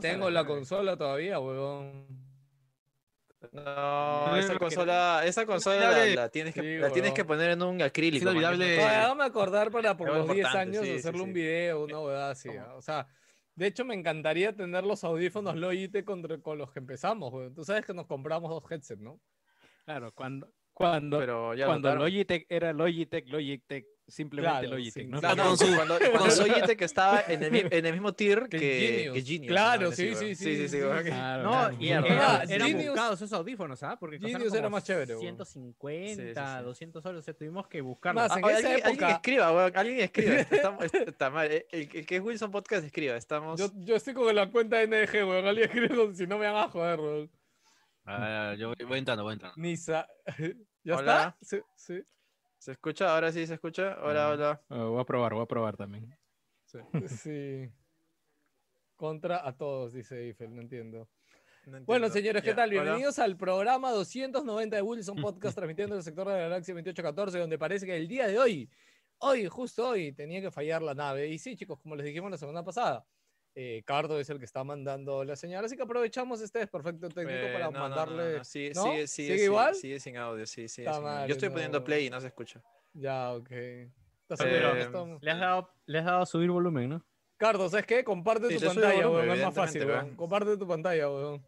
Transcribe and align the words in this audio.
Tengo 0.00 0.30
la 0.30 0.44
consola 0.44 0.96
todavía, 0.96 1.38
huevón. 1.38 2.06
No, 3.52 4.36
esa 4.36 4.58
consola, 4.58 5.22
esa 5.24 5.46
consola 5.46 5.90
la, 5.92 6.06
la 6.06 6.28
tienes 6.28 6.54
que, 6.54 6.60
Sí, 6.62 6.78
la 6.78 6.90
tienes 6.90 7.12
que 7.12 7.24
poner 7.24 7.50
en 7.50 7.62
un 7.62 7.80
acrílico. 7.80 8.24
no- 8.32 8.40
No, 8.40 8.48
Hágame 8.48 9.24
acordar 9.24 9.70
para 9.70 9.96
por 9.96 10.08
los 10.08 10.26
10 10.26 10.38
importante, 10.38 10.58
años 10.78 10.84
sí, 10.84 10.92
sí, 10.92 10.98
hacerle 10.98 11.20
un 11.22 11.28
sí. 11.28 11.32
video, 11.34 11.84
una 11.84 12.00
huevada 12.00 12.30
así. 12.30 12.48
¿Cómo? 12.48 12.60
¿ah? 12.60 12.74
O 12.74 12.82
sea, 12.82 13.06
de 13.54 13.66
hecho 13.66 13.84
me 13.84 13.94
encantaría 13.94 14.54
tener 14.54 14.84
los 14.84 15.04
audífonos 15.04 15.54
Logitech 15.56 16.04
con 16.42 16.58
los 16.58 16.72
que 16.72 16.78
empezamos, 16.80 17.32
huevón. 17.32 17.54
Tú 17.54 17.64
sabes 17.64 17.84
que 17.84 17.94
nos 17.94 18.06
compramos 18.06 18.50
dos 18.50 18.64
headsets, 18.70 19.00
¿no? 19.00 19.20
Claro, 19.84 20.12
cuando, 20.12 20.50
cuando, 20.72 21.18
Pero 21.18 21.54
ya 21.54 21.66
cuando. 21.66 21.94
Logitech 21.94 22.46
era 22.48 22.72
Logitech, 22.72 23.28
Logitech, 23.28 23.86
simplemente 24.08 24.60
Claro, 24.60 24.76
Logitech, 24.76 25.04
sí, 25.04 25.08
¿no? 25.10 25.20
claro. 25.20 25.36
No, 25.36 25.42
no, 25.44 25.48
Con 25.50 25.58
su- 25.58 25.74
cuando, 25.74 25.98
cuando 25.98 26.36
Logitech 26.46 26.82
estaba 26.82 27.24
en 27.26 27.42
el, 27.42 27.50
mi- 27.50 27.62
en 27.70 27.86
el 27.86 27.92
mismo 27.92 28.12
tier 28.12 28.48
Que 28.48 28.58
que, 28.58 28.80
Genius. 28.80 29.14
que 29.14 29.22
Genius. 29.22 29.50
Claro, 29.50 29.82
¿no? 29.82 29.92
sí, 29.92 30.14
sí, 30.14 30.14
sí, 30.14 30.34
sí, 30.36 30.56
sí, 30.56 30.68
sí, 30.68 30.76
weón. 30.78 31.04
Claro, 31.04 31.42
No, 31.42 31.50
claro. 31.50 31.76
y 31.80 31.88
era- 31.88 32.02
Ah, 32.40 32.42
eran 32.48 32.68
Genius- 32.68 32.86
buscados 32.90 33.20
esos 33.20 33.32
audífonos, 33.32 33.82
¿ah? 33.82 33.96
Porque 33.98 34.18
Genius 34.18 34.54
era 34.54 34.68
más 34.68 34.84
chévere, 34.84 35.14
weón. 35.14 35.20
150, 35.22 36.14
Sí, 36.14 36.28
sí, 36.28 36.58
sí. 36.58 36.64
200 36.64 37.02
soles, 37.02 37.18
o 37.18 37.22
sea, 37.22 37.34
tuvimos 37.34 37.66
que 37.68 37.80
buscarlos. 37.80 38.22
Más, 38.28 38.32
Ah, 38.32 38.38
en 38.38 38.44
esa 38.46 38.56
alguien, 38.56 38.72
alguien 38.74 38.94
época- 38.94 39.12
escriba, 39.12 39.52
weón, 39.52 39.72
alguien 39.76 40.00
escriba. 40.00 40.34
Estamos, 40.40 40.84
está 40.94 41.30
mal. 41.30 41.50
El, 41.50 41.66
el 41.72 42.06
que 42.06 42.16
es 42.16 42.22
Wilson 42.22 42.50
Podcast 42.50 42.84
escriba. 42.84 43.16
Estamos. 43.16 43.58
Yo, 43.58 43.70
yo 43.76 43.96
estoy 43.96 44.14
con 44.14 44.34
la 44.34 44.50
cuenta 44.50 44.80
NG, 44.82 45.12
weón. 45.26 45.46
Alguien 45.46 45.66
escribe 45.68 46.14
si 46.14 46.26
no 46.26 46.38
me 46.38 46.46
van 46.46 46.64
a 46.64 46.68
joder, 46.68 47.00
weón. 47.00 47.30
Ah, 48.04 48.54
yo 48.56 48.68
voy, 48.68 48.86
voy 48.86 48.98
entrando, 48.98 49.24
voy 49.24 49.32
entrando. 49.32 49.60
Nisa. 49.60 50.06
¿Ya 50.84 50.96
Hola. 50.96 51.36
está? 51.40 51.56
Sí, 51.56 51.58
sí. 51.74 52.02
¿Se 52.58 52.72
escucha? 52.72 53.14
Ahora 53.14 53.30
sí 53.32 53.46
se 53.46 53.54
escucha. 53.54 53.96
Hola, 54.02 54.30
hola. 54.30 54.62
Ah, 54.68 54.84
voy 54.84 55.00
a 55.00 55.04
probar, 55.04 55.34
voy 55.34 55.42
a 55.42 55.46
probar 55.46 55.76
también. 55.76 56.16
Sí. 57.08 57.70
Contra 58.96 59.46
a 59.46 59.56
todos, 59.56 59.92
dice 59.92 60.20
Eiffel, 60.26 60.54
no 60.54 60.60
entiendo. 60.62 61.08
No 61.66 61.80
Bueno, 61.82 62.08
señores, 62.08 62.42
¿qué 62.42 62.50
Ya, 62.50 62.56
tal? 62.56 62.70
hola. 62.70 62.82
Bienvenidos 62.82 63.18
al 63.18 63.36
programa 63.36 63.92
290 63.92 64.76
de 64.76 64.82
Wilson 64.82 65.16
Podcast, 65.16 65.56
transmitiendo 65.58 65.94
del 65.94 66.04
sector 66.04 66.26
de 66.26 66.34
la 66.34 66.40
galaxia 66.40 66.74
2814, 66.74 67.38
donde 67.38 67.58
parece 67.58 67.86
que 67.86 67.96
el 67.96 68.08
día 68.08 68.26
de 68.26 68.38
hoy, 68.38 68.68
hoy, 69.18 69.46
justo 69.46 69.88
hoy, 69.88 70.12
tenía 70.12 70.40
que 70.40 70.50
fallar 70.50 70.82
la 70.82 70.94
nave. 70.94 71.28
Y 71.28 71.38
sí, 71.38 71.56
chicos, 71.56 71.78
como 71.80 71.94
les 71.96 72.04
dijimos 72.06 72.30
la 72.30 72.36
semana 72.38 72.62
pasada, 72.64 73.06
eh, 73.58 73.82
Cardo 73.86 74.20
es 74.20 74.28
el 74.28 74.38
que 74.38 74.44
está 74.44 74.62
mandando 74.64 75.24
la 75.24 75.34
señal, 75.34 75.64
así 75.64 75.76
que 75.76 75.82
aprovechamos 75.82 76.40
este 76.42 76.58
desperfecto 76.58 77.08
técnico 77.08 77.38
Eh, 77.38 77.52
para 77.54 77.64
no, 77.66 77.70
no, 77.72 77.78
no, 77.78 77.88
mandarle... 77.88 78.36
no, 78.38 78.44
Sigue, 78.44 78.72
¿no? 78.74 78.82
sigue, 78.82 78.92
sigue, 78.94 79.06
¿Sigue 79.08 79.32
sigue, 79.34 79.44
igual? 79.46 79.74
sigue 79.74 79.98
sin 80.00 80.16
audio, 80.18 80.46
sí, 80.46 80.68
sí. 80.68 80.84
Yo 80.84 81.24
estoy 81.26 81.48
poniendo 81.48 81.82
play 81.82 82.06
y 82.06 82.10
no 82.10 82.20
se 82.20 82.26
escucha. 82.28 82.62
Ya, 82.92 83.32
ok. 83.32 83.48
Eh, 83.50 83.90
estamos- 84.28 85.22
Le 85.22 85.30
has 85.30 85.40
dado, 85.40 85.70
le 85.86 85.98
has 85.98 86.04
dado 86.04 86.22
a 86.22 86.26
subir 86.26 86.50
volumen, 86.50 86.90
¿no? 86.90 87.06
Cardo, 87.38 87.68
¿sabes 87.68 87.86
qué? 87.86 88.02
Comparte 88.04 88.48
Sí, 88.48 88.58
tu 88.58 88.66
pantalla, 88.66 89.08
weón. 89.08 89.30
Es 89.30 89.42
más 89.44 89.54
fácil, 89.54 89.86
weón. 89.86 90.16
Comparte 90.16 90.56
tu 90.56 90.66
pantalla, 90.68 91.08
weón. 91.10 91.44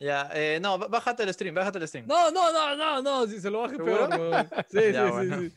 Ya, 0.00 0.30
eh, 0.32 0.60
no, 0.60 0.78
bájate 0.78 1.24
el 1.24 1.34
stream, 1.34 1.54
bájate 1.54 1.78
el 1.78 1.88
stream. 1.88 2.06
No, 2.06 2.30
no, 2.30 2.52
no, 2.52 2.76
no, 2.76 3.02
no. 3.02 3.26
Si 3.26 3.40
se 3.40 3.50
lo 3.50 3.60
baje 3.62 3.76
peor, 3.76 4.08
weón. 4.10 4.48
Sí, 4.70 4.92
Ya, 4.92 5.06
sí, 5.06 5.10
bueno. 5.12 5.40
sí, 5.40 5.50
sí. 5.50 5.56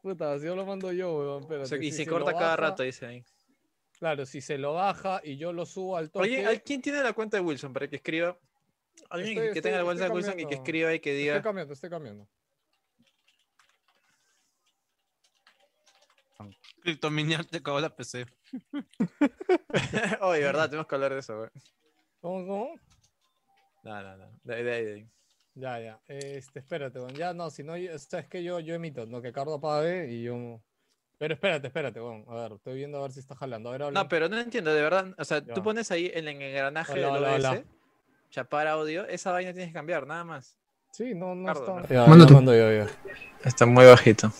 Puta, 0.00 0.38
si 0.38 0.46
yo 0.46 0.56
lo 0.56 0.64
mando 0.64 0.90
yo, 0.92 1.14
weón. 1.18 1.28
O 1.36 1.40
Espérate, 1.40 1.66
sea, 1.68 1.78
y 1.78 1.90
si 1.92 2.04
se 2.04 2.06
corta 2.06 2.32
cada 2.32 2.44
baja- 2.44 2.56
rato, 2.56 2.82
dice 2.82 3.04
ahí. 3.06 3.24
Claro, 4.04 4.26
si 4.26 4.42
se 4.42 4.58
lo 4.58 4.74
baja 4.74 5.22
y 5.24 5.38
yo 5.38 5.54
lo 5.54 5.64
subo 5.64 5.96
al 5.96 6.10
toque. 6.10 6.24
Oye, 6.28 6.44
¿al- 6.44 6.62
¿quién 6.62 6.82
tiene 6.82 7.02
la 7.02 7.14
cuenta 7.14 7.38
de 7.38 7.42
Wilson 7.42 7.72
para 7.72 7.88
que 7.88 7.96
escriba? 7.96 8.38
Alguien 9.08 9.30
Estoy- 9.38 9.42
que 9.44 9.48
estoy- 9.60 9.62
tenga 9.62 9.78
la 9.78 9.84
cuenta 9.84 10.02
de 10.02 10.06
estoy 10.08 10.16
Wilson 10.18 10.40
y 10.40 10.46
que 10.46 10.54
escriba 10.56 10.92
y 10.92 11.00
que 11.00 11.10
Estoy 11.12 11.22
diga. 11.22 11.42
cambiando, 11.42 11.72
estoy 11.72 11.88
cambiando. 11.88 12.28
Criptominiar 16.82 17.46
te 17.46 17.56
acabó 17.56 17.80
la 17.80 17.96
PC. 17.96 18.26
Oye, 20.20 20.40
verdad, 20.40 20.68
tenemos 20.68 20.86
que 20.86 20.94
hablar 20.96 21.14
de 21.14 21.20
eso, 21.20 21.38
güey. 21.38 21.50
¿Cómo, 22.20 22.46
cómo? 22.46 22.74
No, 23.84 24.02
no, 24.02 24.16
no. 24.18 24.38
De 24.42 24.54
ahí, 24.54 24.62
de 24.64 24.72
ahí, 24.74 24.84
de 24.84 24.92
ahí. 24.96 25.08
Ya, 25.54 25.80
ya. 25.80 26.00
Este, 26.08 26.58
espérate. 26.58 26.98
Ya, 27.14 27.32
no, 27.32 27.48
si 27.48 27.62
no, 27.62 27.72
o 27.72 27.98
sea, 27.98 28.20
es 28.20 28.28
que 28.28 28.42
yo, 28.44 28.60
yo 28.60 28.74
emito, 28.74 29.06
no, 29.06 29.22
que 29.22 29.32
Cardo 29.32 29.54
apague 29.54 30.12
y 30.12 30.24
yo... 30.24 30.60
Pero 31.18 31.34
espérate, 31.34 31.68
espérate, 31.68 32.00
weón. 32.00 32.24
A 32.28 32.34
ver, 32.34 32.52
estoy 32.52 32.74
viendo 32.74 32.98
a 32.98 33.02
ver 33.02 33.12
si 33.12 33.20
está 33.20 33.34
jalando. 33.36 33.70
A 33.70 33.78
ver. 33.78 33.92
No, 33.92 34.08
pero 34.08 34.28
no 34.28 34.38
entiendo, 34.38 34.74
de 34.74 34.82
verdad. 34.82 35.14
O 35.18 35.24
sea, 35.24 35.38
Ya. 35.44 35.54
tú 35.54 35.62
pones 35.62 35.90
ahí 35.90 36.10
en 36.12 36.26
el 36.28 36.40
engranaje 36.42 36.92
Hola, 36.92 37.06
del 37.06 37.16
hola, 37.16 37.30
OBS, 37.30 37.44
hola. 37.46 37.62
chapar 38.30 38.66
audio, 38.66 39.06
esa 39.06 39.30
vaina 39.32 39.52
tienes 39.52 39.68
que 39.70 39.74
cambiar, 39.74 40.06
nada 40.06 40.24
más. 40.24 40.56
Sí, 40.90 41.14
no, 41.14 41.34
no 41.34 41.50
está... 41.52 41.82
Ya, 41.88 42.04
tú. 42.04 42.10
mando 42.34 42.54
yo, 42.54 42.70
ya. 42.72 42.86
Está 43.44 43.66
muy 43.66 43.84
bajito. 43.84 44.30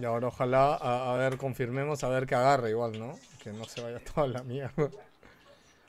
Y 0.00 0.04
ahora 0.04 0.28
ojalá, 0.28 0.74
a, 0.76 1.12
a 1.12 1.16
ver, 1.16 1.36
confirmemos 1.38 2.04
a 2.04 2.08
ver 2.08 2.26
que 2.26 2.34
agarre 2.34 2.70
igual, 2.70 2.98
¿no? 2.98 3.18
Que 3.42 3.50
no 3.52 3.64
se 3.64 3.80
vaya 3.80 3.98
toda 4.14 4.26
la 4.28 4.42
mierda. 4.42 4.90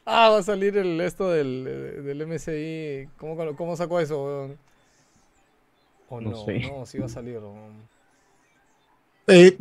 Ah, 0.06 0.30
va 0.30 0.40
a 0.40 0.44
salir 0.44 0.76
el 0.78 1.00
esto 1.02 1.30
del, 1.30 2.04
del 2.04 2.26
MSI. 2.28 3.08
¿Cómo, 3.18 3.56
cómo 3.56 3.76
sacó 3.76 4.00
eso, 4.00 4.24
weón? 4.26 4.58
O 6.10 6.20
no, 6.20 6.32
No 6.32 6.38
no, 6.38 6.46
sé. 6.86 6.92
sí 6.92 6.98
va 6.98 7.06
a 7.06 7.10
salir, 7.10 7.38
weón. 7.38 7.88
Eh, 9.30 9.56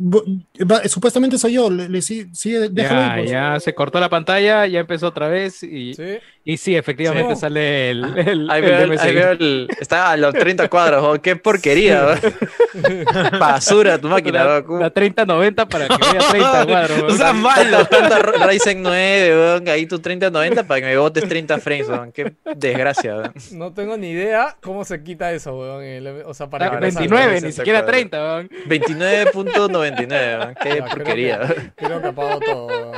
supuestamente 0.85 1.37
soy 1.37 1.53
yo, 1.53 1.69
le, 1.69 1.87
le 1.89 2.01
sí, 2.01 2.27
sí, 2.33 2.51
déjalo 2.71 3.01
ya, 3.01 3.07
ir, 3.07 3.19
pues. 3.19 3.31
ya 3.31 3.59
se 3.59 3.75
cortó 3.75 3.99
la 3.99 4.09
pantalla, 4.09 4.65
ya 4.65 4.79
empezó 4.79 5.07
otra 5.07 5.27
vez 5.27 5.61
y 5.63 5.93
sí, 5.93 6.19
y 6.43 6.57
sí 6.57 6.75
efectivamente 6.75 7.35
sí. 7.35 7.41
sale 7.41 7.91
el, 7.91 8.03
ah, 8.03 8.13
el, 8.17 8.49
ahí 8.49 8.61
veo 8.61 8.79
el, 8.79 8.99
ahí 8.99 9.13
veo 9.13 9.31
el, 9.31 9.67
Está 9.79 10.11
a 10.11 10.17
los 10.17 10.33
30 10.33 10.67
cuadros, 10.69 11.03
oh, 11.05 11.21
qué 11.21 11.35
porquería. 11.35 12.15
Oh. 12.15 13.37
Basura 13.39 13.99
tu 13.99 14.07
máquina. 14.07 14.43
La, 14.43 14.57
oh, 14.57 14.61
¿no? 14.61 14.79
la 14.79 14.89
3090 14.89 15.67
para 15.67 15.87
que 15.87 15.97
vea 16.11 16.27
30 16.29 16.65
cuadros. 16.67 17.03
o 17.03 17.17
sea, 17.17 17.33
malo. 17.33 17.85
Tanta 17.89 18.19
Ryzen 18.47 18.81
9, 18.81 19.69
ahí 19.69 19.85
tu 19.85 19.99
3090 19.99 20.63
para 20.63 20.81
que 20.81 20.87
me 20.87 20.97
botes 20.97 21.27
30 21.27 21.59
frames, 21.59 21.89
weón. 21.89 22.11
qué 22.11 22.33
desgracia. 22.55 23.15
Weón. 23.15 23.33
No 23.51 23.73
tengo 23.73 23.97
ni 23.97 24.09
idea 24.09 24.57
cómo 24.61 24.85
se 24.85 25.03
quita 25.03 25.31
eso, 25.31 25.55
weón. 25.55 26.23
O 26.25 26.33
sea, 26.33 26.49
para 26.49 26.65
no, 26.65 26.71
que 26.73 26.79
29, 26.79 27.41
ni 27.41 27.51
siquiera 27.51 27.85
30, 27.85 28.17
weón. 28.17 28.49
29. 28.65 29.31
299, 29.67 30.55
qué 30.61 30.83
porquería. 30.83 31.39
Creo 31.39 31.55
que, 31.55 31.71
creo 31.75 32.01
que 32.01 32.07
apago 32.07 32.39
todo. 32.39 32.91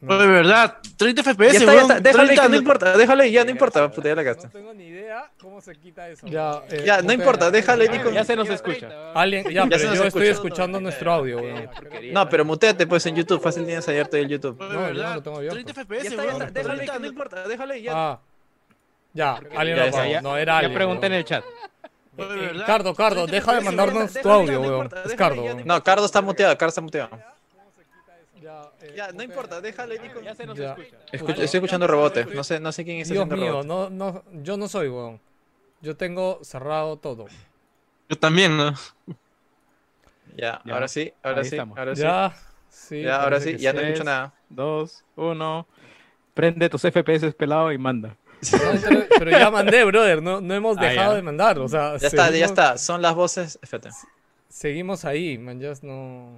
No. 0.00 0.18
de 0.18 0.26
verdad, 0.26 0.76
30 0.98 1.22
FPS, 1.22 1.52
ya 1.52 1.58
está, 1.60 1.74
ya 1.74 1.80
está. 1.80 2.00
Déjale, 2.00 2.26
30... 2.26 2.42
que 2.42 2.48
no 2.50 2.56
importa, 2.56 2.96
déjale, 2.96 3.30
ya 3.30 3.44
no 3.44 3.50
importa, 3.50 3.90
puta, 3.90 4.08
ya 4.08 4.14
la 4.14 4.22
gasta. 4.22 4.48
No 4.48 4.50
tengo 4.50 4.74
ni 4.74 4.84
idea 4.84 5.30
cómo 5.40 5.62
se 5.62 5.74
quita 5.76 6.10
eso. 6.10 6.26
Ya, 6.26 6.62
eh, 6.68 6.82
ya 6.84 7.00
no 7.00 7.12
importa, 7.12 7.50
déjale, 7.50 7.88
ah, 7.88 7.92
Nico. 7.92 8.10
Ya 8.10 8.22
se 8.22 8.36
nos 8.36 8.50
escucha. 8.50 9.12
Alguien, 9.14 9.44
ya, 9.44 9.50
ya 9.50 9.64
pero 9.64 9.78
se 9.78 9.86
nos 9.86 9.96
yo 9.96 10.04
escucha. 10.04 10.24
estoy 10.24 10.28
escuchando 10.28 10.80
nuestro 10.80 11.10
audio, 11.10 11.38
weón. 11.38 11.70
No, 12.12 12.28
pero 12.28 12.44
muteate 12.44 12.86
pues 12.86 13.06
en 13.06 13.16
YouTube, 13.16 13.40
fácil 13.40 13.64
tienes 13.64 13.86
hallarte 13.86 14.20
el 14.20 14.28
YouTube. 14.28 14.58
No, 14.60 14.68
de 14.68 14.76
verdad, 14.76 15.14
no 15.14 15.22
tengo 15.22 15.36
abierto. 15.38 15.72
30 15.72 15.84
FPS, 15.84 16.02
ya 16.02 16.10
está, 16.10 16.38
ya. 16.38 16.50
Déjale, 16.50 16.86
no 17.00 17.06
importa, 17.06 17.48
déjale, 17.48 17.82
ya. 17.82 17.92
Ah. 17.94 18.20
Ya, 19.14 19.40
alguien 19.56 19.78
lo 19.78 19.84
apagó, 19.84 20.20
no 20.22 20.36
era 20.36 20.58
alguien. 20.58 20.72
Ya 20.72 20.76
pregunté 20.76 21.06
en 21.06 21.12
el 21.12 21.24
chat 21.24 21.44
de 22.16 22.36
verdad. 22.36 22.66
Cardo, 22.66 22.94
Cardo, 22.94 23.26
30 23.26 23.32
deja 23.32 23.54
de 23.54 23.60
mandarnos 23.60 24.12
tu 24.12 24.30
audio, 24.30 24.60
weón. 24.60 24.88
Es 25.04 25.14
Cardo. 25.14 25.42
No, 25.64 25.82
Cardo 25.82 26.06
está 26.06 26.22
muteado. 26.22 26.56
Cardo 26.56 26.68
está 26.70 26.80
muteado. 26.80 27.10
Ya, 28.40 28.62
eh, 28.82 28.92
Ya, 28.96 29.12
no 29.12 29.22
importa. 29.22 29.60
Déjale, 29.60 29.98
Nico. 29.98 30.20
Ya 30.20 30.34
se 30.34 30.46
nos 30.46 30.56
Ya. 30.58 30.76
escucha. 31.12 31.42
Estoy 31.42 31.58
escuchando 31.58 31.86
rebote. 31.86 32.26
No 32.26 32.44
sé, 32.44 32.60
no 32.60 32.72
sé 32.72 32.84
quién 32.84 32.98
está 32.98 33.14
Dios 33.14 33.24
haciendo 33.24 33.42
mío, 33.44 33.62
rebote. 33.62 33.66
no, 33.68 33.90
no, 33.90 34.22
yo 34.42 34.56
no 34.56 34.68
soy, 34.68 34.88
weón. 34.88 35.20
Yo 35.80 35.96
tengo 35.96 36.40
cerrado 36.42 36.96
todo. 36.98 37.26
Yo 38.08 38.16
también, 38.18 38.56
¿no? 38.56 38.72
Ya, 40.36 40.60
Ya, 40.64 40.74
ahora 40.74 40.88
sí, 40.88 41.12
ahora 41.22 41.38
ahí 41.38 41.44
sí, 41.44 41.54
estamos. 41.56 41.78
ahora 41.78 41.94
sí. 41.96 42.02
Ya, 42.02 42.34
sí. 42.68 43.02
Ya, 43.02 43.22
ahora 43.22 43.40
sí, 43.40 43.56
ya 43.56 43.72
no 43.72 43.80
sí. 43.80 43.86
escucho 43.86 44.04
nada. 44.04 44.32
2, 44.50 45.04
1. 45.16 45.66
Prende 46.34 46.68
tus 46.68 46.82
FPS 46.82 47.32
pelado 47.34 47.70
y 47.72 47.78
manda. 47.78 48.16
No, 48.52 48.80
pero, 48.88 49.06
pero 49.18 49.30
ya 49.30 49.50
mandé, 49.50 49.84
brother. 49.84 50.22
No, 50.22 50.40
no 50.40 50.54
hemos 50.54 50.76
Ah, 50.78 50.82
dejado 50.82 51.10
ya. 51.12 51.16
de 51.16 51.22
mandar. 51.22 51.58
O 51.58 51.68
sea, 51.68 51.96
Ya 51.96 52.06
está, 52.08 52.16
ya 52.16 52.32
seguimos- 52.32 52.50
está. 52.50 52.78
Son 52.78 53.02
las 53.02 53.14
voces. 53.14 53.58
Espérate. 53.62 53.90
Seguimos 54.48 55.04
ahí, 55.04 55.36
man. 55.38 55.58
Ya 55.60 55.72
no. 55.82 56.28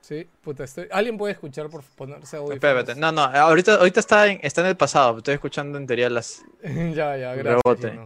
Sí, 0.00 0.26
puta, 0.42 0.64
estoy. 0.64 0.88
¿Alguien 0.90 1.16
puede 1.16 1.34
escuchar 1.34 1.68
por 1.68 1.82
ponerse 1.84 2.36
audífonos? 2.36 2.56
Espérate. 2.56 2.94
No, 2.96 3.12
no, 3.12 3.22
ahorita, 3.22 3.74
ahorita 3.76 4.00
está, 4.00 4.26
en, 4.26 4.40
está 4.42 4.60
en 4.62 4.66
el 4.68 4.76
pasado. 4.76 5.18
Estoy 5.18 5.34
escuchando 5.34 5.78
en 5.78 5.86
teoría 5.86 6.10
las. 6.10 6.42
ya, 6.62 7.16
ya, 7.16 7.34
gracias. 7.34 7.44
Rebote. 7.64 8.00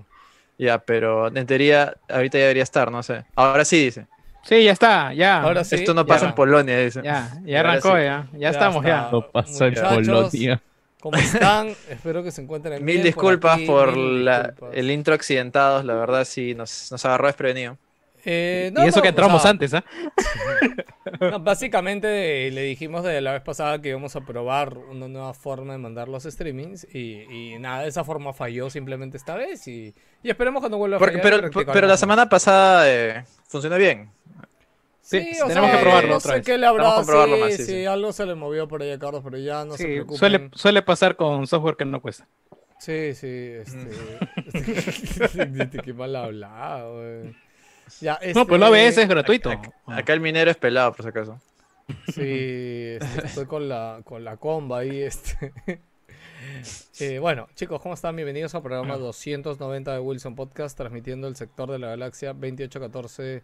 Ya, 0.59 0.79
pero 0.79 1.29
en 1.35 1.47
teoría 1.47 1.95
ahorita 2.09 2.39
ya 2.39 2.43
debería 2.43 2.63
estar, 2.63 2.91
no 2.93 3.03
sé. 3.03 3.25
Ahora 3.35 3.65
sí 3.65 3.85
dice. 3.87 4.07
Sí, 4.43 4.63
ya 4.63 4.73
está, 4.73 5.15
ya. 5.15 5.41
Ahora 5.41 5.65
sí. 5.65 5.77
Esto 5.77 5.95
no 5.95 6.05
pasa 6.05 6.27
ya. 6.27 6.29
en 6.29 6.35
Polonia, 6.35 6.79
dice. 6.79 7.01
Ya, 7.03 7.33
ya 7.45 7.61
arrancó, 7.61 7.97
sí. 7.97 8.03
ya. 8.03 8.29
Ya, 8.35 8.51
estamos, 8.51 8.85
está. 8.85 9.05
ya. 9.07 9.09
No 9.11 9.27
pasa 9.31 9.67
en 9.67 9.75
Polonia. 9.75 10.63
¿Cómo 11.05 11.19
están? 11.19 11.69
Espero 11.91 12.23
que 12.23 12.31
se 12.31 12.41
encuentren 12.41 12.83
Mil 12.83 12.95
bien. 12.95 13.05
disculpas 13.05 13.57
aquí, 13.57 13.67
por, 13.67 13.93
mil 13.95 14.25
la- 14.25 14.43
disculpas. 14.45 14.71
el 14.79 14.91
intro 14.91 15.13
accidentados, 15.13 15.85
la 15.85 15.93
verdad 15.97 16.25
sí 16.25 16.55
nos, 16.55 16.91
nos 16.91 17.05
agarró 17.05 17.27
desprevenido. 17.27 17.77
Eh, 18.25 18.73
y 18.75 18.81
eso 18.89 18.97
no, 18.97 19.03
que 19.03 19.09
o 19.09 19.11
entramos 19.11 19.43
sea, 19.43 19.51
antes, 19.51 19.75
¿ah? 19.75 19.85
no, 21.21 21.41
básicamente 21.41 22.47
eh, 22.47 22.51
le 22.53 22.63
dijimos 22.63 23.05
de 23.05 23.21
la 23.21 23.33
vez 23.33 23.43
pasada 23.43 23.83
que 23.83 23.91
íbamos 23.91 24.17
a 24.17 24.23
probar 24.23 24.79
una 24.79 25.09
nueva 25.09 25.35
forma 25.35 25.75
de 25.75 25.79
mandar 25.79 26.09
los 26.09 26.23
streamings 26.25 26.87
y, 26.91 27.21
y 27.31 27.59
nada, 27.59 27.85
esa 27.87 28.03
forma 28.03 28.33
falló 28.33 28.71
simplemente 28.71 29.19
esta 29.19 29.35
vez 29.35 29.69
y, 29.69 29.93
y 30.23 30.31
esperemos 30.31 30.63
que 30.63 30.71
no 30.71 30.79
vuelva 30.79 30.97
a 30.97 31.01
fallar. 31.01 31.21
pero, 31.21 31.65
pero 31.71 31.87
la 31.87 31.99
semana 31.99 32.27
pasada 32.31 32.91
eh, 32.91 33.25
funcionó 33.47 33.77
bien. 33.77 34.09
Sí, 35.05 35.19
o 35.19 35.49
tenemos 35.49 35.71
sea, 35.71 35.79
que 35.79 35.85
probarlo 35.85 36.09
no 36.09 36.17
otra 36.17 36.31
sé 36.31 36.37
vez. 36.39 36.47
qué 36.47 36.57
le 36.57 36.67
habrá, 36.67 36.85
Vamos 36.85 36.95
a 36.95 37.01
comprobarlo 37.03 37.37
sí, 37.37 37.43
más, 37.43 37.55
sí, 37.57 37.65
sí, 37.65 37.73
sí. 37.73 37.85
algo 37.85 38.13
se 38.13 38.25
le 38.25 38.35
movió 38.35 38.67
por 38.67 38.81
ahí 38.83 38.91
a 38.91 38.99
Carlos, 38.99 39.21
pero 39.23 39.37
ya 39.37 39.63
no 39.67 39.77
se 39.77 39.85
preocupen. 39.85 40.19
suele, 40.19 40.51
suele 40.55 40.81
pasar 40.81 41.15
con 41.15 41.47
software 41.47 41.77
que 41.77 41.85
no 41.85 42.01
cuesta. 42.01 42.27
Sí, 42.79 43.15
sí, 43.15 43.27
este... 43.29 43.91
este, 44.55 45.79
qué 45.85 45.93
mal 45.93 46.17
hablado, 46.17 46.95
güey. 46.95 47.35
Ya, 48.01 48.19
No, 48.35 48.47
pues 48.47 48.59
lo 48.59 48.75
este, 48.75 48.87
ABS 48.89 48.99
es 48.99 49.09
gratuito. 49.09 49.51
Acá, 49.51 49.73
acá 49.87 50.13
el 50.15 50.21
minero 50.21 50.51
es 50.51 50.57
pelado, 50.57 50.93
por 50.93 51.03
si 51.03 51.09
acaso. 51.11 51.39
Sí, 52.15 52.97
este, 52.99 53.27
estoy 53.27 53.45
con 53.45 53.69
la, 53.69 54.01
con 54.05 54.25
la 54.25 54.39
comba 54.39 54.79
ahí, 54.81 55.03
este. 55.03 55.53
Eh, 57.01 57.19
bueno, 57.19 57.49
chicos, 57.55 57.81
¿cómo 57.81 57.95
están? 57.95 58.15
Bienvenidos 58.17 58.55
al 58.55 58.63
programa 58.63 58.99
290 58.99 59.95
de 59.95 59.99
Wilson 59.99 60.35
Podcast, 60.35 60.77
transmitiendo 60.77 61.27
el 61.27 61.37
sector 61.37 61.71
de 61.71 61.79
la 61.79 61.89
galaxia 61.89 62.35
2814 62.35 63.43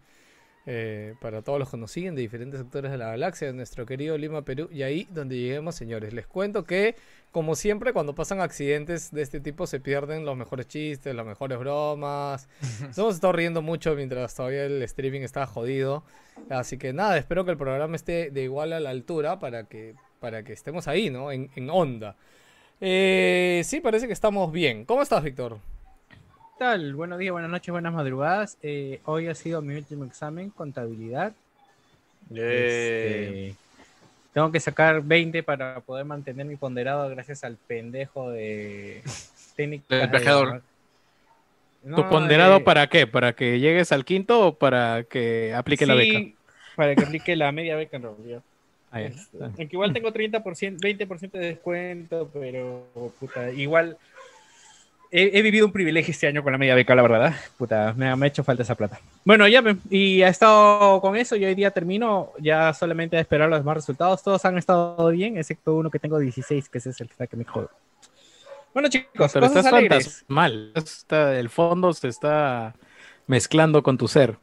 eh, 0.66 1.14
para 1.20 1.42
todos 1.42 1.58
los 1.58 1.70
que 1.70 1.76
nos 1.76 1.90
siguen 1.90 2.14
de 2.14 2.20
diferentes 2.20 2.60
sectores 2.60 2.90
de 2.90 2.98
la 2.98 3.08
galaxia, 3.08 3.46
de 3.46 3.54
nuestro 3.54 3.86
querido 3.86 4.18
Lima, 4.18 4.42
Perú. 4.42 4.68
Y 4.70 4.82
ahí 4.82 5.08
donde 5.10 5.38
lleguemos, 5.38 5.74
señores, 5.74 6.12
les 6.12 6.26
cuento 6.26 6.64
que, 6.64 6.96
como 7.32 7.54
siempre, 7.54 7.92
cuando 7.92 8.14
pasan 8.14 8.40
accidentes 8.40 9.10
de 9.10 9.22
este 9.22 9.40
tipo, 9.40 9.66
se 9.66 9.80
pierden 9.80 10.24
los 10.24 10.36
mejores 10.36 10.68
chistes, 10.68 11.14
las 11.14 11.26
mejores 11.26 11.58
bromas. 11.58 12.48
Nos 12.82 12.98
hemos 12.98 13.14
estado 13.14 13.32
riendo 13.32 13.62
mucho 13.62 13.94
mientras 13.94 14.34
todavía 14.34 14.64
el 14.64 14.82
streaming 14.82 15.22
estaba 15.22 15.46
jodido. 15.46 16.04
Así 16.50 16.78
que 16.78 16.92
nada, 16.92 17.16
espero 17.16 17.44
que 17.44 17.52
el 17.52 17.56
programa 17.58 17.96
esté 17.96 18.30
de 18.30 18.42
igual 18.42 18.72
a 18.72 18.80
la 18.80 18.90
altura 18.90 19.38
para 19.38 19.64
que, 19.64 19.94
para 20.20 20.42
que 20.42 20.52
estemos 20.52 20.88
ahí, 20.88 21.10
¿no? 21.10 21.32
En, 21.32 21.50
en 21.56 21.70
onda. 21.70 22.16
Eh, 22.80 23.62
sí, 23.64 23.80
parece 23.80 24.06
que 24.06 24.12
estamos 24.12 24.50
bien. 24.52 24.84
¿Cómo 24.84 25.02
estás, 25.02 25.22
Víctor? 25.22 25.58
¿Qué 26.60 26.66
tal? 26.66 26.94
Buenos 26.94 27.18
días, 27.18 27.32
buenas 27.32 27.50
noches, 27.50 27.72
buenas 27.72 27.94
madrugadas. 27.94 28.58
Eh, 28.62 29.00
hoy 29.06 29.28
ha 29.28 29.34
sido 29.34 29.62
mi 29.62 29.76
último 29.76 30.04
examen, 30.04 30.50
contabilidad. 30.50 31.32
Eh, 32.34 33.54
Este, 33.54 33.58
tengo 34.34 34.52
que 34.52 34.60
sacar 34.60 35.00
20 35.00 35.42
para 35.42 35.80
poder 35.80 36.04
mantener 36.04 36.44
mi 36.44 36.56
ponderado 36.56 37.08
gracias 37.08 37.44
al 37.44 37.56
pendejo 37.56 38.30
de 38.30 39.00
técnica. 39.56 39.96
Del 39.96 40.10
plagiador. 40.10 40.62
¿Tu 41.82 42.08
ponderado 42.10 42.62
para 42.62 42.86
qué? 42.88 43.06
¿Para 43.06 43.32
que 43.32 43.58
llegues 43.58 43.90
al 43.90 44.04
quinto 44.04 44.48
o 44.48 44.54
para 44.54 45.04
que 45.04 45.54
aplique 45.54 45.86
la 45.86 45.94
beca? 45.94 46.20
Para 46.76 46.94
que 46.94 47.04
aplique 47.04 47.36
la 47.36 47.52
media 47.52 47.74
beca 47.74 47.96
en 47.96 48.02
realidad. 48.02 48.42
Este, 48.92 49.38
Aunque 49.42 49.68
igual 49.70 49.94
tengo 49.94 50.12
30%, 50.12 50.78
20% 50.78 51.30
de 51.30 51.38
descuento, 51.38 52.28
pero 52.34 52.84
puta, 53.18 53.50
igual 53.50 53.96
he, 55.10 55.30
he 55.38 55.42
vivido 55.42 55.66
un 55.66 55.72
privilegio 55.72 56.12
este 56.12 56.26
año 56.26 56.42
con 56.42 56.52
la 56.52 56.58
media 56.58 56.74
beca, 56.74 56.94
la 56.94 57.02
verdad. 57.02 57.34
Puta, 57.58 57.94
me 57.96 58.08
ha, 58.08 58.16
me 58.16 58.26
ha 58.26 58.28
hecho 58.28 58.44
falta 58.44 58.62
esa 58.62 58.74
plata. 58.74 59.00
Bueno, 59.24 59.46
ya, 59.48 59.62
me- 59.62 59.76
y 59.90 60.22
ha 60.22 60.28
estado 60.28 61.00
con 61.00 61.16
eso 61.16 61.36
y 61.36 61.44
hoy 61.44 61.54
día 61.54 61.70
termino 61.70 62.30
ya 62.38 62.72
solamente 62.74 63.16
a 63.16 63.20
esperar 63.20 63.48
los 63.48 63.60
demás 63.60 63.76
resultados. 63.76 64.22
Todos 64.22 64.44
han 64.44 64.58
estado 64.58 65.08
bien, 65.08 65.36
excepto 65.38 65.74
uno 65.74 65.90
que 65.90 65.98
tengo 65.98 66.18
16, 66.18 66.68
que 66.68 66.78
ese 66.78 66.90
es 66.90 67.00
el 67.00 67.08
que 67.28 67.36
me 67.36 67.44
jode. 67.44 67.68
Bueno, 68.72 68.88
chicos, 68.88 69.32
Pero 69.32 69.46
cosas 69.48 69.64
estás 69.66 69.72
alegres. 69.72 70.24
mal. 70.28 70.72
Está, 70.76 71.36
el 71.38 71.50
fondo 71.50 71.92
se 71.92 72.06
está 72.08 72.74
mezclando 73.26 73.82
con 73.82 73.98
tu 73.98 74.06
ser. 74.06 74.36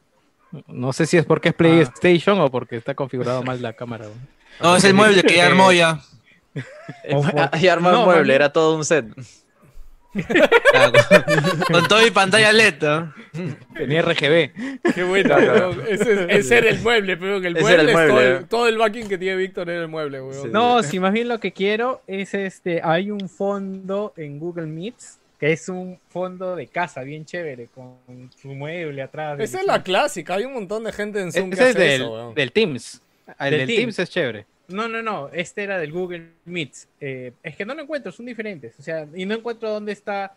No 0.68 0.92
sé 0.94 1.06
si 1.06 1.18
es 1.18 1.26
porque 1.26 1.50
es 1.50 1.56
PlayStation 1.56 2.40
o 2.42 2.50
porque 2.50 2.78
está 2.78 2.94
configurado 2.94 3.42
mal 3.44 3.62
la 3.62 3.74
cámara. 3.74 4.06
¿no? 4.06 4.70
No, 4.72 4.76
es 4.76 4.84
el 4.84 4.94
mueble 4.96 5.24
que 5.24 5.36
ya 5.36 5.48
armó 5.48 5.72
ya. 5.72 6.02
y 7.62 7.68
armó 7.68 7.92
No, 7.92 8.00
el 8.02 8.06
mueble, 8.06 8.36
era 8.36 8.52
todo 8.52 8.76
un 8.76 8.84
set. 8.84 9.06
Ah, 10.74 10.92
con- 10.92 11.60
Con 11.76 11.88
todo 11.88 12.02
mi 12.04 12.12
pantalla 12.12 12.52
LED. 12.52 12.82
¿no? 12.82 13.14
Tenía 13.76 14.02
RGB. 14.02 14.52
Qué 14.96 15.04
bueno, 15.04 15.36
weón. 15.36 15.82
Ese, 15.88 16.14
es- 16.14 16.20
ese 16.30 16.58
era 16.58 16.70
el 16.70 16.80
mueble, 16.80 17.18
pero 17.18 17.40
que 17.42 17.48
el 17.48 17.56
mueble, 17.60 17.92
es 17.92 18.08
todo, 18.08 18.22
el, 18.22 18.34
eh. 18.42 18.46
todo 18.50 18.68
el 18.68 18.78
backing 18.78 19.08
que 19.08 19.18
tiene 19.18 19.36
Víctor 19.36 19.70
era 19.70 19.82
el 19.82 19.88
mueble, 19.88 20.22
weón. 20.22 20.44
Sí. 20.44 20.50
No, 20.52 20.82
si 20.84 21.00
más 21.00 21.14
bien 21.14 21.28
lo 21.28 21.40
que 21.40 21.52
quiero 21.52 22.02
es 22.08 22.34
este, 22.34 22.82
hay 22.84 23.12
un 23.12 23.30
fondo 23.30 24.14
en 24.18 24.40
Google 24.40 24.68
Meets 24.68 25.20
que 25.40 25.52
es 25.54 25.70
un 25.70 26.00
fondo 26.10 26.56
de 26.56 26.66
casa 26.66 27.02
bien 27.04 27.24
chévere 27.24 27.68
con 27.76 27.94
su 28.42 28.48
mueble 28.56 29.04
atrás. 29.04 29.40
Esa 29.40 29.60
es 29.60 29.68
la 29.68 29.84
clásica, 29.84 30.34
hay 30.34 30.46
un 30.46 30.54
montón 30.54 30.84
de 30.84 30.92
gente 30.92 31.22
en 31.22 31.32
Zoom 31.32 31.50
que 31.52 31.56
Ese 31.58 31.70
es 31.70 31.76
hace 31.76 31.80
del, 31.86 32.02
eso, 32.02 32.12
weón. 32.12 32.34
del 32.34 32.52
Teams. 32.52 33.02
El 33.40 33.50
Del 33.52 33.60
del, 33.60 33.68
Teams. 33.68 33.80
Teams 33.82 34.00
es 34.00 34.10
chévere. 34.10 34.46
No, 34.68 34.88
no, 34.88 35.02
no, 35.02 35.30
este 35.32 35.64
era 35.64 35.78
del 35.80 35.92
Google 35.92 36.32
Meets. 36.46 36.88
Eh, 37.00 37.32
es 37.44 37.56
que 37.56 37.66
no 37.66 37.74
lo 37.74 37.82
encuentro, 37.84 38.12
son 38.12 38.26
diferentes. 38.26 38.78
O 38.80 38.82
sea, 38.84 39.08
y 39.16 39.26
no 39.26 39.36
encuentro 39.36 39.70
dónde 39.72 39.94
está 39.94 40.34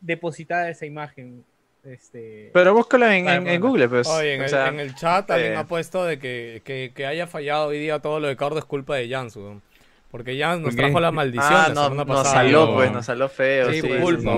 depositada 0.00 0.68
esa 0.70 0.84
imagen. 0.86 1.44
Este, 1.84 2.50
Pero 2.52 2.74
búscalo 2.74 3.08
en, 3.08 3.28
en- 3.28 3.60
Google, 3.60 3.88
pues. 3.88 4.08
Oye, 4.08 4.34
en 4.34 4.40
O 4.40 4.44
el, 4.44 4.50
sea, 4.50 4.68
en 4.68 4.80
el 4.80 4.94
chat 4.96 5.26
también 5.26 5.52
eh, 5.52 5.56
ha 5.56 5.64
puesto 5.66 6.04
de 6.04 6.18
que, 6.18 6.60
que, 6.64 6.90
que 6.94 7.06
haya 7.06 7.26
fallado 7.28 7.68
hoy 7.68 7.78
día 7.78 8.00
todo 8.00 8.18
lo 8.20 8.26
de 8.26 8.36
Cardo 8.36 8.58
es 8.58 8.64
culpa 8.64 8.96
de 8.96 9.08
Jans, 9.08 9.36
weón. 9.36 9.62
Porque 10.10 10.36
Jans 10.38 10.62
nos 10.62 10.74
trajo 10.76 10.98
la 11.00 11.12
maldición 11.12 11.46
Ah, 11.48 11.68
la 11.68 11.88
no, 11.88 12.04
nos 12.04 12.26
saló, 12.28 12.66
No. 12.66 12.74
pues, 12.74 12.92
nos 12.92 13.06
saló 13.06 13.28
feo. 13.28 13.70
Sí, 13.70 13.80
Sí, 13.80 13.88
sí, 13.88 13.98
culpa, 14.00 14.32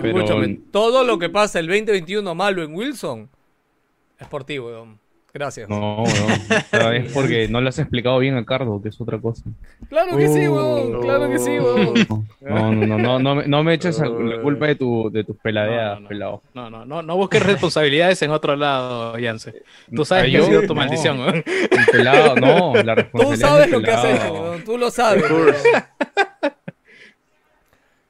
pero- 0.00 0.08
Escúchame, 0.18 0.58
todo 0.70 1.02
lo 1.04 1.18
que 1.18 1.28
pasa 1.30 1.58
el 1.58 1.66
2021 1.66 2.34
malo 2.34 2.62
en 2.62 2.74
Wilson 2.74 3.28
es 4.18 4.28
por 4.28 4.44
ti, 4.44 4.58
weón. 4.58 4.99
Gracias. 5.32 5.68
No, 5.68 6.02
no. 6.04 6.90
Vez 6.90 7.12
porque 7.12 7.46
no 7.48 7.60
le 7.60 7.68
has 7.68 7.78
explicado 7.78 8.18
bien 8.18 8.36
a 8.36 8.44
Cardo, 8.44 8.82
que 8.82 8.88
es 8.88 9.00
otra 9.00 9.18
cosa. 9.18 9.44
Claro 9.88 10.16
que 10.16 10.26
sí, 10.28 10.48
weón. 10.48 10.96
Oh. 10.96 11.00
Claro 11.00 11.28
que 11.30 11.38
sí, 11.38 11.50
weón. 11.58 11.94
No, 12.40 12.72
no, 12.72 12.86
no, 12.86 12.98
no, 12.98 13.18
no, 13.20 13.34
me- 13.36 13.46
no 13.46 13.62
me 13.62 13.74
eches 13.74 14.00
a- 14.00 14.08
Oh. 14.08 14.20
la 14.20 14.42
culpa 14.42 14.66
de, 14.66 14.74
tu, 14.74 15.08
de 15.12 15.22
tus 15.22 15.36
peladeadas, 15.36 15.94
No, 15.94 15.94
no, 15.94 16.02
no. 16.02 16.08
pelado. 16.08 16.42
No, 16.54 16.70
no, 16.70 16.84
no, 16.84 17.02
no 17.02 17.16
busques 17.16 17.42
responsabilidades 17.44 18.20
en 18.22 18.32
otro 18.32 18.56
lado, 18.56 19.16
Yance. 19.18 19.62
Tú 19.94 20.04
sabes 20.04 20.24
que 20.24 20.30
yo- 20.32 20.42
ha 20.42 20.46
sido 20.46 20.60
tu 20.62 20.66
no. 20.68 20.74
maldición. 20.74 21.20
El 21.20 21.44
pelado, 21.92 22.34
no, 22.36 22.74
la 22.82 22.94
Tú 22.96 23.00
responsabilidad. 23.02 23.48
sabes 23.48 23.62
del 23.66 23.70
lo 23.70 23.82
que 23.82 23.90
has 23.92 24.04
hecho, 24.04 24.32
weón. 24.32 24.64
Tú 24.64 24.78
lo 24.78 24.90
sabes. 24.90 25.30
Weón. 25.30 25.54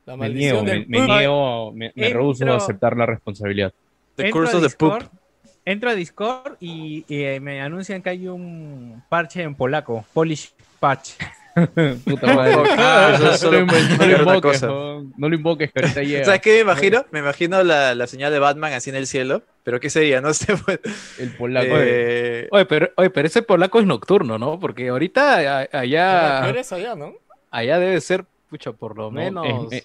La 0.07 0.17
Me 0.17 0.29
niego, 0.31 0.63
maldición 0.63 0.65
me, 0.65 0.71
del 0.71 0.87
me 0.89 1.01
niego, 1.19 1.73
me, 1.73 1.93
me 1.95 2.09
rehuso 2.09 2.51
a 2.51 2.57
aceptar 2.57 2.97
la 2.97 3.07
responsabilidad. 3.07 3.73
The 4.17 4.31
curse 4.31 4.57
of 4.57 4.63
the 4.63 4.77
poop. 4.77 5.03
Entro 5.71 5.91
a 5.91 5.95
Discord 5.95 6.55
y, 6.61 7.05
y, 7.09 7.23
eh, 7.25 7.41
me 7.41 7.61
anuncian 7.61 8.03
que 8.03 8.11
hay 8.11 8.27
un 8.29 9.03
parche 9.09 9.43
en 9.43 9.55
polaco, 9.55 10.05
Polish 10.13 10.53
patch. 10.81 11.11
Puta 12.05 12.33
madre. 12.35 12.55
Ah, 12.79 13.13
eso 13.15 13.31
es 13.33 13.41
solo 13.41 13.67
no, 13.67 13.73
lo 13.73 14.07
no 14.07 14.19
invoques, 14.19 14.41
cosa. 14.41 14.67
no, 14.67 15.03
no 15.17 15.29
lo 15.29 15.35
invoques, 15.35 15.71
que 15.73 15.81
ahorita 15.81 16.03
llega. 16.03 16.25
¿Sabes 16.25 16.41
qué 16.41 16.55
me 16.55 16.61
imagino? 16.61 17.05
Me 17.11 17.19
imagino 17.21 17.63
la, 17.63 17.95
la 17.95 18.07
señal 18.07 18.33
de 18.33 18.39
Batman 18.39 18.73
así 18.73 18.91
en 18.91 18.97
el 18.97 19.07
cielo. 19.07 19.43
¿Pero 19.65 19.79
qué 19.81 19.91
sería? 19.91 20.21
No 20.21 20.33
sé. 20.33 20.57
pues. 20.65 20.81
El 21.19 21.37
polaco. 21.37 21.67
Eh, 21.73 22.49
Oye, 22.51 22.65
pero, 22.67 22.91
oye, 22.97 23.11
pero 23.11 23.27
ese 23.29 23.43
polaco 23.43 23.79
es 23.81 23.87
nocturno, 23.87 24.39
¿no? 24.39 24.59
Porque 24.59 24.89
ahorita 24.89 25.37
allá, 25.73 26.49
eres 26.49 26.73
allá, 26.73 26.95
¿no? 26.95 27.13
allá 27.51 27.79
debe 27.79 28.01
ser, 28.01 28.25
pucha, 28.49 28.73
por 28.73 28.97
lo 28.97 29.05
No, 29.05 29.11
menos 29.11 29.73
es- 29.73 29.85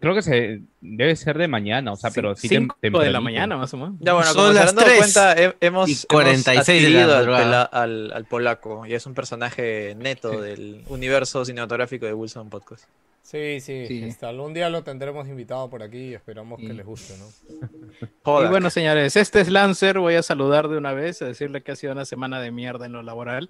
creo 0.00 0.14
que 0.14 0.22
se 0.22 0.62
debe 0.80 1.14
ser 1.16 1.38
de 1.38 1.48
mañana, 1.48 1.92
o 1.92 1.96
sea, 1.96 2.10
pero 2.10 2.34
sí 2.36 2.48
tem- 2.48 2.68
5 2.80 3.00
de 3.00 3.10
la 3.10 3.20
mañana 3.20 3.56
más 3.56 3.72
o 3.74 3.76
menos. 3.76 3.94
Ya 4.00 4.12
bueno, 4.14 4.28
Son 4.28 4.36
como 4.36 4.48
se 4.48 4.54
las 4.54 4.68
han 4.70 4.76
dado 4.76 4.86
3 4.88 4.98
cuenta, 4.98 5.32
he- 5.34 5.56
hemos, 5.60 5.88
y 5.88 5.92
hemos 5.92 6.06
46 6.06 6.82
de 6.82 6.90
la 6.90 7.00
adquirido 7.00 7.02
al, 7.12 7.16
madrugada. 7.18 7.44
pela- 7.44 7.62
al, 7.82 8.12
al 8.12 8.24
polaco 8.24 8.86
y 8.86 8.94
es 8.94 9.06
un 9.06 9.14
personaje 9.14 9.94
neto 9.98 10.40
del 10.40 10.82
universo 10.88 11.44
cinematográfico 11.44 12.06
de 12.06 12.14
Wilson 12.14 12.48
Podcast. 12.50 12.84
Sí, 13.22 13.60
sí. 13.60 13.86
Sí. 13.86 14.04
este, 14.04 14.26
algún 14.26 14.52
día 14.52 14.68
lo 14.68 14.82
tendremos 14.82 15.28
invitado 15.28 15.70
por 15.70 15.82
aquí 15.82 16.08
y 16.10 16.14
esperamos 16.14 16.60
que 16.60 16.72
les 16.72 16.84
guste, 16.84 17.14
¿no? 17.18 17.26
Joder. 18.24 18.48
Y 18.48 18.50
bueno, 18.50 18.68
señores, 18.68 19.16
este 19.16 19.40
es 19.40 19.48
Lancer. 19.48 19.98
Voy 20.00 20.16
a 20.16 20.22
saludar 20.22 20.68
de 20.68 20.76
una 20.76 20.92
vez, 20.92 21.22
a 21.22 21.26
decirle 21.26 21.62
que 21.62 21.72
ha 21.72 21.76
sido 21.76 21.92
una 21.92 22.04
semana 22.04 22.40
de 22.40 22.50
mierda 22.50 22.86
en 22.86 22.92
lo 22.92 23.02
laboral. 23.02 23.48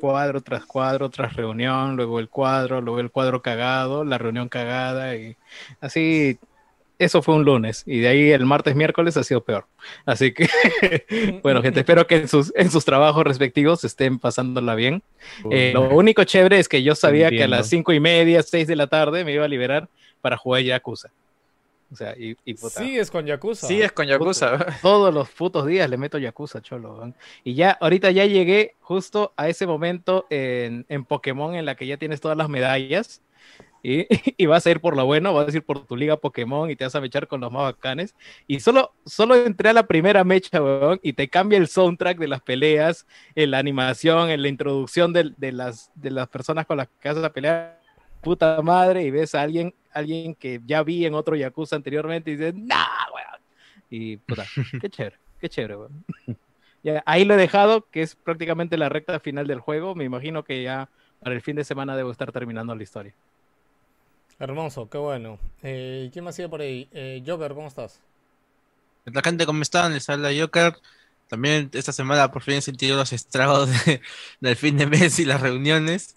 Cuadro 0.00 0.40
tras 0.40 0.64
cuadro, 0.64 1.10
tras 1.10 1.34
reunión, 1.34 1.96
luego 1.96 2.20
el 2.20 2.28
cuadro, 2.28 2.80
luego 2.80 3.00
el 3.00 3.10
cuadro 3.10 3.42
cagado, 3.42 4.04
la 4.04 4.18
reunión 4.18 4.48
cagada 4.48 5.16
y 5.16 5.36
así. 5.80 6.38
Eso 6.98 7.22
fue 7.22 7.36
un 7.36 7.44
lunes 7.44 7.84
y 7.86 8.00
de 8.00 8.08
ahí 8.08 8.30
el 8.30 8.44
martes, 8.44 8.74
miércoles 8.74 9.16
ha 9.16 9.22
sido 9.22 9.44
peor. 9.44 9.66
Así 10.04 10.32
que, 10.32 10.48
bueno, 11.42 11.62
gente, 11.62 11.80
espero 11.80 12.06
que 12.06 12.16
en 12.16 12.28
sus, 12.28 12.52
en 12.56 12.70
sus 12.70 12.84
trabajos 12.84 13.24
respectivos 13.24 13.84
estén 13.84 14.18
pasándola 14.18 14.74
bien. 14.74 15.02
Eh, 15.50 15.70
lo 15.74 15.88
único 15.90 16.24
chévere 16.24 16.58
es 16.58 16.68
que 16.68 16.82
yo 16.82 16.96
sabía 16.96 17.30
que 17.30 17.44
a 17.44 17.48
las 17.48 17.68
cinco 17.68 17.92
y 17.92 18.00
media, 18.00 18.42
seis 18.42 18.66
de 18.66 18.74
la 18.74 18.88
tarde 18.88 19.24
me 19.24 19.32
iba 19.32 19.44
a 19.44 19.48
liberar 19.48 19.88
para 20.20 20.36
jugar 20.36 20.62
Yakuza. 20.62 21.10
O 21.90 21.96
sea, 21.96 22.14
y, 22.18 22.36
y 22.44 22.54
puta, 22.54 22.80
Sí, 22.80 22.98
es 22.98 23.10
con 23.10 23.24
Yakuza. 23.24 23.66
Sí, 23.66 23.80
es 23.80 23.92
con 23.92 24.06
Yakuza. 24.06 24.66
todos 24.82 25.12
los 25.14 25.30
putos 25.30 25.66
días 25.66 25.88
le 25.88 25.96
meto 25.96 26.18
Yakuza, 26.18 26.60
cholo. 26.60 27.14
Y 27.44 27.54
ya, 27.54 27.70
ahorita 27.80 28.10
ya 28.10 28.26
llegué 28.26 28.74
justo 28.80 29.32
a 29.36 29.48
ese 29.48 29.66
momento 29.66 30.26
en, 30.28 30.84
en 30.88 31.04
Pokémon 31.04 31.54
en 31.54 31.64
la 31.64 31.76
que 31.76 31.86
ya 31.86 31.96
tienes 31.96 32.20
todas 32.20 32.36
las 32.36 32.48
medallas. 32.48 33.22
Y, 33.82 34.06
y 34.36 34.46
vas 34.46 34.66
a 34.66 34.70
ir 34.70 34.80
por 34.80 34.96
lo 34.96 35.04
bueno, 35.06 35.32
vas 35.32 35.52
a 35.52 35.56
ir 35.56 35.62
por 35.62 35.84
tu 35.86 35.96
liga 35.96 36.16
Pokémon 36.16 36.70
y 36.70 36.76
te 36.76 36.84
vas 36.84 36.94
a 36.94 37.00
mechar 37.00 37.26
con 37.28 37.40
los 37.40 37.52
más 37.52 37.62
bacanes. 37.62 38.14
Y 38.46 38.60
solo, 38.60 38.92
solo 39.04 39.34
entré 39.36 39.70
a 39.70 39.72
la 39.72 39.86
primera 39.86 40.24
mecha, 40.24 40.62
weón, 40.62 41.00
y 41.02 41.12
te 41.12 41.28
cambia 41.28 41.58
el 41.58 41.68
soundtrack 41.68 42.18
de 42.18 42.28
las 42.28 42.40
peleas, 42.40 43.06
en 43.34 43.50
la 43.50 43.58
animación, 43.58 44.30
en 44.30 44.42
la 44.42 44.48
introducción 44.48 45.12
de, 45.12 45.32
de 45.36 45.52
las, 45.52 45.90
de 45.94 46.10
las 46.10 46.28
personas 46.28 46.66
con 46.66 46.78
las 46.78 46.88
que 47.00 47.08
vas 47.12 47.24
a 47.24 47.32
pelear. 47.32 47.78
Puta 48.20 48.60
madre, 48.62 49.04
y 49.04 49.10
ves 49.10 49.34
a 49.34 49.42
alguien, 49.42 49.74
alguien 49.92 50.34
que 50.34 50.60
ya 50.66 50.82
vi 50.82 51.06
en 51.06 51.14
otro 51.14 51.36
Yakuza 51.36 51.76
anteriormente 51.76 52.30
y 52.30 52.36
dices, 52.36 52.54
nah, 52.54 52.84
weón. 53.14 53.42
Y 53.90 54.16
puta, 54.18 54.44
qué 54.80 54.90
chévere, 54.90 55.16
qué 55.40 55.48
chévere, 55.48 55.76
weón. 55.76 56.04
ya 56.82 57.02
ahí 57.06 57.24
lo 57.24 57.34
he 57.34 57.36
dejado, 57.36 57.86
que 57.90 58.02
es 58.02 58.16
prácticamente 58.16 58.76
la 58.76 58.88
recta 58.88 59.20
final 59.20 59.46
del 59.46 59.60
juego. 59.60 59.94
Me 59.94 60.04
imagino 60.04 60.42
que 60.42 60.62
ya 60.62 60.90
para 61.20 61.34
el 61.34 61.42
fin 61.42 61.56
de 61.56 61.64
semana 61.64 61.96
debo 61.96 62.10
estar 62.10 62.32
terminando 62.32 62.74
la 62.74 62.82
historia. 62.82 63.14
Hermoso, 64.40 64.88
qué 64.88 64.98
bueno. 64.98 65.38
Eh, 65.62 66.10
¿Quién 66.12 66.24
más 66.24 66.34
sigue 66.36 66.48
por 66.48 66.60
ahí? 66.60 66.88
Eh, 66.92 67.22
Joker, 67.26 67.54
¿cómo 67.54 67.68
estás? 67.68 68.00
La 69.04 69.22
gente, 69.22 69.46
¿cómo 69.46 69.62
están? 69.62 69.92
Les 69.94 70.08
habla 70.10 70.30
Joker. 70.38 70.76
También 71.28 71.70
esta 71.72 71.92
semana 71.92 72.30
por 72.30 72.42
fin 72.42 72.54
he 72.54 72.62
sentido 72.62 72.96
los 72.96 73.12
estragos 73.12 73.68
de- 73.86 74.00
del 74.40 74.56
fin 74.56 74.76
de 74.76 74.86
mes 74.86 75.18
y 75.18 75.24
las 75.24 75.40
reuniones. 75.40 76.14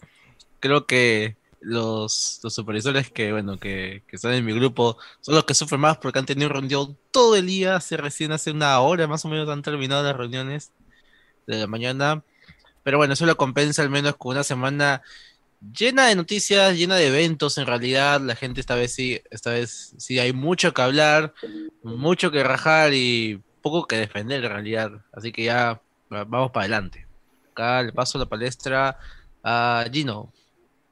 Creo 0.60 0.86
que 0.88 1.38
los, 1.62 2.40
los 2.44 2.54
supervisores 2.54 3.12
que, 3.12 3.32
bueno, 3.32 3.60
que, 3.60 4.04
que 4.08 4.16
están 4.18 4.34
en 4.34 4.46
mi 4.46 4.54
grupo 4.54 4.98
son 5.22 5.36
los 5.36 5.46
que 5.46 5.54
sufren 5.56 5.82
más 5.82 5.98
porque 6.00 6.20
han 6.20 6.26
tenido 6.26 6.50
reunión 6.50 6.98
todo 7.12 7.36
el 7.36 7.48
día. 7.48 7.76
Hace 7.78 7.98
recién 7.98 8.32
hace 8.34 8.52
una 8.52 8.80
hora 8.82 9.08
más 9.08 9.26
o 9.26 9.30
menos 9.30 9.50
han 9.50 9.62
terminado 9.64 10.04
las 10.04 10.16
reuniones 10.18 10.72
de 11.48 11.58
la 11.60 11.68
mañana. 11.68 12.24
Pero 12.84 12.98
bueno, 12.98 13.14
eso 13.14 13.26
lo 13.26 13.38
compensa 13.38 13.82
al 13.84 13.90
menos 13.90 14.16
con 14.18 14.32
una 14.34 14.44
semana 14.44 15.04
llena 15.62 16.08
de 16.08 16.16
noticias, 16.16 16.76
llena 16.78 16.96
de 16.96 17.08
eventos 17.08 17.58
en 17.58 17.66
realidad. 17.66 18.20
La 18.22 18.36
gente 18.36 18.62
esta 18.62 18.76
vez 18.76 18.94
sí, 18.94 19.22
esta 19.30 19.52
vez 19.52 19.94
sí 19.98 20.20
hay 20.20 20.34
mucho 20.34 20.74
que 20.74 20.82
hablar, 20.82 21.34
mucho 21.84 22.32
que 22.32 22.44
rajar 22.44 22.94
y 22.94 23.42
poco 23.62 23.86
que 23.88 23.98
defender 23.98 24.44
en 24.44 24.52
realidad. 24.52 24.92
Así 25.12 25.32
que 25.32 25.44
ya 25.44 25.82
va- 26.12 26.24
vamos 26.26 26.52
para 26.52 26.64
adelante. 26.66 27.08
Acá 27.52 27.84
le 27.84 27.92
paso 27.94 28.18
la 28.18 28.26
palestra 28.26 28.98
a 29.44 29.86
Gino. 29.92 30.32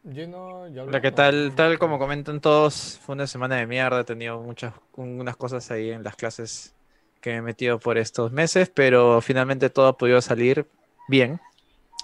Lleno, 0.03 0.67
ya 0.73 0.83
Hola, 0.83 1.01
¿qué 1.01 1.11
tal? 1.11 1.53
Tal 1.55 1.77
como 1.77 1.99
comentan 1.99 2.39
todos, 2.39 2.99
fue 3.05 3.13
una 3.13 3.27
semana 3.27 3.57
de 3.57 3.67
mierda, 3.67 3.99
he 4.01 4.03
tenido 4.05 4.39
muchas 4.41 4.73
unas 4.93 5.35
cosas 5.35 5.69
ahí 5.71 5.91
en 5.91 6.03
las 6.03 6.15
clases 6.15 6.73
que 7.21 7.31
me 7.31 7.37
he 7.37 7.41
metido 7.41 7.79
por 7.79 7.97
estos 7.97 8.31
meses, 8.31 8.71
pero 8.73 9.19
finalmente 9.21 9.69
todo 9.69 9.87
ha 9.87 9.97
podido 9.97 10.21
salir 10.21 10.65
bien, 11.09 11.39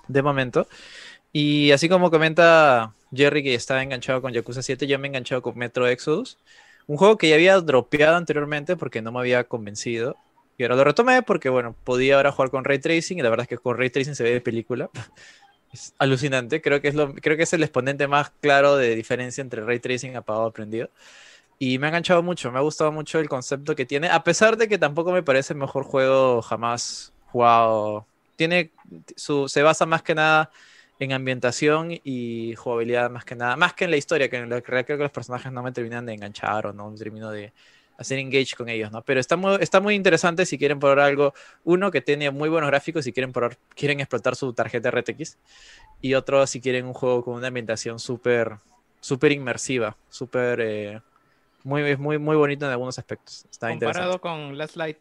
de 0.08 0.22
momento. 0.22 0.68
Y 1.38 1.74
así 1.74 1.90
como 1.90 2.12
comenta 2.12 2.94
Jerry 3.14 3.44
que 3.44 3.56
estaba 3.56 3.84
enganchado 3.84 4.22
con 4.22 4.32
Yakuza 4.32 4.62
7, 4.62 4.88
yo 4.88 4.98
me 4.98 5.08
he 5.08 5.10
enganchado 5.10 5.42
con 5.42 5.58
Metro 5.58 5.86
Exodus, 5.86 6.38
un 6.88 6.96
juego 6.96 7.18
que 7.18 7.28
ya 7.28 7.36
había 7.36 7.60
dropeado 7.60 8.16
anteriormente 8.16 8.78
porque 8.78 9.02
no 9.02 9.12
me 9.12 9.20
había 9.20 9.44
convencido. 9.44 10.16
Y 10.58 10.64
ahora 10.64 10.78
lo 10.78 10.86
retomé 10.86 11.24
porque, 11.24 11.50
bueno, 11.50 11.76
podía 11.84 12.16
ahora 12.16 12.32
jugar 12.32 12.52
con 12.52 12.64
Ray 12.64 12.80
Tracing 12.80 13.20
y 13.20 13.22
la 13.22 13.30
verdad 13.30 13.44
es 13.44 13.50
que 13.50 13.58
con 13.58 13.78
Ray 13.78 13.90
Tracing 13.90 14.16
se 14.16 14.24
ve 14.24 14.32
de 14.32 14.40
película. 14.40 14.90
Es 15.74 15.94
alucinante, 16.00 16.62
creo 16.62 16.80
que 16.80 16.88
es, 16.88 16.96
lo, 16.96 17.14
creo 17.16 17.36
que 17.36 17.44
es 17.44 17.52
el 17.52 17.62
exponente 17.62 18.08
más 18.08 18.30
claro 18.40 18.78
de 18.78 18.96
diferencia 18.96 19.42
entre 19.42 19.62
Ray 19.66 19.80
Tracing 19.80 20.16
apagado 20.16 20.46
aprendido. 20.46 20.90
Y 21.60 21.80
me 21.80 21.88
ha 21.88 21.90
enganchado 21.90 22.24
mucho, 22.24 22.50
me 22.50 22.60
ha 22.60 22.62
gustado 22.62 22.94
mucho 22.94 23.20
el 23.20 23.28
concepto 23.28 23.76
que 23.76 23.86
tiene, 23.86 24.08
a 24.08 24.24
pesar 24.24 24.56
de 24.56 24.70
que 24.70 24.78
tampoco 24.78 25.12
me 25.12 25.22
parece 25.22 25.52
el 25.52 25.60
mejor 25.60 25.84
juego 25.84 26.42
jamás 26.42 27.12
jugado. 27.26 28.08
Tiene 28.38 28.72
su, 29.18 29.50
se 29.50 29.64
basa 29.64 29.86
más 29.86 30.02
que 30.02 30.16
nada 30.16 30.50
en 31.00 31.14
ambientación 31.14 31.92
y 32.04 32.56
jugabilidad 32.56 33.10
más 33.10 33.26
que 33.26 33.36
nada, 33.36 33.56
más 33.56 33.74
que 33.74 33.86
en 33.86 33.92
la 33.92 33.98
historia, 33.98 34.30
que 34.30 34.38
en 34.38 34.50
la 34.50 34.62
creo 34.62 34.86
que 34.86 34.98
los 34.98 35.12
personajes 35.12 35.52
no 35.52 35.62
me 35.62 35.72
terminan 35.72 36.06
de 36.06 36.14
enganchar 36.14 36.68
o 36.68 36.74
no 36.74 36.94
termino 36.96 37.32
de 37.32 37.52
hacer 37.98 38.20
engage 38.20 38.56
con 38.58 38.70
ellos, 38.70 38.92
¿no? 38.92 39.02
Pero 39.04 39.20
está 39.20 39.38
muy, 39.38 39.58
está 39.62 39.80
muy 39.80 39.96
interesante 39.96 40.46
si 40.46 40.58
quieren 40.58 40.80
probar 40.80 41.00
algo, 41.00 41.34
uno 41.64 41.92
que 41.92 42.02
tiene 42.02 42.30
muy 42.32 42.50
buenos 42.50 42.70
gráficos 42.70 43.06
si 43.06 43.14
quieren 43.14 43.32
probar, 43.32 43.58
quieren 43.74 44.00
explotar 44.00 44.36
su 44.36 44.54
tarjeta 44.54 44.92
RTX 44.92 45.38
y 46.02 46.14
otro 46.14 46.46
si 46.48 46.62
quieren 46.62 46.86
un 46.86 46.94
juego 46.94 47.24
con 47.24 47.36
una 47.36 47.48
ambientación 47.48 48.00
súper 48.00 48.58
súper 49.00 49.32
inmersiva, 49.32 49.96
súper 50.10 50.60
eh, 50.62 51.02
muy, 51.64 51.96
muy, 51.98 52.18
muy 52.18 52.36
bonito 52.36 52.66
en 52.66 52.72
algunos 52.72 52.98
aspectos. 52.98 53.46
Está. 53.52 53.70
Comparado 53.70 54.20
con 54.20 54.58
Last 54.58 54.76
Light. 54.76 54.98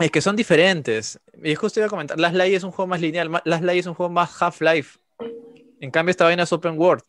Es 0.00 0.10
que 0.10 0.20
son 0.20 0.34
diferentes. 0.34 1.20
Y 1.42 1.54
justo 1.54 1.78
iba 1.80 1.86
a 1.86 1.90
comentar, 1.90 2.18
Last 2.18 2.34
Light 2.34 2.54
es 2.54 2.64
un 2.64 2.70
juego 2.72 2.88
más 2.88 3.00
lineal, 3.00 3.30
Last 3.44 3.62
Light 3.64 3.80
es 3.80 3.86
un 3.86 3.94
juego 3.94 4.10
más 4.10 4.40
Half-Life. 4.42 4.98
En 5.80 5.90
cambio, 5.90 6.10
esta 6.10 6.24
vaina 6.24 6.42
es 6.42 6.52
Open 6.52 6.78
World. 6.78 7.02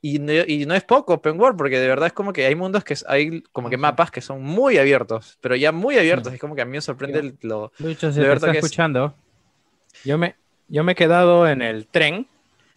Y 0.00 0.18
no, 0.18 0.32
y 0.46 0.66
no 0.66 0.74
es 0.74 0.84
poco 0.84 1.14
Open 1.14 1.40
World, 1.40 1.56
porque 1.56 1.78
de 1.78 1.88
verdad 1.88 2.08
es 2.08 2.12
como 2.12 2.32
que 2.34 2.44
hay 2.44 2.54
mundos 2.54 2.84
que 2.84 2.92
es- 2.92 3.04
hay 3.08 3.40
como 3.52 3.70
que 3.70 3.78
mapas 3.78 4.10
que 4.10 4.20
son 4.20 4.42
muy 4.42 4.76
abiertos, 4.76 5.38
pero 5.40 5.56
ya 5.56 5.72
muy 5.72 5.96
abiertos. 5.96 6.32
Es 6.34 6.38
como 6.40 6.54
que 6.54 6.60
a 6.60 6.66
mí 6.66 6.72
me 6.72 6.80
sorprende 6.82 7.34
lo. 7.40 7.72
Lucho, 7.78 8.12
se 8.12 8.20
De 8.20 8.26
te 8.26 8.28
verdad 8.28 8.34
está 8.36 8.52
que 8.52 8.58
es- 8.58 8.64
escuchando. 8.64 9.14
Yo 10.04 10.18
me, 10.18 10.36
yo 10.68 10.84
me 10.84 10.92
he 10.92 10.94
quedado 10.94 11.48
en 11.48 11.62
el 11.62 11.86
tren. 11.86 12.28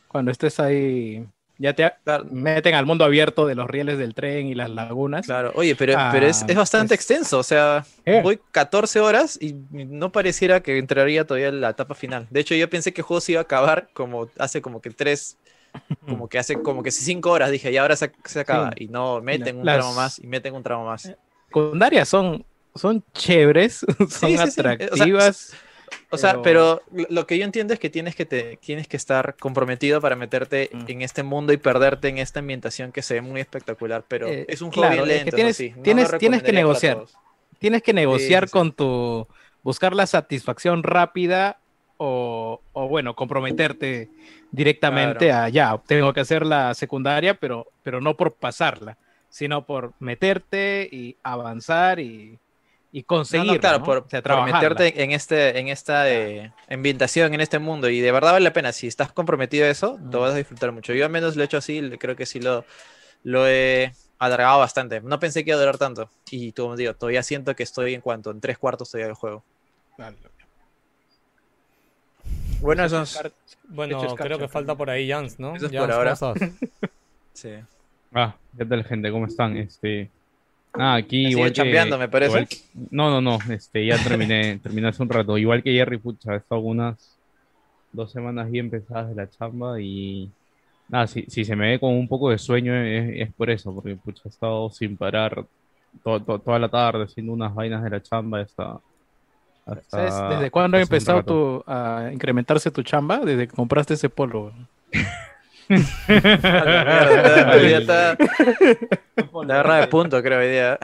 Cuando 0.08 0.32
estés 0.32 0.60
ahí, 0.62 1.28
ya 1.60 1.74
te 1.74 1.92
meten 2.32 2.76
al 2.76 2.86
mundo 2.86 3.04
abierto 3.06 3.46
de 3.48 3.56
los 3.56 3.68
rieles 3.70 3.98
del 3.98 4.14
tren 4.14 4.48
y 4.48 4.54
las 4.56 4.70
lagunas. 4.70 5.26
claro. 5.26 5.52
Oye, 5.56 5.76
pero, 5.76 5.96
pero 6.12 6.26
es, 6.28 6.44
Ah, 6.44 6.46
es 6.50 6.56
bastante 6.56 6.90
pues- 6.90 7.00
extenso. 7.00 7.40
O 7.40 7.44
sea, 7.44 7.86
Eh. 8.06 8.22
voy 8.24 8.40
14 8.52 9.00
horas 9.00 9.38
y 9.42 9.54
no 9.72 10.12
pareciera 10.12 10.62
que 10.62 10.78
entraría 10.78 11.26
todavía 11.26 11.48
en 11.50 11.62
la 11.62 11.70
etapa 11.72 11.96
final. 11.96 12.28
De 12.30 12.40
hecho, 12.42 12.54
yo 12.56 12.70
pensé 12.70 12.94
que 12.94 13.02
el 13.02 13.06
juego 13.06 13.22
se 13.22 13.32
iba 13.34 13.42
a 13.42 13.44
acabar 13.44 13.90
como 13.94 14.30
hace 14.38 14.62
como 14.62 14.82
que 14.82 14.90
tres, 14.92 15.38
como 16.06 16.28
que 16.30 16.38
hace 16.40 16.62
como 16.62 16.84
que 16.84 16.92
cinco 16.92 17.32
horas. 17.32 17.52
Dije, 17.52 17.72
y 17.72 17.78
ahora 17.78 17.96
se, 17.96 18.12
se 18.26 18.40
acaba. 18.40 18.72
Sí. 18.78 18.86
Y 18.86 18.88
no, 18.88 19.22
meten 19.22 19.58
un 19.58 19.66
Las- 19.66 19.78
tramo 19.78 19.94
más 19.94 20.20
y 20.20 20.28
meten 20.28 20.54
un 20.56 20.64
tramo 20.64 20.86
más. 20.86 21.12
secundarias 21.48 22.08
son, 22.10 22.46
son 22.76 23.04
chéveres, 23.14 23.86
son 23.98 24.08
sí, 24.10 24.16
sí. 24.20 24.34
O 24.36 24.38
sea, 24.38 24.44
atractivas. 24.46 25.54
O 26.10 26.18
sea, 26.18 26.42
Pero- 26.42 26.82
pero 26.90 27.08
lo- 27.10 27.28
que 27.28 27.38
yo 27.38 27.44
entiendo 27.46 27.74
es 27.74 27.80
que 27.80 27.90
tienes 27.90 28.16
que, 28.16 28.26
te, 28.26 28.58
tienes 28.58 28.88
que 28.88 28.98
estar 28.98 29.36
comprometido 29.38 30.00
para 30.02 30.16
meterte 30.16 30.70
Mm. 30.74 30.84
en 30.88 31.02
este 31.02 31.24
mundo 31.24 31.54
y 31.54 31.58
perderte 31.58 32.08
en 32.08 32.18
esta 32.18 32.40
ambientación 32.40 32.92
que 32.92 33.02
se 33.02 33.16
ve 33.16 33.22
muy 33.22 33.42
espectacular, 33.42 34.04
pero 34.08 34.28
Eh, 34.28 34.46
es 34.48 34.62
un 34.62 34.72
juego 34.72 34.90
claro, 34.90 35.04
bien 35.06 35.18
es 35.18 35.24
que 35.24 35.24
lento, 35.26 35.36
tienes- 35.36 35.58
sí. 35.58 35.74
No 35.76 35.84
tienes- 35.84 36.18
tienes 36.18 36.44
que 36.44 36.52
negociar. 36.54 37.04
Tienes 37.60 37.82
que 37.84 37.94
negociar 37.94 38.44
sí, 38.44 38.48
sí. 38.48 38.54
con 38.54 38.72
tu. 38.72 39.28
buscar 39.64 39.94
la 39.94 40.06
satisfacción 40.08 40.82
rápida 40.84 41.58
o, 41.98 42.62
o, 42.72 42.88
bueno, 42.88 43.16
comprometerte 43.16 44.10
directamente 44.52 45.32
a 45.32 45.50
ya, 45.50 45.78
tengo 45.88 46.14
que 46.14 46.22
hacer 46.22 46.46
la 46.46 46.74
secundaria, 46.74 47.34
pero, 47.34 47.68
pero 47.84 48.00
no 48.00 48.16
por 48.16 48.34
pasarla, 48.34 48.98
sino 49.30 49.66
por 49.66 49.92
meterte 50.00 50.88
y 50.92 51.18
avanzar 51.24 52.00
y, 52.00 52.40
y 52.92 53.06
No, 53.10 53.44
no, 53.44 53.60
claro, 53.60 53.80
¿no? 53.80 53.86
por, 53.86 53.98
O 54.00 54.10
sea, 54.10 54.22
por 54.22 54.24
trabajarla. 54.24 54.70
meterte 54.70 55.04
en, 55.04 55.12
este, 55.12 55.60
en 55.60 55.68
esta 55.68 56.10
eh, 56.12 56.52
ambientación, 56.70 57.34
en 57.34 57.42
este 57.42 57.60
mundo, 57.60 57.90
y 57.90 58.00
de 58.00 58.12
verdad 58.12 58.32
vale 58.32 58.44
la 58.46 58.54
pena. 58.54 58.72
Si 58.72 58.88
estás 58.88 59.12
comprometido 59.12 59.66
a 59.66 59.70
eso, 59.70 59.98
Mm. 59.98 60.12
lo 60.12 60.22
vas 60.22 60.34
a 60.34 60.38
disfrutar 60.38 60.72
mucho. 60.72 60.94
Yo 60.94 61.06
al 61.06 61.12
menos 61.12 61.36
lo 61.36 61.42
he 61.42 61.46
hecho 61.46 61.58
así, 61.58 61.82
creo 62.00 62.16
que 62.16 62.26
sí 62.26 62.40
lo, 62.40 62.66
lo 63.24 63.48
he 63.48 63.94
alargado 64.20 64.60
bastante. 64.60 65.02
No 65.02 65.20
pensé 65.20 65.44
que 65.44 65.52
iba 65.52 65.58
a 65.58 65.60
durar 65.60 65.78
tanto. 65.78 66.10
Y 66.32 66.54
como 66.54 66.76
digo, 66.76 66.94
todavía 66.96 67.22
siento 67.24 67.56
que 67.56 67.64
estoy 67.64 67.94
en 67.94 68.02
cuanto, 68.02 68.32
en 68.32 68.40
tres 68.42 68.58
cuartos 68.58 68.90
todavía 68.90 69.08
del 69.08 69.16
juego. 69.16 69.44
Bueno, 72.62 72.84
eso 72.86 73.02
es... 73.02 73.20
Bueno, 73.70 74.16
creo 74.16 74.40
que 74.40 74.48
falta 74.48 74.76
por 74.76 74.90
ahí 74.90 75.10
Jans, 75.10 75.40
¿no? 75.40 75.54
Eso 75.58 75.66
es 75.66 75.72
Jans, 75.74 75.86
por 75.88 75.92
ahora. 75.94 76.16
Sí. 77.34 77.50
Ah, 78.14 78.34
¿qué 78.58 78.66
tal, 78.66 78.84
gente? 78.86 79.12
¿Cómo 79.12 79.26
están? 79.28 79.58
Este. 79.58 80.10
Nada, 80.76 80.96
aquí 80.96 81.18
Sigue 81.26 81.30
igual 81.32 81.54
que. 81.54 81.98
me 81.98 82.08
parece. 82.08 82.32
igual 82.32 82.48
que- 82.48 82.58
No, 82.92 83.10
no, 83.10 83.22
no. 83.22 83.40
Este, 83.52 83.86
ya 83.86 83.98
terminé, 84.04 84.60
terminé 84.64 84.88
hace 84.90 85.02
un 85.04 85.10
rato. 85.10 85.38
Igual 85.38 85.64
que 85.64 85.72
Jerry, 85.74 85.98
pucha, 85.98 86.34
he 86.34 86.38
estado 86.38 86.62
unas 86.62 87.18
dos 87.92 88.12
semanas 88.12 88.50
bien 88.52 88.70
pesadas 88.70 89.10
de 89.10 89.16
la 89.16 89.30
chamba 89.30 89.80
y. 89.82 90.30
Nada, 90.90 91.08
si, 91.08 91.24
si 91.28 91.44
se 91.44 91.56
me 91.56 91.70
ve 91.72 91.80
con 91.80 91.94
un 91.94 92.08
poco 92.08 92.30
de 92.30 92.38
sueño 92.38 92.74
es, 92.76 93.28
es 93.28 93.34
por 93.34 93.50
eso, 93.50 93.74
porque 93.74 93.96
pucha, 93.96 94.22
he 94.26 94.30
estado 94.30 94.70
sin 94.70 94.96
parar 94.96 95.46
to- 96.04 96.22
to- 96.22 96.40
toda 96.40 96.60
la 96.60 96.70
tarde 96.70 97.04
haciendo 97.06 97.34
unas 97.34 97.54
vainas 97.54 97.84
de 97.84 97.90
la 97.90 98.02
chamba 98.02 98.40
hasta. 98.42 98.80
hasta 99.66 100.10
¿Sabes 100.10 100.38
desde 100.38 100.52
cuándo 100.52 100.78
ha 100.78 100.82
empezado 100.82 101.24
tu, 101.24 101.64
a 101.68 102.10
incrementarse 102.14 102.72
tu 102.72 102.84
chamba? 102.84 103.20
Desde 103.20 103.48
que 103.48 103.54
compraste 103.56 103.96
ese 103.96 104.10
polo. 104.10 104.54
La 105.70 105.78
mierda, 106.16 107.52
hoy 107.56 107.68
día 107.68 107.78
está- 107.80 108.18
La 109.46 109.56
guerra 109.58 109.76
de 109.82 109.88
punto, 109.88 110.22
creo, 110.24 110.40
hoy 110.40 110.50
día. 110.50 110.78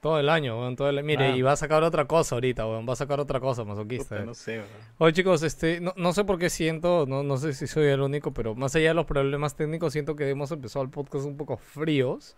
Todo 0.00 0.18
el 0.18 0.30
año, 0.30 0.58
weón, 0.58 0.76
todo 0.76 0.88
el... 0.88 1.02
Mire, 1.04 1.26
Ah. 1.26 1.36
y 1.36 1.42
va 1.42 1.52
a 1.52 1.56
sacar 1.56 1.82
otra 1.82 2.06
cosa 2.06 2.34
ahorita, 2.34 2.66
weón. 2.66 2.88
Va 2.88 2.94
a 2.94 2.96
sacar 2.96 3.20
otra 3.20 3.38
cosa, 3.38 3.64
masoquista. 3.64 4.14
Puta, 4.16 4.22
eh. 4.22 4.26
no 4.26 4.32
sé, 4.32 4.52
weón. 4.58 4.66
Oye, 4.96 5.12
chicos, 5.12 5.42
este, 5.42 5.78
no, 5.80 5.92
no 5.96 6.14
sé 6.14 6.24
por 6.24 6.38
qué 6.38 6.48
siento, 6.48 7.04
no, 7.06 7.22
no 7.22 7.36
sé 7.36 7.52
si 7.52 7.66
soy 7.66 7.86
el 7.88 8.00
único, 8.00 8.32
pero 8.32 8.54
más 8.54 8.74
allá 8.76 8.88
de 8.88 8.94
los 8.94 9.04
problemas 9.04 9.56
técnicos, 9.56 9.92
siento 9.92 10.16
que 10.16 10.30
hemos 10.30 10.50
empezado 10.52 10.82
el 10.84 10.90
podcast 10.90 11.26
un 11.26 11.36
poco 11.36 11.58
fríos. 11.58 12.34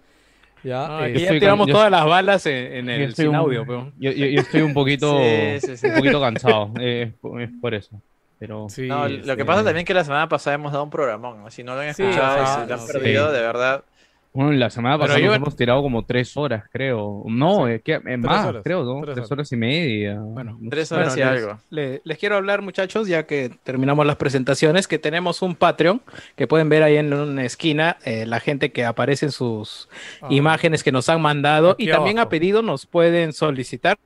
Ya, 0.64 0.88
No, 0.88 1.04
eh, 1.04 1.19
ya 1.21 1.31
tiramos 1.31 1.66
con- 1.66 1.69
yo- 1.69 1.75
todas 1.75 1.90
las 1.92 2.04
balas 2.04 2.47
en, 2.47 2.88
el 2.88 3.14
sin 3.14 3.28
un- 3.28 3.35
audio, 3.37 3.64
peón. 3.64 3.92
Yo, 3.99 4.11
yo, 4.11 4.26
yo 4.26 4.40
estoy 4.40 4.62
un 4.62 4.75
poquito, 4.75 5.16
Sí, 5.61 5.61
sí, 5.61 5.76
sí. 5.76 5.87
un 5.87 5.95
poquito 5.95 6.21
cansado, 6.21 6.73
eh, 6.81 7.02
es, 7.09 7.14
por- 7.21 7.40
es 7.40 7.50
por 7.61 7.75
eso. 7.75 8.00
Pero 8.42 8.68
sí, 8.68 8.88
No, 8.88 9.06
lo 9.08 9.14
este, 9.14 9.37
que 9.37 9.44
pasa 9.44 9.58
también 9.62 9.78
es 9.78 9.84
que 9.84 9.94
la 9.94 10.02
semana 10.02 10.28
pasada 10.28 10.54
hemos 10.54 10.72
dado 10.72 10.82
un 10.82 10.90
programón. 10.90 11.44
¿no? 11.44 11.50
Si 11.50 11.62
no 11.62 11.76
lo 11.76 11.80
han 11.82 11.94
Sí, 11.94 12.02
escuchado 12.02 12.38
y 12.38 12.40
ajá, 12.40 12.62
se 12.62 12.66
lo 12.66 12.75
han 12.75 12.87
perdido, 12.88 13.28
sí. 13.28 13.34
de 13.37 13.40
verdad. 13.40 13.84
bueno, 14.32 14.50
la 14.52 14.68
semana 14.70 14.99
pasada 14.99 15.20
yo- 15.20 15.26
nos 15.26 15.37
hemos 15.37 15.54
tirado 15.54 15.80
como 15.80 16.04
tres 16.04 16.37
horas, 16.37 16.64
creo. 16.72 17.22
No, 17.26 17.66
Sí. 17.66 17.72
es 17.75 17.82
que 17.82 18.00
es 18.04 18.18
más, 18.18 18.46
horas, 18.46 18.62
creo, 18.64 18.82
¿no? 18.82 18.94
tres 19.02 19.14
Tres, 19.14 19.18
horas. 19.18 19.30
horas 19.30 19.52
y 19.52 19.56
media. 19.56 20.18
Bueno, 20.18 20.58
No 20.61 20.70
Tres 20.70 20.90
horas 20.90 21.14
Bueno, 21.14 21.30
y 21.30 21.34
les- 21.34 21.44
algo. 21.44 21.61
Le- 21.70 22.00
les 22.02 22.18
quiero 22.18 22.34
hablar, 22.37 22.62
muchachos, 22.62 23.06
ya 23.06 23.26
que 23.26 23.50
terminamos 23.62 24.04
las 24.06 24.16
presentaciones, 24.16 24.88
que 24.88 24.99
tenemos 24.99 25.40
un 25.42 25.54
Patreon 25.54 26.00
que 26.34 26.49
pueden 26.49 26.68
ver 26.68 26.82
ahí 26.82 26.96
en 26.96 27.12
una 27.14 27.44
esquina, 27.44 27.99
eh, 28.04 28.26
la 28.26 28.40
gente 28.40 28.72
que 28.72 28.84
aparece 28.84 29.26
en 29.26 29.32
sus 29.32 29.88
ah, 30.20 30.26
imágenes 30.30 30.82
que 30.82 30.90
nos 30.90 31.08
han 31.08 31.20
mandado 31.22 31.70
Aquí 31.72 31.84
y 31.84 31.90
también 31.92 32.18
abajo. 32.18 32.26
a 32.26 32.30
pedido 32.30 32.62
nos 32.62 32.87
pueden 32.87 33.32
solicitar 33.32 33.96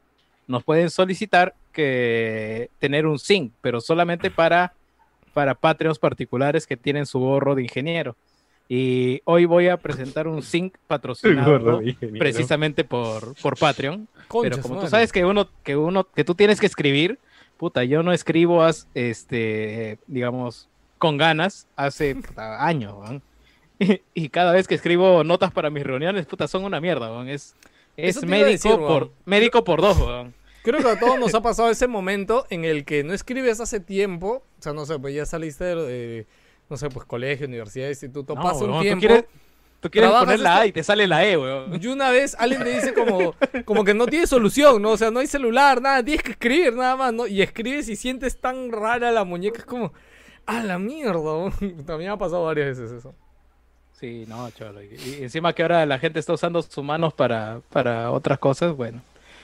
nos 0.48 0.62
pueden 0.62 0.90
solicitar 0.90 1.54
que 1.76 2.71
tener 2.78 3.06
un 3.06 3.18
zinc, 3.18 3.52
pero 3.61 3.80
solamente 3.80 4.30
para, 4.30 4.73
para 5.35 5.54
Patreons 5.54 5.99
particulares 5.99 6.66
que 6.66 6.76
tienen 6.76 7.04
su 7.06 7.18
gorro 7.21 7.54
de 7.54 7.62
ingeniero. 7.62 8.16
Y 8.68 9.21
hoy 9.25 9.45
voy 9.45 9.68
a 9.68 9.76
presentar 9.76 10.26
un 10.26 10.42
zinc 10.42 10.75
patrocinado 10.88 11.80
precisamente 12.18 12.83
por, 12.83 13.37
por 13.40 13.56
Patreon. 13.56 14.09
Pero 14.42 14.61
como 14.61 14.80
tú 14.80 14.88
sabes 14.88 15.12
que 15.12 15.25
uno, 15.25 15.49
que 15.62 15.76
uno, 15.76 16.04
que 16.04 16.25
tú 16.25 16.35
tienes 16.35 16.59
que 16.59 16.66
escribir, 16.66 17.21
puta, 17.59 17.85
yo 17.85 18.02
no 18.02 18.12
escribo 18.12 18.64
as- 18.64 18.88
este, 18.95 19.99
digamos, 20.09 20.68
con 20.99 21.16
ganas 21.16 21.68
hace 21.76 22.16
puta, 22.16 22.66
años. 22.66 22.97
Y, 24.14 24.30
cada 24.30 24.52
vez 24.52 24.66
que 24.66 24.75
escribo 24.75 25.23
notas 25.23 25.52
para 25.52 25.68
mis 25.68 25.85
reuniones, 25.85 26.25
puta, 26.25 26.49
son 26.49 26.64
una 26.64 26.80
mierda. 26.80 27.11
Es, 27.30 27.54
es 27.99 28.25
médico 28.25 28.49
decir, 28.50 28.76
por 28.76 29.12
médico 29.26 29.64
por 29.64 29.83
dos, 29.83 29.99
weón. 30.00 30.35
Creo 30.66 30.82
que 30.82 30.88
a 30.90 30.99
todos 30.99 31.18
nos 31.20 31.32
ha 31.32 31.40
pasado 31.40 31.70
ese 31.70 31.87
momento 31.87 32.44
en 32.50 32.64
el 32.64 32.85
que 32.85 33.04
no 33.04 33.14
escribes 33.14 33.61
hace 33.61 33.78
tiempo. 33.78 34.42
O 34.58 34.62
sea, 34.62 34.73
no 34.73 34.85
sé, 34.85 34.99
pues 34.99 35.14
ya 35.14 35.25
saliste 35.25 35.64
de, 35.64 36.26
no 36.68 36.76
sé, 36.76 36.88
pues 36.90 37.06
colegio, 37.06 37.46
universidad, 37.46 37.88
instituto. 37.88 38.35
No, 38.35 38.42
pasa 38.42 38.64
un 38.64 38.70
weón, 38.73 38.82
tiempo. 38.82 39.00
Tú 39.02 39.06
quieres, 39.06 39.25
tú 39.78 39.90
quieres 39.90 40.11
trabajas 40.11 40.26
poner 40.26 40.40
la 40.40 40.50
esta- 40.50 40.61
A 40.62 40.66
y 40.66 40.73
te 40.73 40.82
sale 40.82 41.06
la 41.06 41.25
E, 41.25 41.37
weón. 41.37 41.80
Y 41.80 41.87
una 41.87 42.11
vez 42.11 42.35
alguien 42.37 42.64
te 42.64 42.75
dice 42.75 42.94
como, 42.94 43.37
como 43.64 43.85
que 43.85 43.94
no 43.94 44.06
tiene 44.06 44.26
solución, 44.26 44.82
¿no? 44.82 44.90
O 44.90 44.96
sea, 44.96 45.12
no 45.12 45.20
hay 45.20 45.28
celular, 45.28 45.80
nada, 45.80 46.02
tienes 46.02 46.25
que 46.25 46.32
escribir 46.32 46.75
nada 46.75 46.96
más, 46.96 47.12
¿no? 47.12 47.28
Y 47.28 47.42
escribes 47.42 47.88
y 47.88 47.94
sientes 47.94 48.37
tan 48.40 48.73
rara 48.73 49.12
la 49.12 49.23
muñeca, 49.23 49.58
es 49.61 49.64
como, 49.66 49.92
a 50.46 50.64
la 50.64 50.80
mierda. 50.80 51.50
También 51.87 52.11
ha 52.11 52.16
pasado 52.18 52.44
varias 52.44 52.76
veces 52.76 52.90
eso. 52.90 53.14
Sí, 53.92 54.25
no, 54.26 54.50
cholo. 54.50 54.82
Y, 54.82 54.88
y 54.88 55.23
encima 55.23 55.52
que 55.54 55.62
ahora 55.62 55.87
la 55.87 55.99
gente 56.00 56.18
está 56.18 56.32
usando 56.32 56.61
sus 56.61 56.82
manos 56.85 57.14
para, 57.14 57.61
para 57.70 58.11
otras 58.11 58.38
cosas, 58.40 58.75
bueno. 58.76 59.00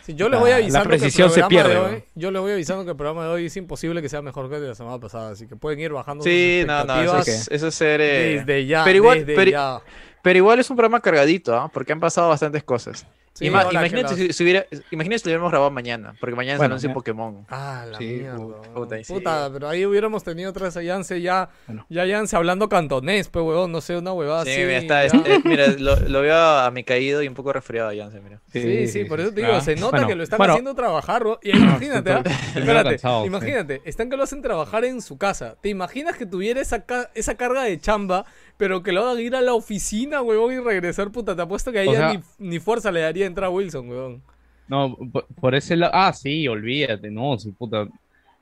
Yo 0.09 0.28
les 0.28 0.32
La- 0.32 0.38
voy 0.38 0.50
la 0.50 0.56
avisando 0.56 0.88
precisión 0.88 1.28
que 1.28 1.35
se 1.35 1.40
el 1.40 1.47
programa 1.47 1.68
pierde, 1.68 1.68
de 1.68 1.90
¿no? 1.90 1.97
hoy, 1.97 2.04
yo 2.14 2.30
les 2.30 2.42
voy 2.42 2.52
avisando 2.52 2.85
que 2.85 2.90
el 2.90 2.97
programa 2.97 3.25
de 3.25 3.30
hoy 3.30 3.47
es 3.47 3.56
imposible 3.56 4.02
que 4.02 4.09
sea 4.09 4.21
mejor 4.23 4.49
que 4.49 4.56
el 4.56 4.62
de 4.62 4.68
la 4.68 4.75
semana 4.75 4.99
pasada, 4.99 5.30
así 5.30 5.47
que 5.47 5.54
pueden 5.56 5.78
ir 5.80 5.92
bajando 5.92 6.25
Sí, 6.25 6.59
sus 6.62 6.66
no, 6.66 6.85
no, 6.85 7.00
eso 7.02 7.18
es, 7.18 7.49
eso 7.50 7.68
es 7.68 7.75
ser... 7.75 8.00
eh, 8.00 8.38
desde 8.44 8.66
ya, 8.66 8.82
pero 8.85 8.97
igual- 8.97 9.18
desde 9.21 9.35
pero- 9.35 9.50
ya. 9.50 9.80
Pero 10.23 10.38
igual 10.38 10.61
es 10.61 10.71
un 10.71 10.76
programa 10.76 11.00
cargadito, 11.00 11.52
¿ah? 11.56 11.68
Porque 11.73 11.92
han 11.92 11.99
pasado 11.99 12.28
bastantes 12.28 12.62
cosas. 12.62 13.06
Sí, 13.35 13.47
Ima- 13.47 13.67
imagínate, 13.73 14.15
si, 14.15 14.31
si 14.35 14.43
hubiera, 14.45 14.67
imagínate 14.91 15.21
si 15.21 15.25
lo 15.25 15.31
hubiéramos 15.31 15.51
grabado 15.53 15.71
mañana, 15.71 16.15
porque 16.21 16.37
mañana 16.37 16.59
Bueno, 16.59 16.79
se 16.79 16.87
anuncia 16.87 16.89
ya. 16.91 16.95
Pokémon. 16.95 17.47
Ah, 17.49 17.87
la 17.91 17.97
Sí, 17.97 18.05
mierda. 18.05 18.37
puta, 18.75 18.97
Puta, 19.09 19.51
pero 19.51 19.69
ahí 19.71 19.87
hubiéramos 19.87 20.23
tenido 20.23 20.51
otra 20.51 20.67
vez 20.67 20.77
a 20.77 20.83
Yance 20.83 21.23
ya, 21.23 21.49
Bueno. 21.67 21.87
ya 21.89 22.05
Yance 22.05 22.37
hablando 22.37 22.69
cantonés, 22.69 23.29
pues 23.29 23.43
huevón, 23.43 23.73
no 23.73 23.81
sé, 23.81 23.97
una 23.97 24.12
huevada 24.12 24.45
Sí, 24.45 24.51
así. 24.51 24.61
mira, 24.61 24.77
está, 24.79 25.07
ya. 25.07 25.19
es- 25.19 25.27
eh, 25.27 25.41
mira 25.45 25.67
lo, 25.79 25.97
lo 25.97 26.21
veo 26.21 26.37
a 26.37 26.71
mi 26.73 26.85
caído 26.85 27.23
y 27.23 27.29
un 27.29 27.33
poco 27.35 27.55
resfriado 27.55 27.89
a 27.89 27.95
Jansen, 27.97 28.23
mira. 28.23 28.41
Sí, 28.53 28.87
sí, 28.87 29.05
por 29.07 29.19
eso 29.19 29.31
te 29.33 29.41
digo, 29.41 29.55
Ah, 29.55 29.61
se 29.62 29.77
nota 29.77 29.93
bueno, 29.93 30.09
que 30.09 30.15
lo 30.15 30.23
están 30.25 30.37
bueno. 30.37 30.53
haciendo 30.53 30.75
trabajar, 30.75 31.23
bro, 31.23 31.41
y 31.43 31.51
imagínate, 31.57 32.12
¿ah? 32.12 32.23
espérate, 32.55 32.91
cansado, 32.91 33.23
sí. 33.23 33.27
imagínate, 33.29 33.81
están 33.87 34.11
que 34.11 34.17
lo 34.19 34.25
hacen 34.25 34.43
trabajar 34.43 34.85
en 34.85 35.01
su 35.01 35.17
casa. 35.17 35.57
¿Te 35.62 35.71
imaginas 35.71 36.19
que 36.19 36.27
tuviera 36.27 36.61
esa, 36.61 36.85
ca- 36.85 37.11
esa 37.15 37.35
carga 37.37 37.62
de 37.65 37.81
chamba, 37.81 38.27
pero 38.62 38.81
que 38.81 38.92
lo 38.92 39.04
hagan 39.04 39.19
ir 39.19 39.35
a 39.35 39.40
la 39.40 39.54
oficina, 39.54 40.23
huevón, 40.23 40.52
y 40.54 40.59
regresar, 40.61 41.11
puta? 41.11 41.35
Te 41.35 41.42
apuesto 41.42 41.73
que 41.73 41.81
O 41.81 41.92
ya 41.92 41.99
sea- 41.99 42.12
ni, 42.38 42.49
ni 42.50 42.61
fuerza 42.61 42.92
le 42.92 43.00
daría 43.00 43.26
entrar 43.26 43.47
a 43.47 43.50
Wilson, 43.50 43.88
huevón. 43.88 44.23
No, 44.69 44.97
por, 45.12 45.26
por 45.40 45.57
ese 45.57 45.75
lado. 45.75 45.90
Ah, 45.92 46.12
sí, 46.12 46.47
olvídate, 46.47 47.11
no, 47.11 47.37
sí, 47.40 47.50
puta. 47.50 47.88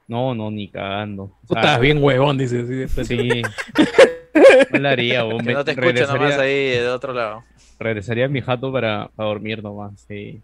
No, 0.06 0.34
no, 0.34 0.50
ni 0.50 0.68
cagando. 0.68 1.22
O 1.22 1.30
sea, 1.46 1.62
Puta, 1.62 1.78
bien 1.78 2.04
huevón, 2.04 2.36
dice. 2.36 2.86
sí. 3.04 3.42
No 4.72 4.78
la 4.78 4.90
haría, 4.90 5.24
weón. 5.24 5.42
Que 5.44 5.54
no 5.54 5.64
te 5.64 5.70
escuche 5.70 6.02
nomás 6.02 6.12
regresaría, 6.12 6.42
ahí 6.42 6.68
de 6.82 6.88
otro 6.88 7.14
lado. 7.14 7.42
regresaría 7.78 8.26
a 8.26 8.28
mi 8.28 8.42
jato 8.42 8.70
para, 8.70 9.08
para 9.16 9.28
dormir 9.30 9.62
nomás, 9.62 9.98
sí. 10.06 10.42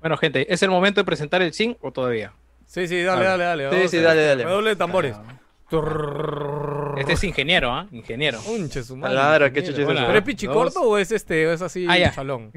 Bueno, 0.00 0.16
gente, 0.18 0.52
¿es 0.52 0.62
el 0.62 0.68
momento 0.70 1.00
de 1.00 1.04
presentar 1.06 1.40
el 1.40 1.54
zinc 1.54 1.78
o 1.82 1.90
todavía? 1.90 2.32
Sí, 2.66 2.86
sí, 2.86 3.02
dale, 3.02 3.26
Ah. 3.26 3.36
dale, 3.38 3.64
dale. 3.64 3.82
Sí, 3.82 3.88
sí, 3.88 3.96
a- 3.96 4.02
dale, 4.02 4.22
dale. 4.26 4.44
Redoble 4.44 4.70
de 4.70 4.76
tambores. 4.76 5.16
Este 6.98 7.14
es 7.14 7.24
ingeniero, 7.24 7.72
¿ah? 7.72 7.86
Ingeniero. 7.90 8.38
Unche 8.46 8.82
su 8.84 8.96
madre. 8.96 9.50
Qué 9.50 9.60
ingeniero. 9.60 9.72
chucha 9.72 9.82
es 9.82 9.88
Hola. 9.88 10.00
eso. 10.00 10.06
¿Pero 10.06 10.18
es 10.18 10.24
pichicorto 10.24 10.80
o 10.82 10.98
es 10.98 11.10
este, 11.10 11.46
o 11.46 11.52
es 11.52 11.62
así, 11.62 11.86
Ah, 11.88 11.98
ya. 11.98 12.12
salón? 12.12 12.52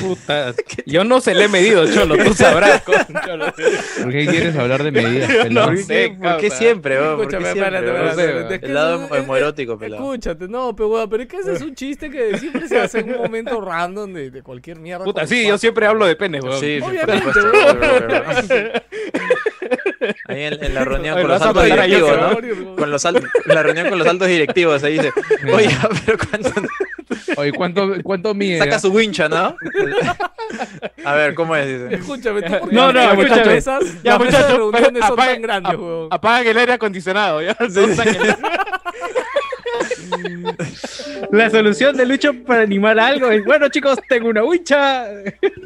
Puta. 0.00 0.54
Yo 0.86 1.04
no 1.04 1.20
se 1.20 1.34
le 1.34 1.44
he 1.44 1.48
medido, 1.48 1.84
Cholo, 1.92 2.16
tú 2.22 2.32
sabrás. 2.34 2.82
¿Por 2.82 4.12
qué 4.12 4.26
quieres 4.26 4.56
hablar 4.56 4.82
de 4.82 4.92
medidas, 4.92 5.50
no 5.50 5.64
¿Por 5.66 5.78
sé, 5.78 6.16
por 6.20 6.36
qué 6.38 6.50
siempre, 6.50 7.00
weón? 7.00 7.16
¿Por 7.16 7.28
qué 7.28 7.36
Escúchame, 7.36 7.60
espérate, 7.60 7.90
weón? 7.90 8.60
El 8.62 8.74
lado 8.74 9.06
homoerótico, 9.10 9.78
pelado. 9.78 10.02
Escúchate, 10.02 10.48
no, 10.48 10.76
pero 10.76 10.88
weón, 10.90 11.10
pero 11.10 11.22
es 11.22 11.28
que 11.28 11.36
ese 11.38 11.52
es 11.54 11.62
un 11.62 11.74
chiste 11.74 12.10
que 12.10 12.38
siempre 12.38 12.68
se 12.68 12.78
hace 12.78 13.00
en 13.00 13.10
un 13.14 13.22
momento 13.22 13.60
random 13.60 14.12
de, 14.12 14.42
cualquier 14.42 14.78
mierda. 14.78 15.04
Puta, 15.04 15.26
sí, 15.26 15.46
yo 15.46 15.58
siempre 15.58 15.86
hablo 15.86 16.06
de 16.06 16.16
penes, 16.16 16.42
weón. 16.44 16.60
Sí, 16.60 16.78
Obviamente, 16.80 17.32
supuesto. 17.32 18.54
Ahí 20.28 20.42
en, 20.44 20.64
en 20.64 20.74
la 20.74 20.84
reunión 20.84 21.14
con 21.14 21.22
lo 21.28 21.34
los 21.34 21.42
altos 21.42 21.64
directivos, 21.64 22.12
¿no? 22.18 22.76
Con 22.76 22.90
los 22.90 23.04
altos, 23.04 23.24
la 23.46 23.62
reunión 23.62 23.88
con 23.88 23.98
los 23.98 24.08
altos 24.08 24.28
directivos, 24.28 24.82
ahí 24.84 24.94
dice, 24.94 25.12
oye, 25.52 25.68
pero 26.06 26.18
cuánto 26.30 26.50
Oye, 27.36 27.52
¿cuánto, 27.52 27.94
cuánto 28.02 28.34
mide? 28.34 28.58
saca 28.58 28.78
su 28.78 28.90
wincha, 28.92 29.28
¿no? 29.28 29.56
A 31.04 31.14
ver, 31.14 31.34
¿cómo 31.34 31.54
es? 31.56 31.66
Dice. 31.66 31.94
Escúchame, 31.96 32.42
tú 32.42 32.52
por 32.60 32.68
qué 32.70 32.74
No, 32.74 32.92
no, 32.92 33.00
escúchame. 33.00 33.44
mesas, 33.46 34.02
Ya, 34.02 34.18
muchachos, 34.18 34.56
reuniones 34.56 35.04
son 35.04 35.12
apaga- 35.18 35.32
tan 35.32 35.42
grandes, 35.42 35.72
ap- 35.74 35.80
weón. 35.80 36.08
Apagan 36.10 36.46
el 36.46 36.58
aire 36.58 36.72
acondicionado, 36.74 37.42
¿ya? 37.42 37.56
No 37.58 37.66
saquen- 37.68 38.36
La 41.32 41.50
solución 41.50 41.96
de 41.96 42.06
Lucho 42.06 42.32
para 42.44 42.62
animar 42.62 42.98
algo 42.98 43.30
es, 43.30 43.44
bueno 43.44 43.68
chicos, 43.68 43.98
tengo 44.08 44.28
una 44.28 44.44
hucha. 44.44 45.06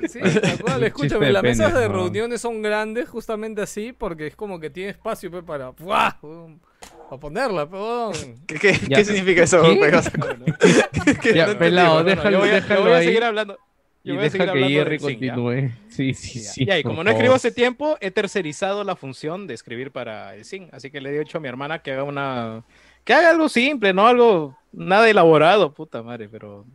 Sí, 0.08 0.20
tal 0.20 0.58
cual, 0.60 0.84
escúchame, 0.84 1.32
las 1.32 1.42
mesas 1.42 1.74
de 1.74 1.88
reuniones 1.88 2.40
son 2.40 2.62
grandes 2.62 3.08
justamente 3.08 3.62
así 3.62 3.92
porque 3.92 4.28
es 4.28 4.36
como 4.36 4.58
que 4.60 4.70
tiene 4.70 4.90
espacio 4.90 5.30
para, 5.44 5.70
¡buah! 5.70 6.12
weón, 6.22 6.60
para 7.08 7.20
ponerla. 7.20 7.68
¿Qué, 8.46 8.58
qué, 8.58 8.72
Ya. 8.88 8.96
qué 8.98 9.04
significa 9.04 9.42
eso, 9.42 9.62
¿Qué? 9.62 9.76
Pegaso? 9.76 10.10
¿Qué? 11.22 11.34
Ya, 11.34 11.46
No 11.46 11.52
entendí, 11.52 11.58
pelado, 11.58 12.04
déjalo, 12.04 12.30
yo 12.30 12.38
voy 12.38 12.48
a, 12.48 12.52
yo 12.52 12.60
déjalo 12.60 12.82
voy 12.82 12.92
a 12.92 12.96
ahí. 12.96 13.06
seguir 13.06 13.24
hablando. 13.24 13.58
Y 14.04 14.16
a 14.16 14.20
deja 14.20 14.52
que 14.52 14.64
Jerry 14.68 14.98
continúe. 14.98 15.70
Sí, 15.88 16.14
sí, 16.14 16.38
sí. 16.40 16.64
Ya, 16.64 16.78
y 16.78 16.82
por 16.82 16.92
como 16.92 17.04
no 17.04 17.10
escribo 17.10 17.34
hace 17.34 17.50
tiempo, 17.50 17.98
he 18.00 18.10
tercerizado 18.10 18.82
la 18.84 18.96
función 18.96 19.46
de 19.46 19.54
escribir 19.54 19.90
para 19.90 20.34
el 20.34 20.44
zinc. 20.44 20.72
Así 20.72 20.90
que 20.90 21.00
le 21.00 21.14
he 21.14 21.18
dicho 21.18 21.36
a 21.36 21.40
mi 21.40 21.48
hermana 21.48 21.80
que 21.80 21.92
haga 21.92 22.04
una. 22.04 22.64
Que 23.08 23.14
haga 23.14 23.30
algo 23.30 23.48
simple, 23.48 23.94
no 23.94 24.06
algo. 24.06 24.54
nada 24.70 25.08
elaborado, 25.08 25.72
puta 25.72 26.02
madre, 26.02 26.28
pero 26.28 26.66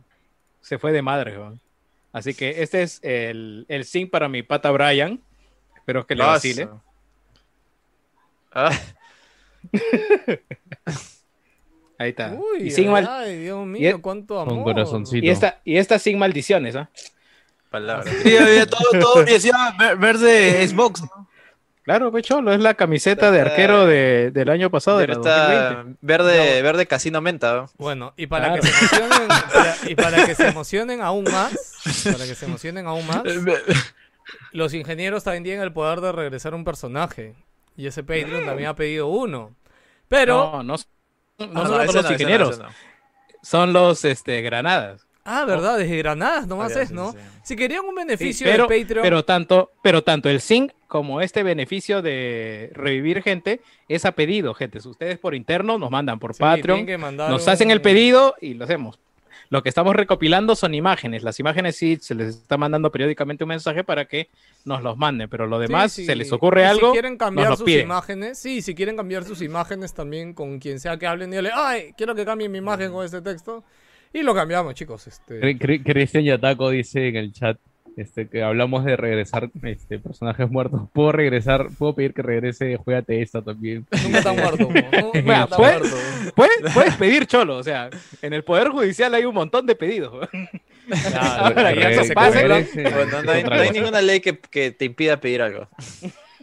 se 0.60 0.80
fue 0.80 0.90
de 0.90 1.00
madre. 1.00 1.38
Así 2.12 2.34
que 2.34 2.60
este 2.60 2.82
es 2.82 2.98
el, 3.04 3.64
el 3.68 3.84
zinc 3.84 4.10
para 4.10 4.28
mi 4.28 4.42
pata 4.42 4.72
Brian. 4.72 5.20
Espero 5.76 6.04
que 6.04 6.16
le 6.16 6.24
vacile. 6.24 6.68
Ah, 8.56 8.70
Ahí 11.98 12.10
está. 12.10 12.32
Uy, 12.32 12.64
y, 12.68 12.70
sin 12.70 12.90
mal- 12.90 13.06
ay, 13.08 13.38
Dios 13.38 13.62
y 13.64 13.66
mío, 13.68 13.90
e- 13.96 14.00
cuánto 14.00 14.38
amor. 14.40 14.62
Corazoncito. 14.64 15.24
y 15.24 15.28
esta, 15.28 15.60
y 15.64 15.76
esta 15.76 15.98
sin 15.98 16.18
maldiciones, 16.18 16.74
¿ah? 16.76 16.88
palabras. 17.70 18.12
Sí, 18.22 18.36
había 18.36 18.66
todo, 18.66 18.82
todo 19.00 19.24
decía 19.24 19.54
ver- 19.78 19.96
verde 19.96 20.66
Xbox. 20.68 21.02
¿No? 21.86 21.92
Claro, 21.92 22.10
pecholo, 22.12 22.52
es 22.52 22.60
la 22.60 22.74
camiseta 22.74 23.30
de 23.30 23.40
arquero 23.42 23.86
de- 23.86 24.30
del 24.30 24.48
año 24.48 24.70
pasado, 24.70 24.98
de 24.98 25.06
Pero 25.06 25.20
está 25.20 25.48
2020. 25.74 25.98
verde, 26.00 26.62
verde 26.62 26.86
casino 26.86 27.20
menta. 27.20 27.54
¿no? 27.54 27.70
Bueno, 27.76 28.14
y 28.16 28.26
para 28.26 28.46
Claro. 28.48 28.62
que 28.62 28.68
se 28.68 28.96
emocionen, 28.96 29.28
para- 29.28 29.76
y 29.90 29.94
para 29.94 30.26
que 30.26 30.34
se 30.34 30.48
emocionen 30.48 31.00
aún 31.02 31.24
más, 31.24 31.54
para 32.04 32.24
que 32.26 32.34
se 32.34 32.46
emocionen 32.46 32.86
aún 32.86 33.06
más, 33.06 33.22
los 34.52 34.72
ingenieros 34.74 35.24
también 35.24 35.44
tienen 35.44 35.62
el 35.62 35.72
poder 35.72 36.00
de 36.00 36.12
regresar 36.12 36.54
un 36.54 36.64
personaje. 36.64 37.34
Y 37.76 37.86
ese 37.86 38.02
Patreon 38.02 38.46
también 38.46 38.68
ha 38.68 38.76
pedido 38.76 39.08
uno. 39.08 39.54
Pero, 40.08 40.62
No, 40.62 40.62
no, 40.62 40.74
no 40.74 41.60
Ah, 41.60 41.66
son 41.66 41.86
los 41.86 41.94
no, 41.96 42.02
no, 42.02 42.12
ingenieros, 42.12 42.58
no. 42.60 42.68
son 43.42 43.72
los 43.72 44.04
este, 44.04 44.40
granadas. 44.42 45.06
Ah, 45.24 45.44
verdad, 45.44 45.78
desde 45.78 45.96
Granadas 45.98 46.46
nomás 46.46 46.74
es, 46.76 46.90
¿no? 46.90 47.12
sí, 47.12 47.18
sí. 47.18 47.24
Si 47.42 47.56
querían 47.56 47.84
un 47.84 47.90
Sí, 47.90 47.96
beneficio 47.96 48.46
pero, 48.46 48.66
de 48.66 48.80
Patreon, 48.80 49.02
pero 49.02 49.24
tanto, 49.24 49.72
pero 49.82 50.02
tanto 50.02 50.28
el 50.28 50.40
zinc 50.40 50.72
como 50.88 51.20
este 51.20 51.42
beneficio 51.42 52.02
de 52.02 52.70
revivir 52.74 53.22
gente 53.22 53.60
es 53.88 54.04
a 54.04 54.12
pedido, 54.12 54.54
gente. 54.54 54.80
Si 54.80 54.88
Ustedes 54.88 55.18
por 55.18 55.34
interno 55.34 55.78
nos 55.78 55.90
mandan 55.90 56.18
por 56.18 56.36
Patreon, 56.36 56.86
nos 57.16 57.44
un- 57.44 57.50
hacen 57.50 57.70
el 57.70 57.80
pedido 57.80 58.34
y 58.40 58.54
lo 58.54 58.64
hacemos. 58.64 58.98
Lo 59.50 59.62
que 59.62 59.68
estamos 59.68 59.94
recopilando 59.94 60.56
son 60.56 60.74
imágenes. 60.74 61.22
Las 61.22 61.38
imágenes 61.38 61.76
sí 61.76 61.98
se 62.00 62.14
les 62.14 62.28
está 62.36 62.56
mandando 62.56 62.90
periódicamente 62.90 63.44
un 63.44 63.48
mensaje 63.48 63.84
para 63.84 64.06
que 64.06 64.28
nos 64.64 64.82
los 64.82 64.96
manden, 64.96 65.28
pero 65.28 65.46
lo 65.46 65.58
demás, 65.58 65.92
se 65.92 66.16
les 66.16 66.32
ocurre 66.32 66.62
Y 66.62 66.64
algo, 66.64 66.86
Si 66.88 66.92
quieren 66.92 67.16
cambiar 67.18 67.50
nos 67.50 67.58
sus 67.58 67.66
piden. 67.66 67.82
imágenes, 67.84 68.38
sí, 68.38 68.62
si 68.62 68.74
quieren 68.74 68.96
cambiar 68.96 69.24
sus 69.24 69.42
imágenes 69.42 69.92
también 69.92 70.32
con 70.32 70.58
quien 70.58 70.80
sea 70.80 70.96
que 70.96 71.06
hablen, 71.06 71.30
dígale, 71.30 71.50
ay, 71.52 71.92
quiero 71.96 72.14
que 72.14 72.24
cambien 72.24 72.50
mi 72.50 72.58
imagen 72.58 72.90
con 72.90 73.04
este 73.04 73.20
texto. 73.20 73.62
Y 74.14 74.22
lo 74.22 74.34
cambiamos, 74.34 74.74
chicos. 74.74 75.06
Este... 75.06 75.40
Cri- 75.40 75.58
Cri- 75.58 75.82
Cristian 75.84 76.24
Yataco 76.24 76.70
dice 76.70 77.08
en 77.08 77.16
el 77.16 77.32
chat 77.32 77.58
este, 77.96 78.28
que 78.28 78.42
hablamos 78.42 78.84
de 78.84 78.96
regresar 78.96 79.50
este, 79.62 79.98
personajes 79.98 80.50
muertos. 80.50 80.82
¿Puedo 80.92 81.12
regresar? 81.12 81.68
¿Puedo 81.76 81.94
pedir 81.94 82.14
que 82.14 82.22
regrese? 82.22 82.76
Juégate 82.76 83.20
esta 83.20 83.42
también. 83.42 83.86
Nunca 84.04 84.18
está 84.18 84.32
muerto. 84.32 84.68
Nunca. 84.70 85.46
Puedes, 86.34 86.72
puedes 86.72 86.96
pedir 86.96 87.26
cholo, 87.26 87.58
o 87.58 87.62
sea, 87.62 87.90
en 88.22 88.32
el 88.32 88.42
Poder 88.42 88.70
Judicial 88.70 89.14
hay 89.14 89.24
un 89.24 89.34
montón 89.34 89.66
de 89.66 89.74
pedidos. 89.74 90.28
Se 90.92 91.10
no, 91.10 91.20
hay, 93.30 93.44
no 93.44 93.54
hay 93.54 93.70
ninguna 93.70 94.02
ley 94.02 94.20
que, 94.20 94.38
que 94.38 94.70
te 94.70 94.84
impida 94.84 95.20
pedir 95.20 95.42
algo. 95.42 95.68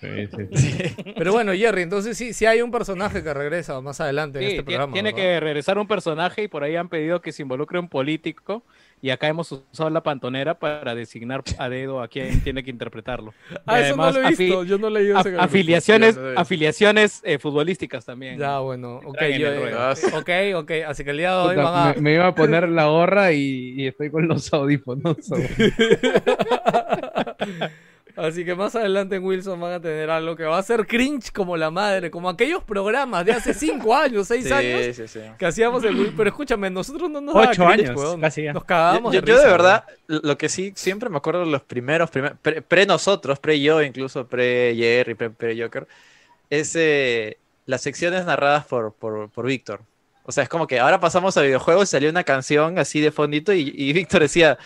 Sí, 0.02 0.08
sí, 0.28 0.48
sí. 0.58 0.96
Pero 1.16 1.32
bueno, 1.32 1.54
Jerry, 1.54 1.84
entonces 1.84 2.18
sí, 2.18 2.34
sí 2.34 2.46
hay 2.46 2.62
un 2.62 2.72
personaje 2.72 3.24
que 3.24 3.34
regresa 3.34 3.80
más 3.82 4.02
adelante 4.02 4.40
en 4.40 4.46
este 4.46 4.64
programa. 4.64 4.94
tiene 4.94 5.12
¿verdad? 5.14 5.24
que 5.24 5.40
regresar 5.40 5.78
un 5.78 5.88
personaje 5.88 6.44
y 6.44 6.48
por 6.48 6.64
ahí 6.64 6.76
han 6.76 6.90
pedido 6.90 7.22
que 7.22 7.32
se 7.32 7.44
involucre 7.44 7.78
un 7.78 7.88
político 7.88 8.64
y 9.04 9.10
acá 9.10 9.28
hemos 9.28 9.52
usado 9.52 9.90
la 9.90 10.02
pantonera 10.04 10.56
para 10.60 10.94
designar 10.94 11.44
a 11.58 11.70
dedo 11.70 12.02
a 12.02 12.08
quien 12.08 12.42
tiene 12.42 12.64
que 12.64 12.70
interpretarlo. 12.70 13.34
Ah, 13.66 13.80
Y 13.80 13.84
eso 13.84 13.96
no 13.96 14.04
además, 14.04 14.16
lo 14.16 14.22
he 14.22 14.36
visto. 14.36 14.64
Yo 14.64 14.78
no 14.78 14.88
ese 14.98 15.14
capítulo. 15.14 15.42
afiliaciones, 15.42 16.20
afiliaciones 16.36 17.22
eh, 17.24 17.38
futbolísticas 17.40 18.06
también. 18.06 18.38
Ya, 18.40 18.60
bueno. 18.60 18.98
Ok, 19.06 19.22
yo, 19.38 19.48
eh, 19.48 19.60
ruedo. 19.60 19.92
ok, 20.18 20.30
ok. 20.64 20.72
Así 20.88 21.04
que 21.04 21.12
el 21.12 21.18
día 21.18 21.32
de 21.32 21.38
hoy 21.38 21.56
van 21.56 21.90
a... 21.90 21.94
me, 21.94 22.02
me 22.02 22.14
iba 22.16 22.28
a 22.28 22.36
poner 22.36 22.70
la 22.70 22.86
gorra 22.88 23.32
y, 23.34 23.74
y 23.78 23.88
estoy 23.88 24.10
con 24.10 24.28
los 24.28 24.52
audífonos. 24.54 25.18
Así 28.15 28.43
que 28.45 28.56
más 28.56 28.76
adelante 28.76 29.15
en 29.15 29.24
Wilson 29.24 29.60
van 29.60 29.74
a 29.74 29.80
tener 29.82 30.10
algo 30.10 30.36
que 30.36 30.43
va 30.43 30.58
a 30.58 30.63
ser 30.63 30.86
cringe 30.88 31.32
como 31.32 31.56
la 31.58 31.71
madre, 31.71 32.12
como 32.12 32.30
aquellos 32.30 32.63
programas 32.63 33.26
de 33.26 33.34
hace 33.34 33.54
5 33.54 33.95
años, 33.95 34.28
6 34.28 34.45
Sí, 34.45 34.52
años 34.54 34.95
sí, 34.95 35.08
sí. 35.08 35.19
que 35.38 35.45
hacíamos 35.45 35.84
en 35.84 35.95
Wilson. 35.97 36.13
Pero 36.17 36.30
escúchame, 36.30 36.69
nosotros 36.69 37.10
no 37.10 37.21
nos 37.21 37.34
daba 37.34 37.50
Ocho 37.52 37.65
cringe, 37.65 37.89
años, 37.89 38.00
weón. 38.02 38.21
casi 38.21 38.43
ya. 38.43 38.54
Nos 38.54 38.63
cagábamos 38.65 39.13
Yo, 39.13 39.21
de 39.21 39.28
yo 39.32 39.39
de 39.39 39.45
verdad, 39.45 39.86
lo 40.08 40.38
que 40.38 40.50
sí, 40.50 40.74
siempre 40.76 41.10
me 41.10 41.17
acuerdo 41.17 41.41
de 41.41 41.52
los 41.52 41.62
primeros, 41.63 42.10
primer- 42.10 42.36
pre, 42.36 42.62
pre 42.62 42.86
nosotros, 42.86 43.39
pre 43.39 43.60
yo, 43.60 43.82
incluso 43.82 44.28
pre 44.28 44.76
Jerry, 44.76 45.15
pre, 45.15 45.30
pre 45.30 45.62
Joker, 45.62 45.88
es 46.50 46.76
eh, 46.76 47.38
las 47.65 47.82
secciones 47.82 48.26
narradas 48.26 48.65
por, 48.65 48.93
por, 48.93 49.30
por 49.30 49.45
Víctor. 49.45 49.82
O 50.24 50.32
sea, 50.32 50.43
es 50.43 50.50
como 50.50 50.67
que 50.67 50.80
ahora 50.80 51.00
pasamos 51.00 51.36
a 51.38 51.41
videojuegos, 51.41 51.89
salió 51.89 52.10
una 52.10 52.24
canción 52.24 52.78
así 52.78 53.02
de 53.02 53.12
fondito 53.12 53.54
y, 53.54 53.74
y 53.76 53.91
Víctor 53.93 54.21
decía, 54.21 54.58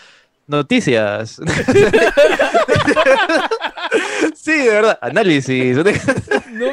noticias. 0.46 1.36
sí, 4.34 4.52
de 4.58 4.68
verdad, 4.70 4.98
análisis. 5.00 5.76
No 5.76 5.84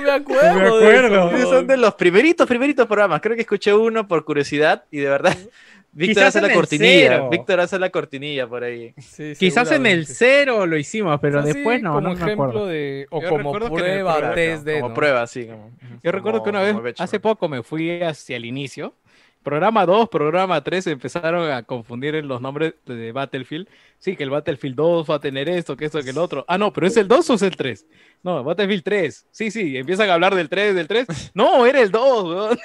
me 0.01 0.11
acuerdo. 0.11 0.53
No 0.53 0.55
me 0.55 0.61
de 0.61 0.67
acuerdo. 0.97 1.31
eso, 1.37 1.49
son 1.51 1.67
de 1.67 1.77
los 1.77 1.93
primeritos, 1.95 2.47
primeritos 2.47 2.85
programas. 2.87 3.21
Creo 3.21 3.35
que 3.35 3.41
escuché 3.41 3.73
uno 3.73 4.07
por 4.07 4.23
curiosidad 4.25 4.83
y 4.91 4.99
de 4.99 5.09
verdad, 5.09 5.35
Víctor 5.95 6.23
Quizás 6.23 6.29
hace 6.35 6.39
en 6.39 6.47
la 6.47 6.53
cortinilla. 6.55 7.09
cero. 7.11 7.29
Víctor 7.31 7.59
hace 7.59 7.77
la 7.77 7.89
cortinilla 7.91 8.47
por 8.47 8.63
ahí. 8.63 8.95
Sí, 8.97 9.33
Quizás 9.37 9.71
en 9.71 9.85
el 9.85 10.07
cero 10.07 10.65
lo 10.65 10.75
hicimos, 10.75 11.19
pero 11.21 11.41
Así, 11.41 11.53
después 11.53 11.83
no, 11.83 11.89
como 11.93 12.01
no 12.01 12.09
me 12.09 12.15
ejemplo 12.15 12.33
acuerdo. 12.45 12.65
de 12.67 13.05
o 13.11 13.21
Yo 13.21 13.29
como 13.29 13.51
prueba 13.69 14.33
test 14.33 14.63
de 14.65 14.79
como 14.79 14.89
¿no? 14.89 14.95
prueba, 14.95 15.27
sí. 15.27 15.45
Como, 15.45 15.69
Yo 16.03 16.11
recuerdo 16.11 16.41
que 16.41 16.49
una 16.49 16.61
vez, 16.63 16.75
hace 16.97 17.19
poco 17.19 17.47
me 17.47 17.61
fui 17.61 18.01
hacia 18.01 18.37
el 18.37 18.45
inicio. 18.45 18.95
Programa 19.43 19.85
2, 19.85 20.07
programa 20.09 20.63
3 20.63 20.87
empezaron 20.87 21.51
a 21.51 21.63
confundir 21.63 22.15
en 22.15 22.27
los 22.29 22.39
nombres 22.41 22.75
de 22.85 23.11
Battlefield. 23.11 23.67
Sí, 23.99 24.15
que 24.15 24.23
el 24.23 24.29
Battlefield 24.29 24.75
2 24.75 25.09
va 25.09 25.15
a 25.15 25.19
tener 25.19 25.49
esto, 25.49 25.75
que 25.75 25.85
esto, 25.85 26.01
que 26.01 26.11
el 26.11 26.17
otro. 26.17 26.45
Ah, 26.47 26.57
no, 26.57 26.71
pero 26.71 26.87
¿es 26.87 26.95
el 26.97 27.07
2 27.07 27.29
o 27.29 27.33
es 27.33 27.41
el 27.41 27.55
3? 27.57 27.85
No, 28.23 28.43
Battlefield 28.43 28.83
3. 28.83 29.27
Sí, 29.31 29.51
sí, 29.51 29.75
empiezan 29.77 30.09
a 30.09 30.13
hablar 30.13 30.33
del 30.35 30.47
3, 30.49 30.73
del 30.75 30.87
3. 30.87 31.07
No, 31.35 31.65
era 31.65 31.81
el 31.81 31.91
2, 31.91 32.23
weón. 32.23 32.57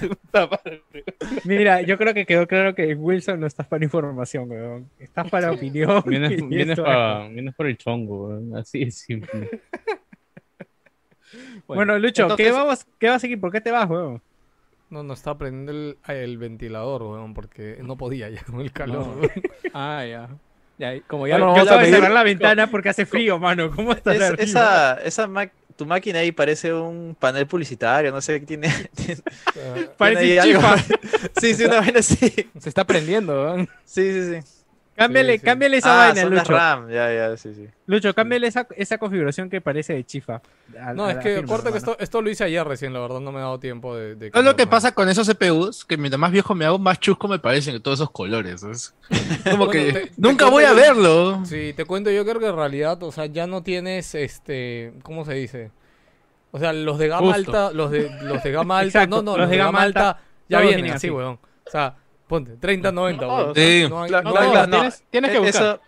Puta 0.22 0.46
madre. 0.46 0.82
Mira, 1.44 1.80
yo 1.82 1.96
creo 1.96 2.12
que 2.12 2.26
quedó 2.26 2.46
claro 2.46 2.74
que 2.74 2.94
Wilson 2.94 3.40
no 3.40 3.46
estás 3.46 3.66
para 3.66 3.84
información, 3.84 4.50
weón. 4.50 4.90
Estás 4.98 5.30
para 5.30 5.52
opinión. 5.52 6.02
Vienes, 6.06 6.36
vienes, 6.48 6.68
esto- 6.70 6.84
pa- 6.84 7.28
vienes 7.28 7.54
por 7.54 7.66
el 7.66 7.78
chongo, 7.78 8.28
weón. 8.28 8.56
así 8.56 8.82
es 8.82 8.94
simple. 8.98 9.48
Bueno, 11.66 11.98
Lucho, 11.98 12.28
¿qué, 12.36 12.44
entonces- 12.44 12.52
vamos, 12.52 12.86
¿qué 12.98 13.06
vas 13.08 13.16
a 13.16 13.18
seguir? 13.18 13.40
¿Por 13.40 13.50
qué 13.52 13.60
te 13.60 13.70
vas, 13.70 13.88
weón? 13.90 14.22
No, 14.88 15.02
no 15.02 15.14
estaba 15.14 15.36
prendiendo 15.38 15.72
el, 15.72 15.98
el 16.16 16.38
ventilador, 16.38 17.02
weón, 17.02 17.34
porque 17.34 17.78
no 17.82 17.96
podía 17.96 18.28
ya 18.30 18.42
con 18.44 18.60
el 18.60 18.72
calor. 18.72 19.06
No. 19.06 19.28
Ah, 19.74 20.04
ya. 20.08 20.28
Ya, 20.78 21.00
como 21.06 21.26
ya 21.26 21.38
no 21.38 21.46
vamos 21.52 21.68
a 21.68 21.78
medir- 21.80 21.94
cerrar 21.94 22.10
la 22.10 22.22
ventana 22.22 22.70
porque 22.70 22.90
hace 22.90 23.06
frío, 23.06 23.38
mano. 23.38 23.70
¿Cómo 23.70 23.92
estás 23.92 24.16
Es- 24.16 24.50
esa, 24.50 24.94
esa 25.02 25.28
tu 25.74 25.86
máquina 25.86 26.18
ahí 26.20 26.32
parece 26.32 26.72
un 26.72 27.16
panel 27.18 27.46
publicitario, 27.46 28.10
no 28.12 28.20
sé 28.20 28.40
qué 28.40 28.46
tiene. 28.46 28.68
tiene- 28.94 29.22
tiene 29.52 29.86
Parece 29.96 30.40
ahí 30.40 30.52
chifa. 30.52 30.72
algo. 30.74 30.84
sí, 31.40 31.54
sí, 31.54 31.64
una 31.64 31.80
vaina 31.80 31.98
así. 32.00 32.16
Se 32.58 32.68
está 32.68 32.84
prendiendo, 32.84 33.32
weón. 33.42 33.68
Sí, 33.84 34.12
sí, 34.12 34.34
sí. 34.42 34.55
Cámbiale, 34.96 35.32
Sí, 35.34 35.38
sí. 35.40 35.44
cámbiale 35.44 35.76
esa 35.76 35.92
ah, 35.94 36.06
vaina, 36.06 36.22
son 36.22 36.34
Lucho. 36.34 36.52
RAM, 36.52 36.88
ya, 36.90 37.12
ya, 37.12 37.36
sí, 37.36 37.54
sí. 37.54 37.66
Lucho, 37.86 38.14
cámbiale 38.14 38.46
esa, 38.46 38.66
esa 38.76 38.96
configuración 38.98 39.50
que 39.50 39.60
parece 39.60 39.92
de 39.92 40.04
chifa. 40.04 40.40
A- 40.80 40.94
No, 40.94 41.04
a 41.04 41.12
es 41.12 41.18
que 41.18 41.44
corta 41.44 41.70
que 41.70 41.78
esto, 41.78 41.96
esto 42.00 42.22
lo 42.22 42.30
hice 42.30 42.44
ayer 42.44 42.66
recién, 42.66 42.92
la 42.94 43.00
verdad 43.00 43.20
no 43.20 43.30
me 43.30 43.38
ha 43.38 43.42
dado 43.42 43.60
tiempo 43.60 43.94
de... 43.94 44.14
de 44.14 44.30
¿Sabes 44.30 44.44
lo 44.46 44.56
que 44.56 44.66
pasa 44.66 44.92
con 44.92 45.08
esos 45.10 45.28
CPUs? 45.28 45.84
Que 45.84 45.98
mientras 45.98 46.18
más 46.18 46.32
viejo 46.32 46.54
me 46.54 46.64
hago, 46.64 46.78
más 46.78 46.98
chusco 46.98 47.28
me 47.28 47.38
parecen 47.38 47.74
que 47.74 47.80
todos 47.80 47.98
esos 48.00 48.10
colores. 48.10 48.62
Es 48.62 48.94
como 49.44 49.66
Bueno, 49.66 49.70
que 49.70 49.92
te- 49.92 50.12
nunca 50.16 50.48
voy 50.48 50.64
a 50.64 50.70
yo- 50.70 50.76
verlo. 50.76 51.44
Sí, 51.44 51.74
te 51.76 51.84
cuento 51.84 52.10
yo 52.10 52.24
creo 52.24 52.40
que 52.40 52.48
en 52.48 52.56
realidad, 52.56 53.02
o 53.02 53.12
sea, 53.12 53.26
ya 53.26 53.46
no 53.46 53.62
tienes, 53.62 54.14
este, 54.14 54.94
¿cómo 55.02 55.24
se 55.26 55.34
dice? 55.34 55.70
O 56.52 56.58
sea, 56.58 56.72
los 56.72 56.96
de 56.98 57.08
gama 57.08 57.34
alta, 57.34 57.70
los 57.70 57.90
de, 57.90 58.08
los 58.22 58.42
de 58.42 58.50
gama 58.50 58.78
alta, 58.78 59.00
Exacto, 59.02 59.16
no, 59.22 59.32
no, 59.32 59.36
los, 59.38 59.50
de 59.50 59.56
gama 59.58 59.82
alta, 59.82 60.20
ya 60.48 60.58
todos 60.60 60.70
vienen 60.74 60.92
así. 60.94 61.10
weón. 61.10 61.38
O 61.66 61.70
sea, 61.70 61.96
ponte, 62.26 62.56
30, 62.56 62.92
90, 62.92 63.26
weón. 63.26 63.54
Sí. 63.54 63.86
No 63.88 64.02
hay- 64.02 64.10
no 64.10 64.66
no. 64.66 64.76
tienes- 64.78 65.04
tienes 65.10 65.30
que 65.30 65.36
Eh, 65.36 65.40
buscar. 65.40 65.62
Eso, 65.62 65.80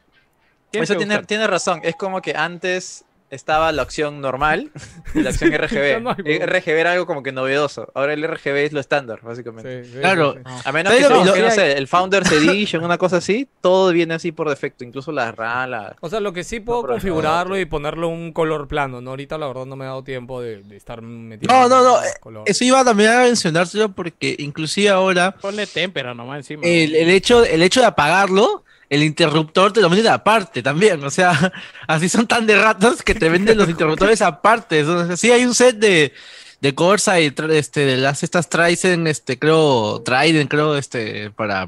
Tienes 0.70 0.90
eso 0.90 0.94
que 0.94 0.98
tiene, 0.98 1.14
buscar. 1.14 1.26
tiene 1.26 1.46
razón. 1.46 1.80
Es 1.82 1.96
como 1.96 2.20
que 2.20 2.34
antes 2.36 3.04
estaba 3.30 3.72
la 3.72 3.82
opción 3.82 4.20
normal 4.20 4.70
y 5.14 5.20
la 5.20 5.30
opción 5.30 5.52
RGB. 5.52 6.00
no. 6.00 6.12
RGB 6.14 6.68
era 6.78 6.92
algo 6.92 7.06
como 7.06 7.22
que 7.22 7.32
novedoso. 7.32 7.90
Ahora 7.94 8.12
el 8.14 8.22
RGB 8.26 8.56
es 8.64 8.72
lo 8.72 8.80
estándar, 8.80 9.20
básicamente. 9.22 9.84
Sí, 9.84 9.90
sí, 9.92 9.98
Claro. 10.00 10.34
sí, 10.34 10.40
sí. 10.46 10.62
A 10.64 10.72
menos 10.72 10.92
¿Sabes 10.92 11.06
que 11.08 11.12
lo- 11.14 11.16
sea, 11.20 11.26
lo- 11.26 11.34
que, 11.34 11.42
no 11.42 11.50
sé, 11.50 11.72
el 11.78 11.88
Founders 11.88 12.32
Edition, 12.32 12.84
una 12.84 12.96
cosa 12.98 13.18
así, 13.18 13.48
todo 13.60 13.92
viene 13.92 14.14
así 14.14 14.32
por 14.32 14.48
defecto, 14.48 14.84
incluso 14.84 15.12
la 15.12 15.32
RAM, 15.32 15.70
la... 15.70 15.96
O 16.00 16.08
sea, 16.08 16.20
lo 16.20 16.32
que 16.32 16.44
sí 16.44 16.60
puedo 16.60 16.82
no, 16.82 16.88
configurarlo 16.88 17.58
y 17.58 17.64
ponerle 17.64 18.06
un 18.06 18.32
color 18.32 18.66
plano, 18.68 19.00
¿no? 19.00 19.10
Ahorita 19.10 19.36
la 19.38 19.46
verdad 19.46 19.66
no 19.66 19.76
me 19.76 19.84
ha 19.84 19.88
dado 19.88 20.04
tiempo 20.04 20.40
de, 20.40 20.62
de 20.62 20.76
estar 20.76 21.02
metiendo 21.02 21.52
No, 21.54 21.68
no, 21.68 21.82
no, 21.84 22.02
eh, 22.02 22.08
color. 22.20 22.44
Eso 22.46 22.64
iba 22.64 22.84
también 22.84 23.10
a 23.10 23.20
mencionárselo 23.20 23.90
porque 23.90 24.36
inclusive 24.38 24.88
ahora 24.88 25.32
Ponle 25.32 25.66
témpera 25.66 26.14
nomás 26.14 26.38
encima. 26.38 26.62
el, 26.64 26.94
el 26.94 27.08
hecho, 27.10 27.44
el 27.44 27.62
hecho 27.62 27.80
de 27.80 27.86
apagarlo, 27.86 28.64
el 28.90 29.02
interruptor 29.02 29.72
te 29.72 29.80
lo 29.80 29.90
meten 29.90 30.08
aparte 30.08 30.62
también. 30.62 31.02
O 31.04 31.10
sea, 31.10 31.52
así 31.86 32.08
son 32.08 32.26
tan 32.26 32.46
de 32.46 32.56
ratas 32.60 33.02
que 33.02 33.14
te 33.14 33.28
venden 33.28 33.58
los 33.58 33.68
interruptores 33.68 34.22
aparte. 34.22 34.82
O 34.84 35.06
sea, 35.06 35.16
sí 35.16 35.30
hay 35.30 35.44
un 35.44 35.54
set 35.54 35.76
de, 35.76 36.12
de 36.60 36.74
Corsa 36.74 37.20
y 37.20 37.32
este, 37.50 37.80
de 37.84 37.96
las 37.96 38.22
estas 38.22 38.48
Tryzen, 38.48 39.06
este, 39.06 39.38
creo, 39.38 40.00
Trident, 40.02 40.50
creo, 40.50 40.76
este, 40.76 41.30
para... 41.30 41.66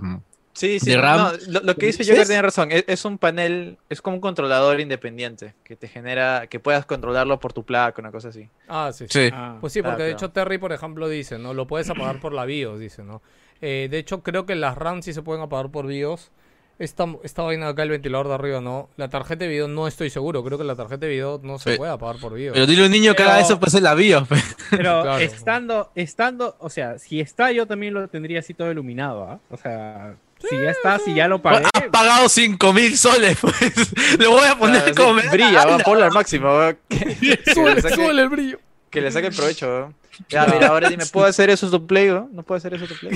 Sí, 0.52 0.78
sí, 0.78 0.90
de 0.90 1.00
RAM. 1.00 1.16
no, 1.18 1.33
lo, 1.48 1.61
lo 1.61 1.76
que 1.76 1.87
dice 1.87 2.04
¿Sí 2.04 2.11
Joker 2.11 2.26
tiene 2.26 2.42
razón, 2.42 2.70
es, 2.70 2.85
es 2.87 3.06
un 3.06 3.16
panel, 3.16 3.78
es 3.88 4.02
como 4.02 4.16
un 4.16 4.20
controlador 4.20 4.78
independiente, 4.80 5.54
que 5.64 5.74
te 5.74 5.88
genera, 5.88 6.48
que 6.48 6.61
puedas 6.61 6.85
controlarlo 6.85 7.40
por 7.40 7.54
tu 7.54 7.64
placa, 7.64 8.02
una 8.02 8.11
cosa 8.11 8.28
así. 8.28 8.50
Ah, 8.68 8.90
sí, 8.92 9.06
sí. 9.09 9.28
Sí. 9.28 9.30
Ah. 9.33 9.56
Pues 9.59 9.72
sí, 9.72 9.80
porque 9.80 10.02
Ah, 10.02 10.04
de 10.04 10.11
claro. 10.12 10.26
hecho 10.26 10.33
Terry, 10.33 10.59
por 10.59 10.72
ejemplo, 10.72 11.09
dice, 11.09 11.38
¿no? 11.38 11.54
Lo 11.54 11.66
puedes 11.66 11.88
apagar 11.88 12.20
por 12.20 12.35
la 12.35 12.44
BIOS, 12.44 12.78
dice, 12.78 13.02
¿no? 13.04 13.22
Eh, 13.62 13.88
de 13.90 13.98
hecho, 13.98 14.22
creo 14.22 14.44
que 14.44 14.54
las 14.54 14.76
RAM 14.76 15.02
sí 15.02 15.14
se 15.14 15.22
pueden 15.22 15.42
apagar 15.42 15.70
por 15.70 15.87
BIOS. 15.87 16.30
Esta, 16.80 17.06
esta 17.24 17.42
vaina 17.42 17.68
acá, 17.68 17.82
el 17.82 17.90
ventilador 17.90 18.26
de 18.28 18.34
arriba, 18.34 18.60
no. 18.62 18.88
La 18.96 19.10
tarjeta 19.10 19.44
de 19.44 19.50
video 19.50 19.68
no 19.68 19.86
estoy 19.86 20.08
seguro. 20.08 20.42
Creo 20.42 20.56
que 20.56 20.64
la 20.64 20.74
tarjeta 20.76 21.04
de 21.04 21.12
video 21.12 21.38
no 21.42 21.58
se 21.58 21.76
puede 21.76 21.92
apagar 21.92 22.16
por 22.16 22.32
BIOS. 22.32 22.54
Pero 22.54 22.66
dile 22.66 22.82
a 22.82 22.86
un 22.86 22.90
niño 22.92 23.14
que 23.14 23.22
haga 23.22 23.38
eso, 23.38 23.60
pues 23.60 23.74
es 23.74 23.82
la 23.82 23.92
BIOS. 23.94 24.26
pues. 24.26 24.42
Pero 24.70 24.80
Claro. 25.02 25.18
estando, 25.18 25.90
estando, 25.94 26.56
o 26.58 26.70
sea, 26.70 26.98
si 26.98 27.20
está 27.20 27.52
yo 27.52 27.66
también 27.66 27.92
lo 27.92 28.08
tendría 28.08 28.38
así 28.38 28.54
todo 28.54 28.72
iluminado, 28.72 29.24
¿ah? 29.24 29.38
O 29.50 29.58
sea, 29.58 30.14
si 30.48 30.56
ya 30.56 30.70
está, 30.70 30.98
si 30.98 31.12
ya 31.14 31.28
lo 31.28 31.42
pagué. 31.42 31.66
Has 31.74 31.82
pagado 31.92 32.30
5 32.30 32.72
mil 32.72 32.96
soles, 32.96 33.36
pues. 33.38 33.58
Le 34.18 34.26
voy 34.26 34.48
a 34.48 34.56
poner 34.56 34.82
Claro, 34.94 34.94
como 35.10 35.20
sí, 35.20 35.28
brilla, 35.28 35.66
la 35.66 35.66
va, 35.66 35.78
ponlo 35.80 36.04
al 36.04 36.12
máximo, 36.12 36.46
va, 36.48 36.74
Súbele, 37.52 37.74
le 37.74 37.82
saque, 37.82 37.94
súbele 37.94 38.22
el 38.22 38.28
brillo. 38.30 38.58
que 38.88 39.02
le 39.02 39.12
saque 39.12 39.26
el 39.26 39.34
provecho. 39.36 39.92
Ya, 40.30 40.46
mira, 40.46 40.68
ahora 40.68 40.88
dime, 40.88 41.04
¿puedo 41.12 41.26
hacer 41.26 41.50
eso 41.50 41.70
tu 41.70 41.86
play? 41.86 42.08
va? 42.08 42.26
¿No 42.32 42.42
puedo 42.42 42.56
hacer 42.56 42.72
eso 42.72 42.86
tu 42.86 42.94
play? 42.94 43.12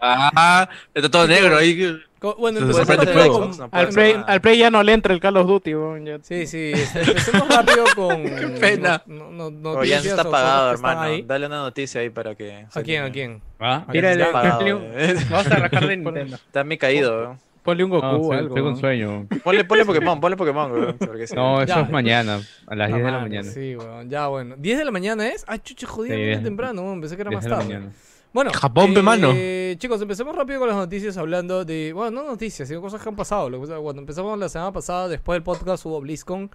Ah, 0.00 0.68
está 0.92 1.08
todo 1.08 1.28
negro 1.28 1.56
ahí. 1.56 1.96
Bueno, 2.38 2.60
rápido 2.60 3.12
fuego. 3.12 3.40
con... 3.40 3.50
No 3.58 3.68
puede 3.70 3.82
Al 3.84 3.88
play, 3.88 4.16
al 4.26 4.40
Play 4.40 4.58
ya 4.58 4.70
no 4.70 4.82
le 4.82 4.92
entra 4.92 5.12
el 5.12 5.20
Call 5.20 5.36
of 5.36 5.46
Duty, 5.46 5.74
weón, 5.74 6.04
ya. 6.06 6.18
Sí, 6.22 6.46
sí, 6.46 6.72
este, 6.74 7.00
empecemos 7.00 7.48
rápido 7.48 7.84
con... 7.96 8.22
Qué 8.36 8.46
pena. 8.60 9.02
No, 9.06 9.30
no, 9.30 9.50
no, 9.50 9.84
ya 9.84 10.00
no 10.00 10.04
está 10.08 10.22
o 10.22 10.30
pagado, 10.30 10.70
cosas 10.70 10.70
que 10.70 10.74
están 10.76 10.90
hermano. 10.92 11.00
ahí. 11.00 11.22
Dale 11.22 11.46
una 11.46 11.56
noticia 11.62 12.00
ahí 12.00 12.10
para 12.10 12.34
que... 12.34 12.66
¿A 12.72 12.82
quién, 12.82 13.04
a 13.04 13.10
quién? 13.10 13.42
Ah, 13.58 13.84
¿A 13.86 13.92
Mira, 13.92 14.12
eh. 14.12 14.18
Vamos 15.30 15.46
a 15.46 15.56
rajar 15.56 15.86
de 15.88 15.96
Nintendo. 15.96 16.36
Está 16.36 16.64
mi 16.64 16.78
caído. 16.78 17.36
Ponle 17.62 17.84
un 17.84 17.90
Goku 17.90 18.04
no, 18.06 18.16
o 18.16 18.32
algo. 18.32 18.54
con 18.56 18.64
¿no? 18.64 18.76
sueño. 18.76 19.26
Ponle, 19.44 19.64
ponle 19.64 19.84
Pokémon, 19.84 20.20
ponle 20.20 20.36
Pokémon. 20.36 20.96
sí. 21.26 21.34
No, 21.36 21.62
eso 21.62 21.74
Ya. 21.76 21.80
es 21.82 21.90
mañana, 21.90 22.40
a 22.66 22.74
las 22.74 22.88
10 22.88 23.04
de 23.04 23.10
la 23.12 23.18
mañana. 23.20 23.48
Sí, 23.48 23.76
weón, 23.76 24.10
ya 24.10 24.26
bueno. 24.26 24.56
¿10 24.56 24.78
de 24.78 24.84
la 24.84 24.90
mañana 24.90 25.28
es? 25.28 25.44
Ah, 25.46 25.58
chucha, 25.58 25.86
jodido, 25.86 26.16
Sí, 26.16 26.22
muy 26.34 26.42
temprano, 26.42 26.82
weón, 26.82 27.00
pensé 27.00 27.14
que 27.14 27.22
era 27.22 27.30
10 27.30 27.36
más 27.36 27.44
de 27.44 27.50
la 27.50 27.58
tarde. 27.80 27.90
Bueno, 28.32 28.50
Japón, 28.52 28.94
pe, 28.94 29.02
mano. 29.02 29.30
eh, 29.34 29.76
Chicos, 29.78 30.00
empecemos 30.00 30.34
rápido 30.34 30.58
con 30.58 30.68
las 30.68 30.76
noticias 30.76 31.16
hablando 31.18 31.64
de. 31.64 31.92
Bueno, 31.92 32.22
no 32.22 32.26
noticias, 32.28 32.66
sino 32.68 32.80
cosas 32.80 33.02
que 33.02 33.08
han 33.08 33.16
pasado. 33.16 33.50
Cuando 33.82 34.00
empezamos 34.00 34.38
la 34.38 34.48
semana 34.48 34.72
pasada, 34.72 35.08
después 35.08 35.36
del 35.36 35.42
podcast, 35.42 35.84
hubo 35.86 36.00
BlizzCon. 36.00 36.50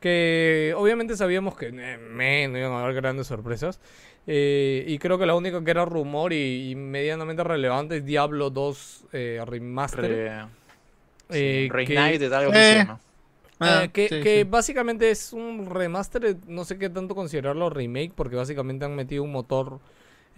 Que 0.00 0.72
obviamente 0.78 1.14
sabíamos 1.14 1.56
que 1.58 1.66
eh, 1.74 2.48
no 2.48 2.58
iban 2.58 2.72
a 2.72 2.82
haber 2.82 2.94
grandes 2.94 3.26
sorpresas. 3.26 3.80
Eh, 4.26 4.82
y 4.86 4.98
creo 4.98 5.18
que 5.18 5.26
la 5.26 5.34
única 5.34 5.62
que 5.62 5.70
era 5.70 5.84
rumor 5.84 6.32
y, 6.32 6.70
y 6.70 6.74
medianamente 6.74 7.44
relevante 7.44 7.98
es 7.98 8.04
Diablo 8.06 8.48
2 8.48 9.04
eh, 9.12 9.42
Remastered. 9.46 10.08
Re- 10.08 10.46
eh, 11.30 11.68
que- 11.68 11.72
Reignited, 11.74 12.32
algo 12.32 12.50
así 12.50 12.60
Eh. 12.60 12.72
se 12.72 12.78
llama. 12.78 13.00
Ah, 13.60 13.82
Eh, 13.84 13.90
que 13.90 14.08
sí, 14.08 14.20
que 14.22 14.38
sí. 14.38 14.44
básicamente 14.48 15.10
es 15.10 15.34
un 15.34 15.66
remaster, 15.68 16.34
no 16.46 16.64
sé 16.64 16.78
qué 16.78 16.88
tanto 16.88 17.14
considerarlo 17.14 17.68
remake, 17.68 18.12
porque 18.14 18.36
básicamente 18.36 18.86
han 18.86 18.96
metido 18.96 19.22
un 19.22 19.32
motor 19.32 19.80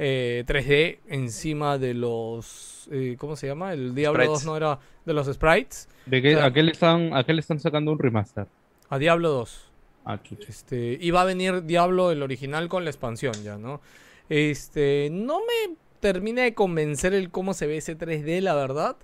eh, 0.04 0.42
3D 0.46 0.98
encima 1.06 1.78
de 1.78 1.94
los... 1.94 2.88
eh, 2.90 3.14
¿Cómo 3.18 3.36
se 3.36 3.46
llama? 3.46 3.72
El 3.72 3.94
Diablo 3.94 4.20
Sprites. 4.24 4.40
2 4.44 4.46
no 4.46 4.56
era 4.56 4.78
de 5.04 5.12
los 5.12 5.26
sprites. 5.32 5.88
¿De 6.06 6.20
qué, 6.20 6.34
O 6.34 6.38
sea- 6.38 6.46
a, 6.46 6.52
qué 6.52 6.62
le 6.64 6.72
están, 6.72 7.14
¿A 7.16 7.22
qué 7.24 7.32
le 7.32 7.40
están 7.40 7.60
sacando 7.60 7.92
un 7.92 7.98
remaster? 8.00 8.46
A 8.88 8.98
Diablo 8.98 9.30
2. 9.30 9.70
Ah, 10.04 10.20
chucha. 10.20 10.46
Este, 10.48 10.98
y 11.00 11.10
va 11.12 11.22
a 11.22 11.24
venir 11.24 11.62
Diablo 11.64 12.10
el 12.10 12.22
original 12.24 12.68
con 12.68 12.82
la 12.84 12.90
expansión 12.90 13.34
ya, 13.44 13.56
¿no? 13.56 13.80
Este, 14.28 15.08
no 15.12 15.38
me 15.40 15.76
termina 16.00 16.42
de 16.42 16.54
convencer 16.54 17.14
el 17.14 17.30
cómo 17.30 17.54
se 17.54 17.68
ve 17.68 17.76
ese 17.76 17.96
3D, 17.96 18.40
la 18.40 18.54
verdad. 18.54 18.96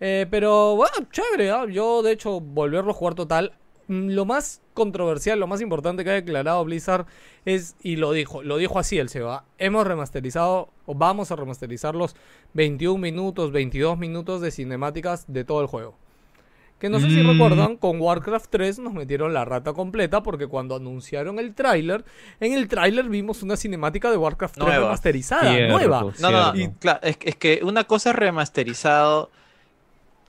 Eh, 0.00 0.26
pero 0.30 0.74
bueno, 0.76 1.06
chévere, 1.12 1.50
¿ah? 1.52 1.66
yo 1.70 2.02
de 2.02 2.12
hecho 2.12 2.40
volverlo 2.40 2.90
a 2.90 2.94
jugar 2.94 3.14
total. 3.14 3.52
Mm, 3.90 4.10
Lo 4.10 4.24
más 4.24 4.60
controversial, 4.74 5.40
lo 5.40 5.46
más 5.48 5.60
importante 5.60 6.04
que 6.04 6.10
ha 6.10 6.14
declarado 6.14 6.64
Blizzard 6.64 7.06
es, 7.44 7.74
y 7.82 7.96
lo 7.96 8.12
dijo, 8.12 8.42
lo 8.42 8.56
dijo 8.56 8.78
así 8.78 8.98
el 8.98 9.08
Seba, 9.08 9.44
hemos 9.58 9.84
remasterizado, 9.86 10.68
o 10.86 10.94
vamos 10.94 11.32
a 11.32 11.36
remasterizar 11.36 11.94
los 11.96 12.14
21 12.54 12.98
minutos, 13.00 13.50
22 13.52 13.98
minutos 13.98 14.40
de 14.40 14.52
cinemáticas 14.52 15.24
de 15.26 15.44
todo 15.44 15.60
el 15.60 15.66
juego. 15.66 15.96
Que 16.78 16.88
no 16.88 16.98
sé 17.00 17.10
si 17.10 17.20
Mm. 17.22 17.32
recuerdan, 17.32 17.76
con 17.76 18.00
Warcraft 18.00 18.46
3 18.48 18.78
nos 18.78 18.94
metieron 18.94 19.34
la 19.34 19.44
rata 19.44 19.72
completa 19.74 20.22
porque 20.22 20.46
cuando 20.46 20.76
anunciaron 20.76 21.38
el 21.38 21.52
tráiler, 21.54 22.04
en 22.38 22.52
el 22.54 22.68
tráiler 22.68 23.08
vimos 23.08 23.42
una 23.42 23.56
cinemática 23.56 24.10
de 24.10 24.16
Warcraft 24.16 24.54
3 24.54 24.66
Nueva. 24.66 24.84
remasterizada, 24.84 25.52
Cierto, 25.52 25.72
nueva. 25.74 26.00
No, 26.00 26.30
no, 26.30 26.30
no. 26.30 26.52
cierto. 26.54 26.58
y 26.58 26.68
claro, 26.78 27.00
es, 27.02 27.18
es 27.22 27.36
que 27.36 27.60
una 27.64 27.84
cosa 27.84 28.10
es 28.10 28.16
remasterizado, 28.16 29.30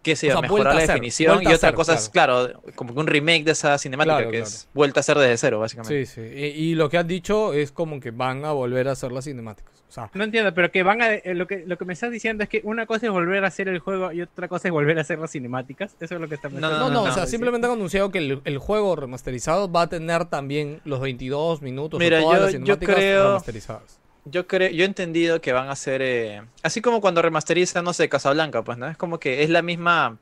que 0.01 0.15
se 0.15 0.29
O 0.29 0.31
sea, 0.31 0.41
mejorar 0.41 0.65
la 0.65 0.71
a 0.71 0.83
hacer, 0.83 0.87
definición, 0.95 1.35
y 1.43 1.45
otra 1.45 1.55
hacer, 1.55 1.73
cosa 1.75 1.93
es, 1.93 2.09
claro, 2.09 2.61
como 2.75 2.93
que 2.93 2.99
un 2.99 3.07
remake 3.07 3.43
de 3.43 3.51
esa 3.51 3.77
cinemática, 3.77 4.15
Claro, 4.17 4.31
que 4.31 4.37
claro. 4.39 4.47
es 4.51 4.67
vuelta 4.73 4.99
a 4.99 5.01
hacer 5.01 5.17
desde 5.17 5.37
cero, 5.37 5.59
básicamente. 5.59 6.05
Sí, 6.05 6.13
sí. 6.15 6.21
Y, 6.21 6.45
y 6.71 6.75
lo 6.75 6.89
que 6.89 6.97
han 6.97 7.07
dicho 7.07 7.53
es 7.53 7.71
como 7.71 7.99
que 7.99 8.11
van 8.11 8.43
a 8.45 8.51
volver 8.51 8.87
a 8.87 8.91
hacer 8.93 9.11
las 9.11 9.25
cinemáticas. 9.25 9.71
O 9.87 9.93
sea, 9.93 10.09
No 10.13 10.23
entiendo, 10.23 10.53
pero 10.53 10.71
que 10.71 10.83
van 10.83 11.01
a. 11.01 11.13
eh, 11.13 11.35
lo, 11.35 11.47
que, 11.47 11.65
lo 11.67 11.77
que 11.77 11.83
me 11.85 11.91
estás 11.93 12.09
diciendo 12.11 12.43
es 12.43 12.49
que 12.49 12.61
una 12.63 12.85
cosa 12.85 13.07
es 13.07 13.11
volver 13.11 13.43
a 13.43 13.47
hacer 13.49 13.67
el 13.67 13.79
juego 13.79 14.11
y 14.13 14.21
otra 14.21 14.47
cosa 14.47 14.69
es 14.69 14.71
volver 14.71 14.97
a 14.97 15.01
hacer 15.01 15.19
las 15.19 15.31
cinemáticas. 15.31 15.95
Eso 15.99 16.15
es 16.15 16.21
lo 16.21 16.27
que 16.29 16.35
está 16.35 16.47
No, 16.49 16.59
no, 16.61 16.69
no, 16.69 16.89
no, 16.89 17.03
o 17.03 17.07
no, 17.07 17.13
sea, 17.13 17.27
simplemente 17.27 17.67
han 17.67 17.73
anunciado 17.73 18.09
que 18.09 18.19
el, 18.19 18.41
el 18.45 18.57
juego 18.57 18.95
remasterizado 18.95 19.69
va 19.71 19.81
a 19.83 19.87
tener 19.89 20.25
también 20.25 20.79
los 20.85 20.99
22 21.01 21.61
minutos 21.61 21.99
Mira, 21.99 22.19
o 22.19 22.23
todas 22.23 22.37
yo- 22.37 22.43
las 22.43 22.51
yo 22.53 22.59
cinemáticas 22.59 22.95
creo- 22.95 23.23
remasterizadas. 23.27 24.00
Yo 24.23 24.45
creo, 24.47 24.69
yo 24.69 24.83
he 24.83 24.87
entendido 24.87 25.41
que 25.41 25.51
van 25.51 25.67
a 25.67 25.71
hacer, 25.71 26.01
eh, 26.03 26.43
así 26.61 26.79
como 26.81 27.01
cuando 27.01 27.21
remasterizan, 27.23 27.83
no 27.83 27.91
sé, 27.93 28.07
Casablanca, 28.07 28.63
pues, 28.63 28.77
¿no? 28.77 28.87
Es 28.87 28.95
como 28.97 29.19
que 29.19 29.41
es 29.41 29.49
la 29.49 29.63
misma, 29.63 30.19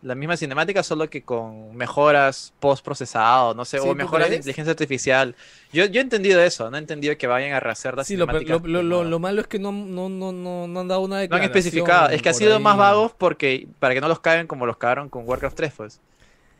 la 0.00 0.14
misma 0.14 0.36
cinemática, 0.36 0.84
solo 0.84 1.10
que 1.10 1.24
con 1.24 1.74
mejoras 1.76 2.54
post-procesado, 2.60 3.54
no 3.54 3.64
sé, 3.64 3.78
Sí, 3.78 3.88
o 3.88 3.90
¿tú 3.90 3.96
mejoras 3.96 4.30
de 4.30 4.36
inteligencia 4.36 4.70
artificial. 4.70 5.34
Yo, 5.72 5.86
yo 5.86 6.00
he 6.00 6.04
entendido 6.04 6.40
eso, 6.40 6.70
no 6.70 6.76
he 6.76 6.80
entendido 6.80 7.16
que 7.18 7.26
vayan 7.26 7.52
a 7.52 7.58
rehacer 7.60 7.96
las 7.96 8.06
Sí, 8.06 8.16
lo, 8.16 8.26
cinemáticas. 8.26 8.62
lo, 8.62 8.68
lo, 8.68 8.82
lo- 8.84 9.04
lo 9.04 9.18
malo 9.18 9.40
es 9.40 9.48
que 9.48 9.58
no, 9.58 9.72
no, 9.72 10.08
no, 10.08 10.30
no, 10.32 10.68
no 10.68 10.80
han 10.80 10.88
dado 10.88 11.00
una 11.00 11.16
No 11.16 11.20
han 11.20 11.42
declaración. 11.42 11.56
especificado, 11.56 12.10
es 12.10 12.22
que 12.22 12.28
ha 12.28 12.34
sido 12.34 12.60
más 12.60 12.76
vagos 12.76 13.12
porque 13.18 13.66
para 13.80 13.92
que 13.94 14.00
no 14.00 14.06
los 14.08 14.20
caguen 14.20 14.46
como 14.46 14.66
los 14.66 14.76
cagaron 14.76 15.08
con 15.08 15.28
Warcraft 15.28 15.56
3, 15.56 15.72
pues. 15.76 16.00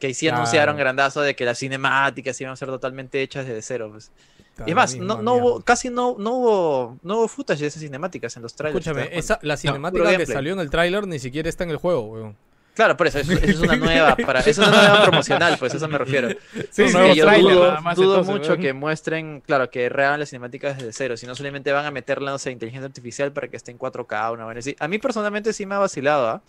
Que 0.01 0.09
ahí 0.09 0.15
sí 0.15 0.27
Claro. 0.27 0.39
anunciaron 0.39 0.77
grandazo 0.77 1.21
de 1.21 1.37
que 1.37 1.45
las 1.45 1.59
cinemáticas 1.61 2.41
iban 2.41 2.53
a 2.53 2.57
ser 2.57 2.69
totalmente 2.69 3.23
hechas 3.23 3.47
desde 3.47 3.63
cero, 3.63 3.89
pues. 3.93 4.11
Está 4.53 4.65
Y 4.67 4.71
es 4.71 4.77
más, 4.77 4.97
no, 4.97 5.23
no 5.23 5.35
hubo, 5.35 5.61
casi 5.63 5.89
no, 5.91 6.17
no 6.19 6.31
hubo, 6.35 6.99
no 7.03 7.17
hubo 7.19 7.29
footage 7.29 7.61
de 7.61 7.67
esas 7.69 7.83
cinemáticas 7.83 8.37
en 8.37 8.43
los 8.43 8.55
trailers. 8.55 8.85
¿te 8.85 8.91
Escúchame, 8.91 9.19
esa, 9.19 9.39
la 9.43 9.57
cinemática 9.57 10.05
que 10.05 10.13
gameplay. 10.13 10.35
salió 10.35 10.53
en 10.53 10.61
el 10.61 10.71
tráiler 10.71 11.07
ni 11.07 11.19
siquiera 11.19 11.49
está 11.49 11.65
en 11.65 11.71
el 11.71 11.77
juego, 11.79 12.03
weón. 12.03 12.37
Claro, 12.75 12.97
por 12.97 13.07
eso, 13.07 13.19
eso, 13.19 13.33
eso 13.33 13.45
es 13.45 13.61
una 13.61 13.77
nueva, 13.77 14.17
para, 14.27 14.41
es 14.41 14.57
una 14.57 14.71
nueva 14.71 15.03
promocional, 15.03 15.57
pues 15.59 15.75
a 15.75 15.77
eso 15.77 15.89
me 15.89 15.99
refiero. 15.99 16.31
Sí, 16.71 16.89
Sí, 16.89 16.93
nuevo 16.93 17.13
yo 17.15 17.25
tráiler, 17.25 17.53
dudo, 17.55 17.81
más, 17.83 17.97
dudo 17.97 18.09
entonces, 18.19 18.33
mucho 18.35 18.49
weón. 18.53 18.61
que 18.63 18.73
muestren, 18.73 19.41
claro, 19.43 19.69
que 19.71 19.89
rehagan 19.91 20.21
las 20.21 20.31
cinemáticas 20.31 20.79
desde 20.79 20.93
cero, 20.93 21.17
sino 21.19 21.35
solamente 21.35 21.71
van 21.73 21.85
a 21.85 21.91
meterla, 21.91 22.31
no 22.31 22.39
sé, 22.39 22.51
inteligencia 22.51 22.87
artificial 22.87 23.31
para 23.33 23.49
que 23.49 23.57
esté 23.59 23.73
en 23.73 23.79
4K, 23.79 24.33
una 24.33 24.51
así. 24.59 24.75
A 24.79 24.89
mí 24.89 24.99
personalmente 24.99 25.53
sí 25.53 25.67
me 25.67 25.75
ha 25.75 25.79
vacilado, 25.79 26.29
¿ah? 26.29 26.43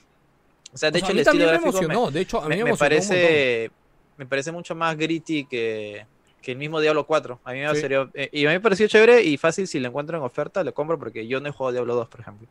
O 0.74 0.78
sea, 0.78 0.92
de 0.92 0.98
O 0.98 1.00
hecho 1.00 1.08
sea, 1.08 1.08
a 1.08 1.12
el 1.12 1.16
mí 1.16 1.22
estilo 1.22 1.46
también 1.46 1.48
me 1.48 1.52
gráfico 1.52 1.72
me- 1.88 1.94
emocionó. 1.94 2.12
De 2.12 2.22
hecho, 2.22 2.38
a 2.39 2.44
mí 2.44 2.50
me, 2.50 2.56
me, 2.56 2.63
me 2.63 2.70
emocionó 2.70 2.89
parece 2.89 3.72
me 4.18 4.26
parece 4.26 4.52
mucho 4.52 4.76
más 4.76 4.96
gritty 4.96 5.46
que, 5.46 6.06
que 6.43 6.51
el 6.51 6.58
mismo 6.60 6.79
Diablo 6.79 7.06
4. 7.08 7.39
A 7.43 7.53
mí 7.53 7.60
me 7.62 7.67
Sí. 7.73 7.82
pareció, 7.82 8.10
eh, 8.13 8.29
y 8.32 8.45
a 8.45 8.49
mí 8.49 8.56
me 8.56 8.60
pareció 8.60 8.88
chévere 8.88 9.23
y 9.23 9.38
fácil 9.38 9.67
si 9.67 9.79
lo 9.79 9.88
encuentro 9.88 10.17
en 10.17 10.23
oferta, 10.23 10.63
lo 10.63 10.73
compro 10.75 10.99
porque 10.99 11.25
yo 11.25 11.39
no 11.39 11.49
he 11.49 11.51
jugado 11.51 11.71
Diablo 11.73 11.95
2, 11.95 12.08
por 12.10 12.19
ejemplo. 12.21 12.47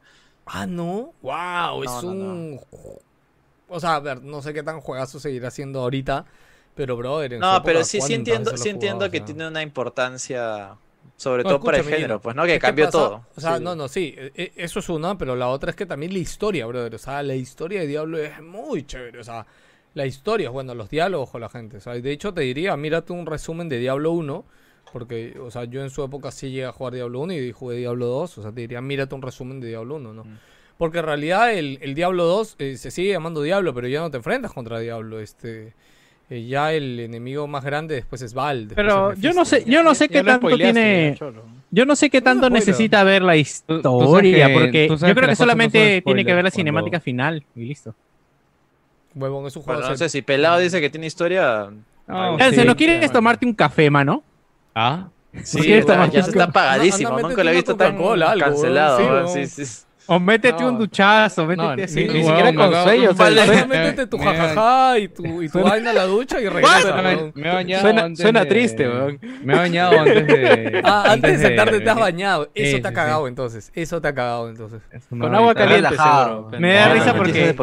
Ah, 0.46 0.66
no. 0.66 1.12
Wow, 1.22 1.85
es 1.85 1.90
No, 1.90 2.02
no, 2.02 2.11
un. 2.11 2.61
O 3.68 3.78
sea, 3.81 3.94
a 3.96 4.00
ver, 4.00 4.22
no 4.22 4.42
sé 4.42 4.52
qué 4.52 4.62
tan 4.62 4.81
juegazo 4.81 5.20
seguirá 5.20 5.50
siendo 5.50 5.81
ahorita. 5.81 6.24
Pero, 6.74 6.96
brother. 6.96 7.35
en 7.35 7.40
No, 7.40 7.50
época, 7.57 7.64
pero 7.64 7.85
sí, 7.85 7.90
sí 7.92 7.98
¿cuántas 7.98 8.16
entiendo, 8.18 8.57
sí 8.57 8.68
entiendo 8.70 9.11
que 9.11 9.18
O 9.18 9.20
sea, 9.20 9.26
tiene 9.26 9.46
una 9.46 9.62
importancia, 9.62 10.74
sobre 11.18 11.42
todo 11.44 11.61
para 11.61 11.78
el 11.78 11.85
género, 11.85 12.18
pues, 12.20 12.35
¿no? 12.35 12.44
Que 12.44 12.52
¿qué 12.55 12.59
cambió 12.59 12.87
pasa? 12.87 12.98
todo. 12.98 13.26
O 13.37 13.40
sea, 13.40 13.59
Sí. 13.59 13.64
no, 13.64 13.76
no, 13.76 13.88
sí. 13.88 14.14
e- 14.16 14.33
e- 14.35 14.52
Eso 14.57 14.78
es 14.81 14.88
una, 14.88 15.16
pero 15.18 15.37
la 15.37 15.48
otra 15.48 15.68
es 15.70 15.76
que 15.76 15.85
también 15.85 16.12
la 16.14 16.18
historia, 16.18 16.64
brother. 16.66 16.94
O 16.94 16.98
sea, 16.98 17.22
la 17.22 17.35
historia 17.35 17.81
de 17.81 17.87
Diablo 17.87 18.16
es 18.18 18.40
muy 18.40 18.87
chévere. 18.87 19.20
O 19.20 19.24
sea, 19.24 19.46
la 19.94 20.07
historia, 20.07 20.50
bueno, 20.50 20.74
los 20.74 20.88
diálogos 20.90 21.31
con 21.31 21.40
la 21.40 21.48
gente. 21.48 21.76
O 21.76 21.81
sea, 21.81 21.94
de 21.94 22.11
hecho, 22.12 22.33
te 22.33 22.40
diría, 22.42 22.76
mírate 22.76 23.12
un 23.12 23.26
resumen 23.26 23.68
de 23.68 23.78
Diablo 23.78 24.12
1. 24.12 24.44
Porque, 24.92 25.38
o 25.40 25.50
sea, 25.50 25.64
yo 25.64 25.83
en 25.83 25.88
su 25.88 26.05
época 26.05 26.31
sí 26.31 26.50
llegué 26.50 26.66
a 26.66 26.72
jugar 26.72 26.92
Diablo 26.92 27.20
1 27.20 27.33
y 27.33 27.52
jugué 27.52 27.76
Diablo 27.78 28.07
2. 28.07 28.38
O 28.38 28.42
sea, 28.42 28.52
te 28.52 28.61
diría, 28.62 28.81
mírate 28.83 29.14
un 29.14 29.22
resumen 29.22 29.59
de 29.61 29.68
Diablo 29.68 29.96
1, 29.96 30.12
¿no? 30.12 30.24
Mm. 30.24 30.38
Porque 30.76 30.98
en 30.98 31.05
realidad 31.07 31.52
el, 31.55 31.78
el 31.81 31.94
Diablo 31.94 32.24
2 32.24 32.57
eh, 32.59 32.76
se 32.76 32.90
sigue 32.90 33.12
llamando 33.12 33.40
Diablo, 33.42 33.72
pero 33.72 33.88
ya 33.88 34.00
no 34.00 34.11
te 34.11 34.18
enfrentas 34.18 34.52
contra 34.52 34.78
Diablo. 34.81 35.20
Este, 35.20 35.72
eh, 36.28 36.44
ya 36.46 36.74
el 36.74 37.00
enemigo 37.00 37.46
más 37.46 37.64
grande 37.64 37.94
después 37.94 38.20
es 38.20 38.35
Val. 38.35 38.68
después 38.68 38.87
Pero 38.87 39.12
es 39.12 39.20
yo 39.20 39.33
no 39.33 39.44
sé, 39.46 39.64
yo 39.66 39.83
no 39.83 39.94
sé 39.94 40.09
Ya 40.09 40.20
qué 40.20 40.24
tanto 40.24 40.57
tiene. 40.57 41.16
Yo 41.70 41.87
no 41.87 41.96
sé 41.96 42.11
qué 42.11 42.20
tanto 42.20 42.50
necesita 42.50 43.02
ver 43.05 43.22
la 43.22 43.33
tú 43.33 43.38
historia, 43.38 44.46
que- 44.48 44.52
porque 44.52 44.88
yo 44.88 44.96
creo 44.98 45.14
que 45.14 45.26
no 45.28 45.37
solamente 45.37 46.02
tiene 46.05 46.24
que 46.24 46.35
ver 46.35 46.44
la 46.44 46.50
cuando- 46.50 46.57
cinemática 46.57 47.00
final 47.00 47.44
y 47.57 47.61
listo. 47.64 47.94
Huevón, 49.14 49.46
es 49.46 49.57
un 49.57 49.62
juego 49.62 49.81
Bueno, 49.81 49.92
no 49.92 49.96
sé, 49.98 50.09
si 50.09 50.22
Pelado 50.22 50.59
dice 50.59 50.81
que 50.81 50.90
tiene 50.90 51.07
historia... 51.07 51.68
No, 52.07 52.37
Chance, 52.38 52.61
sí, 52.62 52.66
¿no 52.66 52.77
quieres 52.77 53.11
tomarte 53.12 53.46
un 53.46 53.55
café, 53.55 53.88
mano? 53.90 54.22
Ah, 54.75 55.09
Sí, 55.44 55.61
quieres 55.61 55.81
está- 55.81 55.94
tomar 55.94 56.11
ya 56.11 56.22
se 56.22 56.31
está 56.31 56.44
apagadísimo, 56.44 57.09
Anda, 57.11 57.22
nunca 57.22 57.42
métete 57.42 57.44
lo 57.44 57.51
he 57.51 57.53
una 57.53 57.57
visto 57.59 57.77
tan 57.77 57.96
Coca-Cola, 57.96 58.31
algo, 58.33 58.44
cancelado. 58.46 58.98
sí, 58.98 59.05
¿no? 59.05 59.12
weón. 59.12 59.29
Sí, 59.29 59.46
sí. 59.66 59.83
O 60.09 60.18
métete 60.18 60.62
No. 60.62 60.68
un 60.70 60.79
duchazo, 60.79 61.46
métete 61.46 61.62
No, 61.68 61.77
ni, 61.77 61.88
siquiera 61.88 62.53
con 62.53 62.59
acabo- 62.68 62.85
sello. 62.85 63.03
un 63.03 63.09
o 63.09 63.14
sea, 63.14 63.25
balde- 63.27 63.40
Ahora 63.40 63.66
Me- 63.66 63.79
métete 63.79 64.07
tu 64.09 64.18
jajaja 64.18 64.98
y 64.98 65.09
tu, 65.09 65.42
y 65.42 65.48
tu 65.48 65.61
vaina 65.62 65.90
a 65.90 65.92
la 65.94 66.05
ducha 66.05 66.40
y 66.40 66.48
regresa. 66.48 67.03
me, 67.35 67.48
he 67.48 67.55
bañado 67.55 67.83
Suena, 67.83 68.03
antes 68.03 68.20
suena 68.20 68.40
de- 68.40 68.46
triste, 68.46 68.88
weón. 68.88 69.18
Me 69.44 69.55
he 69.55 69.57
bañado 69.57 70.01
antes 70.01 70.27
de... 70.27 70.83
Ah, 70.85 71.05
antes 71.12 71.40
de 71.40 71.46
sentarte 71.46 71.81
te 71.81 71.88
has 71.88 71.96
bañado. 71.98 72.51
Eso 72.53 72.77
Sí, 72.77 72.83
te 72.83 72.88
ha 72.88 72.90
sí, 72.90 72.94
cagado 72.96 73.29
entonces. 73.29 73.70
Eso 73.75 74.01
te 74.03 74.09
ha 74.09 74.14
cagado 74.14 74.51
entonces. 74.51 74.83
Con 75.09 75.35
agua 75.35 75.55
caliente, 75.55 75.88
seguro. 75.90 76.51
Me 76.59 76.72
da 76.75 76.88
No, 76.88 76.94
risa 76.94 77.12
no, 77.12 77.16
porque 77.18 77.55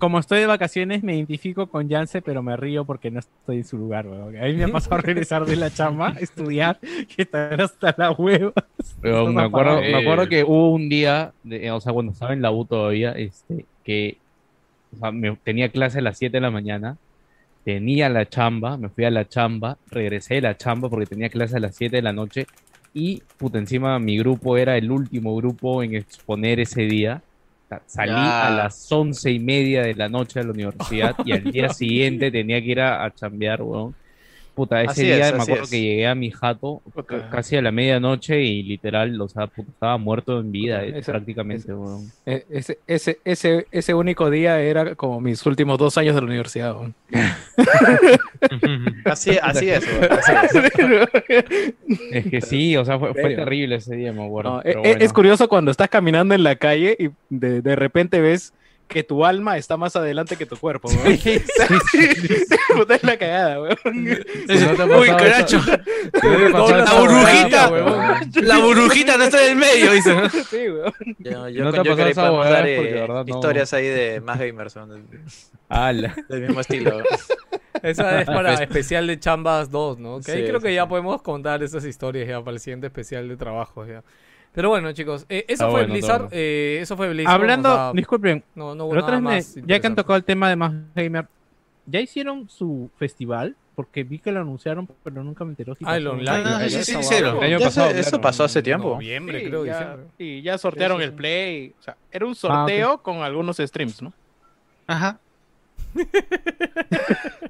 como, 0.00 0.18
estoy 0.18 0.40
de 0.40 0.46
vacaciones 0.46 1.04
me 1.04 1.14
identifico 1.14 1.68
con 1.68 1.88
Yance, 1.88 2.22
pero 2.22 2.42
me 2.42 2.56
río 2.56 2.84
porque 2.84 3.10
no 3.12 3.20
estoy 3.20 3.58
en 3.58 3.64
su 3.64 3.78
lugar, 3.78 4.08
weón. 4.08 4.36
A 4.36 4.46
mí 4.46 4.54
me 4.54 4.64
ha 4.64 4.68
pasado 4.68 4.96
a 4.96 4.98
regresar 5.02 5.44
de 5.46 5.54
la 5.54 5.70
chamba, 5.70 6.14
estudiar, 6.20 6.80
que 6.80 7.22
estar 7.22 7.60
hasta 7.60 7.94
la 7.96 8.10
hueva. 8.10 8.52
Pero 9.00 9.26
me 9.32 9.42
acuerdo, 9.42 9.80
me 9.80 9.98
acuerdo 9.98 10.28
que 10.28 10.42
hubo 10.42 10.72
un 10.72 10.88
día, 10.88 11.32
de- 11.44 11.70
o 11.70 11.80
sea, 11.80 11.92
cuando 11.92 12.10
estaba 12.12 12.32
en 12.32 12.42
la 12.42 12.50
U 12.50 12.64
todavía, 12.64 13.12
este, 13.12 13.66
que 13.84 14.16
o 14.92 14.98
sea, 14.98 15.12
me- 15.12 15.36
tenía 15.36 15.68
clase 15.68 15.98
a 16.00 16.02
las 16.02 16.18
7 16.18 16.38
de 16.38 16.40
la 16.40 16.50
mañana, 16.50 16.96
tenía 17.64 18.08
la 18.08 18.26
chamba, 18.28 18.76
me 18.76 18.88
fui 18.88 19.04
a 19.04 19.10
la 19.10 19.28
chamba, 19.28 19.76
regresé 19.90 20.34
de 20.36 20.40
la 20.40 20.56
chamba 20.56 20.88
porque 20.88 21.06
tenía 21.06 21.28
clase 21.28 21.56
a 21.56 21.60
las 21.60 21.76
7 21.76 21.96
de 21.96 22.02
la 22.02 22.12
noche 22.12 22.46
y, 22.92 23.22
puta, 23.38 23.58
encima 23.58 23.98
mi 23.98 24.18
grupo 24.18 24.56
era 24.56 24.76
el 24.76 24.90
último 24.90 25.36
grupo 25.36 25.82
en 25.82 25.94
exponer 25.94 26.58
ese 26.58 26.82
día. 26.82 27.22
Salí 27.86 28.12
Ya. 28.12 28.46
a 28.48 28.50
las 28.50 28.90
once 28.92 29.30
y 29.30 29.38
media 29.40 29.82
de 29.82 29.94
la 29.94 30.08
noche 30.08 30.40
a 30.40 30.44
la 30.44 30.50
universidad 30.52 31.16
y 31.24 31.32
al 31.32 31.50
día 31.50 31.68
siguiente 31.70 32.30
tenía 32.30 32.60
que 32.60 32.66
ir 32.68 32.80
a, 32.80 33.04
a 33.04 33.14
chambear, 33.14 33.62
weón. 33.62 33.96
Puta, 34.54 34.80
ese 34.82 34.90
Así 34.90 35.02
día 35.04 35.28
es, 35.28 35.34
me 35.36 35.42
acuerdo 35.42 35.64
es. 35.64 35.70
que 35.70 35.80
llegué 35.80 36.06
a 36.06 36.14
mi 36.14 36.30
jato 36.30 36.82
ca- 37.06 37.30
casi 37.30 37.56
a 37.56 37.62
la 37.62 37.70
medianoche 37.72 38.40
y 38.42 38.62
literal, 38.62 39.18
o 39.20 39.28
sea, 39.28 39.46
puta, 39.46 39.70
estaba 39.70 39.96
muerto 39.96 40.38
en 40.40 40.52
vida 40.52 40.84
eh, 40.84 40.98
Ese- 40.98 41.10
prácticamente, 41.12 41.62
ese- 41.64 41.74
weón. 41.74 42.10
Eh, 42.26 42.44
Ese, 42.50 42.78
ese, 42.86 43.18
ese, 43.24 43.66
ese 43.70 43.94
único 43.94 44.28
día 44.30 44.60
era 44.60 44.94
como 44.96 45.20
mis 45.20 45.44
últimos 45.46 45.78
dos 45.78 45.96
años 45.96 46.14
de 46.14 46.20
la 46.20 46.26
universidad. 46.26 46.74
weón. 46.76 46.94
Así, 49.04 49.38
así 49.42 49.70
es, 49.70 49.86
así 50.10 50.32
es. 50.42 51.70
Es 52.12 52.26
que 52.26 52.40
sí, 52.40 52.76
o 52.76 52.84
sea, 52.84 52.98
fue, 52.98 53.12
terrible 53.12 53.76
ese 53.76 53.94
día, 53.96 54.12
me 54.12 54.24
acuerdo. 54.24 54.56
No, 54.56 54.62
e- 54.62 54.70
e- 54.72 54.76
bueno. 54.76 54.96
Es 55.04 55.12
curioso 55.12 55.48
cuando 55.48 55.70
estás 55.70 55.88
caminando 55.88 56.34
en 56.34 56.42
la 56.42 56.56
calle 56.56 56.96
y 56.98 57.10
de, 57.28 57.62
de 57.62 57.76
repente 57.76 58.20
ves 58.20 58.52
que 58.90 59.04
tu 59.04 59.24
alma 59.24 59.56
está 59.56 59.76
más 59.76 59.94
adelante 59.96 60.36
que 60.36 60.44
tu 60.46 60.56
cuerpo, 60.56 60.88
weón. 60.88 61.18
Puta, 62.76 62.94
es 62.96 63.02
la 63.04 63.16
cagada, 63.16 63.62
weón. 63.62 63.76
Dice, 64.48 64.66
¿No 64.66 64.74
te 64.74 64.82
ha 64.82 64.98
Uy, 64.98 65.08
caracho, 65.08 65.60
la 66.22 66.94
burbujita, 67.00 67.70
la 68.42 68.58
burbujita 68.58 69.16
no 69.16 69.24
está 69.24 69.44
en 69.44 69.50
el 69.52 69.56
medio, 69.56 69.92
dice. 69.92 70.14
Sí, 70.50 70.68
weón. 70.68 70.92
Yo, 71.18 71.48
yo 71.48 71.64
¿No 71.64 71.70
con 71.72 71.82
te 71.84 71.90
Joker 71.90 72.14
podemos 72.14 72.44
dar 72.44 72.56
Porque 72.62 72.80
eh, 72.80 72.92
de 72.92 73.00
verdad 73.00 73.24
no. 73.26 73.34
historias 73.34 73.72
ahí 73.72 73.86
de 73.86 74.20
más 74.20 74.38
gamers, 74.38 74.72
son 74.72 74.88
del, 74.90 75.04
Ala. 75.68 76.14
del 76.28 76.40
mismo 76.42 76.60
estilo. 76.60 77.02
Esa 77.82 78.20
es 78.20 78.26
para 78.26 78.54
especial 78.54 79.06
de 79.06 79.18
Chambas 79.20 79.70
2, 79.70 79.98
¿no? 79.98 80.20
Que 80.20 80.32
ahí 80.32 80.40
Sí, 80.42 80.48
creo 80.48 80.60
que 80.60 80.68
sí, 80.68 80.74
ya 80.74 80.82
sí. 80.82 80.88
podemos 80.88 81.22
contar 81.22 81.62
esas 81.62 81.84
historias 81.84 82.28
ya 82.28 82.40
para 82.40 82.54
el 82.54 82.60
siguiente 82.60 82.88
especial 82.88 83.28
de 83.28 83.36
trabajo 83.36 83.86
ya. 83.86 84.02
Pero 84.52 84.68
bueno, 84.68 84.92
chicos, 84.92 85.24
eh, 85.28 85.44
eso 85.46 85.52
Está 85.54 85.64
fue 85.66 85.80
bueno, 85.82 85.92
Blizzard. 85.94 86.28
eh, 86.32 86.78
eso 86.80 86.96
fue 86.96 87.08
Blizzard. 87.10 87.34
Hablando, 87.34 87.92
disculpen, 87.94 88.44
no, 88.54 88.74
no 88.74 88.86
otra 88.86 89.20
vez 89.20 89.56
me- 89.56 89.62
ya 89.66 89.80
que 89.80 89.86
han 89.86 89.94
tocado 89.94 90.16
el 90.16 90.24
tema 90.24 90.48
de 90.48 90.56
más 90.56 90.72
gamer, 90.94 91.26
¿ya 91.86 92.00
hicieron 92.00 92.48
su 92.48 92.90
festival? 92.96 93.56
Porque 93.76 94.02
vi 94.02 94.18
que 94.18 94.32
lo 94.32 94.40
anunciaron, 94.40 94.86
pero 95.04 95.22
nunca 95.24 95.44
me 95.44 95.50
enteró 95.50 95.74
si 95.74 95.84
Ah, 95.86 95.96
el 95.96 96.06
online. 96.06 96.42
Ah, 96.44 96.66
ya 96.66 96.68
sí, 96.80 96.92
sí, 96.92 96.98
está 96.98 97.02
sí, 97.02 97.14
abajo. 97.24 97.38
El 97.38 97.44
año 97.44 97.58
Ya 97.60 97.66
pasado, 97.66 97.90
eso, 97.90 98.20
pasó 98.20 98.44
hace 98.44 98.60
tiempo. 98.62 98.90
Noviembre, 98.90 99.40
Sí, 99.40 99.46
creo, 99.46 99.64
ya, 99.64 99.78
diciembre. 99.78 100.06
y 100.18 100.42
ya 100.42 100.58
sortearon 100.58 100.98
Sí, 100.98 101.04
sí, 101.04 101.08
el 101.08 101.14
play. 101.14 101.74
O 101.78 101.82
sea, 101.82 101.96
era 102.10 102.26
un 102.26 102.34
sorteo 102.34 102.98
con 103.02 103.18
algunos 103.18 103.56
streams, 103.58 104.02
¿no? 104.02 104.12
Ajá. 104.86 105.18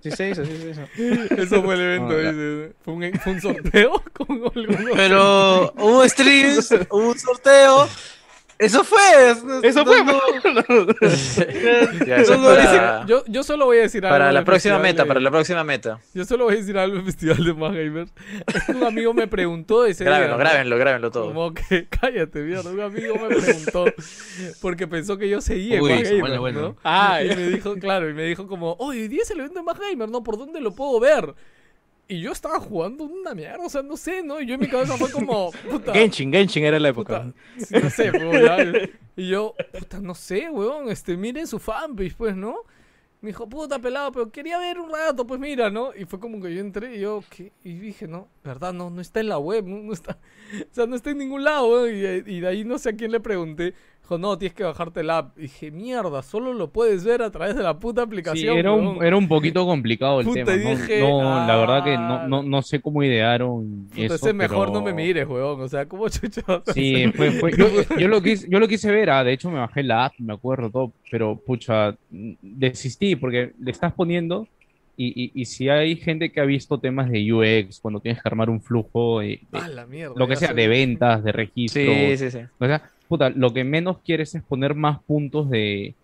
Sí 0.03 0.11
se 0.11 0.31
hizo, 0.31 0.45
sí 0.45 0.57
se 0.57 0.71
hizo. 0.71 0.83
Eso 1.35 1.63
fue 1.63 1.75
el 1.75 1.81
evento, 1.81 2.15
No, 2.15 2.19
dice. 2.19 2.73
Fue 2.83 2.95
un, 2.95 3.13
fue 3.21 3.33
un 3.35 3.41
sorteo 3.41 4.03
con 4.15 4.29
algunos. 4.31 4.93
Pero 4.95 5.73
hubo 5.77 6.09
streams, 6.09 6.75
hubo 6.91 7.11
un 7.11 7.19
sorteo. 7.19 7.89
Eso 8.61 8.85
fue. 8.85 9.01
Eso 9.63 9.87
fue, 9.87 10.05
No, 10.05 10.21
No, 10.69 12.45
para, 12.45 13.07
Yo, 13.07 13.25
yo 13.27 13.43
solo 13.43 13.65
voy 13.65 13.79
a 13.79 13.83
decir 13.83 14.05
algo. 14.05 14.15
para 14.15 14.31
la 14.33 14.45
próxima 14.45 14.79
meta, 14.79 15.03
de- 15.05 15.09
para 15.09 15.19
la 15.19 15.31
próxima 15.31 15.65
meta. 15.65 15.99
Yo 16.13 16.27
solo 16.27 16.45
voy 16.45 16.55
a 16.55 16.57
decir 16.59 16.77
algo 16.77 16.97
del 16.97 17.07
festival 17.07 17.43
de 17.43 17.55
Más 17.55 17.73
Gamers. 17.73 18.13
Un 18.69 18.85
amigo 18.85 19.15
me 19.15 19.27
preguntó 19.27 19.87
ese 19.87 20.05
día. 20.05 20.11
Grábenlo, 20.13 20.37
¿no? 20.37 20.39
grábenlo, 20.41 20.77
grábenlo 20.79 21.11
todo. 21.11 21.29
Como 21.29 21.55
que, 21.55 21.87
cállate, 22.01 22.41
mierda. 22.41 22.71
Un 22.71 22.81
amigo 22.81 23.15
me 23.17 23.35
preguntó 23.35 23.87
porque 24.61 24.87
pensó 24.87 25.17
que 25.17 25.29
yo 25.31 25.41
seguía 25.41 25.77
en 25.77 25.83
Uy, 25.83 25.91
Gamer, 26.03 26.21
bueno, 26.21 26.41
bueno. 26.41 26.61
¿no? 26.61 26.77
Ah, 26.85 27.23
Y 27.25 27.29
me 27.35 27.49
dijo, 27.49 27.75
claro, 27.77 28.11
y 28.11 28.13
me 28.13 28.25
dijo 28.25 28.47
como, 28.47 28.75
oye, 28.79 29.01
hoy 29.01 29.09
día 29.09 29.23
es 29.23 29.31
el 29.31 29.41
evento 29.41 29.63
de 29.63 29.97
¿no? 30.07 30.23
¿Por 30.23 30.37
dónde 30.37 30.61
lo 30.61 30.73
puedo 30.73 31.01
ver? 31.01 31.35
Y 32.11 32.21
yo 32.21 32.33
estaba 32.33 32.59
jugando 32.59 33.05
una 33.05 33.35
mierda, 33.37 33.65
o 33.65 33.69
sea, 33.69 33.83
no 33.83 33.97
sé, 33.97 34.21
¿no? 34.25 34.41
Y 34.41 34.47
yo 34.47 34.55
en 34.55 34.61
mi 34.61 34.67
cabeza 34.67 34.97
fue 34.97 35.13
como, 35.13 35.53
puta, 35.71 35.93
Genshin, 35.93 36.33
Genshin 36.33 36.65
era 36.65 36.81
la 36.81 36.89
época. 36.89 37.33
puta, 37.57 37.81
no 37.81 37.91
sé, 37.91 38.11
weón. 38.11 38.91
Y 39.17 39.29
yo, 39.29 39.55
puta, 39.79 40.01
no 40.01 40.17
sé, 40.17 40.51
weón, 40.51 40.91
este, 40.91 41.17
miren 41.17 41.47
su 41.47 41.61
fanpage, 41.61 42.17
pues, 42.17 42.35
¿no? 42.35 42.65
Me 43.21 43.29
dijo, 43.29 43.49
puta 43.49 43.79
pelado, 43.79 44.11
pero 44.11 44.29
quería 44.33 44.59
ver 44.59 44.81
un 44.81 44.91
rato, 44.91 45.25
pues 45.25 45.39
mira, 45.39 45.71
¿no? 45.71 45.95
Y 45.95 46.05
fue 46.05 46.19
como 46.19 46.43
que 46.43 46.53
yo 46.53 46.61
entré 46.61 46.97
y 46.97 47.01
yo, 47.01 47.23
¿qué? 47.31 47.53
Y 47.63 47.75
dije, 47.75 48.09
no, 48.09 48.27
verdad, 48.43 48.73
no, 48.73 48.91
no 48.91 49.01
está 49.01 49.21
en 49.21 49.29
la 49.29 49.39
web, 49.39 49.65
no, 49.69 49.77
no 49.81 49.93
está, 49.93 50.19
o 50.63 50.75
sea, 50.75 50.87
no 50.87 50.97
está 50.97 51.11
en 51.11 51.19
ningún 51.19 51.45
lado, 51.45 51.69
weón. 51.69 51.95
Y, 51.95 52.33
y 52.35 52.41
de 52.41 52.49
ahí 52.49 52.65
no 52.65 52.77
sé 52.79 52.89
a 52.89 52.97
quién 52.97 53.13
le 53.13 53.21
pregunté. 53.21 53.75
Dijo, 54.11 54.19
no, 54.19 54.37
tienes 54.37 54.55
que 54.57 54.65
bajarte 54.65 55.05
la 55.05 55.19
app. 55.19 55.39
Y 55.39 55.43
dije, 55.43 55.71
mierda, 55.71 56.21
solo 56.23 56.53
lo 56.53 56.71
puedes 56.73 57.05
ver 57.05 57.23
a 57.23 57.31
través 57.31 57.55
de 57.55 57.63
la 57.63 57.79
puta 57.79 58.01
Sí, 58.03 58.07
aplicación. 58.07 58.59
era 58.59 58.73
un, 58.73 58.87
weón". 58.89 59.05
era 59.05 59.17
un 59.17 59.29
poquito 59.29 59.65
complicado 59.65 60.19
el 60.19 60.27
Puta, 60.27 60.45
tema. 60.47 60.57
No, 60.65 60.71
dije, 60.77 61.01
no, 61.01 61.47
la 61.47 61.57
verdad 61.57 61.85
que 61.85 61.95
ah. 61.95 62.27
no, 62.27 62.43
no, 62.43 62.43
no 62.43 62.63
sé 62.63 62.81
cómo 62.81 63.05
idearon 63.05 63.87
Puta, 63.91 64.03
eso. 64.03 64.15
ese 64.17 64.33
mejor 64.33 64.73
no 64.73 64.81
me 64.81 64.87
pero- 64.93 64.97
mires, 64.97 65.29
weón. 65.29 65.61
O 65.61 65.69
sea, 65.69 65.87
¿cómo 65.87 66.07
a 66.07 66.11
Sí, 66.11 67.13
fue, 67.15 67.31
fue- 67.31 67.53
yo, 67.57 67.69
yo 67.97 68.09
lo 68.09 68.21
quise, 68.21 68.49
yo 68.51 68.59
lo 68.59 68.67
quise 68.67 68.91
ver, 68.91 69.11
ah, 69.11 69.23
de 69.23 69.33
hecho 69.33 69.49
me 69.49 69.61
bajé 69.61 69.85
la 69.85 70.07
app, 70.07 70.15
me 70.19 70.33
acuerdo 70.33 70.71
todo, 70.71 70.93
pero 71.09 71.37
pucha, 71.37 71.95
desistí 72.11 73.15
porque 73.15 73.53
le 73.61 73.71
estás 73.71 73.93
poniendo 73.93 74.49
y, 74.97 75.07
y, 75.25 75.33
y 75.41 75.45
si 75.45 75.69
hay 75.69 75.95
gente 75.95 76.31
que 76.33 76.41
ha 76.41 76.45
visto 76.45 76.79
temas 76.79 77.09
de 77.11 77.33
UX, 77.33 77.79
cuando 77.81 78.01
tienes 78.01 78.21
que 78.21 78.29
armar 78.29 78.51
un 78.51 78.61
flujo, 78.61 79.21
de, 79.21 79.27
de 79.29 79.39
Ah, 79.53 79.69
la 79.69 79.87
mierda. 79.87 80.15
lo 80.17 80.27
que 80.27 80.35
sea, 80.37 80.53
de 80.53 80.67
ventas, 80.67 81.23
de 81.23 81.31
registro, 81.33 81.81
Sí, 81.81 82.17
sí, 82.19 82.31
sí. 82.33 82.39
o 82.59 82.67
sea, 82.67 82.83
puta, 83.11 83.29
lo 83.29 83.53
que 83.53 83.65
menos 83.65 83.99
quieres 84.05 84.37
es 84.37 84.43
poner 84.45 84.77
más 84.77 85.03
puntos 85.03 85.51
de, 85.51 85.97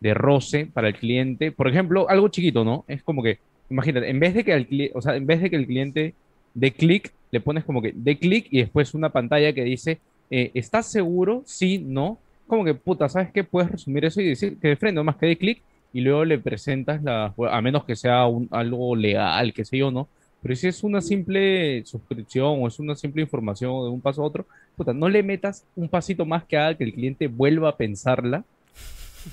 de 0.00 0.14
roce 0.14 0.64
para 0.64 0.88
el 0.88 0.94
cliente. 0.94 1.52
Por 1.52 1.68
ejemplo, 1.68 2.08
algo 2.08 2.28
chiquito, 2.28 2.64
¿no? 2.64 2.86
Es 2.88 3.02
como 3.02 3.22
que, 3.22 3.38
imagínate, 3.68 4.08
en 4.08 4.18
vez 4.18 4.32
de 4.32 4.42
que 4.42 4.54
el 4.54 4.66
cliente, 4.66 4.96
o 4.96 5.02
sea, 5.02 5.16
en 5.16 5.26
vez 5.26 5.42
de 5.42 5.50
que 5.50 5.56
el 5.56 5.66
cliente 5.66 6.14
dé 6.54 6.72
clic, 6.72 7.12
le 7.30 7.42
pones 7.42 7.62
como 7.62 7.82
que 7.82 7.92
dé 7.94 8.16
clic 8.16 8.46
y 8.50 8.60
después 8.60 8.94
una 8.94 9.10
pantalla 9.10 9.52
que 9.52 9.64
dice, 9.64 9.98
eh, 10.30 10.50
¿estás 10.54 10.90
seguro? 10.90 11.42
Sí, 11.44 11.76
no. 11.78 12.18
Como 12.46 12.64
que, 12.64 12.72
puta, 12.72 13.06
¿sabes 13.10 13.30
qué? 13.32 13.44
Puedes 13.44 13.70
resumir 13.70 14.06
eso 14.06 14.22
y 14.22 14.28
decir 14.28 14.56
que 14.58 14.68
de 14.68 14.76
frente, 14.76 14.96
nomás 14.96 15.16
que 15.16 15.26
dé 15.26 15.36
clic 15.36 15.60
y 15.92 16.00
luego 16.00 16.24
le 16.24 16.38
presentas 16.38 17.02
la, 17.02 17.34
a 17.50 17.60
menos 17.60 17.84
que 17.84 17.96
sea 17.96 18.24
un, 18.26 18.48
algo 18.50 18.96
legal, 18.96 19.52
qué 19.52 19.66
sé 19.66 19.76
yo, 19.76 19.90
¿no? 19.90 20.08
Pero 20.46 20.54
si 20.54 20.68
es 20.68 20.84
una 20.84 21.00
simple 21.00 21.82
suscripción 21.84 22.62
o 22.62 22.68
es 22.68 22.78
una 22.78 22.94
simple 22.94 23.20
información 23.22 23.72
de 23.82 23.88
un 23.90 24.00
paso 24.00 24.22
a 24.22 24.26
otro, 24.26 24.46
puta, 24.76 24.92
no 24.92 25.08
le 25.08 25.24
metas 25.24 25.64
un 25.74 25.88
pasito 25.88 26.24
más 26.24 26.44
que 26.44 26.56
haga 26.56 26.76
que 26.76 26.84
el 26.84 26.94
cliente 26.94 27.26
vuelva 27.26 27.70
a 27.70 27.76
pensarla 27.76 28.44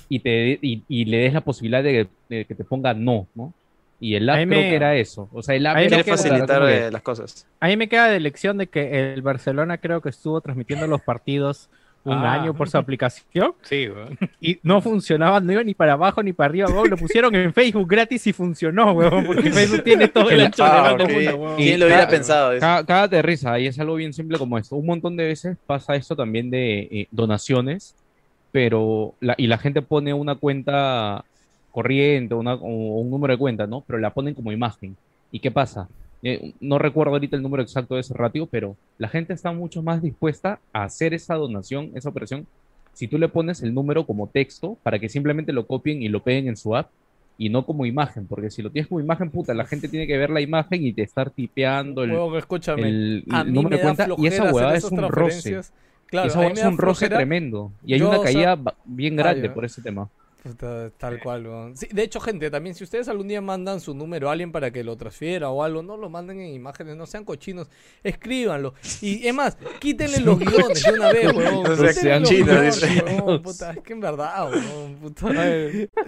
y, 0.08 0.18
te, 0.18 0.58
y, 0.60 0.82
y 0.88 1.04
le 1.04 1.18
des 1.18 1.32
la 1.32 1.40
posibilidad 1.40 1.84
de, 1.84 2.08
de 2.28 2.44
que 2.46 2.54
te 2.56 2.64
ponga 2.64 2.94
no, 2.94 3.28
¿no? 3.36 3.52
Y 4.00 4.16
el 4.16 4.28
app 4.28 4.38
creo 4.38 4.48
me- 4.48 4.68
que 4.70 4.74
era 4.74 4.96
eso. 4.96 5.28
O 5.32 5.40
sea, 5.40 5.54
el 5.54 5.64
app 5.66 5.76
Quiere 5.76 6.02
facilitar 6.02 6.68
eh, 6.68 6.90
las 6.90 7.02
cosas. 7.02 7.46
A 7.60 7.68
mí 7.68 7.76
me 7.76 7.88
queda 7.88 8.08
de 8.08 8.18
lección 8.18 8.58
de 8.58 8.66
que 8.66 9.12
el 9.14 9.22
Barcelona 9.22 9.78
creo 9.78 10.00
que 10.00 10.08
estuvo 10.08 10.40
transmitiendo 10.40 10.88
los 10.88 11.00
partidos 11.00 11.70
un 12.04 12.12
Ah. 12.14 12.34
año 12.34 12.52
por 12.54 12.68
su 12.68 12.76
aplicación 12.76 13.54
Sí, 13.62 13.88
weón. 13.88 14.18
y 14.40 14.58
no 14.62 14.80
funcionaba, 14.82 15.40
no 15.40 15.52
iba 15.52 15.62
ni 15.64 15.72
para 15.74 15.94
abajo 15.94 16.22
ni 16.22 16.32
para 16.32 16.48
arriba, 16.50 16.68
weón. 16.68 16.90
Lo 16.90 16.96
pusieron 16.96 17.34
en 17.34 17.52
Facebook 17.52 17.88
gratis 17.88 18.26
y 18.26 18.32
funcionó, 18.32 18.92
weón, 18.92 19.24
porque 19.26 19.50
Facebook 19.52 19.82
tiene 19.84 20.08
todo 20.08 20.28
el 20.30 20.40
ancho 20.42 20.62
de 20.64 20.70
Ah, 20.70 20.82
banda 20.82 21.04
ok. 21.04 21.10
del 21.10 21.24
mundo, 21.24 21.44
weón. 21.44 21.56
¿Quién 21.56 21.80
lo 21.80 21.86
hubiera 21.86 22.04
Ca- 22.04 22.10
pensado? 22.10 22.50
Dice. 22.52 22.60
Cá- 22.60 22.84
Cágate 22.84 23.16
de 23.16 23.22
risa, 23.22 23.58
y 23.58 23.66
es 23.66 23.78
algo 23.78 23.94
bien 23.94 24.12
simple 24.12 24.38
como 24.38 24.58
esto. 24.58 24.76
Un 24.76 24.86
montón 24.86 25.16
de 25.16 25.26
veces 25.26 25.56
pasa 25.66 25.94
esto 25.96 26.14
también 26.14 26.50
de 26.50 26.80
eh, 26.90 27.08
donaciones, 27.10 27.94
pero 28.52 29.14
la, 29.20 29.34
y 29.36 29.46
la 29.46 29.58
gente 29.58 29.82
pone 29.82 30.12
una 30.14 30.34
cuenta 30.36 31.24
corriente 31.72 32.34
una, 32.34 32.54
o 32.54 32.66
un 33.00 33.10
número 33.10 33.32
de 33.32 33.38
cuenta, 33.38 33.66
¿no? 33.66 33.82
Pero 33.86 33.98
la 33.98 34.10
ponen 34.10 34.34
como 34.34 34.52
imagen. 34.52 34.96
¿Y 35.32 35.40
qué 35.40 35.50
pasa? 35.50 35.88
Eh, 36.26 36.54
no 36.60 36.78
recuerdo 36.78 37.12
ahorita 37.12 37.36
el 37.36 37.42
número 37.42 37.62
exacto 37.62 37.94
de 37.96 38.00
ese 38.00 38.14
ratio, 38.14 38.46
pero 38.46 38.76
la 38.98 39.08
gente 39.08 39.34
está 39.34 39.52
mucho 39.52 39.82
más 39.82 40.00
dispuesta 40.02 40.58
a 40.72 40.84
hacer 40.84 41.12
esa 41.12 41.34
donación, 41.34 41.90
esa 41.94 42.08
operación, 42.08 42.46
si 42.94 43.06
tú 43.08 43.18
le 43.18 43.28
pones 43.28 43.62
el 43.62 43.74
número 43.74 44.06
como 44.06 44.26
texto 44.28 44.78
para 44.82 44.98
que 44.98 45.08
simplemente 45.10 45.52
lo 45.52 45.66
copien 45.66 46.02
y 46.02 46.08
lo 46.08 46.22
peguen 46.22 46.48
en 46.48 46.56
su 46.56 46.74
app 46.74 46.88
y 47.36 47.48
no 47.50 47.66
como 47.66 47.84
imagen, 47.84 48.26
porque 48.26 48.48
si 48.50 48.62
lo 48.62 48.70
tienes 48.70 48.88
como 48.88 49.00
imagen, 49.00 49.28
puta, 49.30 49.52
la 49.52 49.66
gente 49.66 49.88
tiene 49.88 50.06
que 50.06 50.16
ver 50.16 50.30
la 50.30 50.40
imagen 50.40 50.86
y 50.86 50.92
te 50.92 51.02
estar 51.02 51.30
tipeando 51.30 52.04
el, 52.04 52.12
escúchame. 52.38 52.88
el, 52.88 53.24
el 53.26 53.52
número 53.52 53.76
de 53.76 53.82
cuenta 53.82 54.08
y 54.16 54.26
esa 54.28 54.44
huevada 54.52 54.76
es 54.76 54.84
un 54.84 55.02
roce. 55.08 55.60
Claro, 56.06 56.28
esa 56.28 56.38
huevada 56.38 56.60
es 56.60 56.64
un 56.66 56.78
roce 56.78 57.08
tremendo. 57.08 57.72
Y 57.84 57.94
hay 57.94 58.00
Yo, 58.00 58.08
una 58.08 58.20
o 58.20 58.22
sea- 58.22 58.32
caída 58.32 58.74
bien 58.84 59.18
Ah, 59.18 59.22
grande 59.24 59.50
por 59.50 59.64
ese 59.64 59.82
tema. 59.82 60.08
Puta, 60.44 60.90
tal 60.98 61.18
cual, 61.20 61.46
weón. 61.46 61.74
Sí, 61.74 61.88
de 61.90 62.02
hecho, 62.02 62.20
gente, 62.20 62.50
también 62.50 62.74
si 62.74 62.84
ustedes 62.84 63.08
algún 63.08 63.28
día 63.28 63.40
mandan 63.40 63.80
su 63.80 63.94
número 63.94 64.28
a 64.28 64.32
alguien 64.32 64.52
para 64.52 64.70
que 64.70 64.84
lo 64.84 64.94
transfiera 64.94 65.48
o 65.48 65.62
algo, 65.62 65.82
no 65.82 65.96
lo 65.96 66.10
manden 66.10 66.38
en 66.38 66.52
imágenes, 66.52 66.96
no 66.96 67.06
sean 67.06 67.24
cochinos, 67.24 67.70
escríbanlo. 68.02 68.74
Y 69.00 69.26
es 69.26 69.32
más, 69.32 69.56
quítenle 69.80 70.20
los 70.20 70.38
guiones 70.38 70.82
de 70.82 70.92
una 70.92 71.12
vez, 71.12 71.32
weón. 71.34 71.62
No 71.62 71.76
sean 71.76 71.88
Quítenle 71.94 72.20
los 72.20 72.28
chinos, 72.28 72.48
guiones, 72.48 72.80
dice. 72.82 73.04
weón, 73.04 73.42
puta, 73.42 73.70
es 73.70 73.80
que 73.80 73.92
en 73.94 74.00
verdad, 74.02 74.50
weón, 74.52 74.96
puta. 74.96 75.32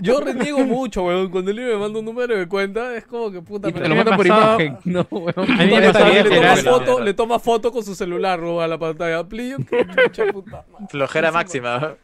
Yo 0.02 0.20
reniego 0.20 0.58
mucho, 0.66 1.04
weón. 1.04 1.30
Cuando 1.30 1.50
él 1.50 1.56
me 1.56 1.76
manda 1.78 1.98
un 1.98 2.04
número 2.04 2.36
de 2.36 2.46
cuenta, 2.46 2.94
es 2.94 3.06
como 3.06 3.30
que 3.30 3.40
puta. 3.40 3.72
Te 3.72 3.80
lo 3.80 3.88
me 3.88 3.94
mandan 3.94 4.16
por 4.18 4.26
imagen. 4.26 4.76
No, 4.84 5.06
huevón. 5.10 5.50
A 5.50 5.64
mí 5.64 5.70
me 5.70 5.80
le, 5.80 5.92
toma 5.92 6.56
foto, 6.56 7.00
le 7.00 7.14
toma 7.14 7.38
foto 7.38 7.72
con 7.72 7.82
su 7.82 7.94
celular, 7.94 8.38
weón, 8.38 8.62
a 8.62 8.68
la 8.68 8.78
pantalla. 8.78 9.24
Puta 9.26 10.64
madre. 10.70 10.86
Flojera 10.90 11.32
máxima. 11.32 11.96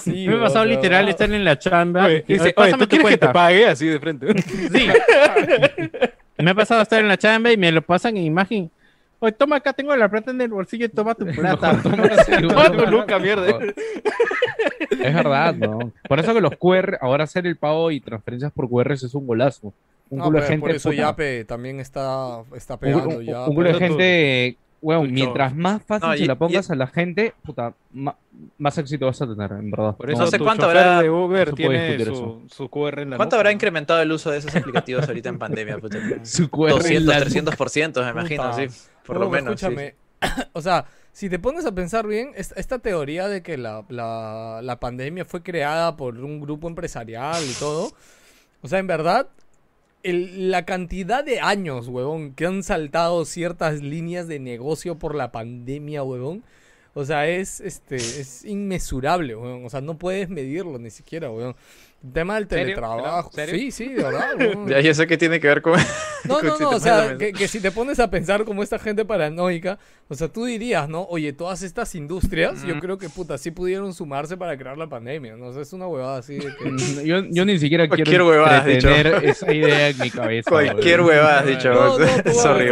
Sí, 0.00 0.26
me 0.26 0.36
ha 0.36 0.40
pasado 0.40 0.64
literal 0.64 1.08
estar 1.08 1.30
en 1.30 1.44
la 1.44 1.58
chamba. 1.58 2.06
Oye, 2.06 2.24
y, 2.26 2.32
dice, 2.34 2.54
"Oye, 2.56 2.72
¿tú 2.72 2.88
quieres 2.88 2.88
que 2.88 2.96
te 2.96 3.18
cuenta". 3.26 3.32
pague 3.32 3.66
así 3.66 3.86
de 3.86 4.00
frente? 4.00 4.26
Sí. 4.42 4.88
me 6.38 6.50
ha 6.50 6.54
pasado 6.54 6.82
estar 6.82 7.00
en 7.00 7.08
la 7.08 7.16
chamba 7.18 7.52
y 7.52 7.56
me 7.56 7.70
lo 7.70 7.82
pasan 7.82 8.16
en 8.16 8.24
imagen. 8.24 8.70
Oye, 9.20 9.32
toma 9.32 9.56
acá, 9.56 9.72
tengo 9.72 9.94
la 9.94 10.08
plata 10.08 10.30
en 10.32 10.40
el 10.40 10.48
bolsillo, 10.48 10.88
toma 10.90 11.14
tu 11.14 11.26
plata. 11.36 11.78
Toma 11.82 12.04
así, 12.18 12.32
Toma 12.40 12.72
tu 12.72 12.86
luca, 12.86 13.18
mierda. 13.18 13.58
Es 14.90 15.14
verdad, 15.14 15.54
¿no? 15.54 15.92
Por 16.08 16.18
eso 16.18 16.34
que 16.34 16.40
los 16.40 16.56
QR, 16.56 16.98
ahora 17.00 17.24
hacer 17.24 17.46
el 17.46 17.56
pago 17.56 17.90
y 17.90 18.00
transferencias 18.00 18.50
por 18.52 18.68
QR 18.68 18.92
es 18.92 19.14
un 19.14 19.26
golazo. 19.26 19.72
Un 20.10 20.18
No, 20.18 20.24
culo 20.24 20.36
de 20.38 20.40
pero 20.42 20.50
gente. 20.52 20.60
por 20.60 20.70
eso 20.76 20.92
Yape 20.92 21.44
también 21.44 21.80
está, 21.80 22.42
está 22.56 22.76
pegando 22.76 23.16
un- 23.18 23.24
ya. 23.24 23.46
un 23.46 23.54
culo 23.54 23.68
de 23.72 23.78
gente, 23.78 24.56
mientras 24.82 25.54
más 25.54 25.82
fácil 25.82 26.08
No, 26.08 26.16
se 26.16 26.22
y- 26.22 26.26
la 26.26 26.32
y- 26.32 26.36
pongas 26.36 26.70
a 26.70 26.74
la 26.74 26.86
gente, 26.88 27.34
puta, 27.44 27.72
más 28.58 28.78
éxito 28.78 29.06
vas 29.06 29.22
a 29.22 29.26
tener, 29.26 29.52
en 29.52 29.70
verdad. 29.70 29.96
Por 29.96 30.06
No, 30.08 30.12
eso 30.14 30.22
No 30.24 30.30
sé 30.30 30.38
cuánto 30.38 30.66
habrá- 30.66 31.00
de 31.02 31.10
Uber 31.10 31.52
tiene 31.52 32.04
su, 32.04 32.42
su 32.48 32.68
QR 32.68 33.02
en 33.02 33.10
la 33.10 33.16
¿Cuánto 33.16 33.36
nuca. 33.36 33.40
habrá 33.40 33.52
incrementado 33.52 34.00
el 34.02 34.10
uso 34.12 34.30
de 34.30 34.38
esos 34.38 34.54
aplicativos 34.56 35.06
ahorita 35.06 35.28
en 35.28 35.38
pandemia? 35.38 35.78
puta? 35.78 35.98
su 36.24 36.50
QR 36.50 36.70
en 36.72 37.04
200, 37.06 37.06
la- 37.06 37.20
300%, 37.20 38.04
me 38.04 38.10
imagino, 38.10 38.50
Puta. 38.50 38.68
sí. 38.68 38.80
Por 39.06 39.18
lo 39.20 39.30
menos. 39.30 39.60
sí. 39.60 39.66
O 40.52 40.60
sea, 40.62 40.84
si 41.12 41.28
te 41.28 41.38
pones 41.38 41.66
a 41.66 41.72
pensar 41.72 42.06
bien, 42.06 42.30
es- 42.36 42.54
esta 42.56 42.78
teoría 42.78 43.28
de 43.28 43.42
que 43.42 43.56
la, 43.58 43.84
la- 43.88 44.60
la 44.62 44.78
pandemia 44.80 45.24
fue 45.24 45.42
creada 45.42 45.96
por 45.96 46.16
un 46.18 46.40
grupo 46.40 46.68
empresarial 46.68 47.42
y 47.44 47.52
todo, 47.54 47.92
o 48.62 48.68
sea, 48.68 48.78
en 48.78 48.86
verdad, 48.86 49.28
el- 50.02 50.50
la 50.50 50.64
cantidad 50.64 51.24
de 51.24 51.40
años, 51.40 51.88
huevón, 51.88 52.34
que 52.34 52.46
han 52.46 52.62
saltado 52.62 53.24
ciertas 53.24 53.80
líneas 53.82 54.28
de 54.28 54.38
negocio 54.38 54.98
por 54.98 55.14
la 55.14 55.32
pandemia, 55.32 56.02
huevón, 56.02 56.42
o 56.94 57.04
sea, 57.04 57.26
es, 57.28 57.60
este, 57.60 57.96
es 57.96 58.44
inmesurable, 58.44 59.34
weón. 59.34 59.64
O 59.64 59.70
sea, 59.70 59.80
no 59.80 59.96
puedes 59.98 60.28
medirlo 60.28 60.78
ni 60.78 60.90
siquiera, 60.90 61.30
weón. 61.30 61.56
Tema 62.12 62.34
del 62.34 62.46
teletrabajo. 62.48 63.30
¿Serio? 63.32 63.54
Sí, 63.54 63.70
sí, 63.70 63.88
de 63.88 64.02
verdad. 64.02 64.30
Ya, 64.66 64.80
ya 64.80 64.94
sé 64.94 65.06
que 65.06 65.16
tiene 65.16 65.38
que 65.40 65.48
ver 65.48 65.62
con. 65.62 65.78
No, 66.24 66.36
con 66.36 66.46
no, 66.46 66.56
si 66.56 66.62
no, 66.62 66.70
te 66.70 66.76
o 66.76 66.78
sea, 66.78 66.96
pones 66.98 67.12
a 67.14 67.18
que, 67.18 67.32
que 67.32 67.48
si 67.48 67.58
te 67.58 67.72
pones 67.72 67.98
a 67.98 68.08
pensar 68.08 68.44
como 68.44 68.62
esta 68.62 68.78
gente 68.78 69.04
paranoica, 69.04 69.80
o 70.08 70.14
sea, 70.14 70.28
tú 70.28 70.44
dirías, 70.44 70.88
¿no? 70.88 71.02
Oye, 71.02 71.32
todas 71.32 71.62
estas 71.62 71.96
industrias, 71.96 72.62
yo 72.64 72.78
creo 72.78 72.96
que, 72.96 73.08
puta, 73.08 73.38
sí 73.38 73.50
pudieron 73.50 73.92
sumarse 73.92 74.36
para 74.36 74.56
crear 74.56 74.78
la 74.78 74.86
pandemia, 74.86 75.34
¿no? 75.34 75.46
O 75.46 75.52
sea, 75.52 75.62
es 75.62 75.72
una 75.72 75.88
huevada 75.88 76.18
así 76.18 76.36
de 76.36 76.54
que... 76.54 77.04
Yo, 77.04 77.24
yo 77.28 77.44
ni 77.44 77.58
siquiera 77.58 77.88
Cualquier 77.88 78.06
quiero 78.06 78.28
huevada 78.28 78.64
tener 78.64 79.06
esa 79.24 79.52
idea 79.52 79.88
en 79.88 79.98
mi 79.98 80.10
cabeza. 80.10 80.48
Cualquier 80.48 81.00
huevada 81.00 81.40
has 81.40 81.46
dicho. 81.46 81.72
No, 81.74 81.98
no, 81.98 82.32
Sorry. 82.34 82.68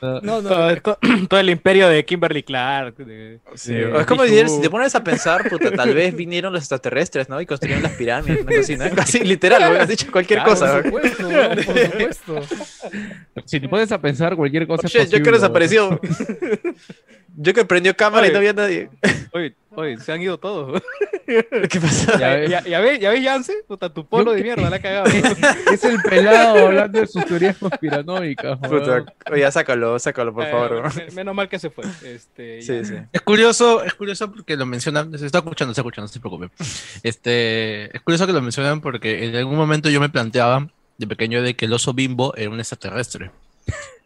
No, 0.00 0.20
no, 0.20 0.42
Todo, 0.42 0.76
to- 0.76 0.98
todo 1.28 1.40
el 1.40 1.50
imperio 1.50 1.88
de 1.88 2.04
Kimberly 2.04 2.44
Clark. 2.44 2.96
de- 2.98 3.40
Sí, 3.54 3.74
de 3.74 3.98
es 3.98 4.06
como 4.06 4.22
decir, 4.22 4.48
si 4.48 4.60
te 4.60 4.70
pones 4.70 4.94
a 4.94 5.02
pensar, 5.02 5.48
puta, 5.48 5.72
tal 5.72 5.92
vez 5.92 6.14
vinieron 6.14 6.52
los 6.52 6.62
extraterrestres, 6.62 7.28
¿no? 7.28 7.40
Y 7.40 7.46
construyeron 7.46 7.82
las 7.82 7.92
pirámides, 7.92 8.42
una 8.42 8.52
cosa 8.78 8.94
así, 9.02 9.20
literal, 9.20 9.76
has 9.80 9.88
dicho 9.88 10.10
cualquier 10.10 10.40
Claro, 10.42 10.50
cosa. 10.52 10.82
por 10.82 11.08
supuesto, 11.08 11.28
por 11.98 12.14
supuesto. 12.14 12.56
Si 13.46 13.60
te 13.60 13.68
pones 13.68 13.90
a 13.92 14.00
pensar 14.00 14.36
cualquier 14.36 14.66
cosa. 14.66 14.86
es 14.86 14.94
Oye, 14.94 15.04
Joker 15.04 15.18
posible, 15.20 15.38
desapareció. 15.38 16.00
Joker 17.44 17.66
prendió 17.66 17.96
cámara 17.96 18.26
y 18.28 18.32
no 18.32 18.38
había 18.38 18.52
nadie. 18.52 18.90
Oye, 19.32 19.54
oye, 19.76 19.98
se 19.98 20.12
han 20.12 20.22
ido 20.22 20.38
todos. 20.38 20.80
¿Qué 21.26 21.80
pasa? 21.80 22.18
Ya 22.18 22.28
ves. 22.34 22.50
¿Ya, 22.50 22.62
ya 22.64 22.80
ves, 22.80 23.00
ya 23.00 23.10
ves, 23.10 23.22
Yance? 23.22 23.54
Puta, 23.66 23.88
tu 23.92 24.04
polo 24.06 24.32
de 24.32 24.42
mierda, 24.42 24.68
la 24.68 24.76
ha 24.76 24.82
cagado. 24.82 25.06
Es 25.72 25.82
el 25.84 26.00
pelado 26.02 26.66
hablando 26.66 27.00
de 27.00 27.06
sus 27.06 27.24
teorías 27.24 27.56
conspiranoicas. 27.56 28.58
Puta, 28.58 29.04
oye, 29.30 29.50
sácalo, 29.52 29.98
sácalo, 29.98 30.34
por 30.34 30.44
Eh, 30.44 30.50
favor. 30.50 30.94
men- 30.94 31.14
Menos 31.14 31.34
mal 31.34 31.48
que 31.48 31.58
se 31.58 31.70
fue. 31.70 31.84
Este, 32.04 32.60
ya. 32.60 32.66
Sí, 32.84 32.84
sí. 32.84 32.94
Es 33.12 33.22
curioso, 33.22 33.82
es 33.84 33.94
curioso 33.94 34.30
porque 34.30 34.56
lo 34.56 34.66
mencionan, 34.66 35.16
se 35.18 35.24
está 35.26 35.38
escuchando, 35.38 35.72
se 35.72 35.80
está 35.80 35.82
escuchando, 35.82 36.06
no 36.06 36.12
se 36.12 36.20
preocupe. 36.20 36.48
Este, 37.02 37.96
es 37.96 38.02
curioso 38.02 38.26
que 38.26 38.32
lo 38.32 38.42
mencionan 38.42 38.80
porque 38.80 39.24
en 39.24 39.36
algún 39.36 39.56
momento 39.56 39.88
yo 39.88 40.00
me 40.00 40.08
planteaba 40.08 40.68
de 40.98 41.06
pequeño 41.06 41.40
de 41.42 41.54
que 41.54 41.64
el 41.64 41.72
oso 41.72 41.94
bimbo 41.94 42.34
era 42.36 42.50
un 42.50 42.58
extraterrestre. 42.60 43.30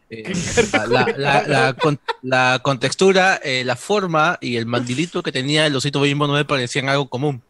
Eh, 0.09 0.33
la, 0.73 0.85
la, 0.87 1.13
la, 1.17 1.43
la 1.47 1.73
con- 1.73 1.99
la 2.21 2.59
contextura, 2.63 3.39
eh, 3.43 3.63
la 3.65 3.75
forma 3.75 4.37
y 4.41 4.55
el 4.55 4.65
mandilito 4.65 5.21
que 5.21 5.31
tenía 5.33 5.65
el 5.65 5.75
osito 5.75 5.99
bimbo 6.01 6.27
no 6.27 6.33
me 6.33 6.45
parecían 6.45 6.87
algo 6.89 7.09
común. 7.09 7.41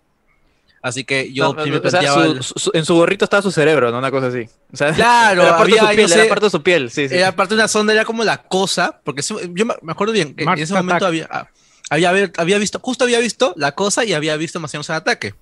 Así 0.82 1.04
que 1.04 1.34
yo 1.34 1.54
No, 1.54 1.64
sí 1.64 1.70
me 1.72 1.78
o 1.78 1.90
sea, 1.90 2.14
su- 2.14 2.22
el- 2.22 2.44
su- 2.44 2.72
en 2.74 2.86
su 2.86 2.96
gorrito 2.96 3.26
estaba 3.26 3.42
su 3.44 3.52
cerebro, 3.52 3.92
¿no? 3.92 3.98
Una 3.98 4.10
cosa 4.12 4.28
así. 4.28 4.48
O 4.72 4.78
sea, 4.78 4.94
Claro, 4.94 5.42
era 5.44 5.58
parte 5.58 5.74
de 5.74 5.80
había, 5.80 5.90
su 5.92 5.96
piel, 6.08 6.20
era 6.20 6.30
parte 6.30 6.46
de 6.46 6.50
su 6.50 6.64
piel, 6.64 6.92
sí, 6.92 7.10
sí. 7.10 7.16
Era 7.16 7.36
parte 7.36 7.56
de 7.56 7.62
una 7.62 7.68
sonda, 7.68 7.94
era 7.94 8.06
como 8.06 8.24
la 8.24 8.38
cosa, 8.44 9.02
porque 9.04 9.22
eso- 9.22 9.40
yo 9.54 9.66
me 9.66 9.74
acuerdo 9.92 10.14
bien, 10.14 10.34
que 10.36 10.44
en 10.44 10.50
ese 10.58 10.74
momento 10.74 11.06
había, 11.06 11.28
ah, 11.32 11.48
había, 11.90 12.58
visto, 12.58 12.80
justo 12.82 13.04
había 13.04 13.20
visto 13.20 13.54
la 13.58 13.74
cosa 13.74 14.06
y 14.06 14.14
había 14.14 14.38
visto 14.38 14.60
Marcianos 14.60 14.90
en 14.90 14.96
Ataque. 14.96 15.34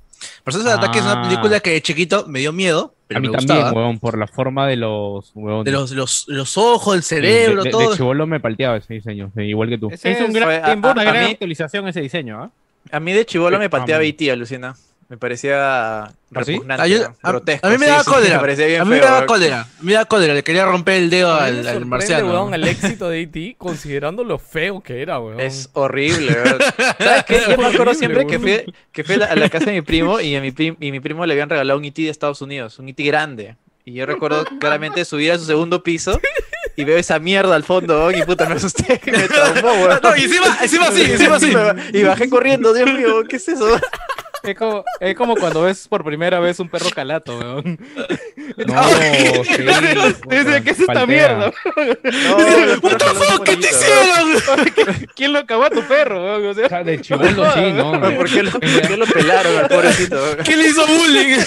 Marcianos 0.45 0.71
en 0.71 0.77
Ataque 0.79 0.99
es 0.99 1.05
una 1.05 1.21
Ah. 1.21 1.29
película 1.29 1.59
que 1.59 1.71
de 1.71 1.81
chiquito 1.81 2.25
me 2.27 2.39
dio 2.39 2.51
miedo, 2.53 2.94
pero 3.07 3.17
a 3.17 3.21
mí 3.21 3.27
me 3.29 3.35
también, 3.37 3.57
gustaba. 3.59 3.73
weón, 3.73 3.99
por 3.99 4.17
la 4.17 4.27
forma 4.27 4.67
de 4.67 4.75
los 4.77 5.31
huevones. 5.35 5.65
De 5.65 5.71
los, 5.71 5.91
los, 5.91 6.25
los 6.27 6.57
ojos, 6.57 6.95
el 6.95 7.03
cerebro, 7.03 7.63
de, 7.63 7.67
de- 7.67 7.71
todo. 7.71 7.89
de 7.91 7.97
chibolo 7.97 8.25
me 8.27 8.39
palteaba 8.39 8.77
ese 8.77 8.95
diseño, 8.95 9.31
igual 9.37 9.69
que 9.69 9.77
tú. 9.77 9.89
Ese 9.91 10.11
Es 10.11 10.21
un 10.21 10.33
gran- 10.33 10.47
Fue- 10.47 10.61
a- 10.71 10.73
una 10.75 10.89
a 11.01 11.03
gran 11.05 11.25
mí- 11.25 11.31
actualización 11.31 11.87
ese 11.87 12.01
diseño, 12.01 12.41
¿ah? 12.41 12.51
A 12.91 12.99
mí 12.99 13.13
de 13.13 13.25
chivolo 13.25 13.57
me 13.59 13.69
pateaba 13.69 14.01
man. 14.01 14.07
E.T., 14.09 14.31
alucina. 14.31 14.75
Me 15.07 15.17
parecía 15.17 16.01
¿Ah, 16.05 16.11
sí? 16.43 16.53
repugnante, 16.53 16.81
Ah, 16.83 16.87
yo- 16.87 17.03
¿no? 17.09 17.15
a- 17.21 17.29
grotesco. 17.29 17.67
a 17.67 17.69
mí 17.69 17.77
me 17.77 17.85
sí, 17.85 17.91
daba 17.91 18.03
sí, 18.03 18.09
cólera. 18.09 18.33
Me 18.35 18.41
parecía 18.41 18.65
bien 18.65 18.81
a 18.81 18.85
mí 18.85 18.89
me 18.89 18.95
feo, 18.97 19.05
daba 19.05 19.21
¿no? 19.21 19.27
cólera, 19.27 19.67
me 19.81 19.93
daba 19.93 20.05
cólera, 20.05 20.33
le 20.33 20.43
quería 20.43 20.65
romper 20.65 20.95
el 20.95 21.09
dedo 21.11 21.31
A 21.35 21.45
mí 21.45 21.51
me 21.51 21.59
al, 21.59 21.67
al 21.67 21.85
marciano. 21.85 22.25
weón, 22.31 22.53
el 22.55 22.67
éxito 22.67 23.09
de 23.09 23.21
E.T. 23.21 23.55
considerando 23.59 24.23
lo 24.23 24.39
feo 24.39 24.81
que 24.81 25.03
era, 25.03 25.19
weón. 25.19 25.39
Es 25.39 25.69
horrible, 25.73 26.33
¿verdad? 26.33 26.73
¿Sabes 26.97 27.23
qué? 27.25 27.41
Yo 27.51 27.57
me 27.57 27.67
acuerdo 27.67 27.93
siempre 27.93 28.25
que 28.25 28.37
weón. 28.37 28.61
fui, 28.65 28.73
que 28.91 29.03
fui 29.03 29.15
a, 29.15 29.17
la, 29.19 29.25
a 29.27 29.35
la 29.35 29.49
casa 29.49 29.65
de 29.65 29.73
mi 29.73 29.81
primo 29.83 30.19
y 30.19 30.35
a 30.35 30.41
mi, 30.41 30.51
prim- 30.51 30.75
y 30.79 30.91
mi 30.91 30.99
primo 30.99 31.23
le 31.25 31.33
habían 31.33 31.49
regalado 31.51 31.77
un 31.77 31.85
E.T. 31.85 32.01
de 32.01 32.09
Estados 32.09 32.41
Unidos, 32.41 32.79
un 32.79 32.89
E.T. 32.89 33.03
grande. 33.03 33.57
Y 33.87 33.93
yo 33.93 34.07
recuerdo 34.07 34.43
claramente 34.59 35.05
subir 35.05 35.31
a 35.33 35.37
su 35.37 35.45
segundo 35.45 35.83
piso 35.83 36.19
y 36.75 36.83
veo 36.83 36.97
esa 36.97 37.19
mierda 37.19 37.53
al 37.55 37.63
fondo 37.63 38.07
weón, 38.07 38.19
y 38.19 38.23
puta 38.23 38.49
me 38.49 38.55
asusté 38.55 38.99
y 39.05 39.11
me 39.11 39.27
traumó, 39.27 39.71
weón. 39.85 39.99
No, 40.01 40.17
y 40.17 40.23
encima, 40.23 40.57
encima 40.63 40.91
sí, 40.91 41.01
encima 41.03 41.39
sí. 41.39 41.53
Y 41.93 42.01
bajé 42.01 42.27
corriendo, 42.27 42.73
Dios 42.73 42.91
mío, 42.91 43.23
¿qué 43.29 43.35
es 43.35 43.47
eso? 43.47 43.79
Es 44.47 44.55
como, 44.55 44.83
es 44.99 45.15
como 45.15 45.35
cuando 45.35 45.61
ves 45.63 45.87
por 45.87 46.03
primera 46.03 46.39
vez 46.39 46.59
un 46.59 46.69
perro 46.69 46.89
calato, 46.93 47.37
weón. 47.37 47.79
No, 48.67 48.83
sí, 49.43 49.63
Dice, 50.29 50.63
¿qué 50.63 50.69
es 50.71 50.79
esta 50.79 50.93
paltea. 50.93 51.05
mierda? 51.07 51.51
No, 51.75 52.37
What 52.81 52.97
the 52.97 53.05
fuck, 53.05 53.43
¿qué 53.43 53.57
te 53.57 53.67
hicieron? 53.67 55.07
¿Quién 55.15 55.33
lo 55.33 55.39
acabó 55.39 55.63
a 55.63 55.69
tu 55.69 55.81
perro, 55.81 56.23
weón? 56.23 56.45
O 56.45 56.53
sea, 56.53 56.83
de 56.83 57.01
chibolo 57.01 57.51
sí, 57.53 57.71
¿no? 57.73 57.99
¿Por 58.15 58.29
qué, 58.29 58.43
lo, 58.43 58.51
por 58.51 58.61
qué 58.61 58.97
lo 58.97 59.05
pelaron 59.07 59.57
al 59.57 59.67
pobrecito? 59.67 60.15
weón? 60.15 60.37
¿Qué 60.43 60.55
le 60.55 60.67
hizo 60.67 60.85
bullying? 60.87 61.37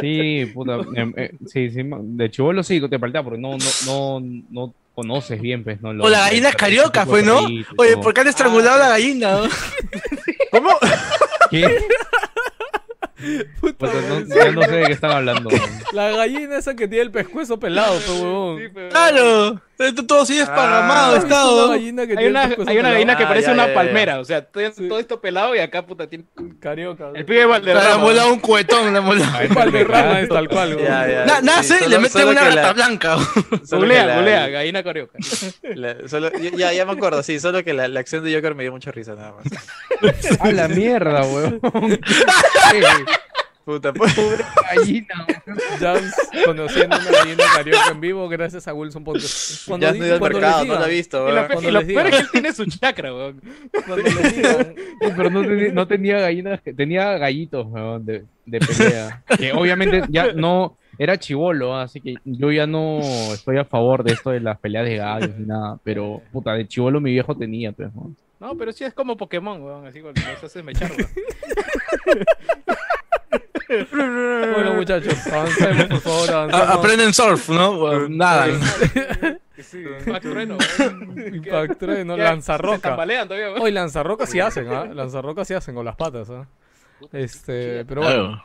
Sí, 0.00 0.46
puta. 0.52 0.78
em, 0.96 1.12
eh, 1.16 1.30
sí, 1.46 1.70
sí, 1.70 1.82
de 1.84 2.30
chivolo 2.30 2.62
sí 2.62 2.80
te 2.88 2.98
paltea 2.98 3.22
porque 3.22 3.38
no, 3.40 3.56
no, 3.86 4.20
no, 4.20 4.42
no 4.50 4.74
conoces 4.94 5.40
bien, 5.40 5.62
pues, 5.64 5.80
¿no? 5.80 5.92
Lo- 5.92 6.04
O 6.04 6.08
la 6.08 6.20
gallina 6.20 6.52
carioca, 6.52 7.06
fue, 7.06 7.22
¿no? 7.22 7.38
Oye. 7.78 7.96
¿por 8.02 8.12
qué 8.12 8.20
han 8.22 8.28
estrangulado 8.28 8.76
a 8.76 8.78
la 8.78 8.88
gallina? 8.90 9.40
¿Cómo? 10.50 10.70
¿Qué? 11.50 11.66
Puta 13.60 13.86
Puta, 13.86 13.92
no, 14.08 14.34
ya 14.34 14.50
no 14.52 14.62
sé 14.62 14.70
de 14.72 14.86
qué 14.86 14.92
están 14.92 15.10
hablando. 15.10 15.50
La 15.92 16.10
gallina 16.10 16.56
esa 16.58 16.74
que 16.74 16.88
tiene 16.88 17.02
el 17.04 17.10
pescuezo 17.10 17.58
pelado, 17.58 17.98
pe, 17.98 18.10
huevón. 18.12 18.60
Claro, 18.90 19.60
esto 19.78 20.06
todo 20.06 20.22
así 20.22 20.36
desparramado, 20.36 21.14
Ah, 21.14 21.16
¿Has 21.16 21.24
visto 21.24 21.26
una 21.26 21.36
estado. 21.50 21.68
gallina 21.70 22.06
que 22.06 22.14
hay 22.18 22.26
una, 22.28 22.42
hay 22.66 22.76
gallina 22.76 23.16
que 23.16 23.24
Ah, 23.24 23.28
parece 23.28 23.46
ya, 23.48 23.52
una 23.54 23.62
ya, 23.64 23.68
ya. 23.70 23.74
palmera, 23.74 24.20
o 24.20 24.24
sea, 24.24 24.44
todo, 24.44 24.70
Sí. 24.72 24.88
todo 24.88 24.98
esto 25.00 25.20
pelado 25.20 25.54
y 25.56 25.58
acá, 25.58 25.84
puta, 25.86 26.06
tiene 26.06 26.24
Carioca. 26.60 27.10
el 27.14 27.24
pibe 27.24 27.60
Le 27.60 27.72
ha 27.72 27.98
molado 27.98 28.32
un 28.32 28.38
cuetón, 28.40 28.92
le 28.92 28.98
ha 28.98 29.02
molado. 29.02 29.32
Valderrama 29.54 30.20
es 30.20 30.28
tal 30.28 30.48
cual, 30.48 30.70
huevón. 30.76 30.84
Ya, 30.84 31.08
ya. 31.08 31.24
Na- 31.26 31.40
Nace, 31.40 31.78
Sí, 31.78 31.88
le 31.88 32.08
solo 32.08 32.30
una 32.30 32.40
que 32.48 32.54
la- 32.54 32.62
rata 32.62 32.72
blanca. 32.74 33.16
gallina 34.50 34.82
carioca. 34.82 35.18
la- 35.74 36.08
solo- 36.08 36.30
ya, 36.56 36.72
ya 36.72 36.84
me 36.86 36.92
acuerdo, 36.92 37.22
sí, 37.22 37.40
solo 37.40 37.64
que 37.64 37.72
la, 37.74 37.88
la 37.88 38.00
acción 38.00 38.22
de 38.24 38.34
Joker 38.34 38.54
me 38.54 38.62
dio 38.62 38.72
mucha 38.72 38.90
risa 38.92 39.14
nada 39.14 39.32
más. 39.32 39.44
A 40.40 40.52
la 40.52 40.68
mierda, 40.68 41.22
weón. 41.24 41.60
Puta. 43.70 43.92
Pobre 43.94 44.44
gallina. 44.74 45.26
Jans 45.78 46.12
conociendo 46.44 46.96
una 46.96 47.10
gallina 47.10 47.44
carioca 47.54 47.90
en 47.92 48.00
vivo 48.00 48.28
gracias 48.28 48.66
a 48.66 48.74
Wilson 48.74 49.04
Podcast. 49.04 49.68
Cuando 49.68 49.86
Ya 49.86 49.96
ido 49.96 50.14
al 50.14 50.18
cuando 50.18 50.40
mercado, 50.40 50.64
no 50.64 50.74
la 50.74 50.88
he 50.88 50.90
visto. 50.90 51.28
Y 51.28 51.70
lo, 51.70 51.82
y 51.82 51.84
peor 51.84 52.06
es 52.06 52.10
que 52.10 52.20
él 52.22 52.30
tiene 52.32 52.52
su 52.52 52.64
chakra, 52.66 53.14
weón. 53.14 53.40
Cuando 53.70 53.96
les 53.96 54.36
digan, 54.36 54.74
Pero 55.16 55.30
no 55.30 55.42
tenía, 55.42 55.72
no 55.72 55.86
tenía 55.86 56.18
gallinas, 56.18 56.60
tenía 56.76 57.16
gallitos 57.16 57.66
weón, 57.68 58.04
de, 58.04 58.24
de 58.44 58.58
pelea. 58.58 59.22
Que 59.38 59.52
obviamente 59.52 60.02
ya 60.08 60.32
no 60.32 60.76
era 60.98 61.16
chivolo, 61.16 61.76
así 61.76 62.00
que 62.00 62.16
yo 62.24 62.50
ya 62.50 62.66
no 62.66 62.98
estoy 63.32 63.58
a 63.58 63.64
favor 63.64 64.02
de 64.02 64.14
esto 64.14 64.30
de 64.30 64.40
las 64.40 64.58
peleas 64.58 64.84
de 64.84 64.96
gallos 64.96 65.38
ni 65.38 65.46
nada. 65.46 65.78
Pero 65.84 66.22
puta, 66.32 66.54
de 66.54 66.66
chivolo 66.66 67.00
mi 67.00 67.12
viejo 67.12 67.36
tenía, 67.36 67.70
pues. 67.70 67.90
No, 68.40 68.56
pero 68.56 68.72
sí 68.72 68.82
es 68.82 68.94
como 68.94 69.16
Pokémon, 69.16 69.62
weón. 69.62 69.86
Así 69.86 70.00
cuando 70.00 70.20
los 70.22 70.42
haces 70.42 70.64
mechar, 70.64 70.90
weón. 70.90 71.08
Bueno, 73.68 74.74
muchachos, 74.74 75.14
avancemos, 75.28 75.86
por 75.86 76.00
favor, 76.00 76.30
avancemos. 76.30 76.68
Aprenden 76.76 77.14
surf, 77.14 77.48
¿no? 77.50 77.72
Bueno, 77.78 78.08
Nada. 78.08 78.46
Sí, 79.58 79.84
Max 80.06 80.20
Trueno, 80.28 80.56
weón. 80.78 81.34
Impact 81.34 81.78
Trueno, 81.78 82.16
¿Qué? 82.16 82.22
lanzarroca. 82.22 82.76
Se 82.76 82.82
tambalean 82.82 83.28
todavía, 83.28 83.50
weón. 83.50 83.62
Hoy 83.62 83.70
lanzarroca 83.72 84.26
sí 84.26 84.40
hacen, 84.40 84.68
¿ah? 84.72 84.86
Lanzarroca 84.86 85.44
sí 85.44 85.54
hacen 85.54 85.74
con 85.74 85.84
las 85.84 85.96
patas, 85.96 86.30
¿ah? 86.30 86.46
Este, 87.12 87.84
pero 87.84 88.02
bueno. 88.02 88.26
Claro. 88.26 88.44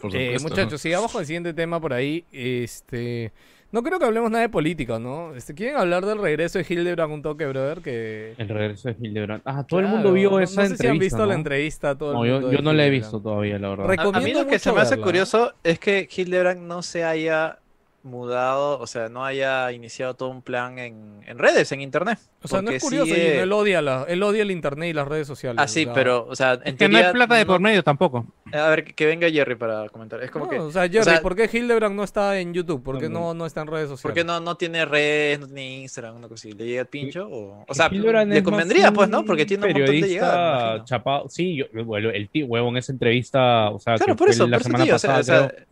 Por 0.00 0.16
Eh, 0.16 0.36
muchachos, 0.42 0.80
sigamos 0.80 1.12
con 1.12 1.20
el 1.20 1.26
siguiente 1.26 1.54
tema 1.54 1.80
por 1.80 1.92
ahí. 1.92 2.24
Este, 2.32 3.32
no 3.74 3.82
creo 3.82 3.98
que 3.98 4.04
hablemos 4.04 4.30
nada 4.30 4.42
de 4.42 4.48
política, 4.48 5.00
¿no? 5.00 5.34
Este, 5.34 5.52
¿quieren 5.52 5.74
hablar 5.76 6.06
del 6.06 6.18
regreso 6.18 6.58
de 6.60 6.66
Hildebrand 6.68 7.12
un 7.12 7.22
toque, 7.22 7.44
brother? 7.44 7.80
Que 7.80 8.34
El 8.38 8.48
regreso 8.48 8.88
de 8.88 8.96
Hildebrand. 9.00 9.42
Ah, 9.44 9.64
todo 9.66 9.80
el 9.80 9.88
mundo 9.88 10.12
vio 10.12 10.30
no- 10.30 10.38
esa 10.38 10.62
no 10.62 10.68
sé 10.68 10.68
si 10.68 10.72
entrevista. 10.74 10.90
han 10.92 10.98
visto 11.00 11.18
¿no? 11.18 11.26
la 11.26 11.34
entrevista, 11.34 11.98
todo 11.98 12.10
el 12.12 12.16
No, 12.18 12.24
yo, 12.26 12.32
mundo 12.34 12.52
yo 12.52 12.56
de 12.58 12.62
no 12.62 12.72
la 12.72 12.86
he 12.86 12.90
visto 12.90 13.20
todavía, 13.20 13.58
la 13.58 13.70
verdad. 13.70 13.86
Rec- 13.86 13.98
A, 13.98 14.02
a 14.02 14.04
mí 14.06 14.10
Recomiendo 14.12 14.44
lo 14.44 14.46
que 14.48 14.58
se 14.60 14.72
me 14.72 14.80
hace 14.80 14.90
verla. 14.90 15.04
curioso 15.04 15.52
es 15.64 15.78
que 15.80 16.08
Hildebrand 16.16 16.60
no 16.60 16.82
se 16.82 17.02
haya 17.04 17.58
mudado, 18.04 18.78
o 18.78 18.86
sea, 18.86 19.08
no 19.08 19.24
haya 19.24 19.72
iniciado 19.72 20.14
todo 20.14 20.28
un 20.28 20.42
plan 20.42 20.78
en, 20.78 21.20
en 21.26 21.38
redes, 21.38 21.72
en 21.72 21.80
internet. 21.80 22.18
O 22.42 22.48
sea, 22.48 22.60
no 22.60 22.70
es 22.70 22.82
curioso, 22.82 23.14
él 23.14 23.50
odia, 23.52 23.80
la, 23.80 24.04
él 24.06 24.22
odia 24.22 24.42
el 24.42 24.50
internet 24.50 24.90
y 24.90 24.92
las 24.92 25.08
redes 25.08 25.26
sociales. 25.26 25.58
Ah, 25.58 25.64
o 25.64 25.68
sí, 25.68 25.84
sea, 25.84 25.94
pero, 25.94 26.26
o 26.28 26.36
sea, 26.36 26.52
en 26.54 26.60
Es 26.64 26.74
que 26.74 26.88
no 26.88 26.96
hay 26.98 27.02
teoría 27.04 27.12
plata 27.12 27.34
de 27.36 27.44
no- 27.44 27.46
por 27.52 27.60
medio 27.60 27.82
tampoco. 27.82 28.26
A 28.52 28.68
ver, 28.68 28.84
que- 28.84 29.06
venga 29.06 29.28
Jerry 29.30 29.54
para 29.56 29.88
comentar. 29.88 30.22
Es 30.22 30.30
como 30.30 30.44
No, 30.44 30.50
que. 30.50 30.58
o 30.58 30.70
sea, 30.70 30.82
Jerry, 30.88 31.02
sea- 31.04 31.22
¿por 31.22 31.34
qué 31.34 31.48
Hildebrand 31.50 31.96
no 31.96 32.04
está 32.04 32.38
en 32.38 32.52
YouTube? 32.52 32.82
¿Por 32.82 32.98
qué 33.00 33.08
No, 33.08 33.32
no, 33.34 33.46
está 33.46 33.62
en 33.62 33.68
redes 33.68 33.88
sociales? 33.88 34.02
¿Por 34.02 34.12
qué 34.12 34.22
no, 34.22 34.38
no 34.38 34.56
tiene 34.56 34.84
redes, 34.84 35.40
no 35.40 35.46
tiene 35.46 35.80
Instagram, 35.80 36.16
una 36.16 36.28
cosa 36.28 36.46
así? 36.48 36.52
¿Le 36.52 36.66
llega 36.66 36.80
el 36.82 36.86
pincho? 36.88 37.26
O, 37.26 37.64
o 37.66 37.74
sea, 37.74 37.88
Hildebrand 37.90 38.30
le 38.30 38.38
es 38.38 38.44
convendría, 38.44 38.92
pues, 38.92 39.08
¿no? 39.08 39.24
Porque 39.24 39.46
tiene 39.46 39.66
un 39.66 39.72
montón 39.72 39.94
de 40.00 40.02
llegadas. 40.08 40.84
chapado. 40.84 41.28
Sí, 41.30 41.56
yo, 41.56 41.64
bueno, 41.84 42.10
el 42.10 42.28
tío, 42.28 42.46
huevo, 42.46 42.68
en 42.68 42.76
esa 42.76 42.92
entrevista, 42.92 43.70
o 43.70 43.78
sea, 43.78 43.96
Claro, 43.96 44.12
que 44.14 44.18
por 44.18 44.28
eso, 44.28 44.46
la 44.46 44.58
por 44.58 44.60
eso 44.60 44.64
semana 44.68 44.84
te 44.84 44.86
digo, 44.86 44.96
o 44.96 44.98
sea, 44.98 45.14
pasada, 45.14 45.38
o 45.38 45.48
sea, 45.48 45.56
creo, 45.56 45.66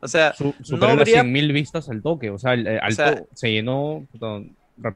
o 0.00 0.08
sea, 0.08 0.32
su- 0.34 0.54
no 0.70 0.76
las 0.78 0.90
habría- 0.98 1.22
100.000 1.22 1.52
vistas 1.52 1.88
al 1.88 2.02
toque, 2.02 2.30
o 2.30 2.38
sea, 2.38 2.54
el- 2.54 2.66
al 2.66 2.92
O 2.92 2.94
sea- 2.94 3.16
to- 3.16 3.28
se 3.34 3.50
llenó 3.52 4.06
puta, 4.12 4.40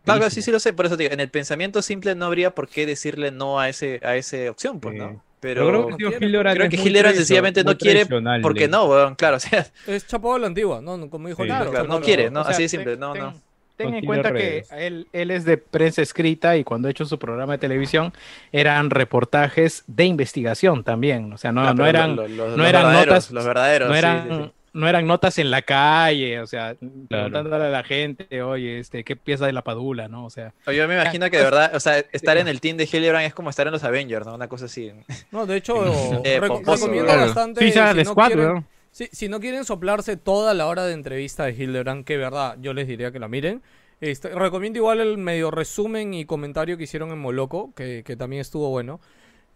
Claro, 0.05 0.31
sí, 0.31 0.43
sí 0.43 0.53
lo 0.53 0.61
sé, 0.61 0.73
por 0.73 0.87
eso 0.87 0.97
te 0.97 1.03
digo, 1.05 1.13
en 1.13 1.19
el 1.19 1.29
pensamiento 1.29 1.83
simple 1.83 2.15
no 2.15 2.27
habría 2.27 2.55
por 2.55 2.69
qué 2.69 2.87
decirle 2.87 3.33
no 3.33 3.59
a 3.59 3.69
ese 3.69 3.99
a 4.05 4.15
esa 4.15 4.37
opción, 4.49 4.79
pues, 4.79 4.95
Sí. 4.95 4.99
¿no? 5.01 5.23
Pero 5.41 5.67
Pero 5.67 5.87
creo 5.97 6.19
que, 6.19 6.25
Hildebrand 6.25 6.57
creo 6.57 6.71
que 6.71 7.17
sencillamente 7.17 7.65
no 7.65 7.77
quiere 7.77 8.07
porque 8.43 8.65
eh. 8.65 8.69
no, 8.69 8.85
weón, 8.85 9.17
claro, 9.17 9.39
o 9.39 9.41
sea, 9.41 9.67
Es 9.89 10.07
chapado 10.07 10.35
a 10.35 10.39
la 10.39 10.47
antigua, 10.47 10.81
¿no? 10.81 11.11
Como 11.11 11.27
dijo 11.27 11.43
Sí. 11.43 11.49
Claro, 11.49 11.85
no 11.89 12.01
quiere, 12.01 12.31
no, 12.31 12.41
así 12.43 12.63
de 12.63 12.69
simple, 12.69 12.97
no, 12.97 13.13
ten- 13.13 13.23
no. 13.23 13.35
Ten 13.75 13.95
en 13.95 14.05
cuenta 14.05 14.31
redes. 14.31 14.69
que 14.69 14.87
él, 14.87 15.09
él 15.13 15.31
es 15.33 15.45
de 15.45 15.57
prensa 15.57 16.03
escrita 16.03 16.57
y 16.57 16.63
cuando 16.63 16.87
ha 16.87 16.91
hecho 16.93 17.05
su 17.07 17.19
programa 17.19 17.55
de 17.55 17.59
televisión 17.59 18.13
eran 18.53 18.91
reportajes 18.91 19.83
de 19.89 20.05
investigación 20.05 20.85
también. 20.85 21.33
O 21.33 21.39
sea, 21.39 21.51
no, 21.53 21.63
Ah, 21.67 21.75
no 21.75 21.87
eran, 21.87 22.15
lo- 22.15 22.29
lo- 22.29 22.49
los 22.49 22.57
no 22.59 22.65
eran 22.67 22.83
verdaderos, 22.85 23.07
notas- 23.15 23.31
los 23.33 23.45
verdaderos, 23.45 23.89
no 23.89 23.95
sí, 23.95 23.99
eran, 23.99 24.29
sí, 24.29 24.35
sí. 24.45 24.53
No 24.73 24.89
eran 24.89 25.07
notas 25.07 25.39
en 25.39 25.51
la 25.51 25.63
calle, 25.63 26.41
o 26.41 26.47
sea, 26.47 26.77
preguntándole 27.09 27.67
a 27.67 27.69
la 27.69 27.85
gente, 27.85 28.43
oye, 28.43 28.79
este, 28.79 29.05
¿qué 29.05 29.17
piensa 29.17 29.47
de 29.47 29.53
la 29.53 29.63
padula, 29.63 30.09
no? 30.09 30.25
O 30.25 30.31
sea, 30.31 30.55
Yo 30.67 30.89
me 30.89 30.95
imagino 30.95 31.29
que 31.31 31.37
de 31.37 31.45
verdad, 31.45 31.75
o 31.75 31.81
sea, 31.81 31.99
estar 32.13 32.39
en 32.39 32.49
el 32.49 32.61
team 32.61 32.77
de 32.77 32.89
Hildebrand 32.91 33.27
es 33.27 33.35
como 33.35 33.51
estar 33.51 33.67
en 33.67 33.73
los 33.73 33.85
Avengers, 33.85 34.27
¿no? 34.27 34.35
Una 34.35 34.49
cosa 34.49 34.65
así. 34.65 34.91
No, 35.31 35.47
de 35.47 35.57
hecho, 35.57 35.75
Eh, 36.25 36.41
pomposo, 36.47 36.87
recomiendo 36.87 37.13
claro. 37.13 37.27
bastante. 37.27 37.61
Sí, 37.61 37.73
ya 37.73 37.91
si 37.91 37.99
de 37.99 38.05
no 38.05 38.11
squad, 38.11 38.27
quieren-. 38.29 38.67
Sí, 38.91 39.09
si 39.11 39.29
no 39.29 39.41
quieren 39.41 39.65
soplarse 39.65 40.17
toda 40.17 40.55
la 40.55 40.67
hora 40.67 40.85
de 40.85 40.93
entrevista 40.93 41.45
de 41.45 41.53
Hildebrand, 41.53 42.05
que 42.05 42.17
verdad, 42.17 42.57
yo 42.61 42.75
les 42.75 42.87
diría 42.87 43.11
que 43.11 43.19
la 43.19 43.29
miren. 43.29 43.63
Este, 44.01 44.29
recomiendo 44.31 44.79
igual 44.79 45.01
el 45.01 45.17
medio 45.17 45.51
resumen 45.51 46.13
y 46.13 46.25
comentario 46.25 46.77
que 46.77 46.85
hicieron 46.85 47.11
en 47.11 47.19
Moloco, 47.19 47.73
que, 47.75 48.03
que 48.05 48.17
también 48.17 48.41
estuvo 48.41 48.69
bueno. 48.69 49.01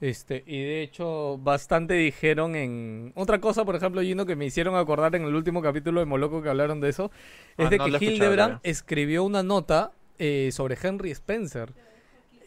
Este, 0.01 0.45
y 0.47 0.63
de 0.63 0.83
hecho, 0.83 1.39
bastante 1.39 1.95
dijeron 1.95 2.55
en. 2.55 3.13
Otra 3.15 3.41
cosa, 3.41 3.65
por 3.65 3.77
ejemplo, 3.77 4.03
Gino, 4.03 4.27
que 4.27 4.37
me 4.37 4.45
hicieron 4.45 4.77
acordar 4.77 5.15
en 5.17 5.25
el 5.25 5.35
último 5.35 5.63
capítulo 5.63 6.01
de 6.01 6.07
Moloco 6.07 6.43
que 6.43 6.51
hablaron 6.51 6.81
de 6.83 6.91
eso, 6.91 7.11
es 7.57 7.67
Ah, 7.67 7.71
de 7.71 7.79
no 7.79 7.85
que 7.99 8.05
Hildebrand 8.05 8.59
escribió 8.63 9.25
una 9.25 9.43
nota 9.43 9.93
eh, 10.19 10.51
sobre 10.53 10.77
Henry 10.83 11.11
Spencer 11.13 11.73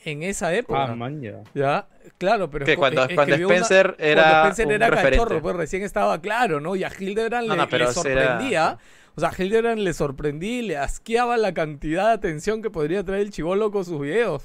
en 0.06 0.22
esa 0.22 0.54
época. 0.54 0.84
Ah, 0.92 0.96
man, 0.96 1.22
ya. 1.22 1.42
Ya, 1.56 1.88
claro, 2.20 2.52
pero 2.52 2.66
Que 2.68 2.76
cuando, 2.78 3.08
cuando 3.16 3.36
una- 3.36 3.44
Spencer 3.46 3.96
era 3.98 4.22
cuando 4.22 4.42
Spencer 4.50 4.66
un 4.68 4.72
era 4.74 4.88
referente. 4.92 5.18
cachorro, 5.18 5.42
pues 5.42 5.56
recién 5.56 5.82
estaba 5.84 6.22
claro, 6.22 6.60
¿no? 6.62 6.76
Y 6.76 6.84
a 6.84 6.92
Hildebrand 6.98 7.48
No, 7.48 7.56
le, 7.56 7.62
no, 7.62 7.68
pero 7.68 7.86
le 7.88 7.94
sorprendía. 7.94 8.64
era- 8.64 8.78
O 9.20 9.30
sea, 9.30 9.34
Hildebrand 9.38 9.82
le 9.82 9.94
sorprendí, 9.94 10.62
le 10.62 10.78
asqueaba 10.78 11.36
la 11.36 11.54
cantidad 11.54 12.08
de 12.08 12.14
atención 12.14 12.62
que 12.62 12.70
podría 12.70 13.04
traer 13.04 13.24
el 13.24 13.32
chivolo 13.32 13.70
con 13.70 13.84
sus 13.84 14.00
videos. 14.00 14.44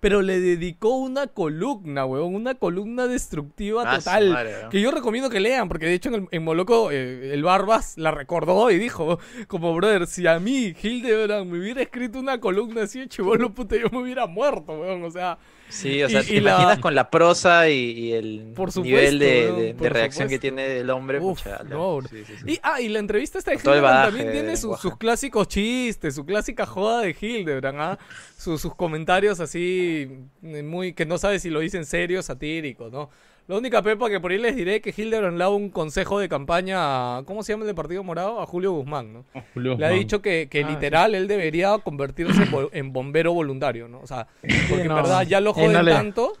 Pero 0.00 0.20
le 0.20 0.40
dedicó 0.40 0.96
una 0.96 1.28
columna, 1.28 2.04
weón, 2.04 2.34
una 2.34 2.56
columna 2.56 3.06
destructiva 3.06 3.84
Ah, 3.86 3.98
total. 3.98 4.30
madre. 4.30 4.54
Que 4.70 4.80
yo 4.80 4.90
recomiendo 4.90 5.30
que 5.30 5.38
lean, 5.38 5.68
porque 5.68 5.86
de 5.86 5.94
hecho 5.94 6.08
en, 6.08 6.14
el- 6.16 6.28
en 6.32 6.42
Moloco 6.42 6.90
eh, 6.90 7.32
el 7.34 7.44
Barbas 7.44 7.96
la 7.98 8.10
recordó 8.10 8.70
y 8.72 8.78
dijo, 8.78 9.20
como 9.46 9.72
brother, 9.76 10.08
si 10.08 10.26
a 10.26 10.40
mí 10.40 10.74
Hildebrand 10.82 11.48
me 11.48 11.58
hubiera 11.60 11.82
escrito 11.82 12.18
una 12.18 12.40
columna 12.40 12.82
así 12.82 12.98
de 12.98 13.08
chivolo, 13.08 13.54
puta, 13.54 13.76
yo 13.76 13.88
me 13.92 13.98
hubiera 13.98 14.26
muerto, 14.26 14.72
weón. 14.80 15.04
O 15.04 15.10
sea, 15.12 15.38
Sí, 15.68 16.02
o 16.02 16.08
sea, 16.08 16.22
Y- 16.22 16.26
te 16.26 16.34
y 16.34 16.40
la- 16.40 16.52
imaginas 16.52 16.78
con 16.78 16.94
la 16.94 17.10
prosa 17.10 17.68
y, 17.68 17.74
y 17.90 18.12
el 18.12 18.52
Por 18.54 18.74
nivel 18.82 19.18
de, 19.18 19.74
reacción 19.90 20.28
que 20.28 20.38
tiene 20.38 20.78
el 20.78 20.90
hombre. 20.90 21.18
Uf, 21.20 21.42
pucha, 21.42 21.62
la- 21.64 21.70
no, 21.70 22.00
sí, 22.08 22.22
sí, 22.24 22.34
sí. 22.38 22.52
Y, 22.52 22.58
ah, 22.62 22.80
y 22.80 22.88
la 22.88 22.98
entrevista 23.00 23.38
esta 23.38 23.50
de 23.50 23.56
Hildebrand 23.56 24.04
también 24.06 24.32
tiene 24.32 24.56
sus, 24.56 24.78
clásicos 24.96 25.48
chistes, 25.48 26.14
su 26.14 26.24
clásica 26.24 26.66
joda 26.66 27.00
de 27.02 27.16
Hildebrand, 27.20 27.80
¿ah? 27.80 27.98
Sus, 28.38 28.60
sus 28.60 28.74
comentarios 28.74 29.40
así, 29.40 30.08
eh, 30.42 30.62
muy 30.62 30.92
que 30.92 31.04
no 31.06 31.18
sabes 31.18 31.42
si 31.42 31.50
lo 31.50 31.60
dicen 31.60 31.84
serio 31.84 32.22
satírico, 32.22 32.88
¿no? 32.90 33.10
La 33.48 33.56
única 33.56 33.80
pepa 33.80 34.10
que 34.10 34.18
por 34.18 34.32
ahí 34.32 34.38
les 34.38 34.56
diré 34.56 34.80
que 34.80 34.92
Hildebrand 34.96 35.34
le 35.38 35.44
da 35.44 35.50
un 35.50 35.70
consejo 35.70 36.18
de 36.18 36.28
campaña, 36.28 37.18
a- 37.18 37.22
¿cómo 37.24 37.42
se 37.44 37.52
llama 37.52 37.62
el 37.62 37.68
de 37.68 37.74
Partido 37.74 38.02
Morado? 38.02 38.40
A 38.40 38.46
Julio 38.46 38.72
Guzmán, 38.72 39.12
¿no? 39.12 39.24
Julio 39.54 39.76
Le 39.78 39.86
ha 39.86 39.90
dicho 39.90 40.20
que, 40.20 40.48
que 40.50 40.64
Ah, 40.64 40.68
literal 40.70 41.14
él 41.14 41.28
debería 41.28 41.78
convertirse 41.78 42.42
en 42.42 42.50
bo- 42.50 42.70
en 42.72 42.92
bombero 42.92 43.32
voluntario, 43.32 43.86
¿no? 43.86 44.00
O 44.00 44.06
sea, 44.06 44.26
porque 44.68 44.82
en 44.82 44.88
no, 44.88 44.96
verdad 44.96 45.22
ya 45.26 45.40
lo 45.40 45.52
joden 45.54 45.72
no 45.74 45.82
le- 45.82 45.92
tanto 45.92 46.32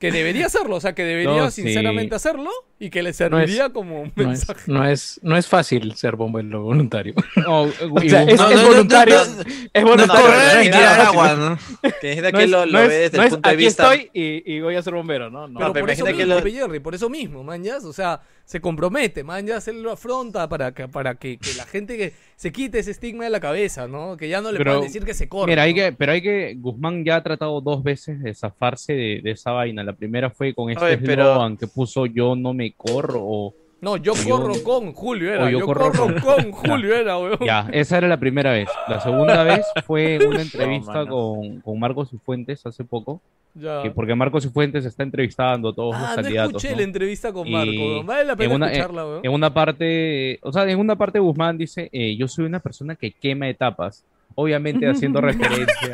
que 0.00 0.10
debería 0.10 0.46
hacerlo, 0.46 0.76
o 0.76 0.80
sea, 0.80 0.94
que 0.94 1.04
debería 1.04 1.36
No, 1.42 1.50
sí. 1.50 1.62
sinceramente 1.62 2.14
hacerlo 2.14 2.50
y 2.86 2.90
que 2.90 3.02
le 3.02 3.08
No 3.08 3.10
es- 3.10 3.16
serviría 3.16 3.70
como 3.70 4.02
un 4.02 4.12
no 4.14 4.22
es, 4.22 4.28
mensaje. 4.28 4.62
no, 4.72 4.84
es, 4.86 5.18
no 5.22 5.36
es 5.36 5.46
fácil 5.46 5.94
ser 5.96 6.16
bombero 6.16 6.62
voluntario. 6.62 7.14
No, 7.36 7.62
O 7.62 8.00
sea, 8.00 8.22
es, 8.24 8.40
es 8.40 8.62
voluntario. 8.62 9.16
no, 9.16 9.42
es 9.72 9.84
voluntario. 9.84 10.06
no, 10.06 10.12
pero 10.12 10.22
no, 10.24 10.28
no 10.28 10.32
es 10.34 10.54
no, 10.66 10.70
nada 10.70 10.96
tirar 10.96 11.00
agua, 11.00 11.34
¿no? 11.34 11.58
Que 12.00 12.12
imagina 12.12 12.30
No 12.30 12.38
que 12.38 12.44
es- 12.44 12.50
lo, 12.50 12.66
no 12.66 12.72
lo 12.72 12.78
es- 12.80 12.88
ve 12.88 12.94
desde 12.98 13.16
no 13.16 13.22
el 13.22 13.26
es, 13.28 13.32
punto 13.34 13.48
de 13.48 13.54
aquí 13.54 13.64
vista. 13.64 13.94
estoy 13.94 14.10
y, 14.12 14.54
y 14.54 14.60
voy 14.60 14.76
a 14.76 14.82
ser 14.82 14.94
bombero, 14.94 15.30
¿no? 15.30 15.48
no. 15.48 15.58
Pero 15.58 15.72
pero 15.72 15.82
por 15.86 15.90
eso 15.90 16.00
imagina 16.02 16.16
que 16.18 16.24
mismo, 16.26 16.34
lo- 16.34 16.66
Jerry, 16.68 16.80
por 16.80 16.94
eso 16.94 17.08
mismo, 17.10 17.42
o 17.84 17.92
sea, 17.92 18.20
se 18.44 18.60
compromete, 18.60 19.24
man, 19.24 19.46
ya, 19.46 19.58
él 19.66 19.82
lo 19.82 19.92
afronta 19.92 20.48
para 20.48 20.72
que, 20.74 20.86
para 20.88 21.14
que, 21.14 21.38
que 21.38 21.54
la 21.54 21.64
gente 21.64 21.96
que 21.96 22.12
se 22.36 22.52
quite 22.52 22.78
ese 22.80 22.90
estigma 22.90 23.24
de 23.24 23.30
la 23.30 23.40
cabeza, 23.40 23.88
¿no? 23.88 24.16
Que 24.18 24.28
ya 24.28 24.40
no 24.42 24.52
le 24.52 24.58
Pero, 24.58 24.72
puedan 24.72 24.84
decir 24.84 25.04
que 25.04 25.14
se 25.14 25.28
corre. 25.28 25.50
Mira, 25.50 25.62
hay 25.62 25.72
que, 25.74 25.92
pero 25.92 26.12
hay 26.12 26.20
que, 26.20 26.54
Guzmán 26.58 27.04
ya 27.04 27.16
ha 27.16 27.22
tratado 27.22 27.60
dos 27.62 27.82
veces 27.82 28.20
de 28.22 28.34
zafarse 28.34 28.92
de, 28.92 29.20
de 29.22 29.30
esa 29.30 29.52
vaina. 29.52 29.82
La 29.82 29.94
primera 29.94 30.28
fue 30.30 30.52
con 30.54 30.68
este 30.70 30.84
Oye, 30.84 30.98
pero- 30.98 31.22
eslogan 31.30 31.56
que 31.56 31.66
puso 31.68 32.04
yo 32.06 32.36
no 32.36 32.52
me 32.52 32.73
corro 32.76 33.20
o 33.22 33.54
No, 33.80 33.96
yo 33.98 34.14
yo- 34.14 34.30
corro 34.38 34.54
con 34.62 34.92
Julio 34.94 35.32
era, 35.34 35.50
yo, 35.50 35.58
yo 35.60 35.66
corro, 35.66 35.90
corro 35.92 36.14
con 36.22 36.52
Julio 36.52 36.94
era, 36.94 37.18
weón. 37.18 37.38
ya, 37.44 37.68
esa 37.72 37.98
era 37.98 38.08
la 38.08 38.18
primera 38.18 38.52
vez. 38.52 38.68
La 38.88 39.00
segunda 39.00 39.42
vez 39.44 39.64
fue 39.86 40.18
una 40.26 40.40
entrevista 40.42 41.06
con, 41.06 41.60
con 41.60 41.78
Marcos 41.78 42.12
y 42.12 42.18
Fuentes 42.18 42.64
hace 42.66 42.82
poco, 42.84 43.20
Ya. 43.54 43.82
que 43.82 43.90
porque 43.90 44.14
Marcos 44.14 44.44
y 44.46 44.48
Fuentes 44.48 44.84
está 44.86 45.02
entrevistando 45.02 45.68
a 45.68 45.74
todos 45.74 45.94
Ah, 45.96 46.00
los 46.00 46.08
no 46.10 46.14
candidatos. 46.22 46.50
escuché 46.54 46.70
¿no? 46.70 46.76
la 46.78 46.82
entrevista 46.84 47.32
con 47.32 47.46
Y 47.46 47.52
Marco, 47.52 47.70
weón. 47.72 48.06
vale 48.06 48.24
la 48.24 48.36
pena 48.36 48.50
en 48.50 48.56
una- 48.56 48.66
escucharla, 48.72 49.04
weón. 49.06 49.20
En 49.22 49.32
una 49.32 49.52
parte, 49.52 50.38
o 50.42 50.52
sea, 50.52 50.68
en 50.70 50.78
una 50.78 50.96
parte 50.96 51.18
Guzmán 51.18 51.58
dice, 51.58 51.88
eh, 51.92 52.16
yo 52.16 52.26
soy 52.28 52.46
una 52.46 52.60
persona 52.60 52.96
que 52.96 53.12
quema 53.12 53.48
etapas, 53.48 54.04
obviamente 54.34 54.88
haciendo 54.88 55.20
referencia. 55.22 55.92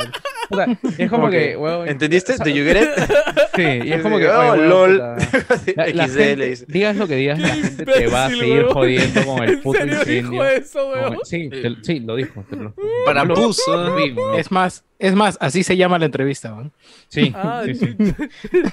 O 0.52 0.56
sea, 0.56 0.66
es 0.98 1.08
como 1.10 1.22
Como 1.22 1.30
que, 1.30 1.56
weón, 1.56 1.88
¿Entendiste? 1.88 2.34
¿Do 2.36 2.50
you 2.50 2.64
get 2.64 2.82
it? 2.82 2.88
Sí, 3.54 3.88
y 3.88 3.92
es 3.92 4.02
como 4.02 4.18
que, 4.18 4.28
Oh, 4.30 4.38
weón, 4.52 4.68
lol. 4.68 4.90
puta, 4.98 5.16
la- 5.76 5.86
la 5.86 6.08
XD 6.08 6.16
gente- 6.16 6.36
le 6.36 6.48
dice. 6.48 6.64
digas 6.68 6.96
lo 6.96 7.06
que 7.06 7.14
digas, 7.16 7.38
la 7.38 7.48
gente 7.50 7.84
te 7.86 8.06
va 8.08 8.26
a 8.26 8.30
seguir 8.30 8.62
weón. 8.64 8.72
jodiendo 8.72 9.24
con 9.26 9.42
el 9.44 9.50
¿En 9.50 9.60
puto 9.62 9.78
serio 9.78 9.94
incendio. 9.94 10.30
dijo 10.32 10.44
eso, 10.44 10.90
weón? 10.90 11.18
sí, 11.22 11.48
te- 11.50 11.76
sí, 11.82 12.00
lo 12.00 12.16
dijo. 12.16 12.44
te 12.50 12.56
lo- 12.56 12.74
Para 13.06 13.24
lo- 13.24 13.34
puso. 13.34 13.70
Weón. 13.94 14.38
Es 14.38 14.50
más, 14.50 14.84
es 14.98 15.14
más, 15.14 15.38
así 15.40 15.62
se 15.62 15.76
llama 15.76 16.00
la 16.00 16.06
entrevista, 16.06 16.50
¿no? 16.50 16.70
Sí, 17.06 17.32
Ah, 17.34 17.62
sí, 17.64 17.74
sí. 17.76 17.94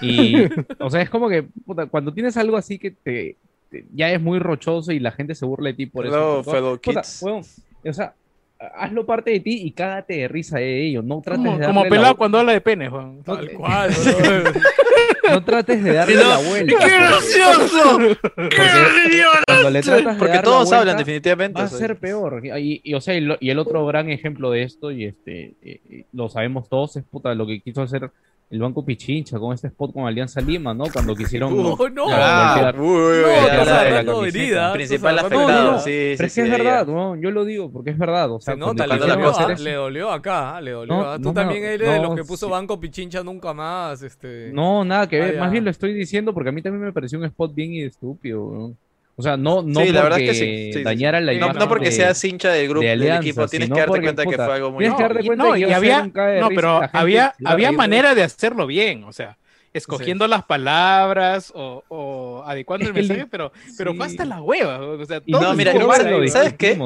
Y, 0.01 0.35
o 0.79 0.89
sea, 0.89 1.01
es 1.03 1.11
como 1.11 1.29
que, 1.29 1.43
puta, 1.65 1.85
cuando 1.85 2.11
tienes 2.11 2.37
algo 2.37 2.57
así 2.57 2.79
que 2.79 2.89
te, 2.89 3.35
te- 3.69 3.85
ya 3.93 4.09
es 4.11 4.19
muy 4.19 4.39
rochoso 4.39 4.91
y 4.93 4.99
la 4.99 5.11
gente 5.11 5.35
se 5.35 5.45
burla 5.45 5.69
de 5.69 5.75
ti 5.75 5.85
por 5.85 6.07
Hello, 6.07 6.41
eso. 6.41 6.51
fellow 6.51 6.79
puta, 6.81 7.01
kids. 7.01 7.19
weón, 7.21 7.43
o 7.85 7.93
sea, 7.93 8.15
hazlo 8.59 9.05
parte 9.05 9.31
de 9.31 9.39
ti 9.39 9.61
y 9.63 9.71
cágate 9.71 10.15
de 10.15 10.27
risa 10.27 10.57
de 10.59 10.87
ello. 10.87 11.01
No 11.01 11.21
trates 11.21 11.43
Como, 11.45 11.57
de 11.57 11.65
como 11.65 11.79
darle 11.81 11.89
la 11.89 11.95
pelado 11.95 12.17
cuando 12.17 12.39
habla 12.39 12.51
de 12.53 12.61
pene, 12.61 12.89
Juan. 12.89 13.23
Tal 13.23 13.51
cual, 13.51 13.91
no 15.29 15.43
trates 15.43 15.83
de 15.83 15.93
darle 15.93 16.15
no. 16.15 16.29
la 16.29 16.37
vuelta. 16.37 16.75
¡Qué 16.79 16.89
gracioso! 16.89 17.97
¡Qué 18.35 19.09
idiota! 19.09 19.43
Cuando 19.47 19.69
le 19.69 19.81
tratas 19.81 20.13
de 20.15 20.19
Porque 20.19 20.33
dar 20.33 20.43
la 20.45 20.51
todos 20.51 20.71
hablan 20.73 20.97
definitivamente. 20.97 21.59
Va 21.59 21.65
a 21.65 21.69
ser 21.69 21.97
peor. 21.97 22.41
Y, 22.45 22.81
y, 22.83 22.93
o 22.93 23.01
sea, 23.01 23.15
y, 23.15 23.21
lo- 23.21 23.37
y 23.39 23.49
el 23.49 23.59
otro 23.59 23.85
gran 23.85 24.09
ejemplo 24.09 24.51
de 24.51 24.63
esto, 24.63 24.91
y 24.91 25.05
este 25.05 25.53
eh, 25.61 25.81
eh, 25.89 26.05
lo 26.13 26.29
sabemos 26.29 26.69
todos, 26.69 26.95
es 26.97 27.03
puta, 27.03 27.33
lo 27.35 27.45
que 27.45 27.59
quiso 27.61 27.81
hacer 27.81 28.09
el 28.49 28.59
Banco 28.59 28.85
Pichincha 28.85 29.37
con 29.37 29.53
este 29.53 29.67
spot 29.67 29.93
con 29.93 30.05
Alianza 30.05 30.39
Lima, 30.39 30.73
¿no? 30.73 30.85
Cuando 30.91 31.15
quisieron 31.15 31.55
No, 31.57 31.77
no. 31.89 32.05
Ah, 32.09 32.73
uy, 32.77 32.83
No, 32.83 33.65
la- 33.65 34.27
herida. 34.27 34.73
Principal 34.73 35.19
afectado, 35.19 35.47
No, 35.47 35.71
no, 35.73 35.79
sí, 35.79 36.13
Pero 36.15 36.27
es 36.27 36.33
sí, 36.33 36.41
que 36.41 36.47
es 36.47 36.51
verdad, 36.57 36.87
no, 36.87 37.15
yo 37.17 37.31
lo 37.31 37.43
digo 37.43 37.69
porque 37.71 37.89
es 37.89 37.97
verdad. 37.97 38.31
O 38.31 38.39
sea, 38.39 38.53
Se 38.53 38.59
nota, 38.59 38.87
le 38.87 38.97
dolió, 38.97 39.33
ah, 39.37 39.55
le 39.59 39.73
dolió 39.73 40.11
acá, 40.11 40.61
le 40.61 40.71
dolió. 40.71 40.93
No, 40.95 41.01
ah. 41.11 41.17
Tú 41.17 41.23
no, 41.23 41.33
también 41.33 41.61
no, 41.61 41.67
eres 41.69 41.89
de 41.89 41.99
los 41.99 42.09
no, 42.09 42.15
que 42.15 42.23
puso 42.23 42.45
sí. 42.45 42.51
Banco 42.51 42.79
Pichincha 42.79 43.21
nunca 43.23 43.53
más, 43.53 44.01
este... 44.01 44.51
No, 44.53 44.85
nada 44.85 45.07
que 45.07 45.19
ver. 45.19 45.39
Más 45.39 45.51
bien 45.51 45.65
lo 45.65 45.69
estoy 45.69 45.93
diciendo 45.93 46.33
porque 46.33 46.49
a 46.49 46.53
mí 46.53 46.61
también 46.61 46.83
me 46.85 46.93
pareció 46.93 47.19
un 47.19 47.25
spot 47.25 47.53
bien 47.53 47.73
estúpido. 47.85 48.43
weón. 48.45 48.77
O 49.19 49.23
sea, 49.23 49.35
no, 49.35 49.63
no 49.63 49.81
Sí, 49.81 49.91
la 49.91 50.03
porque 50.03 50.25
que 50.27 50.33
sí, 50.73 50.83
dañara 50.83 51.19
la 51.19 51.31
No, 51.31 51.37
imagen 51.39 51.57
no 51.57 51.67
porque 51.67 51.85
de- 51.85 51.91
seas 51.91 52.23
hincha 52.23 52.51
del 52.51 52.69
grupo, 52.69 52.83
de 52.85 52.95
del 52.95 53.17
equipo, 53.17 53.47
tienes 53.47 53.67
que 53.69 53.73
darte 53.75 53.87
porque, 53.89 54.03
cuenta 54.03 54.25
que 54.25 54.35
fue 54.35 54.53
algo 54.53 54.71
muy... 54.71 54.79
tienes 54.83 54.95
que 54.97 55.03
darte 55.03 55.25
cuenta 55.25 55.43
no, 55.43 55.53
que 55.53 55.59
y 55.59 55.63
había, 55.73 56.03
no, 56.39 56.49
pero 56.49 56.81
había, 56.93 57.33
había 57.43 57.71
manera 57.71 58.13
de 58.13 58.21
hacerlo 58.21 58.67
bien, 58.67 59.03
o 59.05 59.11
sea, 59.11 59.37
escogiendo 59.73 60.27
las 60.27 60.43
palabras 60.45 61.51
o, 61.55 61.83
o 61.87 62.43
adecuando 62.45 62.85
el 62.87 62.93
mensaje, 62.93 63.25
pero, 63.25 63.51
pero 63.75 63.91
Sí. 63.91 63.97
fue 63.97 64.05
hasta 64.05 64.23
la 64.25 64.41
hueva, 64.41 64.79
o 64.81 65.03
sea, 65.05 65.19
no, 65.25 65.53
mira, 65.55 65.71
ahí, 65.71 66.29
¿sabes 66.29 66.53
qué? 66.53 66.77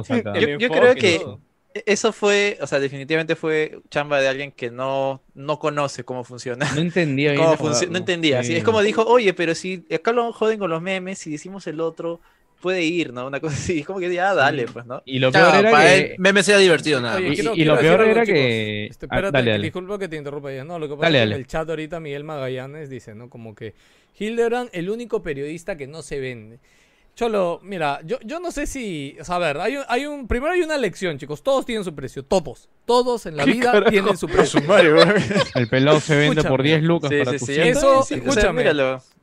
Yo- 0.57 0.69
creo 0.69 0.95
que- 0.95 1.19
todo. 1.19 1.39
E- 1.73 1.83
Eso 1.85 2.11
fue, 2.13 2.57
o 2.61 2.67
sea, 2.67 2.79
definitivamente 2.79 3.35
fue 3.35 3.79
chamba 3.89 4.19
de 4.21 4.27
alguien 4.27 4.51
que 4.51 4.69
no, 4.71 5.21
no 5.33 5.59
conoce 5.59 6.03
cómo 6.03 6.23
funciona. 6.23 6.69
No 6.73 6.81
entendía 6.81 7.31
bien 7.33 7.43
Cómo 7.43 7.57
jugada, 7.57 7.81
no 7.89 7.97
entendía. 7.97 8.43
sí, 8.43 8.55
Es 8.55 8.63
como 8.63 8.81
dijo, 8.81 9.03
oye, 9.05 9.33
pero 9.33 9.55
si 9.55 9.85
acá 9.93 10.11
lo 10.11 10.31
joden 10.33 10.59
con 10.59 10.69
los 10.69 10.81
memes, 10.81 11.17
si 11.19 11.31
decimos 11.31 11.65
el 11.67 11.79
otro, 11.79 12.19
puede 12.61 12.83
ir, 12.83 13.11
¿no? 13.11 13.25
Una 13.25 13.39
cosa 13.39 13.55
así. 13.55 13.79
Es 13.79 13.85
como 13.87 13.99
que 13.99 14.13
ya, 14.13 14.33
dale, 14.35 14.65
pues, 14.67 14.85
¿no? 14.85 15.01
Y 15.05 15.17
lo 15.19 15.31
peor 15.31 15.55
era 15.55 15.71
para 15.71 15.85
que... 15.95 16.15
meme 16.19 16.43
sea 16.43 16.57
divertido, 16.59 17.01
nada 17.01 17.17
Oye, 17.17 17.29
y- 17.29 17.33
quiero- 17.35 17.53
y 17.53 17.55
quiero 17.55 17.75
lo 17.75 17.81
peor 17.81 17.99
algo, 18.01 18.11
era 18.11 18.25
que- 18.25 18.85
Este, 18.85 19.05
ah, 19.09 19.15
espérate, 19.15 19.37
dale, 19.37 19.51
dale. 19.51 19.63
disculpa 19.63 19.97
que 19.97 20.07
te 20.07 20.15
interrumpa 20.17 20.51
ya. 20.51 20.63
No, 20.63 20.77
lo 20.77 20.87
que 20.87 20.93
pasa 20.95 21.05
Dale, 21.07 21.17
es 21.17 21.21
que 21.21 21.23
en 21.23 21.29
dale. 21.31 21.41
el 21.41 21.47
chat 21.47 21.67
ahorita 21.69 21.99
Miguel 21.99 22.23
Magallanes 22.23 22.89
dice, 22.89 23.15
¿no? 23.15 23.29
Como 23.29 23.55
que 23.55 23.73
Hildebrand, 24.19 24.69
el 24.73 24.89
único 24.91 25.23
periodista 25.23 25.75
que 25.77 25.87
no 25.87 26.01
se 26.03 26.19
vende. 26.19 26.59
Cholo, 27.13 27.59
mira, 27.61 27.99
yo, 28.05 28.17
yo 28.23 28.39
no 28.39 28.51
sé 28.51 28.65
si. 28.65 29.17
O 29.19 29.25
sea, 29.25 29.35
a 29.35 29.39
ver, 29.39 29.57
hay 29.59 29.77
un, 29.77 29.83
hay 29.89 30.05
un. 30.05 30.27
Primero 30.27 30.53
hay 30.53 30.61
una 30.61 30.77
lección, 30.77 31.17
chicos. 31.19 31.43
Todos 31.43 31.65
tienen 31.65 31.83
su 31.83 31.93
precio. 31.93 32.23
Todos. 32.23 32.69
Todos 32.85 33.25
en 33.25 33.35
la 33.37 33.43
¿Qué 33.45 33.51
vida 33.51 33.71
carajo? 33.73 33.91
tienen 33.91 34.17
su 34.17 34.27
precio. 34.27 34.59
El 35.55 35.67
pelado 35.67 35.99
se 35.99 36.15
vende 36.15 36.41
por 36.43 36.61
Escúchame. 36.61 36.69
10 36.69 36.83
lucas 36.83 37.09
Sí, 37.11 37.17
para 37.19 37.31
sí, 37.31 37.37
tu 37.39 37.45
sí. 37.45 37.59
Eso- 37.59 38.03
Sí, 38.03 38.13
o 38.15 38.31
sea, 38.31 38.49
escúchame. 38.51 38.71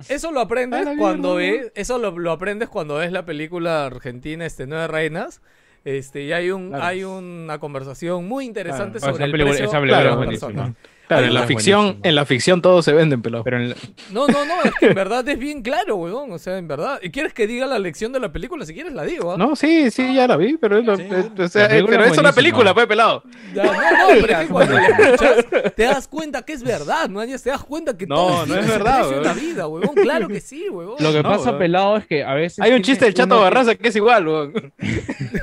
Eso 0.09 0.31
lo 0.33 0.41
aprendes 0.41 0.87
Ah, 0.87 0.95
cuando 0.99 1.37
ves. 1.37 1.73
Eso 1.75 1.99
lo, 1.99 2.17
lo 2.19 2.31
aprendes 2.31 2.69
cuando 2.69 2.97
ves 2.97 3.11
la 3.11 3.25
película 3.25 3.87
argentina, 3.87 4.45
este, 4.47 4.67
Nueve 4.67 4.87
Reinas. 4.87 5.41
Este, 5.85 6.25
y 6.25 6.33
hay 6.33 6.51
un, 6.51 6.69
Claro. 6.69 6.85
hay 6.85 7.05
una 7.05 7.59
conversación 7.59 8.29
muy 8.29 8.45
interesante 8.45 8.99
Claro, 8.99 9.15
sobre 9.15 9.25
esa 9.25 9.25
el 9.25 9.33
película- 9.33 9.51
precio 9.53 9.67
esa 9.67 9.81
película 9.81 10.11
es 10.11 10.17
buenísima. 10.17 10.75
Claro, 11.09 11.27
en 11.27 11.35
la 11.35 11.43
ficción, 11.45 11.81
buenísimo. 11.81 12.01
en 12.05 12.15
la 12.15 12.25
ficción 12.27 12.63
todos 12.63 12.85
se 12.85 12.93
venden, 12.93 13.23
pelado. 13.23 13.43
Pero 13.45 13.57
en 13.57 13.71
la- 13.71 13.77
No, 14.13 14.27
no, 14.29 14.45
no, 14.45 14.63
es 14.65 14.73
que 14.79 14.87
en 14.87 14.95
verdad 14.95 15.27
es 15.29 15.39
bien 15.39 15.63
claro, 15.63 15.97
weón. 15.97 16.31
O 16.33 16.39
sea, 16.39 16.59
en 16.59 16.69
verdad. 16.69 17.01
¿Y 17.03 17.11
quieres 17.11 17.33
que 17.33 17.47
diga 17.47 17.67
la 17.67 17.79
lección 17.79 18.13
de 18.13 18.21
la 18.21 18.31
película? 18.33 18.65
Si 18.67 18.75
quieres 18.75 18.93
la 18.93 19.05
digo, 19.05 19.33
¿ah? 19.33 19.37
No, 19.39 19.57
sí, 19.57 19.91
sí, 19.91 20.15
ya 20.15 20.27
la 20.27 20.37
vi, 20.37 20.57
pero, 20.59 20.79
es 20.79 20.85
lo- 20.85 20.97
Sí. 20.97 21.03
eh, 21.11 21.31
o 21.39 21.49
sea, 21.49 21.63
La 21.63 21.67
eh, 21.67 21.71
película 21.71 21.97
pero 21.99 22.05
es 22.05 22.13
es 22.13 22.19
una 22.19 22.33
película, 22.33 22.75
pues, 22.75 22.87
pelado. 22.87 23.23
Ya, 23.55 23.65
no, 23.65 23.73
no, 23.73 24.21
pero 24.21 24.33
es 24.33 24.39
que 24.39 24.47
cuando 24.53 24.75
la 24.75 24.87
escuchas, 24.87 25.47
te 25.75 25.83
das 25.85 26.09
cuenta 26.09 26.43
que 26.43 26.53
es 26.53 26.63
verdad, 26.63 27.09
¿no? 27.09 27.21
Te 27.25 27.51
das 27.51 27.65
cuenta 27.65 27.97
que 27.97 28.07
No, 28.07 28.17
todo 28.17 28.47
no 28.47 28.55
es 28.57 28.67
verdad, 28.67 29.09
weón. 29.09 29.37
vida, 29.41 29.67
weón. 29.67 29.95
Claro 29.95 30.29
que 30.29 30.41
sí, 30.41 30.69
weón. 30.69 30.97
Lo 30.99 31.13
que 31.13 31.23
No, 31.23 31.31
pasa, 31.31 31.45
weón. 31.47 31.59
pelado, 31.59 31.97
es 31.97 32.07
que 32.07 32.23
a 32.25 32.35
veces. 32.35 32.61
Hay 32.61 32.73
un 32.73 32.83
chiste 32.83 33.05
del 33.07 33.15
Chato 33.15 33.35
uno 33.37 33.43
Barraza 33.45 33.75
que 33.75 33.89
es 33.89 33.97
igual, 33.97 34.27
weón. 34.29 34.73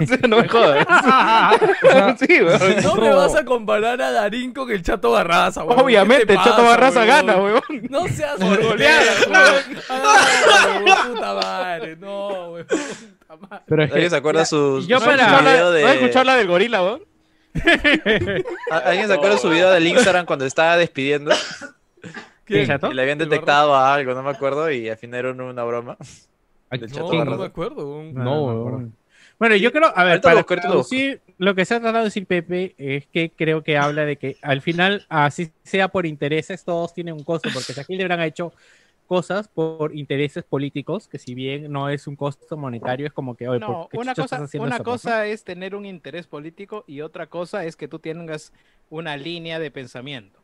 O 0.01 0.05
sea, 0.05 0.17
no 0.27 0.37
me 0.41 0.47
jodas. 0.47 0.85
sí, 2.19 2.41
weón. 2.41 2.83
No 2.83 2.95
me 2.95 3.09
vas 3.09 3.35
a 3.35 3.45
comparar 3.45 4.01
a 4.01 4.11
Darín 4.11 4.53
con 4.53 4.69
el 4.69 4.81
Chato 4.81 5.11
Barraza, 5.11 5.54
weón. 5.63 5.79
Obviamente, 5.79 6.25
¿Qué 6.27 6.33
el 6.33 6.39
Chato 6.43 6.63
Barraza 6.63 6.99
weón? 6.99 7.07
gana, 7.07 7.35
weón. 7.37 7.61
No 7.89 8.07
seas 8.07 8.35
Por 8.39 8.61
goleada, 8.63 9.11
weón. 9.27 9.81
Ah, 9.89 10.79
weón, 10.85 11.13
puta 11.13 11.33
madre, 11.33 11.95
no, 11.97 12.51
weón. 12.51 12.67
Puta 12.67 13.37
madre. 13.49 13.63
Pero 13.67 13.83
es 13.83 13.89
que 13.89 13.93
¿Alguien 13.95 14.09
se 14.11 14.17
acuerda 14.17 14.45
su, 14.45 14.85
Yo 14.87 14.99
su 14.99 15.05
para. 15.05 15.39
video 15.41 15.71
de... 15.71 15.81
¿No 15.81 15.87
has 15.87 15.95
escuchado 15.95 16.25
la 16.25 16.35
del 16.37 16.47
gorila, 16.47 16.83
weón? 16.83 17.01
¿A- 18.71 18.77
¿Alguien 18.77 19.07
se 19.07 19.13
acuerda 19.13 19.37
su 19.37 19.49
video 19.49 19.71
del 19.71 19.87
Instagram 19.87 20.25
cuando 20.25 20.45
estaba 20.45 20.77
despidiendo? 20.77 21.31
¿Quién? 22.45 22.69
Y 22.91 22.93
le 22.93 23.01
habían 23.01 23.19
¿El 23.21 23.29
detectado 23.29 23.73
a 23.75 23.93
algo, 23.93 24.13
no 24.13 24.21
me 24.21 24.29
acuerdo, 24.29 24.69
y 24.69 24.87
al 24.89 24.97
final 24.97 25.19
era 25.21 25.31
una 25.31 25.63
broma. 25.63 25.97
Del 26.69 26.81
No, 26.81 26.87
Chato 26.87 27.11
no 27.13 27.17
Barraza. 27.19 27.37
me 27.37 27.45
acuerdo, 27.45 27.87
weón. 27.87 28.13
No, 28.13 28.23
No, 28.23 28.35
no 28.35 28.47
me 28.47 28.71
weón. 28.71 28.95
Bueno, 29.39 29.55
yo 29.57 29.71
creo, 29.71 29.91
a 29.95 30.03
ver, 30.05 30.21
para 30.21 30.43
busco, 30.43 30.55
traducir 30.55 31.21
lo 31.37 31.55
que 31.55 31.65
se 31.65 31.75
ha 31.75 31.79
tratado 31.81 31.99
de 31.99 32.05
decir 32.05 32.25
Pepe 32.25 32.73
es 32.77 33.07
que 33.07 33.33
creo 33.35 33.63
que 33.63 33.77
habla 33.77 34.05
de 34.05 34.17
que 34.17 34.37
al 34.41 34.61
final, 34.61 35.05
así 35.09 35.51
sea 35.63 35.89
por 35.89 36.05
intereses, 36.05 36.63
todos 36.63 36.93
tienen 36.93 37.15
un 37.15 37.23
costo, 37.25 37.51
porque 37.51 37.73
si 37.73 37.81
Hildebrand 37.87 38.21
ha 38.21 38.27
hecho 38.27 38.53
cosas 39.05 39.49
por 39.49 39.95
intereses 39.95 40.43
políticos, 40.45 41.07
que 41.09 41.19
si 41.19 41.35
bien 41.35 41.71
no 41.71 41.89
es 41.89 42.07
un 42.07 42.15
costo 42.15 42.57
monetario, 42.57 43.07
es 43.07 43.13
como 43.13 43.35
que, 43.35 43.47
oye, 43.49 43.61
¿por 43.61 43.77
No, 43.77 43.89
qué 43.89 43.97
una 43.97 44.15
cosa, 44.15 44.33
estás 44.33 44.41
haciendo 44.41 44.67
una 44.67 44.69
eso, 44.69 44.83
no? 44.85 44.99
cosa 44.99 45.25
es 45.27 45.43
tener 45.43 45.75
un 45.75 45.85
interés 45.85 46.27
político 46.27 46.83
y 46.87 47.01
otra 47.01 47.27
cosa 47.27 47.63
es 47.65 47.75
que 47.77 47.87
tú 47.87 47.99
tengas 47.99 48.51
una 48.89 49.15
línea 49.17 49.59
de 49.59 49.71
pensamiento. 49.71 50.43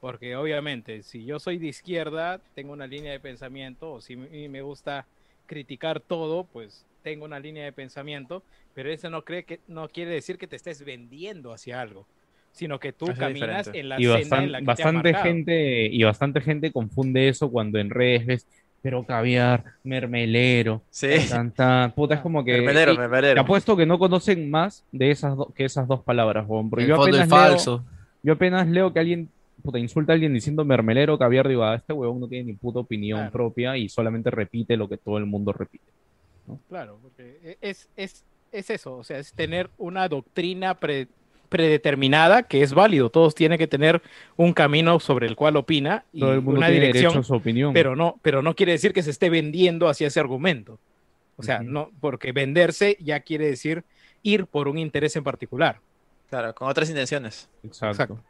Porque 0.00 0.36
obviamente, 0.36 1.02
si 1.04 1.24
yo 1.24 1.40
soy 1.40 1.58
de 1.58 1.68
izquierda, 1.68 2.40
tengo 2.54 2.72
una 2.72 2.86
línea 2.86 3.12
de 3.12 3.20
pensamiento, 3.20 3.92
o 3.94 4.00
si 4.02 4.16
me 4.16 4.62
gusta 4.62 5.08
criticar 5.46 6.00
todo, 6.00 6.44
pues 6.46 6.86
tengo 7.02 7.24
una 7.24 7.38
línea 7.40 7.64
de 7.64 7.72
pensamiento, 7.72 8.42
pero 8.74 8.90
eso 8.90 9.10
no, 9.10 9.22
cree 9.24 9.44
que, 9.44 9.60
no 9.68 9.88
quiere 9.88 10.12
decir 10.12 10.38
que 10.38 10.46
te 10.46 10.56
estés 10.56 10.84
vendiendo 10.84 11.52
hacia 11.52 11.80
algo, 11.80 12.06
sino 12.52 12.78
que 12.78 12.92
tú 12.92 13.10
es 13.10 13.18
caminas 13.18 13.66
diferente. 13.66 13.80
en 13.80 13.88
la 13.88 14.00
y 14.00 14.04
senda 14.04 14.18
bastan- 14.18 14.44
en 14.44 14.52
la 14.52 14.58
que 14.58 14.64
te 14.64 14.66
bastante 14.66 15.12
marcado. 15.12 15.24
gente 15.24 15.86
y 15.86 16.02
bastante 16.02 16.40
gente 16.40 16.72
confunde 16.72 17.28
eso 17.28 17.50
cuando 17.50 17.78
en 17.78 17.90
redes 17.90 18.26
ves 18.26 18.46
pero 18.82 19.04
caviar 19.06 19.62
mermelero 19.84 20.82
Sí. 20.90 21.08
tan, 21.30 21.52
tan, 21.52 21.92
puta 21.92 22.16
es 22.16 22.20
como 22.20 22.44
que 22.44 22.52
Mermelero, 22.52 22.92
y- 22.92 22.96
te 22.96 23.00
mermelero. 23.00 23.40
apuesto 23.40 23.76
que 23.76 23.86
no 23.86 23.96
conocen 23.98 24.50
más 24.50 24.84
de 24.90 25.12
esas 25.12 25.36
do- 25.36 25.52
que 25.54 25.64
esas 25.64 25.86
dos 25.86 26.00
palabras 26.02 26.46
porque 26.48 26.82
El 26.82 26.88
yo 26.88 27.00
apenas 27.00 27.20
es 27.22 27.28
leo, 27.28 27.38
falso. 27.38 27.84
yo 28.24 28.32
apenas 28.32 28.66
leo 28.68 28.92
que 28.92 28.98
alguien 28.98 29.28
puta, 29.62 29.78
insulta 29.78 30.12
a 30.12 30.14
alguien 30.14 30.34
diciendo 30.34 30.64
mermelero 30.64 31.16
caviar 31.16 31.46
digo 31.46 31.62
ah, 31.62 31.76
este 31.76 31.92
huevón 31.92 32.18
no 32.20 32.26
tiene 32.26 32.46
ni 32.46 32.52
puta 32.54 32.80
opinión 32.80 33.20
Claro. 33.20 33.32
propia 33.32 33.76
y 33.76 33.88
solamente 33.88 34.28
repite 34.32 34.76
lo 34.76 34.88
que 34.88 34.96
todo 34.96 35.16
el 35.18 35.26
mundo 35.26 35.52
repite 35.52 35.84
Claro, 36.68 36.98
porque 37.02 37.38
e, 37.42 37.58
es, 37.60 37.88
es, 37.96 38.24
es 38.50 38.70
eso, 38.70 38.96
o 38.96 39.04
sea, 39.04 39.18
es 39.18 39.32
tener 39.32 39.70
una 39.78 40.08
doctrina 40.08 40.74
pre- 40.78 41.08
predeterminada 41.48 42.42
que 42.42 42.62
es 42.62 42.72
válido. 42.74 43.10
Todos 43.10 43.34
tienen 43.34 43.58
que 43.58 43.66
tener 43.66 44.02
un 44.36 44.52
camino 44.52 44.98
sobre 45.00 45.26
el 45.26 45.36
cual 45.36 45.56
opina 45.56 46.04
y 46.12 46.20
todo 46.20 46.32
el 46.32 46.40
mundo 46.40 46.58
una 46.58 46.68
tiene 46.68 46.86
dirección, 46.86 47.12
derecho 47.12 47.20
a 47.20 47.24
su 47.24 47.34
opinión 47.34 47.72
pero 47.74 47.94
no, 47.94 48.18
pero 48.22 48.42
no 48.42 48.54
quiere 48.54 48.72
decir 48.72 48.92
que 48.92 49.02
se 49.02 49.10
esté 49.10 49.30
vendiendo 49.30 49.88
hacia 49.88 50.06
ese 50.06 50.18
argumento. 50.20 50.78
O 51.36 51.42
sea, 51.42 51.60
no, 51.60 51.90
porque 52.00 52.32
venderse 52.32 52.96
ya 53.00 53.20
quiere 53.20 53.46
decir 53.46 53.84
ir 54.22 54.46
por 54.46 54.68
un 54.68 54.78
interés 54.78 55.16
en 55.16 55.24
particular. 55.24 55.80
Claro, 56.30 56.54
con 56.54 56.68
otras 56.68 56.88
intenciones. 56.88 57.48
exacto, 57.64 57.90
Exacto. 58.02 58.24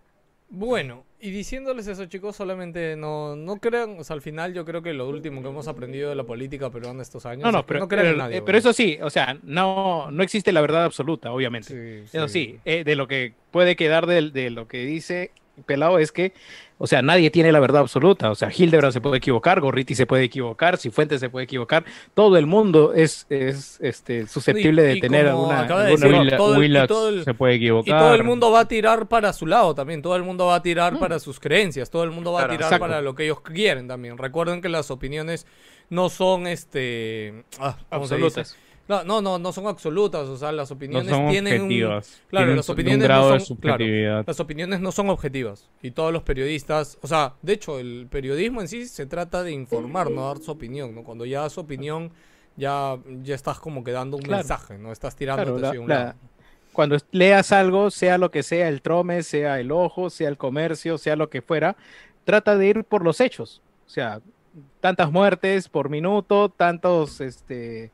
Bueno, 0.48 1.04
y 1.22 1.30
diciéndoles 1.30 1.86
eso, 1.86 2.04
chicos, 2.06 2.34
solamente 2.34 2.96
no, 2.96 3.36
no 3.36 3.56
crean, 3.58 3.96
o 3.98 4.02
sea, 4.04 4.14
al 4.14 4.22
final 4.22 4.52
yo 4.54 4.64
creo 4.64 4.82
que 4.82 4.92
lo 4.92 5.08
último 5.08 5.40
que 5.40 5.48
hemos 5.48 5.68
aprendido 5.68 6.08
de 6.10 6.16
la 6.16 6.24
política 6.24 6.68
peruana 6.68 7.00
estos 7.00 7.24
años 7.26 7.44
No, 7.44 7.48
es 7.50 7.54
no, 7.54 7.62
que 7.62 7.68
pero, 7.68 7.80
no 7.80 7.88
crean 7.88 8.06
en 8.08 8.18
nadie. 8.18 8.36
eh, 8.38 8.42
pero 8.44 8.58
eso 8.58 8.72
sí, 8.72 8.98
o 9.00 9.08
sea, 9.08 9.38
no, 9.44 10.10
no 10.10 10.22
existe 10.24 10.50
la 10.52 10.60
verdad 10.60 10.84
absoluta, 10.84 11.32
obviamente. 11.32 12.04
Sí, 12.08 12.16
Eso 12.16 12.26
sí, 12.26 12.58
eh, 12.64 12.82
de 12.82 12.96
lo 12.96 13.06
que 13.06 13.34
puede 13.52 13.76
quedar 13.76 14.06
de, 14.06 14.50
lo 14.50 14.66
que 14.66 14.84
dice 14.84 15.30
Pelado 15.62 15.98
es 15.98 16.12
que, 16.12 16.32
o 16.78 16.86
sea, 16.86 17.00
nadie 17.02 17.30
tiene 17.30 17.52
la 17.52 17.60
verdad 17.60 17.82
absoluta. 17.82 18.30
O 18.30 18.34
sea, 18.34 18.50
Hildebrand 18.56 18.92
se 18.92 19.00
puede 19.00 19.18
equivocar, 19.18 19.60
Gorriti 19.60 19.94
se 19.94 20.06
puede 20.06 20.24
equivocar, 20.24 20.76
Cifuentes 20.78 21.20
se 21.20 21.30
puede 21.30 21.44
equivocar. 21.44 21.84
Todo 22.14 22.36
el 22.36 22.46
mundo 22.46 22.92
es, 22.94 23.26
es 23.30 23.78
este, 23.80 24.26
susceptible 24.26 24.82
Y- 24.82 24.86
de 24.86 24.96
y 24.96 25.00
tener 25.00 25.28
alguna, 25.28 25.60
acaba 25.60 25.84
de 25.84 25.90
decir, 25.92 26.10
todo 26.36 26.60
el- 26.62 26.76
y 26.76 26.86
todo 26.86 27.08
el- 27.08 27.24
se 27.24 27.34
puede 27.34 27.54
Y 27.54 27.56
equivocar 27.58 27.98
todo 28.00 28.14
el 28.14 28.24
mundo 28.24 28.50
va 28.50 28.60
a 28.60 28.68
tirar 28.68 29.06
para 29.08 29.32
su 29.32 29.46
lado 29.46 29.74
también, 29.74 30.02
todo 30.02 30.16
el 30.16 30.22
mundo 30.24 30.46
va 30.46 30.56
a 30.56 30.58
Mm. 30.58 30.62
tirar 30.62 30.98
para 30.98 31.18
sus 31.18 31.38
creencias, 31.38 31.88
todo 31.90 32.04
el 32.04 32.10
mundo 32.10 32.32
va 32.32 32.40
Claro, 32.40 32.52
a 32.52 32.56
tirar 32.56 32.68
exacto. 32.68 32.86
para 32.86 33.00
lo 33.00 33.14
que 33.14 33.24
ellos 33.24 33.40
quieren 33.42 33.86
también. 33.88 34.18
Recuerden 34.18 34.60
que 34.60 34.68
las 34.68 34.90
opiniones 34.90 35.46
no 35.90 36.08
son 36.08 36.46
este 36.46 37.44
ah, 37.60 37.76
¿cómo 37.90 38.06
se 38.06 38.16
dice? 38.16 38.26
absolutas. 38.40 38.56
No, 38.89 39.05
no, 39.05 39.22
no, 39.22 39.39
no 39.39 39.53
son 39.53 39.66
absolutas, 39.68 40.28
o 40.28 40.37
sea, 40.37 40.51
las 40.53 40.70
no 40.70 40.76
opiniones 40.76 41.09
son 41.11 41.28
tienen 41.30 41.62
un, 41.62 41.68
claro, 41.68 42.03
tienen 42.30 42.57
las 42.57 42.68
un 42.68 42.72
opiniones 42.74 43.09
no 43.09 43.30
de 43.33 43.41
son- 43.41 43.57
claro. 43.59 43.78
subjetividad 43.78 44.24
las 44.26 44.41
opiniones 44.41 44.80
no 44.80 44.93
son 44.93 45.09
objetivas 45.11 45.68
y 45.83 45.93
todos 45.93 46.12
los 46.12 46.22
periodistas, 46.24 46.99
o 47.01 47.07
sea, 47.07 47.35
de 47.43 47.53
hecho, 47.53 47.78
el 47.78 48.09
periodismo 48.11 48.61
en 48.61 48.68
sí 48.68 48.87
se 48.87 49.07
trata 49.07 49.43
de 49.45 49.53
informar, 49.53 50.11
no 50.11 50.26
dar 50.26 50.39
su 50.39 50.51
opinión, 50.51 50.95
¿no? 50.95 51.05
Cuando 51.05 51.24
ya 51.24 51.43
das 51.43 51.53
su 51.53 51.61
opinión 51.61 52.11
ya 52.57 52.99
ya 53.22 53.35
estás 53.35 53.59
como 53.61 53.83
que 53.85 53.93
dando 53.93 54.16
un 54.16 54.22
Claro. 54.24 54.39
mensaje, 54.43 54.76
no 54.78 54.93
estás 54.93 55.16
tirando 55.16 55.43
Claro, 55.45 55.59
la- 55.59 55.68
hacia 55.68 55.80
un 55.80 55.89
la- 55.89 55.95
lado. 56.05 56.14
Cuando 56.72 56.97
leas 57.12 57.53
algo, 57.53 57.91
sea 57.91 58.18
lo 58.18 58.30
que 58.30 58.43
sea, 58.43 58.68
el 58.68 58.83
trome, 58.83 59.22
sea 59.22 59.61
el 59.61 59.70
ojo, 59.72 60.11
sea 60.11 60.28
el 60.28 60.39
comercio, 60.39 60.99
sea 60.99 61.16
lo 61.16 61.28
que 61.30 61.41
fuera, 61.43 61.76
trata 62.24 62.57
de 62.57 62.66
ir 62.66 62.85
por 62.85 63.05
los 63.05 63.20
hechos. 63.20 63.61
O 63.87 63.91
sea, 63.91 64.20
tantas 64.80 65.11
muertes 65.12 65.68
por 65.68 65.89
minuto, 65.91 66.49
tantos, 66.49 67.20
este, 67.20 67.91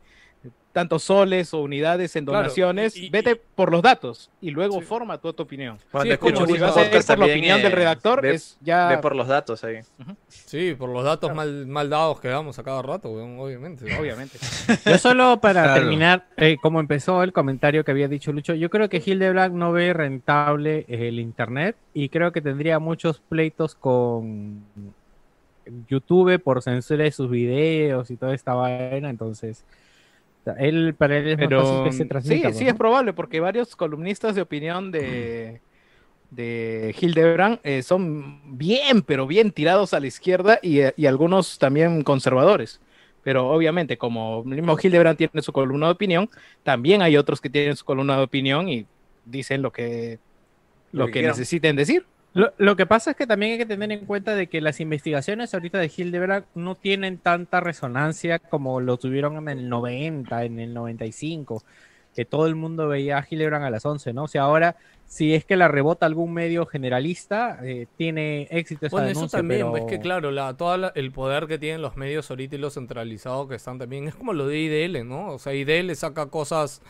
tantos 0.78 1.02
soles 1.02 1.52
o 1.54 1.58
unidades 1.60 2.14
en 2.14 2.24
donaciones, 2.24 2.96
y- 2.96 3.10
vete 3.10 3.34
por 3.34 3.72
los 3.72 3.82
datos 3.82 4.30
y 4.40 4.50
luego 4.52 4.78
Sí. 4.78 4.86
forma 4.86 5.18
tu, 5.18 5.32
tu 5.32 5.42
opinión. 5.42 5.76
Cuando 5.90 6.06
Sí, 6.06 6.12
escucho 6.12 6.46
si 6.46 6.56
vas 6.56 6.76
a 6.76 6.82
podcast 6.84 7.08
por 7.08 7.18
la 7.18 7.24
opinión 7.26 7.60
del 7.62 7.72
eh, 7.72 7.74
redactor, 7.74 8.22
ve, 8.22 8.34
es 8.34 8.56
ya... 8.60 8.86
ve 8.88 8.98
por 8.98 9.16
los 9.16 9.26
datos 9.26 9.64
ahí. 9.64 9.80
Sí, 10.28 10.76
por 10.78 10.88
los 10.90 11.02
datos 11.02 11.34
mal, 11.34 11.66
mal 11.66 11.90
dados 11.90 12.20
que 12.20 12.28
damos 12.28 12.56
a 12.60 12.62
cada 12.62 12.80
rato, 12.82 13.10
obviamente. 13.10 13.86
Obviamente. 13.98 14.38
Yo 14.86 14.98
solo 14.98 15.40
para 15.40 15.64
Claro. 15.64 15.80
terminar, 15.80 16.26
eh, 16.36 16.56
como 16.62 16.78
empezó 16.78 17.24
el 17.24 17.32
comentario 17.32 17.82
que 17.84 17.90
había 17.90 18.06
dicho 18.06 18.32
Lucho, 18.32 18.54
yo 18.54 18.70
creo 18.70 18.88
que 18.88 19.02
Hildebrand 19.04 19.54
no 19.56 19.72
ve 19.72 19.92
rentable 19.92 20.84
el 20.88 21.18
internet 21.18 21.74
y 21.92 22.08
creo 22.08 22.30
que 22.30 22.40
tendría 22.40 22.78
muchos 22.78 23.20
pleitos 23.20 23.74
con 23.74 24.62
YouTube 25.88 26.38
por 26.42 26.62
censura 26.62 27.04
de 27.04 27.10
sus 27.10 27.28
videos 27.28 28.10
y 28.10 28.16
toda 28.16 28.34
esta 28.34 28.54
vaina, 28.54 29.10
entonces 29.10 29.64
él 30.58 30.94
para 30.96 31.18
él 31.18 31.28
es 31.28 31.38
más 31.38 31.48
fácil 31.48 32.08
Pero, 32.08 32.18
que 32.20 32.20
se 32.22 32.52
Sí, 32.52 32.58
sí 32.58 32.68
es 32.68 32.74
probable, 32.74 33.12
porque 33.12 33.40
varios 33.40 33.76
columnistas 33.76 34.34
de 34.34 34.42
opinión 34.42 34.90
de, 34.90 35.60
de 36.30 36.94
Hildebrand 36.98 37.60
eh, 37.62 37.82
son 37.82 38.56
bien, 38.58 39.02
pero 39.02 39.26
bien 39.26 39.50
tirados 39.50 39.94
a 39.94 40.00
la 40.00 40.06
izquierda 40.06 40.58
y, 40.62 40.80
y 40.96 41.06
algunos 41.06 41.58
también 41.58 42.02
conservadores. 42.02 42.80
Pero 43.22 43.48
obviamente, 43.48 43.98
como 43.98 44.44
mismo 44.44 44.76
Hildebrand 44.80 45.18
tiene 45.18 45.42
su 45.42 45.52
columna 45.52 45.86
de 45.86 45.92
opinión, 45.92 46.30
también 46.62 47.02
hay 47.02 47.16
otros 47.16 47.40
que 47.40 47.50
tienen 47.50 47.76
su 47.76 47.84
columna 47.84 48.16
de 48.16 48.22
opinión 48.22 48.68
y 48.68 48.86
dicen 49.24 49.60
lo 49.60 49.72
que, 49.72 50.18
Lo 50.92 51.06
lo 51.06 51.12
que 51.12 51.22
necesiten 51.22 51.76
decir. 51.76 52.06
Lo, 52.38 52.52
lo 52.56 52.76
que 52.76 52.86
pasa 52.86 53.10
es 53.10 53.16
que 53.16 53.26
también 53.26 53.52
hay 53.52 53.58
que 53.58 53.66
tener 53.66 53.90
en 53.90 54.06
cuenta 54.06 54.36
de 54.36 54.46
que 54.46 54.60
las 54.60 54.78
investigaciones 54.78 55.52
ahorita 55.54 55.78
de 55.78 55.90
Hildebrand 55.94 56.44
no 56.54 56.76
tienen 56.76 57.18
tanta 57.18 57.58
resonancia 57.58 58.38
como 58.38 58.80
lo 58.80 58.96
tuvieron 58.96 59.36
en 59.38 59.48
el 59.58 59.68
90, 59.68 60.44
en 60.44 60.60
el 60.60 60.72
95, 60.72 61.64
que 62.14 62.24
todo 62.24 62.46
el 62.46 62.54
mundo 62.54 62.86
veía 62.86 63.18
a 63.18 63.26
Hildebrand 63.28 63.64
a 63.64 63.70
las 63.70 63.84
11, 63.84 64.12
¿no? 64.12 64.22
O 64.22 64.28
sea, 64.28 64.42
ahora, 64.42 64.76
si 65.06 65.34
es 65.34 65.44
que 65.44 65.56
la 65.56 65.66
rebota 65.66 66.06
algún 66.06 66.32
medio 66.32 66.64
generalista, 66.64 67.58
eh, 67.64 67.86
tiene 67.96 68.46
éxito 68.52 68.86
esa 68.86 68.94
Bueno, 68.94 69.08
eso 69.08 69.18
denuncia, 69.18 69.38
también, 69.40 69.72
pero- 69.72 69.76
es 69.84 69.90
que 69.90 69.98
claro, 69.98 70.30
la, 70.30 70.56
todo 70.56 70.92
el 70.94 71.10
poder 71.10 71.48
que 71.48 71.58
tienen 71.58 71.82
los 71.82 71.96
medios 71.96 72.30
ahorita 72.30 72.54
y 72.54 72.58
lo 72.58 72.70
centralizado 72.70 73.48
que 73.48 73.56
están 73.56 73.80
también, 73.80 74.06
es 74.06 74.14
como 74.14 74.32
lo 74.32 74.46
de 74.46 74.58
IDL, 74.60 75.02
¿no? 75.04 75.32
O 75.32 75.38
sea, 75.40 75.54
IDL 75.54 75.92
saca 75.96 76.26
cosas 76.26 76.82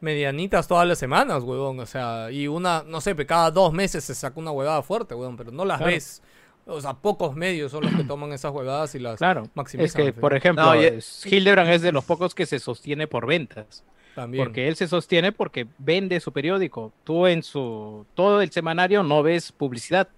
medianitas 0.00 0.68
todas 0.68 0.86
las 0.86 0.98
semanas, 0.98 1.42
huevón, 1.42 1.80
o 1.80 1.86
sea, 1.86 2.30
y 2.30 2.46
una, 2.48 2.82
no 2.86 3.00
sé, 3.00 3.14
cada 3.26 3.50
dos 3.50 3.72
meses 3.72 4.04
se 4.04 4.14
saca 4.14 4.38
una 4.38 4.50
huevada 4.50 4.82
fuerte, 4.82 5.14
huevón, 5.14 5.36
pero 5.36 5.50
no 5.50 5.64
las 5.64 5.78
Claro. 5.78 5.92
ves. 5.92 6.22
O 6.66 6.80
sea, 6.80 6.94
pocos 6.94 7.34
medios 7.36 7.72
son 7.72 7.84
los 7.84 7.94
que 7.94 8.04
toman 8.04 8.32
esas 8.32 8.50
huevadas 8.52 8.94
y 8.94 8.98
las 8.98 9.18
Claro, 9.18 9.48
maximizan. 9.54 10.00
es 10.00 10.06
que, 10.14 10.18
por 10.18 10.34
ejemplo, 10.34 10.64
No, 10.64 10.74
es- 10.74 11.24
Hildebrand 11.26 11.70
es 11.70 11.82
de 11.82 11.92
los 11.92 12.04
pocos 12.04 12.34
que 12.34 12.46
se 12.46 12.58
sostiene 12.58 13.06
por 13.06 13.26
ventas. 13.26 13.84
También. 14.14 14.44
Porque 14.44 14.68
él 14.68 14.76
se 14.76 14.86
sostiene 14.86 15.32
porque 15.32 15.66
vende 15.78 16.20
su 16.20 16.32
periódico. 16.32 16.92
Tú 17.02 17.26
en 17.26 17.42
su 17.42 18.06
todo 18.14 18.40
el 18.40 18.50
semanario 18.52 19.02
no 19.02 19.22
ves 19.24 19.50
publicidad. 19.52 20.08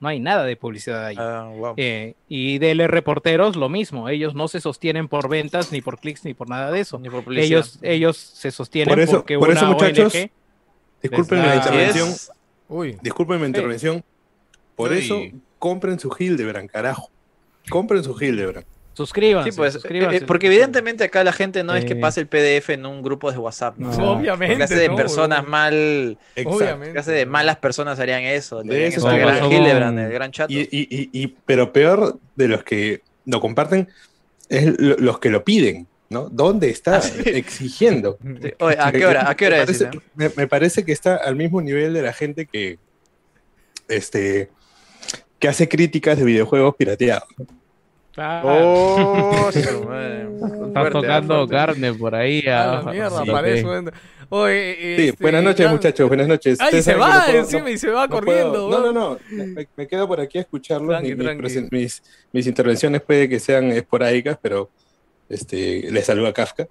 No 0.00 0.08
hay 0.08 0.20
nada 0.20 0.44
de 0.44 0.54
publicidad 0.56 1.06
ahí. 1.06 1.16
Ah, 1.18 1.50
wow. 1.52 1.74
Eh, 1.76 2.14
y 2.28 2.58
DL 2.58 2.86
Reporteros 2.86 3.56
lo 3.56 3.68
mismo. 3.68 4.08
Ellos 4.08 4.34
no 4.34 4.46
se 4.46 4.60
sostienen 4.60 5.08
por 5.08 5.28
ventas, 5.28 5.72
ni 5.72 5.80
por 5.80 5.98
clics, 5.98 6.24
ni 6.24 6.34
por 6.34 6.48
nada 6.48 6.70
de 6.70 6.80
eso. 6.80 6.98
Ni 6.98 7.10
por 7.10 7.24
publicidad. 7.24 7.46
Ellos, 7.46 7.78
ellos 7.82 8.16
se 8.16 8.50
sostienen 8.52 8.88
Por 8.94 9.00
eso- 9.00 9.16
porque 9.18 9.38
por 9.38 9.48
una 9.50 9.58
eso, 9.60 9.66
muchachos, 9.72 10.14
ONG 10.14 10.30
Disculpen 11.02 11.38
la 11.46 11.56
intervención. 11.56 12.08
Es- 12.08 12.30
Uy, 12.68 12.98
Disculpen 13.02 13.40
mi 13.40 13.46
intervención. 13.46 14.04
Por 14.76 14.92
Uy. 14.92 14.98
eso, 14.98 15.20
compren 15.58 15.98
su 15.98 16.14
Hildebrand, 16.16 16.70
carajo. 16.70 17.10
Compren 17.70 18.04
su 18.04 18.16
Hildebrand. 18.20 18.66
Suscríbanse. 18.98 19.50
Sí, 19.52 19.56
pues, 19.56 19.72
suscríbanse. 19.72 20.16
eh, 20.18 20.22
porque 20.26 20.48
evidentemente 20.48 21.04
acá 21.04 21.24
la 21.24 21.32
gente 21.32 21.64
no 21.64 21.74
es 21.74 21.84
que 21.86 21.94
Eh. 21.94 21.96
pase 21.96 22.20
el 22.20 22.26
PDF 22.26 22.70
en 22.74 22.84
un 22.84 23.00
grupo 23.02 23.32
de 23.32 23.38
WhatsApp, 23.38 23.78
¿no? 23.78 23.90
No. 23.96 24.12
obviamente. 24.12 24.56
Clase 24.56 24.74
de 24.76 24.88
¿no, 24.88 24.96
personas 24.96 25.46
mal, 25.48 26.18
Exacto. 26.36 26.58
Obviamente. 26.58 26.92
clase 26.92 27.12
de 27.12 27.24
malas 27.26 27.56
personas 27.56 27.98
harían 27.98 28.22
eso. 28.22 28.62
De 28.62 28.86
eso 28.88 29.10
el 29.10 29.18
gran 29.18 29.40
con- 29.40 29.52
el 29.98 30.12
gran 30.12 30.30
chato. 30.32 30.52
Y, 30.52 30.60
y- 30.70 30.88
y- 30.90 31.10
y- 31.22 31.26
pero 31.46 31.72
peor 31.72 32.18
de 32.36 32.48
los 32.48 32.62
que 32.64 33.00
lo 33.24 33.40
comparten 33.40 33.88
es 34.48 34.78
lo- 34.78 34.96
los 34.98 35.18
que 35.18 35.30
lo 35.30 35.44
piden, 35.44 35.86
¿no? 36.10 36.28
¿Dónde 36.30 36.70
está 36.70 36.96
Ah, 36.96 37.00
sí. 37.02 37.22
exigiendo? 37.26 38.18
Sí. 38.42 38.50
Oye, 38.60 38.76
¿a 38.78 38.92
qué 38.92 39.06
hora? 39.06 39.30
¿A 39.30 39.34
qué 39.36 39.46
hora 39.46 39.56
me 39.58 39.62
es? 39.64 39.78
parece, 39.82 40.00
me 40.36 40.46
parece 40.46 40.84
que 40.84 40.92
está 40.92 41.16
al 41.16 41.36
mismo 41.36 41.60
nivel 41.62 41.94
de 41.94 42.02
la 42.02 42.12
gente 42.12 42.46
que 42.46 42.78
este 43.88 44.50
que 45.38 45.46
hace 45.48 45.68
críticas 45.68 46.18
de 46.18 46.24
videojuegos 46.24 46.74
pirateados. 46.76 47.28
Claro. 48.18 48.48
Oh, 48.50 49.52
su 49.52 49.84
madre. 49.84 50.22
Está 50.32 50.80
Fuerte, 50.80 50.90
tocando 50.90 51.34
fuerte. 51.46 51.54
carne 51.54 51.94
por 51.94 52.14
ahí. 52.16 52.44
A 52.48 52.62
ah, 52.78 52.82
la 52.84 52.90
mierda, 52.92 53.22
sí, 53.24 53.30
parece. 53.30 53.60
ok. 53.64 53.70
weón. 53.70 53.92
Oye, 54.30 54.76
Sí, 54.96 55.08
este, 55.08 55.22
buenas 55.22 55.42
noches, 55.44 55.66
ya- 55.66 55.70
muchachos, 55.72 56.08
buenas 56.08 56.26
noches. 56.28 56.58
Ay, 56.60 56.82
se 56.82 56.94
va 56.96 57.14
no 57.14 57.24
puedo- 57.26 57.38
encima 57.38 57.62
no- 57.62 57.68
y 57.70 57.78
se 57.78 57.90
va 57.90 58.06
no 58.08 58.12
corriendo. 58.12 58.68
puedo- 58.68 58.70
no, 58.70 58.92
no, 58.92 58.92
no, 58.92 59.18
me, 59.30 59.68
me 59.76 59.86
quedo 59.86 60.08
por 60.08 60.20
aquí 60.20 60.38
a 60.38 60.40
escucharlos. 60.40 60.88
Tranqui, 60.90 61.14
Mi- 61.14 61.24
mis, 61.36 61.52
tranqui. 61.54 61.68
mis- 61.76 62.02
mis 62.32 62.46
intervenciones 62.48 63.00
puede 63.02 63.28
que 63.28 63.38
sean 63.38 63.70
esporádicas, 63.70 64.36
pero 64.42 64.68
este, 65.28 65.88
les 65.90 66.04
saluda 66.04 66.32
Kafka. 66.32 66.66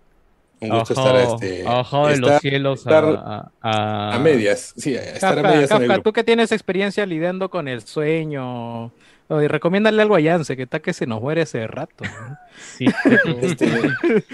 Un 0.59 0.69
gusto 0.69 0.93
estar 0.95 1.15
Abajo, 1.15 1.35
este, 1.35 1.67
abajo 1.67 2.07
de 2.07 2.13
estar 2.15 2.29
los 2.31 2.41
cielos 2.41 2.79
estar 2.79 3.05
a, 3.05 3.51
a- 3.61 4.15
a 4.15 4.19
medias. 4.19 4.73
Sí, 4.75 4.97
a 4.97 5.01
estar 5.01 5.31
a 5.31 5.35
Kafka, 5.41 5.49
medias 5.49 5.71
en 5.71 5.77
el 5.77 5.81
Kafka, 5.83 5.93
grupo. 5.93 6.09
tú 6.09 6.13
que 6.13 6.23
tienes 6.25 6.51
experiencia 6.51 7.05
lidiando 7.05 7.49
con 7.49 7.67
el 7.69 7.81
sueño, 7.83 8.91
oye, 9.29 9.47
recomiéndale 9.47 10.01
algo 10.01 10.15
a 10.15 10.19
Yance, 10.19 10.55
que 10.55 10.63
está 10.63 10.79
que 10.79 10.93
se 10.93 11.05
nos 11.05 11.21
muere 11.21 11.41
ese 11.41 11.65
rato. 11.67 12.03
¿no? 12.03 12.37
Sí, 12.77 12.85
Este, 13.41 13.67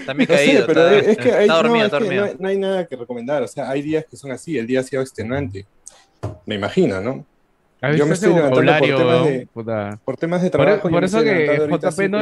También 0.06 0.28
No 0.30 0.36
sé, 0.36 0.44
caído. 0.46 0.66
pero 0.66 0.88
está, 0.88 1.10
es 1.10 1.16
que, 1.18 1.32
hay, 1.32 1.42
está 1.42 1.52
no, 1.54 1.62
dormido, 1.62 1.86
es 1.86 1.92
está 1.92 1.98
que 1.98 2.04
dormido. 2.04 2.24
no 2.24 2.28
hay- 2.30 2.36
no 2.40 2.48
hay 2.48 2.58
nada 2.58 2.86
que 2.86 2.96
recomendar. 2.96 3.42
O 3.42 3.48
sea, 3.48 3.70
hay 3.70 3.82
días 3.82 4.04
que 4.08 4.16
son 4.16 4.30
así. 4.32 4.56
El 4.58 4.66
día 4.66 4.80
ha 4.80 4.82
sido 4.82 5.02
extenuante. 5.02 5.66
Me 6.46 6.54
imagino, 6.54 7.00
¿no? 7.00 7.24
¿Has 7.80 7.96
Yo 7.96 8.06
me 8.06 8.14
estoy 8.14 8.32
levantando 8.34 8.72
por 8.78 8.96
temas 8.96 9.24
de- 9.26 9.48
Puta. 9.52 9.98
Por 10.04 10.16
temas 10.16 10.42
de 10.42 10.50
Por- 10.50 10.60
trabajo. 10.62 10.88
por 10.88 11.04
eso 11.04 11.22
que 11.22 11.68
JP 11.68 12.08
no-. 12.08 12.18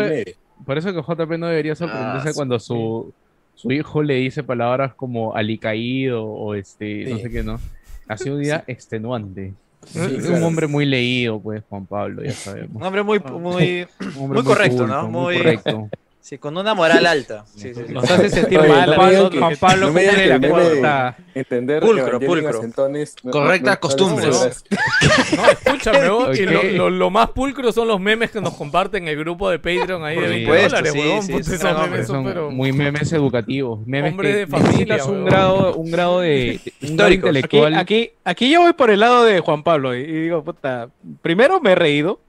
Por 0.66 0.78
eso 0.78 0.92
que 0.92 1.02
JP 1.02 1.38
no 1.38 1.46
debería 1.48 1.74
sorprenderse 1.76 2.30
Ah, 2.30 2.32
cuando 2.34 2.58
su, 2.58 3.12
su 3.54 3.70
hijo 3.70 4.02
le 4.02 4.14
dice 4.14 4.42
palabras 4.42 4.94
como 4.94 5.36
alicaído 5.36 6.24
o 6.24 6.54
este, 6.54 7.04
no 7.10 7.18
sé 7.18 7.30
qué, 7.30 7.42
¿no? 7.44 7.60
Ha 8.08 8.16
sido 8.16 8.36
un 8.36 8.42
día 8.42 8.64
extenuante. 8.66 9.54
Sí, 9.86 9.98
claro. 9.98 10.36
un 10.36 10.42
hombre 10.44 10.66
muy 10.68 10.86
leído, 10.86 11.40
pues, 11.40 11.62
Juan 11.68 11.86
Pablo, 11.86 12.22
ya 12.22 12.30
sabemos. 12.32 12.76
Un 12.76 12.82
hombre 12.82 13.02
muy, 13.02 13.18
muy, 13.18 13.86
Un 14.16 14.22
hombre 14.22 14.36
Muy 14.40 14.42
correcto, 14.44 14.78
culto, 14.78 14.86
¿no? 14.94 15.08
Muy 15.08 15.34
Muy- 15.34 15.36
correcto. 15.38 15.88
sí, 16.22 16.38
con 16.38 16.56
una 16.56 16.72
moral 16.72 17.04
alta. 17.04 17.44
Sí, 17.54 17.74
sí, 17.74 17.82
sí. 17.86 17.92
Nos 17.92 18.10
hace 18.10 18.30
sentir 18.30 18.58
Oye, 18.60 18.68
mal. 18.70 18.96
no 18.96 19.08
digan 19.10 19.30
que- 19.30 19.38
Juan 19.38 19.56
Pablo 19.60 19.86
no 19.88 19.92
me 19.92 20.00
digan 20.02 20.16
que 20.16 20.26
la 20.28 20.48
cuota. 20.48 21.16
Entender 21.34 21.80
Pulcro, 21.82 22.06
Evangelion 22.06 22.30
pulcro. 22.30 22.58
Acentones, 22.58 23.16
no- 23.22 23.30
Correcta 23.32 23.78
no- 23.82 23.98
no- 24.08 25.50
escúchame, 25.50 25.98
weón, 26.10 26.36
y 26.36 26.40
lo, 26.42 26.62
lo- 26.62 26.90
lo 26.90 27.10
más 27.10 27.30
pulcro 27.30 27.72
son 27.72 27.88
los 27.88 28.00
memes 28.00 28.30
que 28.30 28.40
nos 28.40 28.54
comparten 28.54 29.02
en 29.04 29.08
el 29.10 29.16
grupo 29.18 29.50
de 29.50 29.58
Patreon 29.58 30.04
ahí 30.04 30.14
Por 30.16 30.24
de 30.24 30.30
20 30.30 30.44
supuesto, 30.46 30.68
dólares, 30.68 30.92
sí, 30.92 30.98
huevón. 30.98 31.22
sí, 31.22 31.32
esos 31.34 31.62
no, 31.62 31.78
memes 31.86 32.06
son, 32.06 32.24
pero... 32.24 32.50
muy 32.50 32.72
memes 32.72 33.12
educativos. 33.12 33.86
Memes 33.86 34.12
Hombre 34.12 34.30
que 34.30 34.36
de 34.36 34.46
familia, 34.46 35.04
un 35.04 35.24
grado, 35.24 35.74
un 35.74 35.90
grado 35.90 36.20
de, 36.20 36.60
grado 36.62 36.70
Históricos. 36.80 37.30
Aquí, 37.30 37.38
intelectual. 37.38 37.74
aquí, 37.74 38.10
aquí 38.24 38.50
yo 38.50 38.60
voy 38.62 38.72
por 38.74 38.90
el 38.90 39.00
lado 39.00 39.24
de 39.24 39.40
Juan 39.40 39.62
Pablo 39.62 39.96
y, 39.96 40.00
y 40.00 40.04
digo, 40.22 40.44
puta, 40.44 40.88
primero 41.22 41.60
me 41.60 41.72
he 41.72 41.74
reído 41.74 42.20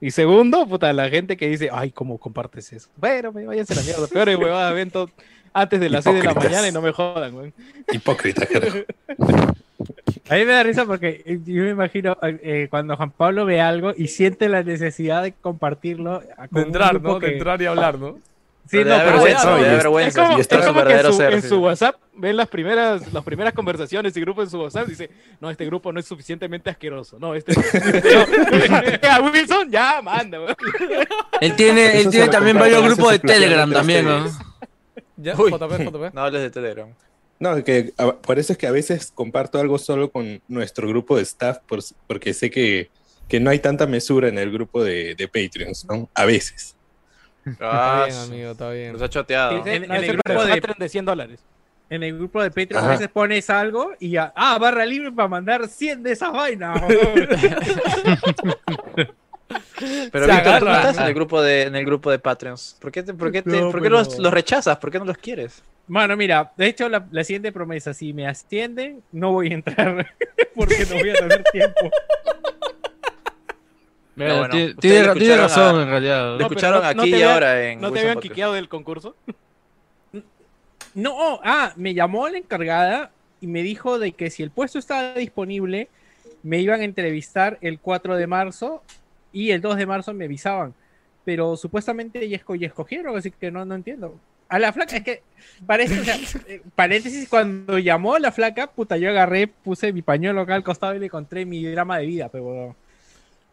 y 0.00 0.10
segundo, 0.10 0.66
puta, 0.66 0.92
la 0.92 1.08
gente 1.10 1.36
que 1.36 1.48
dice, 1.48 1.68
ay, 1.72 1.90
¿cómo 1.90 2.18
compartes 2.18 2.72
eso? 2.72 2.88
Bueno, 2.96 3.32
me 3.32 3.46
váyanse 3.46 3.72
a 3.74 3.76
la 3.76 3.82
mierda, 3.82 4.06
peores 4.06 4.36
huevadas 4.36 4.72
eventos 4.72 5.10
antes 5.52 5.80
de 5.80 5.90
las 5.90 6.04
6 6.04 6.16
de 6.16 6.22
la 6.24 6.34
mañana 6.34 6.68
y 6.68 6.72
no 6.72 6.80
me 6.80 6.92
jodan, 6.92 7.32
güey. 7.32 7.52
Hipócrita, 7.92 8.46
carajo. 8.52 8.78
A 10.28 10.34
mí 10.34 10.44
me 10.44 10.52
da 10.52 10.62
risa 10.62 10.84
porque 10.86 11.22
eh, 11.26 11.40
yo 11.44 11.62
me 11.64 11.70
imagino 11.70 12.16
eh, 12.22 12.68
cuando 12.70 12.96
Juan 12.96 13.10
Pablo 13.10 13.44
ve 13.46 13.60
algo 13.60 13.92
y 13.96 14.06
siente 14.08 14.48
la 14.48 14.62
necesidad 14.62 15.22
de 15.24 15.32
compartirlo. 15.32 16.22
a- 16.36 16.46
con 16.48 16.60
De 16.62 16.66
entrar, 16.68 17.02
¿no? 17.02 17.18
De 17.18 17.32
entrar 17.32 17.60
y 17.60 17.66
hablar, 17.66 17.98
¿no? 17.98 18.18
Sí, 18.70 18.76
no, 18.78 18.84
pero 18.84 19.04
vergüenza, 19.04 19.50
da 19.50 19.56
es- 19.60 19.76
vergüenza. 19.78 20.08
Es 20.22 20.28
como, 20.28 20.38
es 20.40 20.66
como 20.66 20.84
que 20.84 21.02
su, 21.02 21.12
ser. 21.14 21.32
en 21.34 21.42
sí. 21.42 21.48
su 21.48 21.58
WhatsApp 21.60 21.96
ven 22.14 22.36
las 22.36 22.46
primeras, 22.48 23.12
las 23.12 23.24
primeras 23.24 23.52
conversaciones 23.52 24.16
y 24.16 24.20
grupos 24.20 24.44
en 24.44 24.50
su 24.50 24.60
WhatsApp 24.60 24.86
dice, 24.86 25.10
no, 25.40 25.50
este 25.50 25.64
grupo 25.66 25.92
no 25.92 25.98
es 25.98 26.06
suficientemente 26.06 26.70
asqueroso. 26.70 27.18
No, 27.18 27.34
este 27.34 27.52
no. 27.54 27.62
a 29.10 29.20
Wilson 29.22 29.70
ya 29.70 30.00
manda. 30.02 30.38
Él 31.40 31.56
tiene, 31.56 32.00
él 32.00 32.10
tiene 32.10 32.28
también 32.28 32.58
varios 32.58 32.82
grupos 32.84 33.10
de 33.12 33.18
Telegram 33.18 33.72
también, 33.72 34.04
¿no? 34.04 34.26
Ya, 35.16 35.34
Uy. 35.36 35.50
JP, 35.50 35.82
JP. 35.90 36.10
No 36.14 36.22
hables 36.22 36.42
de 36.42 36.50
Telegram. 36.50 36.88
No, 37.38 37.64
que 37.64 37.92
a- 37.96 38.12
por 38.12 38.38
eso 38.38 38.52
es 38.52 38.58
que 38.58 38.66
a 38.66 38.70
veces 38.70 39.10
comparto 39.14 39.58
algo 39.58 39.78
solo 39.78 40.10
con 40.10 40.40
nuestro 40.48 40.86
grupo 40.86 41.16
de 41.16 41.22
staff, 41.22 41.58
por- 41.66 41.80
porque 42.06 42.34
sé 42.34 42.50
que, 42.50 42.90
que 43.28 43.40
no 43.40 43.50
hay 43.50 43.58
tanta 43.58 43.86
mesura 43.86 44.28
en 44.28 44.38
el 44.38 44.52
grupo 44.52 44.84
de, 44.84 45.14
de 45.16 45.26
Patreons, 45.26 45.86
¿no? 45.86 46.08
A 46.14 46.24
veces. 46.24 46.76
Ah, 47.60 48.04
Está 48.06 48.06
bien, 48.06 48.16
amigo, 48.34 48.50
está 48.52 48.70
bien. 48.70 48.92
Nos 48.92 49.02
ha 49.02 49.08
choteado. 49.08 49.66
En, 49.66 49.84
en 49.84 49.92
el 49.92 50.12
grupo 50.18 50.44
de- 50.44 50.54
Patreon 50.54 50.78
de 50.78 50.88
100 50.88 51.04
dólares. 51.04 51.40
En 51.88 52.02
el 52.04 52.16
grupo 52.16 52.40
de 52.42 52.50
Patreon 52.50 52.76
Ajá. 52.78 52.86
a 52.86 52.90
veces 52.92 53.08
pones 53.08 53.50
algo 53.50 53.92
y 53.98 54.10
ya, 54.10 54.32
ah, 54.36 54.58
barra 54.58 54.86
libre 54.86 55.10
para 55.10 55.26
mandar 55.28 55.66
100 55.66 56.02
de 56.04 56.12
esas 56.12 56.32
vainas. 56.32 56.80
Pero 60.12 60.26
Se 60.26 60.32
Víctor, 60.32 60.58
tú 60.60 60.64
no 60.66 60.74
estás 60.76 60.98
en 60.98 61.04
el 61.06 61.14
grupo 61.14 61.42
de, 61.42 61.62
en 61.62 61.74
el 61.74 61.84
grupo 61.84 62.10
de 62.10 62.18
Patreons. 62.18 62.76
¿Por 62.80 62.92
qué, 62.92 63.02
te- 63.02 63.14
por 63.14 63.32
qué, 63.32 63.42
te- 63.42 63.50
No, 63.50 63.70
por 63.72 63.80
qué 63.80 63.84
pero- 63.88 63.96
los, 63.98 64.18
los 64.18 64.32
rechazas? 64.32 64.76
¿Por 64.78 64.90
qué 64.90 64.98
no 64.98 65.04
los 65.06 65.16
quieres? 65.18 65.62
Mano, 65.88 66.16
mira, 66.16 66.52
de 66.56 66.66
hecho 66.66 66.88
la, 66.88 67.04
la 67.10 67.24
siguiente 67.24 67.50
promesa, 67.50 67.92
si 67.94 68.12
me 68.12 68.28
ascienden, 68.28 69.02
no 69.10 69.32
voy 69.32 69.50
a 69.50 69.54
entrar 69.54 70.06
porque 70.54 70.86
no 70.88 70.96
voy 70.98 71.10
a 71.10 71.14
tener 71.14 71.42
tiempo. 71.50 71.90
Bueno, 74.26 74.74
tiene, 74.80 75.36
razón, 75.36 75.78
a- 75.78 75.82
en 75.82 75.88
realidad. 75.88 76.36
Lo 76.38 76.42
escucharon 76.42 76.82
no- 76.82 76.88
aquí 76.88 77.00
te 77.10 77.16
y 77.16 77.20
vean- 77.20 77.32
ahora 77.32 77.70
en 77.70 77.80
¿No 77.80 77.88
te 77.88 77.92
Wilson 77.92 77.98
habían 78.00 78.14
Podcast. 78.14 78.32
quiqueado 78.32 78.52
del 78.54 78.68
concurso? 78.68 79.16
No, 80.94 81.40
ah, 81.44 81.72
me 81.76 81.94
llamó 81.94 82.28
la 82.28 82.38
encargada 82.38 83.12
y 83.40 83.46
me 83.46 83.62
dijo 83.62 83.98
de 83.98 84.12
que 84.12 84.28
si 84.30 84.42
el 84.42 84.50
puesto 84.50 84.78
estaba 84.78 85.14
disponible, 85.14 85.88
me 86.42 86.58
iban 86.58 86.80
a 86.80 86.84
entrevistar 86.84 87.58
el 87.60 87.78
4 87.78 88.16
de 88.16 88.26
marzo 88.26 88.82
y 89.32 89.52
el 89.52 89.60
2 89.60 89.76
de 89.76 89.86
marzo 89.86 90.12
me 90.14 90.24
avisaban. 90.24 90.74
Pero 91.24 91.56
supuestamente 91.56 92.28
ya, 92.28 92.38
esco- 92.38 92.58
ya 92.58 92.66
escogieron, 92.66 93.16
así 93.16 93.30
que 93.30 93.50
no, 93.52 93.64
no 93.64 93.74
entiendo. 93.76 94.18
A 94.48 94.58
la 94.58 94.72
flaca, 94.72 94.96
es 94.96 95.04
que 95.04 95.22
parece, 95.64 96.00
o 96.00 96.04
sea, 96.04 96.16
eh, 96.48 96.60
paréntesis, 96.74 97.28
cuando 97.28 97.78
llamó 97.78 98.18
la 98.18 98.32
flaca, 98.32 98.66
puta, 98.66 98.96
yo 98.96 99.10
agarré, 99.10 99.46
puse 99.46 99.92
mi 99.92 100.02
pañuelo 100.02 100.40
acá 100.40 100.56
al 100.56 100.64
costado 100.64 100.96
y 100.96 100.98
le 100.98 101.06
encontré 101.06 101.44
mi 101.46 101.64
drama 101.66 101.98
de 101.98 102.06
vida, 102.06 102.28
pero... 102.30 102.74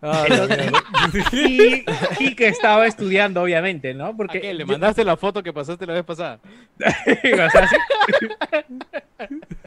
Ah. 0.02 0.26
Y, 1.34 1.84
y 2.20 2.36
que 2.36 2.48
estaba 2.48 2.86
estudiando, 2.86 3.42
obviamente, 3.42 3.94
¿no? 3.94 4.08
¿Por 4.08 4.28
Porque 4.28 4.42
qué? 4.42 4.54
¿Le 4.54 4.60
yo- 4.64 4.68
mandaste 4.68 5.04
la 5.04 5.18
foto 5.18 5.42
que 5.42 5.52
pasaste 5.52 5.86
la 5.88 5.94
vez 5.94 6.04
pasada? 6.04 6.40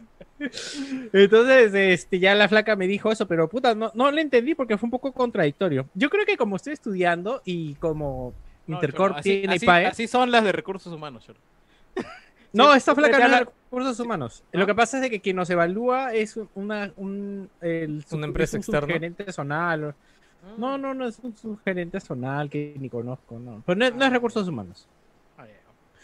Entonces, 1.13 1.75
este, 1.75 2.19
ya 2.19 2.35
la 2.35 2.49
flaca 2.49 2.77
me 2.77 2.87
dijo 2.87 3.13
eso, 3.13 3.27
pero 3.27 3.49
puta, 3.49 3.75
no, 3.75 3.91
no 3.95 4.11
le 4.11 4.23
entendí 4.23 4.55
porque 4.55 4.79
fue 4.79 4.87
un 4.87 4.91
poco 4.91 5.13
contradictorio. 5.13 5.87
Yo 5.95 6.09
creo 6.09 6.25
que 6.25 6.37
como 6.37 6.57
estoy 6.57 6.73
estudiando 6.73 7.43
y 7.45 7.75
como 7.75 8.33
No, 8.67 8.77
Intercorp 8.77 9.17
así- 9.17 9.41
tiene 9.41 9.57
así, 9.57 9.67
PAE. 9.67 9.87
así 9.87 10.07
son 10.07 10.31
las 10.31 10.45
de 10.45 10.53
recursos 10.53 10.93
humanos. 10.93 11.27
No, 12.53 12.73
Sí, 12.73 12.79
esta 12.79 12.97
flaca 12.97 13.17
no 13.19 13.25
es 13.27 13.31
de 13.31 13.39
recursos 13.45 14.01
humanos. 14.01 14.43
Lo 14.51 14.67
que 14.67 14.75
pasa 14.75 14.97
es 14.97 15.03
de 15.05 15.11
que 15.11 15.21
quien 15.21 15.37
nos 15.37 15.49
evalúa 15.51 16.13
es 16.13 16.37
una, 16.55 16.91
un, 16.97 17.49
el, 17.61 18.05
Una 18.11 18.27
empresa 18.27 18.57
un 18.57 18.61
externa. 18.63 18.93
gerente 18.93 19.33
zonal. 19.33 19.95
No, 20.57 20.79
no, 20.79 20.95
no, 20.95 21.07
es 21.07 21.19
un 21.23 21.37
subgerente 21.37 22.01
zonal 22.01 22.49
que 22.51 22.75
ni 22.79 22.89
conozco, 22.89 23.39
no. 23.39 23.63
Pero 23.67 23.79
no, 23.79 23.85
es- 23.87 23.95
no 23.95 24.05
es 24.05 24.13
recursos 24.13 24.47
humanos. 24.49 24.87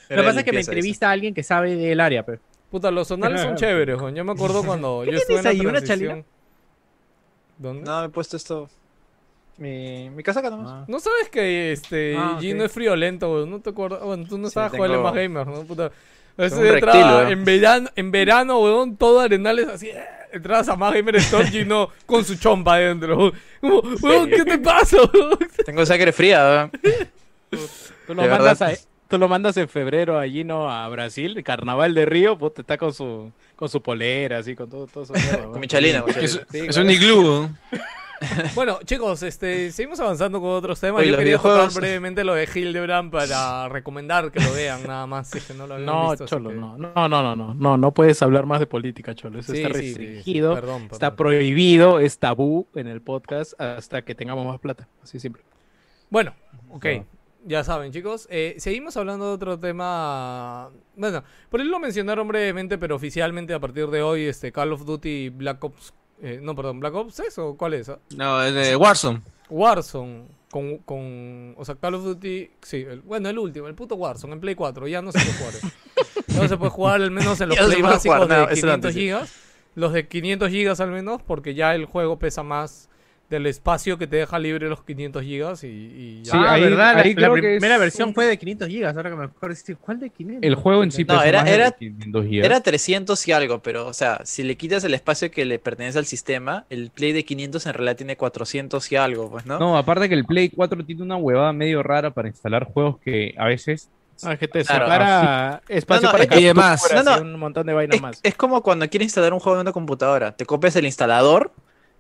Lo 0.09 0.16
que 0.16 0.22
pasa 0.22 0.39
es 0.41 0.45
que 0.45 0.53
me 0.53 0.61
entrevista 0.61 1.09
a 1.09 1.12
alguien 1.12 1.34
que 1.34 1.43
sabe 1.43 1.74
del 1.74 1.99
área, 2.01 2.24
pero. 2.24 2.39
Puta, 2.70 2.91
los 2.93 3.09
zonales 3.09 3.41
son 3.41 3.55
chéveres, 3.57 3.97
weón. 4.01 4.14
Yo 4.14 4.24
me 4.24 4.32
acuerdo 4.32 4.62
cuando 4.66 5.05
yo 5.05 5.12
estuve 5.12 5.39
en 5.39 5.43
tienes 5.43 5.45
la 5.45 5.51
ahí, 5.51 5.61
una 5.61 5.70
transición. 5.80 6.09
chalina? 6.11 6.24
¿Dónde? 7.59 7.82
No, 7.91 8.01
me 8.01 8.07
he 8.07 8.09
puesto 8.11 8.37
esto. 8.37 8.68
Mi, 9.59 10.11
mi 10.11 10.22
casaca 10.22 10.51
nomás. 10.51 10.87
¿No 10.89 11.01
sabes 11.01 11.28
que 11.30 11.72
este 11.72 12.14
Ah, 12.16 12.37
Gino 12.39 12.62
es 12.64 12.70
friolento, 12.72 13.32
weón? 13.32 13.51
¿No 13.51 13.61
te 13.61 13.70
acuerdas? 13.70 14.03
Bueno, 14.03 14.24
tú 14.28 14.37
no 14.37 14.45
Sí, 14.45 14.49
estabas 14.51 14.70
tengo- 14.72 14.84
jugando 14.84 15.03
más 15.03 15.14
gamer, 15.14 15.47
¿no? 15.47 15.62
Puta. 15.64 15.91
Ese 16.37 16.68
entraba 16.74 17.30
en 17.30 17.45
verano, 17.47 17.89
en 17.97 18.11
verano, 18.11 18.61
weón, 18.61 18.97
todo 18.97 19.20
arenales 19.20 19.68
así. 19.68 19.91
Entrabas 20.37 20.68
a 20.68 20.76
más 20.76 20.93
gamer 20.95 21.16
store 21.16 21.47
Gino 21.49 21.91
con 22.07 22.24
su 22.24 22.37
chompa 22.37 22.74
adentro. 22.74 23.32
Como, 23.61 23.80
weón, 24.03 24.28
¿qué 24.30 24.45
te 24.45 24.59
pasa? 24.59 24.99
Tengo 25.64 25.84
sangre 25.87 26.12
fría. 26.12 26.70
Tú 28.07 28.14
lo, 28.14 28.22
mandas 28.28 28.62
a- 28.62 28.72
tú 29.09 29.18
lo 29.18 29.28
mandas 29.28 29.57
en 29.57 29.68
febrero 29.68 30.18
allí, 30.18 30.45
¿no? 30.45 30.70
A 30.70 30.89
Brasil, 30.89 31.43
carnaval 31.45 31.95
de 31.95 32.07
Río, 32.07 32.37
puta, 32.39 32.61
está 32.61 32.76
con 32.76 32.93
su, 32.93 33.32
con 33.57 33.68
su 33.68 33.80
polera, 33.82 34.39
así, 34.39 34.55
con 34.55 34.68
todo, 34.68 34.87
todo 34.87 35.03
eso. 35.05 35.14
Con 35.51 35.61
mi 35.61 35.66
chalina, 35.66 36.05
Es. 36.09 36.32
Sí, 36.51 36.59
es 36.59 36.66
claro. 36.68 36.82
un 36.82 36.91
iglú. 36.91 37.51
Bueno, 38.55 38.79
chicos, 38.85 39.23
este, 39.23 39.71
seguimos 39.73 40.01
avanzando 40.01 40.41
con 40.41 40.51
otros 40.51 40.81
temas. 40.81 41.03
Oye, 41.03 41.11
Yo 41.11 41.19
quería 41.19 41.37
tocar 41.39 41.71
brevemente 41.73 42.25
lo 42.25 42.35
de 42.35 42.49
Hildebrand 42.53 43.11
para 43.12 43.69
recomendar 43.69 44.33
que 44.33 44.41
lo 44.41 44.53
vean, 44.53 44.83
nada 44.87 45.07
más, 45.07 45.29
si 45.29 45.39
es 45.39 45.45
que 45.45 45.55
no 45.55 45.67
lo 45.67 45.75
habían 45.75 45.87
No, 45.87 46.11
visto. 46.11 46.27
Cholo, 46.27 46.51
que- 46.51 46.57
no, 46.57 46.79
no, 46.79 46.93
no, 46.95 47.09
no, 47.09 47.37
no, 47.37 47.55
no, 47.55 47.77
no 47.77 47.91
puedes 47.93 48.23
hablar 48.23 48.47
más 48.47 48.61
de 48.61 48.67
política, 48.67 49.14
Cholo. 49.14 49.41
Eso 49.41 49.53
Sí, 49.53 49.62
está 49.62 49.75
sí, 49.79 49.81
sí, 49.93 49.99
restringido, 49.99 50.55
perdón, 50.55 50.83
está 50.91 51.11
perdón. 51.11 51.17
prohibido, 51.17 52.01
es 52.01 52.19
tabú 52.19 52.67
en 52.75 52.87
el 52.87 53.03
podcast 53.03 53.61
hasta 53.61 54.03
que 54.03 54.14
tengamos 54.14 54.47
más 54.47 54.59
plata. 54.61 54.89
Así 55.03 55.21
simple. 55.21 55.43
Bueno, 56.09 56.35
ok. 56.71 56.87
Ya 57.45 57.62
saben, 57.62 57.93
chicos. 57.93 58.27
Eh, 58.31 58.57
seguimos 58.59 58.97
hablando 58.97 59.27
de 59.29 59.33
otro 59.35 59.59
tema. 59.59 60.71
Bueno, 60.97 61.23
por 61.49 61.61
él 61.61 61.69
lo 61.69 61.79
mencionaron 61.79 62.27
brevemente, 62.27 62.77
pero 62.79 62.97
oficialmente 62.97 63.55
a 63.55 63.61
partir 63.61 63.87
de 63.89 64.03
hoy, 64.03 64.25
este 64.25 64.51
Call 64.51 64.73
of 64.73 64.85
Duty 64.85 65.29
Black 65.29 65.62
Ops. 65.62 65.93
Eh, 66.23 66.41
no, 66.43 66.55
perdón, 66.55 66.81
Black 66.81 66.95
Ops 66.95 67.14
6 67.14 67.39
o 67.39 67.57
cuál 67.57 67.75
es? 67.75 67.91
No, 68.17 68.43
es 68.43 68.55
de 68.55 68.77
Warzone. 68.77 69.21
Warzone. 69.51 70.25
Con, 70.51 70.79
con. 70.79 71.55
O 71.59 71.64
sea, 71.64 71.75
Call 71.75 71.95
of 71.95 72.05
Duty. 72.05 72.51
Sí, 72.62 72.87
el- 72.89 73.01
bueno, 73.03 73.29
el 73.29 73.39
último, 73.39 73.67
el 73.69 73.75
puto 73.75 73.97
Warzone 73.97 74.33
en 74.35 74.41
Play 74.41 74.55
4. 74.55 74.87
Ya 74.89 75.03
no 75.03 75.12
se 75.12 75.19
puede 75.19 75.33
jugar. 75.35 75.55
No 76.43 76.49
se 76.49 76.57
puede 76.57 76.71
jugar 76.71 77.03
al 77.03 77.11
menos 77.11 77.41
en 77.41 77.49
los 77.51 77.57
Ya 77.59 77.62
no 77.64 77.69
Play 77.69 77.83
básicos 77.83 78.17
jugar, 78.17 78.29
de 78.29 78.35
era 78.35 78.47
500 78.47 78.75
antes, 78.75 78.95
sí. 78.95 79.01
gigas. 79.01 79.35
Los 79.75 79.93
de 79.93 80.09
500 80.09 80.49
gigas 80.51 80.81
al 80.81 80.91
menos, 80.91 81.21
porque 81.23 81.55
ya 81.55 81.75
el 81.75 81.85
juego 81.85 82.19
pesa 82.19 82.43
más 82.43 82.89
del 83.29 83.47
espacio 83.47 83.99
que 83.99 84.07
te 84.07 84.16
deja 84.16 84.39
libre 84.39 84.68
los 84.68 84.83
500 84.85 85.22
gigas 85.22 85.64
y, 85.64 85.66
y 85.68 86.22
ya. 86.22 86.33
Sí, 86.33 86.39
ah, 86.41 86.53
ahí- 86.53 86.62
¿verdad? 86.62 86.95
La- 86.95 87.01
ahí 87.03 87.14
la, 87.14 87.33
primera 87.33 87.74
es- 87.74 87.81
versión 87.81 88.14
fue 88.14 88.27
de 88.27 88.39
500 88.39 88.68
gigas. 88.68 88.97
Ahora 88.97 89.11
que 89.11 89.16
me 89.16 89.24
acuerdo, 89.24 89.49
decir, 89.55 89.77
¿cuál 89.79 89.99
de 89.99 90.11
500? 90.11 90.43
El 90.47 90.55
juego 90.55 90.83
en 90.85 90.93
sí 90.93 91.05
No, 91.05 91.20
era- 91.22 91.39
más 91.41 91.47
de 91.49 91.55
era- 91.55 91.70
500 91.72 92.27
gigas. 92.27 92.47
Era 92.47 92.61
300 92.61 93.29
y 93.29 93.33
algo, 93.33 93.59
pero, 93.61 93.87
o 93.89 93.93
sea, 93.93 94.20
si 94.24 94.43
le 94.45 94.57
quitas 94.57 94.85
el 94.85 94.95
espacio 94.95 95.31
que 95.31 95.45
le 95.45 95.59
pertenece 95.59 95.99
al 95.99 96.07
sistema, 96.07 96.64
el 96.70 96.91
Play 96.91 97.12
de 97.12 97.24
500 97.24 97.66
en 97.66 97.74
realidad 97.74 97.97
tiene 97.97 98.16
400 98.16 98.93
y 98.93 98.97
algo, 98.97 99.31
pues, 99.31 99.45
¿no? 99.47 99.59
No, 99.59 99.77
aparte 99.77 100.09
que 100.09 100.14
el 100.14 100.24
Play 100.24 100.49
4 100.51 100.85
tiene 100.85 101.03
una 101.03 101.16
huevada 101.16 101.53
medio 101.53 101.83
rara 101.83 102.11
para 102.11 102.29
instalar 102.29 102.64
juegos 102.64 102.99
que 103.01 103.35
a 103.39 103.47
veces 103.47 103.89
Ah, 104.22 104.33
es 104.33 104.39
que 104.39 104.49
te 104.49 104.64
Claro, 104.64 104.87
separa 104.87 105.61
espacio 105.68 106.03
No, 106.05 106.09
no, 106.09 106.12
para 106.12 106.24
es 106.24 106.31
que- 106.31 106.41
y 106.41 106.45
demás. 106.45 106.83
No, 107.05 107.20
un 107.20 107.39
montón 107.39 107.66
de 107.66 107.74
vainas 107.74 107.97
Es, 107.97 108.01
más. 108.03 108.20
es 108.22 108.35
como 108.35 108.62
cuando 108.62 108.89
quieres 108.89 109.07
instalar 109.09 109.35
un 109.35 109.41
juego 109.41 109.57
en 109.59 109.61
una 109.61 109.72
computadora. 109.72 110.33
Te 110.35 110.47
copias 110.47 110.74
el 110.77 110.87
instalador 110.87 111.53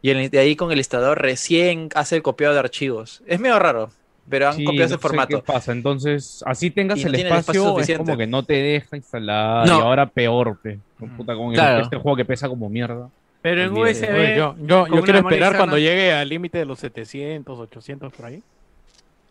y 0.02 0.10
el- 0.10 0.30
de 0.30 0.38
ahí 0.38 0.56
con 0.56 0.70
el 0.72 0.78
instalador 0.78 1.20
recién 1.20 1.88
hace 1.94 2.16
el 2.16 2.22
copiado 2.22 2.54
de 2.54 2.60
archivos. 2.60 3.22
Es 3.26 3.40
medio 3.40 3.58
raro, 3.58 3.90
pero 4.28 4.48
han 4.48 4.56
sí, 4.56 4.64
copiado 4.64 4.86
ese 4.86 4.94
no 4.94 4.98
sé 4.98 5.02
formato. 5.02 5.36
qué 5.36 5.42
pasa. 5.52 5.72
Entonces, 5.72 6.42
así 6.46 6.70
tengas 6.70 6.98
no 7.00 7.06
el 7.08 7.14
tiene 7.14 7.30
el 7.30 7.36
espacio 7.36 7.60
espacio, 7.60 7.70
es 7.70 7.74
suficiente. 7.76 8.04
como 8.04 8.18
que 8.18 8.26
no 8.26 8.42
te 8.44 8.54
deja 8.54 8.96
instalar. 8.96 9.66
No. 9.66 9.78
Y 9.78 9.80
ahora 9.82 10.06
peor, 10.06 10.58
pe. 10.62 10.78
Puta, 11.16 11.34
con 11.34 11.48
el- 11.48 11.54
Claro. 11.54 11.82
este 11.84 11.96
juego 11.96 12.16
que 12.16 12.24
pesa 12.24 12.48
como 12.48 12.68
mierda. 12.68 13.08
Pero 13.42 13.62
en. 13.62 13.72
USB. 13.72 14.08
Oye, 14.12 14.36
yo, 14.36 14.56
yo, 14.60 14.86
quiero 15.02 15.18
esperar 15.20 15.56
cuando 15.56 15.78
llegue 15.78 16.12
al 16.12 16.28
límite 16.28 16.58
de 16.58 16.64
los 16.64 16.78
700, 16.80 17.58
800 17.58 18.12
por 18.12 18.26
ahí. 18.26 18.42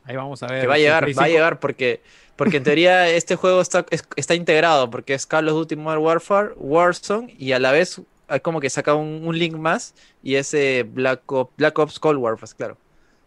Ahí 0.05 0.16
vamos 0.16 0.41
a 0.43 0.47
ver. 0.47 0.61
Que 0.61 0.68
va 0.68 0.76
a 0.76 0.78
llegar, 0.78 1.03
va 1.03 1.07
a 1.07 1.13
5 1.13 1.26
llegar 1.26 1.59
porque, 1.59 1.99
porque 2.36 2.57
en 2.57 2.63
teoría 2.63 3.09
este 3.09 3.36
juego 3.36 3.59
está, 3.59 3.86
es- 3.89 4.07
está 4.16 4.36
integrado 4.36 4.89
porque 4.91 5.16
es 5.16 5.26
Call 5.26 5.47
of 5.49 5.55
Duty 5.55 5.76
Modern 5.78 6.01
Warfare, 6.03 6.49
Warzone 6.57 7.34
y 7.39 7.53
a 7.53 7.59
la 7.59 7.72
vez 7.72 7.99
como 8.41 8.59
que 8.59 8.69
saca 8.69 8.93
un, 8.95 9.21
un 9.26 9.38
link 9.38 9.55
más 9.55 9.93
y 10.23 10.36
ese 10.36 10.84
Black, 10.84 11.32
Ops 11.32 11.51
Black 11.57 11.78
Ops 11.80 11.99
Cold 11.99 12.19
War, 12.19 12.36
pues 12.38 12.53
claro. 12.53 12.78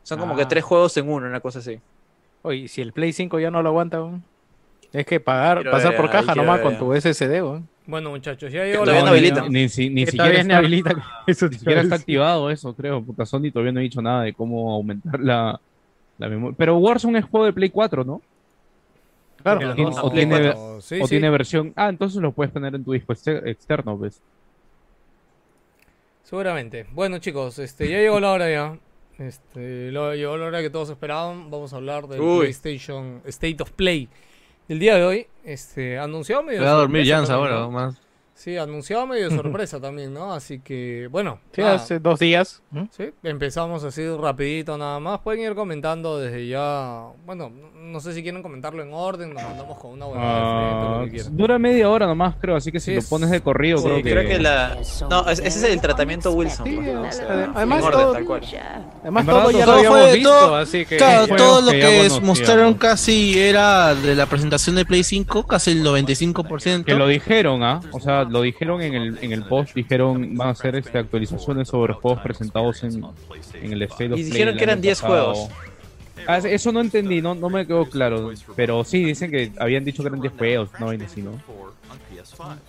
Son 0.03 0.19
como 0.19 0.35
que 0.37 0.43
Ah. 0.43 0.49
tres 0.49 0.65
juegos 0.65 0.97
en 0.97 1.09
uno, 1.09 1.27
una 1.27 1.41
cosa 1.41 1.59
así. 1.59 1.79
Oye, 2.43 2.69
si 2.69 2.81
el 2.81 2.93
Play 2.93 3.13
5 3.13 3.39
ya 3.41 3.51
no 3.51 3.63
lo 3.63 3.69
aguanta, 3.71 4.01
es 4.93 5.05
que 5.05 5.21
pagar, 5.21 5.59
Quiero 5.59 5.71
pasar 5.73 5.91
ver, 5.91 5.97
por 6.01 6.07
ahí 6.07 6.13
caja 6.13 6.35
nomás 6.35 6.57
ver, 6.57 6.63
con 6.65 6.73
ya. 6.75 6.79
tu 6.79 6.95
SSD, 6.95 7.43
weón. 7.43 7.69
Bueno, 7.87 8.11
muchachos, 8.11 8.53
ya 8.53 8.65
llegó 8.65 8.81
Todavía 8.85 9.01
la 9.03 9.07
no 9.07 9.13
habilita. 9.13 9.49
Ni, 9.49 9.69
si- 9.69 9.89
ni 9.91 10.05
Que 10.05 10.11
siquiera 10.13 10.41
está, 10.41 10.59
habilita. 10.59 10.95
Eso 11.27 11.49
ni 11.49 11.57
siquiera 11.59 11.81
está 11.83 11.95
activado 11.97 12.51
eso, 12.51 12.75
creo. 12.75 13.03
Puta, 13.03 13.25
Sony 13.27 13.51
todavía 13.53 13.73
no 13.73 13.81
ha 13.81 13.83
dicho 13.83 14.01
nada 14.03 14.23
de 14.25 14.35
cómo 14.35 14.75
aumentar 14.75 15.21
la, 15.21 15.59
la 16.19 16.29
memoria. 16.29 16.55
Pero 16.59 16.77
Warzone 16.79 17.19
es 17.21 17.25
juego 17.25 17.47
de 17.47 17.53
Play 17.55 17.71
4, 17.71 18.05
¿no? 18.05 18.21
Claro, 19.43 19.59
Tiene 19.59 19.73
o 19.73 19.75
tiene- 19.75 20.01
o 20.03 20.11
tiene- 20.11 20.81
sí, 20.83 21.01
o 21.01 21.05
sí. 21.07 21.11
tiene 21.11 21.31
versión. 21.31 21.73
Ah, 21.77 21.89
entonces 21.89 22.21
lo 22.21 22.33
puedes 22.33 22.53
poner 22.53 22.75
en 22.75 22.85
tu 22.85 22.93
disco 22.93 23.13
exter- 23.13 23.47
externo, 23.49 23.97
pues. 23.97 24.21
Seguramente. 26.29 26.85
Bueno, 26.93 27.19
chicos, 27.19 27.59
este, 27.59 27.89
ya 27.89 27.99
llegó 27.99 28.21
la 28.21 28.33
hora 28.33 28.51
ya. 28.51 28.77
Este, 29.19 29.91
lo- 29.91 30.15
llegó 30.15 30.37
la 30.37 30.47
hora 30.47 30.61
que 30.61 30.69
todos 30.69 30.91
esperaban. 30.91 31.51
Vamos 31.51 31.73
a 31.73 31.77
hablar 31.77 32.07
del 32.07 32.21
Uy. 32.21 32.41
PlayStation 32.41 33.23
State 33.25 33.57
of 33.63 33.71
Play 33.73 34.09
del 34.69 34.79
día 34.79 34.97
de 34.97 35.05
hoy. 35.05 35.27
Este, 35.43 35.99
anunciado 35.99 36.43
medio 36.43 36.63
va 36.63 36.71
a 36.71 36.75
dormir 36.75 37.07
Jans 37.07 37.31
ahora, 37.31 37.67
más. 37.69 37.99
Sí, 38.39 38.57
anunciado 38.57 39.05
medio 39.05 39.31
sorpresa 39.33 39.81
también, 39.81 40.15
¿no? 40.15 40.33
Así 40.33 40.61
que, 40.61 41.09
bueno, 41.11 41.41
Sí, 41.53 41.61
nada, 41.61 41.75
hace 41.75 41.99
dos 41.99 42.21
días. 42.21 42.63
¿Mm? 42.71 42.83
sí, 42.97 43.11
empezamos 43.25 43.83
así 43.83 44.07
rapidito 44.17 44.79
nada 44.79 45.01
más. 45.01 45.19
Pueden 45.23 45.41
ir 45.43 45.57
comentando 45.57 46.21
desde 46.21 46.47
ya. 46.47 47.07
Bueno, 47.27 47.51
no- 47.75 47.99
sé 47.99 48.15
si 48.15 48.23
quieren 48.23 48.41
comentarlo 48.45 48.81
en 48.85 48.93
orden, 48.93 49.35
nos 49.35 49.43
mandamos 49.43 49.77
con 49.79 49.91
una 49.91 50.05
buena 50.07 50.23
Ah, 50.25 51.05
dura 51.33 51.59
media 51.59 51.91
hora 51.91 52.07
nomás, 52.07 52.37
creo. 52.41 52.55
Así 52.55 52.71
que 52.71 52.79
si 52.79 52.87
Sí, 52.87 52.93
lo 52.93 52.99
es- 53.01 53.09
pones 53.09 53.29
de 53.31 53.41
corrido, 53.41 53.79
Sí, 53.79 53.85
creo 53.89 53.97
que. 54.05 54.11
creo 54.13 54.29
que 54.29 54.39
la... 54.39 54.77
No, 55.11 55.29
es- 55.29 55.41
ese 55.41 55.49
es 55.59 55.65
el 55.65 55.81
tratamiento 55.81 56.31
Wilson. 56.31 56.65
Sí, 56.65 56.77
pues, 56.77 56.95
¿no? 56.95 57.01
o 57.03 57.09
O 57.09 57.11
sea, 57.13 57.27
sea, 57.27 57.53
además 57.57 57.79
en 57.81 57.85
orden, 57.87 58.01
todo- 58.01 58.13
tal 58.13 58.25
cual. 58.25 58.43
Además, 59.03 59.27
verdad, 59.27 59.41
todo 59.43 59.51
ya 59.51 59.67
lo 59.67 59.73
habíamos 59.73 60.01
fue- 60.01 60.15
visto, 60.15 60.31
todo- 60.31 60.55
así 60.55 60.87
que. 60.87 60.97
Claro, 60.97 61.35
todo 61.37 61.61
lo 61.63 61.71
que 61.73 61.81
que, 61.81 62.21
mostraron 62.23 62.75
casi 62.75 63.37
era 63.37 63.97
de 63.97 64.15
la 64.15 64.27
presentación 64.27 64.77
de 64.77 64.85
Play 64.85 65.03
5, 65.03 65.45
casi 65.45 65.73
el 65.73 65.83
95%. 65.83 66.85
Que 66.85 66.95
lo 66.95 67.09
dijeron, 67.09 67.65
¿ah? 67.65 67.81
O 67.91 67.99
sea, 67.99 68.28
lo 68.31 68.43
dijeron 68.43 68.83
en 68.83 68.95
el, 68.95 69.19
en 69.23 69.33
el 69.33 69.45
post, 69.45 69.75
dijeron 69.75 70.37
van 70.37 70.49
a 70.49 70.51
hacer 70.53 70.77
este, 70.77 70.99
actualizaciones 70.99 71.69
sobre 71.69 71.95
juegos 71.95 72.21
presentados 72.23 72.83
en, 72.85 73.03
en 73.55 73.73
el 73.73 73.83
State 73.83 74.13
of 74.13 74.19
Y 74.19 74.23
dijeron 74.25 74.57
que 74.57 74.65
eran 74.65 74.75
año 74.79 74.83
10 74.83 75.01
pasado. 75.01 75.35
juegos. 75.35 75.51
Ah, 76.27 76.39
eso 76.39 76.73
no 76.73 76.81
entendí, 76.81 77.23
no, 77.23 77.35
no 77.35 77.49
me 77.49 77.67
quedó 77.67 77.87
claro. 77.87 78.33
Pero 78.57 78.85
sí, 78.85 79.05
dicen 79.05 79.31
que 79.31 79.53
habían 79.59 79.85
dicho 79.85 80.03
que 80.03 80.09
eran 80.09 80.21
10 80.21 80.33
juegos, 80.35 80.71
no 80.79 80.87
vaina 80.87 81.07
así, 81.07 81.23
¿no? 81.23 81.33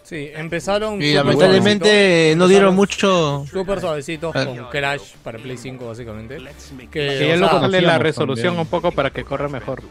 Sí, 0.03 0.29
empezaron. 0.33 1.01
Y 1.01 1.13
lamentablemente 1.13 2.33
no 2.37 2.47
dieron 2.47 2.75
mucho. 2.75 3.45
Súper 3.49 3.79
suavecitos 3.81 4.35
Ah. 4.35 4.45
con 4.45 4.65
Crash 4.69 5.15
para 5.23 5.37
Play 5.39 5.57
5, 5.57 5.87
básicamente. 5.87 6.37
Que, 6.91 7.27
ya 7.27 7.35
lo 7.37 7.47
la 7.81 7.97
resolución 7.97 8.55
también. 8.55 8.61
un 8.61 8.67
poco 8.67 8.91
para 8.91 9.11
que 9.11 9.23
corra 9.23 9.47
mejor. 9.47 9.81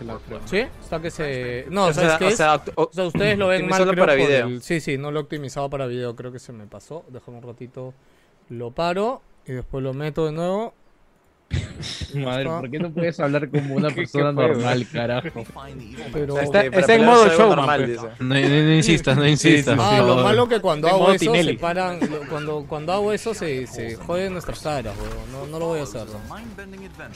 Sí, 0.47 0.59
está 0.81 1.01
que 1.01 1.11
se. 1.11 1.67
No, 1.71 1.87
O 1.87 1.93
¿sabes 1.93 2.11
sea, 2.11 2.19
qué 2.19 2.73
o 2.75 2.91
ustedes 3.07 3.39
lo 3.39 3.49
ven 3.49 3.69
mal 3.69 3.87
para 3.97 4.15
video. 4.15 4.47
el- 4.47 4.63
Sí, 4.63 4.81
sí, 4.81 4.99
no 4.99 5.11
lo 5.11 5.21
he 5.21 5.23
optimizado 5.23 5.69
para 5.71 5.87
video, 5.87 6.15
creo 6.17 6.33
que 6.33 6.39
se 6.39 6.53
me 6.53 6.67
pasó. 6.67 7.05
Déjame 7.09 7.39
un 7.39 7.43
ratito, 7.45 7.95
lo 8.49 8.71
paro 8.71 9.23
y 9.47 9.53
después 9.53 9.83
lo 9.83 9.95
meto 9.95 10.27
de 10.27 10.33
nuevo. 10.33 10.75
Madre. 12.15 12.45
¿por 12.45 12.71
qué 12.71 12.79
no 12.79 12.91
puedes 12.91 13.19
hablar 13.21 13.49
como 13.49 13.75
una 13.77 13.89
¿Qué- 13.95 13.95
persona 13.97 14.33
normal, 14.33 14.87
carajo? 14.93 15.45
Pero... 16.13 16.39
Está- 16.41 16.65
en 16.65 16.73
pelear 16.73 17.01
modo 17.03 17.29
showman, 17.29 17.57
normal, 17.57 17.81
pues. 17.85 17.89
dice. 17.93 18.07
No, 18.21 18.35
no- 18.35 18.67
no 18.67 18.75
insistas, 18.75 19.17
no 19.17 19.27
insistas. 19.27 19.79
Ah, 19.81 19.91
por 19.99 19.99
lo 20.01 20.07
favor. 20.09 20.25
malo 20.25 20.49
que 20.49 20.61
cuando 20.61 20.89
hago 20.89 21.13
eso 21.13 21.19
Tinelli. 21.19 21.53
se 21.55 21.59
paran, 21.59 22.01
lo- 22.01 22.29
cuando, 22.29 22.65
cuando 22.69 22.93
hago 22.93 23.13
eso 23.13 23.33
se, 23.35 23.67
se 23.67 23.97
joden 23.97 24.33
nuestras 24.35 24.61
caras, 24.61 24.95
weón. 24.99 25.33
No, 25.33 25.47
no 25.47 25.59
lo 25.59 25.67
voy 25.69 25.81
a 25.81 25.85
hacer. 25.85 26.03
¿no? 26.07 26.19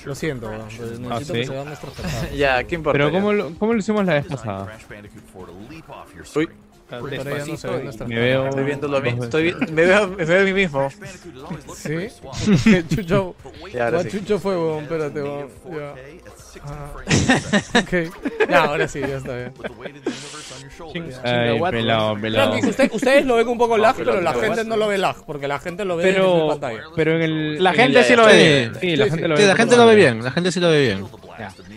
Lo 0.04 0.14
siento, 0.14 0.48
weón, 0.48 0.62
pero 0.70 0.86
necesito 0.98 1.14
Ah, 1.14 1.18
que 1.18 1.24
se 1.46 1.52
vean 1.52 1.66
nuestras 1.66 1.92
caras. 1.94 2.32
Ya, 2.36 2.64
¿qué 2.64 2.74
importa? 2.74 2.98
Pero? 2.98 3.10
¿cómo 3.12 3.32
lo, 3.32 3.54
¿cómo 3.58 3.72
lo 3.74 3.78
hicimos 3.78 4.04
la 4.06 4.14
vez 4.14 4.26
pasada? 4.26 4.68
Uy. 6.36 6.48
No 7.00 7.08
y- 7.46 8.06
Me 8.06 8.18
veo. 8.20 8.48
Estoy 8.48 8.64
viendo 8.64 8.88
lo 8.88 9.00
mismo. 9.00 9.24
Estoy, 9.24 9.54
me, 9.72 9.84
veo, 9.86 10.08
me 10.08 10.24
veo 10.24 10.40
a 10.40 10.44
mí 10.44 10.52
mismo. 10.52 10.90
¿Sí? 11.74 12.08
¿Qué 12.64 12.84
Chucho, 12.94 13.34
ahora 13.74 13.90
¿cuál 13.90 14.10
sí. 14.10 14.18
chucho 14.18 14.38
fue, 14.38 14.56
weón? 14.56 14.82
Espérate, 14.84 15.22
weón. 15.22 15.48
Ya. 15.70 15.94
Ah, 16.64 16.92
ok. 17.80 18.48
Ya, 18.48 18.64
ahora 18.64 18.86
sí, 18.86 19.00
ya 19.00 19.16
está 19.16 19.34
bien. 19.34 19.52
Ay, 21.24 21.60
pelado, 21.70 22.14
pelado. 22.20 22.58
Usted- 22.58 22.90
ustedes 22.92 23.24
lo 23.24 23.36
ven 23.36 23.48
un 23.48 23.58
poco 23.58 23.78
lag, 23.78 23.96
pero 23.96 24.20
la 24.20 24.34
gente 24.34 24.64
no 24.64 24.76
lo 24.76 24.88
ve 24.88 24.98
lag, 24.98 25.16
porque 25.24 25.48
la 25.48 25.58
gente 25.58 25.84
lo 25.84 25.96
ve 25.96 26.08
en 26.08 26.14
Pero, 26.14 26.48
pantalla. 26.48 26.82
pero 26.94 27.16
en 27.16 27.22
el. 27.22 27.62
La 27.64 27.70
en 27.70 27.76
gente 27.76 28.04
sí 28.04 28.14
lo 28.16 28.26
ve. 28.26 28.70
Sí, 28.74 28.80
Sí, 28.90 28.96
la 28.96 29.06
gente 29.06 29.28
lo 29.28 29.36
ve. 29.36 29.46
La 29.46 29.56
gente 29.56 29.76
lo 29.76 29.86
ve 29.86 29.96
bien, 29.96 30.22
la 30.22 30.30
gente 30.30 30.52
sí 30.52 30.60
lo 30.60 30.68
ve 30.70 30.82
bien. 30.82 31.04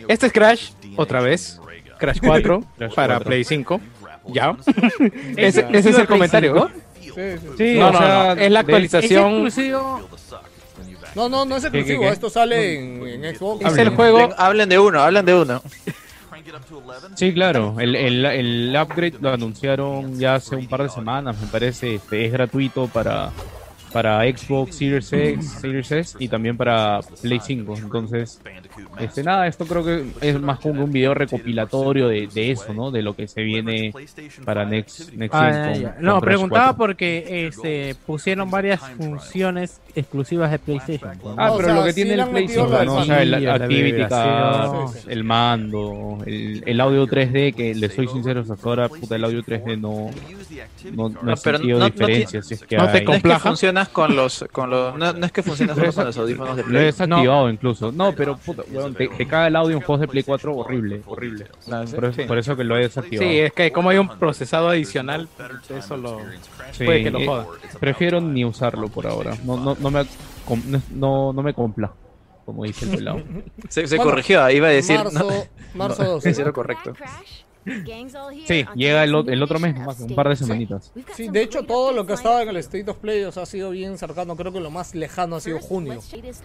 Este 0.07 0.27
es 0.27 0.33
Crash, 0.33 0.71
otra 0.97 1.21
vez. 1.21 1.59
Crash 1.97 2.19
4 2.21 2.61
Crash 2.77 2.93
para 2.93 3.13
4. 3.15 3.25
Play 3.29 3.43
5. 3.45 3.79
Ya. 4.27 4.55
¿Es 5.37 5.57
ese, 5.57 5.67
ese 5.71 5.89
es 5.91 5.99
el 5.99 6.07
comentario. 6.07 6.53
5? 6.53 6.69
Sí, 7.01 7.11
sí. 7.11 7.47
Sí, 7.57 7.79
No, 7.79 7.89
o 7.89 7.91
no, 7.91 7.97
sea, 7.99 8.07
no, 8.07 8.31
es 8.31 8.37
la 8.37 8.37
de- 8.37 8.43
¿Es 8.45 8.55
actualización. 8.57 9.31
exclusivo? 9.45 10.09
No, 11.15 11.29
no, 11.29 11.45
no 11.45 11.55
es 11.55 11.63
exclusivo, 11.63 12.01
qué? 12.01 12.09
esto 12.09 12.29
sale 12.29 12.77
en, 12.79 13.23
en 13.23 13.35
Xbox. 13.35 13.65
Es 13.65 13.77
el 13.77 13.89
juego. 13.89 14.17
Hablen, 14.19 14.35
hablen 14.37 14.69
de 14.69 14.79
uno, 14.79 14.99
hablen 14.99 15.25
de 15.25 15.33
uno. 15.33 15.61
Sí, 17.15 17.33
claro. 17.33 17.75
El, 17.79 17.95
el, 17.95 18.25
el 18.25 18.77
upgrade 18.81 19.15
lo 19.21 19.31
anunciaron 19.31 20.17
ya 20.19 20.35
hace 20.35 20.55
un 20.55 20.67
par 20.67 20.83
de 20.83 20.89
semanas, 20.89 21.39
me 21.39 21.47
parece. 21.47 21.95
Este, 21.95 22.25
es 22.25 22.31
gratuito 22.31 22.87
para, 22.87 23.31
para 23.93 24.21
Xbox 24.23 24.75
Series 24.75 25.11
X, 25.13 25.57
Series 25.61 25.91
S 25.91 26.17
y 26.19 26.27
también 26.27 26.57
para 26.57 26.99
Play 27.21 27.39
5. 27.41 27.75
Entonces, 27.77 28.39
este, 28.99 29.23
nada, 29.23 29.47
esto 29.47 29.65
creo 29.65 29.83
que 29.83 30.05
es 30.21 30.39
más 30.39 30.59
como 30.59 30.83
un 30.83 30.91
video 30.91 31.13
recopilatorio 31.13 32.07
de, 32.07 32.27
de 32.27 32.51
eso, 32.51 32.73
¿no? 32.73 32.91
De 32.91 33.01
lo 33.01 33.15
que 33.15 33.27
se 33.27 33.41
viene 33.43 33.93
para 34.43 34.65
Next, 34.65 35.11
Next 35.13 35.35
Ah, 35.35 35.51
Gen 35.51 35.73
con- 35.73 35.81
ya. 35.81 35.95
con 35.95 36.03
No, 36.05 36.21
preguntaba 36.21 36.65
4. 36.75 36.77
porque 36.77 37.45
este, 37.47 37.95
pusieron 38.05 38.49
varias 38.51 38.81
funciones 38.97 39.79
exclusivas 39.95 40.51
de 40.51 40.59
PlayStation. 40.59 41.17
¿no? 41.23 41.35
Ah, 41.37 41.51
O 41.51 41.57
pero 41.57 41.69
sea, 41.69 41.77
lo 41.77 41.83
que 41.85 41.93
tiene 41.93 42.13
el 42.15 42.19
han 42.21 42.29
Play 42.29 42.43
metido 42.47 42.65
5, 42.67 42.77
lo 42.79 42.85
¿no? 42.85 42.95
O 42.97 43.05
sea, 43.05 43.21
el 43.21 43.33
Activity 43.47 44.03
Card, 44.07 44.89
el 45.07 45.23
mando, 45.23 46.17
el, 46.25 46.63
el 46.65 46.81
audio 46.81 47.05
3D, 47.07 47.53
que 47.53 47.73
le 47.75 47.89
soy 47.89 48.07
sincero, 48.07 48.41
hasta 48.41 48.55
ahora, 48.63 48.89
puta, 48.89 49.15
el 49.15 49.23
audio 49.23 49.41
3D 49.43 49.79
no, 49.79 50.09
no, 50.93 51.09
no, 51.09 51.33
pero 51.43 51.57
sentido 51.57 51.79
no- 51.79 51.85
no 51.85 51.91
diferencia, 51.91 52.41
si 52.41 52.53
es 52.55 52.61
que 52.63 52.77
no 52.77 52.83
te 52.91 52.97
hay. 52.99 53.05
No 53.05 53.11
es 53.13 53.17
que 53.17 53.21
Complaja. 53.21 53.49
funcionas 53.49 53.89
con 53.89 54.15
los, 54.15 54.45
con 54.51 54.69
los, 54.69 54.97
no, 54.97 55.13
no 55.13 55.25
es 55.25 55.31
que 55.31 55.43
funcionas 55.43 55.75
solo 55.77 55.93
con 55.93 56.05
los 56.05 56.17
audífonos 56.17 56.55
de 56.57 56.63
Lo 56.63 56.67
he 56.67 56.71
Play. 56.71 56.85
desactivado 56.85 57.49
incluso. 57.49 57.91
No, 57.91 58.13
pero 58.13 58.37
puta, 58.37 58.63
weón, 58.71 58.93
te, 58.95 59.07
te 59.07 59.27
caga 59.27 59.47
el 59.47 59.55
audio 59.55 59.75
en 59.77 59.81
juegos 59.81 60.01
de 60.01 60.07
Play 60.07 60.23
4 60.23 60.55
horrible, 60.55 61.01
horrible. 61.05 61.47
Ah, 61.71 61.83
¿sí? 61.85 61.95
Por 61.95 62.05
eso, 62.05 62.27
por 62.27 62.37
eso 62.37 62.55
que 62.55 62.63
lo 62.63 62.77
he 62.77 62.81
desactivado. 62.81 63.29
Sí, 63.29 63.39
es 63.39 63.53
que 63.53 63.71
como 63.71 63.89
hay 63.89 63.97
un 63.97 64.07
procesado 64.19 64.69
adicional, 64.69 65.27
eso 65.69 65.97
lo 65.97 66.19
Sí, 66.71 66.85
puede 66.85 67.03
que 67.03 67.11
lo 67.11 67.25
joda. 67.25 67.47
Prefiero 67.79 68.21
ni 68.21 68.43
usarlo 68.45 68.87
por 68.89 69.07
ahora. 69.07 69.35
No, 69.43 69.57
no, 69.57 69.75
no 69.79 69.91
me, 69.91 70.05
no, 70.91 71.33
no 71.33 71.41
me 71.43 71.53
compla, 71.53 71.91
como 72.45 72.63
dice 72.63 72.85
el 72.85 72.97
pelado. 72.97 73.21
Se, 73.69 73.87
se 73.87 73.95
Bueno, 73.97 74.11
corrigió, 74.11 74.49
iba 74.49 74.67
a 74.67 74.71
decir. 74.71 74.97
marzo, 74.97 75.19
no, 75.19 75.29
marzo 75.73 76.03
no, 76.03 76.09
12. 76.11 76.33
sí, 76.33 76.41
era 76.41 76.51
correcto. 76.51 76.93
Sí, 78.47 78.65
llega 78.75 79.03
el, 79.03 79.29
el 79.29 79.43
otro 79.43 79.59
mes 79.59 79.73
nomás, 79.75 79.99
un 79.99 80.13
par 80.15 80.29
de 80.29 80.35
semanitas. 80.35 80.91
Sí, 81.15 81.29
de 81.29 81.41
hecho 81.41 81.63
todo 81.63 81.91
lo 81.91 82.05
que 82.05 82.11
ha 82.13 82.15
estado 82.15 82.39
en 82.41 82.49
el 82.49 82.57
State 82.57 82.89
of 82.89 82.97
Play 82.97 83.23
o 83.23 83.31
sea, 83.31 83.43
ha 83.43 83.45
sido 83.47 83.71
bien 83.71 83.97
cercano, 83.97 84.35
creo 84.35 84.53
que 84.53 84.59
lo 84.59 84.69
más 84.69 84.93
lejano 84.93 85.35
ha 85.37 85.39
sido 85.41 85.59
junio. 85.59 85.99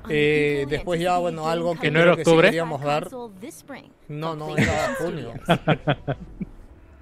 Eh, 0.09 0.67
después 0.69 1.01
ya, 1.01 1.19
bueno, 1.19 1.49
algo 1.49 1.75
que 1.75 1.81
¿Que 1.83 1.91
no 1.91 1.99
era 2.01 2.13
creo 2.13 2.17
que 2.17 2.25
sí 2.25 2.31
octubre? 2.31 2.49
queríamos 2.49 2.83
dar. 2.83 3.09
No, 4.09 4.35
no, 4.35 4.57
era 4.57 4.95
junio. 4.99 5.33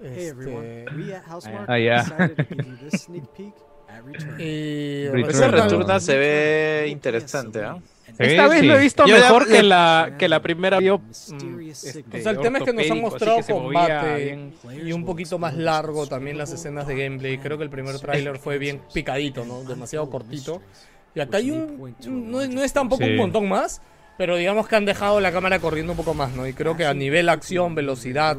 Hey 0.00 0.26
everyone, 0.28 0.64
Este, 0.84 0.94
we 0.96 1.12
at 1.12 1.24
Housemark 1.26 1.68
Ah, 1.68 1.76
ya. 1.78 2.02
decided 2.04 2.36
to 2.36 2.54
give 2.54 2.66
you 2.68 2.76
this 2.88 3.02
sneak 3.02 3.24
peek 3.36 3.52
at 3.88 4.04
return. 4.04 4.36
y 4.40 5.08
Return. 5.08 5.30
Ese 5.30 5.48
Returnal 5.48 6.00
se 6.00 6.16
ve 6.16 6.86
interesante, 6.88 7.64
¿ah? 7.64 7.78
Esta 8.18 8.44
Sí, 8.44 8.50
vez 8.50 8.60
sí. 8.60 8.66
lo 8.66 8.76
he 8.76 8.82
visto 8.82 9.06
Yo 9.06 9.14
mejor 9.14 9.46
ya- 9.48 9.52
que 9.56 9.62
la 9.62 10.12
que 10.18 10.28
la 10.28 10.42
primera 10.42 10.78
vio. 10.78 10.98
Mysterious 10.98 11.84
este. 11.84 12.18
O 12.18 12.22
sea, 12.22 12.32
el 12.32 12.40
tema 12.40 12.58
es 12.58 12.64
que 12.64 12.72
nos 12.72 12.90
han 12.90 13.00
mostrado 13.00 13.38
combate 13.48 14.50
y 14.84 14.92
un 14.92 15.04
poquito 15.04 15.38
más 15.38 15.54
largo 15.56 16.06
también 16.06 16.36
las 16.36 16.52
escenas 16.52 16.86
de 16.86 16.96
gameplay. 16.96 17.38
Creo 17.38 17.56
que 17.58 17.64
el 17.64 17.70
primer 17.70 17.98
tráiler 18.00 18.38
fue 18.38 18.58
bien 18.58 18.80
picadito, 18.92 19.44
¿no? 19.44 19.62
Demasiado 19.62 20.08
cortito. 20.10 20.60
Y 21.14 21.20
acá 21.20 21.38
hay 21.38 21.50
un... 21.50 21.94
No, 22.06 22.46
no 22.46 22.62
es 22.62 22.72
tampoco 22.72 23.04
Sí. 23.04 23.10
un 23.10 23.16
montón 23.16 23.48
más, 23.48 23.80
pero 24.18 24.36
digamos 24.36 24.68
que 24.68 24.76
han 24.76 24.84
dejado 24.84 25.20
la 25.20 25.32
cámara 25.32 25.58
corriendo 25.58 25.92
un 25.92 25.96
poco 25.96 26.12
más, 26.14 26.32
¿no? 26.32 26.46
Y 26.46 26.52
creo 26.52 26.76
que 26.76 26.84
a 26.86 26.94
nivel 26.94 27.28
acción, 27.28 27.74
velocidad... 27.74 28.36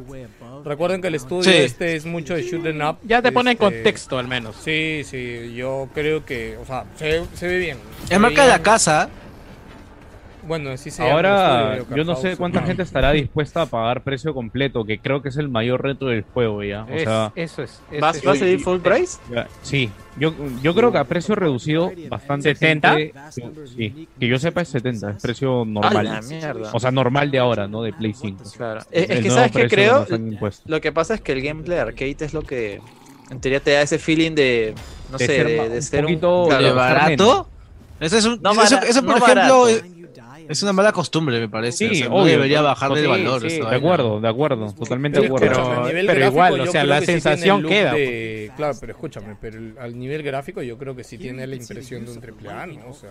Recuerden 0.63 1.01
que 1.01 1.07
el 1.07 1.15
estudio 1.15 1.43
Sí. 1.51 1.57
este 1.57 1.95
es 1.95 2.05
mucho 2.05 2.35
de 2.35 2.43
shooting 2.43 2.81
up. 2.81 2.97
Ya 3.03 3.21
te 3.21 3.31
pone 3.31 3.51
en 3.51 3.55
este, 3.55 3.63
contexto 3.65 4.17
al 4.19 4.27
menos. 4.27 4.55
Sí, 4.63 5.01
sí, 5.05 5.53
yo 5.55 5.87
creo 5.93 6.25
que... 6.25 6.57
O 6.57 6.65
sea, 6.65 6.83
se, 6.97 7.23
se 7.33 7.47
ve 7.47 7.57
bien. 7.59 7.77
Se 8.07 8.13
Es 8.15 8.19
marca 8.19 8.43
de 8.43 8.49
la 8.49 8.59
casa. 8.61 9.09
Bueno, 10.49 10.75
sí 10.77 10.89
se 10.89 11.03
Ahora, 11.03 11.77
yo 11.95 12.03
no 12.03 12.15
sé 12.15 12.35
cuánta 12.35 12.63
gente 12.63 12.81
estará 12.81 13.11
dispuesta 13.11 13.61
a 13.61 13.65
pagar 13.67 14.01
precio 14.01 14.33
completo, 14.33 14.83
que 14.83 14.97
creo 14.99 15.21
que 15.21 15.29
es 15.29 15.37
el 15.37 15.47
mayor 15.47 15.83
reto 15.83 16.07
del 16.07 16.23
juego 16.23 16.63
ya. 16.63 16.85
O 16.85 16.89
Es- 16.89 17.03
sea, 17.03 17.31
eso 17.35 17.61
es. 17.61 17.79
eso 17.91 18.01
¿Vas, 18.01 18.17
es- 18.17 18.27
¿Va 18.27 18.31
a 18.31 18.35
salir 18.35 18.59
full 18.59 18.79
price? 18.79 19.19
sí, 19.61 19.91
yo, 20.17 20.33
yo 20.63 20.73
creo 20.73 20.91
que 20.91 20.97
a 20.97 21.03
precio 21.03 21.35
reducido, 21.35 21.91
bastante 22.09 22.55
¿70? 22.55 22.95
gente- 22.95 23.13
sí, 23.67 24.07
que 24.19 24.27
yo 24.27 24.39
sepa 24.39 24.61
es 24.61 24.69
70, 24.69 25.11
es 25.11 25.21
precio 25.21 25.61
¡A 25.61 25.65
normal. 25.65 26.03
la 26.05 26.21
mierda! 26.23 26.71
O 26.73 26.79
sea, 26.79 26.89
normal 26.89 27.29
de 27.29 27.37
ahora, 27.37 27.67
¿no? 27.67 27.83
De 27.83 27.93
Play 27.93 28.15
5. 28.15 28.43
Claro. 28.57 28.81
Es, 28.89 29.05
que, 29.05 29.29
¿sabes 29.29 29.51
qué 29.51 29.67
precio 29.67 30.05
creo? 30.07 30.49
Lo 30.65 30.81
que 30.81 30.91
pasa 30.91 31.13
es 31.13 31.21
que 31.21 31.31
el 31.33 31.41
gameplay 31.43 31.77
arcade 31.77 32.17
es 32.21 32.33
lo 32.33 32.41
que 32.41 32.81
en 33.29 33.39
teoría 33.39 33.59
te 33.59 33.69
da 33.73 33.83
ese 33.83 33.99
feeling 33.99 34.31
de, 34.33 34.73
no 35.11 35.19
De 35.19 35.27
sé, 35.27 35.35
ser 35.35 35.45
de, 35.45 35.69
de 35.69 35.75
un 35.75 35.81
ser 35.83 36.01
poquito 36.01 36.45
claro, 36.47 36.63
¿De 36.63 36.69
de 36.69 36.75
barato? 36.75 37.49
Eso, 37.99 38.17
es 38.17 38.25
un- 38.25 38.39
No 38.41 38.51
eso, 38.53 38.79
eso, 38.81 39.01
por 39.03 39.19
no 39.19 39.25
ejemplo, 39.25 39.61
barato. 39.63 39.85
Es, 40.49 40.63
una 40.63 40.73
mala 40.73 40.91
costumbre, 40.91 41.39
me 41.39 41.47
parece. 41.47 41.77
Sí, 41.87 41.91
O 41.91 41.95
sea, 41.95 42.09
no 42.09 42.15
obvio, 42.15 42.31
debería 42.33 42.57
no, 42.59 42.63
bajarle 42.65 42.99
el 42.99 43.05
sí, 43.05 43.09
valor. 43.11 43.49
sí, 43.51 43.59
de 43.61 43.75
acuerdo, 43.75 44.19
de 44.19 44.27
acuerdo, 44.27 44.73
totalmente 44.73 45.17
Sí, 45.19 45.21
de 45.21 45.27
acuerdo. 45.27 45.47
Pero- 45.47 46.03
gráfico, 46.03 46.27
igual, 46.31 46.59
o 46.61 46.65
sea, 46.67 46.83
la 46.83 46.99
que 46.99 47.05
sí 47.05 47.11
sensación 47.13 47.63
queda, 47.63 47.93
de- 47.93 48.51
Claro, 48.57 48.73
pero 48.79 48.91
escúchame, 48.93 49.35
pero 49.39 49.57
el- 49.57 49.75
al 49.79 49.97
nivel 49.97 50.23
gráfico 50.23 50.61
yo 50.61 50.77
creo 50.77 50.95
que 50.95 51.03
sí 51.03 51.17
tiene 51.17 51.45
la 51.47 51.55
impresión 51.55 52.03
de 52.05 52.11
un 52.11 52.19
triple 52.21 52.49
A, 52.49 52.65
¿no? 52.65 52.89
O 52.89 52.93
sea, 52.93 53.09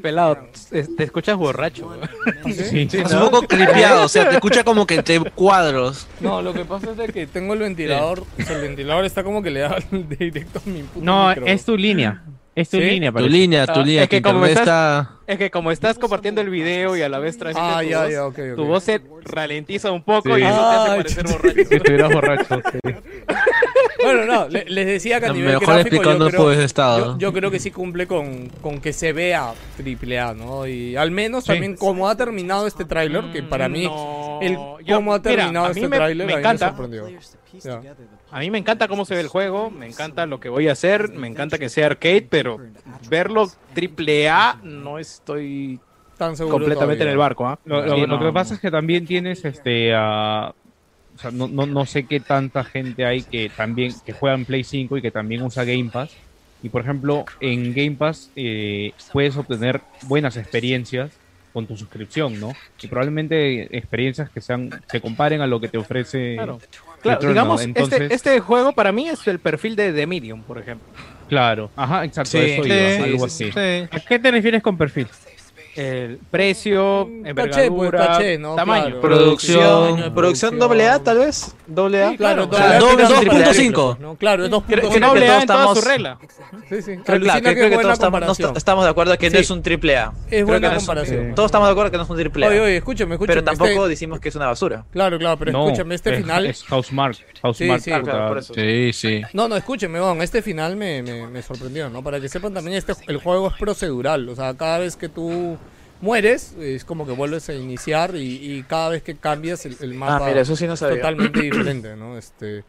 Pelado, 0.00 0.46
te 0.70 0.84
te 0.84 1.02
escuchas 1.04 1.36
borracho. 1.36 1.86
güey. 1.86 2.54
Sí, 2.54 2.88
Es 2.92 3.12
un 3.12 3.18
poco 3.30 3.42
clipeado, 3.42 4.04
o 4.04 4.08
sea, 4.08 4.28
te 4.28 4.34
escucha 4.36 4.62
como 4.62 4.86
que 4.86 4.94
entre 4.94 5.18
cuadros. 5.32 6.06
no, 6.20 6.40
lo 6.40 6.54
que 6.54 6.64
pasa 6.64 6.92
es 6.92 6.96
de 6.96 7.08
que 7.08 7.26
tengo 7.26 7.54
el 7.54 7.58
ventilador, 7.60 8.20
o 8.20 8.42
sea, 8.42 8.56
el 8.56 8.62
ventilador 8.62 9.04
está 9.04 9.24
como 9.24 9.42
que 9.42 9.50
le 9.50 9.60
da 9.60 9.76
directo 9.90 10.60
a 10.64 10.68
mi 10.70 10.82
puto 10.82 11.04
No, 11.04 11.28
micro. 11.30 11.46
es 11.46 11.64
tu 11.64 11.76
línea. 11.76 12.22
Es 12.56 12.70
tu 12.70 12.76
¿Sí? 12.76 12.84
línea, 12.84 13.10
Tu 13.10 13.14
parece. 13.14 13.30
línea, 13.32 13.66
tu 13.66 13.80
Ah, 13.80 13.84
línea, 13.84 14.02
es 14.04 14.08
que 14.08 14.20
tu 14.20 14.28
como 14.30 14.46
estás- 14.46 14.60
está... 14.60 15.10
Es 15.26 15.38
que 15.38 15.50
como 15.50 15.70
estás 15.72 15.98
compartiendo 15.98 16.40
el 16.40 16.50
video 16.50 16.96
y 16.96 17.02
a 17.02 17.08
la 17.08 17.18
vez 17.18 17.36
transmites 17.36 17.72
Ah, 17.76 17.80
tu 17.82 17.88
ya, 17.88 18.02
voz, 18.02 18.12
ya, 18.12 18.26
ok, 18.26 18.38
ok. 18.52 18.56
tu 18.56 18.64
voz 18.66 18.84
se 18.84 19.00
ralentiza 19.24 19.90
un 19.90 20.04
poco 20.04 20.34
Sí. 20.36 20.40
y 20.42 20.44
eso 20.44 20.54
te 20.70 20.76
hace 20.76 20.96
parecer 20.96 21.24
borracho. 21.26 21.68
Si 21.68 21.74
estuvieras 21.74 22.12
borracho. 22.12 22.60
sí. 22.72 22.78
Bueno, 24.04 24.24
no, 24.26 24.48
le- 24.48 24.64
les 24.66 24.86
decía 24.86 25.20
que 25.20 25.26
a 25.26 25.32
nivel 25.32 25.54
Mejor 25.54 25.66
gráfico 25.66 25.88
explicando 25.96 26.24
yo 26.30 26.30
creo, 26.30 26.52
estado. 26.52 27.12
yo, 27.14 27.18
yo 27.18 27.32
creo 27.32 27.50
que 27.50 27.58
sí 27.58 27.70
cumple 27.70 28.06
con, 28.06 28.48
con 28.60 28.80
que 28.80 28.92
se 28.92 29.12
vea 29.12 29.52
triple 29.76 30.18
A, 30.20 30.34
¿no? 30.34 30.66
Y 30.66 30.96
al 30.96 31.10
menos 31.10 31.44
Sí. 31.44 31.52
también 31.52 31.76
como 31.76 32.08
ha 32.08 32.16
terminado 32.16 32.66
este 32.66 32.84
tráiler, 32.84 33.32
que 33.32 33.42
para 33.42 33.68
mí, 33.68 33.84
No, 33.84 34.38
el 34.42 34.56
cómo 34.88 35.14
ha 35.14 35.20
terminado 35.22 35.68
este 35.70 35.88
me- 35.88 35.96
tráiler 35.96 36.26
me 36.26 36.32
a 36.32 36.36
mí 36.36 36.40
encanta. 36.40 36.66
me 36.66 36.76
sorprendió. 36.76 37.06
the 37.62 37.70
A 38.32 38.40
mí 38.40 38.50
me 38.50 38.58
encanta 38.58 38.88
cómo 38.88 39.04
se 39.04 39.14
ve 39.14 39.20
el 39.20 39.28
juego, 39.28 39.70
me 39.70 39.86
encanta 39.86 40.26
lo 40.26 40.40
que 40.40 40.48
voy 40.48 40.68
a 40.68 40.72
hacer, 40.72 41.10
me 41.10 41.28
encanta 41.28 41.56
que 41.58 41.68
sea 41.68 41.86
arcade, 41.86 42.26
pero 42.28 42.58
verlo 43.08 43.48
triple 43.74 44.28
A 44.28 44.58
no 44.62 44.98
estoy 44.98 45.78
Tan 46.18 46.36
seguro 46.36 46.54
completamente 46.56 46.96
todavía. 46.96 47.04
en 47.04 47.10
el 47.10 47.16
barco. 47.18 47.46
¿ah? 47.46 47.58
Lo, 47.64 47.84
lo- 47.86 47.94
Sí, 47.94 48.06
lo 48.06 48.18
que 48.18 48.32
pasa 48.32 48.54
es 48.54 48.60
que 48.60 48.70
también 48.72 49.06
tienes 49.06 49.44
este 49.44 49.92
a- 49.94 50.52
o 51.14 51.18
sea, 51.18 51.30
no, 51.30 51.48
no, 51.48 51.66
no 51.66 51.86
sé 51.86 52.06
qué 52.06 52.20
tanta 52.20 52.64
gente 52.64 53.04
hay 53.04 53.24
que 53.24 53.50
también 53.56 53.92
que 54.04 54.12
juega 54.12 54.36
en 54.36 54.46
Play 54.46 54.64
5 54.64 54.96
y 54.98 55.02
que 55.02 55.10
también 55.10 55.42
usa 55.42 55.64
Game 55.64 55.90
Pass. 55.92 56.18
Y 56.60 56.70
por 56.70 56.82
ejemplo, 56.82 57.24
en 57.40 57.72
Game 57.74 57.96
Pass 57.96 58.32
eh, 58.36 58.92
puedes 59.12 59.36
obtener 59.36 59.82
buenas 60.00 60.36
experiencias 60.36 61.22
con 61.52 61.66
tu 61.66 61.76
suscripción, 61.76 62.40
¿no? 62.40 62.60
Y 62.80 62.88
probablemente 62.88 63.76
experiencias 63.78 64.30
que 64.30 64.40
sean 64.40 64.74
se 64.86 65.00
comparen 65.00 65.40
a 65.40 65.46
lo 65.46 65.60
que 65.60 65.68
te 65.68 65.78
ofrece 65.78 66.34
Claro. 66.34 66.58
Claro, 67.00 67.28
digamos, 67.28 67.62
Entonces, 67.62 68.00
este, 68.00 68.14
este 68.14 68.40
juego 68.40 68.74
para 68.74 68.90
mí 68.92 69.08
es 69.08 69.26
el 69.28 69.40
perfil 69.40 69.76
de 69.76 69.92
The 69.92 70.06
Medium, 70.06 70.44
por 70.44 70.58
ejemplo. 70.58 70.88
claro, 71.26 71.72
ajá, 71.76 72.04
exacto, 72.04 72.38
Sí, 72.38 72.38
eso 72.40 72.62
sí, 72.62 72.70
iba, 72.70 72.90
sí, 72.90 73.02
algo 73.02 73.18
sí, 73.18 73.24
así. 73.26 73.52
sí. 73.52 73.88
¿A 73.90 74.00
qué 74.00 74.18
te 74.18 74.30
refieres 74.30 74.62
con 74.62 74.76
perfil? 74.78 75.14
El 75.76 76.18
precio, 76.30 77.06
Mm, 77.10 77.26
envergadura, 77.26 77.56
caché, 77.56 77.70
pues, 77.70 77.90
caché, 77.90 78.38
¿no? 78.38 78.54
tamaño. 78.54 78.84
Claro. 78.84 79.00
Producción. 79.00 79.62
Producción, 79.62 80.14
Producción 80.14 80.58
doble 80.58 80.88
A, 80.88 80.98
tal 81.02 81.18
vez. 81.18 81.54
Doble 81.66 82.02
A. 82.04 82.10
Sí, 82.10 82.16
claro, 82.16 82.48
o 82.50 82.54
sea, 82.54 82.78
doble 82.78 83.04
A 83.04 83.08
doble- 83.08 83.18
tiene 83.18 83.34
un 83.38 83.44
2.5. 83.44 83.90
triple, 83.94 84.06
¿no? 84.06 84.16
Claro, 84.16 84.44
es 84.44 84.50
2.5. 84.50 84.64
Creo- 84.66 84.90
que 84.90 85.00
doble 85.00 85.26
A 85.26 85.28
todos 85.30 85.42
en 85.42 85.46
toda 85.48 85.58
estamos- 85.58 85.78
su 85.80 85.84
regla. 85.88 86.18
Sí, 86.68 86.82
sí. 86.82 86.82
Creo, 86.82 87.02
claro, 87.04 87.14
Alucina 87.14 87.40
creo, 87.40 87.42
que 87.42 87.54
creo 87.54 87.68
que 87.70 87.74
buena 87.74 87.82
todos 87.82 87.92
estamos, 87.94 88.82
no 88.82 88.84
de 88.84 88.90
acuerdo 88.90 89.18
que 89.18 89.30
no 89.30 89.38
es 89.38 89.50
un 89.50 89.62
triple 89.62 89.96
A. 89.96 90.12
Es 90.30 90.44
buena 90.46 90.66
es 90.68 90.72
un- 90.74 90.78
comparación. 90.78 91.34
Todos 91.34 91.46
estamos 91.48 91.68
de 91.68 91.72
acuerdo 91.72 91.90
que 91.90 91.96
no 91.96 92.02
es 92.04 92.10
un 92.10 92.16
triple 92.18 92.46
A. 92.46 92.48
Oye, 92.48 92.60
oye, 92.60 92.76
escúchame, 92.76 93.14
escúchame. 93.14 93.34
pero 93.34 93.44
tampoco 93.44 93.70
este- 93.70 93.88
decimos 93.88 94.20
que 94.20 94.28
es 94.28 94.36
una 94.36 94.46
basura. 94.46 94.84
Claro, 94.92 95.18
claro, 95.18 95.36
pero 95.38 95.52
No, 95.52 95.64
escúchame, 95.66 95.94
este 95.96 96.10
es- 96.14 96.16
final... 96.20 96.46
Es 96.46 96.62
Housemark. 96.64 97.16
Sí, 97.16 97.22
Housemark. 97.42 97.80
sí. 97.82 97.90
Claro, 97.90 98.04
claro, 98.04 98.18
puta, 98.18 98.28
por 98.28 98.38
eso. 98.38 98.54
Sí, 98.54 98.92
sí. 98.92 99.22
No, 99.32 99.48
no, 99.48 99.56
escúcheme, 99.56 100.00
weón, 100.00 100.22
este 100.22 100.40
final 100.42 100.76
me, 100.76 101.02
me, 101.02 101.26
me 101.26 101.42
sorprendió, 101.42 101.90
¿no? 101.90 102.02
Para 102.02 102.20
que 102.20 102.28
sepan 102.28 102.54
también, 102.54 102.76
este 102.76 102.92
el 103.08 103.16
juego 103.18 103.48
es 103.48 103.54
procedural, 103.54 104.28
o 104.28 104.34
sea, 104.36 104.54
cada 104.54 104.78
vez 104.78 104.96
que 104.96 105.08
tú 105.08 105.56
mueres, 106.04 106.54
es 106.60 106.84
como 106.84 107.06
que 107.06 107.12
vuelves 107.12 107.48
a 107.48 107.54
iniciar 107.54 108.14
y, 108.14 108.58
y 108.58 108.62
cada 108.62 108.90
vez 108.90 109.02
que 109.02 109.16
cambias 109.16 109.66
el, 109.66 109.76
el 109.80 109.94
mapa 109.94 110.26
Ah, 110.26 110.28
mira, 110.28 110.40
eso 110.42 110.54
sí 110.54 110.66
no 110.66 110.76
sabía. 110.76 110.96
totalmente 110.96 111.40
diferente, 111.50 111.96
¿no? 111.96 112.16
Este, 112.16 112.62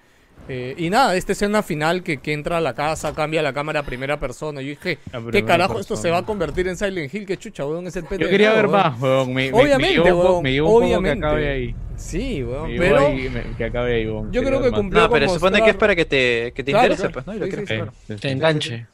eh, 0.47 0.75
y 0.77 0.89
nada, 0.89 1.15
esta 1.15 1.31
escena 1.31 1.63
final 1.63 2.03
que, 2.03 2.17
que 2.17 2.31
entra 2.33 2.57
a 2.57 2.61
la 2.61 2.73
casa, 2.73 3.13
cambia 3.15 3.41
la 3.41 3.51
cámara 3.53 3.79
a 3.81 3.83
primera 3.83 4.19
persona, 4.19 4.61
yo 4.61 4.69
dije, 4.69 4.99
¿qué 5.31 5.43
carajo 5.43 5.79
esto 5.79 5.95
se 5.95 6.09
va 6.11 6.19
a 6.19 6.25
convertir 6.25 6.67
en 6.67 6.77
Silent 6.77 7.13
Hill? 7.13 7.25
¿Qué 7.25 7.37
chucha, 7.37 7.65
weón? 7.65 7.87
Es 7.87 7.95
el 7.95 8.03
Yo 8.03 8.09
pendejo, 8.09 8.29
quería 8.31 8.53
ver 8.53 8.67
weón. 8.67 8.71
más, 8.71 8.99
weón. 9.01 9.33
Me, 9.33 9.45
me- 9.45 9.51
me 9.51 9.63
Obviamente, 9.63 10.01
un 10.11 10.21
po- 10.21 10.23
weón, 10.31 10.43
Me 10.43 10.51
llevó 10.51 10.67
un 10.67 10.73
poco 10.73 10.79
que 10.81 10.85
obviamente. 10.97 11.25
acabe 11.25 11.49
ahí. 11.49 11.75
Sí, 11.97 12.43
Me 12.43 12.45
weón, 12.51 12.71
pero... 12.77 13.07
ahí, 13.07 13.29
me- 13.29 13.55
que 13.57 13.63
acabe 13.65 13.95
ahí, 13.95 14.07
weón. 14.07 14.31
yo 14.31 14.43
creo 14.43 14.61
que 14.61 14.71
cumplió 14.71 15.01
No, 15.03 15.09
pero 15.09 15.27
se 15.27 15.33
supone 15.35 15.61
que 15.63 15.69
es 15.71 15.75
para 15.77 15.95
que 15.95 16.05
te, 16.05 16.51
que 16.53 16.63
te 16.63 16.71
Claro, 16.71 16.93
interese, 16.93 17.11
claro. 17.11 17.13
pues, 17.13 17.27
¿no? 17.27 17.33
Y 17.35 17.39
lo 17.39 17.45
Sí, 17.45 17.49
quieres 17.51 17.69
sí, 17.69 17.75
jugar. 17.75 17.91
Sí, 17.95 18.13
sí, 18.13 18.15
Te 18.15 18.27
sí. 18.27 18.33
enganche. 18.33 18.87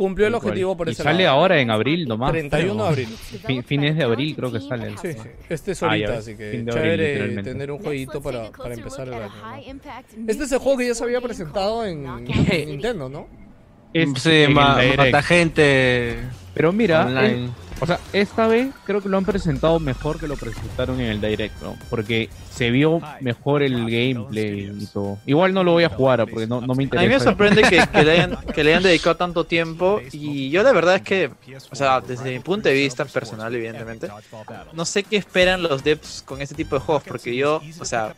Cumplió 0.00 0.28
el 0.28 0.34
objetivo 0.34 0.74
por 0.78 0.88
Y 0.88 0.92
ese 0.92 1.02
sale 1.02 1.24
lado. 1.24 1.36
ahora 1.36 1.60
en 1.60 1.70
abril 1.70 2.08
nomás. 2.08 2.30
31 2.32 2.82
de 2.84 2.88
abril. 2.88 3.08
Fin- 3.46 3.62
fines 3.62 3.96
de 3.98 4.02
abril 4.04 4.34
creo 4.34 4.50
que 4.50 4.58
sale. 4.60 4.96
Sí, 4.96 5.12
sí. 5.12 5.28
Este 5.50 5.72
es 5.72 5.82
Ah, 5.82 5.88
ahorita, 5.88 6.10
ves, 6.12 6.18
así 6.20 6.36
que 6.38 6.46
abril, 6.48 6.70
chévere 6.70 7.42
tener 7.42 7.70
un 7.70 7.78
jueguito 7.80 8.22
para, 8.22 8.50
para 8.50 8.72
empezar 8.72 9.08
el 9.08 9.12
año. 9.12 9.28
¿no? 9.28 9.56
Este 10.26 10.44
es 10.44 10.52
el 10.52 10.56
Este 10.56 10.56
juego 10.56 10.78
que 10.78 10.86
ya 10.86 10.94
se 10.94 11.04
había 11.04 11.20
presentado 11.20 11.84
en, 11.84 12.06
en 12.26 12.68
Nintendo, 12.70 13.10
¿no? 13.10 13.26
Es 13.92 14.08
Sí, 14.22 14.30
en 14.30 14.48
el 14.48 14.54
ma- 14.54 14.80
Direct. 14.80 14.96
mata 14.98 15.22
gente 15.22 16.16
Pero 16.54 16.72
mira, 16.72 17.04
o 17.80 17.86
sea, 17.86 17.98
esta 18.12 18.46
vez 18.46 18.68
creo 18.84 19.00
que 19.00 19.08
lo 19.08 19.16
han 19.16 19.24
presentado 19.24 19.80
mejor 19.80 20.18
que 20.20 20.28
lo 20.28 20.36
presentaron 20.36 21.00
en 21.00 21.06
el 21.06 21.20
Direct, 21.20 21.60
¿no? 21.62 21.76
Porque 21.88 22.28
se 22.52 22.70
vio 22.70 23.00
mejor 23.20 23.62
el 23.62 23.74
gameplay 23.90 24.70
y 24.78 24.86
todo. 24.86 25.18
Igual 25.26 25.54
no 25.54 25.64
lo 25.64 25.72
voy 25.72 25.84
a 25.84 25.88
jugar, 25.88 26.26
porque 26.30 26.46
no, 26.46 26.60
no 26.60 26.74
me 26.74 26.82
A 26.82 26.84
interesa. 26.84 27.06
mí 27.08 27.14
me 27.14 27.20
sorprende 27.20 27.62
que, 27.62 27.82
que 27.90 28.02
le 28.04 28.10
hayan, 28.12 28.36
que 28.54 28.64
le 28.64 28.70
hayan 28.72 28.82
dedicado 28.82 29.16
tanto 29.16 29.44
tiempo 29.44 30.00
y 30.12 30.50
yo 30.50 30.62
la 30.62 30.72
verdad 30.72 30.96
es 30.96 31.02
que, 31.02 31.30
o 31.70 31.74
sea, 31.74 32.00
desde 32.00 32.30
mi 32.32 32.40
punto 32.40 32.68
de 32.68 32.74
vista 32.74 33.04
personal, 33.06 33.54
evidentemente, 33.54 34.08
no 34.72 34.84
sé 34.84 35.02
qué 35.04 35.16
esperan 35.16 35.62
los 35.62 35.82
devs 35.82 36.22
con 36.26 36.40
este 36.42 36.54
tipo 36.54 36.76
de 36.76 36.80
juegos, 36.82 37.02
porque 37.06 37.34
yo, 37.34 37.62
o 37.80 37.84
sea, 37.84 38.14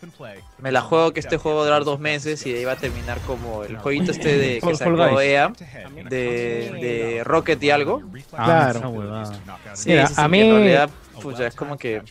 me 0.58 0.72
la 0.72 0.80
juego 0.80 1.12
que 1.12 1.20
este 1.20 1.36
juego 1.36 1.58
va 1.58 1.62
a 1.62 1.66
durar 1.66 1.84
dos 1.84 2.00
meses 2.00 2.44
y 2.46 2.52
de 2.52 2.58
ahí 2.58 2.64
va 2.64 2.72
a 2.72 2.76
terminar 2.76 3.18
como 3.26 3.62
el 3.64 3.76
jueguito 3.78 4.10
este 4.10 4.36
de 4.38 4.60
que 4.66 4.74
sacó. 4.74 5.20
EA, 5.20 5.52
de, 6.08 6.18
de 6.80 7.24
Rocket 7.24 7.62
y 7.62 7.70
algo. 7.70 8.02
Ah, 8.32 8.70
Claro. 8.72 9.51
Sí, 9.74 9.90
Mira, 9.90 10.07
sí, 10.07 10.14
a 10.16 10.28
mí- 10.28 10.40
en 10.40 10.55
realidad, 10.57 10.90
pucha, 11.20 11.46
es 11.46 11.55
como 11.55 11.76
que 11.78 12.03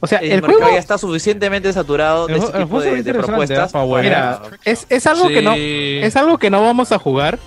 O 0.00 0.06
sea, 0.06 0.18
el, 0.18 0.32
el 0.32 0.40
mercado 0.42 0.58
juego, 0.60 0.74
ya 0.74 0.78
está 0.80 0.98
suficientemente 0.98 1.72
saturado 1.72 2.26
de 2.26 2.34
El 2.34 2.42
este 2.42 2.58
tipo 2.58 2.80
de, 2.80 3.14
propuestas. 3.14 3.72
mira, 4.02 4.40
es, 4.64 4.86
es 4.88 5.06
algo 5.06 5.28
que 5.28 5.42
no, 5.42 5.54
es 5.54 6.16
algo 6.16 6.38
que 6.38 6.50
no 6.50 6.62
vamos 6.62 6.92
a 6.92 6.98
jugar, 6.98 7.38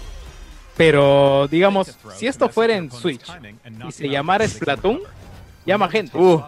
pero 0.76 1.48
digamos, 1.50 1.96
si 2.16 2.28
esto 2.28 2.50
fuera 2.50 2.76
en 2.76 2.92
Switch 2.92 3.26
y 3.88 3.92
se 3.92 4.10
llamara 4.10 4.48
Splatoon, 4.48 5.00
llama 5.68 5.90
gente. 5.90 6.18
Uh, 6.18 6.42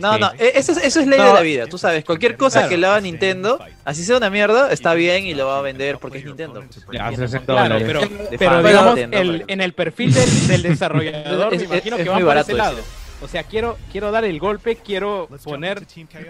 No, 0.00 0.18
no, 0.18 0.30
e- 0.38 0.52
eso 0.54 0.72
es, 0.72 0.78
eso 0.84 1.00
es 1.00 1.06
ley 1.06 1.18
No. 1.18 1.26
de 1.26 1.32
la 1.34 1.40
vida, 1.40 1.66
tú 1.66 1.78
sabes, 1.78 2.04
cualquier 2.04 2.36
cosa 2.36 2.60
Claro. 2.60 2.68
que 2.70 2.76
le 2.78 2.86
haga 2.86 3.00
Nintendo, 3.00 3.58
así 3.84 4.04
sea 4.04 4.16
una 4.18 4.30
mierda, 4.30 4.70
está 4.72 4.94
bien 4.94 5.26
y 5.26 5.34
lo 5.34 5.46
va 5.46 5.58
a 5.58 5.62
vender 5.62 5.98
porque 5.98 6.18
es 6.18 6.24
Nintendo. 6.24 6.62
Ya, 6.92 7.06
hace 7.08 7.16
60 7.16 7.52
Claro, 7.52 7.76
pero, 7.84 8.00
pero 8.38 8.62
digamos, 8.62 8.94
Nintendo, 8.96 9.18
el- 9.18 9.44
en 9.48 9.60
el 9.60 9.72
perfil 9.72 10.12
del, 10.14 10.46
del 10.48 10.62
desarrollador, 10.62 11.52
Es- 11.54 11.60
me 11.60 11.64
es- 11.64 11.70
imagino 11.72 11.96
es 11.96 12.02
que 12.04 12.10
muy 12.10 12.14
van 12.14 12.20
por 12.20 12.26
barato 12.28 12.48
ese 12.50 12.58
lado. 12.58 12.78
ese. 12.78 13.01
O 13.22 13.28
sea, 13.28 13.44
quiero, 13.44 13.78
quiero 13.92 14.10
dar 14.10 14.24
el 14.24 14.38
golpe, 14.38 14.76
quiero 14.76 15.28
poner, 15.44 15.82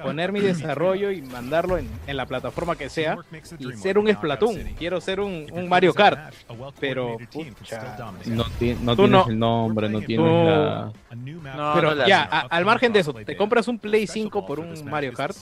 poner 0.03 0.33
mi 0.33 0.41
desarrollo 0.41 1.11
y 1.11 1.23
mandarlo 1.23 1.79
en, 1.79 1.89
en 2.07 2.17
la 2.17 2.27
plataforma 2.27 2.77
que 2.77 2.89
sea 2.89 3.17
y 3.59 3.73
ser 3.79 3.99
un 3.99 4.13
Splatoon. 4.13 4.57
Quiero 4.79 5.01
ser 5.01 5.21
un, 5.21 5.47
un 5.53 5.69
Mario 5.69 5.95
Kart. 5.95 6.33
Pero, 6.79 7.17
pucha, 7.33 7.97
No, 8.27 8.45
ti- 8.59 8.77
no 8.81 8.95
tienes 8.97 9.11
no. 9.11 9.27
el 9.29 9.39
nombre, 9.39 9.89
no 9.89 10.01
tienes 10.01 10.27
Tú- 10.27 10.45
la... 10.45 10.93
No, 11.57 11.73
Pero 11.75 11.95
la 11.95 12.07
ya, 12.07 12.23
a- 12.31 12.41
al 12.49 12.65
margen 12.65 12.93
de 12.93 13.01
eso, 13.01 13.13
te 13.13 13.37
compras 13.37 13.69
un 13.69 13.79
Play 13.79 14.07
5 14.07 14.47
por 14.47 14.61
un 14.61 14.85
Mario 14.85 15.13
Kart. 15.13 15.37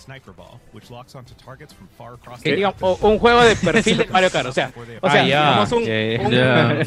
Que 2.42 2.57
diga, 2.57 2.74
o, 2.80 2.98
un 3.09 3.18
juego 3.18 3.42
de 3.42 3.57
perfil 3.57 3.98
de 3.98 4.07
Mario 4.07 4.30
Kart. 4.30 4.46
O 4.48 4.53
sea, 4.53 4.72
o 5.01 5.11
sea 5.11 5.20
Ah, 5.20 5.66
un, 5.72 5.82
ya, 5.82 6.84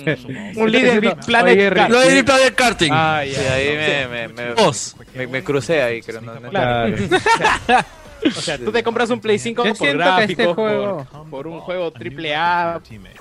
un, 0.58 0.72
Big 1.02 1.16
Planet 1.26 1.58
Oye, 1.58 1.70
Kart. 1.74 1.90
Lo 1.92 2.00
de 2.00 2.24
Planet 2.24 2.56
Karting. 2.56 2.92
Ah, 2.94 3.22
Sí, 3.24 3.36
ahí 3.36 3.76
me, 3.78 4.08
me, 4.08 4.28
me, 4.28 4.53
Dos. 4.56 4.96
me, 5.16 5.28
me 5.28 5.44
crucé 5.44 5.82
ahí, 5.82 6.02
creo. 6.02 6.22
No, 6.22 6.40
no- 6.40 6.50
Claro. 6.50 6.96
Claro. 7.38 7.86
O 8.26 8.42
sea, 8.42 8.58
tú 8.58 8.72
te 8.72 8.82
compras 8.84 9.10
un 9.10 9.20
Play 9.20 9.38
5 9.38 9.66
Yo 9.66 9.76
por 9.76 9.88
gráficos, 9.98 10.30
este 10.30 10.46
juego- 10.54 11.06
por, 11.12 11.30
por 11.30 11.48
un 11.48 11.60
juego 11.60 11.92
triple 11.92 12.34
A, 12.36 12.80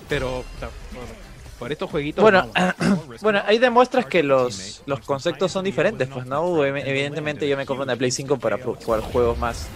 pero 0.09 0.39
o 0.39 0.45
sea, 0.61 0.69
por, 0.69 1.59
por 1.59 1.73
estos 1.73 1.91
jueguitos. 1.91 2.23
Bueno, 2.23 2.49
no. 2.79 3.03
bueno, 3.21 3.43
ahí 3.45 3.59
demuestras 3.59 4.07
que 4.07 4.23
los, 4.23 4.83
los 4.87 5.01
conceptos 5.01 5.51
son 5.51 5.65
diferentes, 5.65 6.07
pues, 6.09 6.25
¿no? 6.27 6.45
Ev- 6.65 6.83
Evidentemente 6.87 7.49
yo 7.49 7.57
me 7.57 7.67
compro 7.67 7.83
una 7.85 7.97
Play 7.97 8.13
5 8.13 8.39
para 8.39 8.59
jugar 8.59 9.01
juegos 9.01 9.37
más 9.39 9.67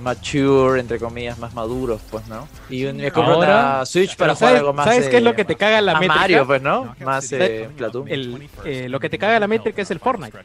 mature, 0.00 0.80
entre 0.80 0.98
comillas, 0.98 1.38
más 1.38 1.54
maduros, 1.54 2.00
pues, 2.10 2.26
¿no? 2.28 2.48
Y 2.68 2.84
un- 2.86 2.96
me 2.96 3.10
compro 3.12 3.34
Ahora- 3.34 3.76
una 3.76 3.86
Switch 3.86 4.16
para 4.16 4.34
jugar 4.34 4.48
¿sabes, 4.50 4.60
algo 4.60 4.72
más... 4.72 4.86
¿sabes 4.86 5.08
qué 5.08 5.16
es 5.16 5.22
eh, 5.22 5.24
lo 5.24 5.34
que 5.34 5.44
te 5.44 5.54
caga 5.56 5.80
la 5.80 5.94
métrica? 5.94 6.14
Mario, 6.14 6.46
pues, 6.46 6.62
¿no? 6.62 6.94
Más 7.04 7.30
eh, 7.32 7.68
Platoon. 7.76 8.08
El, 8.08 8.48
eh, 8.64 8.88
lo 8.88 8.98
que 9.00 9.08
te 9.08 9.18
caga 9.18 9.38
la 9.38 9.46
métrica 9.46 9.82
es 9.82 9.90
el 9.90 10.00
Fortnite. 10.00 10.36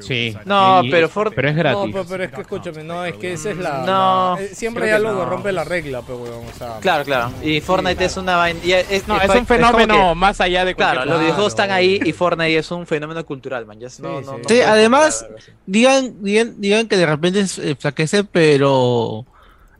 Sí. 0.00 0.36
No, 0.44 0.82
pero 0.90 1.08
For- 1.08 1.34
pero 1.34 1.48
es 1.48 1.54
No, 1.56 1.60
gratis. 1.62 1.90
pero, 1.92 2.04
pero 2.08 2.24
es 2.24 2.32
que 2.32 2.40
escúchame, 2.40 2.84
no, 2.84 3.04
es 3.04 3.14
que 3.14 3.32
esa 3.34 3.50
es 3.50 3.56
la. 3.58 3.78
No, 3.78 4.36
la- 4.36 4.42
eh, 4.42 4.50
siempre 4.54 4.86
hay 4.86 4.90
algo 4.92 5.10
que 5.10 5.16
no. 5.16 5.24
rompe 5.26 5.52
la 5.52 5.64
regla, 5.64 6.02
pero 6.02 6.18
weón, 6.18 6.44
o 6.46 6.58
sea. 6.58 6.78
Claro, 6.80 7.04
claro. 7.04 7.32
Y 7.42 7.60
Fortnite 7.60 8.04
es 8.04 8.16
una 8.16 8.48
Es, 8.50 8.56
No, 9.08 9.16
es 9.16 9.22
es 9.24 9.28
pa- 9.28 9.38
un 9.38 9.46
fenómeno 9.46 10.08
que- 10.10 10.14
más 10.14 10.40
allá 10.40 10.64
de 10.64 10.74
cualquier 10.74 10.96
Claro, 11.02 11.10
los 11.10 11.20
videojuegos 11.20 11.52
están 11.52 11.70
ahí 11.70 12.00
y 12.04 12.12
Fortnite 12.12 12.58
es 12.58 12.70
un 12.70 12.86
fenómeno 12.86 13.24
cultural, 13.24 13.66
man. 13.66 13.78
Ya 13.80 13.86
no, 13.86 13.90
Sí, 13.92 14.02
no, 14.02 14.20
sí. 14.46 14.54
no 14.60 14.66
además-. 14.66 15.26
Digan, 15.66 16.22
digan, 16.22 16.54
digan 16.60 16.86
que 16.88 16.96
de 16.96 17.06
repente 17.06 17.46
flaquece, 17.78 18.24
pero 18.24 19.24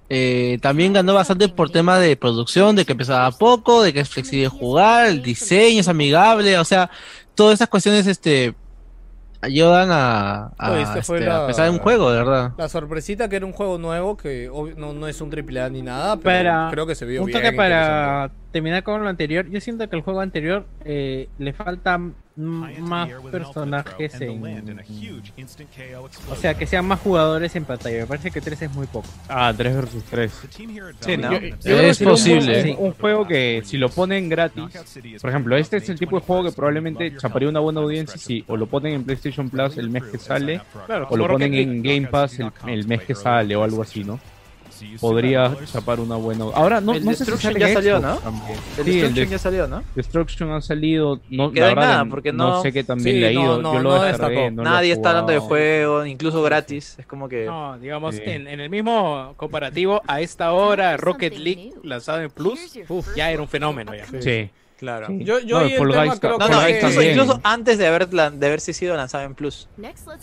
eh, 0.09 0.59
también 0.63 0.93
ganó 0.93 1.15
bastante 1.15 1.49
por 1.49 1.71
tema 1.71 1.99
de 1.99 2.17
producción, 2.17 2.77
de 2.77 2.85
que 2.85 2.93
empezaba 2.93 3.31
poco, 3.33 3.83
de 3.83 3.93
que 3.93 4.01
es 4.01 4.09
flexible 4.09 4.49
jugar, 4.49 5.07
el 5.07 5.21
diseño 5.23 5.81
es 5.81 5.89
amigable, 5.89 6.57
o 6.59 6.65
sea, 6.65 6.89
todas 7.35 7.55
esas 7.55 7.69
cuestiones 7.69 8.07
este 8.07 8.55
ayudan 9.41 9.89
a, 9.91 10.53
a, 10.59 10.73
Oye, 10.73 10.83
este 10.83 10.99
este, 11.01 11.17
a 11.29 11.41
la- 11.41 11.47
pensar 11.47 11.67
en 11.69 11.73
un 11.75 11.79
juego, 11.79 12.11
de 12.11 12.19
verdad. 12.19 12.53
La 12.59 12.69
sorpresita 12.69 13.29
que 13.29 13.37
era 13.37 13.47
un 13.47 13.53
juego 13.53 13.79
nuevo, 13.79 14.17
que 14.17 14.49
obvio- 14.49 14.75
no, 14.77 14.93
no 14.93 15.07
es 15.09 15.21
un 15.21 15.31
triple 15.31 15.61
A 15.61 15.69
ni 15.69 15.83
nada, 15.83 16.17
pero 16.17 16.51
Para- 16.51 16.69
creo 16.71 16.87
que 16.87 16.95
se 16.95 17.05
vio 17.07 17.21
Un 17.21 17.27
bien. 17.27 17.39
toque 17.39 17.49
interesante. 17.49 17.91
para 17.91 18.31
terminar 18.53 18.83
con 18.83 19.03
lo 19.03 19.09
anterior. 19.09 19.49
Yo 19.49 19.61
siento 19.61 19.89
que 19.89 19.97
el 19.97 20.03
juego 20.03 20.21
anterior 20.21 20.67
eh, 20.85 21.29
le 21.39 21.53
faltan 21.53 21.95
m- 22.03 22.13
más 22.37 23.09
personajes 23.31 24.21
en... 24.21 24.79
O 26.31 26.37
sea, 26.37 26.55
que 26.55 26.67
sean 26.67 26.87
más 26.87 27.01
jugadores 27.01 27.55
en 27.57 27.65
pantalla. 27.65 28.01
Me 28.01 28.07
parece 28.07 28.31
que 28.31 28.41
3 28.41 28.63
es 28.63 28.73
muy 28.75 28.87
poco. 28.87 29.09
Ah, 29.29 29.53
3 29.57 29.75
versus 29.75 30.05
3. 30.05 30.33
Sí, 31.01 31.17
¿no? 31.17 31.33
Yo- 31.33 31.41
yo 31.65 31.81
Es 31.81 32.01
un 32.01 32.09
posible. 32.09 32.63
juego- 32.63 32.79
Un, 32.87 32.93
juego 32.93 33.27
que 33.27 33.63
si 33.65 33.79
lo 33.79 33.89
ponen 33.89 34.29
gratis, 34.29 34.65
por 35.21 35.31
ejemplo, 35.31 35.57
este 35.57 35.79
es 35.79 35.89
el 35.89 35.99
tipo 35.99 36.17
de 36.21 36.27
juego 36.27 36.45
que 36.45 36.53
probablemente 36.53 37.17
chaparía 37.17 37.49
una 37.49 37.61
buena 37.61 37.81
audiencia 37.81 38.19
si 38.19 38.45
o 38.47 38.57
lo 38.57 38.67
ponen 38.67 38.95
en 38.95 39.05
PlayStation 39.05 39.49
Plus 39.51 39.79
el 39.79 39.91
mes 39.91 40.05
que 40.05 40.19
sale, 40.19 40.61
Claro, 40.87 41.07
o 41.11 41.17
lo 41.17 41.27
ponen 41.29 41.55
en 41.55 41.83
Game 41.83 42.07
Pass 42.09 42.39
el, 42.39 42.51
el 42.67 42.87
mes 42.87 43.03
que 43.03 43.15
sale 43.15 43.57
o 43.57 43.63
algo 43.63 43.83
así, 43.83 44.05
¿no? 44.05 44.19
Podría 45.01 45.57
chapar 45.65 46.01
una 46.01 46.17
buena. 46.17 46.45
Ahora 46.55 46.81
no, 46.81 46.93
El 46.95 47.05
no 47.05 47.11
sé 47.13 47.25
si 47.25 47.31
Destruction 47.31 47.53
sale 47.55 47.67
ya 47.67 47.75
salió, 47.75 47.99
Xbox 48.01 48.15
¿no? 48.15 48.17
también. 48.21 48.47
El 48.51 48.57
Sí, 48.57 48.81
el 48.81 48.85
Destruction 48.87 49.15
de- 49.15 49.31
ya 49.31 49.39
salió, 49.39 49.67
¿no? 49.69 49.83
Destruction 49.95 50.51
ha 50.53 50.61
salido, 50.61 51.21
no, 51.31 51.53
Queda 51.53 51.67
la 51.69 51.75
verdad 51.75 51.89
nada, 51.91 52.05
que 52.05 52.11
porque 52.11 52.33
no, 52.33 52.49
no- 52.49 52.63
sé 52.63 52.73
qué 52.73 52.85
también 52.85 53.15
Sí, 53.17 53.21
le 53.21 53.29
ha 53.29 53.33
no, 53.33 53.43
ido. 53.43 53.63
no, 53.63 53.75
Yo 53.75 53.81
lo 53.83 53.97
no 53.97 54.03
descargué, 54.03 54.51
no 54.51 54.63
lo 54.65 54.71
Nadie 54.71 54.93
está 54.93 55.11
hablando 55.11 55.33
de 55.33 55.39
juego, 55.39 56.05
incluso 56.07 56.43
gratis. 56.43 56.95
Es 56.99 57.07
como 57.07 57.29
que... 57.29 57.45
No, 57.47 57.79
digamos, 57.79 58.15
Sí. 58.17 58.23
en, 58.25 58.47
en 58.49 58.61
el 58.61 58.71
mismo 58.71 59.35
comparativo, 59.37 60.01
a 60.07 60.21
esta 60.21 60.53
hora, 60.53 60.97
Rocket 60.97 61.37
League, 61.37 61.73
lanzado 61.83 62.21
en 62.21 62.31
Plus, 62.31 62.79
uf, 62.89 63.09
ya 63.17 63.31
era 63.31 63.43
un 63.43 63.49
fenómeno 63.49 63.93
ya. 63.95 64.07
Sí. 64.21 64.51
Claro. 64.77 65.07
Sí. 65.07 65.25
Yo, 65.25 65.39
yo 65.41 65.59
No, 65.59 65.65
ahí 65.65 65.73
el 65.73 65.79
Fall 65.79 65.91
tema 65.91 66.17
creo 66.19 66.33
No, 66.39 66.47
que 66.47 66.53
no, 66.53 66.61
Fall 66.91 67.05
incluso, 67.05 67.41
antes 67.45 67.79
de, 67.79 67.87
haber, 67.87 68.09
de 68.09 68.47
haberse 68.47 68.73
sido 68.75 68.95
lanzado 68.95 69.25
en 69.25 69.35
Plus. 69.35 69.69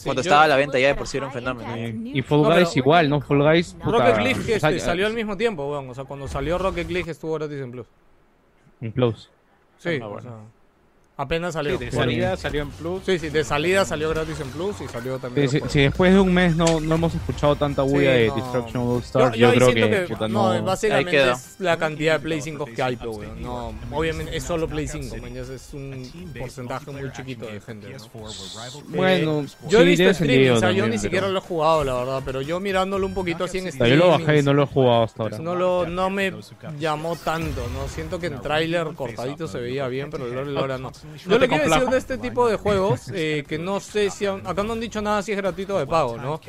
Cuando 0.03 0.21
yo- 0.21 0.21
estaba 0.21 0.43
a 0.43 0.47
la 0.47 0.55
venta 0.57 0.77
ya 0.77 0.89
de 0.89 0.95
por 0.95 1.07
sí 1.07 1.17
era 1.17 1.25
un 1.25 1.33
fenómeno. 1.33 1.75
Y 1.75 2.21
Fall 2.21 2.43
No, 2.43 2.49
Guys 2.49 2.69
pero- 2.69 2.79
igual, 2.79 3.09
¿no? 3.09 3.19
Fall 3.21 3.41
Guys. 3.41 3.75
puta, 3.83 3.97
Rocket 3.97 4.17
League 4.23 4.53
este, 4.55 4.79
salió 4.79 5.07
al 5.07 5.13
mismo 5.13 5.35
tiempo, 5.37 5.69
weón. 5.71 5.89
O 5.89 5.95
sea, 5.95 6.03
cuando 6.03 6.27
salió 6.27 6.57
Rocket 6.59 6.87
League 6.89 7.09
estuvo 7.09 7.33
gratis 7.33 7.59
en 7.59 7.71
Plus. 7.71 7.87
En 8.81 8.91
Plus. 8.91 9.29
Sí, 9.79 9.99
Ah, 10.01 10.05
o 10.05 10.09
bueno. 10.11 10.21
sea, 10.21 10.31
Apenas 11.15 11.53
salió. 11.53 11.77
Sí, 11.77 11.85
de 11.85 11.91
Bueno, 11.91 12.11
salida 12.11 12.37
salió 12.37 12.61
en 12.63 12.69
Plus. 12.71 13.03
Sí, 13.05 13.19
sí, 13.19 13.29
de 13.29 13.43
salida 13.43 13.85
salió 13.85 14.09
gratis 14.09 14.39
en 14.39 14.49
Plus 14.49 14.81
y 14.81 14.87
salió 14.87 15.19
también. 15.19 15.47
Si, 15.47 15.53
después. 15.57 15.71
si 15.71 15.79
después 15.81 16.11
de 16.11 16.19
un 16.19 16.33
mes 16.33 16.55
no, 16.55 16.79
no 16.79 16.95
hemos 16.95 17.13
escuchado 17.13 17.55
tanta 17.55 17.83
bulla 17.83 18.13
Sí, 18.13 18.19
de 18.21 18.27
no. 18.29 18.35
Destruction 18.35 18.81
All 18.81 18.87
Yo, 18.95 18.99
Stars, 19.05 19.31
yo 19.35 19.39
yo, 19.39 19.49
ahí 19.49 19.55
creo 19.57 19.71
siento 19.71 19.89
que, 19.91 20.01
que, 20.01 20.13
puta, 20.13 20.27
no, 20.27 20.53
no. 20.55 20.63
básicamente 20.63 21.31
es 21.31 21.55
la 21.59 21.77
cantidad 21.77 22.13
de 22.13 22.19
Play 22.21 22.41
5 22.41 22.65
que 22.65 22.81
hay, 22.81 22.95
pero 22.95 23.11
weón. 23.11 23.43
No, 23.43 23.73
obviamente 23.91 24.35
es 24.35 24.43
solo 24.43 24.67
Play 24.67 24.87
5, 24.87 25.17
man, 25.17 25.33
ya 25.35 25.41
es 25.41 25.69
un 25.73 26.11
porcentaje 26.39 26.89
muy 26.89 27.11
chiquito 27.11 27.45
de 27.45 27.61
gente. 27.61 27.95
¿no? 28.13 28.31
Bueno, 28.89 29.45
Yo 29.69 29.79
he 29.79 29.83
sí, 29.83 29.89
visto 29.89 30.09
streaming, 30.09 30.49
o 30.49 30.57
sea, 30.59 30.71
yo 30.71 30.85
ni 30.85 30.91
pero- 30.91 31.01
siquiera 31.01 31.29
lo 31.29 31.37
he 31.37 31.41
jugado, 31.41 31.83
la 31.83 31.93
verdad, 31.93 32.21
pero 32.25 32.41
yo 32.41 32.59
mirándolo 32.59 33.05
un 33.05 33.13
poquito 33.13 33.43
así 33.43 33.59
en 33.59 33.71
sea, 33.71 33.87
yo 33.87 33.95
lo 33.97 34.07
bajé 34.07 34.21
y 34.21 34.23
streaming, 34.23 34.45
no 34.45 34.53
lo 34.55 34.63
he 34.63 34.67
jugado 34.67 35.03
hasta 35.03 35.23
ahora. 35.23 35.37
no, 35.37 35.55
lo, 35.55 35.85
no 35.87 36.09
me 36.09 36.33
llamó 36.79 37.15
tanto, 37.17 37.61
¿no? 37.71 37.87
Siento 37.87 38.19
que 38.19 38.27
en 38.27 38.41
tráiler 38.41 38.87
cortadito 38.95 39.47
se 39.47 39.59
veía 39.59 39.87
bien, 39.87 40.09
pero 40.09 40.25
el 40.25 40.33
lore 40.33 40.57
ahora 40.57 40.77
no. 40.79 40.91
Yo 41.27 41.37
le 41.39 41.47
quiero 41.47 41.63
decir 41.69 41.89
de 41.89 41.97
este 41.97 42.17
tipo 42.17 42.47
de 42.47 42.55
juegos, 42.57 43.09
eh, 43.13 43.43
que 43.47 43.57
no 43.57 43.79
sé 43.79 44.09
si... 44.09 44.25
han- 44.25 44.45
acá 44.47 44.63
no 44.63 44.73
han 44.73 44.79
dicho 44.79 45.01
nada 45.01 45.21
si 45.21 45.31
es 45.31 45.37
gratuito 45.37 45.75
o 45.75 45.79
de 45.79 45.85
pago, 45.87 46.17
¿no? 46.17 46.39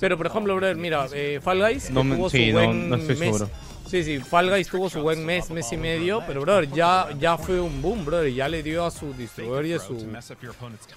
Pero, 0.00 0.16
por 0.16 0.26
ejemplo, 0.26 0.54
brother, 0.56 0.76
mira, 0.76 1.06
eh, 1.12 1.40
Fall 1.42 1.58
Guys 1.60 1.90
No 1.90 2.02
tuvo 2.02 2.30
sí, 2.30 2.46
su 2.50 2.52
no- 2.56 2.64
buen 2.64 2.88
no 2.90 2.96
estoy 2.96 3.16
mes... 3.16 3.36
seguro. 3.36 3.50
Sí, 3.90 4.04
sí, 4.04 4.18
Fall 4.20 4.48
Guys 4.50 4.68
tuvo 4.68 4.88
su 4.88 5.02
buen 5.02 5.26
mes, 5.26 5.50
mes 5.50 5.72
y 5.72 5.76
medio, 5.76 6.22
pero, 6.26 6.42
brother, 6.42 6.70
ya, 6.70 7.08
ya 7.18 7.36
fue 7.36 7.60
un 7.60 7.82
boom, 7.82 8.04
brother, 8.04 8.32
ya 8.32 8.48
le 8.48 8.62
dio 8.62 8.84
a 8.86 8.90
su 8.90 9.12
distribuidor 9.14 9.66
y 9.66 9.72
a 9.72 9.78
su... 9.80 9.96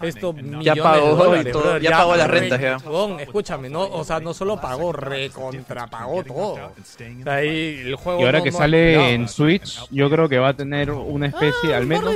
Esto 0.02 0.36
Ya 0.62 0.76
de 0.76 0.82
pagó 0.82 1.14
y 1.14 1.18
dólares, 1.18 1.52
todo, 1.54 1.62
brother, 1.64 1.82
ya 1.82 1.90
pagó 1.92 2.16
las 2.16 2.30
re- 2.30 2.40
rentas, 2.42 2.62
ya. 2.62 2.78
Escúchame, 3.20 3.70
no, 3.70 3.82
o 3.82 4.04
sea, 4.04 4.20
no 4.20 4.34
solo 4.34 4.62
pagó, 4.62 4.92
recontrapagó 4.94 6.24
todo. 6.24 6.54
O 6.54 6.58
sea, 6.84 7.34
ahí 7.36 7.82
el 7.86 7.96
juego 7.96 8.22
Y 8.22 8.26
ahora 8.26 8.38
no- 8.40 8.44
que 8.44 8.52
no 8.52 8.58
sale 8.58 9.14
en 9.14 9.28
Switch, 9.28 9.80
yo 9.90 10.10
creo 10.10 10.30
que 10.30 10.38
va 10.38 10.50
a 10.50 10.54
tener 10.54 10.92
una 10.92 11.28
especie, 11.28 11.74
Ah, 11.74 11.78
al 11.78 11.84
va 11.92 11.98
a 11.98 12.00
menos, 12.02 12.16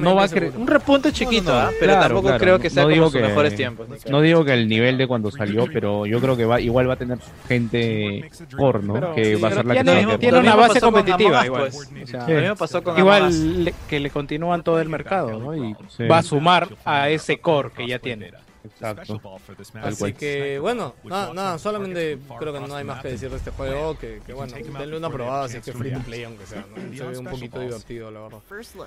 no 0.00 0.14
va 0.16 0.24
a 0.24 0.28
Un 0.56 0.66
repunte 0.66 1.12
chiquito, 1.12 1.52
¿ah? 1.54 1.70
pero 1.78 1.92
Claro, 1.92 2.00
tampoco 2.02 2.26
claro, 2.28 2.40
creo 2.40 2.58
que 2.58 2.70
sea 2.70 2.82
no 2.84 2.90
como 2.90 3.04
sus 3.04 3.12
que- 3.14 3.20
mejores 3.20 3.54
tiempos. 3.54 3.88
¿no? 3.88 3.96
no 4.10 4.20
digo 4.22 4.44
que 4.44 4.54
el 4.54 4.68
nivel 4.68 4.98
de 4.98 5.06
cuando 5.06 5.30
salió, 5.30 5.66
pero 5.72 6.04
yo 6.06 6.20
creo 6.20 6.36
que 6.36 6.44
va 6.44 6.60
igual 6.60 6.88
va 6.88 6.94
a 6.94 6.96
tener 6.96 7.18
gente 7.46 8.28
core, 8.56 8.80
¿no? 8.82 8.94
Pero- 8.94 9.14
que 9.14 9.36
va 9.36 9.48
a 9.48 9.52
ser 9.52 9.64
la 9.66 9.74
que 9.74 9.84
tiene, 10.18 10.38
mismo- 10.40 10.52
una 10.54 10.56
base 10.68 10.80
competitiva 10.80 11.44
igual. 11.46 11.70
pues. 11.70 11.90
Igual 12.98 13.64
le- 13.64 13.74
que 13.88 14.00
le 14.00 14.10
continúan 14.10 14.62
todo 14.62 14.80
el 14.80 14.88
mercado, 14.88 15.38
¿no? 15.38 15.54
Y 15.54 15.74
Sí. 15.88 16.06
va 16.06 16.18
a 16.18 16.22
sumar 16.22 16.68
a 16.84 17.08
ese 17.08 17.40
core 17.40 17.70
que 17.72 17.86
ya 17.86 17.98
tiene. 17.98 18.32
Exacto. 18.62 19.18
Así 19.82 20.12
que 20.12 20.58
bueno, 20.58 20.94
nada, 21.04 21.32
nada, 21.32 21.58
solamente 21.58 22.18
creo 22.38 22.52
que 22.52 22.60
no 22.60 22.74
hay 22.76 22.84
más 22.84 23.00
que 23.00 23.08
decir 23.08 23.30
de 23.30 23.36
este 23.36 23.50
juego, 23.50 23.96
que, 23.98 24.20
que 24.26 24.32
bueno, 24.34 24.54
denle 24.78 24.96
una 24.98 25.08
probada 25.08 25.48
si 25.48 25.56
es 25.58 25.64
que 25.64 25.72
free 25.72 25.92
to 25.92 26.00
play 26.00 26.24
aunque 26.24 26.44
sea, 26.46 26.64
¿no? 26.68 26.96
se 26.96 27.04
ve 27.06 27.18
un 27.18 27.24
poquito 27.26 27.58
divertido 27.60 28.10
la 28.10 28.20
verdad. 28.20 28.38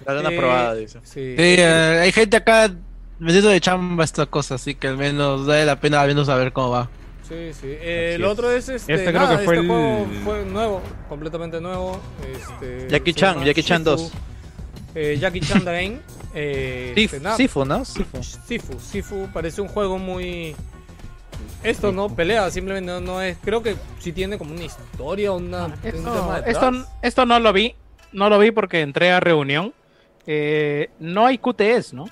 Dale 0.06 0.20
una 0.20 0.30
Eh, 0.32 0.38
probada, 0.38 0.76
dice. 0.76 1.00
Sí. 1.04 1.36
Sí, 1.36 1.36
eh, 1.38 2.00
hay 2.04 2.12
gente 2.12 2.38
acá 2.38 2.72
metiendo 3.20 3.50
de 3.50 3.60
chamba 3.62 4.04
esta 4.04 4.26
cosa, 4.28 4.56
así 4.56 4.76
que 4.76 4.88
al 4.88 4.98
menos 4.98 5.48
vale 5.48 5.66
la 5.66 5.76
pena 5.80 6.02
al 6.02 6.08
menos 6.08 6.28
saber 6.28 6.54
cómo 6.54 6.70
va. 6.70 6.90
Sí, 7.28 7.54
sí. 7.54 7.68
Eh, 7.68 8.14
el 8.16 8.24
es. 8.24 8.28
otro 8.28 8.52
es 8.52 8.70
este. 8.70 8.94
Este 8.94 9.12
creo 9.14 9.30
que 9.30 9.38
fue 9.40 9.56
este 9.56 9.66
el- 9.66 9.68
juego 9.68 10.08
fue 10.24 10.46
nuevo, 10.46 10.82
completamente 11.10 11.62
nuevo. 11.62 12.00
Este, 12.32 12.88
Jackie 12.90 13.14
Chan, 13.14 13.44
Jackie 13.44 13.64
Chan 13.64 13.80
Sifu. 13.84 13.90
2. 13.92 14.12
Eh, 14.96 15.18
Jackie 15.20 15.40
Chan. 15.40 15.64
Eh, 16.36 16.94
Sif- 16.96 17.06
este, 17.06 17.20
nada, 17.20 17.38
Sifu, 17.38 17.66
¿no? 17.66 17.86
Sifu. 17.86 18.24
Sifu, 18.24 18.80
Sifu 18.80 19.30
parece 19.34 19.62
un 19.62 19.68
juego 19.68 19.98
muy. 19.98 20.56
Esto 21.64 21.92
no 21.94 22.14
pelea, 22.14 22.52
simplemente 22.52 22.92
no, 22.92 23.00
no 23.00 23.22
es. 23.22 23.38
Creo 23.44 23.64
que 23.64 23.76
sí 24.00 24.12
tiene 24.12 24.38
como 24.38 24.54
una 24.54 24.64
historia, 24.66 25.32
una, 25.32 25.66
un 25.68 25.74
Esto, 25.84 26.12
tema 26.60 26.86
esto 27.02 27.26
no 27.26 27.40
lo 27.40 27.54
vi, 27.54 27.74
no 28.12 28.30
lo 28.30 28.38
vi 28.38 28.52
porque 28.52 28.82
entré 28.82 29.12
a 29.12 29.20
reunión. 29.22 29.74
Eh, 30.28 30.90
no 31.00 31.26
hay 31.26 31.38
QTS, 31.38 31.94
¿no? 31.94 32.06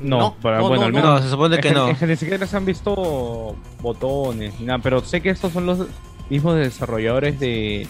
No, 0.00 0.34
para- 0.42 0.58
no, 0.58 0.68
bueno, 0.68 0.82
no, 0.82 0.86
al 0.86 0.92
no. 0.92 0.98
menos 0.98 1.14
No, 1.20 1.22
se 1.24 1.30
supone 1.30 1.56
Es 1.56 1.62
que 1.62 1.70
no. 1.72 1.88
es 1.88 1.98
que 1.98 2.06
ni 2.06 2.16
siquiera 2.16 2.46
se 2.46 2.56
han 2.56 2.64
visto 2.64 3.54
botones 3.80 4.58
nada, 4.60 4.78
pero 4.82 5.00
sé 5.04 5.20
que 5.20 5.30
estos 5.30 5.52
son 5.52 5.66
los 5.66 5.86
mismos 6.30 6.56
desarrolladores 6.56 7.38
de 7.38 7.86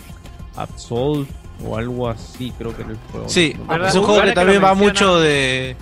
Absolve 0.57 1.27
o 1.65 1.77
algo 1.77 2.09
así, 2.09 2.53
creo 2.59 2.75
que 2.77 2.83
era 2.83 2.91
el 2.93 2.99
juego. 3.11 3.29
Sí, 3.29 3.57
es 3.87 3.95
un 3.95 4.03
juego 4.05 4.23
que 4.23 4.33
también 4.33 4.63
va 4.63 4.75
mucho 4.75 5.19
de, 5.21 5.77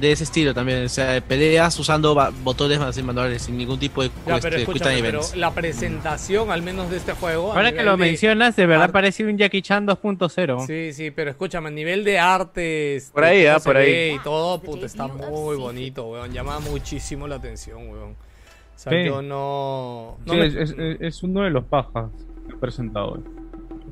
de 0.00 0.12
ese 0.12 0.24
estilo 0.24 0.54
también. 0.54 0.84
O 0.84 0.88
sea, 0.88 1.12
de 1.12 1.22
peleas 1.22 1.78
usando 1.78 2.14
botones 2.42 2.80
así 2.80 3.02
manuales 3.02 3.42
sin 3.42 3.56
ningún 3.58 3.78
tipo 3.78 4.02
de 4.02 4.10
Ya, 4.26 4.38
pero 4.40 5.20
la 5.36 5.50
presentación, 5.52 6.50
al 6.50 6.62
menos 6.62 6.90
de 6.90 6.96
este 6.96 7.12
juego. 7.12 7.52
Ahora 7.52 7.72
que 7.72 7.82
lo 7.82 7.92
de- 7.92 7.96
mencionas, 7.98 8.56
de 8.56 8.66
verdad 8.66 8.84
Ar- 8.84 8.92
parece 8.92 9.24
un 9.24 9.36
Jackie 9.38 9.62
Chan 9.62 9.86
2.0. 9.86 10.66
Sí, 10.66 10.92
sí, 10.92 11.10
pero 11.10 11.30
escúchame, 11.30 11.68
a 11.68 11.70
nivel 11.70 12.04
de 12.04 12.18
arte, 12.18 12.96
este, 12.96 13.12
Por 13.12 13.24
ahí, 13.24 13.46
ah, 13.46 13.58
por 13.62 13.76
ahí. 13.76 14.14
Y 14.14 14.18
todo, 14.20 14.60
puta, 14.60 14.86
está 14.86 15.06
muy 15.06 15.56
bonito, 15.56 16.06
weón. 16.06 16.32
Llama 16.32 16.58
muchísimo 16.60 17.28
la 17.28 17.36
atención, 17.36 17.88
weón. 17.90 18.12
O 18.12 18.82
sea, 18.82 18.92
Sí. 18.92 19.04
yo 19.06 19.20
no. 19.20 20.16
no 20.24 20.32
Sí, 20.32 20.38
me- 20.38 20.46
es, 20.46 20.54
es- 20.54 20.74
es 21.00 21.22
uno 21.22 21.42
de 21.42 21.50
los 21.50 21.64
pajas 21.64 22.10
que 22.48 22.54
he 22.54 22.56
presentado. 22.56 23.16
eh. 23.18 23.39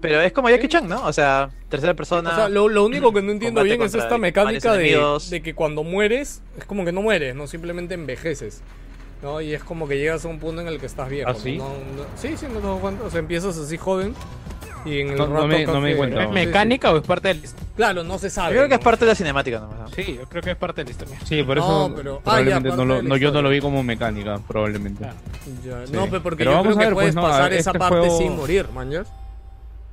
Pero 0.01 0.21
es 0.21 0.33
como 0.33 0.49
Jackie 0.51 0.69
Chan, 0.69 0.89
¿no? 0.89 1.05
O 1.07 1.13
sea, 1.13 1.51
tercera 1.69 1.95
persona. 1.95 2.31
O 2.31 2.35
sea, 2.35 2.49
lo, 2.49 2.69
lo 2.69 2.85
único 2.85 3.13
que 3.13 3.23
no 3.23 3.33
entiendo 3.33 3.63
bien 3.63 3.81
es 3.83 3.95
esta 3.95 4.19
mecánica 4.19 4.73
de, 4.75 4.99
de 5.31 5.43
que 5.43 5.55
cuando 5.55 5.85
mueres, 5.85 6.43
es 6.59 6.65
como 6.65 6.85
que 6.85 6.93
no 6.93 7.03
mueres, 7.03 7.35
no 7.35 7.47
simplemente 7.47 7.95
envejeces. 7.95 8.63
¿no? 9.23 9.41
Y 9.41 9.53
es 9.53 9.65
como 9.65 9.89
que 9.89 9.99
llegas 9.99 10.25
a 10.25 10.29
un 10.29 10.39
punto 10.39 10.61
en 10.61 10.69
el 10.69 10.79
que 10.79 10.87
estás 10.87 11.09
viejo. 11.09 11.29
¿Ah, 11.29 11.35
sí? 11.35 11.57
No- 11.59 11.65
no- 11.71 12.05
sí, 12.17 12.37
sí, 12.37 12.47
no 12.53 12.61
te 12.77 12.81
cuenta. 12.81 13.03
O 13.05 13.11
sea, 13.11 13.19
empiezas 13.19 13.59
así 13.59 13.77
joven. 13.77 14.15
Y 14.85 15.01
en 15.01 15.09
el 15.11 15.17
No- 15.17 15.27
no 15.27 15.35
rato 15.35 15.49
me- 15.49 15.67
no 15.67 15.81
me 15.81 15.89
di 15.91 15.95
cuenta. 15.97 16.17
Sí, 16.19 16.23
¿Es 16.23 16.29
No. 16.29 16.35
sí, 16.39 16.47
mecánica 16.47 16.93
o 16.93 16.97
es 16.99 17.03
parte 17.03 17.29
del 17.29 17.43
Claro, 17.75 18.05
no 18.05 18.17
se 18.19 18.29
Yo 18.29 18.31
sabe. 18.31 18.55
creo 18.57 18.69
que 18.69 18.75
es 18.75 18.81
parte 18.81 19.05
de 19.05 19.11
la 19.11 19.15
cinemática 19.17 19.59
nomás. 19.59 19.79
¿no? 19.81 19.89
Sí, 19.89 20.15
yo 20.21 20.29
creo 20.29 20.41
que 20.43 20.51
es 20.53 20.57
parte 20.57 20.83
de 20.83 20.85
la 20.85 20.91
historia. 20.93 21.19
Sí, 21.25 21.43
por 21.43 21.57
No, 21.57 21.87
eso 21.87 21.95
pero- 21.97 22.17
ah, 22.19 22.21
probablemente 22.23 22.69
ya, 22.71 22.77
no 22.77 22.85
lo, 22.85 23.03
no, 23.03 23.17
yo 23.17 23.33
no 23.33 23.43
lo 23.43 23.51
vi 23.51 23.61
como 23.61 23.83
mecánica, 23.83 24.39
probablemente. 24.47 25.01
Claro. 25.01 25.17
Ya, 25.65 25.85
Sí. 25.87 25.93
No, 25.93 26.07
pero 26.09 26.23
porque 26.23 26.39
Pero 26.39 26.53
yo 26.53 26.57
vamos 26.59 26.77
creo 26.77 26.77
a 26.77 26.79
que 26.79 26.87
ver, 26.87 26.95
puedes 26.95 27.15
pues, 27.15 27.15
no, 27.17 27.23
pasar 27.23 27.47
este 27.53 27.59
esa 27.59 27.73
parte 27.73 27.99
juego- 27.99 28.19
sin 28.19 28.37
morir, 28.37 28.69
manjas. 28.73 29.09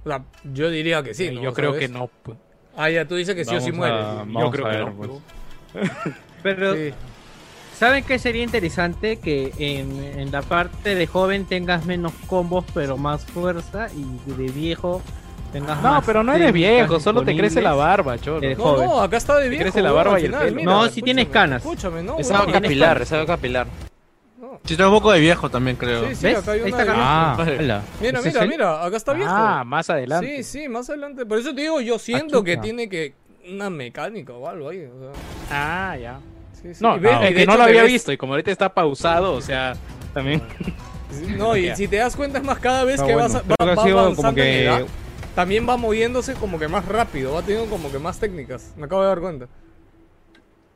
O 0.06 0.10
sea, 0.10 0.22
yo 0.54 0.70
diría 0.70 1.02
que 1.04 1.14
sí. 1.14 1.32
¿no? 1.32 1.42
yo 1.42 1.54
creo 1.54 1.72
¿Sabes? 1.74 1.88
que 1.88 1.94
no. 1.94 2.10
pues. 2.24 2.38
Ah, 2.78 2.90
ya, 2.90 3.06
tú 3.08 3.16
dices 3.16 3.34
que 3.36 3.44
sí 3.46 3.56
o 3.56 3.60
sí 3.62 3.72
muere. 3.72 3.96
Yo 4.32 4.52
creo 4.52 4.70
que 4.70 4.78
no. 4.78 4.94
pues. 4.94 5.12
Pero, 6.44 6.76
Sí. 6.76 6.94
¿saben 7.76 8.04
qué 8.04 8.20
sería 8.20 8.44
interesante? 8.44 9.18
Que 9.18 9.52
en, 9.58 10.20
en 10.20 10.32
la 10.32 10.42
parte 10.44 10.94
de 10.94 11.08
joven 11.08 11.46
tengas 11.46 11.86
menos 11.86 12.14
combos, 12.28 12.64
pero 12.74 12.98
más 12.98 13.26
fuerza, 13.26 13.88
y 13.96 14.32
de 14.32 14.52
viejo 14.52 15.02
tengas 15.52 15.82
No, 15.82 15.92
más 15.94 16.06
pero 16.06 16.24
no 16.24 16.34
eres 16.34 16.54
viejo, 16.54 17.00
solo 17.00 17.24
te 17.24 17.36
crece 17.36 17.62
la 17.64 17.74
barba, 17.74 18.20
cholo. 18.20 18.46
Eh, 18.48 18.56
No, 18.56 18.64
joven. 18.64 18.86
no, 18.86 19.02
acá 19.02 19.18
está 19.18 19.40
de 19.40 19.50
viejo. 19.50 19.64
crece 19.64 19.82
la 19.82 19.92
barba 19.92 20.20
y 20.20 20.26
el 20.26 20.28
final, 20.32 20.44
pelo. 20.46 20.56
mira, 20.58 20.72
No, 20.72 20.88
si 20.90 21.02
tienes 21.02 21.28
canas. 21.30 21.64
Escúchame, 21.64 22.04
no. 22.04 22.20
Es 22.20 22.30
algo 22.30 22.52
capilar, 22.52 23.02
es 23.02 23.12
algo 23.12 23.26
capilar. 23.26 23.68
No. 24.38 24.60
Sí, 24.66 24.74
está 24.74 24.88
un 24.90 24.94
poco 24.96 25.12
de 25.12 25.20
viejo 25.22 25.50
también, 25.50 25.78
creo. 25.78 26.08
Sí, 26.10 26.16
sí, 26.16 26.26
¿Ves? 26.28 26.38
acá 26.40 26.52
hay 26.52 26.60
Ahí 26.60 26.68
una 26.72 26.82
está 26.82 26.94
de 26.94 27.00
Ah, 27.02 27.36
hola. 27.40 27.82
Mira, 28.02 28.20
¿Ese 28.20 28.28
es 28.30 28.34
mira, 28.34 28.44
él? 28.44 28.50
mira, 28.50 28.86
acá 28.86 28.98
está 28.98 29.14
viejo. 29.14 29.32
Ah, 29.34 29.64
más 29.66 29.90
adelante. 29.90 30.44
Sí, 30.44 30.62
sí, 30.62 30.68
más 30.70 30.90
adelante. 30.90 31.26
Por 31.26 31.40
eso 31.40 31.56
te 31.56 31.62
digo, 31.62 31.80
yo 31.82 31.98
siento 32.00 32.44
que 32.44 32.58
tiene 32.58 32.90
que 32.90 33.14
una 33.50 33.70
mecánica 33.70 34.34
o 34.34 34.48
algo 34.48 34.70
ahí. 34.70 34.84
O 34.86 35.00
sea, 35.00 35.12
Ah, 35.52 35.98
ya. 35.98 36.20
sí, 36.62 36.74
sí. 36.76 36.84
No, 36.84 36.98
Y 36.98 37.00
ves- 37.00 37.12
no, 37.14 37.22
y 37.22 37.28
es 37.28 37.30
de 37.30 37.36
que 37.42 37.46
no 37.46 37.58
lo 37.58 37.64
había 37.64 37.84
ves- 37.84 37.92
visto 37.94 38.12
y 38.12 38.18
como 38.18 38.34
ahorita 38.34 38.52
está 38.52 38.74
pausado, 38.74 39.34
o 39.34 39.42
sea, 39.42 39.74
también. 40.14 40.42
No, 41.38 41.56
y 41.56 41.74
si 41.78 41.88
te 41.88 41.96
das 41.98 42.14
cuenta 42.16 42.40
es 42.40 42.44
más 42.44 42.60
cada 42.60 42.84
vez 42.84 42.98
que 43.02 43.14
bueno. 43.14 43.20
vas, 43.30 43.36
va, 43.36 43.56
avanzando 43.60 44.16
como 44.16 44.30
en 44.30 44.36
que 44.36 44.64
edad, 44.66 44.82
también 45.34 45.70
va 45.70 45.78
moviéndose 45.78 46.34
como 46.34 46.60
que 46.60 46.68
más 46.68 46.84
rápido, 46.86 47.34
va 47.34 47.42
teniendo 47.42 47.70
como 47.70 47.90
que 47.90 48.00
más 48.00 48.20
técnicas. 48.20 48.74
Me 48.76 48.86
acabo 48.86 49.02
de 49.04 49.08
dar 49.08 49.20
cuenta. 49.22 49.48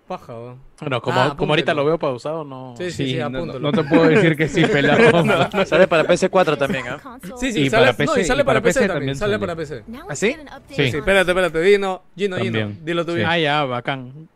Paja, 0.10 0.34
weón. 0.34 0.57
Bueno, 0.81 1.02
como, 1.03 1.22
Ah, 1.22 1.36
como 1.38 1.52
ahorita 1.53 1.72
lo 1.76 1.86
veo 1.86 1.99
pausado, 1.99 2.44
no. 2.44 2.73
Sí, 2.76 2.86
sí, 2.86 2.91
Sí, 3.06 3.10
sí, 3.11 3.18
no, 3.19 3.30
no- 3.30 3.38
apúntalo. 3.38 3.60
no 3.60 3.72
te 3.72 3.84
puedo 3.88 4.03
decir 4.10 4.36
que 4.36 4.48
sí, 4.49 4.65
pelado. 4.65 5.23
Sale 5.68 5.88
para 5.88 6.03
PC4 6.03 6.57
también, 6.57 6.88
¿ah? 6.88 7.19
Sí, 7.40 7.52
sí, 7.52 7.61
Y 7.61 7.69
sale, 7.69 7.86
para 7.86 7.91
no, 7.91 7.98
PC 7.98 8.22
y 8.22 8.26
sale 8.26 8.41
y 8.41 8.45
para 8.45 8.60
para 8.60 8.61
PC, 8.64 8.80
PC 8.80 8.88
también, 8.88 8.90
también 8.90 9.15
sale 9.15 9.34
sale. 9.34 9.40
para 9.40 9.56
PC. 9.56 9.84
¿Así? 10.10 10.36
Sí. 10.69 10.90
Sí, 10.91 10.98
espérate, 10.98 11.30
espérate, 11.30 11.61
Dino, 11.61 12.02
Gino, 12.18 12.38
Gino, 12.38 12.72
dilo 12.84 13.06
tú 13.06 13.11
sí. 13.11 13.18
bien. 13.18 13.30
Ah, 13.30 13.38
ya, 13.38 13.64
bacán. 13.65 14.27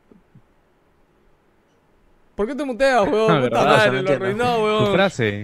¿Por 2.35 2.47
qué 2.47 2.55
te 2.55 2.63
muteas, 2.65 3.01
weón? 3.07 3.31
Ah, 3.31 3.41
Puta 3.41 3.59
verdad, 3.63 3.65
madre, 3.65 4.01
lo 4.03 4.11
arruinó, 4.11 4.55
Tu 4.57 4.63
weón. 4.63 4.93
frase. 4.93 5.41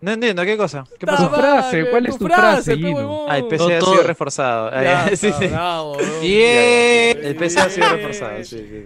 No 0.00 0.10
entiendo, 0.12 0.44
¿qué 0.44 0.56
cosa? 0.56 0.84
¿Qué 0.98 1.06
pasó? 1.06 1.28
Tu 1.28 1.34
frase, 1.36 1.86
¿cuál 1.90 2.06
es 2.06 2.18
tu 2.18 2.26
frase, 2.26 2.74
huevón. 2.74 3.26
Ah, 3.30 3.38
el 3.38 3.46
PC 3.48 3.74
ha 3.76 3.78
Todo- 3.78 3.92
sido 3.92 4.02
reforzado. 4.06 4.70
Ya, 4.70 5.08
sí, 5.16 5.26
está 5.28 5.38
sí. 5.38 5.46
bravo. 5.48 5.96
Yeah. 6.22 7.10
El 7.28 7.36
PC 7.36 7.60
ha 7.60 7.68
sido 7.70 7.88
reforzado, 7.88 8.44
sí, 8.44 8.58
sí, 8.58 8.84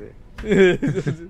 sí. 1.04 1.28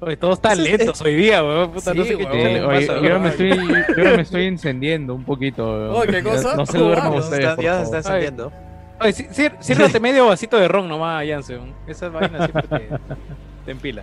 Oye, 0.00 0.16
todos 0.16 0.34
están 0.38 0.62
lentos 0.62 1.00
hoy 1.00 1.14
día, 1.14 1.42
weón. 1.44 1.70
Puta, 1.72 1.94
no 1.94 2.02
Sí, 2.02 2.08
sé 2.10 2.16
qué 2.18 2.24
weón. 2.24 2.32
tiene. 2.36 2.56
Eh, 2.58 2.64
oye, 2.64 2.86
pasa, 2.86 2.98
yo, 3.00 3.02
weón? 3.08 3.22
me 3.22 3.28
estoy, 3.28 3.50
yo 3.50 4.16
me 4.16 4.22
estoy 4.22 4.46
encendiendo 4.46 5.14
un 5.14 5.24
poquito. 5.24 5.64
weón. 5.64 5.90
Oh, 5.94 6.02
¿qué 6.02 6.22
cosa? 6.22 6.56
No 6.56 6.66
se 6.66 6.76
Oh, 6.78 6.80
duerman 6.84 7.12
ustedes, 7.14 7.56
ya 7.58 7.78
se 7.78 7.82
está 7.84 7.96
encendiendo. 7.98 8.52
Oye, 9.00 9.12
sí- 9.12 9.26
sí- 9.30 9.48
sírvete 9.60 10.00
medio 10.00 10.26
vasito 10.26 10.56
de 10.58 10.68
ron 10.68 10.88
nomás, 10.88 11.24
Jansen. 11.26 11.72
Esas 11.86 12.12
vainas 12.12 12.50
siempre 12.50 12.78
te, 12.78 12.88
te 13.64 13.70
empila. 13.70 14.02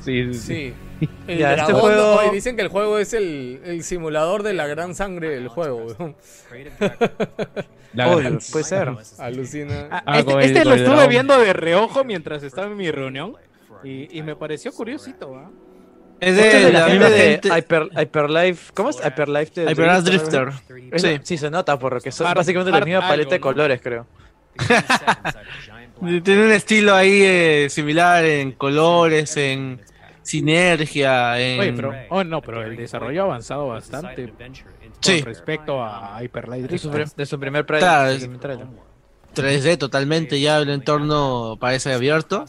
Sí, 0.00 0.32
sí, 0.32 0.34
sí. 0.34 0.74
Sí. 1.00 1.08
El 1.26 1.38
Ya, 1.38 1.54
este 1.54 1.72
juego- 1.72 2.16
oye, 2.20 2.30
dicen 2.30 2.54
que 2.56 2.62
el 2.62 2.68
juego 2.68 2.98
es 2.98 3.12
el, 3.12 3.60
el 3.64 3.82
simulador 3.82 4.42
de 4.44 4.54
la 4.54 4.66
gran 4.66 4.94
sangre 4.94 5.28
del 5.30 5.48
juego. 5.48 5.86
La 7.94 8.14
gran- 8.16 8.38
puede 8.50 8.64
ser. 8.64 8.90
Alucina. 9.18 9.88
Ah, 9.90 10.02
Ah, 10.06 10.18
este 10.20 10.44
este 10.44 10.64
lo 10.64 10.74
estuve 10.74 10.94
dragón. 10.94 11.08
viendo 11.10 11.38
de 11.38 11.52
reojo 11.52 12.04
mientras 12.04 12.42
estaba 12.42 12.68
en 12.68 12.76
mi 12.76 12.90
reunión 12.90 13.34
y, 13.84 14.16
y 14.16 14.22
me 14.22 14.36
pareció 14.36 14.72
curiosito. 14.72 15.36
¿ah? 15.36 15.50
Es 16.20 16.36
Este 16.36 16.46
es 16.46 16.52
de 16.54 16.66
de 16.66 16.72
la 16.72 16.78
la 16.80 16.86
gente 16.86 17.08
misma 17.08 17.16
de. 17.16 17.58
Hyper, 17.58 17.88
Hyperlife. 18.00 18.72
¿Cómo 18.72 18.90
es? 18.90 18.96
Hyperlife 19.04 19.60
de 19.60 19.72
Hyperlife 19.72 20.02
Drifter. 20.02 20.52
Sí. 20.96 21.20
Sí, 21.24 21.36
se 21.36 21.50
nota 21.50 21.78
porque 21.78 22.12
son 22.12 22.28
Hard- 22.28 22.36
básicamente 22.36 22.70
la 22.70 22.76
hard 22.78 22.86
misma 22.86 23.00
paleta 23.00 23.22
algo, 23.22 23.30
de 23.32 23.38
¿no? 23.38 23.42
colores, 23.42 23.80
creo. 23.82 24.06
Tiene 26.24 26.44
un 26.46 26.52
estilo 26.52 26.94
ahí 26.94 27.20
eh, 27.22 27.66
similar 27.70 28.24
en 28.24 28.52
colores, 28.52 29.36
en 29.36 29.80
sinergia, 30.22 31.38
en... 31.40 31.60
Oye, 31.60 31.72
pero, 31.74 31.92
oh, 32.10 32.24
no, 32.24 32.40
pero 32.42 32.62
el 32.62 32.76
desarrollo 32.76 33.22
ha 33.22 33.24
avanzado 33.26 33.68
bastante 33.68 34.28
con 34.30 34.52
Sí. 35.00 35.20
respecto 35.22 35.82
a 35.82 36.18
Hyper 36.22 36.48
Light 36.48 36.66
De 36.70 36.78
su, 36.78 36.88
Drifter. 36.90 37.16
de 37.16 37.26
su 37.26 37.38
primer 37.40 37.66
pre- 37.66 37.78
Claro, 37.78 38.08
de 38.10 38.14
es- 38.16 38.22
su 38.22 38.28
primer 38.28 38.40
trailer. 38.40 38.66
3D 39.34 39.78
totalmente, 39.78 40.40
ya 40.40 40.58
el 40.58 40.68
entorno 40.70 41.56
parece 41.58 41.92
abierto. 41.92 42.44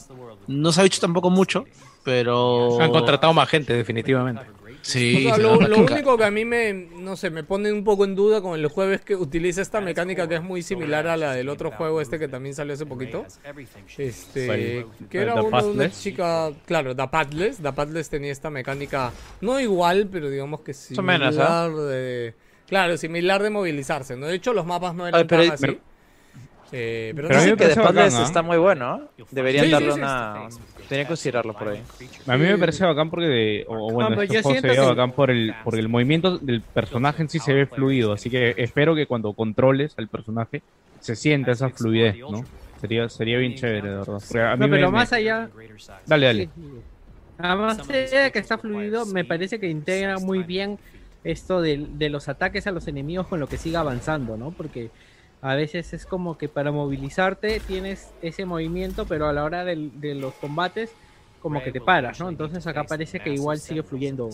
No 0.48 0.72
se 0.72 0.82
ha 0.82 0.84
dicho 0.84 1.00
tampoco 1.00 1.30
mucho, 1.30 1.66
pero... 2.04 2.80
Han 2.82 2.92
contratado 2.92 3.34
más 3.34 3.48
gente, 3.50 3.74
definitivamente. 3.74 4.42
Sí, 4.84 5.28
O 5.28 5.36
sea, 5.36 5.38
lo, 5.38 5.78
único 5.80 6.18
que 6.18 6.26
a 6.26 6.30
mí 6.30 6.44
me, 6.44 6.74
no 6.74 7.16
sé, 7.16 7.30
me 7.30 7.46
pone 7.46 7.72
un 7.72 7.86
poco 7.86 8.04
en 8.04 8.16
duda 8.16 8.42
con 8.42 8.60
el 8.60 8.68
juego 8.68 8.92
es 8.92 9.00
que 9.00 9.16
utiliza 9.16 9.62
esta 9.62 9.80
mecánica 9.80 10.28
que 10.28 10.36
es 10.36 10.44
muy 10.44 10.62
similar 10.62 11.08
a 11.08 11.16
la 11.16 11.34
del 11.34 11.48
otro 11.48 11.72
juego 11.72 12.02
este 12.02 12.20
que 12.20 12.28
también 12.28 12.54
salió 12.54 12.74
hace 12.74 12.86
poquito. 12.86 13.26
Este, 13.98 14.86
que 15.10 15.18
era 15.22 15.36
¿The 15.36 15.40
uno 15.42 15.64
de 15.64 15.72
una 15.72 15.90
chica, 15.90 16.52
claro, 16.66 16.94
The 16.94 17.08
Pathless, 17.08 17.58
The 17.60 17.72
Pathless 17.72 18.10
tenía 18.10 18.34
esta 18.34 18.50
mecánica 18.50 19.14
no 19.40 19.58
igual, 19.58 20.10
pero 20.12 20.30
digamos 20.30 20.60
que 20.62 20.72
o 20.72 20.74
similar 20.74 21.72
de 21.72 22.36
claro, 22.68 22.98
similar 22.98 23.42
de 23.42 23.50
movilizarse, 23.52 24.18
¿no? 24.18 24.28
De 24.28 24.36
hecho 24.36 24.52
los 24.52 24.66
mapas 24.66 24.94
no 24.96 25.08
eran 25.08 25.22
Ay, 25.22 25.28
pero- 25.28 25.44
tan 25.44 25.52
así. 25.54 25.66
pero- 25.66 25.94
Eh, 26.76 27.14
pero 27.16 27.30
no 27.30 27.40
sé, 27.40 27.56
que 27.56 27.66
¿ah? 27.66 28.24
está 28.24 28.42
muy 28.42 28.58
bueno. 28.58 29.08
¿eh? 29.20 29.24
Deberían 29.30 29.66
Sí, 29.66 29.68
sí, 29.68 29.72
darle 29.74 29.92
sí. 29.92 30.00
una. 30.00 30.48
Deberían 30.90 31.08
considerarlo 31.08 31.54
por 31.58 31.70
ahí. 31.70 31.84
A 32.28 32.38
mí 32.38 32.44
me 32.46 32.58
parece 32.58 32.86
bacán 32.86 33.10
porque, 33.10 33.26
de- 33.26 33.66
o, 33.68 33.92
bueno, 33.92 34.10
pero 34.10 34.22
este 34.22 34.42
juego 34.42 34.60
se 34.62 34.68
ve 34.68 34.76
que- 34.76 34.82
bacán 34.82 35.14
por 35.14 35.32
el, 35.32 35.54
porque 35.64 35.80
el 35.80 35.90
movimiento 35.90 36.40
del 36.40 36.64
personaje 36.74 37.22
en 37.24 37.30
sí 37.30 37.40
se 37.40 37.54
ve 37.54 37.68
fluido, 37.68 38.14
así 38.14 38.30
que 38.30 38.54
espero 38.58 38.96
que 38.96 39.08
cuando 39.08 39.34
controles 39.34 39.94
al 39.98 40.10
personaje 40.10 40.64
se 41.00 41.16
sienta 41.16 41.52
esa 41.52 41.70
fluidez, 41.70 42.16
¿no? 42.28 42.44
Sería, 42.76 43.10
sería 43.10 43.38
bien 43.40 43.56
chévere, 43.56 43.90
de 43.90 43.96
verdad. 43.96 44.52
A 44.52 44.58
mí 44.58 44.66
No, 44.66 44.70
pero 44.72 44.92
me- 44.92 44.98
más 44.98 45.14
allá, 45.14 45.50
Dale, 46.06 46.26
dale. 46.28 46.52
Además 47.38 47.88
de 47.88 48.30
que 48.32 48.40
está 48.40 48.58
fluido, 48.58 49.06
me 49.06 49.26
parece 49.26 49.60
que 49.60 49.68
integra 49.70 50.20
muy 50.20 50.44
bien 50.44 50.80
esto 51.24 51.62
de, 51.62 51.88
de 51.90 52.10
los 52.10 52.28
ataques 52.30 52.68
a 52.68 52.72
los 52.72 52.88
enemigos 52.88 53.28
con 53.28 53.40
lo 53.40 53.48
que 53.48 53.58
siga 53.58 53.80
avanzando, 53.80 54.38
¿no? 54.38 54.52
Porque 54.54 54.92
a 55.44 55.56
veces 55.56 55.94
es 55.94 56.06
como 56.06 56.38
que 56.38 56.48
para 56.50 56.72
movilizarte 56.72 57.60
tienes 57.60 58.12
ese 58.22 58.46
movimiento, 58.46 59.06
pero 59.06 59.28
a 59.28 59.34
la 59.34 59.44
hora 59.44 59.64
del- 59.66 60.00
de 60.00 60.16
los 60.16 60.34
combates 60.36 60.92
como 61.42 61.62
que 61.62 61.72
te 61.74 61.82
paras, 61.82 62.20
¿no? 62.20 62.30
Entonces 62.30 62.66
acá 62.66 62.86
parece 62.86 63.20
que 63.20 63.30
igual 63.34 63.60
sigue 63.60 63.84
fluyendo 63.84 64.30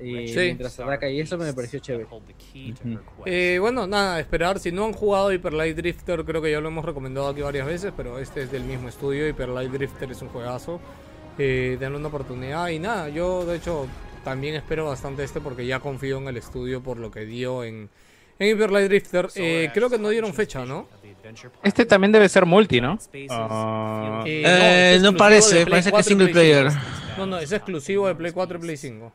eh, 0.00 0.28
Sí. 0.28 0.38
mientras 0.40 0.78
ataca 0.78 1.08
y 1.08 1.20
eso 1.20 1.36
me 1.38 1.52
pareció 1.52 1.78
chévere. 1.80 2.06
Eh, 3.26 3.58
bueno, 3.60 3.86
nada, 3.86 4.20
esperar. 4.20 4.58
Si 4.60 4.70
no 4.72 4.84
han 4.86 4.92
jugado 4.92 5.32
Hyper 5.32 5.52
Light 5.52 5.76
Drifter, 5.76 6.24
creo 6.24 6.40
que 6.42 6.50
ya 6.52 6.60
lo 6.60 6.68
hemos 6.68 6.84
recomendado 6.84 7.28
aquí 7.28 7.40
varias 7.40 7.66
veces, 7.66 7.92
pero 7.96 8.18
este 8.18 8.42
es 8.42 8.52
del 8.52 8.62
mismo 8.64 8.88
estudio. 8.88 9.26
Hyper 9.28 9.48
Light 9.48 9.70
Drifter 9.72 10.10
es 10.12 10.22
un 10.22 10.28
juegazo. 10.28 10.80
Eh, 11.38 11.76
denle 11.80 11.98
una 11.98 12.08
oportunidad. 12.08 12.68
Y 12.68 12.78
nada, 12.80 13.08
yo 13.08 13.44
de 13.44 13.56
hecho 13.56 13.86
también 14.24 14.54
espero 14.56 14.86
bastante 14.86 15.22
este 15.24 15.40
porque 15.40 15.66
ya 15.66 15.80
confío 15.80 16.18
en 16.18 16.28
el 16.28 16.36
estudio 16.36 16.80
por 16.82 16.98
lo 16.98 17.10
que 17.10 17.24
dio 17.24 17.62
en, 17.64 17.88
en 18.38 18.48
Hyper 18.56 18.70
Light 18.70 18.88
Drifter. 18.88 19.28
Eh, 19.34 19.70
creo 19.74 19.90
que 19.90 19.98
no 19.98 20.08
dieron 20.10 20.32
fecha, 20.34 20.64
¿no? 20.64 20.86
Este 21.62 21.84
también 21.84 22.10
debe 22.12 22.28
ser 22.28 22.46
multi, 22.46 22.80
¿no? 22.80 22.98
Ah, 23.30 24.22
Eh, 24.26 24.42
Eh, 24.46 24.94
es 24.96 25.02
no 25.02 25.14
parece, 25.14 25.66
parece 25.66 25.88
que 25.88 25.92
4 25.92 26.00
y 26.00 26.04
single 26.08 26.28
Play 26.28 26.52
player. 26.52 26.70
5. 26.72 26.84
No, 27.18 27.26
no, 27.26 27.38
es 27.38 27.52
exclusivo 27.52 28.06
de 28.08 28.14
Play 28.14 28.32
4 28.32 28.58
y 28.58 28.60
Play 28.62 28.76
5. 28.76 29.12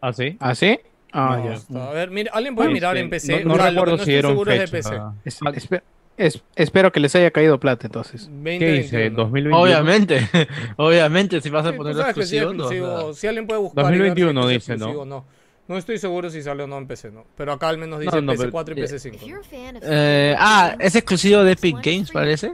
¿Ah, 0.00 0.12
sí? 0.12 0.36
¿Ah, 0.40 0.54
sí? 0.54 0.78
Ah, 1.12 1.36
No, 1.38 1.44
ya. 1.46 1.54
está- 1.54 1.90
A 1.90 1.92
ver, 1.92 2.10
mira, 2.10 2.30
alguien 2.34 2.54
puede 2.54 2.68
Este, 2.68 2.74
mirar 2.74 2.96
en 2.96 3.10
PC. 3.10 3.44
No, 3.44 3.56
no 3.56 3.64
recuerdo 3.64 3.92
no 3.92 3.96
si 3.96 4.00
estoy 4.02 4.12
dieron 4.14 4.30
seguro 4.32 4.52
es 4.52 4.60
de 4.60 4.66
fecha. 4.82 5.12
PC. 5.24 5.40
Es- 5.56 5.68
es- 6.16 6.42
espero 6.56 6.92
que 6.92 7.00
les 7.00 7.14
haya 7.16 7.30
caído 7.30 7.58
plata 7.60 7.86
entonces. 7.86 8.22
¿Qué 8.22 8.28
2021. 8.30 8.82
dice? 8.82 9.10
¿2021? 9.10 9.56
Obviamente, 9.62 10.28
obviamente, 10.76 11.40
si 11.40 11.50
vas 11.50 11.66
a 11.66 11.70
Sí, 11.72 11.76
sí, 11.76 12.00
exclusivo, 12.00 12.52
no, 12.52 12.64
exclusivo. 12.64 13.14
Si 13.14 13.26
alguien 13.26 13.46
puede 13.46 13.60
buscar. 13.60 13.84
y 13.84 13.88
ver 13.88 13.94
si 13.94 13.98
2021 14.22 14.50
es 14.50 14.66
dice, 14.66 14.76
¿no? 14.76 15.24
No. 15.68 15.76
Estoy 15.78 15.98
seguro 15.98 16.30
si 16.30 16.42
sale 16.42 16.62
o 16.62 16.66
no 16.66 16.78
en 16.78 16.86
PC, 16.86 17.10
¿no? 17.10 17.24
Pero 17.36 17.52
acá 17.52 17.68
al 17.68 17.78
menos 17.78 18.00
dice 18.00 18.16
No, 18.16 18.22
no, 18.22 18.32
pero- 18.36 18.50
PC4 18.50 18.76
y 18.76 18.80
eh, 18.80 18.84
PC5. 18.84 19.72
¿no? 19.72 19.80
Eh, 19.82 20.36
ah, 20.38 20.74
es 20.78 20.94
exclusivo 20.96 21.44
de 21.44 21.52
Epic 21.52 21.76
Games, 21.82 22.10
parece. 22.10 22.52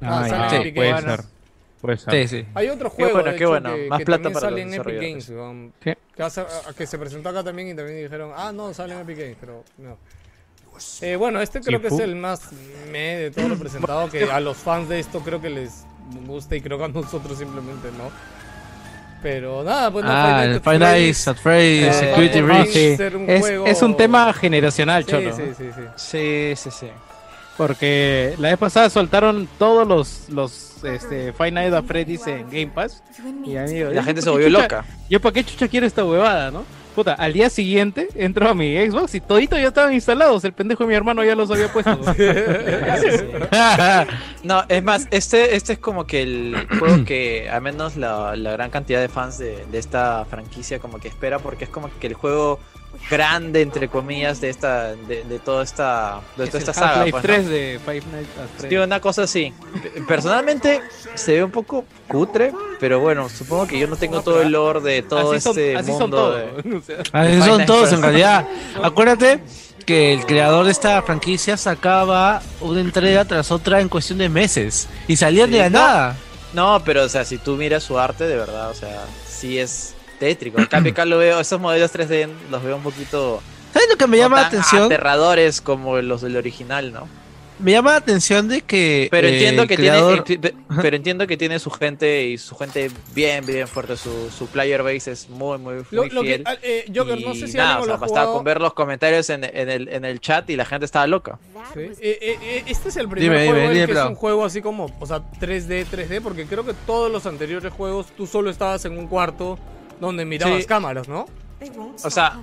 Ah, 0.00 0.20
Ah, 0.24 0.28
sale 0.28 0.30
ya. 0.30 0.44
en 0.44 0.50
sí, 0.50 0.56
Epic 0.56 0.74
Puede 0.74 0.90
Games. 0.90 1.04
ser. 1.04 1.20
Puede 1.80 1.96
ser. 1.98 2.28
Sí, 2.28 2.36
sí. 2.42 2.46
Hay 2.54 2.68
otro 2.68 2.90
Qué 2.90 2.96
juego 2.96 3.12
bueno, 3.12 3.30
de 3.30 3.36
qué 3.36 3.44
hecho, 3.44 3.50
bueno. 3.50 3.74
que, 3.74 3.88
Más 3.88 3.98
que 3.98 4.04
plata 4.04 4.22
también 4.22 4.34
para 4.34 4.46
sale 4.50 4.64
los 4.64 4.74
en 4.74 4.80
Epic. 4.80 5.00
Games. 5.02 5.28
um, 5.30 5.70
que, 5.80 6.22
hace- 6.22 6.40
a- 6.40 6.72
que 6.76 6.86
se 6.86 6.98
presentó 6.98 7.28
acá 7.28 7.42
también 7.44 7.68
y 7.68 7.74
también 7.74 8.02
dijeron, 8.02 8.32
ah, 8.34 8.52
no, 8.52 8.72
sale 8.74 8.94
en 8.94 9.00
Epic 9.00 9.18
Games, 9.18 9.36
pero 9.40 9.64
no. 9.78 9.96
Eh, 11.00 11.16
bueno, 11.16 11.40
este 11.40 11.60
creo 11.60 11.80
que 11.80 11.86
es 11.88 11.98
el 12.00 12.16
más 12.16 12.50
me 12.92 13.16
de 13.16 13.30
todo 13.30 13.48
lo 13.48 13.56
presentado, 13.58 14.10
que 14.10 14.24
a 14.30 14.40
los 14.40 14.58
fans 14.58 14.90
de 14.90 14.98
esto 15.00 15.20
creo 15.20 15.40
que 15.40 15.48
les 15.48 15.86
gusta 16.26 16.54
y 16.54 16.60
creo 16.60 16.76
que 16.76 16.84
a 16.84 16.88
nosotros 16.88 17.38
simplemente 17.38 17.88
no. 17.96 18.10
Pero 19.28 19.64
nada, 19.64 19.90
pues 19.90 20.04
no, 20.04 20.10
Ah, 20.12 20.38
Five 20.40 20.44
el 20.44 20.52
Nights 20.52 20.56
at 20.56 20.62
Freddy's, 20.62 21.06
Nights 21.06 21.28
at 21.28 21.36
Freddy's, 21.36 21.82
eh, 21.82 21.92
Security 21.94 22.38
un 23.16 23.28
Es, 23.28 23.40
juego- 23.40 23.66
es 23.66 23.82
un 23.82 23.96
tema 23.96 24.32
generacional, 24.32 25.04
Sí, 25.04 25.10
Cholo. 25.10 25.34
sí, 25.36 25.42
sí, 25.58 25.64
sí. 25.74 25.82
Sí, 25.96 26.52
sí, 26.54 26.70
sí. 26.70 26.86
Porque 27.56 28.34
la 28.38 28.50
vez 28.50 28.58
pasada 28.58 28.88
soltaron 28.88 29.48
todos 29.58 29.84
los, 29.88 30.28
los 30.28 30.84
este, 30.84 31.32
Five 31.32 31.50
Nights 31.50 31.74
at 31.74 31.84
Freddy's 31.84 32.24
en 32.28 32.44
Game 32.48 32.68
Pass. 32.68 33.02
Y 33.44 33.56
han 33.56 33.74
ido, 33.74 33.88
La 33.90 33.96
"Yo, 33.96 34.02
gente 34.04 34.20
¿por 34.20 34.22
se 34.24 34.30
volvió 34.30 34.48
loca. 34.50 34.84
Yo 35.10 35.20
para 35.20 35.32
qué 35.32 35.42
chucha 35.44 35.66
quiero 35.66 35.86
esta 35.86 36.04
huevada, 36.04 36.52
¿no? 36.52 36.64
Puta, 36.96 37.12
al 37.12 37.34
día 37.34 37.50
siguiente 37.50 38.08
entro 38.14 38.48
a 38.48 38.54
mi 38.54 38.74
Xbox 38.74 39.14
y 39.16 39.20
todito 39.20 39.58
ya 39.58 39.68
estaban 39.68 39.92
instalados. 39.92 40.42
El 40.44 40.54
pendejo 40.54 40.84
de 40.84 40.88
mi 40.88 40.94
hermano 40.94 41.22
ya 41.22 41.34
los 41.34 41.50
había 41.50 41.70
puesto. 41.70 41.90
No, 44.42 44.62
es 44.68 44.82
más, 44.82 45.06
este, 45.10 45.56
este 45.56 45.74
es 45.74 45.78
como 45.78 46.06
que 46.06 46.22
el 46.22 46.66
juego 46.78 47.04
que 47.04 47.50
al 47.50 47.60
menos 47.60 47.96
la, 47.96 48.34
la 48.36 48.52
gran 48.52 48.70
cantidad 48.70 49.00
de 49.00 49.08
fans 49.08 49.38
de, 49.38 49.66
de 49.66 49.78
esta 49.78 50.24
franquicia 50.24 50.78
como 50.78 50.98
que 50.98 51.08
espera 51.08 51.38
porque 51.38 51.64
es 51.64 51.70
como 51.70 51.90
que 51.98 52.06
el 52.06 52.14
juego 52.14 52.60
grande 53.10 53.62
entre 53.62 53.88
comillas 53.88 54.40
de 54.40 54.48
esta 54.50 54.94
de, 54.94 55.24
de 55.24 55.38
toda 55.38 55.62
esta 55.62 56.20
de 56.36 56.44
Es 56.44 56.50
toda 56.50 56.58
esta 56.60 56.72
saga 56.74 57.00
pues, 57.02 57.14
¿no? 57.14 57.20
3 57.20 57.48
de 57.48 57.80
Five 57.84 58.02
Nights 58.12 58.28
at 58.38 58.46
Sí, 58.46 58.66
Freddy's. 58.68 58.80
una 58.86 59.00
cosa 59.00 59.22
así. 59.24 59.52
Personalmente 60.06 60.80
se 61.14 61.32
ve 61.34 61.44
un 61.44 61.50
poco 61.50 61.84
cutre, 62.08 62.52
pero 62.80 63.00
bueno, 63.00 63.28
supongo 63.28 63.66
que 63.66 63.78
yo 63.78 63.86
no 63.86 63.96
tengo 63.96 64.22
todo 64.22 64.42
el 64.42 64.52
lore 64.52 64.80
de 64.80 65.02
todo 65.02 65.32
así 65.32 65.40
son, 65.40 65.50
este 65.58 65.76
así 65.76 65.90
son 65.92 66.00
mundo. 66.02 66.16
todos. 66.16 66.64
de- 66.64 66.76
O 66.76 66.80
sea, 66.82 66.96
Así 67.12 67.38
son 67.38 67.48
Nights 67.58 67.66
todos 67.66 67.88
at 67.88 67.94
en 67.94 68.02
realidad. 68.02 68.48
Acuérdate 68.82 69.40
que 69.84 70.12
el 70.12 70.26
creador 70.26 70.64
de 70.66 70.72
esta 70.72 71.00
franquicia 71.02 71.56
sacaba 71.56 72.42
una 72.60 72.80
entrega 72.80 73.24
tras 73.24 73.50
otra 73.50 73.80
en 73.80 73.88
cuestión 73.88 74.18
de 74.18 74.28
meses 74.28 74.88
y 75.06 75.16
salían 75.16 75.50
de 75.50 75.58
la 75.58 75.66
Sí, 75.66 75.72
no. 75.72 75.78
nada. 75.78 76.16
No, 76.52 76.82
pero 76.84 77.04
o 77.04 77.08
sea, 77.08 77.24
si 77.24 77.38
tú 77.38 77.56
miras 77.56 77.82
su 77.84 77.98
arte, 77.98 78.24
de 78.24 78.36
verdad, 78.36 78.70
o 78.70 78.74
sea, 78.74 79.04
sí 79.28 79.58
es 79.58 79.94
tétrico. 80.18 80.58
En 80.58 80.66
cambio, 80.66 80.92
acá 80.92 81.04
lo 81.04 81.18
veo, 81.18 81.40
esos 81.40 81.60
modelos 81.60 81.92
3D 81.92 82.28
los 82.50 82.62
veo 82.62 82.76
un 82.76 82.82
poquito 82.82 83.42
¿Sabes 83.72 83.88
lo 83.90 83.96
que 83.96 84.06
me 84.06 84.16
no 84.16 84.22
llama 84.24 84.40
la 84.40 84.46
atención? 84.48 84.84
aterradores 84.84 85.60
como 85.60 85.98
los 85.98 86.22
del 86.22 86.36
original, 86.36 86.92
¿no? 86.92 87.08
Me 87.58 87.72
llama 87.72 87.92
la 87.92 87.96
atención 87.96 88.48
de 88.48 88.60
que. 88.60 89.08
Pero 89.10 89.28
eh, 89.28 89.32
entiendo 89.32 89.62
el 89.62 89.68
que 89.68 89.76
creador- 89.78 90.24
tiene, 90.24 90.42
pe- 90.42 90.54
pero 90.82 90.94
entiendo 90.94 91.26
que 91.26 91.38
tiene 91.38 91.58
su 91.58 91.70
gente 91.70 92.26
y 92.26 92.36
su 92.36 92.54
gente 92.54 92.90
bien, 93.14 93.46
bien 93.46 93.66
fuerte. 93.66 93.96
Su, 93.96 94.30
su 94.30 94.46
player 94.48 94.82
base 94.82 95.12
es 95.12 95.30
muy, 95.30 95.56
muy, 95.56 95.76
Lo, 95.90 96.02
muy 96.02 96.10
lo 96.10 96.20
que, 96.20 96.26
fiel. 96.28 96.42
ah, 96.44 96.54
eh, 96.62 96.84
Joker, 96.94 97.18
no 97.22 97.32
sé 97.34 97.46
Y 97.46 97.48
si 97.48 97.56
nada, 97.56 97.80
o 97.80 97.84
sea, 97.86 97.92
bastaba 97.96 98.08
jugado. 98.26 98.32
con 98.34 98.44
ver 98.44 98.60
los 98.60 98.74
comentarios 98.74 99.30
en, 99.30 99.44
en 99.44 99.70
el, 99.70 99.88
en 99.88 100.04
el 100.04 100.20
chat 100.20 100.48
y 100.50 100.56
la 100.56 100.66
gente 100.66 100.84
estaba 100.84 101.06
loca. 101.06 101.38
Sí, 101.72 101.80
eh, 101.80 101.94
eh, 102.00 102.38
eh, 102.42 102.62
este 102.66 102.90
es 102.90 102.96
el 102.98 103.08
primer 103.08 103.30
Dime, 103.30 103.46
juego 103.46 103.52
dime, 103.54 103.66
en 103.68 103.72
dime, 103.72 103.86
que 103.86 103.92
es 104.00 104.06
un 104.06 104.14
juego 104.16 104.44
así 104.44 104.60
como, 104.60 104.94
o 105.00 105.06
sea, 105.06 105.22
3D, 105.40 105.86
3D, 105.90 106.20
porque 106.22 106.44
creo 106.44 106.64
que 106.66 106.74
todos 106.86 107.10
los 107.10 107.24
anteriores 107.24 107.72
juegos 107.72 108.08
tú 108.18 108.26
solo 108.26 108.50
estabas 108.50 108.84
en 108.84 108.98
un 108.98 109.06
cuarto 109.06 109.58
donde 110.00 110.24
mirabas 110.24 110.60
Sí. 110.62 110.66
cámaras, 110.66 111.08
¿no? 111.08 111.26
O 112.04 112.10
sea, 112.10 112.40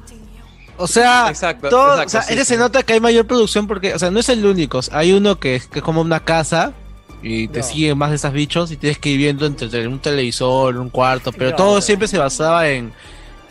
O 0.75 0.87
sea, 0.87 1.27
Exacto, 1.29 1.69
todo- 1.69 2.01
exacto, 2.01 2.07
o 2.07 2.09
sea, 2.09 2.21
sí, 2.23 2.35
sí. 2.35 2.45
se 2.45 2.57
nota 2.57 2.81
que 2.81 2.93
hay 2.93 2.99
mayor 2.99 3.27
producción 3.27 3.67
porque, 3.67 3.93
o 3.93 3.99
sea, 3.99 4.09
no 4.09 4.19
es 4.19 4.27
el 4.29 4.43
único. 4.43 4.79
Hay 4.91 5.13
uno 5.13 5.39
que 5.39 5.55
es, 5.57 5.67
que 5.67 5.79
es 5.79 5.85
como 5.85 6.01
una 6.01 6.19
casa 6.21 6.73
y 7.21 7.47
te 7.49 7.59
No. 7.59 7.65
siguen 7.65 7.97
más 7.99 8.09
de 8.09 8.15
estos 8.15 8.33
bichos 8.33 8.71
y 8.71 8.77
tienes 8.77 8.97
que 8.97 9.09
ir 9.09 9.17
viendo 9.19 9.45
entre, 9.45 9.65
entre 9.65 9.87
un 9.87 9.99
televisor, 9.99 10.77
un 10.77 10.89
cuarto, 10.89 11.31
pero 11.31 11.51
No, 11.51 11.55
todo 11.57 11.75
no. 11.75 11.81
siempre 11.81 12.07
se 12.07 12.17
basaba 12.17 12.67
en, 12.69 12.91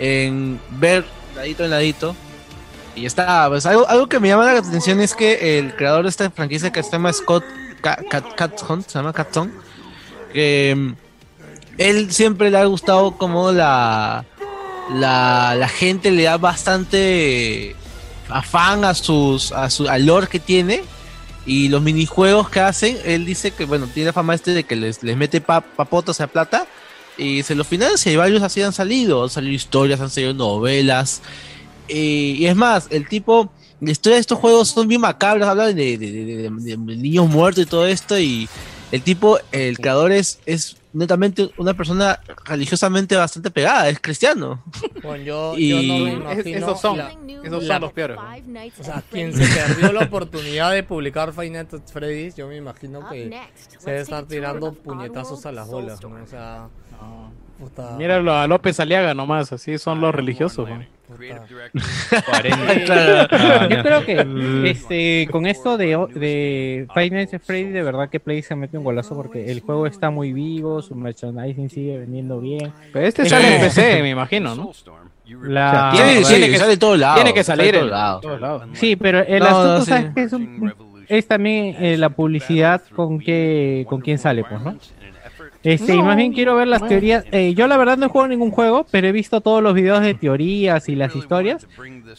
en 0.01 0.59
ver 0.73 1.05
ladito 1.37 1.65
en 1.65 1.71
ladito. 1.71 2.17
Y 2.97 3.07
está, 3.07 3.49
pues 3.49 3.65
algo, 3.67 3.89
algo 3.89 4.09
que 4.09 4.19
me 4.19 4.27
llama 4.27 4.53
la 4.53 4.59
atención 4.59 5.01
es 5.01 5.15
que 5.15 5.59
el 5.61 5.77
creador 5.77 6.03
de 6.03 6.09
esta 6.09 6.29
franquicia 6.31 6.73
que 6.73 6.83
se 6.83 6.91
llama 6.91 7.13
Scott 7.13 7.45
Cat, 7.81 8.01
Cat, 8.11 8.35
Catton, 8.35 8.83
se 8.83 8.99
llama 8.99 9.13
Catton, 9.13 9.53
que 10.33 10.75
mm, 10.77 10.93
él 11.79 12.13
siempre 12.13 12.51
le 12.51 12.59
ha 12.59 12.65
gustado 12.65 13.17
como 13.17 13.53
la, 13.53 14.25
la, 14.95 15.69
gente 15.69 16.11
le 16.11 16.25
da 16.25 16.37
bastante 16.37 17.75
afán 18.29 18.85
a 18.85 18.95
sus 18.95 19.53
a 19.53 19.69
su 19.71 19.89
al 19.89 20.29
que 20.29 20.39
tiene. 20.41 20.83
Y 21.45 21.69
los 21.69 21.83
minijuegos 21.83 22.49
que 22.51 22.61
hacen, 22.61 22.97
él 23.05 23.27
dice 23.27 23.51
que 23.51 23.65
bueno, 23.65 23.89
tiene 23.89 24.09
la 24.09 24.13
fama 24.13 24.33
este 24.35 24.53
de 24.53 24.63
que 24.63 24.77
les, 24.77 25.03
les 25.03 25.17
mete 25.17 25.41
pa- 25.41 25.61
papotas 25.61 26.21
a 26.21 26.29
plata 26.29 26.69
y 27.19 27.43
se 27.43 27.57
los 27.57 27.67
financia 27.67 28.13
y 28.13 28.17
varios 28.17 28.43
así 28.43 28.63
han 28.63 28.73
salido, 28.73 29.25
han 29.25 29.29
salido 29.31 29.53
historias, 29.53 30.01
han 30.01 30.11
salido 30.11 30.35
novelas. 30.35 31.21
Y, 31.89 32.47
es 32.47 32.55
más, 32.55 32.87
el 32.91 33.09
tipo 33.09 33.51
la 33.81 33.91
historia 33.91 34.15
de 34.15 34.21
estos 34.21 34.39
juegos 34.39 34.69
son 34.69 34.87
bien 34.87 35.01
macabras, 35.01 35.49
hablan 35.49 35.75
de, 35.75 35.99
de- 35.99 36.77
niños 36.79 37.29
muertos 37.29 37.65
y 37.65 37.67
todo 37.67 37.89
esto 37.89 38.17
y 38.17 38.49
el 38.93 39.03
tipo, 39.03 39.41
el 39.51 39.79
creador 39.79 40.13
es 40.13 40.77
netamente 40.93 41.51
una 41.57 41.75
persona 41.75 42.21
religiosamente 42.45 43.17
bastante 43.17 43.51
pegada, 43.51 43.89
es 43.89 43.99
cristiano. 44.01 44.63
Bueno, 45.03 45.25
yo, 45.25 45.55
Y- 45.57 45.69
yo 45.71 45.77
no 45.95 46.05
me 46.05 46.11
Es- 46.13 46.17
imagino 46.19 46.59
esos 46.59 46.81
son. 46.81 46.99
la- 46.99 47.13
Esos 47.45 47.65
la- 47.65 47.75
son 47.75 47.83
los 47.83 47.93
peores. 47.93 48.19
o 48.79 48.85
sea, 48.85 49.03
quien 49.11 49.33
se 49.35 49.47
perdió 49.47 49.93
la 49.93 50.05
oportunidad 50.05 50.73
de 50.73 50.83
publicar 50.83 51.33
Five 51.33 51.51
Nights 51.51 51.75
at 51.75 51.83
Freddy's, 51.93 52.37
yo 52.37 52.47
me 52.49 52.57
imagino 52.57 53.09
que 53.09 53.31
se 53.79 53.91
debe 53.91 54.03
estar 54.03 54.25
tirando 54.27 54.73
puñetazos 54.73 55.45
a 55.47 55.53
las 55.53 55.69
bolas, 55.69 56.01
¿no? 56.03 56.23
O 56.23 56.27
sea, 56.27 56.69
puta. 57.59 57.97
Míralo 57.97 58.33
a 58.35 58.47
López 58.47 58.79
Aliaga 58.81 59.15
nomás, 59.15 59.53
así 59.53 59.79
son 59.79 60.01
los 60.01 60.15
religiosos. 60.15 60.69
¿no? 60.69 60.85
Puta. 61.13 61.47
40. 62.27 63.29
Ah, 63.31 63.69
Yo 63.71 63.83
creo 63.83 64.05
que 64.05 64.71
este, 64.71 65.29
con 65.31 65.47
esto 65.47 65.77
de, 65.77 65.97
de 66.15 66.87
Five 66.95 67.11
Nights 67.11 67.35
at 67.35 67.41
Freddy, 67.45 67.71
de 67.71 67.83
verdad 67.83 68.09
que 68.09 68.21
Play 68.21 68.43
se 68.43 68.55
mete 68.55 68.79
un 68.79 68.85
golazo 68.85 69.15
porque 69.17 69.51
el 69.51 69.61
juego 69.61 69.87
está 69.87 70.11
muy 70.11 70.33
vivo, 70.33 70.83
su 70.83 70.95
merchandising 70.95 71.71
sigue 71.71 71.99
vendiendo 71.99 72.41
bien. 72.41 72.73
Pero 72.93 73.07
este 73.07 73.25
Sí. 73.25 73.31
sale 73.31 73.55
en 73.57 73.61
PC, 73.63 74.03
me 74.03 74.11
imagino, 74.11 74.55
¿no? 74.55 74.73
La... 75.43 75.91
tiene- 75.95 76.25
Sí, 76.25 76.25
tiene 76.35 76.47
sí, 76.47 76.53
que- 76.53 76.59
sale 76.59 76.71
de 76.73 76.77
todos 76.77 76.99
lados. 76.99 77.17
Tiene 77.17 77.35
que 77.35 77.45
salir 77.45 77.73
de 77.73 77.79
todos 77.79 77.91
lados. 77.91 78.21
todos 78.23 78.41
lados. 78.41 78.63
Sí, 78.75 78.97
pero 78.97 79.21
el 79.21 79.39
No, 79.39 79.47
asunto 79.47 79.79
no, 79.79 79.85
¿sabes 79.85 80.05
sí. 80.07 80.11
qué? 80.15 80.23
es, 80.25 80.33
un- 80.33 80.75
es 81.09 81.27
también 81.29 81.77
eh, 81.79 81.97
la 81.97 82.11
publicidad 82.11 82.83
con 82.95 83.19
que 83.19 83.87
con 83.89 84.01
quién 84.01 84.19
sale, 84.19 84.45
pues, 84.45 84.61
¿no? 84.61 84.77
Este, 85.63 85.95
y 85.95 86.03
más 86.03 86.17
bien 86.17 86.33
quiero 86.33 86.57
ver 86.57 86.69
las 86.69 86.87
teorías. 86.87 87.25
eh, 87.31 87.55
yo 87.55 87.67
la 87.69 87.77
verdad 87.77 87.97
no 87.97 88.07
he 88.07 88.09
jugado 88.09 88.29
ningún 88.29 88.51
juego, 88.51 88.85
pero 88.91 89.07
he 89.07 89.13
visto 89.13 89.41
todos 89.41 89.63
los 89.63 89.75
videos 89.75 90.01
de 90.03 90.15
teorías 90.15 90.89
y 90.89 90.97
las 90.97 91.15
historias. 91.15 91.67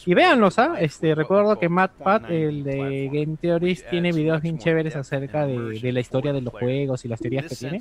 Y 0.06 0.14
véanlos, 0.14 0.58
¿ah? 0.58 0.76
Este, 0.80 1.14
recuerdo 1.14 1.58
que 1.58 1.68
Matt 1.68 1.92
Pat, 1.92 2.30
el 2.30 2.64
de 2.64 3.10
Game 3.12 3.36
Theories, 3.40 3.84
tiene 3.90 4.12
videos 4.12 4.40
bien 4.40 4.58
chéveres 4.58 4.96
acerca 4.96 5.46
de, 5.46 5.78
de 5.78 5.92
la 5.92 6.00
historia 6.00 6.32
de 6.32 6.40
los 6.40 6.52
juegos 6.54 7.04
y 7.04 7.08
las 7.08 7.20
teorías 7.20 7.46
que 7.46 7.56
tiene. 7.56 7.80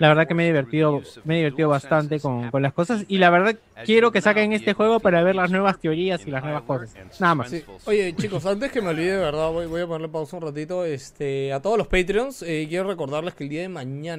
La 0.00 0.08
verdad 0.08 0.26
que 0.26 0.34
me 0.34 0.44
he 0.44 0.46
divertido, 0.46 1.02
me 1.24 1.34
he 1.34 1.38
divertido 1.38 1.68
bastante 1.68 2.18
con, 2.20 2.50
con 2.50 2.62
las 2.62 2.72
cosas. 2.72 3.04
Y 3.08 3.18
la 3.18 3.30
verdad 3.30 3.56
quiero 3.84 4.10
que 4.10 4.20
saquen 4.20 4.52
este 4.52 4.72
juego 4.74 5.00
para 5.00 5.22
ver 5.22 5.36
las 5.36 5.50
nuevas 5.50 5.78
teorías 5.78 6.26
y 6.26 6.30
las 6.30 6.42
nuevas 6.42 6.62
cosas. 6.62 6.94
Nada 7.20 7.34
más. 7.34 7.50
Sí. 7.50 7.62
Oye, 7.84 8.14
chicos, 8.16 8.44
antes 8.46 8.72
que 8.72 8.80
me 8.80 8.88
olvide, 8.88 9.12
de 9.12 9.18
verdad, 9.18 9.50
voy, 9.52 9.66
voy 9.66 9.82
a 9.82 9.86
ponerle 9.86 10.08
pausa 10.08 10.36
un 10.36 10.42
ratito. 10.42 10.84
Este, 10.84 11.52
a 11.52 11.60
todos 11.60 11.78
los 11.78 11.86
Patreons, 11.86 12.42
eh, 12.42 12.66
quiero 12.68 12.88
recordarles 12.88 13.34
que 13.34 13.44
el 13.44 13.50
día 13.50 13.62
de 13.62 13.68
mañana 13.68 14.15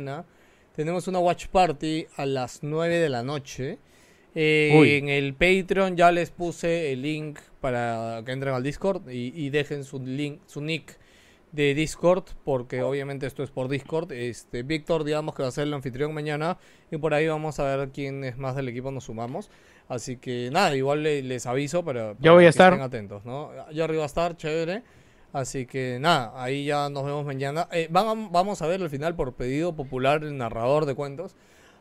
tenemos 0.76 1.07
una 1.07 1.19
watch 1.19 1.48
party 1.48 2.06
a 2.18 2.26
las 2.26 2.60
9 2.64 2.98
de 2.99 3.10
la 3.10 3.24
noche. 3.24 3.80
Eh, 4.36 4.98
en 4.99 5.10
el 5.10 5.34
Patreon 5.34 5.98
ya 5.98 6.11
les 6.11 6.30
puse 6.30 6.91
el 6.91 7.02
link 7.02 7.40
para 7.60 8.22
que 8.26 8.32
entren 8.32 8.53
al 8.53 8.61
Discord 8.61 9.10
y, 9.10 9.34
y 9.36 9.49
dejen 9.49 9.84
su 9.84 9.99
link, 9.99 10.41
su 10.45 10.61
nick 10.61 10.98
de 11.52 11.74
Discord, 11.74 12.24
porque 12.44 12.84
obviamente 12.84 13.26
esto 13.26 13.41
es 13.41 13.49
por 13.49 13.68
Discord. 13.68 14.11
Este, 14.11 14.61
Víctor, 14.61 15.03
digamos 15.06 15.34
que 15.34 15.41
va 15.41 15.49
a 15.49 15.52
ser 15.52 15.64
el 15.65 15.74
anfitrión 15.74 16.14
mañana, 16.14 16.57
y 16.91 16.98
por 16.98 17.14
ahí 17.15 17.26
vamos 17.28 17.60
a 17.60 17.76
ver 17.78 17.90
quién 17.90 18.24
es 18.26 18.38
más 18.38 18.56
del 18.56 18.68
equipo, 18.68 18.91
nos 18.91 19.06
sumamos. 19.06 19.49
Así 19.88 20.18
que 20.18 20.49
nada, 20.52 20.76
igual 20.76 21.02
le- 21.02 21.24
les 21.24 21.45
aviso 21.48 21.84
para, 21.84 22.14
Yo 22.19 22.34
voy 22.34 22.40
para 22.40 22.40
a 22.40 22.41
que 22.44 22.48
estar. 22.49 22.74
estén 22.74 22.86
atentos, 22.86 23.26
¿no? 23.26 23.52
Yo 23.72 23.86
arriba 23.86 24.03
a 24.03 24.06
estar, 24.07 24.36
chévere. 24.38 24.84
Así 25.33 25.65
que 25.65 25.97
nada, 25.99 26.31
ahí 26.35 26.65
ya 26.65 26.89
nos 26.89 27.05
vemos 27.05 27.25
mañana. 27.25 27.67
Eh, 27.71 27.87
van 27.91 28.07
a- 28.07 28.27
vamos 28.31 28.61
a 28.61 28.67
ver 28.67 28.81
al 28.81 28.89
final 28.89 29.15
por 29.15 29.33
pedido 29.33 29.75
popular 29.75 30.23
el 30.23 30.37
narrador 30.37 30.85
de 30.85 30.95
cuentos. 30.95 31.35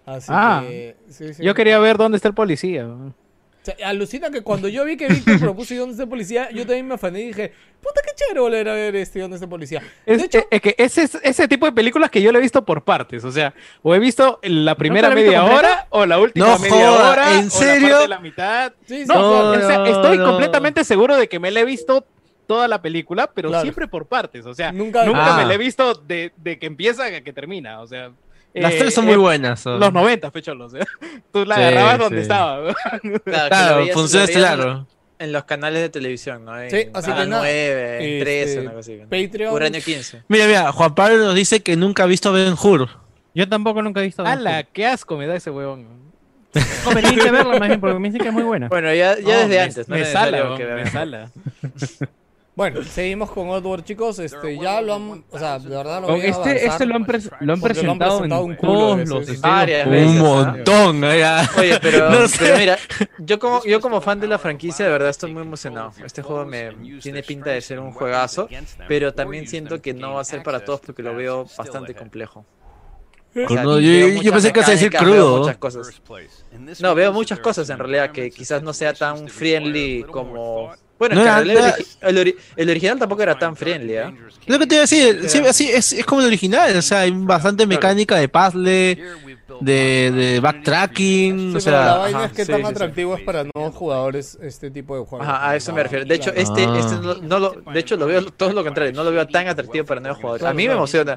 Así 0.04 0.26
Ah, 0.30 0.62
que 0.66 0.96
sí, 1.08 1.34
sí. 1.34 1.42
Yo 1.42 1.54
quería 1.54 1.78
ver 1.78 1.96
dónde 1.96 2.16
está 2.16 2.28
el 2.28 2.34
policía. 2.34 2.84
¿no? 2.84 3.06
O 3.06 3.64
sea, 3.66 3.88
alucina 3.88 4.30
que 4.30 4.42
cuando 4.42 4.68
yo 4.68 4.84
vi 4.84 4.96
que 4.96 5.08
Víctor 5.08 5.40
propuso 5.40 5.74
y 5.74 5.76
dónde 5.78 5.92
está 5.92 6.04
el 6.04 6.08
policía, 6.08 6.48
yo 6.52 6.62
también 6.66 6.86
me 6.86 6.94
afané 6.94 7.20
y 7.22 7.26
dije, 7.28 7.52
puta 7.80 8.00
qué 8.04 8.12
chévere 8.14 8.38
volver 8.40 8.68
a 8.68 8.74
ver 8.74 8.94
este 8.94 9.20
dónde 9.20 9.36
está 9.36 9.46
el 9.46 9.50
policía. 9.50 9.82
Es, 10.04 10.18
de 10.18 10.26
hecho, 10.26 10.38
es- 10.38 10.46
es 10.50 10.60
que 10.60 10.74
ese 10.78 11.02
es 11.02 11.18
ese 11.22 11.48
tipo 11.48 11.66
de 11.66 11.72
películas 11.72 12.10
que 12.10 12.22
yo 12.22 12.30
lo 12.30 12.38
he 12.38 12.42
visto 12.42 12.64
por 12.64 12.84
partes, 12.84 13.24
o 13.24 13.32
sea, 13.32 13.54
o 13.82 13.94
he 13.94 13.98
visto 13.98 14.38
la 14.42 14.74
primera 14.76 15.08
visto 15.08 15.24
media 15.24 15.40
completa? 15.40 15.58
hora 15.68 15.86
o 15.90 16.06
la 16.06 16.18
última 16.20 16.46
No 16.46 16.58
media 16.60 16.90
joda, 16.90 17.10
hora 17.10 17.32
¿en 17.32 17.40
o 17.40 17.42
la 17.44 17.50
serio? 17.50 17.88
parte 17.88 18.02
de 18.02 18.08
la 18.08 18.20
mitad. 18.20 18.72
sí, 18.86 18.98
sí, 19.02 19.04
No, 19.08 19.14
claro. 19.14 19.50
o 19.50 19.66
sea, 19.66 19.78
no, 19.78 19.86
estoy 19.86 20.18
no. 20.18 20.24
completamente 20.26 20.84
seguro 20.84 21.16
de 21.16 21.28
que 21.28 21.40
me 21.40 21.50
la 21.50 21.60
he 21.60 21.64
visto 21.64 22.04
toda 22.46 22.68
la 22.68 22.80
película, 22.82 23.30
pero 23.32 23.48
Claro. 23.48 23.62
siempre 23.62 23.88
por 23.88 24.06
partes, 24.06 24.46
o 24.46 24.54
sea, 24.54 24.72
Nunca- 24.72 25.04
nunca, 25.04 25.34
Ah. 25.34 25.36
me 25.38 25.44
la 25.44 25.54
he 25.54 25.58
visto 25.58 25.94
de, 25.94 26.32
de 26.36 26.58
que 26.58 26.66
empieza 26.66 27.04
a 27.06 27.20
que 27.20 27.32
termina, 27.32 27.80
o 27.80 27.86
sea. 27.86 28.10
Las 28.54 28.72
eh, 28.72 28.76
tres 28.78 28.94
son 28.94 29.04
eh, 29.04 29.08
muy 29.08 29.16
buenas. 29.16 29.60
son. 29.60 29.78
Los 29.78 29.92
90, 29.92 30.30
fecholo, 30.30 30.64
o 30.66 30.70
sea, 30.70 30.84
tú 31.32 31.44
la 31.44 31.56
Sí, 31.56 31.62
agarrabas 31.62 31.98
donde 31.98 32.16
sí. 32.16 32.22
estaba. 32.22 32.74
Claro, 33.02 33.48
Claro, 33.48 33.76
veías- 33.78 33.94
funciona 33.94 34.26
claro. 34.26 34.86
En 35.18 35.32
los 35.32 35.44
canales 35.44 35.80
de 35.80 35.88
televisión, 35.88 36.44
¿no? 36.44 36.60
En 36.60 36.70
Sí, 36.70 36.76
así 36.92 37.06
que 37.06 37.12
Canal 37.12 37.30
nada, 37.30 37.42
9, 37.42 37.96
en 37.96 38.02
este, 38.02 38.20
13, 38.20 38.60
una 38.60 38.70
cosa 38.72 38.80
así. 38.80 39.00
Patreon. 39.08 39.54
Uranio 39.54 39.80
15. 39.82 40.22
Mira, 40.28 40.46
mira, 40.46 40.72
Juan 40.72 40.94
Pablo 40.94 41.16
nos 41.18 41.34
dice 41.34 41.60
que 41.62 41.74
nunca 41.76 42.02
ha 42.02 42.06
visto 42.06 42.32
Ben 42.32 42.52
Hur. 42.62 42.88
Yo 43.34 43.48
tampoco 43.48 43.80
nunca 43.82 44.00
he 44.00 44.04
visto. 44.04 44.22
Ben 44.22 44.32
¡Hala! 44.32 44.58
Hur. 44.60 44.66
¡Qué 44.72 44.86
asco 44.86 45.16
me 45.16 45.26
da 45.26 45.34
ese 45.36 45.50
huevón! 45.50 45.86
No, 46.84 46.90
hay 46.96 47.16
que 47.16 47.30
verla 47.30 47.58
más 47.58 47.68
bien 47.68 47.80
porque 47.80 47.98
me 47.98 48.08
dicen 48.08 48.20
que 48.22 48.28
es 48.28 48.34
muy 48.34 48.42
buena. 48.42 48.68
Bueno, 48.68 48.88
ya, 48.94 49.16
ya 49.18 49.22
No, 49.22 49.28
desde 49.40 49.48
me- 49.48 49.60
antes, 49.60 49.88
¿no? 49.88 49.96
Me 49.96 50.04
sala, 50.06 50.54
que 50.56 50.64
me 50.64 50.86
sala. 50.90 51.30
Bueno, 52.56 52.82
seguimos 52.84 53.30
con 53.30 53.50
Oddworld, 53.50 53.84
chicos. 53.84 54.18
Este, 54.18 54.58
ya 54.58 54.80
lo 54.80 54.94
han, 54.94 55.24
o 55.30 55.38
sea, 55.38 55.58
de 55.58 55.68
verdad 55.68 56.00
lo 56.00 56.14
este, 56.14 56.30
avanzar. 56.32 56.56
este 56.56 56.86
lo 56.86 56.94
han, 56.96 57.04
pres- 57.06 57.30
lo 57.40 57.52
han 57.52 57.60
Porque 57.60 57.82
lo 57.82 57.92
han 57.92 57.98
presentado 57.98 58.44
un 58.44 58.50
en 58.52 58.56
culo 58.56 58.72
todos 58.72 58.96
de 58.98 59.04
los 59.04 59.40
Varias 59.42 59.90
veces, 59.90 60.10
Un 60.10 60.18
montón. 60.18 61.04
Oye, 61.04 61.78
pero, 61.82 62.10
No 62.18 62.26
sé. 62.26 62.38
pero 62.40 62.56
mira, 62.58 62.78
yo 63.18 63.38
como, 63.38 63.62
yo 63.64 63.78
como 63.82 64.00
fan 64.00 64.20
de 64.20 64.26
la 64.26 64.38
franquicia, 64.38 64.86
de 64.86 64.90
verdad 64.90 65.10
estoy 65.10 65.32
muy 65.34 65.42
emocionado. 65.42 65.92
Este 66.02 66.22
juego 66.22 66.46
me 66.46 66.72
tiene 67.02 67.22
pinta 67.22 67.50
de 67.50 67.60
ser 67.60 67.78
un 67.78 67.92
juegazo, 67.92 68.48
pero 68.88 69.12
también 69.12 69.46
siento 69.46 69.82
que 69.82 69.92
no 69.92 70.14
va 70.14 70.22
a 70.22 70.24
ser 70.24 70.42
para 70.42 70.64
todos 70.64 70.80
porque 70.80 71.02
lo 71.02 71.14
veo 71.14 71.46
bastante 71.58 71.94
complejo. 71.94 72.46
O 73.44 73.48
sea, 73.52 73.64
No, 73.64 73.78
y 73.78 74.14
yo- 74.16 74.22
yo 74.22 74.32
pensé 74.32 74.50
que 74.50 74.60
ibas 74.60 74.68
a 74.70 74.72
decir 74.72 74.90
crudo. 74.90 75.40
muchas 75.40 75.58
cosas. 75.58 76.02
No, 76.80 76.94
veo 76.94 77.12
muchas 77.12 77.38
cosas 77.38 77.68
en 77.68 77.78
realidad 77.78 78.10
que 78.12 78.30
quizás 78.30 78.62
no 78.62 78.72
sea 78.72 78.94
tan 78.94 79.28
friendly 79.28 80.04
como... 80.04 80.72
Bueno, 80.98 81.14
No 81.16 81.24
no 81.24 81.66
el, 81.76 82.16
el 82.16 82.16
ori- 82.18 82.36
el 82.56 82.70
original 82.70 82.98
tampoco 82.98 83.22
era 83.22 83.38
tan 83.38 83.54
friendly, 83.56 83.96
¿ah? 83.98 84.12
Lo 84.46 84.58
que 84.58 84.66
te 84.66 84.74
iba 84.76 84.80
a 84.80 84.86
decir, 84.86 85.28
sí, 85.28 85.38
así 85.38 85.70
es, 85.70 85.92
es 85.92 86.06
como 86.06 86.20
el 86.22 86.28
original, 86.28 86.74
o 86.76 86.80
sea, 86.82 87.00
hay 87.00 87.10
bastante 87.10 87.66
mecánica 87.66 88.16
de 88.16 88.28
puzzle, 88.28 88.98
de, 89.60 90.10
de 90.10 90.40
backtracking, 90.40 91.50
Sí, 91.52 91.56
o 91.56 91.60
sea, 91.60 91.72
la 91.86 91.96
vaina 91.98 92.18
ajá, 92.18 92.26
es 92.26 92.32
que 92.32 92.44
sí, 92.44 92.50
tan 92.52 92.60
sí, 92.60 92.66
sí. 92.66 92.72
atractivo 92.72 93.14
es 93.16 93.22
para 93.22 93.44
nuevos 93.54 93.74
jugadores 93.74 94.38
este 94.42 94.70
tipo 94.70 94.98
de 94.98 95.04
juegos. 95.04 95.26
Ajá, 95.26 95.50
a 95.50 95.56
eso 95.56 95.72
me 95.72 95.82
refiero. 95.82 96.04
De 96.04 96.14
hecho, 96.14 96.32
Claro. 96.32 96.40
este, 96.50 96.64
Ah. 96.64 96.78
este 96.78 96.94
no, 96.96 97.14
no 97.14 97.38
lo, 97.38 97.50
de 97.72 97.78
hecho 97.80 97.96
lo 97.96 98.06
veo 98.06 98.24
todo 98.26 98.52
lo 98.52 98.64
contrario, 98.64 98.92
no 98.92 99.04
lo 99.04 99.10
veo 99.12 99.26
tan 99.26 99.46
atractivo 99.48 99.84
para 99.84 100.00
nuevos 100.00 100.18
jugadores. 100.18 100.46
A 100.46 100.52
mí 100.52 100.66
me 100.66 100.74
emociona, 100.74 101.16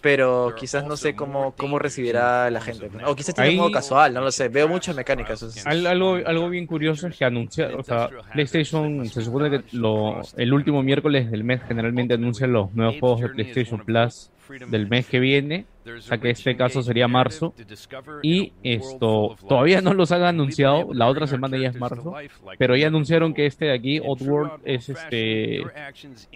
pero 0.00 0.54
quizás 0.58 0.84
no 0.86 0.96
sé 0.96 1.14
cómo, 1.14 1.52
cómo 1.56 1.78
recibirá 1.78 2.50
la 2.50 2.60
gente. 2.60 2.90
O 3.06 3.14
quizás 3.14 3.34
tiene 3.34 3.50
un 3.50 3.54
Ahí- 3.54 3.58
modo 3.60 3.70
casual, 3.72 4.14
no 4.14 4.20
lo 4.20 4.30
sé. 4.32 4.48
Veo 4.48 4.68
muchas 4.68 4.96
mecánicas. 4.96 5.44
Algo, 5.66 6.18
algo 6.24 6.48
bien 6.48 6.66
curioso 6.66 7.06
es 7.08 7.16
que 7.16 7.24
anunciaron, 7.24 7.80
o 7.80 7.82
sea, 7.84 8.08
PlayStation 8.32 9.06
se 9.08 9.22
supone 9.22 9.50
que 9.50 9.62
lo, 9.76 10.20
el 10.36 10.52
último 10.52 10.82
miércoles 10.82 11.30
del 11.30 11.44
mes 11.44 11.60
generalmente 11.66 12.14
anuncia 12.14 12.46
los 12.46 12.72
nuevos 12.74 12.96
juegos 12.98 13.20
de 13.20 13.28
PlayStation 13.28 13.80
Plus 13.84 14.30
del 14.68 14.88
mes 14.88 15.06
que 15.06 15.18
viene, 15.18 15.66
o 15.96 16.00
sea 16.00 16.18
que 16.18 16.30
este 16.30 16.56
caso 16.56 16.82
sería 16.82 17.08
marzo, 17.08 17.54
y 18.22 18.52
esto 18.62 19.36
todavía 19.48 19.80
no 19.80 19.94
los 19.94 20.12
han 20.12 20.22
anunciado, 20.22 20.88
la 20.92 21.06
otra 21.06 21.26
semana 21.26 21.56
ya 21.58 21.68
es 21.68 21.76
marzo, 21.76 22.14
pero 22.58 22.76
ya 22.76 22.88
anunciaron 22.88 23.32
que 23.34 23.46
este 23.46 23.66
de 23.66 23.72
aquí, 23.74 24.00
Oddworld, 24.04 24.60
es 24.64 24.88
este 24.88 25.62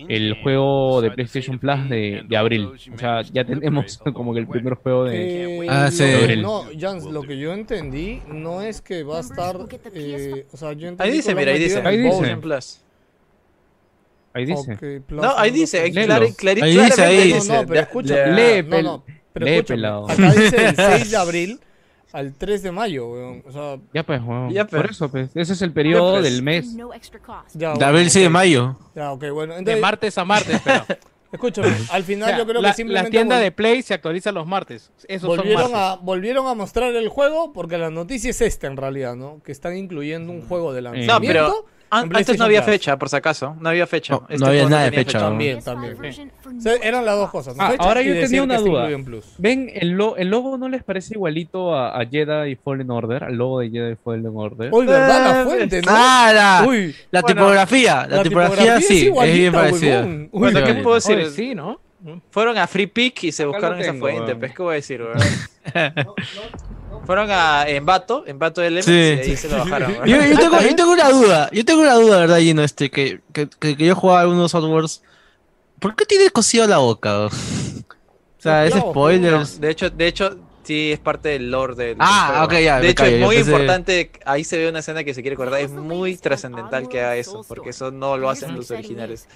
el 0.08 0.36
juego 0.42 1.00
de 1.00 1.10
PlayStation 1.10 1.58
Plus 1.58 1.88
de, 1.88 2.22
de 2.28 2.36
abril, 2.36 2.68
o 2.94 2.98
sea 2.98 3.22
ya 3.22 3.44
tenemos 3.44 3.98
como 4.14 4.32
que 4.34 4.40
el 4.40 4.46
primer 4.46 4.74
juego 4.74 5.04
de... 5.04 5.64
Eh, 5.64 5.66
Ah, 5.68 5.90
sí. 5.90 6.04
No, 6.40 6.64
Jans, 6.78 7.04
lo 7.04 7.22
que 7.22 7.38
yo 7.38 7.52
entendí 7.52 8.20
no 8.28 8.62
es 8.62 8.80
que 8.80 9.02
va 9.04 9.18
a 9.18 9.20
estar. 9.20 9.56
eh, 9.94 10.46
o 10.52 10.56
sea, 10.56 10.72
yo 10.72 10.88
entendí 10.88 11.10
Ahí 11.10 11.16
dice, 11.16 11.34
mira, 11.34 11.52
ahí 11.52 11.58
dice. 11.58 11.80
Ahí 11.82 11.96
dice. 11.98 12.08
Bowl. 12.08 12.18
PlayStation 12.18 12.40
Plus. 12.40 12.80
Ahí 14.34 14.44
dice. 14.46 15.02
No, 15.10 15.36
ahí 15.38 15.50
no 15.50 15.56
dice, 15.56 15.92
clari- 15.92 16.34
clari- 16.36 16.62
Ahí 16.62 16.76
dice, 16.78 17.02
ahí 17.02 17.28
No, 17.30 17.34
dice. 17.36 17.52
no, 17.52 17.60
pero 17.66 17.74
Da- 17.74 17.80
escucha. 17.82 18.26
Lee, 18.28 18.62
no, 18.62 18.82
no, 18.82 19.04
pero 19.32 19.64
pelado. 19.64 20.10
Acá 20.10 20.32
dice 20.32 20.66
el 20.68 20.76
6 21.00 21.10
de 21.10 21.16
abril 21.16 21.60
al 22.12 22.34
3 22.34 22.62
de 22.62 22.72
mayo, 22.72 23.08
weón. 23.10 23.42
O 23.46 23.52
sea, 23.52 23.78
Ya 23.94 24.02
pues, 24.04 24.20
weón. 24.22 24.50
Ya, 24.50 24.66
pues. 24.66 24.82
por 24.82 24.90
eso 24.90 25.10
pues, 25.10 25.30
ese 25.34 25.52
es 25.54 25.62
el 25.62 25.72
periodo 25.72 26.12
pues. 26.20 26.24
del 26.24 26.42
mes. 26.42 26.76
ya. 27.54 27.74
de 27.74 27.84
abril 27.84 28.10
6 28.10 28.24
de 28.24 28.30
mayo. 28.30 28.76
Ya, 28.94 29.12
ok, 29.12 29.24
bueno. 29.32 29.54
De 29.54 29.58
Entonces, 29.60 29.80
martes 29.82 30.18
a 30.18 30.24
martes, 30.24 30.60
pero. 30.64 30.84
escúchame, 31.32 31.74
al 31.90 32.04
final 32.04 32.28
O 32.28 32.28
sea, 32.28 32.38
yo 32.38 32.46
creo 32.46 32.60
la, 32.60 32.68
que 32.70 32.74
simplemente. 32.76 33.08
la 33.08 33.10
tienda 33.10 33.38
de 33.38 33.50
Play 33.52 33.80
se 33.82 33.94
actualiza 33.94 34.30
los 34.32 34.46
martes. 34.46 34.90
Esos 35.08 35.28
son 35.28 35.38
Volvieron 35.38 35.72
martes. 35.72 35.98
a, 36.00 36.04
volvieron 36.04 36.46
a 36.46 36.54
mostrar 36.54 36.94
el 36.94 37.08
juego 37.08 37.54
porque 37.54 37.78
la 37.78 37.88
noticia 37.90 38.28
es 38.30 38.42
esta 38.42 38.66
en 38.66 38.76
realidad, 38.76 39.16
¿no? 39.16 39.40
Que 39.42 39.52
están 39.52 39.74
incluyendo 39.76 40.30
un 40.30 40.42
juego 40.46 40.74
de 40.74 40.82
lanzamiento 40.82 41.14
No, 41.14 41.20
pero 41.26 41.66
antes 41.92 42.38
no 42.38 42.44
había 42.46 42.62
fecha, 42.62 42.96
por 42.98 43.08
si 43.08 43.16
acaso. 43.16 43.54
No 43.60 43.68
había 43.68 43.86
fecha. 43.86 44.14
No, 44.14 44.20
no 44.20 44.26
Este 44.34 44.44
había 44.46 44.68
nada 44.68 44.84
de 44.84 44.92
fecha. 44.92 45.18
También, 45.18 45.62
también. 45.62 45.96
O 46.56 46.60
sea, 46.60 46.74
eran 46.82 47.04
las 47.04 47.16
dos 47.16 47.30
cosas. 47.30 47.56
¿no? 47.56 47.62
Ah, 47.62 47.74
ahora 47.78 48.02
yo 48.02 48.14
tenía 48.14 48.42
una 48.42 48.58
duda. 48.58 48.88
¿Ven 49.38 49.70
el, 49.74 49.90
lo- 49.90 50.16
el 50.16 50.28
logo 50.28 50.56
no 50.58 50.68
les 50.68 50.82
parece 50.82 51.14
igualito 51.14 51.74
a, 51.74 52.00
a 52.00 52.06
Jedi 52.06 52.56
Fallen 52.56 52.90
Order? 52.90 53.24
Al 53.24 53.34
logo 53.36 53.60
de 53.60 53.70
Jedi 53.70 53.96
Fallen 54.04 54.32
Order. 54.34 54.70
Uy, 54.72 54.86
¿verdad? 54.86 55.24
La 55.24 55.40
Eh, 55.42 55.44
fuente, 55.44 55.82
¿no? 55.82 55.92
Ah, 55.94 56.32
la, 56.34 56.64
Uy, 56.68 56.94
la 57.10 57.20
bueno, 57.20 57.34
tipografía. 57.40 58.06
La, 58.08 58.22
tipografía, 58.22 58.76
es 58.76 58.86
sí, 58.88 58.96
es 58.96 59.02
igualita, 59.04 59.36
bien 59.38 59.52
parecida. 59.52 59.96
huevón. 60.00 60.22
Uy, 60.32 60.38
Bueno, 60.40 60.64
¿qué 60.64 60.74
puedo 60.74 60.94
decir? 60.96 61.16
Oye, 61.16 61.30
sí, 61.30 61.54
¿no? 61.54 61.80
Fueron 62.30 62.58
a 62.58 62.66
Free 62.66 62.86
Pick 62.86 63.24
y 63.24 63.32
se 63.32 63.42
Acá 63.44 63.52
buscaron 63.52 63.80
esa 63.80 63.94
fuente. 63.94 64.34
Pues, 64.34 64.54
¿qué 64.54 64.62
voy 64.62 64.72
a 64.72 64.74
decir, 64.76 65.02
weón? 65.02 65.18
Fueron 67.06 67.28
a 67.30 67.64
Envato, 67.68 68.24
Envato 68.26 68.62
Elements 68.62 68.86
Sí. 68.86 68.92
y 68.92 69.30
ahí 69.30 69.36
se 69.36 69.48
lo 69.48 69.58
bajaron. 69.58 69.92
Yo, 70.06 70.16
yo 70.24 70.38
tengo, 70.38 70.60
yo 70.60 70.76
tengo 70.76 70.92
una 70.92 71.08
duda, 71.10 71.50
yo 71.52 71.64
tengo 71.64 71.80
una 71.82 71.94
duda, 71.94 72.18
¿verdad, 72.20 72.38
Gino? 72.38 72.62
Este, 72.62 72.90
que, 72.90 73.20
que, 73.32 73.48
que, 73.48 73.76
que 73.76 73.86
yo 73.86 73.94
jugaba 73.94 74.20
algunos 74.20 74.54
Outworlds. 74.54 75.02
¿Por 75.80 75.96
qué 75.96 76.04
tienes 76.06 76.30
cosido 76.30 76.66
la 76.68 76.78
boca? 76.78 77.26
O 77.26 77.30
sea, 78.38 78.66
es 78.66 78.74
spoilers. 78.74 79.60
De 79.60 79.70
hecho, 79.70 79.90
de 79.90 80.06
hecho, 80.06 80.38
sí 80.64 80.92
es 80.92 80.98
parte 81.00 81.30
del 81.30 81.50
lore 81.50 81.74
del. 81.74 81.96
Ah, 81.98 82.42
ok, 82.44 82.52
ya, 82.60 82.80
De 82.80 82.88
hecho, 82.90 83.02
callo, 83.04 83.16
es 83.16 83.22
muy 83.22 83.36
pensé- 83.36 83.50
importante. 83.50 84.10
Ahí 84.24 84.44
se 84.44 84.58
ve 84.58 84.68
una 84.68 84.78
escena 84.80 85.02
que 85.04 85.12
se 85.14 85.22
quiere 85.22 85.34
acordar. 85.34 85.60
Es 85.60 85.70
muy 85.70 86.16
trascendental 86.16 86.88
que 86.88 87.00
haga 87.00 87.16
eso, 87.16 87.44
porque 87.48 87.70
eso 87.70 87.90
no 87.90 88.16
lo 88.16 88.30
hacen 88.30 88.54
los 88.54 88.70
originales. 88.70 89.26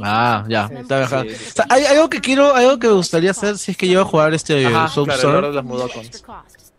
Ah, 0.00 0.44
ya, 0.48 0.70
está. 0.78 1.08
Sí. 1.22 1.28
O 1.28 1.52
sea, 1.54 1.66
hay 1.68 1.84
algo 1.86 2.08
que 2.10 2.20
quiero, 2.20 2.54
algo 2.54 2.78
que 2.78 2.86
me 2.88 2.94
gustaría 2.94 3.30
hacer 3.30 3.58
si 3.58 3.72
es 3.72 3.76
que 3.76 3.88
yo 3.88 4.00
voy 4.00 4.06
a 4.08 4.10
jugar 4.10 4.34
este 4.34 4.66
Ajá, 4.66 4.90
claro, 5.04 5.12
el 5.22 5.32
lore 5.32 5.46
de 5.48 5.52
los 5.54 5.64
Mudokons. 5.64 6.24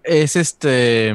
es 0.04 0.36
este 0.36 1.14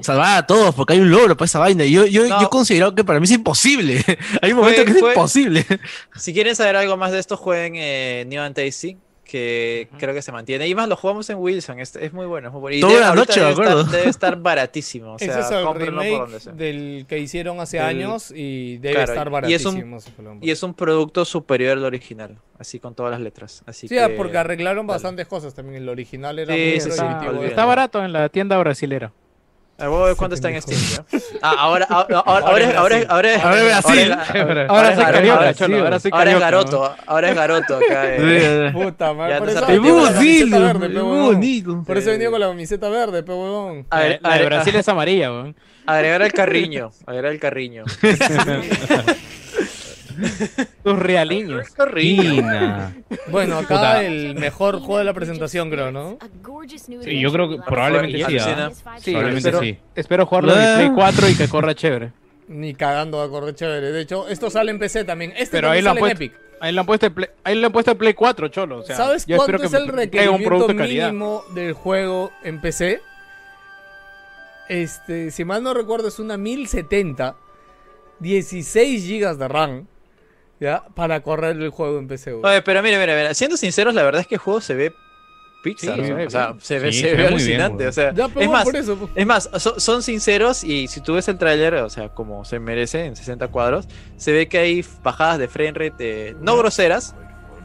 salvar 0.00 0.38
a 0.38 0.46
todos 0.46 0.74
porque 0.74 0.94
hay 0.94 1.00
un 1.00 1.10
logro 1.10 1.36
para 1.36 1.46
esa 1.46 1.58
vaina. 1.58 1.84
Y 1.84 1.92
yo, 1.92 2.06
yo, 2.06 2.26
No. 2.26 2.40
yo 2.40 2.46
he 2.46 2.50
considerado 2.50 2.94
que 2.94 3.04
para 3.04 3.20
mí 3.20 3.24
es 3.24 3.30
imposible. 3.32 4.02
hay 4.42 4.52
un 4.52 4.58
momento 4.58 4.84
que 4.84 4.94
fue- 4.94 5.10
es 5.10 5.16
imposible. 5.16 5.66
Si 6.16 6.32
quieren 6.32 6.56
saber 6.56 6.76
algo 6.76 6.96
más 6.96 7.12
de 7.12 7.18
esto, 7.18 7.36
jueguen 7.36 7.74
eh, 7.76 8.24
New 8.26 8.40
and 8.42 8.54
Tasty, 8.54 8.96
que 9.32 9.88
creo 9.98 10.12
que 10.12 10.20
se 10.20 10.30
mantiene. 10.30 10.68
Y 10.68 10.74
más, 10.74 10.86
lo 10.88 10.94
jugamos 10.96 11.28
en 11.30 11.38
Wilson, 11.38 11.80
es, 11.80 11.96
es 11.96 12.12
muy 12.12 12.26
bueno. 12.26 12.48
Es 12.48 12.52
muy 12.52 12.60
bueno. 12.60 12.76
Y 12.76 12.80
Toda 12.80 12.92
debe- 12.92 13.00
la 13.00 13.14
noche, 13.14 13.40
debe 13.40 13.50
estar, 13.52 13.66
acuerdo. 13.66 13.84
debe 13.90 14.08
estar 14.10 14.36
baratísimo. 14.36 15.14
O 15.14 15.18
sea, 15.18 15.28
Ese 15.28 15.40
es 15.40 15.50
el 15.50 15.64
cómprenlo 15.64 15.96
por 15.96 16.04
remake 16.04 16.20
donde 16.20 16.40
sea. 16.40 16.52
del 16.52 17.06
que 17.08 17.18
hicieron 17.18 17.58
hace 17.60 17.78
Del- 17.78 17.86
años 17.86 18.30
y 18.36 18.76
debe 18.76 18.94
Claro, 18.96 19.12
estar 19.12 19.26
y 19.48 19.54
es 19.54 19.64
un- 19.64 19.72
baratísimo. 19.74 20.38
Y 20.42 20.50
es 20.50 20.62
un 20.62 20.74
producto 20.74 21.24
superior 21.24 21.78
al 21.78 21.84
original, 21.84 22.36
así 22.58 22.78
con 22.78 22.94
todas 22.94 23.10
las 23.12 23.20
letras. 23.22 23.62
Así 23.66 23.88
Sí, 23.88 23.94
que, 23.94 24.02
ah, 24.02 24.10
porque 24.16 24.36
arreglaron 24.36 24.86
dale. 24.86 24.96
bastantes 24.96 25.26
cosas 25.26 25.54
también. 25.54 25.82
El 25.82 25.88
original 25.88 26.38
era 26.38 26.54
Sí, 26.54 26.60
muy 26.72 26.80
sí, 26.80 27.00
olvídalo. 27.00 27.42
Está 27.44 27.64
barato 27.64 28.04
en 28.04 28.12
la 28.12 28.28
tienda 28.28 28.58
brasilera. 28.58 29.12
Voy 29.78 30.02
a 30.02 30.06
ver 30.06 30.16
cuánto 30.16 30.34
está 30.36 30.48
en 30.48 30.62
Steam. 30.62 30.80
¿ya? 30.80 31.04
Ah, 31.42 31.54
ahora, 31.58 31.86
ahora, 31.90 32.18
ahora, 32.20 32.46
ahora, 32.46 32.64
es- 32.64 32.76
ahora, 32.76 32.96
es- 33.00 33.08
ahora, 33.10 33.32
es- 33.34 33.42
Ahora 33.42 33.58
es 33.58 33.64
Brasil. 33.64 34.12
ahora 34.68 34.90
es- 34.92 34.98
es 35.96 36.04
es. 36.34 36.38
Garoto, 36.40 36.94
ahora 37.06 37.28
es 37.30 37.34
Garoto 37.34 37.76
acá. 37.76 38.02
eh. 38.16 38.70
Puta 38.72 39.12
madre. 39.12 39.38
Por 39.38 39.48
eso 39.48 39.60
bonito, 39.92 40.56
huevón. 41.04 41.84
Por 41.84 41.98
eso 41.98 42.10
venía 42.10 42.30
con 42.30 42.38
la 42.40 42.46
camiseta 42.48 42.88
verde, 42.90 43.22
pe 43.24 43.32
huevón. 43.32 43.86
A 43.90 43.98
ver, 44.00 44.20
Brasil 44.44 44.76
es 44.76 44.88
amarilla, 44.88 45.32
weón. 45.32 45.56
agregar 45.84 46.22
el 46.22 46.32
carriño, 46.32 46.92
agregar 47.06 47.32
el 47.32 47.40
carriño. 47.40 47.84
Tus 50.84 50.98
realiños. 50.98 51.66
Bueno, 53.28 53.58
acá 53.58 53.74
Puta. 53.76 54.02
el 54.04 54.34
mejor 54.34 54.78
juego 54.78 54.98
de 54.98 55.04
la 55.04 55.14
presentación, 55.14 55.70
creo, 55.70 55.90
¿no? 55.92 56.18
Sí, 56.76 57.20
yo 57.20 57.32
creo 57.32 57.48
que 57.50 57.56
probablemente 57.66 58.18
sí. 58.24 58.36
¿ah? 58.38 58.70
Sí, 58.98 59.10
Probablemente 59.12 59.48
espero, 59.48 59.60
sí. 59.60 59.78
espero 59.94 60.26
jugarlo 60.26 60.52
en 60.54 60.58
Ah. 60.60 60.74
Play 60.76 60.90
4 60.94 61.28
y 61.30 61.34
que 61.34 61.48
corra 61.48 61.74
chévere. 61.74 62.12
Ni 62.48 62.74
cagando 62.74 63.18
va 63.18 63.24
a 63.24 63.28
correr 63.28 63.54
chévere. 63.54 63.92
De 63.92 64.00
hecho, 64.00 64.28
esto 64.28 64.50
sale 64.50 64.70
en 64.72 64.78
PC 64.78 65.04
también. 65.04 65.32
Este 65.36 65.56
Pero 65.56 65.70
ahí 65.70 65.82
sale 65.82 65.90
en 65.98 65.98
puesto. 66.00 66.16
Epic. 66.24 66.32
Ahí 66.60 66.72
le 66.72 66.78
han 66.80 66.86
puesto 66.86 67.06
el 67.06 67.12
Play, 67.12 67.28
ahí 67.42 67.54
le 67.56 67.66
han 67.66 67.72
puesto 67.72 67.98
Play 67.98 68.14
4, 68.14 68.48
cholo. 68.48 68.78
O 68.78 68.82
sea, 68.84 68.96
¿Sabes 68.96 69.26
yo 69.26 69.36
cuánto 69.36 69.64
es 69.64 69.70
que 69.70 69.76
el 69.76 69.88
requerimiento 69.88 70.66
de 70.68 70.74
mínimo 70.74 71.44
del 71.54 71.72
juego 71.72 72.30
en 72.44 72.60
PC? 72.60 73.00
Este, 74.68 75.30
si 75.32 75.44
mal 75.44 75.62
no 75.62 75.74
recuerdo, 75.74 76.08
es 76.08 76.18
una 76.18 76.36
1070, 76.36 77.34
16 78.20 79.08
GB 79.08 79.36
de 79.36 79.48
RAM, 79.48 79.86
¿ya? 80.62 80.84
Para 80.94 81.20
correr 81.22 81.56
el 81.56 81.70
juego 81.70 81.98
en 81.98 82.06
PC. 82.08 82.32
Oye, 82.34 82.62
pero 82.62 82.82
mira, 82.82 82.98
mira, 82.98 83.14
mira, 83.16 83.34
siendo 83.34 83.56
sinceros, 83.56 83.94
la 83.94 84.02
verdad 84.02 84.20
es 84.22 84.26
que 84.26 84.36
el 84.36 84.40
juego 84.40 84.60
se 84.60 84.74
ve 84.74 84.94
Pixar. 85.62 85.96
Sí, 86.00 86.06
se 86.06 86.12
ve 86.14 86.26
o 86.26 86.30
sea, 86.30 86.54
se 86.58 86.78
ve, 86.80 86.92
Sí, 86.92 87.00
se 87.02 87.06
ve 87.10 87.14
bien, 87.16 87.26
alucinante. 87.28 87.86
o 87.86 87.92
sea, 87.92 88.12
Ya, 88.12 88.26
pero 88.28 88.40
es 88.40 88.50
más, 88.50 88.64
por 88.64 88.74
eso. 88.76 88.96
pues. 88.96 89.10
Es 89.14 89.26
más, 89.26 89.48
so- 89.58 89.78
son 89.78 90.02
sinceros 90.02 90.64
y 90.64 90.88
si 90.88 91.00
tú 91.00 91.14
ves 91.14 91.28
el 91.28 91.38
tráiler, 91.38 91.74
o 91.74 91.88
sea, 91.90 92.08
como 92.08 92.44
se 92.44 92.58
merece 92.58 93.04
en 93.04 93.14
60 93.14 93.46
cuadros, 93.48 93.86
se 94.16 94.32
ve 94.32 94.48
que 94.48 94.58
hay 94.58 94.84
bajadas 95.04 95.38
de 95.38 95.46
frame 95.48 95.72
rate, 95.72 95.94
eh, 96.30 96.36
no 96.40 96.56
groseras, 96.56 97.14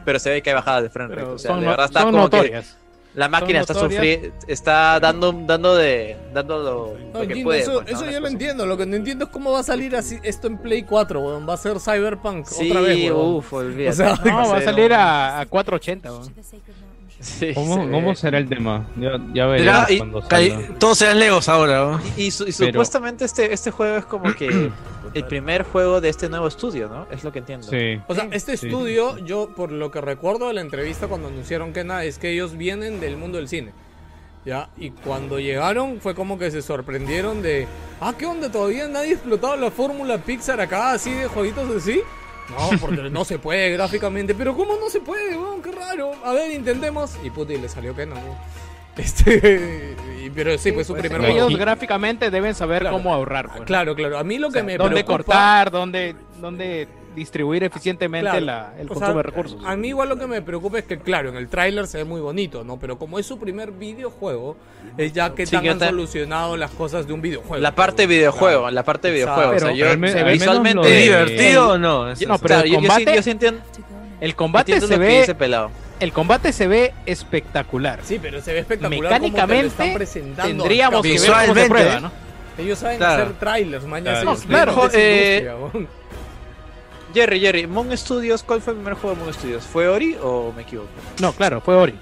pero 0.04 0.18
se 0.20 0.30
ve 0.30 0.42
que 0.42 0.50
hay 0.50 0.54
bajadas 0.54 0.84
de 0.84 0.90
frame 0.90 1.14
rate. 1.16 1.28
O 1.28 1.38
sea, 1.38 1.50
son, 1.50 1.60
de 1.60 1.64
no- 1.66 1.70
verdad 1.72 1.86
está 1.86 2.02
son 2.02 2.12
como 2.12 2.30
que 2.30 2.36
notorias. 2.36 2.78
La 3.14 3.28
máquina 3.28 3.60
está 3.60 3.74
sufriendo, 3.74 4.28
está 4.46 5.00
dando, 5.00 5.32
dando 5.32 5.74
de, 5.74 6.16
dando 6.32 6.58
lo, 6.58 6.94
No, 7.12 7.20
lo 7.22 7.26
que 7.28 7.34
Gino, 7.34 7.44
puede. 7.44 7.60
eso, 7.60 7.82
pues, 7.82 7.92
¿no? 7.92 7.98
eso 8.02 8.10
yo 8.10 8.20
lo 8.20 8.28
entiendo. 8.28 8.66
Lo 8.66 8.76
que 8.76 8.86
no 8.86 8.94
entiendo 8.96 9.24
es 9.24 9.30
cómo 9.30 9.50
va 9.52 9.60
a 9.60 9.62
salir 9.64 9.96
así 9.96 10.18
esto 10.22 10.46
en 10.46 10.58
Play 10.58 10.82
4, 10.84 11.20
weón. 11.20 11.48
Va 11.48 11.54
a 11.54 11.56
ser 11.56 11.80
Cyberpunk 11.80 12.46
Sí, 12.46 12.70
otra 12.70 12.80
vez, 12.82 13.10
weón. 13.10 13.34
uff, 13.36 13.52
olvídate. 13.52 13.90
O 13.90 13.92
sea, 13.92 14.14
No, 14.24 14.36
va 14.50 14.58
a 14.58 14.62
salir 14.62 14.92
a, 14.92 15.40
a 15.40 15.46
480, 15.46 16.12
weón. 16.12 16.34
Sí, 17.20 17.52
¿Cómo, 17.52 17.74
se 17.84 17.90
cómo 17.90 18.08
ve. 18.10 18.14
será 18.16 18.38
el 18.38 18.48
tema? 18.48 18.86
Ya, 18.96 19.18
ya 19.34 19.46
veremos 19.46 19.90
y- 19.90 19.98
cuando 19.98 20.22
salga. 20.22 20.78
todos 20.78 20.98
serán 20.98 21.18
Legos 21.18 21.48
ahora. 21.48 21.78
¿no? 21.80 22.00
Y, 22.16 22.22
y 22.26 22.30
su- 22.30 22.44
y 22.48 22.52
Pero- 22.56 22.72
supuestamente 22.72 23.24
este, 23.24 23.52
este 23.52 23.70
juego 23.72 23.96
es 23.96 24.04
como 24.04 24.32
que 24.34 24.70
el 25.14 25.24
primer 25.24 25.64
juego 25.64 26.00
de 26.00 26.10
este 26.10 26.28
nuevo 26.28 26.46
estudio, 26.46 26.88
¿no? 26.88 27.06
Es 27.10 27.24
lo 27.24 27.32
que 27.32 27.40
entiendo. 27.40 27.66
Sí. 27.68 28.00
O 28.06 28.14
sea, 28.14 28.28
este 28.30 28.56
Sí. 28.56 28.66
estudio, 28.68 29.18
yo 29.18 29.50
por 29.56 29.72
lo 29.72 29.90
que 29.90 30.00
recuerdo 30.00 30.46
de 30.48 30.54
la 30.54 30.60
entrevista 30.60 31.08
cuando 31.08 31.26
anunciaron 31.28 31.72
que 31.72 31.82
nada, 31.82 32.04
es 32.04 32.18
que 32.18 32.30
ellos 32.30 32.56
vienen 32.56 33.00
del 33.00 33.16
mundo 33.16 33.38
del 33.38 33.48
cine. 33.48 33.72
¿Ya? 34.44 34.70
Y 34.78 34.90
cuando 34.90 35.40
llegaron 35.40 35.98
fue 36.00 36.14
como 36.14 36.38
que 36.38 36.50
se 36.52 36.62
sorprendieron 36.62 37.42
de, 37.42 37.66
ah, 38.00 38.14
¿qué 38.16 38.24
onda? 38.26 38.50
¿Todavía 38.50 38.86
nadie 38.86 39.10
ha 39.10 39.14
explotado 39.14 39.56
la 39.56 39.70
fórmula 39.72 40.18
Pixar 40.18 40.60
acá 40.60 40.92
así 40.92 41.12
de 41.12 41.26
jueguitos 41.26 41.68
así? 41.76 42.00
No, 42.50 42.78
porque 42.80 43.10
no 43.10 43.24
se 43.24 43.38
puede 43.38 43.70
gráficamente. 43.72 44.34
Pero 44.34 44.56
¿cómo 44.56 44.76
no 44.80 44.88
se 44.88 45.00
puede, 45.00 45.36
weón? 45.36 45.60
Qué 45.62 45.70
raro. 45.72 46.12
A 46.24 46.32
ver, 46.32 46.50
intentemos. 46.52 47.16
Y 47.24 47.30
puta, 47.30 47.52
y 47.52 47.58
le 47.58 47.68
salió 47.68 47.94
que 47.94 48.06
no. 48.06 48.16
Este, 48.96 49.94
y- 50.24 50.30
pero 50.30 50.58
sí, 50.58 50.72
pues 50.72 50.86
su 50.86 50.94
primer 50.94 51.20
Ellos 51.24 51.44
juego. 51.44 51.58
Gráficamente 51.58 52.30
deben 52.30 52.54
saber 52.54 52.80
Claro. 52.82 52.96
cómo 52.96 53.14
ahorrar. 53.14 53.48
pues. 53.48 53.62
Claro, 53.62 53.94
claro. 53.94 54.18
A 54.18 54.24
mí 54.24 54.38
lo 54.38 54.48
O 54.48 54.50
que 54.50 54.54
sea, 54.58 54.64
me 54.64 54.76
dónde 54.76 55.04
preocupa... 55.04 55.16
cortar, 55.24 55.70
dónde, 55.70 56.16
dónde 56.40 56.88
distribuir 57.18 57.64
eficientemente 57.64 58.30
Claro. 58.30 58.44
la- 58.46 58.72
el 58.78 58.86
O 58.86 58.88
consumo 58.94 59.06
sea, 59.06 59.16
de 59.16 59.22
recursos. 59.22 59.60
A 59.64 59.76
mí 59.76 59.88
igual 59.88 60.08
lo 60.08 60.16
que 60.18 60.26
me 60.26 60.40
preocupa 60.42 60.78
es 60.78 60.84
que, 60.84 60.98
claro, 60.98 61.28
en 61.28 61.36
el 61.36 61.48
tráiler 61.48 61.86
se 61.86 61.98
ve 61.98 62.04
muy 62.04 62.20
bonito, 62.20 62.64
¿no? 62.64 62.78
Pero 62.78 62.98
como 62.98 63.18
es 63.18 63.26
su 63.26 63.38
primer 63.38 63.72
videojuego, 63.72 64.56
es 64.96 65.12
ya 65.12 65.34
que 65.34 65.44
Sí, 65.46 65.56
tan 65.56 65.68
han 65.68 65.78
solucionado 65.80 66.56
las 66.56 66.70
cosas 66.70 67.06
de 67.06 67.12
un 67.12 67.20
videojuego. 67.20 67.58
La 67.62 67.74
parte 67.74 68.06
videojuego, 68.06 68.70
la 68.70 68.82
parte 68.82 69.10
videojuego. 69.10 69.50
o 69.50 69.58
sea, 69.58 69.68
Pero- 69.68 69.70
yo 69.76 69.84
pero 69.84 69.90
al 69.92 69.98
me- 69.98 70.08
se 70.08 70.14
ve 70.14 70.20
al 70.20 70.26
menos 70.26 70.38
visualmente 70.40 70.74
lo 70.76 70.84
¿Es 70.84 70.90
de- 70.94 71.02
divertido 71.02 71.68
o 71.72 71.78
no? 71.78 72.10
Eso- 72.10 72.26
No, 72.28 72.38
pero 72.38 72.46
Claro, 72.48 72.62
el 72.64 72.68
yo- 72.70 72.74
yo, 72.74 72.80
sí, 72.80 72.86
combate- 72.88 73.14
yo 73.16 73.22
sí 73.22 73.30
entiendo, 73.30 73.60
El 74.20 74.34
combate 74.34 74.80
se 74.80 74.98
ve, 74.98 75.34
pelado. 75.38 75.70
el 76.00 76.12
combate 76.12 76.52
se 76.52 76.66
ve 76.66 76.92
espectacular. 77.06 78.00
Sí, 78.02 78.18
pero 78.20 78.40
se 78.40 78.52
ve 78.52 78.60
espectacular 78.60 79.00
como 79.00 79.08
te 79.08 79.18
lo 79.30 79.32
Mecánicamente 79.32 79.92
presentando. 79.94 80.62
tendríamos 80.64 81.02
que 81.02 81.18
ver 81.18 81.30
cómo 81.46 81.54
se 81.54 81.68
prueba, 81.68 82.00
¿no? 82.00 82.12
Ellos 82.58 82.78
saben 82.80 82.98
Claro. 82.98 83.22
hacer 83.22 83.34
trailers, 83.38 83.84
mañana. 83.84 84.20
Claro. 84.20 84.36
Claro. 84.48 84.90
Eh. 84.92 85.48
Jerry, 87.14 87.40
Jerry, 87.40 87.66
Moon 87.66 87.96
Studios, 87.96 88.42
¿cuál 88.42 88.60
fue 88.60 88.72
el 88.74 88.78
primer 88.78 88.94
juego 88.94 89.16
de 89.16 89.22
Moon 89.22 89.34
Studios? 89.34 89.64
¿Fue 89.64 89.88
Ori 89.88 90.16
o 90.22 90.52
me 90.54 90.62
equivoco? 90.62 90.88
No, 91.20 91.32
claro, 91.32 91.60
fue 91.60 91.74
Ori. 91.74 91.94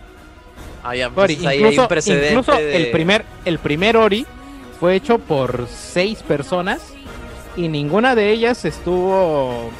Ah, 0.83 0.95
ya, 0.95 1.11
Fue 1.11 1.25
Ori. 1.25 1.47
hay 1.47 1.59
Incluso, 1.59 1.89
precedente 1.89 2.29
incluso 2.29 2.53
de- 2.53 2.77
el 2.77 2.91
primer, 2.91 3.25
el 3.45 3.59
primer 3.59 3.97
Ori 3.97 4.27
fue 4.81 4.95
hecho 4.95 5.19
por 5.19 5.67
seis 5.69 6.23
personas 6.23 6.81
y 7.57 7.69
ninguna 7.69 8.15
de 8.15 8.31
ellas 8.31 8.65
estuvo. 8.65 9.71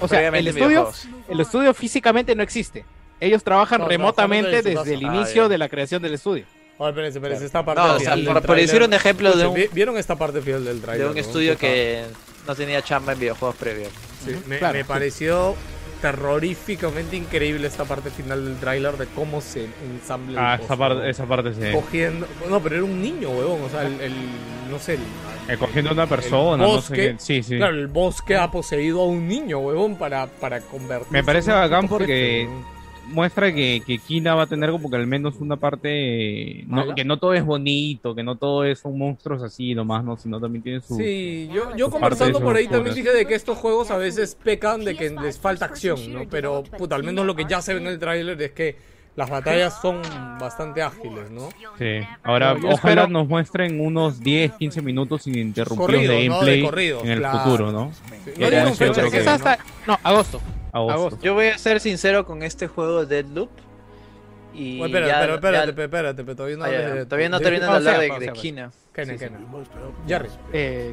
O 0.00 0.08
sea, 0.08 0.26
el 0.28 0.48
estudio, 0.48 0.90
el 1.28 1.40
estudio 1.40 1.74
físicamente 1.74 2.34
no 2.34 2.42
existe. 2.42 2.84
Ellos 3.20 3.44
trabajan 3.44 3.82
No, 3.82 3.88
remotamente 3.88 4.62
desde 4.62 4.94
el 4.94 5.02
inicio 5.02 5.44
Ah, 5.44 5.48
de 5.48 5.58
la 5.58 5.68
creación 5.68 6.00
del 6.02 6.14
estudio. 6.14 6.44
A 6.78 6.84
ver, 6.84 6.90
espérense, 6.92 7.18
espérense, 7.18 7.44
esta 7.44 7.62
parte 7.64 7.82
No, 7.82 7.94
o 7.96 8.00
sea, 8.00 8.16
por, 8.42 8.56
decir 8.56 8.82
un 8.82 8.94
ejemplo 8.94 9.28
de 9.32 9.42
Escuchen, 9.42 9.48
un, 9.50 9.54
¿vi- 9.54 9.74
¿Vieron 9.74 9.98
esta 9.98 10.16
parte 10.16 10.40
final 10.40 10.64
del 10.64 10.80
trailer? 10.80 11.06
de 11.06 11.12
un 11.12 11.18
estudio 11.18 11.58
que 11.58 12.04
no 12.46 12.54
tenía 12.54 12.82
chamba 12.82 13.12
en 13.12 13.20
videojuegos 13.20 13.56
previos. 13.56 13.90
me, 14.46 14.58
Claro, 14.58 14.74
me 14.74 14.82
sí. 14.82 14.88
pareció 14.88 15.54
terroríficamente 16.02 17.16
increíble 17.16 17.66
esta 17.66 17.84
parte 17.84 18.10
final 18.10 18.44
del 18.44 18.56
tráiler 18.56 18.96
de 18.96 19.06
cómo 19.06 19.40
se 19.40 19.68
ensambla 19.84 20.52
Ah, 20.52 20.54
el 20.56 20.62
esa 20.62 20.76
parte, 20.76 21.10
esa 21.10 21.26
parte 21.26 21.52
sí. 21.54 21.60
cogiendo 21.72 22.26
no 22.48 22.60
pero 22.62 22.76
era 22.76 22.84
un 22.84 23.00
niño 23.02 23.28
huevón 23.30 23.62
o 23.62 23.68
sea 23.68 23.82
el, 23.82 24.00
el- 24.00 24.14
no 24.70 24.78
sé 24.78 24.94
el, 24.94 25.00
Eh, 25.48 25.56
cogiendo 25.58 25.90
a 25.90 25.92
una 25.94 26.06
persona, 26.06 26.62
no 26.62 26.70
sé 26.70 26.76
bosque, 26.76 26.94
qué. 26.96 27.14
Sí, 27.18 27.42
sí. 27.42 27.56
claro 27.58 27.74
el 27.74 27.86
bosque 27.88 28.36
ha 28.36 28.50
poseído 28.50 29.02
a 29.02 29.06
un 29.06 29.26
niño 29.28 29.58
huevón 29.58 29.96
para 29.96 30.26
para 30.26 30.60
convertirse 30.60 31.12
Me 31.12 31.22
parece 31.24 31.52
bacán 31.52 31.86
porque-. 31.88 32.48
Muestra 33.10 33.52
que, 33.54 33.82
que 33.86 33.98
Kina 33.98 34.34
va 34.34 34.42
a 34.42 34.46
tener 34.46 34.70
como 34.70 34.88
que 34.90 34.96
al 34.96 35.06
menos 35.06 35.36
una 35.40 35.56
parte, 35.56 36.60
eh, 36.62 36.66
que 36.96 37.04
no 37.04 37.18
todo 37.18 37.34
es 37.34 37.44
bonito, 37.44 38.14
que 38.14 38.22
no 38.22 38.36
todo 38.36 38.64
es 38.64 38.78
son 38.78 38.96
monstruos 38.98 39.42
así 39.42 39.74
nomás, 39.74 40.02
no, 40.04 40.16
sino 40.16 40.40
también 40.40 40.62
tiene 40.62 40.80
su... 40.80 40.96
Sí, 40.96 41.48
yo, 41.52 41.76
yo 41.76 41.86
su 41.86 41.92
conversando 41.92 42.40
por 42.40 42.56
ahí 42.56 42.66
también 42.68 42.94
dije 42.94 43.12
de 43.12 43.26
que 43.26 43.34
estos 43.34 43.58
juegos 43.58 43.90
a 43.90 43.96
veces 43.96 44.36
pecan 44.42 44.84
de 44.84 44.96
que 44.96 45.10
les 45.10 45.38
falta 45.38 45.66
acción, 45.66 45.98
¿no? 46.12 46.20
Pero, 46.30 46.62
puta, 46.62 46.96
al 46.96 47.04
menos 47.04 47.26
lo 47.26 47.34
que 47.36 47.44
ya 47.48 47.60
se 47.60 47.74
ve 47.74 47.80
en 47.80 47.86
el 47.88 47.98
tráiler 47.98 48.40
es 48.40 48.52
que 48.52 48.76
las 49.16 49.28
batallas 49.28 49.80
son 49.82 50.00
bastante 50.38 50.82
ágiles, 50.82 51.30
¿no? 51.30 51.48
Sí. 51.78 52.00
Ahora, 52.22 52.54
No, 52.54 52.68
ojalá 52.70 53.02
espero- 53.02 53.08
nos 53.08 53.28
muestren 53.28 53.80
unos 53.80 54.20
10, 54.20 54.52
15 54.52 54.80
minutos 54.82 55.26
ininterrumpidos 55.26 55.86
Corrido, 55.90 56.12
de 56.12 56.28
¿no? 56.28 56.34
De 56.34 56.46
gameplay 56.46 56.62
corrido, 56.62 57.00
en 57.04 57.10
el 57.10 57.18
claro. 57.18 57.38
futuro, 57.40 57.72
¿no? 57.72 57.92
Sí, 57.92 58.30
fecha 58.76 59.10
que- 59.10 59.18
hasta, 59.28 59.58
no, 59.86 59.98
agosto. 60.02 60.40
Agosto. 60.72 60.92
agosto. 61.00 61.18
Yo 61.22 61.34
voy 61.34 61.46
a 61.48 61.58
ser 61.58 61.80
sincero 61.80 62.24
con 62.26 62.42
este 62.42 62.66
juego 62.68 63.04
Deadloop. 63.06 63.50
Y 64.52 64.80
Oye, 64.80 64.86
espera, 64.86 65.06
ya- 65.06 65.20
pero 65.20 65.34
espérate, 65.36 65.64
ya- 65.66 65.70
espérate, 65.70 65.84
espérate, 65.84 66.24
pero 66.24 66.36
todavía 66.36 66.56
no 66.56 66.64
Ah, 66.64 66.70
ya, 66.70 66.80
ya. 66.80 66.94
de- 66.94 67.04
Todavía 67.06 67.28
no 67.28 67.38
de- 67.38 67.44
terminan 67.44 67.68
de 67.68 67.72
o 67.72 67.76
hablar 67.76 68.00
de, 68.00 68.26
de 68.26 68.32
Kina. 68.32 68.70
Kena, 68.92 69.16
Kena. 69.16 69.38
Jerry. 70.08 70.28
Eh, 70.52 70.92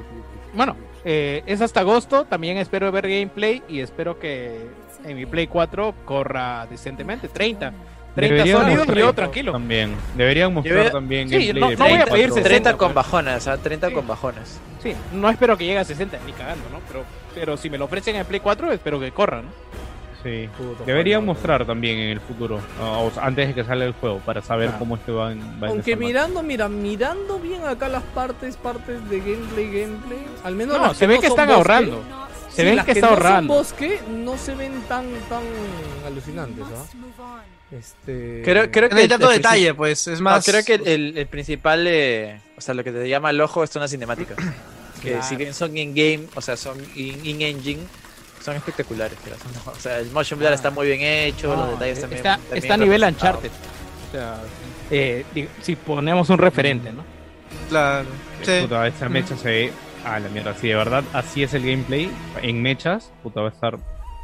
bueno, 0.53 0.75
eh, 1.03 1.41
es 1.47 1.61
hasta 1.61 1.79
agosto. 1.79 2.25
También 2.25 2.57
espero 2.57 2.91
ver 2.91 3.07
gameplay 3.09 3.63
y 3.67 3.79
espero 3.79 4.19
que 4.19 4.59
en 5.03 5.17
mi 5.17 5.25
Play 5.25 5.47
4 5.47 5.95
corra 6.05 6.67
decentemente. 6.69 7.27
30. 7.27 7.73
30 8.13 8.35
Deberían 8.35 8.61
sólidos 8.61 8.87
y 8.95 8.99
yo 8.99 9.13
tranquilo. 9.13 9.51
También. 9.51 9.95
Deberían 10.15 10.53
mostrar 10.53 10.91
también 10.91 11.27
Sí, 11.29 11.35
gameplay 11.47 11.61
no- 11.61 11.67
voy 11.67 11.73
a 11.75 12.05
pedir 12.05 12.29
4. 12.29 12.43
30 12.43 12.43
60, 12.49 12.77
con 12.77 12.93
bajonas. 12.93 13.49
30 13.63 13.91
con 13.91 14.07
bajonas. 14.07 14.59
Sí, 14.83 14.93
no 15.13 15.29
espero 15.29 15.57
que 15.57 15.65
llegue 15.65 15.79
a 15.79 15.83
60 15.83 16.17
ni 16.25 16.31
cagando, 16.33 16.63
¿no? 16.71 16.79
Pero, 16.87 17.03
pero 17.39 17.55
si 17.57 17.69
me 17.69 17.77
lo 17.77 17.85
ofrecen 17.85 18.15
en 18.15 18.25
Play 18.25 18.39
4, 18.39 18.71
espero 18.71 18.99
que 18.99 19.11
corra, 19.11 19.41
¿no? 19.41 19.49
Sí. 20.23 20.49
Deberían 20.85 21.23
mostrar 21.23 21.65
también 21.65 21.99
en 21.99 22.09
el 22.09 22.19
futuro, 22.19 22.59
ah, 22.81 22.97
o 22.99 23.11
sea, 23.11 23.23
antes 23.25 23.47
de 23.49 23.53
que 23.53 23.63
salga 23.63 23.85
el 23.85 23.93
juego, 23.93 24.19
para 24.25 24.41
saber 24.41 24.67
Claro. 24.69 24.79
cómo 24.79 24.95
es 24.95 25.01
que 25.03 25.11
va, 25.11 25.31
en- 25.31 25.39
va 25.61 25.67
en 25.67 25.73
Aunque 25.73 25.91
esa 25.91 25.99
mirando, 25.99 26.41
mira, 26.43 26.67
mirando 26.67 27.39
bien 27.39 27.63
acá 27.65 27.87
las 27.87 28.01
partes, 28.03 28.57
partes 28.57 29.07
de 29.09 29.19
gameplay, 29.19 29.65
gameplay, 29.81 30.25
al 30.43 30.55
menos 30.55 30.77
No, 30.77 30.93
se 30.93 31.05
ve 31.07 31.19
que 31.19 31.27
están 31.27 31.45
bosque, 31.47 31.57
ahorrando. 31.57 32.03
Se 32.49 32.63
sí, 32.63 32.63
ven 32.63 32.75
las 32.77 32.85
que 32.85 32.91
está 32.93 33.05
no 33.07 33.13
ahorrando. 33.13 33.53
Son 33.53 33.61
bosque 33.63 33.99
no 34.09 34.37
se 34.37 34.55
ven 34.55 34.81
tan, 34.89 35.05
tan 35.29 35.43
alucinantes, 36.05 36.65
¿ah? 36.75 37.43
Este... 37.71 38.41
Creo, 38.43 38.71
creo 38.71 38.89
No 38.89 38.95
que 38.95 39.01
hay 39.03 39.07
tanto 39.07 39.29
el- 39.29 39.37
detalle, 39.37 39.73
pues. 39.75 40.07
Es 40.07 40.19
No, 40.19 40.23
más. 40.31 40.45
creo 40.45 40.63
que 40.65 40.73
el, 40.93 41.17
el 41.17 41.27
principal, 41.27 41.85
eh, 41.85 42.39
o 42.57 42.61
sea, 42.61 42.73
lo 42.73 42.83
que 42.83 42.91
te 42.91 43.07
llama 43.07 43.29
el 43.29 43.39
ojo 43.39 43.63
es 43.63 43.75
una 43.75 43.87
cinemática. 43.87 44.35
Que 45.07 45.13
Claro. 45.13 45.27
si 45.29 45.35
bien 45.35 45.53
son 45.53 45.77
in-game, 45.77 46.25
o 46.35 46.41
sea, 46.41 46.57
son 46.57 46.77
in- 46.95 47.25
in-engine, 47.25 47.79
son 48.43 48.55
espectaculares. 48.55 49.17
creo, 49.23 49.35
¿no? 49.65 49.71
O 49.75 49.75
sea, 49.79 49.99
el 49.99 50.11
motion 50.11 50.39
blur 50.39 50.51
está 50.53 50.69
muy 50.69 50.87
bien 50.87 51.01
hecho, 51.01 51.55
los 51.55 51.71
detalles 51.71 52.01
también. 52.01 52.17
está, 52.17 52.37
también 52.37 52.57
está 52.63 52.73
a 52.73 52.77
nivel. 52.77 53.03
Uncharted. 53.03 53.49
O 53.49 54.11
sea, 54.11 54.37
eh, 54.91 55.25
digo, 55.33 55.49
si 55.61 55.75
ponemos 55.75 56.29
un 56.29 56.37
referente, 56.37 56.91
¿no? 56.91 57.03
Claro. 57.69 58.05
Sí. 58.43 58.51
Puta, 58.61 58.87
esa 58.87 59.09
mecha 59.09 59.35
se 59.37 59.49
ve. 59.49 59.73
Ah, 60.05 60.19
la 60.19 60.29
mierda, 60.29 60.53
si 60.53 60.67
de 60.69 60.75
verdad 60.75 61.03
así 61.11 61.43
es 61.43 61.53
el 61.53 61.63
gameplay, 61.63 62.09
en 62.41 62.61
mechas, 62.61 63.11
puta, 63.23 63.41
va 63.41 63.49
a 63.49 63.51
estar 63.51 63.77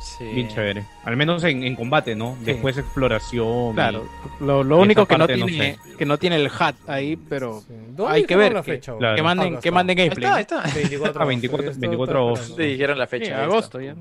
Sí. 0.03 0.25
bien 0.25 0.47
chévere. 0.49 0.83
Al 1.05 1.15
menos 1.15 1.43
en, 1.45 1.63
en 1.63 1.75
combate, 1.75 2.13
¿no? 2.15 2.37
Después 2.41 2.77
exploración. 2.77 3.73
Claro. 3.73 4.05
Lo, 4.41 4.63
lo 4.63 4.77
único 4.79 5.05
que 5.05 5.13
no, 5.17 5.19
parte 5.25 5.37
no 5.37 5.45
tiene, 5.45 5.77
que 5.97 6.05
no 6.05 6.17
tiene 6.19 6.35
el 6.35 6.51
hat 6.59 6.75
ahí, 6.87 7.15
pero 7.15 7.61
Sí. 7.61 7.73
¿Dónde 7.89 8.13
hay 8.15 8.25
que 8.25 8.35
ver 8.35 8.53
la 8.53 8.61
que- 8.61 8.73
fecha, 8.73 8.93
claro. 8.97 9.15
que 9.15 9.23
manden, 9.23 9.57
que 9.59 9.71
manden 9.71 9.97
Ahí 9.99 10.07
gameplay. 10.09 10.41
está, 10.41 10.61
ahí 10.61 10.67
está. 10.69 10.79
24 10.79 11.21
Ah, 11.21 11.25
24 11.25 11.63
agosto, 11.67 11.79
24 11.81 12.13
esto 12.13 12.27
agosto. 12.27 12.55
Sí, 12.57 12.63
dijeron 12.63 12.97
la 12.99 13.07
fecha. 13.07 13.25
Sí, 13.25 13.31
ahí 13.31 13.41
agosto 13.43 13.79
ya. 13.81 13.95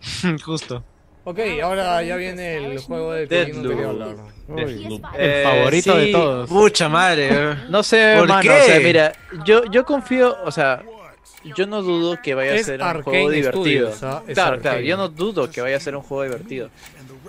Justo. 0.44 0.84
Ok, 1.24 1.38
ahora 1.62 2.02
ya 2.02 2.16
viene 2.16 2.56
el 2.56 2.78
juego 2.80 3.12
que 3.76 3.84
hablar. 3.84 4.16
Deathloop. 4.48 5.04
El 5.16 5.30
Eh, 5.30 5.42
favorito 5.44 5.96
de 5.96 6.06
sí, 6.06 6.12
todos. 6.12 6.50
Mucha 6.50 6.88
madre. 6.88 7.28
eh. 7.30 7.54
No 7.68 7.82
sé, 7.84 8.14
¿Por 8.18 8.28
mano, 8.28 8.42
qué? 8.42 8.50
o 8.50 8.62
sea, 8.64 8.80
mira, 8.80 9.12
yo, 9.44 9.64
yo 9.66 9.84
confío, 9.84 10.36
o 10.44 10.50
sea, 10.50 10.82
yo 11.44 11.66
no 11.66 11.82
dudo 11.82 12.20
que 12.22 12.34
vaya 12.34 12.54
a 12.54 12.62
ser 12.62 12.82
un 12.82 13.02
juego 13.02 13.30
divertido. 13.30 13.92
Studios, 13.92 14.02
¿ah? 14.02 14.22
Claro, 14.32 14.60
claro, 14.60 14.80
yo 14.80 14.96
no 14.96 15.08
dudo 15.08 15.50
que 15.50 15.60
vaya 15.60 15.76
a 15.76 15.80
ser 15.80 15.96
un 15.96 16.02
juego 16.02 16.22
divertido. 16.24 16.70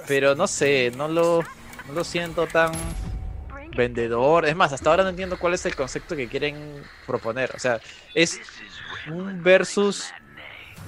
Pero 0.07 0.35
no 0.35 0.47
sé, 0.47 0.91
no 0.95 1.07
lo, 1.07 1.41
no 1.87 1.93
lo 1.93 2.03
siento 2.03 2.47
tan 2.47 2.71
vendedor. 3.75 4.45
Es 4.45 4.55
más, 4.55 4.73
hasta 4.73 4.89
ahora 4.89 5.03
no 5.03 5.09
entiendo 5.09 5.37
cuál 5.37 5.53
es 5.53 5.65
el 5.65 5.75
concepto 5.75 6.15
que 6.15 6.27
quieren 6.27 6.83
proponer. 7.07 7.51
O 7.55 7.59
sea, 7.59 7.79
es 8.13 8.39
un 9.07 9.43
versus 9.43 10.11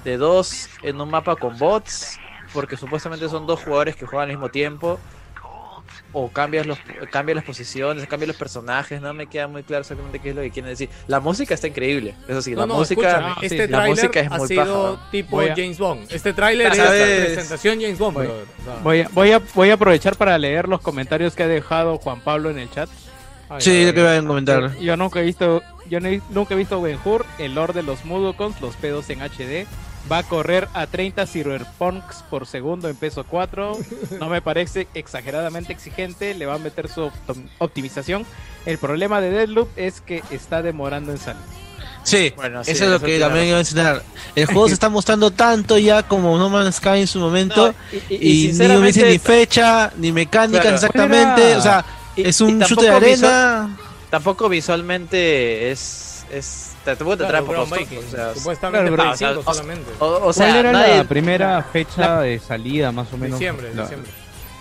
de 0.03 0.17
dos 0.17 0.69
en 0.83 1.01
un 1.01 1.09
mapa 1.09 1.35
con 1.35 1.57
bots, 1.57 2.19
porque 2.53 2.77
supuestamente 2.77 3.27
son 3.27 3.47
dos 3.47 3.63
jugadores 3.63 3.95
que 3.95 4.05
juegan 4.05 4.29
al 4.29 4.35
mismo 4.35 4.49
tiempo. 4.49 4.99
O 6.17 6.29
cambias 6.29 6.65
los 6.65 6.77
cambias 7.11 7.35
las 7.35 7.43
posiciones, 7.43 8.07
cambias 8.07 8.29
los 8.29 8.37
personajes, 8.37 9.01
no 9.01 9.13
me 9.13 9.27
queda 9.27 9.49
muy 9.49 9.63
claro 9.63 9.81
exactamente 9.81 10.19
qué 10.19 10.29
es 10.29 10.35
lo 10.35 10.41
que 10.43 10.49
quieren 10.49 10.69
decir. 10.71 10.87
La 11.07 11.19
música 11.19 11.53
está 11.53 11.67
increíble, 11.67 12.15
eso 12.25 12.41
sí, 12.41 12.51
No, 12.51 12.61
la 12.61 12.67
no, 12.67 12.75
música, 12.75 13.09
escúchame, 13.09 13.33
sí, 13.41 13.45
este 13.47 13.67
la 13.67 13.77
tráiler 13.79 13.89
música 14.05 14.19
es 14.21 14.31
ha 14.31 14.37
muy 14.37 14.47
sido 14.47 14.95
paja. 14.95 15.09
tipo 15.11 15.35
Voy 15.35 15.49
a- 15.49 15.55
James 15.57 15.77
Bond. 15.77 16.07
Este 16.09 16.31
tráiler 16.31 16.71
es 16.71 16.77
¿Sabes? 16.77 17.25
presentación 17.25 17.81
James 17.81 17.99
Bond, 17.99 18.15
Voy- 18.17 18.27
Voy 18.81 18.99
a, 19.01 19.09
voy, 19.11 19.31
a, 19.33 19.41
voy 19.53 19.69
a 19.71 19.73
aprovechar 19.73 20.15
para 20.15 20.37
leer 20.37 20.69
los 20.69 20.79
comentarios 20.79 21.35
que 21.35 21.43
ha 21.43 21.47
dejado 21.49 21.97
Juan 21.97 22.21
Pablo 22.21 22.49
en 22.49 22.59
el 22.59 22.71
chat. 22.71 22.89
ay, 23.49 23.59
Sí, 23.59 23.71
ay, 23.71 23.85
lo 23.87 23.93
que 23.93 23.99
iba 23.99 24.15
a 24.17 24.23
comentar. 24.25 24.77
Yo 24.79 24.95
nunca 24.95 25.19
he 25.19 25.23
visto, 25.23 25.61
yo 25.89 25.99
no 25.99 26.07
he- 26.07 26.21
nunca 26.29 26.53
he 26.53 26.57
visto 26.57 26.81
Ben 26.81 26.97
Hur, 27.03 27.25
el 27.39 27.55
Lord 27.55 27.73
de 27.73 27.83
los 27.83 28.05
Mudokons, 28.05 28.61
los 28.61 28.75
pedos 28.77 29.09
en 29.09 29.21
HD. 29.21 29.67
Va 30.11 30.19
a 30.19 30.23
correr 30.23 30.67
a 30.73 30.85
30 30.85 31.25
cyberpunks 31.25 32.23
por 32.29 32.45
segundo 32.45 32.87
en 32.89 32.95
peso 32.95 33.23
4. 33.23 33.77
No 34.19 34.29
me 34.29 34.41
parece 34.41 34.87
exageradamente 34.93 35.73
exigente. 35.73 36.33
Le 36.35 36.45
va 36.45 36.55
a 36.55 36.57
meter 36.59 36.87
su 36.89 37.01
optim- 37.09 37.49
optimización. 37.57 38.23
El 38.67 38.77
problema 38.77 39.19
de 39.19 39.31
Deadloop 39.31 39.69
es 39.75 40.01
que 40.01 40.21
está 40.29 40.61
demorando 40.61 41.11
en 41.11 41.17
salir. 41.17 41.41
Sí, 42.03 42.31
Bueno, 42.35 42.63
sí, 42.63 42.69
eso 42.71 42.83
es 42.85 42.91
lo 42.91 42.99
que 42.99 43.19
también 43.19 43.45
iba 43.47 43.55
a 43.55 43.59
mencionar. 43.59 44.03
El 44.35 44.45
juego 44.45 44.67
se 44.67 44.75
está 44.75 44.89
mostrando 44.89 45.31
tanto 45.31 45.79
ya 45.79 46.03
como 46.03 46.37
No 46.37 46.49
Man's 46.51 46.75
Sky 46.75 46.99
en 46.99 47.07
su 47.07 47.17
momento. 47.19 47.69
No, 47.69 47.75
y, 47.91 48.13
y- 48.13 48.17
y 48.19 48.49
y, 48.49 48.53
ni 48.53 48.67
me 48.77 48.87
dice 48.87 49.09
ni 49.09 49.17
fecha, 49.17 49.91
ni 49.97 50.11
mecánica 50.11 50.61
Claro. 50.61 50.75
exactamente. 50.75 51.55
O 51.55 51.61
sea, 51.61 51.83
y- 52.15 52.27
es 52.27 52.39
un 52.41 52.59
tampoco 52.59 52.81
chute 52.83 52.91
de 52.91 52.99
visual- 53.11 53.31
arena. 53.33 53.77
tampoco 54.11 54.47
visualmente 54.49 55.71
es, 55.71 56.25
es 56.31 56.73
te, 56.85 56.95
te 56.95 57.03
traer 57.03 57.17
Claro, 57.29 57.45
por 57.45 57.55
los 57.57 57.69
groundbreaking. 57.69 57.97
ojos, 57.97 58.13
o 58.13 58.15
sea, 58.15 58.33
Supuestamente 58.35 58.91
Claro, 58.91 58.95
pero- 58.95 59.15
Play 59.17 59.17
5 59.17 59.39
o 59.39 59.43
sea, 59.43 59.53
solamente. 59.53 59.91
o, 59.99 60.05
o 60.05 60.19
¿Cuál 60.21 60.33
sea, 60.33 60.59
era 60.59 60.71
nadie- 60.71 60.97
la 60.97 61.03
primera 61.03 61.63
fecha 61.63 62.21
de 62.21 62.39
salida, 62.39 62.91
más 62.91 63.11
o 63.13 63.17
menos? 63.17 63.39
Diciembre, 63.39 63.73
La- 63.73 63.81
diciembre. 63.83 64.11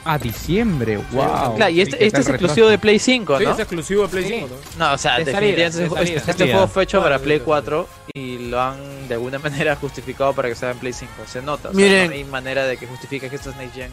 Ah, 0.07 0.19
diciembre, 0.19 0.99
wow. 1.13 1.57
Claro, 1.57 1.71
y 1.73 1.81
este, 1.81 1.93
Sí, 1.93 1.99
que 1.99 2.07
este 2.09 2.21
es 2.21 2.29
exclusivo 2.29 2.69
de 2.69 2.77
Play 2.79 2.99
5, 2.99 3.39
Sí, 3.39 3.45
¿no? 3.45 3.53
es 3.53 3.59
exclusivo 3.59 4.03
de 4.03 4.09
Play 4.09 4.25
Sí. 4.25 4.31
5. 4.41 4.49
¿no? 4.79 4.87
No, 4.89 4.93
o 4.95 4.99
sea, 4.99 5.17
De 5.19 5.25
definitivamente 5.25 5.33
salida, 5.33 5.67
este, 5.67 5.83
de 5.83 5.89
salida. 5.89 6.17
este 6.21 6.33
Salida. 6.35 6.55
juego 6.57 6.69
fue 6.69 6.83
hecho 6.83 6.99
para 6.99 7.09
Claro, 7.13 7.25
Play 7.25 7.37
sí, 7.37 7.41
sí. 7.41 7.45
4 7.47 7.89
y 8.13 8.39
lo 8.51 8.61
han 8.61 9.09
de 9.09 9.15
alguna 9.15 9.39
manera 9.71 9.77
justificado 9.77 10.35
para 10.35 10.51
que 10.51 10.55
sea 10.57 10.73
en 10.73 10.79
Play 10.79 10.93
5. 10.93 11.11
Se 11.27 11.41
nota, 11.41 11.71
o 11.71 11.73
sea, 11.73 11.81
Miren. 11.81 12.09
no 12.09 12.13
hay 12.17 12.25
manera 12.25 12.67
de 12.67 12.77
que 12.77 12.87
justifique 12.87 13.31
que 13.31 13.37
esto 13.37 13.49
es 13.49 13.57
Next 13.57 13.75
Gen. 13.77 13.91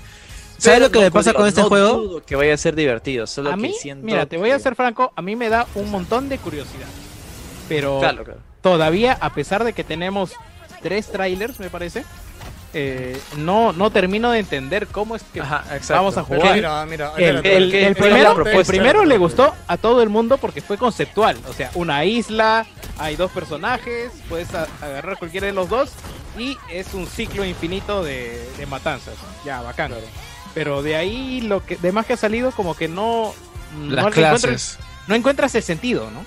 ¿Sabes 0.58 0.78
Pero 0.80 0.80
lo 0.88 0.91
que 0.91 0.99
no 0.99 1.06
me 1.06 1.12
pasa 1.12 1.34
con 1.34 1.48
este 1.48 1.62
no 1.62 1.68
juego? 1.70 1.94
dudo 1.98 2.24
que 2.26 2.36
vaya 2.36 2.53
a 2.53 2.58
ser 2.58 2.76
divertido, 2.76 3.26
solo 3.26 3.49
A 3.49 3.56
que 3.56 3.62
mí, 3.62 3.74
siento 3.80 4.06
mira, 4.06 4.26
te 4.26 4.38
voy 4.38 4.52
a 4.52 4.58
que- 4.58 4.64
ser 4.64 4.76
franco, 4.76 5.14
a 5.16 5.22
mí 5.22 5.38
me 5.38 5.48
da 5.48 5.66
un 5.76 5.90
montón 5.90 6.28
de 6.28 6.38
curiosidad. 6.38 6.88
Pero 7.69 7.99
Claro, 7.99 8.23
claro. 8.23 8.39
todavía, 8.61 9.17
a 9.19 9.33
pesar 9.33 9.63
de 9.63 9.73
que 9.73 9.83
tenemos 9.83 10.33
tres 10.81 11.07
trailers, 11.11 11.59
me 11.59 11.69
parece, 11.69 12.03
eh, 12.73 13.19
no, 13.38 13.73
no 13.73 13.91
termino 13.91 14.31
de 14.31 14.39
entender 14.39 14.88
cómo 14.88 15.15
es 15.15 15.23
que 15.33 15.41
Ajá, 15.41 15.63
vamos 15.89 16.17
a 16.17 16.23
Pero 16.25 16.39
jugar. 16.41 16.55
mira, 16.55 16.85
mira, 16.85 17.11
El, 17.17 17.23
espérate. 17.38 17.57
el- 17.57 17.71
¿qué- 17.71 17.88
el 17.88 17.97
cuál 17.97 18.11
es 18.17 18.23
la 18.23 18.33
primero, 18.33 18.59
el 18.59 18.65
primero 18.65 19.05
le 19.05 19.17
gustó 19.17 19.53
a 19.67 19.77
todo 19.77 20.01
el 20.01 20.09
mundo 20.09 20.38
porque 20.38 20.61
fue 20.61 20.77
conceptual. 20.77 21.38
O 21.49 21.53
sea, 21.53 21.69
una 21.75 22.05
isla, 22.05 22.65
hay 22.97 23.15
dos 23.15 23.31
personajes, 23.31 24.11
puedes 24.29 24.53
a- 24.55 24.67
agarrar 24.81 25.17
cualquiera 25.17 25.47
de 25.47 25.53
los 25.53 25.67
dos 25.69 25.91
y 26.38 26.57
es 26.69 26.93
un 26.93 27.07
ciclo 27.07 27.43
infinito 27.45 28.03
de, 28.03 28.49
de 28.57 28.65
matanzas. 28.65 29.15
Ya, 29.45 29.61
bacán. 29.61 29.93
Pero 30.53 30.81
de 30.81 30.95
ahí 30.95 31.41
lo 31.41 31.65
que 31.65 31.75
demás 31.77 32.05
que 32.05 32.13
ha 32.13 32.17
salido 32.17 32.51
como 32.51 32.75
que 32.75 32.88
no, 32.88 33.33
no 33.77 34.07
encuentras, 34.07 34.77
no 35.07 35.15
encuentras 35.15 35.53
el 35.55 35.63
sentido, 35.63 36.09
¿no? 36.11 36.25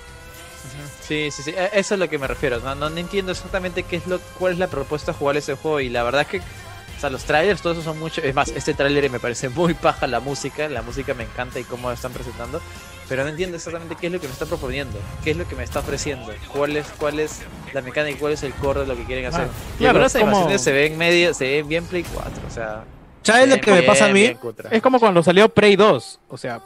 Sí, 1.07 1.29
sí, 1.31 1.43
sí, 1.43 1.51
a- 1.55 1.67
eso 1.67 1.93
es 1.95 1.99
lo 1.99 2.09
que 2.09 2.17
me 2.17 2.27
refiero. 2.27 2.59
No, 2.59 2.73
no, 2.75 2.89
no 2.89 2.97
entiendo 2.97 3.31
exactamente 3.31 3.83
qué 3.83 3.97
es 3.97 4.07
lo, 4.07 4.19
cuál 4.39 4.53
es 4.53 4.59
la 4.59 4.67
propuesta 4.67 5.11
de 5.11 5.17
jugar 5.17 5.37
ese 5.37 5.55
juego 5.55 5.79
y 5.79 5.89
la 5.89 6.03
verdad 6.03 6.21
es 6.21 6.27
que, 6.27 6.37
o 6.39 6.99
sea, 6.99 7.09
los 7.09 7.23
trailers, 7.25 7.61
todos 7.61 7.75
esos 7.77 7.85
son 7.85 7.99
mucho. 7.99 8.21
Es 8.21 8.33
más, 8.33 8.49
este 8.49 8.73
trailer 8.73 9.09
me 9.11 9.19
parece 9.19 9.49
muy 9.49 9.73
paja 9.75 10.07
la 10.07 10.19
música, 10.19 10.67
la 10.69 10.81
música 10.81 11.13
me 11.13 11.23
encanta 11.23 11.59
y 11.59 11.63
cómo 11.63 11.89
lo 11.89 11.93
están 11.93 12.11
presentando, 12.13 12.59
pero 13.07 13.23
no 13.23 13.29
entiendo 13.29 13.55
exactamente 13.57 13.95
qué 13.99 14.07
es 14.07 14.13
lo 14.13 14.19
que 14.19 14.27
me 14.27 14.33
está 14.33 14.45
proponiendo, 14.47 14.97
qué 15.23 15.31
es 15.31 15.37
lo 15.37 15.47
que 15.47 15.55
me 15.55 15.63
está 15.63 15.79
ofreciendo, 15.81 16.33
cuál 16.51 16.75
es, 16.77 16.87
cuál 16.97 17.19
es 17.19 17.41
la 17.73 17.81
mecánica 17.81 18.17
y 18.17 18.19
cuál 18.19 18.33
es 18.33 18.41
el 18.43 18.53
core 18.53 18.79
de 18.81 18.87
lo 18.87 18.95
que 18.95 19.03
quieren 19.03 19.25
hacer. 19.27 19.41
Claro, 19.47 19.53
y 19.77 19.83
claro, 19.83 20.05
es 20.07 20.13
como- 20.13 20.57
se 20.57 20.71
ven 20.71 20.97
medio, 20.97 21.33
se 21.35 21.43
ven 21.57 21.67
bien 21.67 21.85
Play 21.85 22.03
4, 22.11 22.41
o 22.47 22.51
sea. 22.51 22.83
¿Sabes 23.21 23.49
lo 23.49 23.59
que 23.59 23.71
me 23.71 23.83
pasa 23.83 24.05
a 24.05 24.09
mí? 24.09 24.35
Es 24.71 24.81
como 24.81 24.99
cuando 24.99 25.21
salió 25.23 25.49
Prey 25.49 25.75
2. 25.75 26.19
O 26.29 26.37
sea, 26.37 26.61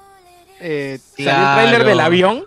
eh, 0.60 1.00
salió 1.16 1.30
el 1.30 1.36
Claro. 1.36 1.62
trailer 1.62 1.86
del 1.86 2.00
avión 2.02 2.46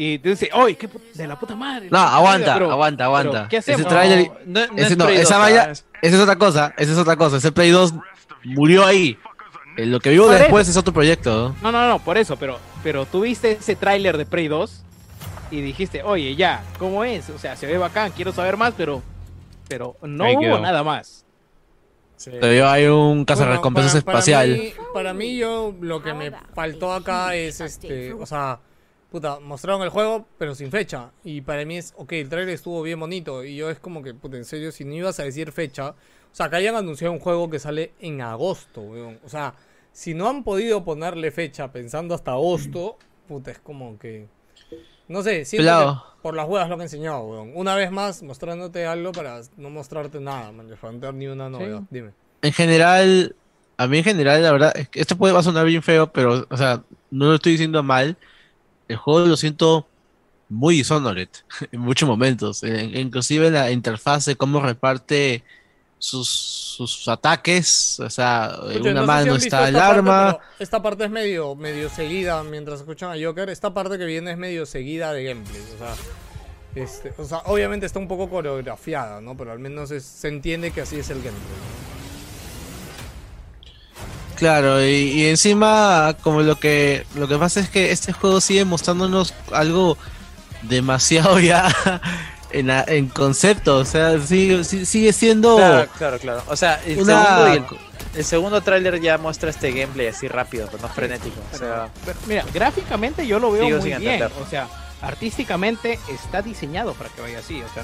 y 0.00 0.18
tú 0.20 0.28
dices, 0.28 0.48
¡ay, 0.52 0.76
qué 0.76 0.88
de 1.14 1.26
la 1.26 1.36
puta 1.36 1.56
madre! 1.56 1.88
No, 1.90 1.98
aguanta, 1.98 2.54
pero- 2.54 2.70
aguanta, 2.70 3.04
pero, 3.04 3.16
aguanta. 3.16 3.48
¿Qué 3.48 3.56
Ese 3.56 3.72
hacemos? 3.72 3.92
tráiler- 3.92 4.30
No, 4.46 4.60
no 4.68 4.72
ese 4.76 4.92
es 4.92 4.96
no, 4.96 5.04
Play 5.06 5.16
esa 5.16 5.34
2, 5.34 5.42
valla-. 5.42 5.70
Esa 5.72 5.86
es 6.16 6.20
otra 6.20 6.36
cosa, 6.36 6.72
esa 6.78 6.92
es 6.92 6.98
otra 6.98 7.16
cosa. 7.16 7.36
Ese 7.38 7.50
Play 7.50 7.70
2 7.70 7.94
murió 8.44 8.86
ahí. 8.86 9.18
Eh, 9.76 9.86
lo 9.86 9.98
que 9.98 10.10
vivo 10.10 10.28
después 10.28 10.68
eso. 10.68 10.70
es 10.70 10.76
otro 10.76 10.94
proyecto. 10.94 11.52
¿no? 11.62 11.72
No, 11.72 11.88
no, 11.88 11.98
por 11.98 12.16
eso, 12.16 12.36
pero, 12.36 12.60
pero 12.84 13.06
tú 13.06 13.22
viste 13.22 13.52
ese 13.60 13.74
tráiler 13.74 14.16
de 14.16 14.24
Prey 14.24 14.46
2 14.46 14.84
y 15.50 15.60
dijiste, 15.62 16.04
oye, 16.04 16.36
ya, 16.36 16.62
¿cómo 16.78 17.02
es? 17.02 17.28
O 17.30 17.38
sea, 17.40 17.56
se 17.56 17.66
ve 17.66 17.76
bacán, 17.76 18.12
quiero 18.12 18.32
saber 18.32 18.56
más, 18.56 18.74
pero, 18.76 19.02
pero 19.68 19.96
no 20.02 20.22
Ahí 20.24 20.34
hubo 20.36 20.42
quedó. 20.42 20.60
nada 20.60 20.84
más. 20.84 21.24
Todavía 22.40 22.72
hay 22.72 22.86
un 22.86 23.24
cazarrecompensas 23.24 23.92
Bueno, 23.94 24.04
para- 24.06 24.18
espacial. 24.18 24.50
Para 24.50 24.62
mí, 24.62 24.72
para 24.94 25.14
mí, 25.14 25.36
yo 25.38 25.74
lo 25.80 26.02
que 26.02 26.14
me 26.14 26.32
faltó 26.54 26.92
acá 26.92 27.34
es 27.34 27.60
este, 27.60 28.12
o 28.12 28.26
sea, 28.26 28.58
puta, 29.10 29.40
mostraron 29.40 29.82
el 29.82 29.88
juego, 29.88 30.26
pero 30.38 30.54
sin 30.54 30.70
fecha. 30.70 31.10
Y 31.24 31.40
para 31.40 31.64
mí 31.64 31.78
es, 31.78 31.94
ok, 31.96 32.12
el 32.12 32.28
trailer 32.28 32.54
estuvo 32.54 32.82
bien 32.82 33.00
bonito. 33.00 33.44
Y 33.44 33.56
yo 33.56 33.70
es 33.70 33.78
como 33.78 34.02
que, 34.02 34.14
puta, 34.14 34.36
en 34.36 34.44
serio, 34.44 34.72
si 34.72 34.84
no 34.84 34.94
ibas 34.94 35.18
a 35.20 35.24
decir 35.24 35.52
fecha, 35.52 35.90
o 35.90 36.34
sea, 36.34 36.50
que 36.50 36.56
hayan 36.56 36.76
anunciado 36.76 37.12
un 37.12 37.18
juego 37.18 37.50
que 37.50 37.58
sale 37.58 37.92
en 38.00 38.20
agosto, 38.20 38.82
weón. 38.82 39.18
O 39.24 39.28
sea, 39.28 39.54
si 39.92 40.14
no 40.14 40.28
han 40.28 40.44
podido 40.44 40.84
ponerle 40.84 41.30
fecha 41.30 41.72
pensando 41.72 42.14
hasta 42.14 42.32
agosto, 42.32 42.98
puta, 43.26 43.50
es 43.50 43.58
como 43.58 43.98
que. 43.98 44.26
No 45.08 45.22
sé, 45.22 45.46
siento 45.46 46.04
que 46.14 46.22
por 46.22 46.34
las 46.34 46.46
huevas 46.46 46.68
lo 46.68 46.76
que 46.76 46.82
han 46.82 46.86
enseñado, 46.86 47.22
weón. 47.22 47.52
Una 47.54 47.74
vez 47.74 47.90
más, 47.90 48.22
mostrándote 48.22 48.86
algo 48.86 49.12
para 49.12 49.40
no 49.56 49.70
mostrarte 49.70 50.20
nada, 50.20 50.52
man. 50.52 50.68
Ni 51.14 51.26
una 51.26 51.48
novedad. 51.48 51.82
Dime. 51.90 52.12
En 52.42 52.52
general, 52.52 53.34
a 53.78 53.86
mí 53.86 53.98
en 53.98 54.04
general, 54.04 54.42
la 54.42 54.52
verdad, 54.52 54.74
esto 54.92 55.16
puede 55.16 55.32
va 55.32 55.40
a 55.40 55.42
sonar 55.42 55.66
bien 55.66 55.82
feo, 55.82 56.12
pero, 56.12 56.46
o 56.48 56.56
sea, 56.56 56.82
no 57.10 57.26
lo 57.26 57.34
estoy 57.36 57.52
diciendo 57.52 57.82
mal. 57.82 58.16
El 58.88 58.96
juego 58.96 59.26
lo 59.26 59.36
siento 59.36 59.86
muy 60.48 60.76
Dishonored 60.76 61.28
en 61.72 61.80
muchos 61.80 62.08
momentos. 62.08 62.62
En- 62.62 62.96
inclusive 62.96 63.50
la 63.50 63.70
interfase, 63.70 64.34
cómo 64.36 64.60
reparte 64.60 65.44
sus, 65.98 66.28
sus 66.28 67.06
ataques. 67.08 68.00
O 68.00 68.08
sea, 68.10 68.56
en 68.70 68.80
una 68.82 68.92
no 68.92 69.00
sé 69.00 69.02
si 69.02 69.06
mano 69.06 69.36
está 69.36 69.68
el 69.68 69.74
parte, 69.74 69.98
arma. 69.98 70.38
esta 70.58 70.80
parte 70.82 71.04
es 71.04 71.10
medio, 71.10 71.54
medio 71.54 71.90
seguida 71.90 72.42
mientras 72.44 72.80
escuchan 72.80 73.10
a 73.10 73.22
Joker. 73.22 73.50
Esta 73.50 73.74
parte 73.74 73.98
que 73.98 74.04
viene 74.06 74.30
es 74.32 74.38
medio 74.38 74.64
seguida 74.64 75.12
de 75.12 75.24
gameplay. 75.24 75.60
O 75.74 75.78
sea, 75.78 75.94
este, 76.74 77.12
o 77.18 77.24
sea 77.24 77.38
obviamente 77.46 77.84
está 77.86 77.98
un 77.98 78.08
poco 78.08 78.30
coreografiada, 78.30 79.20
¿no? 79.20 79.36
Pero 79.36 79.52
al 79.52 79.58
menos 79.58 79.90
es- 79.90 80.04
se 80.04 80.28
entiende 80.28 80.70
que 80.70 80.80
así 80.82 80.98
es 80.98 81.10
el 81.10 81.16
gameplay. 81.18 81.42
¿no? 81.42 81.87
Claro, 84.38 84.80
y, 84.82 84.86
y 85.10 85.26
encima, 85.26 86.16
como 86.22 86.42
lo 86.42 86.58
que 86.58 87.04
lo 87.16 87.26
que 87.28 87.36
pasa 87.36 87.60
es 87.60 87.68
que 87.68 87.90
este 87.92 88.12
juego 88.12 88.40
sigue 88.40 88.64
mostrándonos 88.64 89.34
algo 89.52 89.98
demasiado 90.62 91.38
ya 91.40 91.68
en, 92.52 92.68
la- 92.68 92.84
en 92.86 93.08
concepto, 93.08 93.76
o 93.78 93.84
sea, 93.84 94.18
sigue, 94.20 94.64
si- 94.64 94.86
sigue 94.86 95.12
siendo 95.12 95.56
Claro, 95.56 95.88
claro, 95.98 96.18
claro. 96.18 96.42
O 96.48 96.56
sea, 96.56 96.80
el 96.86 97.00
una... 97.00 97.24
segundo, 97.24 97.46
el, 97.74 98.18
el 98.18 98.24
segundo 98.24 98.60
tráiler 98.62 99.00
ya 99.00 99.18
muestra 99.18 99.50
este 99.50 99.70
gameplay 99.72 100.06
así 100.06 100.28
rápido, 100.28 100.68
pero 100.70 100.82
no 100.82 100.88
frenético. 100.88 101.36
O 101.52 101.58
sea, 101.58 101.88
Pero, 102.06 102.18
mira, 102.26 102.44
gráficamente 102.54 103.26
yo 103.26 103.38
lo 103.38 103.50
veo 103.52 103.64
muy 103.68 103.84
bien. 103.86 103.96
entender. 104.02 104.30
O 104.40 104.48
sea, 104.48 104.68
artísticamente 105.02 105.98
está 106.14 106.42
diseñado 106.42 106.94
para 106.94 107.10
que 107.10 107.20
vaya 107.20 107.40
así. 107.40 107.60
O 107.62 107.74
sea, 107.74 107.82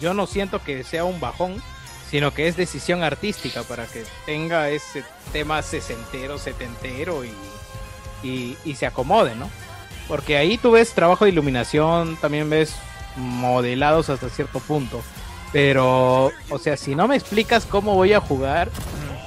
yo 0.00 0.14
no 0.14 0.26
siento 0.26 0.62
que 0.62 0.84
sea 0.84 1.04
un 1.04 1.18
bajón, 1.20 1.62
sino 2.10 2.32
que 2.32 2.48
es 2.48 2.56
decisión 2.56 3.02
artística 3.02 3.62
para 3.62 3.86
que 3.86 4.04
tenga 4.26 4.70
ese 4.70 5.04
tema 5.32 5.62
sesentero, 5.62 6.38
setentero 6.38 7.24
y, 7.24 7.32
y, 8.22 8.56
y 8.64 8.74
se 8.74 8.86
acomode, 8.86 9.34
¿no? 9.34 9.50
Porque 10.08 10.38
ahí 10.38 10.56
tú 10.56 10.72
ves 10.72 10.92
trabajo 10.94 11.24
de 11.24 11.30
iluminación, 11.30 12.16
también 12.16 12.48
ves 12.48 12.74
modelados 13.16 14.08
hasta 14.08 14.30
cierto 14.30 14.60
punto. 14.60 15.02
Pero, 15.52 16.30
o 16.50 16.58
sea, 16.58 16.76
si 16.76 16.94
no 16.94 17.08
me 17.08 17.16
explicas 17.16 17.66
cómo 17.66 17.94
voy 17.94 18.12
a 18.12 18.20
jugar, 18.20 18.70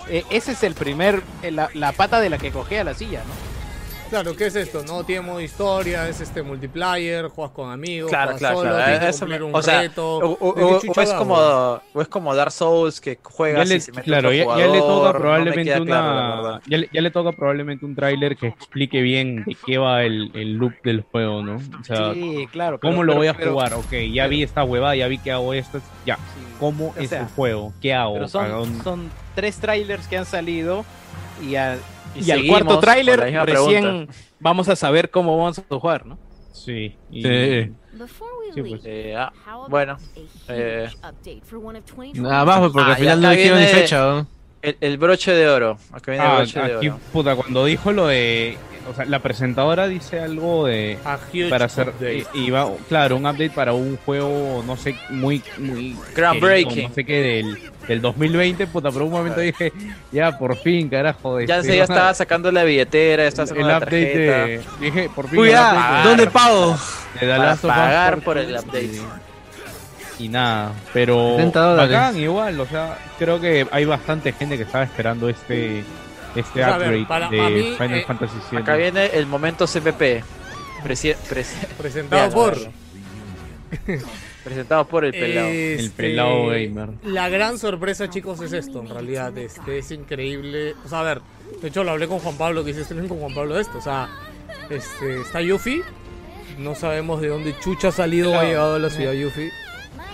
eh, 0.07 0.23
ese 0.29 0.53
es 0.53 0.63
el 0.63 0.73
primer, 0.73 1.23
eh, 1.41 1.51
la, 1.51 1.69
la 1.73 1.91
pata 1.91 2.19
de 2.19 2.29
la 2.29 2.37
que 2.37 2.51
cogea 2.51 2.83
la 2.83 2.93
silla, 2.93 3.23
¿no? 3.23 3.50
Claro, 4.11 4.35
¿qué 4.35 4.47
es 4.47 4.55
esto? 4.57 4.83
No 4.85 5.05
tiene 5.05 5.21
modo 5.21 5.39
historia, 5.39 6.07
es 6.09 6.19
este 6.19 6.43
multiplayer, 6.43 7.29
juegas 7.29 7.53
con 7.55 7.71
amigos, 7.71 8.09
claro, 8.09 8.33
juegas 8.33 8.39
claro, 8.39 8.57
solo, 8.57 8.69
claro. 8.75 8.99
tienes 8.99 9.15
que 9.15 9.19
cumplir 9.21 9.43
un 9.43 9.55
o 9.55 9.61
sea, 9.61 9.81
reto. 9.81 10.17
o, 10.17 10.37
o- 10.49 10.53
¿De 10.53 10.79
qué 10.81 10.99
o- 10.99 11.01
es 11.01 11.13
como, 11.13 11.33
o 11.35 12.01
es 12.01 12.07
como 12.09 12.35
Dark 12.35 12.51
Souls 12.51 12.99
que 12.99 13.17
juegas 13.23 13.69
Ya 13.69 13.73
y 13.73 13.77
le, 13.77 13.81
se 13.81 13.91
mete 13.93 14.03
claro, 14.03 14.27
otro 14.27 14.37
ya, 14.37 14.43
ya 14.57 14.67
le 14.67 14.79
jugador, 14.81 14.81
toca 14.81 15.07
no 15.07 15.13
me 15.13 15.19
probablemente 15.21 15.63
queda 15.63 15.81
una, 15.81 16.61
ya, 16.67 16.77
le, 16.77 16.89
ya 16.91 17.01
le 17.01 17.11
toca 17.11 17.31
probablemente 17.31 17.85
un 17.85 17.95
tráiler 17.95 18.35
que 18.35 18.47
explique 18.47 19.01
bien 19.01 19.45
de 19.45 19.55
qué 19.65 19.77
va 19.77 20.03
el, 20.03 20.29
el 20.33 20.55
loop 20.55 20.73
del 20.83 21.01
juego, 21.09 21.41
¿no? 21.41 21.55
O 21.55 21.83
sea, 21.85 22.13
Sí, 22.13 22.47
claro. 22.51 22.81
¿cómo 22.81 22.95
pero- 22.95 23.03
lo 23.03 23.11
pero- 23.13 23.17
voy 23.19 23.27
a 23.27 23.33
pero- 23.33 23.51
jugar? 23.53 23.73
Ok, 23.75 23.93
ya 24.13 24.27
vi 24.27 24.43
esta 24.43 24.65
huevada, 24.65 24.93
ya 24.97 25.07
vi 25.07 25.19
que 25.19 25.31
hago 25.31 25.53
esto, 25.53 25.79
ya. 26.05 26.17
¿Cómo 26.59 26.93
O 26.97 26.99
es 27.01 27.09
sea, 27.11 27.21
el 27.21 27.27
juego? 27.27 27.71
¿Qué 27.81 27.93
hago? 27.93 28.15
Pero 28.15 28.25
¿A 28.25 28.27
son, 28.27 28.83
son 28.83 29.09
tres 29.35 29.55
trailers 29.55 30.05
que 30.09 30.17
han 30.17 30.25
salido 30.25 30.83
y, 31.41 31.55
al- 31.55 31.79
Y 32.15 32.27
y 32.27 32.31
al 32.31 32.45
cuarto 32.47 32.79
tráiler 32.79 33.19
recién 33.45 33.83
pregunta. 33.83 34.13
vamos 34.39 34.67
a 34.69 34.75
saber 34.75 35.09
cómo 35.09 35.37
vamos 35.37 35.59
a 35.59 35.63
jugar, 35.67 36.05
¿no? 36.05 36.17
Sí. 36.51 36.95
y- 37.11 37.23
Sí. 37.23 38.61
Pues. 38.61 38.81
Eh, 38.83 39.15
ah, 39.15 39.31
bueno, 39.69 39.97
eh, 40.49 40.89
update 40.97 41.41
for 41.45 41.59
one 41.63 41.79
of 41.79 41.85
2020's 41.85 42.19
Nada 42.19 42.43
más, 42.43 42.59
pues, 42.59 42.71
porque 42.73 42.91
Ah, 42.91 42.93
al 42.95 42.97
y 42.97 43.01
final 43.01 43.21
no 43.21 43.29
dijeron 43.29 43.59
ni 43.59 43.65
fecha. 43.67 43.99
¿no? 44.01 44.27
el, 44.61 44.77
el 44.81 44.97
broche 44.97 45.31
de 45.31 45.47
oro. 45.49 45.77
Acá 45.93 46.11
viene 46.11 46.25
el 46.25 46.31
Ah, 46.31 46.35
broche 46.37 46.59
de 46.61 46.75
aquí, 46.77 46.89
oro. 46.89 46.99
puta, 47.13 47.35
cuando 47.35 47.65
dijo 47.65 47.91
lo 47.93 48.07
de. 48.07 48.57
O 48.89 48.93
sea, 48.95 49.05
la 49.05 49.19
presentadora 49.19 49.87
dice 49.87 50.19
algo 50.19 50.65
de. 50.65 50.97
A 51.05 51.17
huge 51.31 51.49
Para 51.49 51.65
hacer. 51.65 51.89
update. 51.89 52.25
Iba, 52.33 52.69
claro, 52.89 53.15
un 53.17 53.25
update 53.25 53.51
para 53.51 53.73
un 53.73 53.97
juego, 54.05 54.63
no 54.65 54.75
sé, 54.77 54.95
muy. 55.09 55.43
muy 55.57 55.95
Groundbreaking. 56.15 56.69
querido, 56.69 56.89
No 56.89 56.95
sé 56.95 57.05
qué, 57.05 57.21
del, 57.21 57.57
del 57.87 58.01
2020, 58.01 58.67
puta, 58.67 58.89
pero 58.91 59.05
un 59.05 59.11
momento 59.11 59.39
dije, 59.39 59.71
ya, 60.11 60.37
por 60.37 60.55
fin, 60.57 60.89
carajo. 60.89 61.39
Ya, 61.41 61.57
este, 61.57 61.71
se, 61.71 61.77
ya 61.77 61.83
estaba 61.83 62.13
sacando 62.13 62.51
la 62.51 62.63
billetera, 62.63 63.25
estaba 63.27 63.43
el 63.43 63.49
sacando 63.49 63.67
la 63.69 63.77
update 63.77 64.05
tarjeta. 64.05 64.45
de. 64.45 64.61
Dije, 64.85 65.09
por 65.15 65.27
fin. 65.29 65.39
El 65.39 65.45
de- 65.45 66.03
¿dónde 66.03 66.27
pago? 66.27 66.77
de 67.19 67.27
para 67.27 67.55
pagar 67.55 68.19
por 68.21 68.37
el 68.37 68.51
update. 68.55 68.91
Y, 70.19 70.25
y 70.25 70.29
nada, 70.29 70.71
pero 70.93 71.35
70 71.37 71.59
dólares. 71.61 71.91
bacán 71.97 72.17
igual, 72.19 72.59
o 72.59 72.65
sea, 72.67 72.97
creo 73.17 73.39
que 73.39 73.65
hay 73.71 73.85
bastante 73.85 74.31
gente 74.33 74.55
que 74.57 74.63
estaba 74.63 74.83
esperando 74.83 75.27
este 75.29 75.83
este 76.35 76.63
a 76.63 76.77
ver, 76.77 76.87
upgrade 76.87 77.05
para- 77.07 77.29
de 77.29 77.49
mí, 77.49 77.73
Final 77.77 77.99
eh, 77.99 78.03
Fantasy 78.07 78.37
VII. 78.51 78.59
Acá 78.59 78.75
viene 78.75 79.05
el 79.07 79.25
momento 79.27 79.65
CPP. 79.67 80.23
Presi- 80.83 81.15
presi- 81.29 81.67
Presentado 81.77 82.21
Vean, 82.21 82.31
por... 82.33 82.57
Presentado 84.43 84.87
por 84.87 85.05
el 85.05 85.11
pelado. 85.11 85.47
Este, 85.49 85.75
El 85.79 85.91
pelado 85.91 86.47
gamer. 86.47 86.89
La 87.03 87.29
gran 87.29 87.59
sorpresa, 87.59 88.09
chicos, 88.09 88.41
es 88.41 88.53
esto, 88.53 88.79
en 88.81 88.89
realidad. 88.89 89.37
Este, 89.37 89.77
es 89.77 89.91
increíble. 89.91 90.73
O 90.83 90.89
sea, 90.89 91.01
a 91.01 91.03
ver, 91.03 91.21
de 91.61 91.67
hecho 91.67 91.83
lo 91.83 91.91
hablé 91.91 92.07
con 92.07 92.17
Juan 92.19 92.35
Pablo, 92.37 92.63
que 92.63 92.71
hice 92.71 92.81
streaming 92.81 93.07
con 93.07 93.19
Juan 93.19 93.35
Pablo 93.35 93.53
de 93.55 93.61
esto. 93.61 93.77
O 93.77 93.81
sea, 93.81 94.09
este, 94.69 95.21
está 95.21 95.41
Yuffie. 95.41 95.83
No 96.57 96.73
sabemos 96.75 97.21
de 97.21 97.27
dónde 97.27 97.55
chucha 97.59 97.89
ha 97.89 97.91
salido 97.91 98.31
o 98.31 98.39
ha 98.39 98.43
llegado 98.43 98.75
a 98.75 98.79
la 98.79 98.89
ciudad 98.89 99.13
Yuffie. 99.13 99.51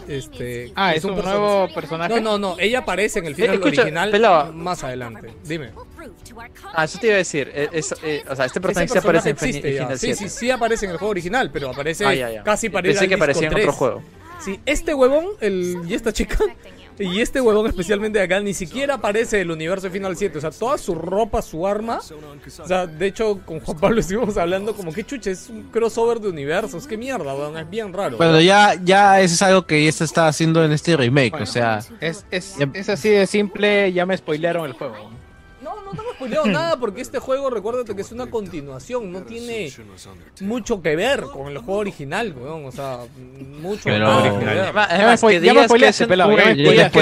Este, 0.09 0.71
Ah, 0.75 0.93
es 0.93 1.03
un 1.05 1.15
nuevo 1.15 1.67
personaje. 1.73 2.15
No, 2.21 2.37
no, 2.37 2.37
no. 2.37 2.55
Ella 2.59 2.79
aparece 2.79 3.19
en 3.19 3.25
el 3.27 3.35
final 3.35 3.55
escucha, 3.55 3.81
original 3.81 4.11
pelado. 4.11 4.51
más 4.53 4.83
adelante. 4.83 5.33
Dime. 5.45 5.69
Ah, 6.73 6.85
eso 6.85 6.99
te 6.99 7.07
iba 7.07 7.15
a 7.15 7.17
decir. 7.19 7.51
eh, 7.53 7.69
es- 7.71 7.93
eh, 8.03 8.23
o 8.29 8.35
sea, 8.35 8.45
este 8.45 8.59
Ese 8.59 8.61
personaje 8.61 8.87
sí 8.87 8.93
personaje 8.93 8.99
aparece 8.99 9.29
en 9.29 9.35
existe 9.35 9.73
ya. 9.73 9.81
Final 9.83 9.99
Sí, 9.99 10.07
7. 10.15 10.29
sí, 10.29 10.39
sí 10.39 10.51
aparece 10.51 10.85
en 10.85 10.91
el 10.91 10.97
juego 10.97 11.11
original, 11.11 11.49
pero 11.51 11.69
aparece 11.69 12.05
Ah, 12.05 12.13
ya, 12.13 12.29
ya. 12.31 12.43
casi 12.43 12.69
para 12.69 12.87
ir 12.87 12.93
Pensé 12.93 13.07
que 13.07 13.15
aparecía 13.15 13.47
en 13.47 13.53
3. 13.53 13.65
otro 13.65 13.73
juego. 13.77 14.03
Sí, 14.39 14.59
este 14.65 14.93
huevón 14.93 15.25
el, 15.41 15.77
y 15.87 15.93
esta 15.95 16.13
chica 16.13 16.37
y 16.99 17.21
este 17.21 17.39
huevón 17.41 17.67
especialmente 17.67 18.17
de 18.17 18.25
acá 18.25 18.39
ni 18.39 18.55
siquiera 18.55 18.95
aparece 18.95 19.41
el 19.41 19.51
universo 19.51 19.85
de 19.87 19.91
Final 19.91 20.15
7. 20.17 20.37
O 20.37 20.41
sea, 20.41 20.49
toda 20.51 20.77
su 20.79 20.95
ropa, 20.95 21.41
su 21.43 21.65
arma. 21.67 21.99
O 21.99 22.67
sea, 22.67 22.87
de 22.87 23.05
hecho, 23.07 23.39
con 23.45 23.59
Juan 23.59 23.77
Pablo 23.79 23.99
estuvimos 24.01 24.35
hablando 24.37 24.75
como 24.75 24.91
que 24.91 25.03
chuche, 25.03 25.31
es 25.31 25.49
un 25.49 25.63
crossover 25.69 26.19
de 26.19 26.29
universos. 26.29 26.87
Qué 26.87 26.97
mierda, 26.97 27.35
weón, 27.35 27.55
es 27.57 27.69
bien 27.69 27.93
raro. 27.93 28.17
Bueno, 28.17 28.39
ya, 28.41 28.73
ya 28.83 29.21
eso 29.21 29.35
es 29.35 29.41
algo 29.43 29.65
que 29.67 29.83
ya 29.85 29.91
se 29.91 30.03
está 30.05 30.27
haciendo 30.27 30.63
en 30.65 30.71
este 30.71 30.95
remake, 30.97 31.35
o 31.41 31.45
sea, 31.45 31.79
Es, 31.99 32.25
es, 32.31 32.55
es 32.73 32.89
así 32.89 33.09
de 33.09 33.27
simple, 33.27 33.91
ya 33.93 34.05
me 34.07 34.17
spoilearon 34.17 34.65
el 34.65 34.73
juego. 34.73 35.11
No, 35.87 35.93
no 35.93 35.97
te 35.97 36.01
hemos 36.01 36.15
spoileado 36.15 36.45
nada 36.47 36.75
porque 36.77 37.01
este 37.01 37.19
juego, 37.19 37.49
recuérdate 37.49 37.95
que 37.95 38.01
es 38.01 38.11
una 38.11 38.27
continuación, 38.29 39.11
no 39.11 39.21
tiene 39.21 39.71
mucho 40.41 40.81
que 40.81 40.95
ver 40.95 41.21
con 41.21 41.47
el 41.47 41.57
juego 41.59 41.79
original, 41.79 42.33
weón. 42.37 42.65
O 42.65 42.71
sea, 42.71 42.99
mucho 43.61 43.81
Pero 43.85 44.05
nada 44.07 44.23
que 44.23 44.29
original. 44.29 44.55
ver. 44.55 44.71
Además, 44.89 45.21
que 45.21 45.41
ya 45.41 45.53
me 45.53 45.63
spoileaste, 45.65 46.07
pelado, 46.07 46.31
ya 46.31 46.35
me 46.45 46.51
es 46.51 46.57
spoileaste. 46.57 46.99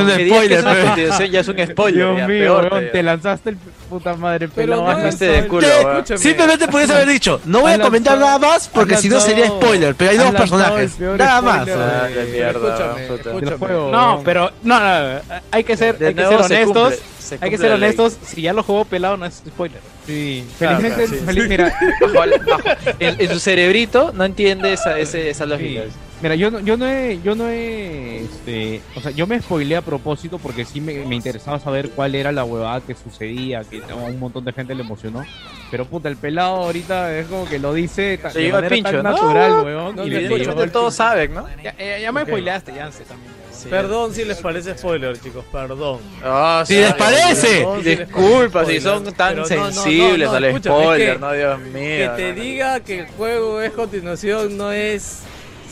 un 0.00 0.10
spoiler, 0.10 0.64
pero- 0.64 0.86
continuación 0.86 1.30
ya 1.30 1.40
es 1.40 1.48
un 1.48 1.66
spoiler. 1.66 2.14
Dios 2.16 2.28
mío, 2.28 2.70
te 2.92 3.02
lanzaste 3.02 3.50
el 3.50 3.56
puta 3.88 4.14
madre 4.16 4.48
Pero 4.48 4.84
pelado. 4.84 5.02
no. 5.02 5.08
Escúchame. 5.08 6.18
simplemente 6.18 6.68
puedes 6.68 6.90
haber 6.90 7.08
dicho, 7.08 7.40
no 7.44 7.60
voy 7.60 7.72
a 7.72 7.78
comentar 7.80 8.18
nada 8.18 8.38
más 8.38 8.68
porque 8.68 8.96
si 8.96 9.08
no 9.08 9.20
sería 9.20 9.46
spoiler, 9.48 9.94
pero 9.94 10.10
hay 10.10 10.16
dos 10.16 10.30
personajes, 10.34 10.98
nada 11.00 11.42
más. 11.42 11.68
Ah, 11.68 12.08
Escúchame, 12.08 13.04
escúchame. 13.04 13.74
No, 13.92 14.22
pero 14.24 14.50
no, 14.62 14.80
no, 14.80 15.20
hay 15.50 15.64
que 15.64 15.76
ser, 15.76 15.96
hay 16.04 16.14
que 16.14 16.26
ser 16.26 16.44
se 16.44 16.62
honestos. 16.94 17.06
cumple, 17.18 17.38
se 17.38 17.38
Hay 17.44 17.50
que 17.50 17.58
ser 17.58 17.72
honestos, 17.72 18.18
si 18.22 18.42
ya 18.42 18.52
lo 18.52 18.62
jugó 18.62 18.84
pelado 18.84 19.16
no 19.16 19.26
es 19.26 19.34
spoiler. 19.46 19.80
Sí, 20.06 20.44
Claro, 20.58 20.78
felizmente, 20.80 21.06
claro, 21.16 21.20
sí. 21.20 21.26
feliz- 21.40 21.48
mira, 21.48 21.78
Bajo 22.00 22.44
bajo- 22.46 22.94
en, 22.98 23.16
en 23.20 23.28
su 23.30 23.38
cerebrito 23.40 24.12
no 24.14 24.24
entiende 24.24 24.72
esa, 24.72 24.98
ese- 24.98 25.30
esa 25.30 25.44
sí. 25.44 25.50
lógica. 25.50 25.82
Mira, 26.22 26.36
yo 26.36 26.50
no, 26.50 26.60
yo 26.60 26.76
no 26.76 26.86
he, 26.88 27.20
yo 27.22 27.34
no 27.34 27.48
he, 27.50 28.22
este, 28.24 28.80
o 28.94 29.00
sea, 29.00 29.10
yo 29.10 29.26
me 29.26 29.38
spoileé 29.40 29.76
a 29.76 29.82
propósito 29.82 30.38
porque 30.38 30.64
sí 30.64 30.80
me, 30.80 31.04
me 31.04 31.16
interesaba 31.16 31.58
saber 31.58 31.90
cuál 31.90 32.14
era 32.14 32.32
la 32.32 32.44
huevada 32.44 32.80
que 32.80 32.94
sucedía, 32.94 33.62
que 33.64 33.82
a 33.90 33.94
un 33.94 34.18
montón 34.18 34.44
de 34.44 34.52
gente 34.52 34.74
le 34.74 34.82
emocionó. 34.82 35.26
Pero 35.70 35.84
puta, 35.86 36.08
el 36.08 36.16
pelado 36.16 36.56
ahorita 36.56 37.18
es 37.18 37.26
como 37.26 37.46
que 37.48 37.58
lo 37.58 37.74
dice 37.74 38.18
Se 38.32 38.38
de 38.38 38.44
lleva 38.44 38.58
el 38.58 38.64
manera 38.64 38.74
pincho, 38.76 38.90
tan 38.92 39.02
¿no? 39.02 39.10
natural, 39.10 39.64
weón. 39.64 39.96
No, 39.96 40.06
y 40.06 40.10
no, 40.10 40.12
le 40.12 40.18
el 40.18 40.24
Evidentemente 40.32 40.72
todos 40.72 40.94
saben, 40.94 41.34
¿no? 41.34 41.46
Ya, 41.62 41.74
ya- 41.76 41.98
ya 41.98 42.12
me 42.12 42.22
spoileaste, 42.22 42.72
Yance, 42.74 43.04
también. 43.04 43.32
Perdón 43.70 44.14
si 44.14 44.24
les 44.24 44.38
parece 44.38 44.76
spoiler, 44.76 45.18
chicos, 45.20 45.44
perdón. 45.50 46.00
Ah, 46.22 46.64
Si 46.66 46.74
les 46.76 46.94
parece. 46.94 47.58
Perdón 47.58 47.78
si 47.82 47.84
les 47.88 47.98
Disculpa 48.00 48.64
si 48.64 48.80
son 48.80 49.12
tan 49.14 49.36
no, 49.36 49.42
no, 49.42 49.46
sensibles 49.48 50.28
no, 50.30 50.36
al 50.36 50.44
es 50.44 50.56
spoiler, 50.62 51.12
que- 51.14 51.18
no, 51.18 51.32
Dios 51.32 51.58
Que 51.58 51.64
mío. 51.70 52.12
te 52.16 52.22
no, 52.32 52.36
no. 52.36 52.42
diga 52.42 52.80
que 52.80 52.98
el 53.00 53.06
juego 53.08 53.60
es 53.60 53.72
continuación 53.72 54.56
no 54.56 54.72
es. 54.72 55.20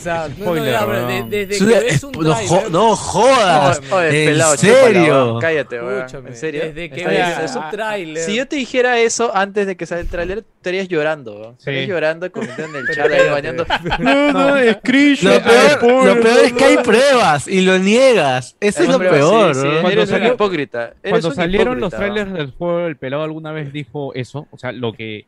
O 0.03 0.05
sea, 0.05 0.25
Es 0.25 0.37
no, 0.37 0.45
no, 0.53 0.55
no, 0.55 0.87
weón. 0.87 1.29
de- 1.29 1.45
desde 1.45 1.53
Es 1.55 1.59
que 1.59 1.79
ves 1.85 1.93
es- 1.95 2.03
un 2.03 2.11
no, 2.11 2.33
jo- 2.35 2.45
trailer. 2.49 2.71
no 2.71 2.95
jodas. 2.97 3.81
Oye, 3.91 4.23
¿En 4.23 4.29
pelado, 4.31 4.57
serio? 4.57 5.37
Cállate, 5.39 5.81
weón. 5.81 6.05
¿En 6.27 6.35
serio? 6.35 6.63
Desde 6.65 6.89
que 6.89 7.05
un 7.05 7.69
trailer. 7.71 8.23
Si 8.23 8.35
yo 8.35 8.47
te 8.47 8.57
dijera 8.57 8.99
eso 8.99 9.31
antes 9.33 9.65
de 9.65 9.77
que 9.77 9.85
salga 9.85 10.01
el 10.01 10.09
tráiler, 10.09 10.43
estarías 10.57 10.89
llorando, 10.89 11.39
weón. 11.39 11.55
Estarías 11.57 11.87
llorando, 11.87 12.29
comentando 12.33 12.79
en 12.79 12.85
el 12.85 12.93
chat 12.95 13.11
ahí 13.11 13.29
bañando. 13.29 13.65
No, 13.99 14.31
no, 14.33 14.57
es 14.57 14.75
Lo 15.23 15.41
peor, 15.41 16.05
lo 16.05 16.21
peor 16.21 16.39
es 16.45 16.53
que 16.53 16.63
hay 16.65 16.77
pruebas 16.77 17.47
y 17.47 17.61
lo 17.61 17.77
niegas. 17.79 18.57
Eso 18.59 18.83
es 18.83 18.89
lo 18.89 18.99
peor. 18.99 19.55
sí, 19.55 19.61
sí, 19.61 19.67
¿no? 19.67 19.81
Cuando 19.81 20.01
eres 20.01 20.11
un 20.11 20.25
hipócrita. 20.25 20.83
Eres 21.01 21.11
Cuando 21.11 21.27
un 21.29 21.35
salieron 21.35 21.79
los 21.79 21.93
trailers 21.93 22.33
del 22.33 22.51
juego, 22.51 22.87
el 22.87 22.97
pelado 22.97 23.23
alguna 23.23 23.51
vez 23.53 23.71
dijo 23.71 24.13
eso, 24.15 24.47
o 24.51 24.57
sea, 24.57 24.71
lo 24.73 24.91
que, 24.93 25.25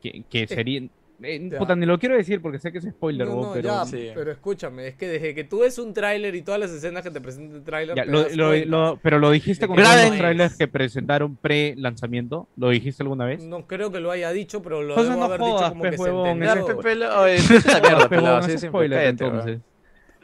que, 0.00 0.22
que 0.30 0.46
sería... 0.46 0.82
eh, 1.24 1.50
puta, 1.58 1.74
ni 1.76 1.86
lo 1.86 1.98
quiero 1.98 2.16
decir 2.16 2.40
porque 2.40 2.58
sé 2.58 2.70
que 2.72 2.78
es 2.78 2.84
spoiler, 2.84 3.26
No, 3.26 3.42
no, 3.42 3.52
pero... 3.52 3.68
ya, 3.68 3.84
sí. 3.84 4.10
pero 4.14 4.30
escúchame, 4.30 4.88
es 4.88 4.94
que 4.96 5.08
desde 5.08 5.34
que 5.34 5.44
tú 5.44 5.60
ves 5.60 5.78
un 5.78 5.92
tráiler 5.94 6.34
y 6.34 6.42
todas 6.42 6.60
las 6.60 6.70
escenas 6.70 7.02
que 7.02 7.10
te 7.10 7.20
presenta 7.20 7.56
el 7.56 7.62
tráiler, 7.64 7.96
pero 9.02 9.18
lo 9.18 9.30
dijiste 9.30 9.66
con 9.66 9.76
todos 9.76 10.08
los 10.08 10.16
trailers 10.18 10.56
que 10.56 10.68
presentaron 10.68 11.36
pre-lanzamiento. 11.36 12.48
¿Lo 12.56 12.70
dijiste 12.70 13.02
alguna 13.02 13.24
vez? 13.26 13.42
No 13.42 13.66
creo 13.66 13.90
que 13.90 14.00
lo 14.00 14.10
haya 14.10 14.30
dicho, 14.30 14.62
pero 14.62 14.82
lo 14.82 14.90
Entonces 14.90 15.10
debo 15.14 15.20
no 15.20 15.26
haber 15.26 15.40
jodas, 15.40 15.60
dicho 15.60 15.68
como 15.70 15.82
que 15.82 15.96
se 15.96 16.02
huevón, 16.02 16.42
entendió. 16.42 16.80
es 17.26 18.60
spoiler, 18.60 19.06
entonces. 19.06 19.60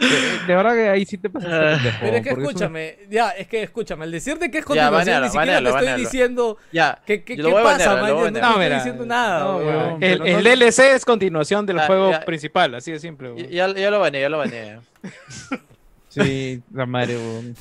De, 0.00 0.06
de 0.46 0.54
verdad 0.56 0.72
que 0.74 0.88
ahí 0.88 1.04
sí 1.04 1.18
te 1.18 1.28
pasaste 1.28 1.54
Ah. 1.54 1.72
pendejo, 1.76 1.96
Pero 2.00 2.16
es 2.16 2.22
que 2.22 2.30
escúchame, 2.30 2.96
ya, 3.10 3.28
es 3.30 3.46
que 3.48 3.62
escúchame, 3.62 4.04
al 4.04 4.10
decirte 4.10 4.50
que 4.50 4.58
es 4.58 4.64
Ya, 4.64 4.66
continuación, 4.66 4.98
banealo, 4.98 5.26
ni 5.26 5.30
siquiera 5.30 5.44
banealo, 5.46 5.64
te 5.64 5.68
estoy 5.70 5.84
banealo. 5.86 6.02
diciendo 6.10 6.58
Ya, 6.72 6.98
qué, 7.06 7.22
qué, 7.22 7.36
yo 7.36 7.42
lo 7.42 7.48
qué 7.48 7.52
voy 7.52 7.60
a 7.60 7.64
pasa, 7.64 7.96
man, 7.96 8.10
no 8.10 8.22
te 8.32 8.40
No, 8.40 8.48
estoy 8.62 8.74
diciendo 8.76 9.06
nada, 9.06 9.40
no, 9.44 9.56
weón. 9.58 10.02
El, 10.02 10.26
el 10.26 10.36
no- 10.42 10.50
DLC 10.50 10.78
es 10.94 11.04
continuación 11.04 11.66
del 11.66 11.76
Ya, 11.76 11.86
juego 11.86 12.10
ya. 12.12 12.24
principal, 12.24 12.74
así 12.74 12.92
de 12.92 12.98
simple. 12.98 13.32
weón. 13.32 13.48
Ya, 13.50 13.68
ya 13.74 13.90
lo 13.90 14.00
baneé, 14.00 14.22
ya 14.22 14.28
lo 14.30 14.38
baneé. 14.38 14.78
Sí, 16.08 16.60
la 16.74 16.86
madre, 16.86 17.16
weón. 17.16 17.54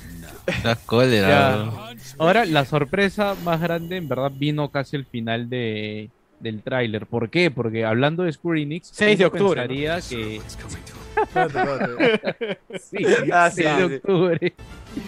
La 0.64 0.76
cólera. 0.76 1.28
Ya. 1.28 1.72
Ahora, 2.18 2.46
la 2.46 2.66
sorpresa 2.66 3.36
más 3.44 3.62
grande, 3.62 3.98
en 3.98 4.10
verdad, 4.10 4.32
vino 4.34 4.70
casi 4.70 4.96
al 4.96 5.06
final 5.06 5.52
de, 5.52 6.10
del 6.40 6.64
tráiler. 6.64 7.06
¿Por 7.06 7.30
qué? 7.30 7.52
Porque 7.52 7.86
hablando 7.86 8.24
de 8.24 8.32
Square 8.34 8.64
Enix, 8.64 8.90
6 8.92 9.20
de 9.20 9.26
octubre, 9.28 9.62
¿no? 9.62 9.68
pensaría 9.68 10.00
que... 10.02 10.42
Espérate, 11.24 11.60
espérate. 11.60 12.60
Sí, 12.80 13.06
Ah, 13.32 13.50
sí, 13.50 13.64
6 13.64 13.76
sí, 13.76 13.82
de 13.82 13.88
sí. 13.90 13.96
octubre. 13.96 14.54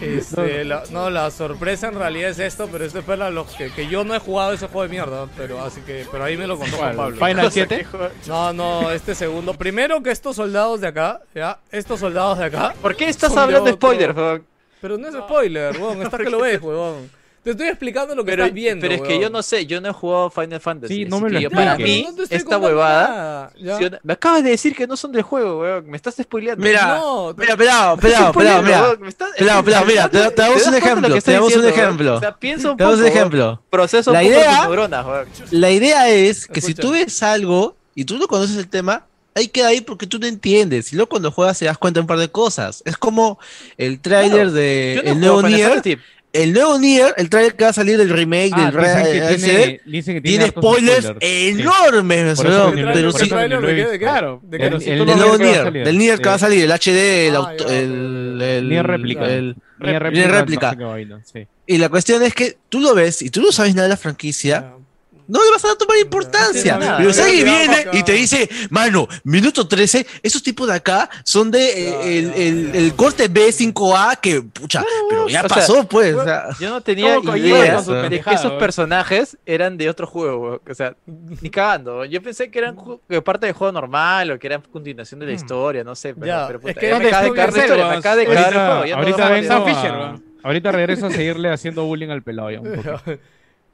Este, 0.01 0.63
la- 0.63 0.83
no, 0.91 1.09
la 1.09 1.31
sorpresa 1.31 1.87
en 1.87 1.95
realidad 1.95 2.29
es 2.29 2.39
esto, 2.39 2.69
pero 2.71 2.85
esto 2.85 2.99
es 2.99 3.05
para 3.05 3.29
los 3.31 3.47
que, 3.55 3.71
que 3.71 3.87
yo 3.87 4.03
no 4.03 4.13
he 4.15 4.19
jugado 4.19 4.53
ese 4.53 4.67
juego 4.67 4.83
de 4.83 4.89
mierda, 4.89 5.27
pero 5.35 5.63
así 5.63 5.81
que, 5.81 6.05
pero 6.11 6.23
ahí 6.23 6.37
me 6.37 6.45
lo 6.47 6.57
contó 6.57 6.77
Juan. 6.77 6.95
Pablo. 6.95 7.15
¿Final 7.25 7.51
7? 7.51 7.87
No, 8.27 8.53
no, 8.53 8.91
este 8.91 9.15
segundo. 9.15 9.53
Primero 9.55 10.01
que 10.03 10.11
estos 10.11 10.35
soldados 10.35 10.81
de 10.81 10.87
acá, 10.87 11.21
ya, 11.33 11.59
estos 11.71 11.99
soldados 11.99 12.37
de 12.37 12.45
acá, 12.45 12.73
¿Por 12.81 12.95
qué 12.95 13.09
estás 13.09 13.35
hablando 13.35 13.65
de 13.65 13.71
otro- 13.71 13.89
spoiler, 13.89 14.11
weón? 14.15 14.45
pero 14.81 14.97
no 14.97 15.07
es 15.07 15.13
spoiler, 15.15 15.77
weón, 15.79 16.01
está 16.03 16.17
que 16.17 16.29
lo 16.29 16.39
ves, 16.41 16.61
weón. 16.61 17.09
Te 17.43 17.51
estoy 17.51 17.67
explicando 17.69 18.13
lo 18.13 18.23
que 18.23 18.31
Pero, 18.33 18.43
estás 18.43 18.53
viendo. 18.53 18.81
pero 18.81 18.93
es 18.93 19.01
que 19.01 19.07
weón. 19.07 19.21
yo 19.21 19.29
no 19.31 19.41
sé, 19.41 19.65
yo 19.65 19.81
no 19.81 19.89
he 19.89 19.91
jugado 19.91 20.29
Final 20.29 20.59
Fantasy. 20.59 20.93
Sí, 20.93 21.05
no 21.05 21.19
me 21.19 21.29
lo 21.31 21.37
que 21.39 21.43
yo-. 21.45 21.49
Para 21.49 21.75
mí, 21.75 22.07
no 22.15 22.23
esta 22.29 22.57
huevada. 22.59 23.51
si- 23.55 23.89
Me 24.03 24.13
acabas 24.13 24.43
de 24.43 24.51
decir 24.51 24.75
que 24.75 24.85
no 24.85 24.95
son 24.95 25.11
del 25.11 25.23
juego, 25.23 25.59
weón. 25.61 25.89
Me 25.89 25.97
estás 25.97 26.15
spoileando. 26.21 26.63
Mira, 26.63 26.97
No, 26.99 27.33
mira, 27.35 27.57
pelado, 27.57 27.97
pelado, 27.97 28.31
pelado, 28.31 28.61
mira. 28.61 28.95
Pelado, 29.37 29.63
pelado, 29.63 29.85
mira, 29.85 30.07
te- 30.09 30.29
te 30.31 30.41
damos 30.41 30.67
un 30.67 30.75
ejemplo, 30.75 31.09
lo 31.09 31.15
que 31.15 31.21
te 31.21 31.31
damos 31.31 31.55
un 31.55 31.65
ejemplo. 31.65 32.15
O 32.15 32.19
sea, 32.19 32.37
piensa 32.37 32.71
un 32.71 32.77
Te 32.77 32.83
damos 32.83 32.99
poco. 32.99 33.07
un 33.09 33.17
ejemplo. 33.17 33.63
Proceso 33.71 34.11
La 34.13 34.19
poco 34.19 34.31
idea- 34.31 34.61
neuronas, 34.61 35.05
weón. 35.05 35.27
La 35.49 35.71
idea 35.71 36.09
es 36.09 36.45
que 36.45 36.61
si 36.61 36.75
tú 36.75 36.91
ves 36.91 37.23
algo 37.23 37.75
y 37.95 38.05
tú 38.05 38.19
no 38.19 38.27
conoces 38.27 38.55
el 38.57 38.67
tema, 38.67 39.05
ahí 39.33 39.47
queda 39.47 39.69
ahí 39.69 39.81
porque 39.81 40.05
tú 40.05 40.19
no 40.19 40.27
entiendes. 40.27 40.93
Y 40.93 40.95
luego 40.95 41.09
cuando 41.09 41.31
juegas 41.31 41.57
te 41.57 41.65
das 41.65 41.77
cuenta 41.79 41.99
de 41.99 42.01
un 42.01 42.07
par 42.07 42.19
de 42.19 42.29
cosas. 42.29 42.83
Es 42.85 42.97
como 42.97 43.39
el 43.77 43.99
tráiler 43.99 44.31
Claro, 44.31 44.51
de 44.51 45.01
no 45.05 45.11
el 45.11 45.19
nuevo 45.19 45.41
Nier. 45.41 45.81
El 46.33 46.53
nuevo 46.53 46.79
Nier, 46.79 47.13
el 47.17 47.29
tráiler 47.29 47.55
que 47.55 47.65
va 47.65 47.71
a 47.71 47.73
salir 47.73 47.97
del 47.97 48.09
remake 48.09 48.51
Ah, 48.53 48.65
del 48.65 48.73
Re- 48.73 48.87
dicen 48.87 49.03
que 49.03 49.33
eh, 49.33 49.37
tiene, 49.37 49.81
dicen 49.85 50.15
que 50.15 50.21
tiene 50.21 50.47
spoilers 50.47 51.05
Sí. 51.19 51.49
enormes, 51.59 52.37
Por 52.37 52.47
eso 52.47 52.69
que 52.71 52.75
¿Qué 52.77 52.81
no- 52.83 52.93
pero 52.93 52.93
trailer? 52.93 53.11
por 53.11 53.13
sí, 53.13 53.17
¿Qué 53.19 53.25
eso 53.25 53.35
trailer 53.35 53.59
que. 53.91 53.99
Claro. 53.99 54.39
¿De 54.43 54.57
qué? 54.57 54.63
El- 54.65 54.71
Pero 54.79 54.91
el 55.03 55.07
lo 55.09 55.15
nuevo 55.17 55.37
que 55.37 55.43
Nier, 55.43 55.73
del 55.85 55.97
Nier 55.97 56.19
que 56.19 56.29
va 56.29 56.35
a 56.35 56.37
Sí. 56.37 56.45
salir, 56.45 56.63
el 56.63 56.71
HD, 56.71 57.27
el, 57.27 57.35
Ah, 57.35 57.53
el, 57.69 58.41
el, 58.41 58.69
Nier 58.69 58.87
réplica. 58.87 59.25
el- 59.25 59.55
Ni 59.79 59.87
Nier 60.11 60.31
réplica. 60.31 60.77
sí. 61.25 61.47
Y 61.67 61.77
la 61.79 61.89
cuestión 61.89 62.23
es 62.23 62.33
que 62.33 62.57
tú 62.69 62.79
lo 62.79 62.93
ves 62.95 63.21
y 63.21 63.29
tú 63.29 63.41
no 63.41 63.51
sabes 63.51 63.75
nada 63.75 63.87
de 63.87 63.89
la 63.89 63.97
franquicia, 63.97 64.73
no 65.31 65.43
le 65.43 65.51
vas 65.51 65.63
a 65.63 65.75
tomar 65.77 65.97
importancia. 65.97 66.77
No, 66.77 66.85
no, 66.91 66.97
Pero 66.97 67.07
no, 67.09 67.13
si 67.13 67.21
alguien 67.21 67.45
no, 67.45 67.51
viene 67.57 67.85
y 67.93 68.03
te 68.03 68.11
dice, 68.13 68.49
mano, 68.69 69.07
minuto 69.23 69.67
13, 69.67 70.05
esos 70.23 70.43
tipos 70.43 70.67
de 70.67 70.73
acá 70.75 71.09
son 71.23 71.49
de 71.51 71.87
eh, 71.89 72.17
el, 72.19 72.27
no, 72.27 72.33
el- 72.35 72.71
no. 72.71 72.77
el 72.77 72.93
corte 72.95 73.29
B5A 73.31 74.19
que, 74.19 74.41
pucha, 74.41 74.83
pero 75.09 75.27
ya 75.29 75.39
o 75.39 75.47
sea, 75.47 75.55
pasó, 75.55 75.87
pues. 75.87 76.13
o 76.15 76.23
sea, 76.23 76.47
Yo 76.59 76.69
no 76.69 76.81
tenía 76.81 77.17
idea 77.35 77.81
de 77.81 78.21
que 78.21 78.33
esos 78.33 78.51
personajes 78.53 79.37
eran 79.45 79.77
de 79.77 79.89
otro 79.89 80.05
juego, 80.05 80.37
weón. 80.39 80.61
O 80.69 80.73
sea, 80.75 80.95
ni 81.05 81.49
cagando. 81.49 82.03
Yo 82.05 82.21
pensé 82.21 82.51
que 82.51 82.59
eran 82.59 82.75
parte 83.23 83.45
del 83.45 83.55
juego 83.55 83.71
normal 83.71 84.31
o 84.31 84.39
que 84.39 84.47
eran 84.47 84.61
continuación 84.61 85.19
de 85.21 85.27
la 85.27 85.31
historia, 85.31 85.83
no 85.83 85.95
sé. 85.95 86.13
Pero, 86.13 86.25
Ya, 86.27 86.47
pero 86.47 86.59
puta, 86.59 86.71
es 86.71 86.77
que 86.77 86.89
ya 86.89 86.99
me 86.99 87.07
acaba 87.07 87.23
de 87.23 87.33
caer 87.33 87.53
la 87.53 87.59
historia, 87.59 87.87
me 87.87 87.95
acaba 87.95 88.15
de 88.17 88.25
caer 88.25 88.37
el 88.37 88.43
Ahorita, 88.43 88.65
juego. 88.67 88.95
ahorita 88.95 90.21
ahorita 90.43 90.71
regreso 90.71 91.05
a 91.07 91.11
seguirle 91.11 91.49
haciendo 91.53 91.85
bullying 91.85 92.09
al 92.09 92.21
pelado 92.23 92.51
ya 92.51 92.59
un 92.59 92.73
poco. 92.83 92.99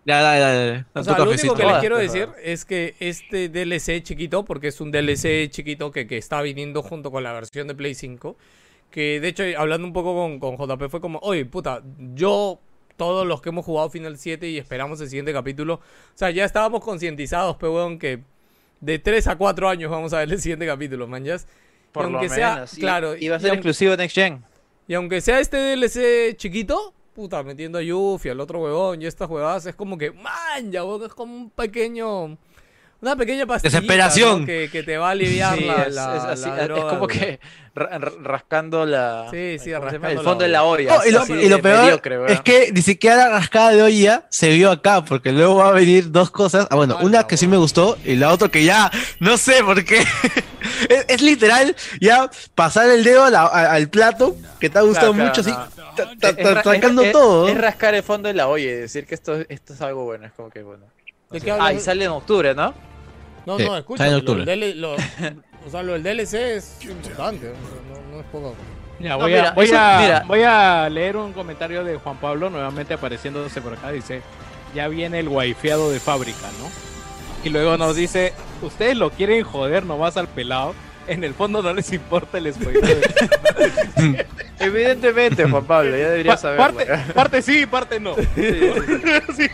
Ya, 0.07 0.21
dale, 0.21 0.39
dale, 0.39 0.57
dale. 0.71 0.85
O 0.93 1.03
sea, 1.03 1.17
lo 1.19 1.29
único 1.29 1.53
que 1.53 1.61
le 1.63 1.67
Jodas, 1.69 1.79
quiero 1.81 1.97
decir 1.97 2.29
es 2.41 2.65
que 2.65 2.95
este 2.99 3.49
DLC 3.49 4.01
chiquito, 4.01 4.43
porque 4.45 4.69
es 4.69 4.79
un 4.81 4.89
DLC 4.91 5.49
chiquito 5.49 5.91
que, 5.91 6.07
que 6.07 6.17
está 6.17 6.41
viniendo 6.41 6.81
junto 6.81 7.11
con 7.11 7.23
la 7.23 7.33
versión 7.33 7.67
de 7.67 7.75
Play 7.75 7.93
5, 7.93 8.35
que 8.89 9.19
de 9.19 9.27
hecho, 9.27 9.43
hablando 9.57 9.85
un 9.85 9.93
poco 9.93 10.15
con, 10.15 10.39
con 10.39 10.55
JP, 10.57 10.89
fue 10.89 11.01
como, 11.01 11.19
oye, 11.19 11.45
puta, 11.45 11.83
yo, 12.15 12.59
todos 12.95 13.27
los 13.27 13.41
que 13.41 13.49
hemos 13.49 13.65
jugado 13.65 13.89
Final 13.89 14.17
7 14.17 14.47
y 14.49 14.57
esperamos 14.57 14.99
el 15.01 15.09
siguiente 15.09 15.33
capítulo, 15.33 15.75
o 15.75 15.81
sea, 16.15 16.31
ya 16.31 16.45
estábamos 16.45 16.83
concientizados, 16.83 17.57
pe, 17.57 17.67
weón, 17.67 17.99
que 17.99 18.21
de 18.79 18.97
3 18.99 19.27
a 19.27 19.35
4 19.37 19.69
años 19.69 19.91
vamos 19.91 20.13
a 20.13 20.19
ver 20.19 20.31
el 20.31 20.39
siguiente 20.41 20.65
capítulo, 20.65 21.05
man, 21.07 21.23
ya 21.25 21.35
es- 21.35 21.47
Por 21.91 22.07
y 22.07 22.11
lo 22.11 22.19
aunque 22.19 22.33
sea, 22.33 22.53
menos. 22.55 22.77
Y- 22.77 22.81
claro, 22.81 23.15
Y 23.15 23.27
va 23.27 23.35
a 23.35 23.39
y 23.39 23.41
ser 23.41 23.49
aun- 23.51 23.55
exclusivo 23.57 23.91
de 23.91 23.97
Next 23.97 24.15
Gen. 24.15 24.43
y 24.87 24.93
aunque 24.93 25.19
sea 25.21 25.39
este 25.41 25.57
DLC 25.57 26.35
chiquito, 26.37 26.93
puta, 27.17 27.41
metiendo 27.41 27.79
a 27.79 27.81
Yuffie, 27.81 28.29
al 28.29 28.39
otro 28.39 28.59
huevón 28.59 29.01
y 29.01 29.07
estas 29.07 29.27
huevadas, 29.27 29.65
es 29.65 29.73
como 29.73 29.97
que, 29.97 30.11
man, 30.11 30.71
ya, 30.71 30.83
es 31.03 31.13
como 31.15 31.35
un 31.35 31.49
pequeño. 31.49 32.37
Una 32.99 33.15
pequeña 33.15 33.45
pastillita, 33.45 33.79
Desesperación. 33.79 34.39
¿no? 34.41 34.45
Que, 34.47 34.69
que 34.71 34.81
te 34.81 34.97
va 34.97 35.09
a 35.09 35.11
aliviar 35.11 35.55
Sí, 35.57 35.65
la, 35.65 35.83
es, 35.83 35.93
la- 35.95 36.15
es 36.17 36.23
así, 36.23 36.49
la 36.49 36.61
es 36.61 36.67
droga, 36.67 36.89
como 36.89 37.07
que 37.07 37.39
ra- 37.75 37.99
ra- 37.99 38.11
rascando 38.23 38.85
la. 38.87 39.27
Sí, 39.29 39.57
sí, 39.63 39.71
rascando 39.71 40.07
El 40.07 40.15
la 40.15 40.21
fondo 40.23 40.43
de 40.43 40.49
la 40.49 40.63
olla. 40.63 40.95
No, 40.97 41.05
y 41.05 41.11
lo, 41.11 41.21
así 41.21 41.33
y 41.33 41.47
lo 41.47 41.57
de 41.57 41.61
peor 41.61 41.83
mediocre, 41.83 42.33
es 42.33 42.41
que 42.41 42.71
ni 42.73 42.81
siquiera 42.81 43.15
la 43.17 43.29
rascada 43.29 43.69
de 43.71 43.83
olla 43.83 44.25
se 44.29 44.49
vio 44.49 44.71
acá, 44.71 45.05
porque 45.05 45.31
luego 45.31 45.57
va 45.57 45.69
a 45.69 45.71
venir 45.73 46.11
dos 46.11 46.31
cosas. 46.31 46.67
Ah, 46.71 46.75
bueno, 46.75 46.95
Ah, 46.99 47.03
una 47.03 47.21
no, 47.21 47.27
que 47.27 47.37
sí 47.37 47.47
me 47.47 47.57
gustó 47.57 47.97
y 48.03 48.15
la 48.15 48.31
otra 48.31 48.49
que 48.49 48.63
ya 48.63 48.89
no 49.19 49.37
sé 49.37 49.63
por 49.63 49.85
qué. 49.85 49.99
es, 50.89 51.05
es 51.07 51.21
literal 51.21 51.75
ya 52.01 52.29
pasar 52.55 52.89
el 52.89 53.03
dedo 53.03 53.25
a 53.25 53.29
la- 53.29 53.41
a- 53.43 53.73
al 53.73 53.89
plato 53.89 54.35
que 54.59 54.71
te 54.71 54.79
ha 54.79 54.81
gustado 54.81 55.13
Claro, 55.13 55.29
mucho, 55.29 55.43
claro, 55.43 55.61
así, 55.61 55.79
no. 55.79 55.85
ta- 56.19 56.33
ta- 56.33 56.61
ta- 56.63 57.11
todo. 57.11 57.47
Es 57.47 57.57
rascar 57.59 57.93
el 57.93 58.01
fondo 58.01 58.27
de 58.27 58.33
la 58.33 58.47
olla 58.47 58.65
y 58.65 58.73
decir 58.73 59.05
que 59.05 59.13
esto, 59.13 59.37
esto 59.49 59.73
es 59.73 59.81
algo 59.81 60.03
bueno. 60.05 60.25
Es 60.25 60.31
como 60.33 60.49
que 60.49 60.63
bueno. 60.63 60.85
¿De 61.31 61.41
qué 61.41 61.51
Ah, 61.51 61.73
y 61.73 61.79
sale 61.79 62.05
en 62.05 62.11
octubre, 62.11 62.53
¿no? 62.55 62.73
No, 63.45 63.57
Sí, 63.57 63.63
no, 63.63 63.69
sale 63.69 63.79
escucha. 63.79 64.05
en 64.07 64.11
Lo, 64.13 64.17
octubre. 64.19 64.45
del 64.45 64.81
lo- 64.81 64.93
o 65.67 65.69
sea, 65.71 65.83
lo 65.83 65.93
del 65.93 66.03
DLC 66.03 66.33
es 66.57 66.77
importante, 66.83 67.47
no, 67.89 68.15
no 68.15 68.19
es 68.21 68.25
poco. 68.31 68.55
No, 68.99 69.17
voy, 69.19 69.31
mira, 69.31 69.49
a, 69.49 69.53
voy, 69.53 69.65
eso- 69.65 69.77
a, 69.77 69.99
mira. 70.01 70.23
voy 70.27 70.41
a 70.43 70.89
leer 70.89 71.17
un 71.17 71.31
comentario 71.33 71.83
de 71.83 71.97
Juan 71.97 72.17
Pablo 72.17 72.49
nuevamente 72.49 72.93
apareciéndose 72.95 73.61
por 73.61 73.73
acá. 73.73 73.91
Dice, 73.91 74.21
ya 74.73 74.87
viene 74.87 75.19
el 75.19 75.27
wifeado 75.27 75.91
de 75.91 75.99
fábrica, 75.99 76.47
¿no? 76.59 76.69
Y 77.43 77.49
luego 77.49 77.77
nos 77.77 77.95
dice, 77.95 78.33
ustedes 78.61 78.97
lo 78.97 79.11
quieren 79.11 79.43
joder 79.43 79.85
nomás 79.85 80.17
al 80.17 80.27
pelado. 80.27 80.73
En 81.07 81.23
el 81.23 81.33
fondo 81.33 81.61
no 81.61 81.73
les 81.73 81.93
importa 81.93 82.37
el 82.37 82.53
spoiler. 82.53 82.99
Evidentemente, 84.59 85.45
Juan 85.49 85.63
Pablo, 85.65 85.91
ya 85.91 86.09
deberías 86.09 86.35
Pa- 86.35 86.41
saberlo. 86.57 86.63
parte, 86.85 87.13
parte 87.13 87.41
sí, 87.41 87.65
parte 87.65 87.99
no. 87.99 88.15
Sí, 88.35 88.43
sí, 88.43 89.33
sí. 89.37 89.47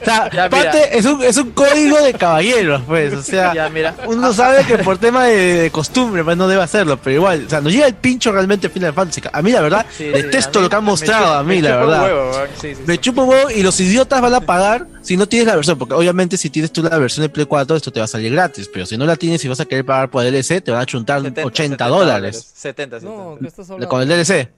O 0.00 0.04
sea, 0.04 0.30
Ya, 0.30 0.46
es 0.92 1.04
un, 1.06 1.22
es 1.22 1.36
un 1.36 1.50
código 1.52 2.00
de 2.02 2.12
caballeros, 2.14 2.82
pues. 2.86 3.14
O 3.14 3.22
sea, 3.22 3.54
Ya, 3.54 3.68
mira. 3.68 3.94
uno 4.06 4.32
sabe 4.32 4.64
que 4.64 4.78
por 4.78 4.98
tema 4.98 5.24
de, 5.24 5.62
de 5.62 5.70
costumbre, 5.70 6.22
pues 6.22 6.36
no 6.36 6.46
debe 6.48 6.62
hacerlo, 6.62 6.98
pero 7.02 7.16
igual, 7.16 7.44
o 7.46 7.50
sea, 7.50 7.60
nos 7.60 7.72
llega 7.72 7.86
el 7.86 7.94
pincho 7.94 8.30
realmente 8.32 8.68
Final 8.68 8.92
Fantasy. 8.92 9.22
A 9.32 9.42
mí, 9.42 9.50
la 9.52 9.60
verdad, 9.60 9.86
Sí, 9.96 10.04
detesto 10.04 10.60
lo 10.60 10.68
que 10.68 10.76
han 10.76 10.84
mostrado, 10.84 11.34
a 11.34 11.42
mí, 11.42 11.56
me 11.56 11.62
la 11.62 11.76
verdad. 11.76 12.04
huevo. 12.04 12.32
Sí, 12.60 12.74
sí, 12.74 12.82
Me 12.86 12.94
un 13.22 13.28
huevo 13.28 13.50
y 13.50 13.62
los 13.62 13.78
idiotas 13.80 14.20
van 14.20 14.34
a 14.34 14.40
pagar 14.40 14.86
si 15.02 15.16
no 15.16 15.26
tienes 15.28 15.46
la 15.46 15.56
versión, 15.56 15.78
porque 15.78 15.94
obviamente 15.94 16.36
si 16.36 16.50
tienes 16.50 16.72
tú 16.72 16.82
la 16.82 16.96
versión 16.98 17.22
de 17.22 17.28
Play 17.28 17.46
4 17.46 17.76
esto 17.76 17.92
te 17.92 18.00
va 18.00 18.04
a 18.04 18.08
salir 18.08 18.32
gratis, 18.32 18.68
pero 18.72 18.86
si 18.86 18.96
no 18.96 19.04
la 19.06 19.16
tienes 19.16 19.44
y 19.44 19.48
vas 19.48 19.60
a 19.60 19.66
querer 19.66 19.84
pagar 19.84 20.10
por 20.10 20.24
el 20.24 20.32
DLC 20.32 20.62
te 20.62 20.70
van 20.70 20.80
a 20.80 20.86
chuntar 20.86 21.20
70, 21.22 21.40
80 21.44 21.62
70 21.62 21.86
dólares 21.88 22.52
70, 22.54 23.00
70. 23.00 23.00
No, 23.16 23.38
¿qué 23.38 23.46
estás 23.48 23.70
hablando? 23.70 23.88
con 23.88 24.00
el 24.02 24.08
DLC. 24.08 24.48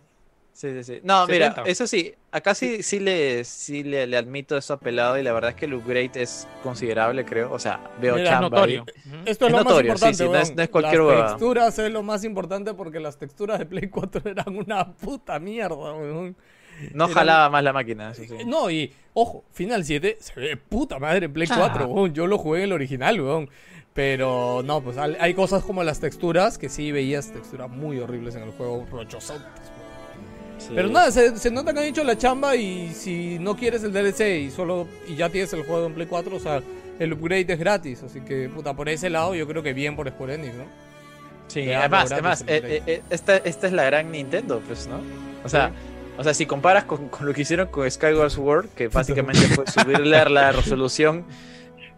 Sí, 0.57 0.71
sí, 0.73 0.85
sí. 0.85 1.01
No, 1.03 1.27
mira, 1.27 1.49
70. 1.51 1.71
eso 1.71 1.87
sí, 1.87 2.15
acá 2.33 2.55
sí, 2.55 2.83
sí, 2.83 2.99
le, 2.99 3.45
sí 3.45 3.83
le, 3.83 4.07
le 4.07 4.17
admito 4.17 4.57
eso 4.57 4.73
apelado 4.73 5.19
y 5.19 5.23
la 5.23 5.35
verdad 5.35 5.51
es 5.51 5.57
que 5.57 5.67
el 5.67 5.75
upgrade 5.75 6.13
es 6.15 6.49
considerable, 6.63 7.27
creo. 7.27 7.53
O 7.53 7.59
sea, 7.59 7.79
veo 8.01 8.15
Mira, 8.17 8.31
chamba 8.31 8.49
notorio. 8.49 8.87
ahí. 8.89 9.13
Esto 9.27 9.47
es, 9.49 9.53
Es 9.53 9.59
lo 9.59 9.65
notorio, 9.65 9.93
más 9.93 10.01
sí, 10.01 10.07
importante, 10.07 10.17
sí, 10.17 10.25
no 10.31 10.39
es- 10.39 10.57
no 10.57 10.63
es 10.63 10.69
cualquier 10.71 11.03
Las 11.03 11.31
texturas 11.33 11.79
es 11.79 11.93
lo 11.93 12.03
más 12.03 12.25
importante 12.25 12.73
porque 12.73 13.01
las 13.01 13.19
texturas 13.19 13.59
de 13.59 13.67
Play 13.67 13.89
4 13.91 14.23
eran 14.31 14.57
una 14.57 14.91
puta 14.95 15.39
mierda, 15.39 15.77
weón. 15.77 16.35
No 16.95 17.05
Eran- 17.05 17.15
jalaba 17.15 17.51
más 17.51 17.63
la 17.63 17.75
máquina, 17.75 18.13
eso 18.13 18.23
sí. 18.23 18.45
No, 18.47 18.71
y 18.71 18.91
ojo, 19.13 19.45
Final 19.53 19.85
7 19.85 20.17
se 20.21 20.41
ve 20.41 20.57
puta 20.57 20.99
madre 20.99 21.27
en 21.27 21.35
Play 21.35 21.49
Ah. 21.51 21.57
4, 21.59 21.87
weón. 21.87 22.15
Yo 22.15 22.27
lo 22.27 22.39
jugué 22.39 22.61
en 22.61 22.65
el 22.65 22.73
original, 22.73 23.21
weón. 23.21 23.51
Pero 23.93 24.63
no, 24.65 24.83
pues 24.83 24.97
hay 24.99 25.35
cosas 25.35 25.63
como 25.65 25.83
las 25.85 26.01
texturas 26.01 26.57
que 26.59 26.69
sí 26.71 26.93
veías 26.93 27.31
texturas 27.33 27.69
muy 27.71 27.99
horribles 27.99 28.35
en 28.37 28.43
el 28.43 28.51
juego, 28.53 28.87
rochosotas. 28.91 29.73
Sí. 30.67 30.73
Pero 30.75 30.89
nada, 30.89 31.11
se, 31.11 31.37
se 31.37 31.51
nota 31.51 31.73
que 31.73 31.79
han 31.81 31.85
hecho 31.87 32.03
la 32.03 32.19
chamba 32.19 32.57
y 32.57 32.93
si 32.93 33.39
no 33.39 33.57
quieres 33.57 33.85
el 33.85 33.93
DLC 33.93 34.41
y 34.47 34.51
solo 34.51 34.89
y 35.07 35.15
ya 35.15 35.29
tienes 35.31 35.53
el 35.53 35.63
juego 35.65 35.87
en 35.87 35.95
Play 35.95 36.07
4, 36.09 36.35
o 36.37 36.41
sea, 36.41 36.61
el 36.99 37.13
upgrade 37.13 37.53
es 37.53 37.59
gratis, 37.59 38.03
así 38.03 38.21
que 38.21 38.49
puta, 38.49 38.75
por 38.75 38.89
ese 38.89 39.11
lado 39.11 39.35
yo 39.35 39.47
creo 39.47 39.63
que 39.63 39.73
bien 39.73 39.95
por 39.95 40.09
Square 40.09 40.35
Enix, 40.35 40.55
¿no? 40.55 40.65
Sí, 41.49 41.65
Te 41.67 41.77
además, 41.77 42.11
además 42.11 42.45
el 42.49 42.65
eh, 42.65 42.83
eh, 42.87 43.03
esta, 43.11 43.37
esta 43.37 43.67
es 43.69 43.73
la 43.73 43.85
gran 43.85 44.11
Nintendo, 44.11 44.61
pues, 44.67 44.89
¿no? 44.89 45.01
O 45.45 45.49
sea, 45.49 45.71
o 46.17 46.25
sea 46.25 46.35
si 46.35 46.47
comparas 46.47 46.85
con, 46.85 47.09
con 47.09 47.27
lo 47.27 47.33
que 47.33 47.43
hicieron 47.43 47.69
con 47.69 47.89
Skyward 47.89 48.31
Sword, 48.31 48.69
que 48.71 48.89
básicamente 48.89 49.49
fue 49.49 49.67
subirle 49.69 50.25
la 50.29 50.51
resolución 50.53 51.25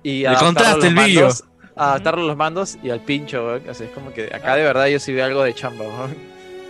y 0.02 0.24
Le 0.26 0.36
contraste 0.36 0.76
los 0.76 0.84
el 0.88 0.94
vídeo. 0.94 1.20
mandos, 1.22 1.44
adaptarlo 1.74 2.22
a 2.22 2.26
los 2.26 2.36
mandos 2.36 2.78
y 2.82 2.90
al 2.90 3.00
pincho, 3.00 3.46
weón. 3.46 3.68
O 3.68 3.74
sea, 3.74 3.86
es 3.86 3.92
como 3.92 4.12
que 4.12 4.26
acá 4.34 4.56
de 4.56 4.64
verdad 4.64 4.86
yo 4.88 4.98
sí 4.98 5.12
veo 5.12 5.24
algo 5.24 5.42
de 5.42 5.54
chamba. 5.54 5.84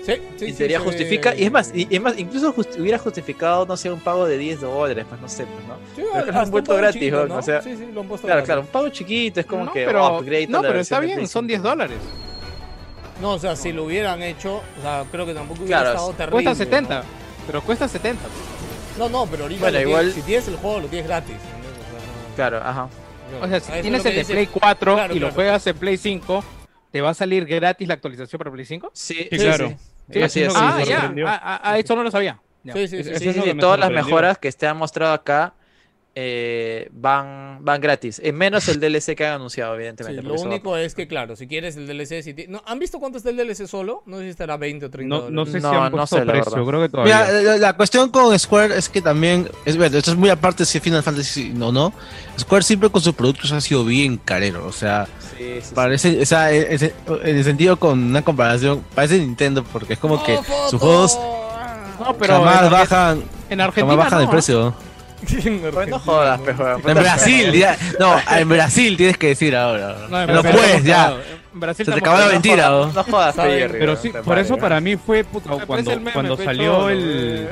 Sí, 0.09 0.23
sí, 0.39 0.45
y 0.47 0.49
sí, 0.49 0.55
sería 0.55 0.79
se 0.79 0.85
justifica, 0.87 1.35
y 1.37 1.45
es 1.45 1.53
más, 1.53 1.71
y, 1.75 1.87
es 1.91 2.01
más 2.01 2.19
incluso 2.19 2.53
just- 2.55 2.79
hubiera 2.79 2.99
justificado, 2.99 3.67
no 3.67 3.77
sé, 3.77 3.91
un 3.93 4.01
pago 4.01 4.27
de 4.27 4.39
10 4.39 4.63
dólares, 4.63 5.05
pues 5.09 5.21
no 5.21 5.29
sé, 5.29 5.45
pues, 5.45 5.67
¿no? 5.67 5.75
Sí, 5.95 6.03
Pero 6.15 6.33
lo 6.33 6.39
han 6.41 6.51
pago 6.51 6.77
gratis, 6.79 7.01
chiquito, 7.01 7.27
¿no? 7.27 7.37
o 7.37 7.43
sea, 7.43 7.61
sí, 7.61 7.77
sí, 7.77 7.89
lo 7.93 8.01
han 8.01 8.09
puesto 8.09 8.27
Claro, 8.27 8.39
gratis. 8.39 8.47
claro, 8.47 8.61
un 8.63 8.67
pago 8.69 8.89
chiquito, 8.89 9.41
es 9.41 9.47
como 9.47 9.65
no, 9.67 9.73
que 9.73 9.85
pero, 9.85 10.05
oh, 10.07 10.19
upgrade 10.21 10.47
no, 10.49 10.63
pero 10.63 10.81
está 10.81 10.99
bien, 11.01 11.29
son 11.29 11.47
10 11.47 11.59
5. 11.61 11.69
dólares. 11.69 11.99
No, 13.21 13.33
o 13.33 13.39
sea, 13.39 13.55
si 13.57 13.73
lo 13.73 13.85
hubieran 13.85 14.23
hecho, 14.23 14.57
o 14.79 14.83
sea, 14.83 15.05
creo 15.11 15.27
que 15.27 15.35
tampoco 15.35 15.63
hubiera 15.65 15.81
Claro, 15.83 15.91
estado 15.97 16.13
terrible. 16.13 16.33
Cuesta 16.45 16.51
¿no? 16.51 16.57
70, 16.57 17.05
pero 17.47 17.63
cuesta 17.63 17.89
70. 17.89 18.23
No, 18.99 19.09
no, 19.11 19.27
pero 19.27 19.43
ahorita 19.43 19.61
Bueno, 19.61 19.79
lo 19.79 19.85
tienes- 19.85 19.89
igual- 19.89 20.13
si 20.13 20.23
tienes 20.23 20.49
el 20.49 20.57
juego, 20.57 20.81
lo 20.81 20.87
tienes 20.89 21.07
gratis. 21.07 21.33
¿entendés? 21.35 21.71
O 21.71 21.91
sea, 21.91 22.29
no- 22.31 22.35
Claro, 22.37 22.57
ajá. 22.65 22.89
no. 23.33 23.45
O 23.45 23.49
sea, 23.49 23.61
si 23.61 23.73
es 23.73 23.83
tienes 23.83 24.07
el 24.07 24.13
de 24.13 24.19
dice- 24.21 24.33
Play 24.33 24.47
4 24.47 24.95
Claro, 24.95 25.13
y 25.15 25.19
lo 25.19 25.27
claro. 25.27 25.35
juegas 25.35 25.67
en 25.67 25.77
Play 25.77 25.97
5, 25.99 26.45
¿te 26.93 27.01
va 27.03 27.11
a 27.11 27.15
salir 27.15 27.45
gratis 27.45 27.87
la 27.89 27.95
actualización 27.95 28.39
para 28.39 28.51
Play 28.53 28.65
5? 28.65 28.91
Sí, 28.95 29.15
Sí, 29.15 29.29
sí, 29.33 29.37
claro. 29.39 29.69
sí. 29.69 29.77
Sí, 30.11 30.23
Así 30.23 30.43
es. 30.43 30.55
Ah, 30.57 30.83
ya. 30.87 31.13
Ah, 31.27 31.61
ah, 31.63 31.79
eso 31.79 31.95
no 31.95 32.03
lo 32.03 32.11
sabía. 32.11 32.41
Ya. 32.63 32.73
Sí, 32.73 32.89
sí, 32.89 33.05
sí. 33.05 33.15
Sí, 33.17 33.33
sí, 33.33 33.55
todas 33.55 33.79
las 33.79 33.91
mejoras 33.91 34.39
que 34.39 34.51
te 34.53 34.67
han 34.67 34.77
mostrado 34.77 35.13
acá 35.13 35.55
eh, 36.21 36.89
van, 36.93 37.59
van 37.61 37.81
gratis. 37.81 38.21
En 38.25 38.35
menos 38.35 38.67
el 38.67 38.81
DLC 38.81 39.15
que 39.15 39.25
han 39.25 39.35
anunciado, 39.35 39.73
Sí, 39.73 39.77
evidentemente. 39.77 40.21
lo 40.23 40.35
eso 40.35 40.45
va- 40.45 40.51
único 40.51 40.77
es 40.77 40.97
que, 40.97 41.07
claro, 41.07 41.37
si 41.37 41.47
quieres 41.47 41.77
el 41.77 41.87
DLC, 41.87 42.23
si 42.25 42.35
ti- 42.35 42.47
no, 42.49 42.61
¿han 42.67 42.81
visto 42.81 42.99
cuánto 42.99 43.19
está 43.19 43.31
el 43.31 43.37
DLC 43.37 43.69
solo? 43.69 44.03
No 44.05 44.17
sé 44.17 44.25
si 44.25 44.29
estará 44.31 44.57
20 44.57 44.87
o 44.87 44.91
30 44.91 45.17
No, 45.17 45.31
no 45.31 45.47
sé 45.47 45.61
No, 45.61 45.71
si 45.71 45.77
han 45.77 45.85
no 45.85 45.91
puesto 45.99 46.17
sé, 46.17 46.23
precio, 46.27 46.67
creo 46.67 46.81
que 46.81 46.89
todavía. 46.89 47.25
Mira, 47.29 47.43
la, 47.43 47.57
la 47.59 47.73
cuestión 47.77 48.11
con 48.11 48.37
Square 48.37 48.77
es 48.77 48.89
que 48.89 49.01
también, 49.01 49.49
es 49.65 49.77
verdad, 49.77 49.99
esto 49.99 50.11
es 50.11 50.17
muy 50.17 50.29
aparte 50.31 50.65
si 50.65 50.81
Final 50.81 51.05
Fantasy 51.05 51.55
o 51.61 51.71
no, 51.71 51.93
Square 52.37 52.65
siempre 52.65 52.91
con 52.91 53.01
sus 53.01 53.15
productos 53.15 53.53
ha 53.53 53.61
sido 53.61 53.85
bien 53.85 54.17
carero, 54.17 54.67
o 54.67 54.73
sea, 54.73 55.07
Sí, 55.37 55.37
sí, 55.39 55.61
sí. 55.63 55.73
parece, 55.75 56.21
o 56.21 56.27
sea, 56.27 56.51
en, 56.53 56.67
en- 56.83 56.93
en 57.23 57.37
el 57.37 57.45
sentido 57.45 57.79
con 57.79 57.97
una 58.03 58.23
comparación, 58.23 58.85
parece 58.93 59.19
Nintendo 59.21 59.63
porque 59.63 59.93
es 59.93 59.99
como 60.01 60.21
que 60.25 60.35
¡Oh, 60.35 60.43
foto! 60.43 60.71
sus 60.71 60.81
juegos 60.81 61.19
No, 62.01 62.17
pero 62.19 62.35
jamás 62.39 62.63
en, 62.65 62.71
bajan, 62.73 63.23
en 63.51 63.61
Argentina 63.61 63.93
jamás 63.93 64.07
bajan 64.07 64.19
no, 64.19 64.25
el 64.25 64.31
precio. 64.31 64.75
En 65.23 65.61
Pues 65.61 65.73
no 65.73 65.79
Argentina, 65.81 65.99
jodas, 65.99 66.39
¿no? 66.39 66.45
pejo. 66.45 66.89
En 66.89 66.95
Brasil, 66.95 67.53
ya, 67.53 67.77
no, 67.99 68.17
en 68.37 68.49
Brasil 68.49 68.97
tienes 68.97 69.19
que 69.19 69.29
decir 69.29 69.57
ahora. 69.57 69.97
No, 70.09 70.23
en 70.23 70.27
No 70.35 70.43
Brasil 70.43 70.51
puedes, 70.61 70.85
ya. 70.85 70.97
cagados. 70.97 71.25
En 71.55 71.61
Brasil 71.61 71.87
Se 71.87 71.93
te 71.93 71.99
acabó 71.99 72.19
la 72.19 72.27
mentira, 72.29 72.69
No 72.69 73.05
jodas, 73.05 73.37
no 73.37 73.43
Pero 73.43 73.97
sí, 73.97 74.13
por 74.25 74.39
eso 74.39 74.57
para 74.57 74.81
mí 74.81 74.97
fue 74.97 75.25
puta, 75.25 75.51
cuando, 75.67 75.99
meme, 75.99 76.37
salió 76.37 76.89
el 76.89 77.49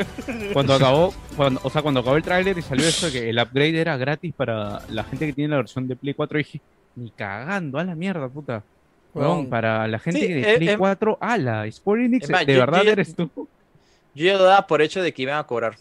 cuando 0.53 0.75
acabó 0.75 1.15
cuando, 1.37 1.61
o 1.63 1.71
sea 1.71 1.83
cuando 1.83 2.01
acabó 2.01 2.17
el 2.17 2.23
tráiler 2.23 2.57
y 2.57 2.63
salió 2.63 2.87
eso 2.87 3.11
que 3.11 3.31
el 3.31 3.39
upgrade 3.39 3.81
era 3.81 3.97
gratis 3.97 4.33
para 4.37 4.81
la 4.91 5.03
gente 5.05 5.27
que 5.27 5.33
tiene 5.33 5.51
la 5.51 5.57
versión 5.57 5.89
de 5.89 5.97
Play 5.97 6.15
4 6.15 6.39
dije 6.39 6.61
ni 6.95 7.11
cagando 7.11 7.79
a 7.79 7.85
la 7.85 7.95
mierda 7.95 8.29
puta 8.29 8.63
para 9.51 9.89
la 9.89 9.99
gente 9.99 10.21
Sí, 10.21 10.33
de 10.33 10.55
eh, 10.55 10.57
Play 10.59 10.69
eh, 10.75 10.79
4 10.79 11.19
ala 11.21 11.65
Square 11.73 12.05
Enix 12.05 12.29
de 12.29 12.59
verdad 12.59 12.87
eres 12.87 13.15
tú 13.15 13.31
Yo 14.15 14.25
ya 14.25 14.39
daba 14.39 14.67
por 14.67 14.83
hecho 14.83 15.03
de 15.03 15.13
que 15.13 15.23
iban 15.23 15.39
a 15.39 15.45
cobrar. 15.45 15.77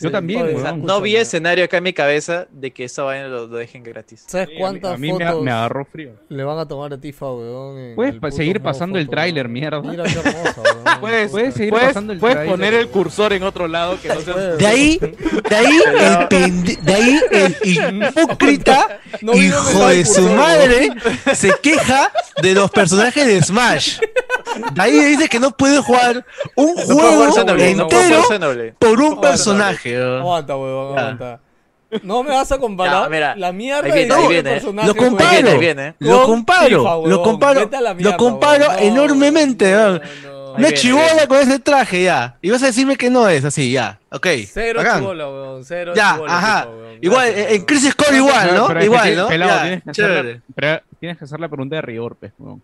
Yo 0.00 0.10
también, 0.10 0.44
weón. 0.44 0.82
no 0.84 1.00
vi 1.00 1.16
escenario 1.16 1.64
acá 1.64 1.78
en 1.78 1.84
mi 1.84 1.92
cabeza 1.92 2.46
de 2.50 2.70
que 2.72 2.84
esa 2.84 3.02
vaina 3.02 3.28
lo, 3.28 3.46
lo 3.46 3.56
dejen 3.56 3.82
gratis. 3.82 4.24
¿Sabes 4.26 4.48
Sí, 4.48 4.52
a 4.52 4.54
mí- 4.56 4.60
cuántas 4.60 4.94
a 4.94 4.96
mí 4.98 5.12
me, 5.12 5.24
fotos 5.26 5.42
me 5.42 5.50
agarró 5.50 5.84
frío 5.84 6.10
le 6.28 6.44
van 6.44 6.58
a 6.58 6.66
tomar 6.68 6.92
a 6.92 6.98
Tifa, 6.98 7.26
weón? 7.32 7.94
Puedes 7.94 8.14
pa- 8.16 8.30
seguir 8.30 8.60
pasando 8.60 8.98
el 8.98 9.08
tráiler, 9.08 9.48
mierda. 9.48 9.80
Mira 9.82 10.04
qué 10.04 10.18
hermosa, 10.18 10.60
weón. 10.62 11.00
Puedes, 11.00 11.30
Puedes 11.30 11.54
seguir 11.54 11.70
puedes, 11.70 11.88
pasando 11.88 12.12
el 12.12 12.18
puedes 12.18 12.36
tráiler. 12.36 12.54
poner 12.56 12.74
el 12.74 12.88
cursor 12.88 13.32
en 13.32 13.42
otro 13.42 13.68
lado 13.68 13.98
que 14.00 14.08
no 14.08 14.20
sea... 14.20 14.34
Puedes. 14.34 14.58
De 14.58 14.66
ahí, 14.66 14.98
de 14.98 15.56
ahí, 15.56 15.78
el 15.86 16.28
pende- 16.28 16.78
de 16.80 16.94
ahí 16.94 17.20
el 17.30 17.56
hipócrita, 17.64 19.00
No 19.22 19.34
hijo 19.34 19.86
de 19.88 20.04
su 20.04 20.22
madre, 20.30 20.90
se 21.34 21.52
queja 21.62 22.12
de 22.42 22.54
los 22.54 22.70
personajes 22.70 23.26
de 23.26 23.42
Smash. 23.42 23.98
De 24.72 24.82
ahí 24.82 24.92
dice 25.04 25.28
que 25.28 25.38
no 25.40 25.50
puede 25.50 25.80
jugar 25.80 26.24
un 26.54 26.74
No 26.74 26.82
juego 26.94 27.10
jugar 27.16 27.32
Xenoblade, 27.32 27.74
no 27.74 27.88
puedo 27.88 28.32
entero 28.32 28.74
por 28.78 29.00
un 29.00 29.14
No, 29.16 29.20
personaje. 29.20 29.96
Aguanta, 29.96 30.52
aguanta. 30.52 31.40
No 32.02 32.22
me 32.24 32.30
vas 32.30 32.50
a 32.50 32.58
comparar 32.58 33.04
Ya, 33.04 33.08
mira, 33.08 33.36
la 33.36 33.52
mierda 33.52 33.86
ahí 33.86 33.92
viene, 33.92 34.08
de 34.08 34.14
ahí 34.14 34.20
ese 34.24 34.28
viene. 34.32 34.50
personaje, 34.50 34.88
Lo 34.88 34.94
comparo, 34.96 35.28
Ahí 35.28 35.34
viene, 35.36 35.50
ahí 35.50 35.58
viene. 35.58 35.94
lo 36.00 36.22
comparo, 36.24 36.66
FIFA, 36.80 36.96
lo 37.08 37.22
comparo, 37.22 37.60
mierda, 37.68 37.94
lo 38.10 38.16
comparo 38.16 38.64
weón. 38.68 38.76
No, 38.76 38.82
enormemente. 39.04 39.76
Una 40.58 40.72
chivola 40.72 41.26
con 41.28 41.38
ese 41.38 41.58
traje 41.58 42.02
ya. 42.04 42.36
Y 42.42 42.50
vas 42.50 42.62
a 42.62 42.66
decirme 42.66 42.96
que 42.96 43.10
no 43.10 43.28
es 43.28 43.44
así, 43.44 43.70
ya. 43.70 44.00
Ok. 44.10 44.26
Cero 44.50 44.80
bacán. 44.82 45.00
chibola, 45.00 45.28
weón. 45.28 45.64
Cero 45.64 45.92
Ya, 45.94 46.14
chibola, 46.14 46.36
ajá. 46.38 46.66
Weón. 46.68 46.98
Igual, 47.02 47.26
Gracias, 47.32 47.52
en. 47.52 47.64
Crisis 47.66 47.94
Core 47.94 48.16
igual, 48.16 48.54
¿no? 48.54 48.66
Pero 48.68 48.84
Igual, 48.84 49.16
¿no? 49.16 49.28
pelado, 49.28 49.50
Ya, 49.52 49.62
tienes, 49.62 49.82
que 49.84 49.90
hacer 49.90 50.04
la, 50.08 50.16
chévere. 50.16 50.40
pero 50.54 50.82
tienes 50.98 51.18
que 51.18 51.24
hacer 51.24 51.40
la 51.40 51.48
pregunta 51.48 51.76
de 51.76 51.82
rigor 51.82 52.16
pues 52.18 52.32
weón. 52.38 52.62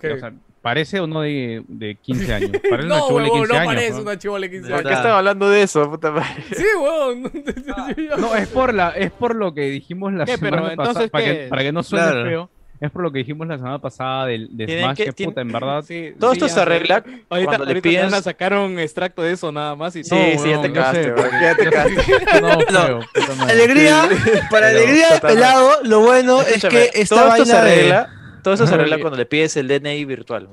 ¿Qué? 0.00 0.12
O 0.12 0.18
sea, 0.18 0.32
parece 0.62 1.00
o 1.00 1.06
no 1.06 1.20
de, 1.22 1.62
de 1.68 1.94
15 1.96 2.34
años 2.34 2.50
parece 2.70 2.86
una 2.86 2.98
No, 2.98 3.06
chibola 3.08 3.24
de 3.24 3.30
weón, 3.30 3.42
15 3.46 3.52
no 3.54 3.58
años 3.60 3.74
parece 3.74 3.92
weón. 3.92 4.02
una 4.02 4.18
chibola 4.18 4.40
de 4.46 4.50
15 4.50 4.70
¿Por 4.70 4.82
qué 4.82 4.88
años. 4.88 4.98
están 4.98 5.12
hablando 5.12 5.50
de 5.50 5.62
eso, 5.62 5.90
puta 5.90 6.10
madre? 6.10 6.44
Sí, 6.56 6.64
weón. 6.80 7.22
No, 8.20 8.34
es 8.34 8.48
por 8.48 8.74
la, 8.74 8.90
es 8.90 9.10
por 9.10 9.34
lo 9.34 9.54
que 9.54 9.62
dijimos 9.62 10.12
la 10.12 10.24
¿Qué? 10.24 10.36
Pero 10.38 10.56
semana 10.56 10.76
pasada. 10.76 10.88
entonces, 11.04 11.10
Para 11.10 11.24
que, 11.24 11.30
¿qué? 11.38 11.46
para 11.48 11.62
que 11.62 11.72
no 11.72 11.82
suene 11.82 12.06
Claro. 12.06 12.24
feo, 12.28 12.50
es 12.80 12.90
por 12.92 13.02
lo 13.02 13.10
que 13.10 13.18
dijimos 13.18 13.46
la 13.48 13.56
semana 13.56 13.80
pasada 13.80 14.26
del, 14.26 14.48
de 14.56 14.80
Smash, 14.82 14.96
que- 14.96 15.12
que, 15.12 15.24
puta, 15.26 15.40
en 15.40 15.48
verdad. 15.48 15.82
Sí, 15.82 16.12
Todo 16.18 16.30
sí, 16.30 16.36
esto 16.36 16.46
ya 16.46 16.54
se 16.54 16.60
arregla 16.60 17.02
Ahorita, 17.28 17.46
cuando 17.46 17.64
le 17.64 17.70
ahorita 17.70 17.88
pides- 17.88 18.04
van 18.04 18.14
a 18.14 18.22
sacar 18.22 18.54
un 18.54 18.78
extracto 18.78 19.22
de 19.22 19.32
eso 19.32 19.50
nada 19.50 19.74
más 19.74 19.96
y 19.96 20.04
Sí, 20.04 20.10
todo, 20.10 20.20
sí, 20.44 20.50
ya 20.50 20.62
te 20.62 20.72
cagaste, 20.72 21.14
ya 21.42 21.54
te 21.56 21.64
cagaste. 21.70 22.40
No, 22.40 22.48
No. 22.70 22.86
feo. 22.86 23.00
Alegría, 23.48 24.02
para 24.50 24.68
Pero, 24.68 24.78
alegría 24.78 25.08
de 25.08 25.14
totalmente. 25.14 25.26
pelado, 25.28 25.70
lo 25.84 26.00
bueno 26.00 26.42
es 26.42 26.64
que 26.64 26.90
esta 26.94 27.16
todo 27.16 27.28
esto 27.34 27.44
se 27.46 27.52
vaina 27.52 27.64
de... 27.64 27.72
arregla, 27.72 28.10
todo 28.48 28.54
esto 28.54 28.66
se 28.66 28.74
arregla 28.74 28.98
cuando 28.98 29.16
le 29.18 29.26
pides 29.26 29.56
el 29.58 29.68
DNI 29.68 30.04
virtual. 30.06 30.48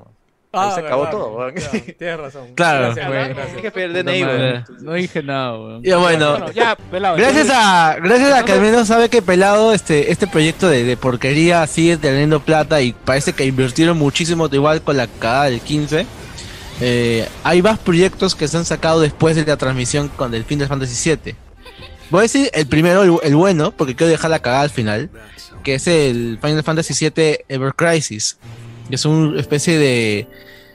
Ahí 0.52 0.72
se 0.74 0.80
acabó 0.82 1.08
todo, 1.10 1.32
weón. 1.38 1.54
Ah, 1.58 1.78
Tienes 1.98 2.18
razón. 2.18 2.48
Claro. 2.56 2.94
Gracias, 2.94 3.08
Güey. 3.08 3.18
weón, 3.20 3.26
Tienes 3.34 3.36
gracias. 3.38 3.62
que 3.62 3.72
pedir 3.72 3.90
Puta 3.90 4.04
DNI, 4.12 4.24
madre. 4.24 4.52
weón. 4.52 4.66
No 4.86 4.94
dije 4.94 5.24
nada, 5.24 5.58
weón. 5.60 5.84
Ya 5.84 5.98
bueno, 5.98 6.32
Bueno, 6.32 6.52
ya, 6.52 6.76
pelado. 6.76 7.18
gracias 7.18 7.50
a, 7.54 7.96
gracias 8.02 8.34
a 8.34 8.44
que 8.46 8.52
al 8.52 8.62
menos 8.62 8.88
sabe 8.88 9.10
que 9.10 9.22
pelado 9.22 9.74
este, 9.74 10.12
este 10.12 10.28
proyecto 10.28 10.68
de, 10.70 10.84
de 10.84 10.98
porquería 10.98 11.66
sigue 11.68 11.98
teniendo 11.98 12.40
plata 12.42 12.82
y 12.82 12.92
parece 12.94 13.34
que 13.34 13.46
invirtieron 13.46 13.98
muchísimo 13.98 14.48
igual 14.52 14.82
con 14.82 14.98
la 14.98 15.08
cagada 15.08 15.46
del 15.46 15.62
15. 15.62 16.06
Eh, 16.82 17.28
hay 17.44 17.62
más 17.62 17.80
proyectos 17.80 18.36
que 18.36 18.48
se 18.50 18.58
han 18.58 18.66
sacado 18.66 19.00
después 19.00 19.36
de 19.38 19.46
la 19.46 19.56
transmisión 19.58 20.10
con 20.10 20.34
el 20.34 20.44
Final 20.44 20.68
Fantasy 20.68 21.16
VII. 21.24 21.36
Voy 22.12 22.20
a 22.20 22.22
decir 22.24 22.50
el 22.54 22.68
primero, 22.68 23.04
el, 23.04 23.14
el 23.24 23.36
bueno, 23.36 23.72
porque 23.72 23.96
quiero 23.96 24.12
dejar 24.12 24.30
la 24.32 24.40
cagada 24.40 24.62
al 24.64 24.70
final, 24.70 25.10
que 25.66 25.76
es 25.76 25.88
el 25.88 26.38
Final 26.42 26.64
Fantasy 26.64 27.10
VII 27.10 27.40
Ever 27.50 27.74
Crisis. 27.74 28.38
Que 28.88 28.96
es 28.96 29.04
una 29.04 29.40
especie 29.40 29.78
de... 29.78 30.28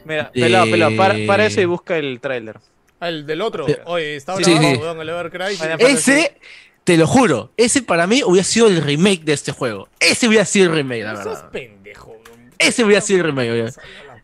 Mira, 0.05 0.31
Eh, 0.35 0.41
pelado, 0.41 0.71
pelado, 0.71 0.97
para, 0.97 1.15
para 1.27 1.47
eso 1.47 1.61
y 1.61 1.65
busca 1.65 1.97
el 1.97 2.21
tráiler. 2.21 2.59
Ah, 2.99 3.09
el 3.09 3.25
del 3.25 3.41
otro. 3.41 3.67
Sí. 3.67 3.77
Oye, 3.87 4.17
está 4.17 4.37
Sí, 4.37 4.43
bravo, 4.43 4.69
sí. 4.69 4.77
weón, 4.77 5.01
el 5.01 5.09
Evercry. 5.09 5.57
Final 5.57 5.81
Ese 5.81 6.37
te 6.85 6.97
lo 6.97 7.07
juro, 7.07 7.53
ese 7.57 7.83
para 7.83 8.07
mí 8.07 8.23
hubiera 8.25 8.45
sido 8.45 8.67
el 8.67 8.83
remake 8.83 9.23
de 9.25 9.33
este 9.33 9.53
juego. 9.53 9.89
Ese 10.01 10.27
hubiera 10.27 10.45
sido 10.45 10.67
el 10.71 10.77
remake, 10.77 11.05
la 11.05 11.15
verdad. 11.15 11.51
pendejo. 11.51 12.11
weón. 12.11 12.51
Ese 12.59 12.85
hubiera 12.85 13.01
sido 13.01 13.21
el 13.21 13.27
remake. 13.27 13.73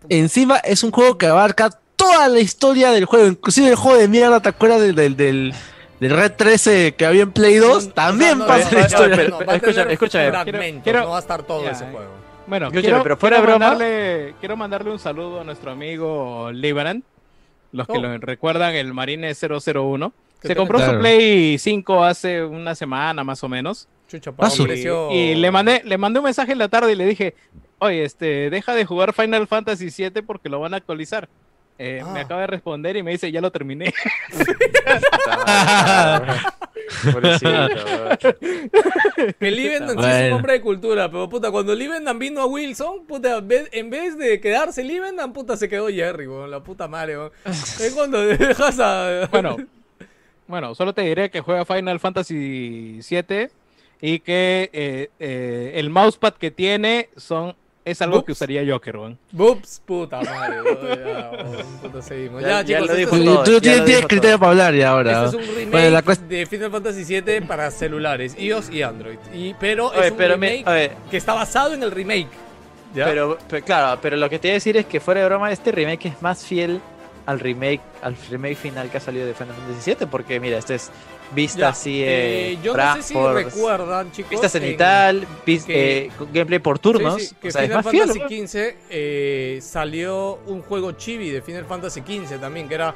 Encima 0.08 0.56
es 0.58 0.82
un 0.82 0.90
juego 0.90 1.16
que 1.16 1.26
abarca 1.26 1.70
toda 1.94 2.28
la 2.28 2.40
historia 2.40 2.90
del 2.90 3.04
juego, 3.04 3.26
inclusive 3.28 3.68
el 3.68 3.76
juego 3.76 3.98
de 3.98 4.08
mierda, 4.08 4.40
¿te 4.40 4.48
acuerdas 4.48 4.80
del, 4.80 4.94
del, 4.94 5.16
del, 5.16 5.54
del 6.00 6.10
Red 6.10 6.32
13 6.32 6.94
que 6.96 7.06
había 7.06 7.22
en 7.22 7.32
Play 7.32 7.56
2? 7.56 7.88
No, 7.88 7.92
También 7.94 8.38
no, 8.38 8.44
no, 8.44 8.46
pasa 8.46 8.64
no, 8.70 8.76
la 8.76 8.80
no, 8.80 8.86
historia. 8.86 9.92
escucha, 9.92 10.28
fragmentos, 10.30 10.82
quiero- 10.84 11.00
no 11.00 11.10
va 11.10 11.16
a 11.16 11.20
estar 11.20 11.42
todo 11.42 11.64
Ya, 11.64 11.70
ese 11.70 11.84
eh. 11.84 11.88
juego. 11.92 12.10
Bueno, 12.46 12.66
Escúchame, 12.66 12.82
quiero, 12.88 13.02
pero 13.02 13.16
fuera 13.16 13.36
de 13.36 13.42
quiero 13.42 13.58
broma- 13.58 13.70
mandarle, 13.70 14.34
quiero 14.40 14.56
mandarle 14.56 14.90
un 14.92 14.98
saludo 14.98 15.40
a 15.40 15.44
nuestro 15.44 15.70
amigo 15.72 16.50
Libaran, 16.52 17.02
los 17.72 17.86
que 17.88 17.98
Oh. 17.98 18.00
lo 18.00 18.18
recuerdan, 18.18 18.74
el 18.74 18.92
Marine 18.94 19.34
001. 19.34 20.12
¿Qué 20.40 20.48
Se 20.48 20.56
compró 20.56 20.78
Claro. 20.78 20.92
su 20.94 20.98
Play 21.00 21.58
5 21.58 22.04
hace 22.04 22.44
una 22.44 22.74
semana 22.74 23.24
más 23.24 23.42
o 23.42 23.48
menos. 23.48 23.88
Chucha, 24.08 24.30
Ah, 24.38 24.48
un 24.58 24.64
precio- 24.66 25.10
Y 25.10 25.34
le 25.34 25.50
mandé, 25.50 25.82
le 25.84 25.98
mandé 25.98 26.20
un 26.20 26.24
mensaje 26.26 26.52
en 26.52 26.58
la 26.58 26.68
tarde 26.68 26.92
y 26.92 26.94
le 26.94 27.06
dije, 27.06 27.34
oye, 27.80 28.04
este, 28.04 28.48
deja 28.50 28.74
de 28.74 28.84
jugar 28.84 29.12
Final 29.12 29.48
Fantasy 29.48 29.86
VII 29.90 30.22
porque 30.22 30.48
lo 30.48 30.60
van 30.60 30.74
a 30.74 30.76
actualizar. 30.76 31.28
Eh, 31.78 32.00
Ah. 32.04 32.10
Me 32.12 32.20
acaba 32.20 32.40
de 32.42 32.46
responder 32.46 32.96
y 32.96 33.02
me 33.02 33.10
dice, 33.12 33.30
ya 33.30 33.40
lo 33.40 33.50
terminé. 33.52 33.92
Que 39.38 39.50
Livendan 39.50 39.98
sí 40.02 40.08
es 40.08 40.26
un 40.28 40.32
hombre 40.34 40.54
de 40.54 40.60
cultura, 40.60 41.10
pero 41.10 41.28
puta, 41.28 41.50
cuando 41.50 41.74
Livendan 41.74 42.18
vino 42.18 42.40
a 42.40 42.46
Wilson, 42.46 43.04
puta, 43.06 43.38
en 43.38 43.48
vez- 43.48 43.68
en 43.72 43.90
vez 43.90 44.16
de 44.18 44.40
quedarse 44.40 44.82
Livendan, 44.84 45.32
puta, 45.32 45.56
se 45.56 45.68
quedó 45.68 45.88
Jerry, 45.88 46.26
weón, 46.26 46.50
la 46.50 46.60
puta 46.62 46.88
madre, 46.88 47.18
weón. 47.18 47.32
Es 47.44 47.92
cuando 47.94 48.20
dejas 48.26 48.78
a... 48.80 49.28
Bueno, 49.30 49.56
bueno, 50.46 50.74
solo 50.74 50.92
te 50.94 51.02
diré 51.02 51.30
que 51.30 51.40
juega 51.40 51.64
Final 51.64 52.00
Fantasy 52.00 53.00
VII 53.08 53.48
y 54.00 54.20
que 54.20 54.70
eh, 54.72 55.10
eh, 55.18 55.72
el 55.74 55.90
mousepad 55.90 56.34
que 56.34 56.50
tiene 56.50 57.08
son 57.16 57.56
es 57.86 58.02
algo 58.02 58.24
que 58.24 58.32
usaría 58.32 58.62
Joker, 58.68 58.96
weón. 58.96 59.18
Ups, 59.32 59.80
puta 59.86 60.20
madre, 60.20 60.56
ya, 61.06 61.30
puta, 61.80 62.02
seguimos. 62.02 62.42
Ya- 62.42 62.48
Ya, 62.48 62.62
ya 62.62 62.64
chicos, 62.64 62.80
lo 62.80 62.86
este 62.86 62.96
dijo 62.98 63.14
es 63.14 63.20
un- 63.20 63.26
todo. 63.26 63.44
Tú 63.44 63.52
ya 63.52 63.60
tienes, 63.60 63.84
tienes 63.84 64.06
criterio 64.06 64.30
todo. 64.30 64.38
para 64.40 64.50
hablar 64.50 64.74
ya 64.74 64.90
ahora. 64.90 65.24
Este 65.24 65.26
es 65.38 65.48
un 65.48 65.54
remake 65.54 65.70
Bueno, 65.70 65.90
la 65.90 66.04
cuest- 66.04 66.26
de 66.26 66.46
Final 66.46 66.70
Fantasy 66.72 67.04
VII 67.04 67.40
para 67.42 67.70
celulares, 67.70 68.34
iOS 68.38 68.70
y 68.70 68.82
Android. 68.82 69.18
Y, 69.32 69.54
pero 69.54 69.88
Oye, 69.90 70.06
es 70.06 70.10
un 70.10 70.16
pero 70.18 70.34
remake 70.34 70.90
que 71.10 71.16
está 71.16 71.32
basado 71.34 71.74
en 71.74 71.82
el 71.84 71.92
remake. 71.92 72.28
¿ya? 72.94 73.04
Pero, 73.04 73.38
pero 73.48 73.64
claro, 73.64 73.98
pero 74.02 74.16
lo 74.16 74.28
que 74.28 74.38
te 74.38 74.48
iba 74.48 74.52
a 74.52 74.56
decir 74.56 74.76
es 74.76 74.86
que 74.86 74.98
fuera 75.00 75.20
de 75.20 75.26
broma, 75.26 75.52
este 75.52 75.70
remake 75.70 76.06
es 76.08 76.20
más 76.22 76.44
fiel 76.44 76.80
al 77.26 77.40
remake, 77.40 77.80
al 78.02 78.16
remake 78.30 78.56
final 78.56 78.88
que 78.90 78.96
ha 78.98 79.00
salido 79.00 79.26
de 79.26 79.34
Final 79.34 79.54
Fantasy 79.54 79.94
VII, 79.98 80.06
porque 80.06 80.38
mira, 80.40 80.58
este 80.58 80.76
es 80.76 80.90
vista 81.34 81.58
Ya, 81.58 81.68
así, 81.70 82.02
eh, 82.02 82.52
eh, 82.52 82.58
yo 82.62 82.76
no 82.76 82.94
sé 82.94 83.02
si 83.02 83.14
Bradford, 83.14 83.34
recuerdan, 83.44 84.12
chicos. 84.12 84.30
vista 84.30 84.46
en- 84.46 84.50
cenital, 84.52 85.26
eh, 85.46 86.10
gameplay 86.32 86.60
por 86.60 86.78
turnos, 86.78 87.16
Sí, 87.20 87.26
sí, 87.28 87.34
que 87.40 87.48
o 87.48 87.50
sea, 87.50 87.62
es 87.64 87.68
Final. 87.68 87.82
Fantasy 87.84 88.46
XV 88.46 88.76
eh, 88.90 89.58
salió 89.60 90.38
un 90.46 90.62
juego 90.62 90.92
chibi 90.92 91.30
de 91.30 91.42
Final 91.42 91.64
Fantasy 91.64 92.00
XV 92.00 92.38
también, 92.38 92.68
que 92.68 92.74
era 92.76 92.94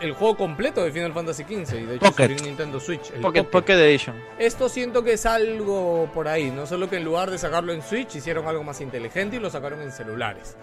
el 0.00 0.12
juego 0.14 0.36
completo 0.36 0.82
de 0.82 0.90
Final 0.90 1.12
Fantasy 1.12 1.44
XV 1.44 1.52
y 1.78 1.84
de 1.84 1.94
hecho 1.96 2.06
Pocket. 2.06 2.22
salió 2.24 2.36
en 2.38 2.44
Nintendo 2.44 2.80
Switch. 2.80 3.10
el 3.14 3.20
Pocket. 3.20 3.44
Pocket 3.44 3.74
Edition. 3.74 4.16
Esto 4.38 4.68
siento 4.68 5.04
que 5.04 5.12
es 5.12 5.26
algo 5.26 6.10
por 6.12 6.26
ahí, 6.26 6.50
no 6.50 6.66
solo 6.66 6.88
que 6.90 6.96
en 6.96 7.04
lugar 7.04 7.30
de 7.30 7.38
sacarlo 7.38 7.72
en 7.72 7.82
Switch 7.82 8.16
hicieron 8.16 8.48
algo 8.48 8.64
más 8.64 8.80
inteligente 8.80 9.36
y 9.36 9.38
lo 9.38 9.48
sacaron 9.50 9.80
en 9.82 9.92
celulares. 9.92 10.56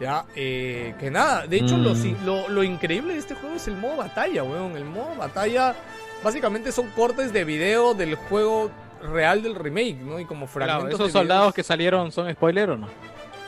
Ya, 0.00 0.24
eh, 0.36 0.94
que 1.00 1.10
nada, 1.10 1.46
de 1.46 1.56
hecho 1.56 1.76
lo, 1.76 1.94
Mm. 1.94 1.96
si- 2.02 2.16
lo, 2.24 2.48
lo 2.48 2.62
increíble 2.62 3.14
de 3.14 3.18
este 3.18 3.34
juego 3.34 3.56
es 3.56 3.66
el 3.66 3.76
modo 3.76 3.96
batalla, 3.96 4.44
weón. 4.44 4.76
El 4.76 4.84
modo 4.84 5.14
batalla 5.16 5.74
básicamente 6.22 6.70
son 6.70 6.88
cortes 6.90 7.32
de 7.32 7.44
video 7.44 7.94
del 7.94 8.14
juego 8.14 8.70
real 9.12 9.42
del 9.42 9.54
remake, 9.56 9.96
¿no? 10.02 10.20
Y 10.20 10.24
como 10.24 10.46
Claro, 10.46 10.72
fragmentos 10.72 11.00
¿Esos 11.00 11.06
de 11.08 11.12
soldados 11.18 11.42
videos. 11.46 11.54
que 11.54 11.62
salieron 11.64 12.12
son 12.12 12.32
spoiler 12.32 12.70
o 12.70 12.76
no? 12.76 12.88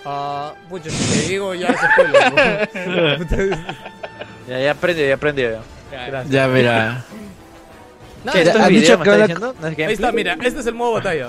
Ah, 0.05 0.55
pucha, 0.69 0.91
si 0.91 1.21
te 1.21 1.29
digo 1.29 1.55
ya 1.55 1.69
es 1.69 1.81
spoiler, 1.93 2.33
weón. 2.35 3.29
Ya, 4.49 4.59
ya 4.59 4.71
aprendió, 4.73 5.07
ya 5.07 5.15
aprendió. 5.15 5.51
ya. 5.93 6.25
Ya, 6.25 6.49
mira. 6.49 7.05
Nada, 8.25 8.33
¿Qué? 8.33 8.43
esto- 8.43 8.59
¿Has 8.59 8.65
¿Has 8.65 8.69
dicho 8.71 9.01
que 9.03 9.11
ahora- 9.11 9.27
diciendo? 9.27 9.55
¿No 9.61 9.67
es 9.69 9.79
ahí 9.79 9.93
está, 9.93 10.11
mira, 10.13 10.37
este 10.43 10.61
es 10.61 10.67
el 10.67 10.75
modo 10.75 10.93
batalla. 10.95 11.29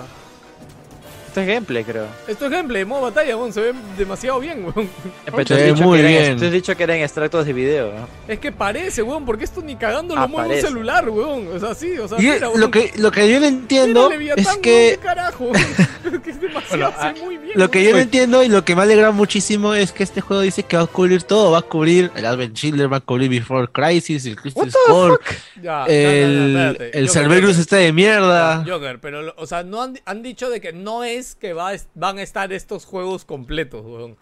Esto 1.32 1.40
es 1.40 1.48
gameplay, 1.48 1.84
creo. 1.86 2.08
Esto 2.28 2.44
es 2.46 2.52
gameplay, 2.52 2.84
modo 2.84 3.04
batalla, 3.04 3.38
weón, 3.38 3.54
se 3.54 3.62
ve 3.62 3.74
demasiado 3.98 4.38
bien, 4.42 4.66
weón. 4.66 4.90
Pero 5.24 5.38
tú 5.38 5.48
Se 5.48 5.54
has 5.54 5.60
ve 5.62 5.66
dicho 5.74 5.84
muy 5.86 6.00
que 6.00 6.04
eran- 6.10 6.24
bien. 6.26 6.38
tú 6.40 6.46
has 6.46 6.52
dicho 6.52 6.76
que 6.76 6.84
eran 6.84 6.98
extractos 6.98 7.46
de 7.46 7.54
video. 7.54 7.94
¿no? 7.94 8.08
Es 8.28 8.38
que 8.40 8.52
parece, 8.52 9.02
weón, 9.02 9.24
porque 9.26 9.46
esto 9.46 9.62
ni 9.62 9.78
cagando 9.78 10.14
lo 10.14 10.22
Ah, 10.24 10.28
mueve 10.28 10.56
un 10.56 10.62
celular, 10.62 11.08
weón. 11.10 11.48
O 11.56 11.58
sea, 11.58 11.74
sí, 11.74 11.98
o 11.98 12.06
sea, 12.10 12.20
Y 12.20 12.24
mira, 12.24 12.50
lo 12.54 12.70
que, 12.70 12.92
lo 12.98 13.12
que 13.12 13.32
yo 13.32 13.40
no 13.40 13.46
entiendo 13.46 14.12
es 14.12 14.48
que 14.58 14.60
qué 14.62 15.00
carajo. 15.02 15.52
que 16.24 16.32
es 16.32 16.42
demasiado, 16.42 16.92
Bueno, 16.92 17.02
se 17.02 17.14
ve 17.14 17.26
muy 17.26 17.38
bien. 17.38 17.52
Lo 17.58 17.72
que 17.72 17.78
weón. 17.80 17.90
yo 17.92 17.96
no 17.96 18.02
entiendo 18.02 18.44
y 18.44 18.50
lo 18.50 18.66
que 18.66 18.76
me 18.76 18.82
alegra 18.82 19.12
muchísimo 19.12 19.74
es 19.74 19.94
que 19.94 20.04
este 20.04 20.20
juego 20.20 20.42
dice 20.42 20.64
que 20.64 20.76
va 20.76 20.84
a 20.84 20.88
cubrir 20.88 21.24
todo. 21.24 21.52
Va 21.52 21.60
a 21.60 21.62
cubrir 21.62 22.12
el 22.14 22.26
Advent 22.26 22.56
Chiller, 22.56 22.92
va 22.92 22.98
a 22.98 23.00
cubrir 23.00 23.30
Before 23.30 23.70
Crisis, 23.72 24.26
el 24.26 24.36
Crystal 24.36 24.70
Skull, 24.70 25.18
Ya, 25.62 25.86
el, 25.86 26.54
no, 26.54 26.60
el 26.72 27.08
Joker, 27.08 27.10
Cerberus 27.10 27.58
este 27.58 27.78
de 27.78 27.94
mierda. 27.94 28.66
Joker, 28.68 29.00
pero, 29.00 29.34
o 29.38 29.48
sea, 29.48 29.64
no 29.64 29.82
han, 29.82 29.98
han 30.04 30.22
dicho 30.24 30.50
de 30.50 30.60
que 30.60 30.74
no 30.74 31.06
es 31.06 31.21
que 31.40 31.54
va, 31.54 31.72
van 31.96 32.18
a 32.18 32.22
estar 32.22 32.52
estos 32.54 32.86
juegos 32.86 33.26
completos, 33.26 33.84
weón. 33.86 34.18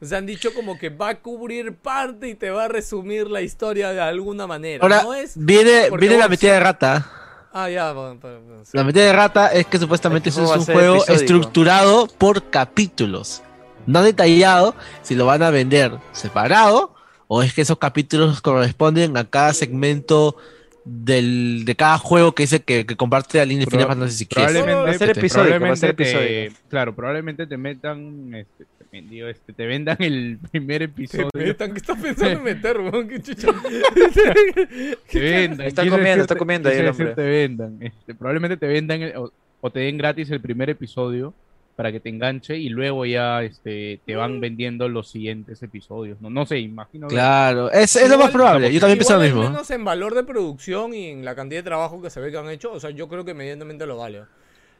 O 0.00 0.06
sea, 0.06 0.18
han 0.18 0.26
dicho 0.26 0.52
como 0.52 0.78
que 0.78 0.90
va 0.90 1.10
a 1.10 1.14
cubrir 1.20 1.76
parte 1.76 2.28
y 2.28 2.34
te 2.34 2.50
va 2.50 2.64
a 2.64 2.68
resumir 2.68 3.28
la 3.30 3.40
historia 3.42 3.90
de 3.92 4.00
alguna 4.00 4.46
manera. 4.46 4.82
Ahora 4.82 5.02
no 5.02 5.14
es... 5.14 5.32
viene, 5.36 5.88
viene 5.98 6.18
la 6.18 6.28
metida 6.28 6.54
de 6.54 6.60
rata. 6.60 7.10
Ah, 7.52 7.70
ya, 7.70 7.92
bueno, 7.92 8.18
pero- 8.20 8.40
pero- 8.46 8.64
sí. 8.64 8.70
La 8.76 8.84
metida 8.84 9.04
de 9.04 9.12
rata 9.12 9.46
es 9.52 9.66
que 9.66 9.78
supuestamente 9.78 10.28
es 10.30 10.36
un 10.36 10.46
juego 10.46 10.96
episódico. 10.96 11.12
estructurado 11.12 12.08
por 12.18 12.50
capítulos. 12.50 13.42
No 13.86 14.02
detallado 14.02 14.74
si 15.02 15.14
lo 15.14 15.26
van 15.26 15.42
a 15.42 15.50
vender 15.50 15.92
separado 16.12 16.94
o 17.28 17.42
es 17.42 17.54
que 17.54 17.62
esos 17.62 17.78
capítulos 17.78 18.40
corresponden 18.40 19.16
a 19.16 19.24
cada 19.30 19.54
segmento 19.54 20.36
del, 20.84 21.64
de 21.64 21.74
cada 21.76 21.98
juego 21.98 22.34
que 22.34 22.42
dice 22.44 22.60
que, 22.60 22.84
que 22.86 22.96
comparte 22.96 23.38
la 23.38 23.44
línea 23.46 23.64
de 23.64 23.70
Final 23.70 23.88
Fantasy 23.88 24.24
XV. 24.24 24.28
Probablemente, 24.34 24.74
Va 24.82 24.90
a 24.90 24.94
ser 24.94 25.10
episódico, 25.10 25.60
va 25.60 25.70
a 25.72 25.76
ser 25.76 25.94
probablemente 25.94 25.94
te- 25.94 26.02
episódico. 26.48 26.68
claro, 26.68 26.94
probablemente 26.94 27.46
te 27.46 27.56
metan, 27.56 28.34
este, 28.34 28.64
te, 28.90 29.00
digo, 29.02 29.28
este, 29.28 29.52
te 29.52 29.66
vendan 29.66 29.96
el 30.00 30.38
primer 30.52 30.78
Te 30.80 30.84
episodio. 30.84 31.30
metan, 31.34 31.72
¿Qué 31.72 31.78
estás 31.78 31.98
pensando 31.98 32.38
en 32.38 32.42
meter, 32.44 32.78
weón? 32.80 33.08
¿Qué 33.08 33.20
chucha? 33.22 33.48
Te 35.10 35.20
vendan. 35.20 35.66
Está 35.66 35.88
comiendo, 35.88 36.22
está 36.22 36.36
comiendo 36.36 36.68
ahí 36.68 36.78
el 36.78 36.88
hombre. 36.88 37.04
decir 37.06 37.16
te 37.16 37.22
vendan. 37.28 37.76
Este, 37.80 38.14
probablemente 38.14 38.56
te 38.56 38.66
vendan 38.66 39.02
el- 39.02 39.16
o, 39.16 39.32
o 39.60 39.70
te 39.70 39.80
den 39.80 39.96
gratis 39.98 40.30
el 40.30 40.40
primer 40.40 40.70
episodio 40.70 41.32
para 41.76 41.90
que 41.90 42.00
te 42.00 42.08
enganche 42.08 42.56
y 42.56 42.68
luego 42.68 43.04
ya 43.04 43.42
este, 43.42 44.00
te 44.06 44.14
Mm. 44.14 44.18
van 44.18 44.40
vendiendo 44.40 44.88
los 44.88 45.08
siguientes 45.10 45.62
episodios. 45.62 46.20
No, 46.20 46.30
no 46.30 46.46
sé, 46.46 46.58
imagino. 46.60 47.08
que- 47.08 47.14
Claro, 47.14 47.70
es, 47.72 47.96
es 47.96 48.02
lo 48.02 48.16
más 48.16 48.28
Igual- 48.28 48.32
probable. 48.32 48.72
Yo 48.72 48.80
también 48.80 48.98
pienso 48.98 49.14
Igual, 49.14 49.28
lo 49.30 49.34
mismo. 49.36 49.50
menos 49.50 49.70
en 49.70 49.84
valor 49.84 50.14
de 50.14 50.22
producción 50.24 50.94
y 50.94 51.08
en 51.08 51.24
la 51.24 51.34
cantidad 51.34 51.60
de 51.60 51.64
trabajo 51.64 52.00
que 52.00 52.10
se 52.10 52.20
ve 52.20 52.30
que 52.30 52.38
han 52.38 52.48
hecho, 52.48 52.72
o 52.72 52.78
sea, 52.80 52.90
yo 52.90 53.08
creo 53.08 53.24
que 53.24 53.34
medianamente 53.34 53.86
lo 53.86 53.96
vale. 53.96 54.22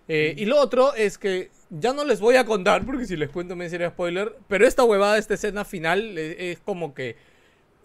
Eh, 0.07 0.35
y 0.37 0.45
lo 0.45 0.61
otro 0.61 0.95
es 0.95 1.17
que 1.17 1.51
ya 1.71 1.93
no 1.95 2.05
les 2.05 2.21
voy 2.21 2.37
a 2.37 2.45
contar, 2.45 2.85
porque 2.85 3.07
si 3.07 3.17
les 3.17 3.31
cuento 3.31 3.57
me 3.57 3.69
sería 3.71 3.89
spoiler, 3.91 4.37
pero 4.49 4.67
esta 4.67 4.85
huevada, 4.85 5.17
esta 5.19 5.35
escena 5.35 5.65
final, 5.65 6.19
es, 6.19 6.37
es 6.39 6.59
como 6.61 6.95
que... 6.95 7.17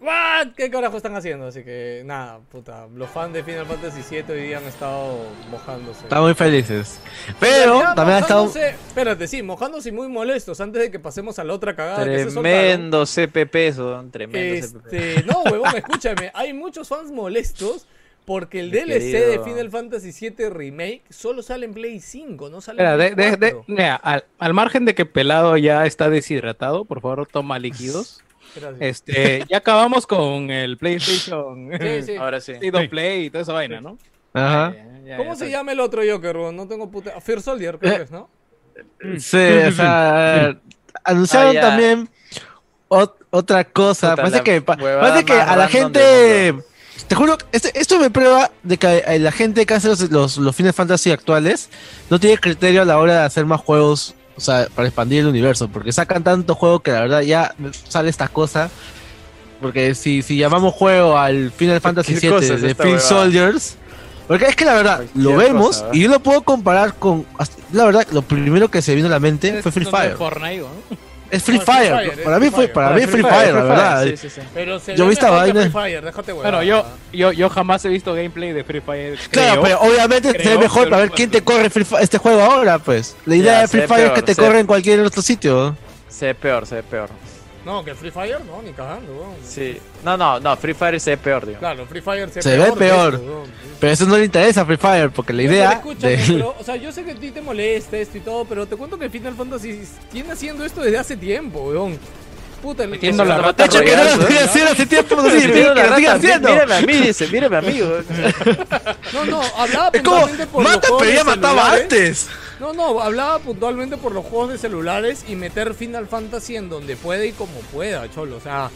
¿What? 0.00 0.54
¿Qué 0.56 0.70
carajo 0.70 0.96
están 0.96 1.14
haciendo? 1.14 1.46
Así 1.48 1.62
que 1.62 2.02
nada, 2.06 2.38
puta, 2.50 2.86
los 2.94 3.10
fans 3.10 3.34
de 3.34 3.44
Final 3.44 3.66
Fantasy 3.66 4.00
VII 4.08 4.24
hoy 4.34 4.42
día 4.42 4.56
han 4.58 4.64
estado 4.64 5.18
mojándose. 5.50 6.04
Estamos 6.04 6.24
muy 6.28 6.34
felices. 6.34 7.00
Pero 7.38 7.82
también 7.94 8.16
ha 8.16 8.20
estado. 8.20 8.50
Espérate, 8.54 9.28
sí, 9.28 9.42
mojándose 9.42 9.90
y 9.90 9.92
muy 9.92 10.08
molestos 10.08 10.58
antes 10.62 10.80
de 10.80 10.90
que 10.90 10.98
pasemos 10.98 11.38
a 11.38 11.44
la 11.44 11.52
otra 11.52 11.76
cagada 11.76 12.04
que. 12.06 12.24
Tremendo 12.24 13.04
CPP, 13.04 13.72
son 13.74 14.10
tremendo 14.10 14.66
CPP. 14.80 14.86
Este, 14.94 15.22
no, 15.24 15.42
huevón, 15.42 15.76
escúchame. 15.76 16.30
Hay 16.32 16.54
muchos 16.54 16.88
fans 16.88 17.10
molestos 17.10 17.86
porque 18.24 18.60
el 18.60 18.70
Mi 18.70 18.78
DLC 18.78 19.00
querido. 19.12 19.30
de 19.30 19.38
Final 19.40 19.70
Fantasy 19.70 20.12
VII 20.30 20.48
Remake 20.48 21.02
solo 21.10 21.42
sale 21.42 21.66
en 21.66 21.74
Play 21.74 22.00
5, 22.00 22.48
no 22.48 22.62
sale 22.62 22.82
en 22.82 22.98
de- 22.98 23.12
Play 23.14 23.30
de- 23.32 23.36
de- 23.36 23.52
4. 23.52 23.64
mira, 23.66 23.96
al, 23.96 24.24
al 24.38 24.54
margen 24.54 24.86
de 24.86 24.94
que 24.94 25.04
Pelado 25.04 25.58
ya 25.58 25.84
está 25.84 26.08
deshidratado, 26.08 26.86
por 26.86 27.02
favor 27.02 27.26
toma 27.30 27.58
líquidos. 27.58 28.22
Gracias. 28.54 28.76
Este, 28.80 29.44
ya 29.48 29.58
acabamos 29.58 30.06
con 30.06 30.50
el 30.50 30.76
PlayStation 30.76 31.70
Sí, 31.80 32.02
sí. 32.02 32.16
Ahora 32.18 32.40
sí. 32.40 32.52
Of 32.52 32.88
Play 32.88 33.26
y 33.26 33.30
toda 33.30 33.42
esa 33.42 33.52
vaina, 33.52 33.80
¿no? 33.80 33.98
Ajá. 34.32 34.74
Ya, 34.74 35.00
ya, 35.04 35.16
¿Cómo 35.16 35.32
ya 35.32 35.36
se 35.38 35.50
llama 35.50 35.72
el 35.72 35.80
otro 35.80 36.02
Joker, 36.08 36.36
huevón? 36.36 36.56
No 36.56 36.66
tengo 36.68 36.90
puta... 36.90 37.20
Fear 37.20 37.40
Soldier, 37.42 37.78
creo 37.78 37.96
que 37.96 38.02
es, 38.04 38.10
¿no? 38.10 38.28
Sí, 39.18 39.38
o 39.68 39.72
sea, 39.72 40.56
anunciaron 41.04 41.56
Ah, 41.56 41.60
también 41.60 42.08
ot- 42.88 43.14
otra 43.30 43.64
cosa. 43.64 44.10
Puta, 44.10 44.22
parece 44.22 44.42
que, 44.42 44.62
parece 44.62 45.24
que 45.24 45.32
a 45.34 45.56
la 45.56 45.68
gente. 45.68 46.54
Te 47.08 47.14
juro, 47.14 47.36
este- 47.52 47.78
esto 47.78 47.98
me 47.98 48.10
prueba 48.10 48.50
de 48.62 48.76
que 48.78 49.02
eh, 49.06 49.18
la 49.18 49.32
gente 49.32 49.66
que 49.66 49.74
hace 49.74 49.88
los, 49.88 50.10
los, 50.10 50.36
los 50.38 50.54
Final 50.56 50.72
Fantasy 50.72 51.10
actuales 51.10 51.68
no 52.08 52.20
tiene 52.20 52.38
criterio 52.38 52.82
a 52.82 52.84
la 52.84 52.98
hora 52.98 53.14
de 53.20 53.24
hacer 53.24 53.44
más 53.46 53.60
juegos, 53.60 54.14
o 54.40 54.42
sea, 54.42 54.68
para 54.74 54.88
expandir 54.88 55.20
el 55.20 55.26
universo, 55.26 55.68
porque 55.68 55.92
sacan 55.92 56.24
tanto 56.24 56.54
juego 56.54 56.80
que 56.80 56.92
la 56.92 57.02
verdad 57.02 57.20
ya 57.20 57.54
sale 57.88 58.08
esta 58.08 58.28
cosa. 58.28 58.70
Porque 59.60 59.94
si, 59.94 60.22
si 60.22 60.38
llamamos 60.38 60.72
juego 60.72 61.18
al 61.18 61.52
Final 61.52 61.82
Fantasy 61.82 62.14
¿Qué 62.14 62.30
VII 62.30 62.38
es 62.38 62.62
de 62.62 62.72
huevada? 62.72 62.98
Soldiers, 63.00 63.76
Porque 64.26 64.46
es 64.46 64.56
que 64.56 64.64
la 64.64 64.72
verdad, 64.72 65.04
lo 65.14 65.36
vemos 65.36 65.82
cosa, 65.82 65.90
y 65.92 66.00
yo 66.00 66.08
lo 66.08 66.20
puedo 66.20 66.40
comparar 66.40 66.94
con. 66.94 67.26
La 67.72 67.84
verdad, 67.84 68.06
lo 68.10 68.22
primero 68.22 68.70
que 68.70 68.80
se 68.80 68.94
vino 68.94 69.08
a 69.08 69.10
la 69.10 69.20
mente 69.20 69.60
fue 69.62 69.70
Free 69.70 69.84
es 69.84 69.90
Fire. 69.90 70.16
Fortnite, 70.16 70.60
¿no? 70.60 71.09
Es 71.30 71.42
Free 71.44 71.56
No, 71.56 71.62
es 71.62 71.66
Free 71.68 71.74
Fire. 71.76 71.94
Fire, 71.94 72.12
es 72.18 72.24
Para 72.24 72.38
mí 72.40 72.50
fue, 72.50 72.64
Fire. 72.64 72.72
para 72.72 72.90
mí 72.96 73.02
es 73.02 73.10
Free 73.10 73.22
Fire, 73.22 73.54
la 73.54 73.62
verdad. 73.62 74.04
Sí, 74.04 74.16
sí, 74.16 74.30
sí. 74.30 74.40
Pero 74.52 74.80
se 74.80 74.96
Yo 74.96 75.06
vi 75.06 75.12
esta 75.12 75.30
vaina. 75.30 75.60
Free 75.62 75.70
Fire, 75.70 76.04
déjate 76.04 76.32
Bueno, 76.32 76.62
yo, 76.62 76.84
yo, 77.12 77.32
yo 77.32 77.48
jamás 77.50 77.84
he 77.84 77.88
visto 77.88 78.12
gameplay 78.14 78.52
de 78.52 78.64
Free 78.64 78.80
Fire. 78.80 79.18
Claro, 79.30 79.62
creo. 79.62 79.78
pero 79.78 79.80
obviamente 79.92 80.32
se 80.32 80.38
ve 80.38 80.42
creo, 80.44 80.58
mejor 80.58 80.80
pero 80.82 80.90
para 80.90 81.02
ver 81.02 81.10
quién 81.12 81.30
te 81.30 81.42
corre 81.42 81.70
Free 81.70 81.86
este 82.00 82.18
juego 82.18 82.40
ahora, 82.42 82.78
pues. 82.78 83.16
La 83.26 83.36
idea 83.36 83.52
Ya, 83.54 83.60
de 83.62 83.68
Free 83.68 83.86
Fire 83.86 84.06
es 84.06 84.12
que 84.12 84.22
te 84.22 84.34
corre 84.34 84.60
en 84.60 84.66
cualquier 84.66 85.00
otro 85.00 85.22
sitio. 85.22 85.76
Se 86.08 86.26
ve 86.26 86.34
peor, 86.34 86.66
se 86.66 86.74
ve 86.76 86.82
peor. 86.82 87.08
No, 87.70 87.84
que 87.84 87.94
Free 87.94 88.10
Fire, 88.10 88.38
no, 88.44 88.60
ni 88.62 88.72
cagando, 88.72 89.12
weón. 89.12 89.34
Sí. 89.44 89.78
No, 90.04 90.16
no, 90.16 90.40
no, 90.40 90.56
Free 90.56 90.74
Fire 90.74 90.98
se 90.98 91.10
ve 91.10 91.16
peor, 91.18 91.46
digo. 91.46 91.58
Claro, 91.60 91.86
Free 91.86 92.00
Fire 92.00 92.28
se, 92.30 92.42
Se 92.42 92.56
ve 92.58 92.72
peor. 92.72 93.14
eso, 93.14 93.22
weón. 93.24 93.46
Sí. 93.46 93.52
Pero 93.78 93.92
eso 93.92 94.06
no 94.06 94.16
le 94.18 94.24
interesa 94.24 94.62
a 94.62 94.66
Free 94.66 94.76
Fire, 94.76 95.10
porque 95.10 95.32
la 95.32 95.42
idea 95.42 95.68
pero 95.82 95.92
escúchame, 95.92 96.16
de... 96.16 96.32
pero, 96.34 96.54
o 96.58 96.64
sea, 96.64 96.76
yo 96.76 96.90
sé 96.90 97.04
que 97.04 97.12
a 97.12 97.14
ti 97.14 97.30
te 97.30 97.40
molesta 97.40 97.96
esto 97.96 98.18
y 98.18 98.20
todo, 98.20 98.44
pero 98.44 98.66
te 98.66 98.76
cuento 98.76 98.98
que 98.98 99.08
Final 99.08 99.34
Fantasy 99.34 99.82
viene 100.12 100.32
haciendo 100.32 100.64
esto 100.64 100.80
desde 100.82 100.98
hace 100.98 101.16
tiempo, 101.16 101.60
weón. 101.60 101.98
Puta, 102.62 102.86
Metiendo 102.86 103.24
la 103.24 103.36
De 103.36 103.42
rata 103.42 103.64
hecho, 103.64 103.80
que 103.80 103.96
no 103.96 104.04
lo 104.04 104.16
¿no? 104.16 104.24
haciendo 104.24 104.72
hace 104.72 104.86
tiempo, 104.86 105.16
no 105.16 105.30
sé, 105.30 105.48
Mira 105.48 105.74
que 105.74 105.80
la 105.82 105.86
lo 105.86 105.96
siga 105.96 106.12
haciendo. 106.14 106.48
Mírame 106.50 106.74
a 106.74 106.80
mí, 106.82 106.92
dice, 106.94 107.26
mírame 107.28 107.56
a 107.56 107.60
mí. 107.62 107.80
No, 109.14 109.24
no, 109.24 109.42
hablaba 109.56 109.90
puntualmente 109.90 110.46
por 110.46 110.62
los 110.62 110.72
mata, 110.72 110.88
juegos 110.88 111.02
pero 111.02 111.10
de 111.10 111.16
ya 111.16 111.24
mataba 111.24 111.62
celulares. 111.62 111.82
antes. 111.82 112.28
No, 112.60 112.72
no, 112.74 113.00
hablaba 113.00 113.38
puntualmente 113.38 113.96
por 113.96 114.12
los 114.12 114.24
juegos 114.24 114.50
de 114.50 114.58
celulares 114.58 115.24
y 115.26 115.34
meter 115.36 115.74
Final 115.74 116.06
Fantasy 116.06 116.56
en 116.56 116.68
donde 116.68 116.96
puede 116.96 117.28
y 117.28 117.32
como 117.32 117.54
pueda, 117.72 118.10
cholo. 118.10 118.36
O 118.36 118.40
sea. 118.40 118.70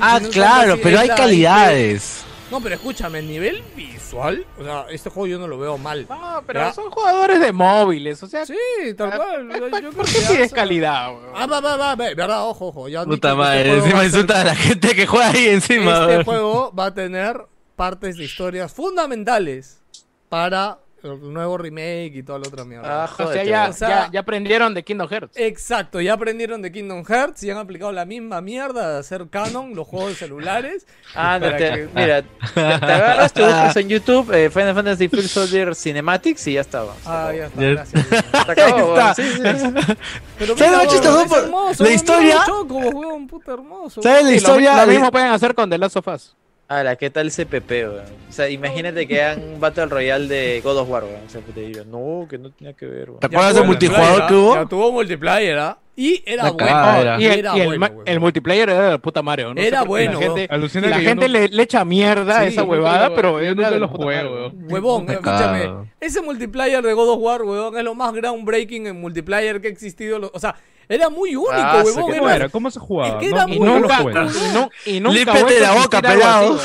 Ah, 0.00 0.20
claro, 0.30 0.78
pero 0.82 0.98
hay 1.00 1.08
calidades. 1.08 2.24
No, 2.52 2.60
pero 2.60 2.74
escúchame, 2.74 3.20
el 3.20 3.26
nivel 3.28 3.62
visual, 3.74 4.44
o 4.60 4.62
sea, 4.62 4.86
este 4.90 5.08
juego 5.10 5.26
yo 5.26 5.38
no 5.38 5.48
lo 5.48 5.58
veo 5.58 5.78
mal. 5.78 6.06
No, 6.08 6.42
pero 6.46 6.72
son 6.74 6.90
jugadores 6.90 7.40
de 7.40 7.50
móviles, 7.50 8.22
o 8.22 8.26
sea, 8.26 8.44
Sí, 8.46 8.54
tal 8.96 9.16
cual. 9.16 9.48
yo- 9.48 9.68
yo 9.68 9.70
creo 9.70 9.92
¿por 9.92 10.04
qué 10.06 10.18
pides 10.28 10.52
calidad, 10.52 11.10
weón? 11.12 11.32
Ah, 11.34 11.46
va, 11.46 11.60
va, 11.60 11.76
va, 11.78 11.96
verdad, 11.96 12.46
ojo, 12.46 12.66
ojo. 12.68 12.88
Ya 12.88 13.04
Puta 13.04 13.28
este 13.30 13.38
madre, 13.38 13.70
va 13.70 13.76
encima 13.76 13.96
a 13.96 14.00
ser- 14.02 14.06
insulta 14.10 14.40
a 14.40 14.44
la 14.44 14.54
gente 14.54 14.94
que 14.94 15.06
juega 15.06 15.30
ahí 15.30 15.46
encima. 15.46 16.02
Este 16.10 16.24
juego 16.24 16.72
va 16.78 16.86
a 16.86 16.94
tener 16.94 17.46
partes 17.74 18.18
de 18.18 18.24
historias 18.24 18.70
fundamentales 18.72 19.80
para 20.28 20.78
el 21.04 21.32
nuevo 21.32 21.58
remake 21.58 22.12
y 22.14 22.22
toda 22.22 22.38
la 22.38 22.48
otra 22.48 22.64
mierda. 22.64 23.02
Ah, 23.04 23.04
O 23.12 23.16
sea, 23.16 23.26
jódete, 23.26 23.46
ya, 23.48 23.60
weón. 23.62 23.70
o 23.70 23.74
sea- 23.74 23.88
ya, 23.88 24.10
ya 24.12 24.20
aprendieron 24.20 24.74
de 24.74 24.82
Kingdom 24.84 25.08
Hearts. 25.08 25.36
Exacto, 25.36 26.00
ya 26.00 26.12
aprendieron 26.14 26.62
de 26.62 26.70
Kingdom 26.72 27.04
Hearts 27.04 27.42
y 27.42 27.50
han 27.50 27.58
aplicado 27.58 27.92
la 27.92 28.04
misma 28.04 28.40
mierda 28.40 28.92
de 28.94 28.98
hacer 29.00 29.26
canon 29.30 29.74
los 29.74 29.86
juegos 29.86 30.10
de 30.10 30.14
celulares. 30.16 30.86
Ah, 31.14 31.38
no, 31.38 31.44
para 31.46 31.56
te- 31.58 31.64
que- 31.70 31.88
mira, 31.94 32.22
te, 32.54 32.60
agarras, 32.60 33.32
te 33.34 33.42
buscas 33.42 33.76
en 33.76 33.88
YouTube 33.90 34.32
eh, 34.34 34.48
Final 34.48 34.74
Fantasy 34.74 35.08
First 35.08 35.28
Soldier 35.28 35.74
Cinematics 35.74 36.46
y 36.46 36.54
ya 36.54 36.62
estaba. 36.62 36.94
Ah, 37.04 37.30
ya 37.36 37.46
está, 37.48 37.60
gracias. 37.60 38.06
Se 38.46 38.52
acabó, 38.52 38.96
está. 38.96 39.14
Sí, 39.14 39.22
sí, 39.22 39.36
sí. 39.36 39.94
Pero 40.38 40.56
¿Sabes 40.56 40.70
mira, 40.72 40.84
lo 40.84 40.90
chistoso? 40.90 41.12
weón, 41.12 41.24
es 41.26 41.28
Por- 41.28 41.38
hermoso, 41.44 41.84
la 41.84 41.90
historia- 41.92 42.34
mira, 42.34 42.46
Choco, 42.46 42.74
weón, 42.78 43.26
puta 43.26 43.52
hermoso. 43.52 44.00
¿Sabes 44.00 44.22
la 44.24 44.30
lo- 44.30 44.36
historia? 44.36 44.86
Lo, 44.86 44.90
mismo 44.90 45.10
pueden 45.12 45.28
hacer 45.28 45.54
con 45.54 45.68
The 45.68 45.76
Last 45.76 45.96
of 45.98 46.08
Us. 46.08 46.34
Ahora, 46.74 46.96
¿qué 46.96 47.10
tal 47.10 47.30
CPP, 47.30 47.70
weón? 47.70 48.04
O 48.30 48.32
sea, 48.32 48.48
imagínate 48.48 49.06
que 49.06 49.20
hagan 49.20 49.42
un 49.42 49.60
Battle 49.60 49.86
Royale 49.86 50.26
de 50.26 50.62
God 50.62 50.78
of 50.78 50.88
War, 50.88 51.04
weón. 51.04 51.20
O 51.26 51.28
sea, 51.28 51.42
que 51.42 51.52
te 51.52 51.60
digan, 51.60 51.90
no, 51.90 52.26
que 52.30 52.38
no 52.38 52.50
tenía 52.50 52.72
que 52.72 52.86
ver, 52.86 53.10
weón. 53.10 53.20
¿Te 53.20 53.26
acuerdas 53.26 53.56
del 53.56 53.66
multijugador 53.66 54.26
que 54.26 54.32
¿ah? 54.32 54.38
hubo? 54.38 54.54
Ya 54.54 54.64
tuvo 54.64 54.90
multiplayer, 54.90 55.58
¿ah? 55.58 55.78
Y 55.94 56.22
era 56.24 56.50
bueno. 56.50 57.20
y 57.20 57.26
el, 57.26 57.38
era 57.40 57.56
y 57.56 57.60
el 57.60 57.66
bueno, 57.78 58.20
multiplayer 58.20 58.70
era 58.70 58.90
de 58.92 58.98
puta 58.98 59.20
Mario, 59.20 59.52
¿no? 59.52 59.60
Era 59.60 59.82
sé 59.82 59.86
bueno, 59.88 60.12
La 60.12 60.18
gente, 60.26 60.46
Alucina 60.50 60.88
la 60.88 60.98
gente 61.00 61.28
no- 61.28 61.32
le, 61.34 61.48
le 61.48 61.62
echa 61.62 61.84
mierda 61.84 62.38
a 62.38 62.42
Sí, 62.44 62.48
esa 62.48 62.62
huevada, 62.62 63.14
pero 63.14 63.32
yo 63.32 63.38
era 63.40 63.54
nunca 63.54 63.66
de 63.70 63.72
la 63.72 63.78
lo 63.80 63.90
puta 63.92 64.02
jugué, 64.04 64.16
madre, 64.16 64.30
weón. 64.30 64.72
Huevón, 64.72 65.10
escúchame. 65.10 65.70
Ese 66.00 66.22
multiplayer 66.22 66.82
de 66.82 66.92
God 66.94 67.08
of 67.10 67.18
War, 67.20 67.42
huevón, 67.42 67.76
es 67.76 67.84
lo 67.84 67.94
más 67.94 68.12
groundbreaking 68.14 68.86
en 68.86 69.00
multiplayer 69.02 69.60
que 69.60 69.68
ha 69.68 69.70
existido. 69.70 70.18
lo- 70.18 70.30
O 70.32 70.38
sea, 70.40 70.54
era 70.88 71.10
muy 71.10 71.36
único, 71.36 71.52
Ah, 71.52 71.82
huevón. 71.84 71.92
sí, 71.92 72.00
es 72.00 72.16
¿Cómo 72.16 72.24
más, 72.24 72.36
era? 72.36 72.48
¿Cómo 72.48 72.70
se 72.70 72.80
jugaba? 72.80 73.08
Es 73.20 73.26
que 73.26 73.30
No, 73.30 73.36
era 73.36 73.46
no, 73.46 73.52
Y 73.54 73.58
muy 73.58 73.68
no 73.68 73.78
nunca, 73.80 74.00
y, 74.02 74.04
no, 74.54 74.70
y 74.86 75.00
nunca 75.00 75.34
la 75.60 75.72
boca, 75.74 76.00
pelado. 76.00 76.58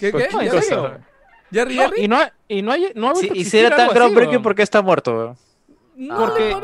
¿Qué, 0.00 0.10
qué? 0.12 0.18
¿Qué 0.18 0.28
¿Jerry? 0.30 0.48
cosa? 0.48 0.98
¿Jerry. 1.52 1.76
No, 1.76 1.90
y 1.96 2.08
no, 2.08 2.18
y 2.48 2.62
no 2.62 2.72
hay, 2.72 2.92
no 2.96 3.10
ha 3.10 3.14
Sí, 3.14 3.30
y 3.32 3.44
si 3.44 3.56
era 3.58 3.74
tan 3.76 3.88
groundbreaking. 3.90 4.42
¿por 4.42 4.54
qué 4.56 4.62
está 4.62 4.82
muerto, 4.82 5.12
weón? 5.14 5.36
No 5.96 6.16
Porque-. 6.18 6.54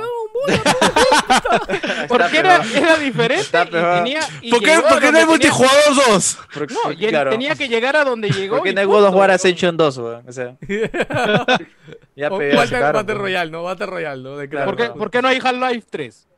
Porque 2.08 2.38
era, 2.38 2.62
era 2.74 2.96
diferente 2.96 3.42
Está 3.42 3.64
y 3.64 3.66
peor. 3.70 3.96
tenía... 3.96 4.20
y 4.42 4.50
¿Por 4.50 4.62
qué, 4.62 4.78
por 4.80 5.12
no 5.12 5.18
hay 5.18 5.26
multijugador 5.26 5.94
2? 6.08 6.38
Porque, 6.52 6.74
No, 6.74 6.92
y 6.92 7.04
él 7.04 7.10
claro. 7.10 7.30
tenía 7.30 7.54
que 7.54 7.68
llegar 7.68 7.96
a 7.96 8.04
donde 8.04 8.30
llegó. 8.30 8.56
¿Por 8.56 8.64
qué 8.64 8.72
no 8.74 8.80
hay 8.80 8.86
God 8.86 8.96
of 9.00 9.04
punto, 9.06 9.18
War. 9.18 9.30
Ascension 9.30 9.76
2, 9.76 9.98
weón? 9.98 10.24
O 10.28 10.32
sea, 10.32 10.56
ya 12.16 12.28
O 12.28 12.38
pegué, 12.38 12.54
Battle, 12.54 12.70
sacaron, 12.70 13.00
Battle 13.00 13.14
weón. 13.14 13.22
Royale, 13.22 13.50
no, 13.50 13.62
Battle 13.62 13.86
Royale, 13.86 14.22
¿no? 14.22 14.36
De 14.36 14.48
Claro. 14.48 14.66
¿Por 14.66 14.76
qué, 14.76 14.90
por 14.90 15.10
qué 15.10 15.22
no 15.22 15.28
hay 15.28 15.38
Half-Life 15.42 15.86
3? 15.90 16.28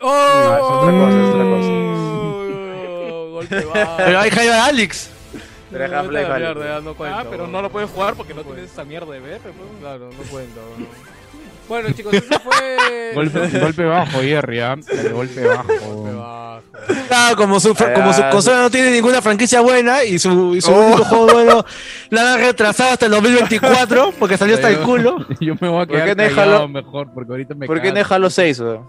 ¡Oh! 0.00 0.54
Es 0.54 0.62
otra 0.62 0.92
cosa, 0.92 1.22
es 1.22 1.28
otra 1.28 1.44
Golpe 3.30 3.64
bajo. 3.64 3.96
Pero 3.96 4.18
hay 4.20 4.30
Jaime 4.30 4.52
Alex. 4.52 5.10
Pero 5.70 5.88
No, 5.88 5.96
Half-Life 5.98 6.28
no 6.82 6.94
Ah, 7.06 7.24
pero 7.30 7.46
no 7.46 7.62
lo 7.62 7.70
puedes 7.70 7.88
jugar 7.90 8.14
porque 8.14 8.34
no 8.34 8.42
tienes 8.42 8.70
esa 8.70 8.84
mierda 8.84 9.12
de 9.12 9.20
VR. 9.20 9.40
weón. 9.44 9.78
Claro, 9.80 10.10
no 10.10 10.22
cuenta. 10.30 10.60
Bueno, 11.70 11.90
chicos, 11.92 12.12
eso 12.12 12.40
fue. 12.40 13.12
Golpe, 13.14 13.58
golpe 13.58 13.84
bajo, 13.84 14.20
Jerry, 14.20 14.60
¿ah? 14.60 14.74
Golpe 14.76 15.10
Golpe 15.10 15.46
bajo. 15.46 16.04
bajo. 16.04 16.62
Claro, 17.08 17.36
como 17.36 17.58
su, 17.60 17.74
fra- 17.74 17.88
Ah, 17.90 17.94
como 17.94 18.12
su 18.12 18.20
sí. 18.22 18.26
consola 18.30 18.62
no 18.62 18.70
tiene 18.70 18.90
ninguna 18.90 19.22
franquicia 19.22 19.60
buena 19.60 20.02
y 20.04 20.18
su, 20.18 20.54
y 20.56 20.60
su 20.60 20.70
Oh. 20.72 20.86
único 20.86 21.04
juego 21.04 21.26
bueno 21.32 21.64
la 22.10 22.34
han 22.34 22.40
retrasado 22.40 22.90
hasta 22.92 23.06
el 23.06 23.12
2024 23.12 24.12
porque 24.18 24.36
salió 24.36 24.56
hasta 24.56 24.68
el 24.70 24.78
culo. 24.80 25.16
Yo 25.40 25.54
me 25.60 25.68
voy 25.68 25.82
a 25.82 25.86
¿Por 25.86 25.96
qué 25.96 26.14
quedar 26.14 26.30
no 26.30 26.36
callado 26.36 26.68
mejor 26.68 27.08
porque 27.14 27.32
ahorita 27.32 27.54
me 27.54 27.66
¿Por 27.66 27.80
qué 27.80 27.92
no 27.92 28.02
cago. 28.04 28.30
6, 28.30 28.60
weón? 28.60 28.88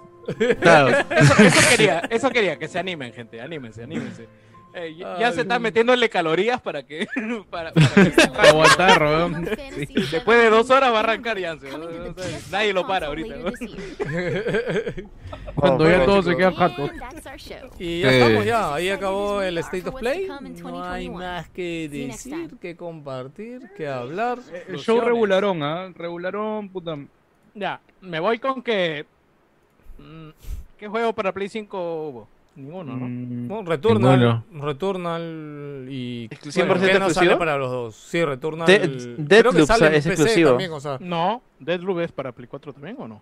Claro. 0.61 0.89
Eso, 1.09 1.33
eso 1.43 1.69
quería, 1.69 1.99
eso 2.09 2.29
quería, 2.29 2.57
que 2.59 2.67
se 2.67 2.77
animen, 2.79 3.11
gente. 3.13 3.41
Anímense, 3.41 3.83
anímense. 3.83 4.27
Eh, 4.73 4.95
ya, 4.97 5.31
se 5.33 5.41
están 5.41 5.61
no. 5.61 5.63
metiéndole 5.63 6.09
calorías 6.09 6.61
para 6.61 6.83
que. 6.83 7.05
Para, 7.49 7.73
para 7.73 7.87
que 8.11 8.21
Aguantar, 8.49 9.03
weón. 9.03 9.43
después 9.43 10.41
de 10.41 10.49
dos 10.49 10.69
horas 10.69 10.91
va 10.93 10.97
a 10.97 10.99
arrancar 11.01 11.37
Yance. 11.37 11.69
¿no? 11.77 11.85
O 11.85 12.13
sea, 12.13 12.39
Nadie 12.51 12.73
lo 12.73 12.87
para 12.87 13.07
ahorita. 13.07 13.35
¿no? 13.35 13.51
Cuando 15.55 15.83
Oh, 15.83 15.87
ya 15.89 15.97
bueno, 15.97 16.05
todos 16.05 16.25
se 16.25 16.35
quedan 16.37 16.55
jatos. 16.55 16.89
Y 17.79 18.01
ya 18.01 18.11
Eh. 18.11 18.19
estamos, 18.21 18.45
ya. 18.45 18.73
Ahí 18.73 18.89
acabó 18.89 19.41
el 19.41 19.57
State 19.59 19.89
of 19.89 19.99
Play. 19.99 20.27
No 20.27 20.35
hay 20.35 20.41
2021. 21.07 21.17
más 21.17 21.49
que 21.49 21.89
decir, 21.89 22.57
que 22.59 22.75
compartir, 22.75 23.69
que 23.75 23.87
hablar. 23.87 24.39
El 24.67 24.77
show 24.79 25.01
regularón, 25.01 25.63
¿ah? 25.63 25.91
Regularón, 25.95 26.69
puta. 26.69 26.97
Ya, 27.53 27.79
me 28.01 28.19
voy 28.19 28.39
con 28.39 28.61
que. 28.61 29.05
mm, 29.97 30.29
¿Qué 30.77 30.87
juego 30.87 31.13
para 31.13 31.31
Play 31.31 31.49
5 31.49 32.07
hubo? 32.07 32.27
Ninguno, 32.55 32.97
¿no? 32.97 33.05
Mm, 33.07 33.47
No, 33.47 33.63
Returnal, 33.63 34.19
Ninguno. 34.19 34.65
Returnal 34.65 35.85
y 35.89 36.27
bueno, 36.27 36.41
100% 36.51 36.51
que 36.65 36.69
no 36.69 36.75
sale 36.81 37.05
exclusivo? 37.09 37.37
para 37.39 37.57
los 37.57 37.71
dos. 37.71 37.95
Sí, 37.95 38.23
Returnal. 38.25 38.67
De- 38.67 39.39
creo 39.39 39.51
que 39.53 39.65
sale 39.65 39.87
en 39.87 39.93
es 39.93 40.03
PC 40.03 40.13
exclusivo. 40.23 40.49
también, 40.49 40.71
o 40.73 40.79
sea, 40.81 40.97
No, 40.99 41.41
Deadloop 41.59 41.99
es 42.01 42.11
para 42.11 42.31
Play 42.33 42.47
4 42.49 42.73
también 42.73 42.97
o 42.99 43.07
no? 43.07 43.21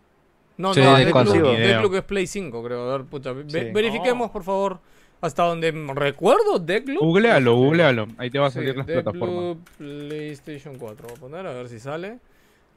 no, 0.57 0.73
Sí, 0.73 0.81
no, 0.81 0.95
de 0.97 1.05
Deathloop. 1.05 1.57
Deathloop 1.57 1.93
es 1.95 2.01
Play 2.03 2.27
5, 2.27 2.63
creo. 2.63 2.89
A 2.91 2.97
ver, 2.97 3.05
ve- 3.35 3.43
Sí. 3.47 3.71
verifiquemos 3.71 4.31
por 4.31 4.43
favor 4.43 4.79
hasta 5.21 5.43
donde 5.43 5.71
recuerdo 5.93 6.57
Deathloop. 6.59 6.99
Googlealo, 6.99 7.55
googlealo. 7.55 8.07
Ahí 8.17 8.29
te 8.31 8.39
va 8.39 8.47
a 8.47 8.49
Sí, 8.49 8.55
salir 8.55 8.75
las 8.75 8.87
Deathloop, 8.87 9.13
plataformas. 9.19 9.57
PlayStation 9.77 10.75
4. 10.79 11.07
Voy 11.07 11.17
a 11.17 11.19
poner 11.19 11.45
a 11.47 11.53
ver 11.53 11.69
si 11.69 11.79
sale. 11.79 12.17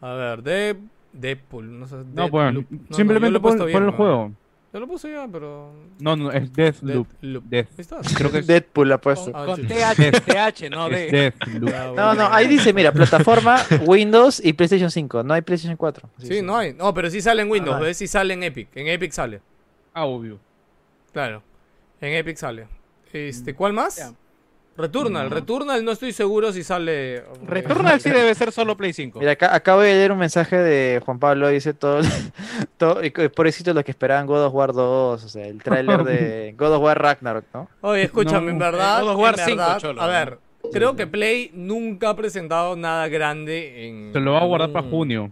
A 0.03 0.13
ver, 0.15 0.43
de 0.43 0.77
Deadpool, 1.15 1.79
no 1.81 1.87
sé. 1.87 1.97
No, 1.97 2.03
Deathloop. 2.29 2.33
No, 2.35 2.53
no, 2.53 2.61
yo 2.91 2.95
simplemente 2.97 3.41
pon, 3.41 3.57
pon 3.59 3.67
bien, 3.67 3.79
el 3.79 3.87
¿no? 3.87 3.93
juego. 3.93 4.33
Yo 4.73 4.81
lo 4.81 4.87
puse 4.87 5.13
ya, 5.13 5.29
pero. 5.31 5.75
No, 6.01 6.17
no, 6.17 6.33
es 6.33 6.51
Deathloop. 6.53 7.07
Deathloop. 7.21 7.45
Death. 7.45 7.69
Creo 8.17 8.33
que 8.33 8.39
es, 8.39 8.47
Deadpool 8.47 8.91
ha 8.93 8.99
puesto. 8.99 9.31
Ah, 9.35 9.45
Con 9.45 9.57
chucha. 9.61 9.95
TH, 9.95 10.21
TH, 10.25 10.71
no 10.71 10.89
de. 10.89 11.11
Deathloop. 11.11 11.71
Ya, 11.71 11.87
No, 11.93 12.15
no, 12.15 12.29
ahí 12.33 12.49
dice, 12.49 12.73
mira, 12.73 12.91
plataforma, 12.91 13.59
Windows 13.87 14.41
y 14.43 14.55
PlayStation 14.55 14.91
5. 14.91 15.25
No 15.25 15.35
hay 15.35 15.43
PlayStation 15.43 15.77
4. 15.77 16.09
Sí, 16.19 16.41
no 16.41 16.57
hay. 16.57 16.73
No, 16.73 16.95
pero 16.95 17.11
sí 17.11 17.21
sale 17.21 17.43
en 17.43 17.51
Windows, 17.51 17.77
Ah. 17.77 17.81
¿ves? 17.81 17.99
Sí 17.99 18.07
sale 18.07 18.33
en 18.33 18.43
Epic. 18.45 18.69
En 18.75 18.89
Epic 18.89 19.13
sale. 19.13 19.43
Ah, 19.93 20.07
obvio. 20.07 20.39
Claro. 21.13 21.43
En 22.01 22.15
Epic 22.15 22.39
sale. 22.39 22.67
Este, 23.13 23.55
¿cuál 23.55 23.75
más? 23.75 24.15
Returnal. 24.77 25.31
Returnal 25.31 25.85
no 25.85 25.93
estoy 25.93 26.13
seguro 26.13 26.53
si 26.53 26.63
sale. 26.65 27.23
Returnal 27.47 28.01
sí 28.01 28.09
debe 28.11 28.35
ser 28.35 28.53
solo 28.53 28.77
Play 28.77 28.93
5. 28.93 29.19
Mira, 29.19 29.33
acá, 29.33 29.55
acabo 29.55 29.81
de 29.83 29.93
leer 29.93 30.13
un 30.13 30.19
mensaje 30.19 30.57
de 30.57 31.01
Juan 31.05 31.19
Pablo, 31.19 31.49
dice 31.49 31.75
todo, 31.75 32.01
todo 32.79 33.05
y 33.05 33.11
pobrecito 33.11 33.73
los 33.75 33.85
que 33.85 33.91
esperaban 33.91 34.27
God 34.27 34.45
of 34.47 34.55
War 34.55 34.73
2, 34.73 35.25
o 35.25 35.29
sea, 35.29 35.47
el 35.47 35.63
tráiler 35.63 36.05
de 36.05 36.55
God 36.59 36.75
of 36.75 36.83
War 36.83 37.01
Ragnarok, 37.01 37.45
¿no? 37.53 37.69
Oye, 37.83 38.03
escúchame, 38.05 38.47
No. 38.47 38.51
en 38.53 38.59
verdad. 38.59 39.03
God 39.03 39.11
of 39.11 39.19
War 39.19 39.39
en 39.39 39.45
5, 39.45 39.57
verdad, 39.59 39.79
cholo, 39.79 40.03
a 40.03 40.07
¿no? 40.07 40.11
ver, 40.13 40.39
creo 40.73 40.97
que 40.97 41.07
Play 41.07 41.51
nunca 41.55 42.09
ha 42.11 42.17
presentado 42.17 42.75
nada 42.75 43.09
grande 43.09 43.87
en. 43.89 44.13
Se 44.13 44.21
lo 44.21 44.33
va 44.33 44.41
a 44.41 44.45
guardar 44.45 44.71
para 44.73 44.85
un- 44.87 44.91
junio. 44.91 45.31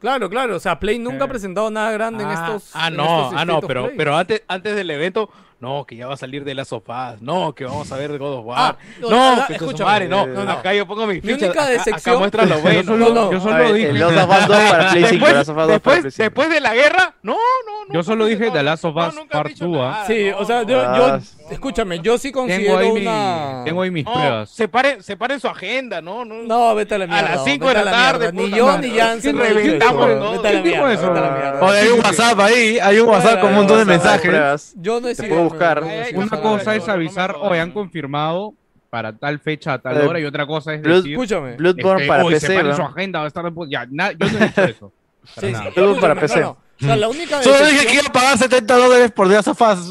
Claro, 0.00 0.28
claro. 0.28 0.56
O 0.56 0.60
sea, 0.60 0.78
Play 0.78 0.98
nunca 0.98 1.24
ha 1.24 1.26
Eh. 1.26 1.30
presentado 1.30 1.70
nada 1.70 1.90
grande 1.92 2.24
en 2.24 2.28
Ah, 2.28 2.34
estos. 2.34 2.70
ah, 2.74 2.88
en 2.88 2.96
no, 2.98 3.04
estos 3.04 3.40
ah, 3.40 3.44
no, 3.46 3.52
State 3.54 3.64
of 3.64 3.66
pero, 3.68 3.84
Play. 3.86 3.96
pero 3.96 4.14
antes, 4.16 4.42
antes 4.48 4.76
del 4.76 4.90
evento, 4.90 5.30
no, 5.60 5.84
que 5.86 5.96
ya 5.96 6.06
va 6.06 6.14
a 6.14 6.16
salir 6.16 6.44
de 6.44 6.54
las 6.54 6.68
sofás, 6.68 7.22
no, 7.22 7.54
que 7.54 7.64
vamos 7.64 7.90
a 7.90 7.96
ver 7.96 8.12
de 8.12 8.18
God 8.18 8.38
of 8.40 8.44
War. 8.46 8.58
Ah, 8.58 8.76
no, 9.00 9.36
no, 9.36 9.46
que 9.46 9.52
escúchame. 9.54 10.06
escúchame, 10.06 10.08
no, 10.08 10.26
No, 10.26 10.44
no. 10.44 10.52
acá 10.52 10.74
yo 10.74 10.86
pongo 10.86 11.06
mi 11.06 11.14
Mi 11.14 11.20
ficha, 11.20 11.46
única 11.46 11.62
acá, 11.62 11.70
decepción- 11.70 12.14
acá 12.14 12.18
muestra 12.18 12.44
lo 12.46 12.56
Yo 12.56 12.62
bueno. 12.62 12.82
solo, 12.84 13.08
no, 13.08 13.14
no. 13.14 13.32
yo 13.32 13.38
A 13.38 13.40
solo 13.40 13.56
ver, 13.56 13.72
dije, 13.74 13.88
el 13.90 14.00
Last 14.00 14.16
of 14.18 14.30
Us 14.30 14.46
2 14.46 14.56
para 14.70 14.90
Play 14.90 15.04
5, 15.04 15.10
Después- 15.10 15.32
Last 15.34 15.48
of 15.48 15.56
Us 15.56 15.56
2 15.56 15.56
para 15.56 15.66
después, 15.66 16.00
Play 16.00 16.10
5. 16.12 16.22
después 16.24 16.50
de 16.50 16.60
la 16.60 16.74
guerra, 16.74 17.14
no, 17.22 17.32
no, 17.32 17.38
no. 17.88 17.94
Yo 17.94 18.02
solo 18.02 18.26
dije 18.26 18.46
no, 18.46 18.52
The 18.52 18.62
Last 18.62 18.84
of 18.84 18.94
no, 18.94 19.06
Us 19.08 19.14
Part 19.30 19.48
dicho 19.48 19.66
2, 19.66 19.76
nada, 19.78 20.06
Sí, 20.06 20.28
no, 20.30 20.38
o 20.38 20.44
sea, 20.44 20.62
no. 20.62 20.68
yo, 20.68 20.80
Ah. 20.80 20.96
yo, 21.20 21.50
escúchame, 21.52 22.00
yo 22.00 22.18
sí 22.18 22.28
tengo 22.32 22.40
considero 22.46 22.78
ahí, 22.78 22.92
mi, 22.92 23.64
tengo 23.64 23.82
ahí 23.82 23.90
mis 23.90 24.04
No, 24.04 24.12
pruebas. 24.12 24.50
separen, 24.50 25.02
separen 25.02 25.40
su 25.40 25.48
agenda, 25.48 26.00
no, 26.02 26.24
no. 26.24 26.34
No, 26.44 26.74
vete 26.74 26.94
a 26.94 26.98
la 26.98 27.04
A 27.04 27.08
mierda. 27.08 27.34
las 27.36 27.44
cinco 27.44 27.66
vete 27.66 27.78
de 27.78 27.84
la 27.84 27.90
a 27.90 27.94
tarde, 28.12 28.32
Ni 28.32 28.50
yo 28.50 28.78
ni 28.78 28.90
Jansen 28.90 29.20
¿Quién 29.20 29.36
lo 29.36 29.44
hemos 29.44 29.62
reventamos? 29.62 30.06
Vete 30.06 30.18
a 30.18 30.20
la 30.20 30.50
¿Quién 30.50 30.62
dijo 30.64 30.76
mierda. 30.86 30.92
eso? 30.92 31.08
Vete 31.12 31.18
a 31.18 31.22
la 31.22 31.30
mierda. 31.36 31.58
Joder, 31.60 31.82
hay 31.84 31.88
un 31.90 31.98
WhatsApp 32.00 32.40
ahí, 32.40 32.78
hay 32.78 32.98
un 32.98 33.08
WhatsApp 33.08 33.40
con 33.40 33.48
un 33.50 33.54
montón 33.56 33.78
de 33.78 33.84
mensajes. 33.84 34.74
Yo 34.76 35.00
no 35.00 35.08
he 35.08 35.14
sido- 35.14 35.28
buscar. 35.44 35.82
Una 36.14 36.40
cosa 36.40 36.74
es 36.76 36.88
avisar, 36.88 37.36
hoy 37.40 37.58
han 37.58 37.70
confirmado 37.72 38.54
para 38.90 39.12
tal 39.12 39.40
fecha, 39.40 39.72
a 39.74 39.78
tal 39.80 39.96
Eh, 40.00 40.06
hora, 40.06 40.20
y 40.20 40.24
otra 40.24 40.46
cosa 40.46 40.72
es 40.74 40.80
Blood- 40.82 40.96
decir, 40.98 41.12
Escúchame. 41.12 41.56
Bloodborne 41.56 42.02
este, 42.02 42.08
para 42.08 42.24
"Uy, 42.24 42.32
PC, 42.34 42.74
su 42.76 42.82
agenda, 42.82 43.18
va 43.18 43.24
a 43.24 43.28
estar 43.28 43.44
en 43.44 43.54
pu-". 43.54 43.68
Ya, 43.68 43.86
na- 43.90 44.12
yo 44.12 44.18
no 44.30 44.38
he 44.38 44.46
dicho 44.46 44.62
eso. 44.62 44.92
Para 45.34 45.46
Sí, 45.46 45.52
nada. 45.52 45.64
sí, 45.64 45.70
Bloodborne 45.74 46.00
para 46.00 46.20
PC. 46.20 46.40
no, 46.40 46.46
no. 46.46 46.58
O 46.80 46.84
sea, 46.86 46.96
la 46.96 47.08
única 47.08 47.42
Solo 47.42 47.66
dije 47.66 47.86
que 47.86 47.94
iba 47.94 48.02
a 48.08 48.12
pagar 48.12 48.36
70 48.38 48.76
dólares 48.76 49.10
por 49.12 49.28
The 49.28 49.34
Last 49.34 49.48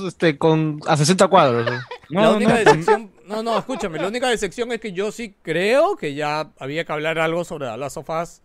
este, 0.07 0.38
con, 0.38 0.80
a 0.88 0.95
60 0.95 1.27
cuadros. 1.27 1.65
¿no? 1.65 1.71
No, 2.09 2.21
la 2.21 2.31
única 2.38 2.51
no, 2.53 2.57
decepción, 2.59 3.11
no, 3.25 3.41
no, 3.43 3.57
escúchame, 3.57 3.97
la 3.99 4.07
única 4.09 4.27
decepción 4.30 4.71
es 4.73 4.80
que 4.80 4.91
yo 4.93 5.11
sí 5.11 5.34
creo 5.41 5.95
que 5.95 6.13
ya 6.13 6.49
había 6.59 6.84
que 6.85 6.91
hablar 6.93 7.19
algo 7.19 7.43
sobre 7.45 7.67
The 7.67 7.77
Last 7.77 7.97
of 7.97 8.09
Us 8.09 8.41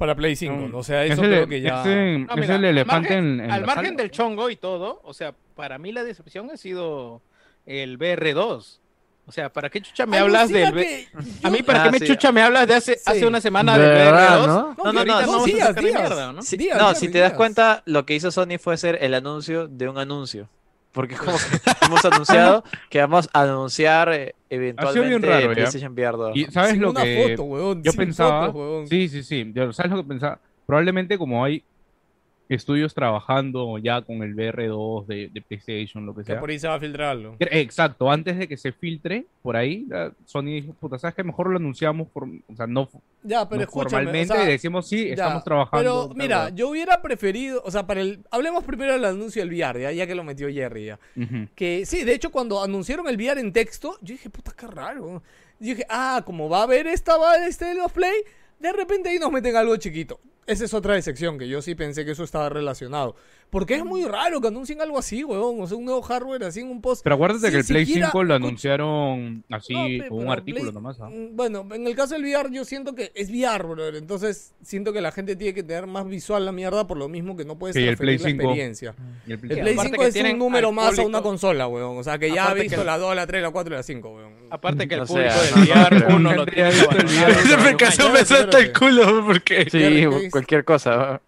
para 0.00 0.14
Play 0.16 0.34
5. 0.34 0.68
No, 0.72 0.78
O 0.78 0.82
sea, 0.82 1.04
es 1.04 1.12
eso 1.12 1.22
el, 1.22 1.28
creo 1.30 1.46
que 1.46 1.60
ya... 1.60 1.82
ese- 1.82 2.18
No, 2.26 2.34
es 2.42 2.48
el 2.48 2.54
al 2.56 2.64
elefante 2.64 3.08
margen- 3.10 3.18
en, 3.34 3.40
en 3.42 3.50
Al 3.50 3.64
margen 3.66 3.96
del 3.96 4.10
chongo 4.10 4.48
y 4.50 4.56
todo, 4.56 5.00
o 5.04 5.12
sea, 5.14 5.34
para 5.54 5.78
mí 5.78 5.92
la 5.92 6.02
decepción 6.02 6.50
ha 6.50 6.56
sido 6.56 7.20
el 7.66 7.98
BR2. 7.98 8.78
O 9.26 9.32
sea, 9.32 9.52
¿para 9.52 9.68
qué 9.70 9.80
chucha 9.80 10.06
me 10.06 10.16
hablas 10.18 10.50
Alucina 10.50 10.64
del 10.72 10.74
B- 10.74 11.08
A 11.44 11.50
mí, 11.50 11.62
¿para 11.62 11.82
Ah, 11.82 11.84
qué 11.84 11.90
me 11.92 11.98
sí. 12.00 12.06
chucha 12.06 12.32
me 12.32 12.42
hablas 12.42 12.66
de 12.66 12.74
hace, 12.74 12.94
Sí. 12.94 13.02
hace 13.06 13.26
una 13.26 13.40
semana 13.40 13.78
De 13.78 13.84
del 13.86 13.94
verdad, 13.96 14.40
BR2? 14.40 14.46
¿no? 14.46 14.54
No, 14.84 14.92
no, 14.92 15.04
no, 15.04 15.14
a 15.42 15.44
días, 15.44 15.76
mierda, 15.82 16.32
¿no? 16.32 16.42
Sí, 16.42 16.56
Días, 16.56 16.78
no, 16.78 16.86
días, 16.88 16.98
si 16.98 17.08
te 17.10 17.18
das 17.20 17.30
días. 17.30 17.36
cuenta, 17.36 17.82
lo 17.86 18.06
que 18.06 18.14
hizo 18.14 18.30
Sony 18.32 18.58
fue 18.58 18.74
hacer 18.74 18.98
el 19.02 19.14
anuncio 19.14 19.68
de 19.68 19.88
un 19.88 19.98
anuncio. 19.98 20.48
Porque 20.92 21.16
como 21.16 21.32
que 21.80 21.84
hemos 21.86 22.04
anunciado 22.04 22.64
que 22.88 23.00
vamos 23.00 23.28
a 23.32 23.42
anunciar 23.42 24.12
eh, 24.12 24.34
eventualmente 24.48 25.26
raro, 25.26 25.46
¿ya? 25.48 25.54
PlayStation 25.54 25.92
VR 25.92 26.16
2. 26.16 26.36
Y 26.36 26.44
sabes 26.46 26.72
sin 26.72 26.82
lo 26.82 26.90
una 26.90 27.04
que 27.04 27.28
foto, 27.36 27.42
huevón, 27.44 27.82
yo 27.82 27.92
sin 27.92 27.98
pensaba, 27.98 28.46
fotos, 28.46 28.54
huevón. 28.60 28.86
sí, 28.88 29.08
sí, 29.08 29.22
sí, 29.22 29.52
yo- 29.54 29.72
sabes 29.72 29.92
lo 29.92 29.98
que 30.02 30.08
pensaba, 30.08 30.40
probablemente 30.66 31.16
como 31.16 31.44
hay 31.44 31.64
estudios 32.50 32.92
trabajando 32.94 33.78
ya 33.78 34.02
con 34.02 34.22
el 34.22 34.34
VR2 34.34 35.06
de, 35.06 35.28
de 35.28 35.40
PlayStation, 35.40 36.04
lo 36.04 36.14
que 36.14 36.24
sea. 36.24 36.40
por 36.40 36.50
ahí 36.50 36.58
se 36.58 36.66
va 36.66 36.74
a 36.74 36.80
filtrar 36.80 37.10
algo. 37.10 37.36
Exacto, 37.38 38.10
antes 38.10 38.36
de 38.36 38.48
que 38.48 38.56
se 38.56 38.72
filtre 38.72 39.24
por 39.40 39.56
ahí, 39.56 39.86
Sony 40.26 40.46
dijo, 40.46 40.72
puta, 40.74 40.98
sabes 40.98 41.14
que 41.14 41.22
mejor 41.22 41.48
lo 41.48 41.56
anunciamos 41.56 42.08
por, 42.08 42.24
o 42.24 42.56
sea, 42.56 42.66
no, 42.66 42.88
Ya, 43.22 43.48
pero 43.48 43.62
no 43.62 43.70
formalmente 43.70 44.32
o 44.32 44.36
sea, 44.36 44.44
y 44.44 44.48
decimos 44.48 44.88
sí, 44.88 45.06
ya, 45.06 45.12
estamos 45.12 45.44
trabajando. 45.44 46.08
Pero 46.08 46.14
mira, 46.16 46.46
tal". 46.46 46.56
yo 46.56 46.68
hubiera 46.70 47.00
preferido, 47.00 47.62
o 47.64 47.70
sea, 47.70 47.86
para 47.86 48.00
el, 48.00 48.18
hablemos 48.32 48.64
primero 48.64 48.92
del 48.94 49.04
anuncio 49.04 49.42
del 49.42 49.54
VR, 49.54 49.80
ya, 49.82 49.92
ya 49.92 50.06
que 50.08 50.16
lo 50.16 50.24
metió 50.24 50.48
Jerry 50.48 50.86
ya. 50.86 50.98
Que 51.54 51.86
sí, 51.86 52.02
de 52.02 52.14
hecho, 52.14 52.30
cuando 52.30 52.62
anunciaron 52.62 53.08
el 53.08 53.16
VR 53.16 53.40
en 53.40 53.52
texto, 53.52 53.96
yo 54.02 54.12
dije, 54.14 54.28
puta, 54.28 54.52
qué 54.56 54.66
raro. 54.66 55.22
Yo 55.60 55.68
dije, 55.74 55.86
ah, 55.88 56.22
como 56.26 56.48
va 56.48 56.60
a 56.60 56.62
haber 56.64 56.88
esta, 56.88 57.16
va 57.16 57.46
este 57.46 57.66
de 57.66 57.74
los 57.76 57.92
Play, 57.92 58.22
de 58.58 58.72
repente 58.72 59.08
ahí 59.08 59.20
nos 59.20 59.30
meten 59.30 59.54
algo 59.54 59.76
chiquito. 59.76 60.18
Esa 60.50 60.64
es 60.64 60.74
otra 60.74 60.94
decepción, 60.94 61.38
que 61.38 61.46
yo 61.46 61.62
sí 61.62 61.76
pensé 61.76 62.04
que 62.04 62.10
eso 62.10 62.24
estaba 62.24 62.48
relacionado. 62.48 63.14
Porque 63.50 63.74
es 63.74 63.84
muy 63.84 64.04
raro 64.04 64.40
que 64.40 64.46
anuncien 64.46 64.80
algo 64.80 64.96
así, 64.98 65.24
weón. 65.24 65.60
O 65.60 65.66
sea, 65.66 65.76
un 65.76 65.84
nuevo 65.84 66.00
hardware 66.02 66.44
así 66.44 66.60
en 66.60 66.68
un 66.70 66.80
post. 66.80 67.02
Pero 67.02 67.16
acuérdate 67.16 67.50
que 67.50 67.56
el 67.58 67.64
Play 67.64 67.84
siquiera- 67.84 68.06
5 68.08 68.22
lo 68.22 68.34
anunciaron 68.34 69.44
así, 69.50 69.74
No, 69.74 69.84
pe- 70.04 70.08
con 70.08 70.18
un 70.26 70.30
artículo 70.30 70.62
Play- 70.66 70.74
nomás. 70.74 71.00
¿ah? 71.00 71.08
Mm, 71.10 71.34
Bueno, 71.36 71.66
en 71.72 71.86
el 71.86 71.96
caso 71.96 72.14
del 72.14 72.22
VR 72.24 72.48
yo 72.52 72.64
siento 72.64 72.94
que 72.94 73.10
es 73.14 73.28
VR, 73.28 73.66
brother. 73.66 73.96
Entonces 73.96 74.54
siento 74.62 74.92
que 74.92 75.00
la 75.00 75.10
gente 75.10 75.34
tiene 75.34 75.52
que 75.52 75.62
tener 75.64 75.86
más 75.88 76.06
visual 76.06 76.44
la 76.44 76.52
mierda 76.52 76.86
por 76.86 76.96
lo 76.96 77.08
mismo 77.08 77.36
que 77.36 77.44
no 77.44 77.58
puedes 77.58 77.74
Sí, 77.74 77.80
el 77.80 77.96
transferir 77.96 78.20
Play 78.20 78.34
la 78.36 78.38
5. 78.38 78.42
experiencia. 78.50 78.94
Y 79.26 79.32
el 79.32 79.38
Play 79.40 79.50
El 79.50 79.56
Sí, 79.56 79.62
Play 79.62 79.72
aparte 79.74 79.90
5 79.90 80.02
que 80.02 80.08
es 80.28 80.32
un 80.32 80.38
número 80.38 80.72
más 80.72 80.98
a 80.98 81.02
una 81.02 81.20
consola, 81.22 81.66
weón. 81.66 81.98
O 81.98 82.02
sea, 82.04 82.18
que 82.18 82.30
ya 82.30 82.48
ha 82.50 82.54
visto 82.54 82.78
que- 82.78 82.84
la 82.84 82.98
2, 82.98 83.16
la 83.16 83.26
3, 83.26 83.42
la 83.42 83.50
4 83.50 83.74
y 83.74 83.76
la 83.76 83.82
5, 83.82 84.10
weón. 84.14 84.32
Aparte 84.50 84.86
que 84.86 84.94
el 84.94 85.00
No 85.00 85.06
público 85.06 85.28
no, 85.34 85.42
del 85.42 85.50
no 85.68 85.74
VR 85.74 85.96
creo. 86.04 86.16
uno 86.16 86.34
lo 86.34 86.46
tiene 86.46 86.70
no, 86.70 87.28
explicación 87.28 88.08
no, 88.08 88.14
me 88.14 88.20
no, 88.20 88.24
salta 88.26 88.58
el 88.60 88.72
culo, 88.72 89.24
porque... 89.26 89.66
Sí, 89.68 90.28
cualquier 90.30 90.64
cosa. 90.64 91.20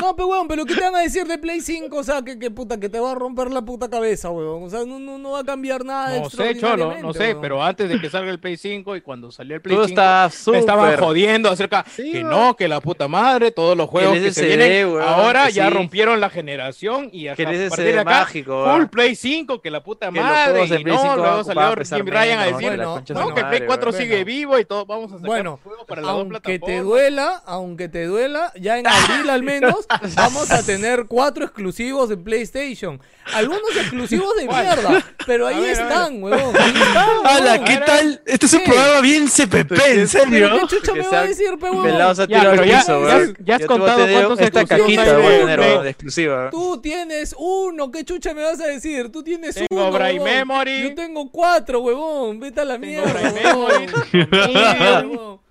No, 0.00 0.14
pero 0.14 0.28
weón, 0.28 0.46
pero 0.46 0.64
¿qué 0.64 0.74
te 0.74 0.80
van 0.82 0.94
a 0.94 1.00
decir 1.00 1.26
de 1.26 1.38
Play 1.38 1.60
5? 1.60 1.96
O 1.96 2.04
sea, 2.04 2.22
que, 2.22 2.38
que 2.38 2.50
puta, 2.50 2.78
que 2.78 2.88
te 2.88 3.00
va 3.00 3.12
a 3.12 3.14
romper 3.14 3.50
la 3.50 3.62
puta 3.62 3.88
cabeza, 3.88 4.30
weón. 4.30 4.64
O 4.64 4.70
sea, 4.70 4.84
no, 4.84 4.98
no, 4.98 5.18
no 5.18 5.32
va 5.32 5.40
a 5.40 5.44
cambiar 5.44 5.84
nada. 5.84 6.18
No 6.20 6.30
sé, 6.30 6.56
Cholo, 6.58 6.94
no 7.00 7.12
sé, 7.12 7.30
weón. 7.30 7.40
pero 7.40 7.62
antes 7.62 7.88
de 7.88 8.00
que 8.00 8.08
salga 8.10 8.30
el 8.30 8.38
Play 8.38 8.56
5 8.56 8.94
y 8.96 9.00
cuando 9.00 9.32
salió 9.32 9.56
el 9.56 9.62
Play 9.62 9.74
Tú 9.74 9.84
5, 9.84 9.88
estás 10.00 10.48
me 10.48 10.58
estaban 10.58 10.96
jodiendo 10.98 11.50
acerca 11.50 11.84
Sí, 11.88 12.12
que 12.12 12.18
weón. 12.18 12.30
no, 12.30 12.56
que 12.56 12.68
la 12.68 12.80
puta 12.80 13.08
madre, 13.08 13.50
todos 13.50 13.76
los 13.76 13.88
juegos 13.88 14.18
que 14.18 14.32
se 14.32 14.46
vienen 14.46 14.88
weón, 14.88 15.02
ahora 15.02 15.46
que 15.46 15.52
ya 15.54 15.68
sí. 15.68 15.74
rompieron 15.74 16.20
la 16.20 16.30
generación 16.30 17.08
y 17.12 17.28
hasta 17.28 17.42
a 17.42 17.46
partir 17.46 17.84
de 17.94 17.98
acá 17.98 18.04
mágico, 18.04 18.64
full. 18.76 18.86
Play 18.86 19.16
5, 19.16 19.60
que 19.60 19.70
la 19.70 19.82
puta 19.82 20.10
Que 20.12 20.20
los 20.20 20.24
madre 20.24 20.50
juegos 20.52 20.70
de 20.70 20.80
y 20.80 20.84
Play 20.84 20.94
no, 20.94 21.00
5 21.02 21.16
van 21.16 21.18
a 21.20 21.26
luego 21.26 21.44
salió 21.44 21.74
pesar 21.74 21.98
Jim 21.98 22.06
Ryan 22.06 22.38
a 22.38 22.44
decir 22.44 22.70
que 22.70 22.76
la 22.76 22.84
no, 22.84 23.04
que 23.04 23.12
el 23.40 23.46
madre, 23.46 23.58
Play 23.58 23.66
4 23.66 23.90
weón. 23.90 24.00
sigue 24.02 24.14
Bueno. 24.16 24.24
vivo 24.24 24.58
y 24.58 24.64
todo, 24.64 24.86
vamos 24.86 25.10
a 25.12 25.14
sacar 25.16 25.26
Bueno, 25.26 25.58
juegos 25.62 25.84
para 25.86 26.02
las 26.02 26.10
dos 26.12 26.20
aunque 26.20 26.58
te 26.58 26.80
duela, 26.80 27.42
aunque 27.46 27.88
te 27.88 28.04
duela, 28.04 28.52
ya 28.60 28.78
en 28.78 28.85
abril 28.88 29.30
al 29.30 29.42
menos 29.42 29.86
vamos 30.16 30.50
a 30.50 30.62
tener 30.62 31.06
cuatro 31.06 31.44
exclusivos 31.44 32.08
de 32.08 32.16
PlayStation. 32.16 33.00
Algunos 33.34 33.74
exclusivos 33.76 34.36
de 34.36 34.46
mierda, 34.46 35.04
pero 35.26 35.48
ahí 35.48 35.64
están, 35.64 36.22
huevón. 36.22 36.54
Ahí 36.60 36.70
están, 36.72 37.08
¡Hala! 37.24 37.50
huevón. 37.52 37.64
¿Qué 37.64 37.76
tal? 37.78 38.22
Este 38.24 38.46
es 38.46 38.52
un 38.52 38.60
¿Qué? 38.60 38.70
programa 38.70 39.00
bien 39.00 39.26
CPP, 39.28 39.72
en 39.88 40.08
serio. 40.08 40.48
¿Pero 40.52 40.60
qué 40.60 40.76
chucha 40.76 40.92
me 40.94 41.00
va 41.08 41.20
a 41.20 41.26
decir, 41.26 41.50
pe, 41.58 41.70
huevón? 41.70 41.86
Ya, 42.28 42.42
pero 42.42 42.64
ya- 42.64 42.78
piso, 42.80 43.00
ya- 43.08 43.16
weón. 43.16 43.36
ya 43.40 43.56
has 43.56 43.66
contado 43.66 44.06
cuántos 44.12 44.40
Esta 44.40 44.64
caquita 44.64 45.02
a 45.02 45.82
de 45.82 45.90
exclusiva. 45.90 46.50
Tú 46.50 46.80
tienes 46.80 47.34
uno, 47.36 47.90
¿qué 47.90 48.04
chucha 48.04 48.32
me 48.32 48.42
vas 48.42 48.60
a 48.60 48.66
decir? 48.66 49.10
Tú 49.10 49.22
tienes 49.24 49.56
Tengo 49.56 49.66
uno, 49.88 49.90
Braille 49.92 50.20
huevón. 50.20 50.38
Memory. 50.48 50.82
Yo 50.90 50.94
tengo 50.94 51.30
cuatro, 51.30 51.80
huevón. 51.80 52.38
Vete 52.38 52.60
a 52.60 52.64
la 52.64 52.78
mierda, 52.78 53.12
huevón. 53.32 53.86
Mierda, 54.12 54.44
Hasta 54.44 55.00
huevón. 55.08 55.45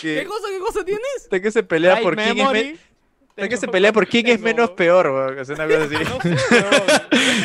¿Qué 0.00 0.14
que, 0.20 0.24
cosa, 0.24 0.48
qué 0.50 0.58
cosa 0.58 0.84
tienes? 0.84 1.04
hasta 1.16 1.40
que 1.40 1.50
se 1.50 1.62
pelea 1.62 2.00
por 2.00 2.14
quién 2.16 2.28
es, 2.28 2.34
Memory, 2.36 2.64
me- 2.64 2.70
hasta 2.72 3.42
que 3.42 3.48
tengo- 3.48 3.60
se 3.60 3.68
pelea 3.68 3.92
por 3.92 4.06
quién 4.06 4.26
es 4.26 4.32
tengo- 4.34 4.44
menos 4.44 4.70
peor, 4.70 5.06
weón. 5.10 5.38
Es 5.40 5.48
una 5.48 5.66
cosa 5.66 5.82
así. 5.84 5.94
No 5.94 6.20
sé, 6.20 6.54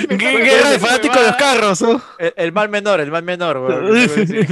weón. 0.09 0.17
Guerra 0.19 0.69
de 0.71 0.79
fanáticos 0.79 1.19
de 1.19 1.27
los 1.27 1.35
carros, 1.35 1.81
¿no? 1.81 2.01
El, 2.17 2.33
el 2.37 2.51
mal 2.51 2.69
menor, 2.69 2.99
el 3.01 3.11
mal 3.11 3.23
menor, 3.23 3.57
weón. 3.57 4.07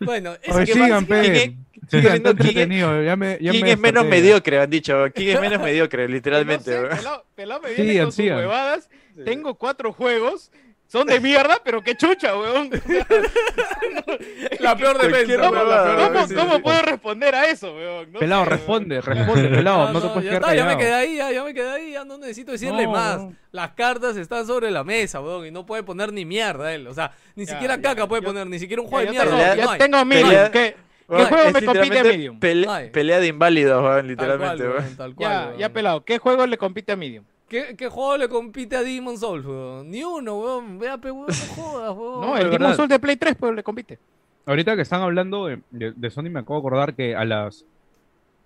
Bueno, 0.00 0.34
es 0.42 0.54
Oye, 0.54 0.66
que 0.66 0.72
sigan, 0.72 1.06
pe. 1.06 1.20
¿Quién 1.20 1.34
es- 1.36 1.52
Sigan, 1.90 2.02
quién 2.02 2.14
está 2.16 2.30
es- 2.30 2.34
quién 2.36 2.46
es- 2.46 2.46
entretenido. 2.48 3.02
Ya 3.02 3.14
me, 3.16 3.38
ya 3.40 3.50
¿Quién 3.50 3.62
me 3.64 3.72
es 3.72 3.78
menos 3.78 4.06
mediocre? 4.06 4.58
Han 4.60 4.70
dicho. 4.70 5.04
¿Quién 5.14 5.36
es 5.36 5.40
menos 5.40 5.60
mediocre? 5.62 6.08
Literalmente, 6.08 6.70
No 6.70 6.76
sé, 6.76 6.82
weón. 6.82 6.96
pelado, 6.96 7.24
pelado 7.34 7.60
me 7.62 7.98
con 7.98 8.12
sus 8.12 8.18
huevadas. 8.24 8.88
Tengo 9.24 9.54
cuatro 9.54 9.92
juegos. 9.92 10.50
Son 10.94 11.08
de 11.08 11.18
mierda, 11.18 11.58
pero 11.64 11.82
qué 11.82 11.96
chucha, 11.96 12.36
weón. 12.38 12.70
La 14.60 14.76
peor 14.76 14.96
defensa. 14.98 15.50
¿Cómo, 15.50 16.26
cómo 16.36 16.62
puedo 16.62 16.82
responder 16.82 17.34
a 17.34 17.46
eso, 17.46 17.74
weón? 17.74 18.12
No 18.12 18.20
Pelado, 18.20 18.44
sé, 18.44 18.50
responde, 18.50 19.00
responde, 19.00 19.48
pelado. 19.48 19.92
No, 19.92 20.00
te 20.00 20.08
puedes 20.08 20.24
ya 20.24 20.30
quedar 20.38 20.42
está, 20.42 20.54
ya 20.54 20.64
me 20.66 20.76
quedé 20.78 20.94
ahí, 20.94 21.16
ya, 21.16 21.32
ya 21.32 21.42
me 21.42 21.52
quedé 21.52 21.70
ahí, 21.70 21.92
ya 21.94 22.04
no 22.04 22.16
necesito 22.18 22.52
decirle 22.52 22.84
No, 22.84 22.92
más. 22.92 23.18
no. 23.18 23.34
Las 23.50 23.70
cartas 23.72 24.16
están 24.16 24.46
sobre 24.46 24.70
la 24.70 24.84
mesa, 24.84 25.20
weón, 25.20 25.46
y 25.46 25.50
no 25.50 25.66
puede 25.66 25.82
poner 25.82 26.12
ni 26.12 26.24
mierda 26.24 26.72
él. 26.72 26.86
O 26.86 26.94
sea, 26.94 27.10
ni 27.34 27.44
Ya, 27.44 27.54
siquiera 27.54 27.74
ya, 27.76 27.82
caca 27.82 28.06
puede 28.06 28.22
yo- 28.22 28.28
poner, 28.28 28.46
ni 28.46 28.60
siquiera 28.60 28.80
un 28.80 28.86
juego 28.88 29.04
yo 29.12 29.18
de 29.18 29.18
mierda. 29.18 29.36
Pelea- 29.36 29.56
no 29.56 29.62
ya 29.64 29.72
hay. 29.72 29.78
tengo 29.78 30.04
Medium. 30.04 30.28
Pelea- 30.30 30.50
¿Qué, 30.50 30.76
Weón, 31.06 31.26
¿Qué 31.28 31.34
juego 31.34 31.50
me 31.50 31.64
compite 31.66 31.98
a 31.98 32.04
Medium? 32.04 32.38
pelea 32.40 33.20
de 33.20 33.26
inválidos, 33.26 33.82
weón, 33.82 33.96
Tal 33.96 34.06
literalmente, 34.06 34.56
cual, 34.56 34.68
weón. 34.70 34.82
weón, 34.84 34.96
tal 34.96 35.14
cual, 35.14 35.30
Ya, 35.52 35.58
ya 35.58 35.68
pelado. 35.72 36.04
¿Qué 36.04 36.18
juego 36.18 36.46
le 36.46 36.56
compite 36.56 36.92
a 36.92 36.96
Medium? 36.96 37.24
¿Qué, 37.48 37.74
¿Qué 37.76 37.88
juego 37.88 38.16
le 38.16 38.28
compite 38.28 38.76
a 38.76 38.82
Demon 38.82 39.18
Souls, 39.18 39.44
weón? 39.44 39.90
Ni 39.90 40.02
uno, 40.02 40.38
weón. 40.40 40.78
Vea, 40.78 40.96
pe, 40.98 41.10
weón, 41.10 41.26
no 41.28 41.62
jodas, 41.62 41.96
weón. 41.96 42.20
No, 42.22 42.36
el. 42.36 42.50
Demon 42.50 42.74
Souls 42.74 42.88
de 42.88 42.98
Play 42.98 43.16
3 43.16 43.36
pues, 43.38 43.54
le 43.54 43.62
compite. 43.62 43.98
Ahorita 44.46 44.76
que 44.76 44.82
están 44.82 45.02
hablando 45.02 45.46
de, 45.46 45.60
de- 45.70 45.92
de 45.92 46.10
Sony, 46.10 46.24
me 46.24 46.40
acabo 46.40 46.54
de 46.54 46.58
acordar 46.60 46.94
que 46.94 47.14
a 47.16 47.24
las 47.24 47.64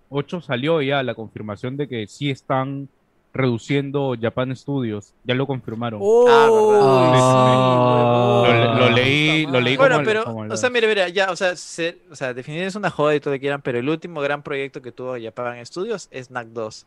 8 0.09 0.41
salió 0.41 0.81
ya 0.81 1.03
la 1.03 1.13
confirmación 1.15 1.77
de 1.77 1.87
que 1.87 2.07
sí 2.07 2.29
están 2.29 2.87
reduciendo 3.33 4.15
Japan 4.19 4.55
Studios. 4.55 5.13
Ya 5.23 5.35
lo 5.35 5.45
confirmaron. 5.45 5.99
Oh, 6.01 6.25
Ah, 6.27 6.47
sí, 8.45 8.79
lo, 8.79 8.79
lo 8.79 8.89
leí, 8.95 9.45
lo 9.45 9.61
leí 9.61 9.75
como 9.77 9.87
Bueno, 9.89 9.99
el- 10.01 10.05
pero, 10.05 10.23
como 10.23 10.53
o 10.53 10.57
sea, 10.57 10.69
mire, 10.69 10.87
mira, 10.87 11.09
ya, 11.09 11.31
o 11.31 11.35
sea, 11.35 11.55
se- 11.55 11.97
o 12.11 12.15
sea, 12.15 12.33
definir 12.33 12.63
es 12.63 12.75
una 12.75 12.89
joda 12.89 13.15
y 13.15 13.19
todo 13.19 13.31
lo 13.31 13.35
que 13.35 13.41
quieran, 13.41 13.61
pero 13.61 13.79
el 13.79 13.89
último 13.89 14.21
gran 14.21 14.41
proyecto 14.41 14.81
que 14.81 14.91
tuvo 14.91 15.15
Japan 15.21 15.63
Studios 15.65 16.07
es 16.11 16.27
Knack 16.29 16.47
2. 16.47 16.85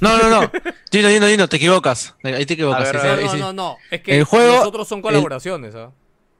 No, 0.00 0.16
no, 0.18 0.28
no. 0.30 0.50
Dino, 0.90 1.08
Dino, 1.08 1.26
Dino, 1.26 1.48
te 1.48 1.56
equivocas. 1.56 2.14
Ahí 2.22 2.46
te 2.46 2.54
equivocas. 2.54 2.92
Ver, 2.92 3.00
sí, 3.00 3.06
a 3.06 3.16
sí, 3.18 3.24
No, 3.24 3.30
sí. 3.32 3.38
no, 3.38 3.46
no, 3.46 3.52
no. 3.52 3.76
Es 3.90 4.00
que 4.02 4.18
El 4.18 4.24
juego- 4.24 4.56
los 4.58 4.66
otros 4.66 4.88
son 4.88 5.02
colaboraciones, 5.02 5.74
¿ah? 5.74 5.90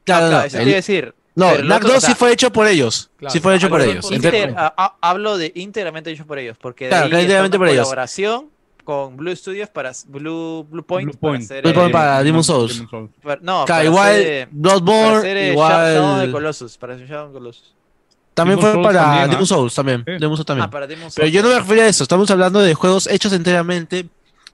Claro, 0.04 0.26
no, 0.26 0.30
Claro, 0.30 0.46
eso 0.46 0.56
el- 0.58 0.62
quiere 0.64 0.76
decir, 0.76 1.14
No, 1.34 1.50
el 1.52 1.68
NAC 1.68 1.78
otro, 1.78 1.88
2 1.90 1.96
o 1.98 2.00
sea- 2.00 2.08
sí 2.10 2.14
fue 2.16 2.32
hecho 2.32 2.50
por 2.52 2.66
ellos. 2.66 3.10
Claro. 3.18 3.32
Sí 3.32 3.40
fue 3.40 3.54
hecho 3.56 3.68
por 3.68 3.80
ellos. 3.82 4.10
Inter- 4.10 4.54
a- 4.56 4.96
hablo 5.00 5.36
de 5.38 5.52
íntegramente 5.54 6.10
hecho 6.10 6.26
por 6.26 6.38
ellos, 6.38 6.56
porque 6.60 6.84
de 6.84 6.90
Claro, 6.90 7.04
ahí 7.16 7.22
íntegramente 7.22 7.56
una 7.56 7.64
por 7.66 7.68
ellos. 7.72 7.84
colaboración 7.86 8.46
con 8.84 9.16
Blue 9.18 9.36
Studios 9.36 9.68
para 9.68 9.92
Blue, 10.06 10.66
Blue 10.70 10.82
Point, 10.82 11.10
Blue 11.10 11.18
para 11.18 11.30
Point. 11.32 11.44
hacer, 11.44 11.62
Blue 11.62 11.70
eh, 11.70 11.74
Point 11.74 11.92
para 11.92 12.22
Demon's 12.22 12.46
Souls. 12.46 12.72
Demon's 12.74 12.90
Souls. 12.90 13.10
para- 13.22 13.40
no, 13.42 13.64
Claro, 13.66 13.66
para 13.66 13.84
igual 13.84 14.08
hacer, 14.08 14.26
eh, 14.26 14.46
para 14.46 14.56
Bloodborne, 14.58 15.16
hacer, 15.18 15.36
eh, 15.36 15.54
Shadow 15.54 15.64
of 15.66 16.18
the 16.20 16.26
igual. 16.26 16.32
Colossus, 16.32 16.78
para 16.78 16.94
hacer 16.94 17.06
Shadow 17.06 17.32
Colossus. 17.32 17.74
También 18.38 18.58
fue 18.60 18.72
Souls 18.72 18.86
para 18.86 19.00
también. 19.02 19.30
Demon's 19.30 19.48
Souls 19.48 19.74
también. 19.74 19.98
Sí. 20.06 20.12
Demon's 20.18 20.36
Souls 20.38 20.46
también. 20.46 20.64
Ah, 20.66 20.70
para 20.70 20.86
Demon's 20.86 21.14
Pero 21.14 21.26
Souls. 21.26 21.32
yo 21.34 21.42
no 21.42 21.48
me 21.50 21.58
refiero 21.60 21.82
a 21.82 21.86
eso, 21.86 22.02
estamos 22.02 22.30
hablando 22.30 22.60
de 22.60 22.74
juegos 22.74 23.06
hechos 23.06 23.32
enteramente 23.32 24.06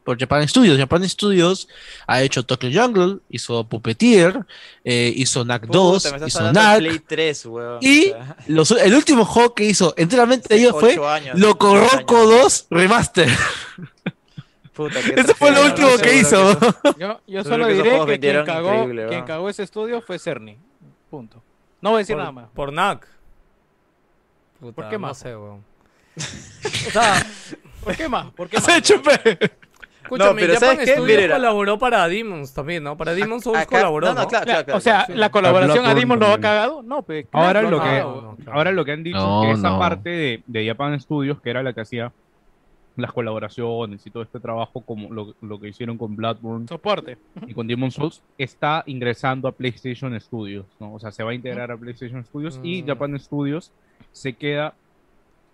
por 0.02 0.18
Japan 0.18 0.46
Studios. 0.46 0.76
Japan 0.76 1.08
Studios 1.08 1.66
ha 2.06 2.20
hecho 2.20 2.44
Tokyo 2.44 2.68
Jungle, 2.72 3.20
hizo 3.30 3.64
Puppeteer, 3.64 4.44
eh, 4.84 5.10
hizo 5.16 5.44
NAC 5.46 5.62
Puta, 5.66 5.78
2, 5.78 6.04
me 6.04 6.10
estás 6.10 6.28
hizo 6.28 6.52
NAC. 6.52 6.78
Play 6.78 6.98
3, 6.98 7.46
weón. 7.46 7.78
Y 7.80 8.10
O 8.10 8.12
sea, 8.12 8.36
los- 8.48 8.70
el 8.72 8.94
último 8.94 9.24
juego 9.24 9.54
que 9.54 9.64
hizo 9.64 9.94
enteramente 9.96 10.48
de 10.48 10.60
ellos 10.60 10.74
fue 10.78 10.98
años, 11.08 11.38
Loco 11.38 11.74
Roco 11.74 12.16
años. 12.18 12.30
2 12.30 12.66
Remaster. 12.70 13.30
Puta, 14.74 14.98
Ese 15.16 15.34
fue 15.34 15.52
lo 15.52 15.64
último 15.64 15.88
que 16.02 16.16
hizo. 16.16 16.50
eso- 16.50 16.76
Yo, 17.26 17.44
solo 17.44 17.66
que 17.68 17.74
diré 17.74 18.04
que 18.04 18.18
quien 19.08 19.24
cagó, 19.24 19.48
ese 19.48 19.62
estudio 19.62 20.02
fue 20.02 20.18
Cerny. 20.18 20.58
Punto. 21.10 21.42
No 21.80 21.90
voy 21.90 21.98
a 21.98 22.00
decir 22.00 22.14
por, 22.16 22.20
nada 22.22 22.32
más. 22.32 22.46
por 22.54 22.72
NAC. 22.72 23.06
Puta, 24.60 24.74
¿Por 24.74 24.88
qué 24.88 24.94
No 24.96 25.00
más? 25.00 25.18
sé, 25.18 25.36
weón. 25.36 25.64
o 26.16 26.90
sea, 26.90 27.14
¿Por 27.82 27.96
qué 27.96 28.08
más? 28.08 28.26
¿Por 28.32 28.48
qué 28.48 28.60
Se 28.60 28.70
más? 28.70 28.82
escúchame, 30.04 30.40
pero 30.42 30.54
Japan 30.54 30.76
¿sabes? 30.76 30.90
Studios 30.90 31.32
colaboró 31.32 31.78
para 31.78 32.08
Demons 32.08 32.52
también, 32.54 32.84
¿no? 32.84 32.96
Para 32.96 33.14
Demons 33.14 33.42
Souls 33.42 33.58
Acá- 33.58 33.78
colaboró, 33.78 34.08
no, 34.08 34.14
no, 34.14 34.20
¿no? 34.22 34.28
claro, 34.28 34.44
claro, 34.44 34.64
claro, 34.64 34.78
o 34.78 34.80
sea, 34.80 35.06
sí. 35.06 35.14
la 35.14 35.30
colaboración 35.30 35.78
a 35.78 35.92
Bloodborne 35.94 36.00
Demon 36.00 36.20
lo 36.20 36.26
ha 36.26 36.38
cagado. 36.40 36.82
No, 36.82 37.02
pero 37.02 37.26
Ahora 37.32 37.62
lo 37.62 37.80
ha 37.80 37.84
que, 37.84 37.98
no, 38.00 38.36
ahora 38.52 38.72
lo 38.72 38.84
que 38.84 38.92
han 38.92 39.02
dicho 39.02 39.18
No, 39.18 39.42
que 39.42 39.52
esa 39.52 39.70
no. 39.70 39.78
parte 39.78 40.10
de, 40.10 40.42
de 40.46 40.66
Japan 40.66 41.00
Studios, 41.00 41.40
que 41.40 41.50
era 41.50 41.62
la 41.62 41.72
que 41.72 41.80
hacía 41.80 42.12
las 42.96 43.12
colaboraciones 43.12 44.06
y 44.06 44.10
todo 44.10 44.22
este 44.22 44.38
trabajo, 44.38 44.80
como 44.82 45.12
lo, 45.12 45.34
lo 45.40 45.58
que 45.58 45.66
hicieron 45.68 45.98
con 45.98 46.14
Bloodborne 46.14 46.68
Soporte. 46.68 47.18
y 47.46 47.52
con 47.54 47.66
Demon's 47.66 47.94
Souls, 47.94 48.22
está 48.38 48.84
ingresando 48.86 49.48
a 49.48 49.52
PlayStation 49.52 50.18
Studios, 50.20 50.66
¿no? 50.78 50.94
O 50.94 51.00
sea, 51.00 51.10
se 51.10 51.24
va 51.24 51.32
a 51.32 51.34
integrar 51.34 51.72
a 51.72 51.76
PlayStation 51.76 52.24
Studios 52.24 52.60
y 52.62 52.82
Mm. 52.82 52.86
Japan 52.86 53.18
Studios 53.18 53.72
se 54.14 54.32
queda 54.32 54.72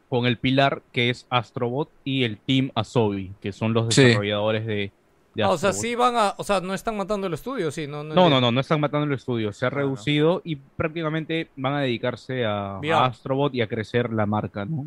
con 0.09 0.27
el 0.27 0.37
pilar 0.39 0.83
que 0.93 1.09
es 1.11 1.27
Astrobot 1.31 1.89
y 2.05 2.25
el 2.25 2.37
Team 2.39 2.71
Asobi, 2.75 3.33
que 3.41 3.53
son 3.53 3.73
los 3.73 3.95
Sí. 3.95 4.03
desarrolladores 4.05 4.67
de, 4.67 4.91
de 5.35 5.43
Ah, 5.45 5.51
o 5.51 5.57
sea, 5.59 5.71
Astrobot. 5.71 5.89
sí 5.91 5.95
van 5.95 6.17
a, 6.17 6.35
o 6.37 6.45
sea, 6.45 6.61
no 6.61 6.75
están 6.75 6.97
matando 6.97 7.27
el 7.29 7.35
estudio, 7.35 7.71
sí, 7.71 7.87
no, 7.87 8.03
no, 8.03 8.03
No, 8.03 8.15
no, 8.15 8.21
entiendo. 8.23 8.41
no, 8.41 8.53
no 8.53 8.61
están 8.61 8.81
matando 8.81 9.07
el 9.07 9.13
estudio, 9.13 9.53
se 9.53 9.65
ha 9.65 9.69
Ah, 9.69 9.71
reducido 9.71 10.43
y 10.45 10.57
prácticamente 10.57 11.49
van 11.57 11.75
a 11.75 11.81
dedicarse 11.81 12.45
a, 12.45 12.79
Astrobot 13.05 13.55
y 13.55 13.63
a 13.63 13.67
crecer 13.69 14.13
la 14.13 14.27
marca, 14.27 14.65
¿no? 14.65 14.85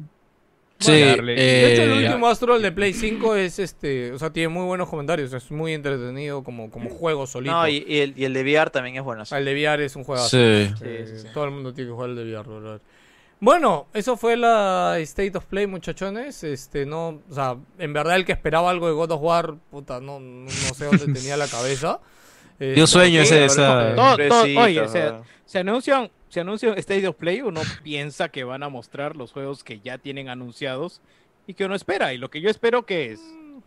Sí, 0.80 0.92
darle- 0.92 1.36
De 1.36 1.72
hecho, 1.74 1.84
el 1.84 1.92
eh, 1.92 2.08
último 2.08 2.28
Astro, 2.28 2.58
el 2.58 2.62
de 2.62 2.72
Play 2.74 2.92
5, 2.92 3.36
es 3.36 3.60
este, 3.60 4.12
o 4.12 4.20
sea, 4.20 4.32
tiene 4.32 4.50
muy 4.50 4.66
buenos 4.66 4.90
comentarios, 4.90 5.32
es 5.32 5.50
muy 5.50 5.72
entretenido 5.72 6.44
como, 6.44 6.70
como 6.70 6.90
juego 6.90 7.26
solito. 7.26 7.54
No, 7.56 7.66
y, 7.70 7.86
y 7.88 8.00
el, 8.00 8.14
y 8.18 8.26
el 8.26 8.34
de 8.34 8.42
VR 8.44 8.70
también 8.70 8.98
es 8.98 9.04
bueno. 9.04 9.24
sí. 9.24 9.34
El 9.34 9.46
de 9.46 9.54
VR 9.54 9.86
es 9.86 9.96
un 9.96 10.04
juego. 10.04 10.22
Sí. 10.24 10.68
Sí, 10.78 10.86
sí, 11.06 11.20
sí. 11.20 11.28
Todo 11.34 11.46
el 11.46 11.52
mundo 11.52 11.74
tiene 11.74 11.90
que 11.90 11.94
jugar 11.94 12.10
el 12.10 12.16
de 12.18 12.24
VR, 12.36 12.50
¿verdad? 12.50 12.82
Bueno, 13.44 13.88
eso 13.94 14.16
fue 14.16 14.38
la 14.38 14.98
State 15.00 15.38
of 15.38 15.46
Play, 15.46 15.68
muchachones. 15.68 16.44
Este, 16.46 16.86
no, 16.86 17.20
o 17.30 17.34
sea, 17.34 17.58
en 17.78 17.92
verdad 17.92 18.16
el 18.16 18.24
que 18.26 18.32
esperaba 18.32 18.70
algo 18.70 18.88
de 18.88 18.94
God 18.94 19.12
of 19.12 19.22
War, 19.22 19.56
puta, 19.70 20.00
no, 20.00 20.20
no, 20.20 20.46
no 20.46 20.50
sé 20.50 20.86
dónde 20.86 21.06
tenía 21.14 21.36
la 21.36 21.48
cabeza. 21.48 22.00
Este, 22.54 22.74
Dio 22.74 22.88
sueño 22.88 23.20
sí, 23.26 23.36
ese, 23.36 23.40
la 23.42 23.46
esa-. 23.46 23.96
Todo- 23.96 24.28
todo- 24.30 24.62
oye, 24.62 24.80
o 24.80 24.88
sea, 24.88 25.06
weón. 25.12 25.24
se 25.46 25.60
anuncian, 25.60 26.10
se 26.30 26.40
anuncia 26.40 26.74
State 26.76 27.06
of 27.06 27.18
Play, 27.18 27.42
uno 27.42 27.60
piensa 27.84 28.30
que 28.30 28.46
van 28.46 28.64
a 28.64 28.70
mostrar 28.70 29.18
los 29.18 29.34
juegos 29.34 29.64
que 29.66 29.82
ya 29.82 29.98
tienen 29.98 30.30
anunciados 30.30 31.02
y 31.46 31.54
que 31.54 31.66
uno 31.66 31.76
espera. 31.76 32.14
Y 32.14 32.18
lo 32.20 32.30
que 32.30 32.40
yo 32.40 32.50
espero 32.50 32.86
que 32.86 33.12
es 33.12 33.20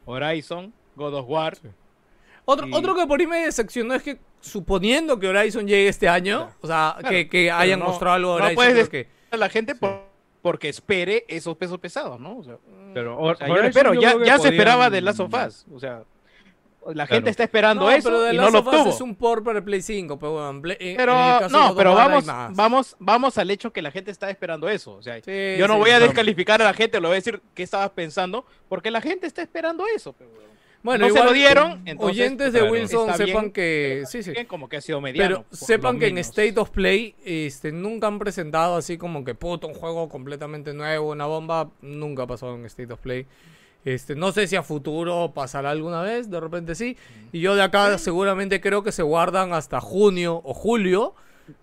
Horizon, 0.07 0.73
God 0.95 1.15
of 1.17 1.27
War. 1.29 1.59
Otro, 2.47 2.67
Y- 2.67 2.73
otro 2.75 2.95
que 2.95 3.07
por 3.07 3.21
ahí 3.21 3.27
me 3.27 3.45
decepcionó 3.45 3.93
es 3.95 4.03
que, 4.03 4.19
suponiendo 4.41 5.19
que 5.19 5.29
Horizon 5.29 5.67
llegue 5.67 5.89
este 5.89 6.09
año, 6.09 6.49
o 6.63 6.67
sea, 6.67 6.95
Claro, 7.01 7.11
que, 7.15 7.29
que 7.29 7.51
hayan 7.51 7.81
no- 7.81 7.87
mostrado 7.87 8.15
algo 8.15 8.35
de 8.37 8.39
no 8.39 8.45
Horizon, 8.47 8.55
puedes 8.57 8.73
creo 8.73 8.83
des- 8.85 8.89
que- 9.07 9.16
A 9.31 9.37
la 9.37 9.49
gente 9.49 9.75
por- 9.75 10.07
porque 10.43 10.69
espere 10.69 11.25
esos 11.29 11.57
pesos 11.57 11.79
pesados, 11.81 12.21
¿no? 12.21 12.39
O 12.39 12.45
sea, 12.45 12.57
Pero 12.95 13.19
o 13.21 13.35
sea, 13.35 13.49
yo 13.49 13.95
ya, 13.95 14.15
ya 14.25 14.39
se 14.39 14.49
esperaba 14.49 14.89
de 14.91 15.01
Last 15.01 15.21
of 15.21 15.33
Us. 15.35 15.67
O 15.73 15.81
sea, 15.81 16.05
la 16.95 17.05
gente 17.09 17.31
está 17.31 17.43
esperando 17.43 17.85
No, 17.87 17.91
eso 17.91 18.09
pero 18.09 18.23
The 18.27 18.35
y 18.35 18.37
no 18.37 18.43
Last 18.45 18.53
lo 18.55 18.59
of 18.61 18.67
Us 18.69 18.75
obtuvo. 18.75 18.91
es 18.95 19.01
un 19.01 19.15
port 19.17 19.45
para 19.45 19.59
el 19.59 19.65
Play 19.65 19.83
5, 19.83 20.17
pero 20.21 20.33
bueno, 20.35 20.51
en 20.51 20.63
Play- 20.63 20.77
en- 20.79 20.87
en 20.87 20.91
el 20.93 20.97
Pero 20.99 21.15
de 21.41 21.49
no, 21.49 21.75
pero 21.75 21.95
vamos, 21.95 22.27
vamos, 22.55 22.97
vamos 23.01 23.39
al 23.39 23.51
hecho 23.51 23.73
que 23.73 23.83
la 23.83 23.91
gente 23.91 24.13
está 24.13 24.31
esperando 24.31 24.69
eso. 24.69 24.93
O 24.95 25.03
sea, 25.03 25.17
Sí, 25.21 25.57
yo 25.59 25.67
no 25.67 25.75
sí, 25.75 25.81
voy 25.81 25.91
a 25.91 25.99
descalificar 25.99 26.63
a 26.63 26.65
la 26.67 26.75
gente, 26.75 27.01
lo 27.01 27.09
voy 27.09 27.17
a 27.17 27.19
decir 27.19 27.43
qué 27.55 27.65
estabas 27.65 27.91
pensando, 27.91 28.47
porque 28.69 28.93
la 28.93 29.01
gente 29.01 29.27
está 29.27 29.43
esperando 29.43 29.85
eso. 29.97 30.13
pero- 30.13 30.31
Bueno, 30.87 31.07
no 31.07 31.13
se 31.13 31.19
igual, 31.19 31.27
lo 31.27 31.33
dieron, 31.33 31.83
entonces, 31.85 32.17
oyentes 32.17 32.53
de 32.53 32.61
claro, 32.61 32.73
Wilson 32.73 33.17
sepan 33.17 33.43
bien, 33.43 33.53
que 33.53 34.03
sí, 34.07 34.23
sí. 34.23 34.31
bien, 34.31 34.47
como 34.47 34.69
que 34.69 34.77
ha 34.77 34.81
sido 34.81 35.01
mediano. 35.01 35.45
Pero 35.51 35.57
sepan 35.67 35.99
que 35.99 36.07
en. 36.07 36.19
State 36.19 36.55
of 36.61 36.71
Play 36.71 37.17
este, 37.25 37.73
nunca 37.73 38.07
han 38.07 38.21
presentado 38.21 38.77
así 38.77 38.97
como 38.97 39.25
que 39.25 39.35
puto 39.35 39.67
un 39.67 39.75
juego 39.75 40.09
completamente 40.09 40.73
nuevo, 40.75 41.11
una 41.11 41.27
bomba. 41.27 41.71
Nunca 41.83 42.23
ha 42.23 42.27
pasado 42.29 42.55
en 42.55 42.65
State 42.67 42.93
of 42.93 43.01
Play. 43.01 43.27
Este, 43.85 44.15
no 44.15 44.31
sé 44.31 44.47
si 44.47 44.55
a 44.55 44.63
futuro 44.63 45.33
pasará 45.35 45.71
alguna 45.71 46.03
vez, 46.03 46.31
de 46.31 46.39
repente 46.41 46.77
sí. 46.77 46.97
Y 47.33 47.41
yo 47.41 47.57
de 47.57 47.63
acá 47.63 47.99
seguramente 47.99 48.61
creo 48.61 48.85
que 48.85 48.93
se 48.93 49.03
guardan 49.03 49.53
hasta 49.55 49.81
junio 49.81 50.41
o 50.45 50.55
julio. 50.55 51.15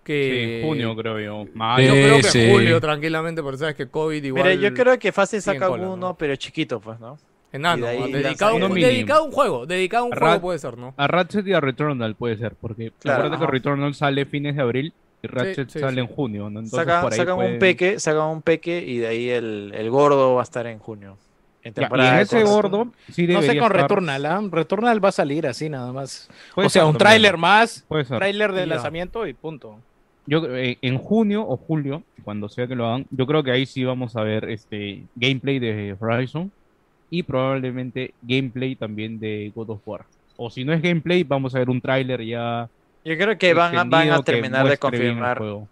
Que 0.02 0.60
Sí, 0.62 0.66
junio 0.68 0.94
creo 0.96 1.18
yo. 1.18 1.44
Yo 1.44 1.50
Mayo. 1.54 1.92
creo 1.92 2.16
que 2.18 2.22
Sí. 2.24 2.50
julio 2.50 2.80
tranquilamente, 2.80 3.42
porque 3.42 3.58
sabes 3.58 3.74
que 3.74 3.88
COVID 3.88 4.22
igual. 4.22 4.44
Mira, 4.44 4.54
yo 4.54 4.74
creo 4.74 4.98
que 4.98 5.12
fácil 5.12 5.40
saca 5.42 5.68
cola, 5.68 5.82
uno, 5.82 5.96
¿no? 5.96 6.16
pero 6.16 6.36
chiquito, 6.36 6.78
pues, 6.80 7.00
¿no? 7.00 7.18
Enano, 7.54 7.86
dedicado, 7.86 8.56
un, 8.56 8.74
dedicado 8.74 9.20
a 9.22 9.24
un 9.24 9.32
juego, 9.32 9.64
dedicado 9.66 10.04
a 10.04 10.08
un 10.08 10.12
juego 10.16 10.40
puede 10.40 10.58
ser, 10.58 10.76
¿no? 10.76 10.92
A 10.96 11.06
Ratchet 11.06 11.46
y 11.46 11.52
a 11.52 11.60
Returnal 11.60 12.14
puede 12.16 12.36
ser, 12.36 12.54
porque 12.60 12.92
Claro, 12.98 13.24
acuérdate 13.24 13.46
que. 13.46 13.50
Returnal 13.52 13.94
sale 13.94 14.26
fines 14.26 14.56
de 14.56 14.62
abril 14.62 14.92
y 15.22 15.26
Ratchet 15.28 15.70
sí, 15.70 15.78
sale 15.78 15.94
sí. 15.94 16.00
en 16.00 16.06
junio, 16.08 16.42
¿no? 16.50 16.58
Entonces 16.60 16.80
Sacan, 16.80 17.02
por 17.02 17.12
ahí 17.12 17.18
sacan 17.18 17.38
un 17.38 17.58
peque, 17.60 18.00
sacan 18.00 18.28
un 18.28 18.42
peque 18.42 18.82
y 18.84 18.98
de 18.98 19.06
ahí 19.06 19.30
el, 19.30 19.72
el 19.74 19.88
gordo 19.90 20.34
va 20.34 20.40
a 20.40 20.42
estar 20.42 20.66
en 20.66 20.78
junio. 20.80 21.16
En 21.62 21.72
Ya, 21.72 21.80
y 21.80 21.84
temporada 21.84 22.10
en 22.10 22.16
de 22.16 22.22
ese 22.24 22.40
cosas. 22.42 22.54
gordo 22.54 22.92
sí 23.10 23.26
No 23.26 23.40
sé 23.40 23.46
con 23.56 23.56
estar- 23.70 23.72
Returnal, 23.82 24.26
¿ah? 24.26 24.42
Returnal 24.50 25.02
va 25.02 25.08
a 25.08 25.12
salir 25.12 25.46
así 25.46 25.70
nada 25.70 25.92
más. 25.92 26.28
puede 26.54 26.66
o 26.66 26.70
sea, 26.70 26.82
ser 26.82 26.90
un 26.90 26.98
tráiler 26.98 27.36
más, 27.38 27.86
tráiler 28.08 28.52
de 28.52 28.60
Ya. 28.62 28.66
lanzamiento 28.66 29.26
y 29.26 29.32
punto. 29.32 29.78
Yo 30.26 30.42
eh, 30.56 30.76
en 30.82 30.98
junio 30.98 31.46
o 31.46 31.56
julio, 31.56 32.02
cuando 32.24 32.48
sea 32.48 32.66
que 32.66 32.74
lo 32.74 32.86
hagan, 32.86 33.06
yo 33.10 33.26
creo 33.26 33.42
que 33.44 33.50
ahí 33.52 33.64
sí 33.64 33.84
vamos 33.84 34.16
a 34.16 34.22
ver 34.22 34.50
este 34.50 35.04
gameplay 35.14 35.58
de 35.58 35.96
Horizon 36.00 36.50
y 37.10 37.22
probablemente 37.22 38.14
gameplay 38.22 38.74
también 38.76 39.18
de 39.20 39.52
God 39.54 39.70
of 39.70 39.80
War. 39.86 40.04
O 40.36 40.50
si 40.50 40.64
no 40.64 40.72
es 40.72 40.82
gameplay, 40.82 41.22
vamos 41.22 41.54
a 41.54 41.58
ver 41.58 41.70
un 41.70 41.80
tráiler 41.80 42.22
ya 42.24 42.68
Yo 43.04 43.16
creo 43.16 43.38
que 43.38 43.54
van 43.54 43.76
a, 43.76 43.84
van 43.84 44.10
a 44.10 44.22
terminar 44.22 44.66
de 44.66 44.72
el 44.72 44.78
confirmar. 44.78 45.38
juego. 45.38 45.68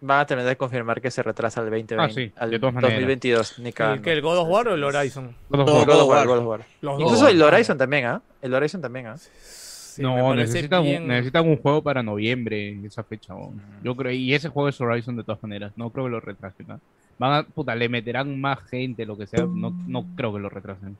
Van 0.00 0.20
a 0.20 0.26
terminar 0.26 0.50
de 0.50 0.56
confirmar 0.56 1.00
que 1.00 1.10
se 1.10 1.22
retrasa 1.22 1.60
al 1.60 1.66
2020. 1.70 1.96
Ah, 1.98 2.10
sí, 2.10 2.30
al 2.36 2.50
de 2.50 2.58
todas 2.58 2.74
maneras. 2.74 2.94
2022. 2.96 3.58
Ni 3.60 3.68
¿El, 3.68 3.74
cagando. 3.74 4.02
que 4.02 4.12
el 4.12 4.20
God 4.22 4.38
of 4.38 4.48
War 4.48 4.68
o 4.68 4.74
el 4.74 4.84
Horizon? 4.84 5.34
God 5.48 5.60
of 5.60 5.68
War. 5.68 5.86
God 5.86 6.00
of 6.02 6.08
War, 6.08 6.16
God 6.16 6.20
of 6.20 6.26
God 6.26 6.38
of 6.38 6.46
War. 6.46 6.60
Los 6.82 7.00
Incluso 7.00 7.22
dos. 7.24 7.30
el 7.30 7.42
Horizon 7.42 7.78
también, 7.78 8.04
¿ah? 8.06 8.22
El 8.42 8.54
Horizon 8.54 8.80
también, 8.82 9.06
¿ah? 9.06 9.16
Sí, 9.18 10.02
me 10.02 10.08
no, 10.08 10.34
necesitan, 10.34 10.82
bien- 10.82 11.02
un, 11.04 11.08
necesitan 11.08 11.48
un 11.48 11.56
juego 11.56 11.82
para 11.82 12.02
noviembre, 12.02 12.78
esa 12.84 13.02
fecha. 13.02 13.34
weón. 13.34 13.60
Yo 13.82 13.96
creo, 13.96 14.12
y 14.12 14.34
ese 14.34 14.50
juego 14.50 14.68
es 14.68 14.78
Horizon 14.78 15.16
de 15.16 15.24
todas 15.24 15.42
maneras. 15.42 15.72
No 15.76 15.88
creo 15.88 16.04
que 16.04 16.10
lo 16.10 16.20
retrasen. 16.20 16.66
¿no? 16.68 16.80
Van 17.18 17.32
a, 17.32 17.42
puta, 17.44 17.74
le 17.74 17.88
meterán 17.88 18.40
más 18.40 18.58
gente, 18.70 19.06
lo 19.06 19.16
que 19.16 19.26
sea. 19.26 19.44
No, 19.46 19.72
no 19.86 20.04
creo 20.16 20.32
que 20.34 20.40
lo 20.40 20.48
retrasen. 20.48 20.96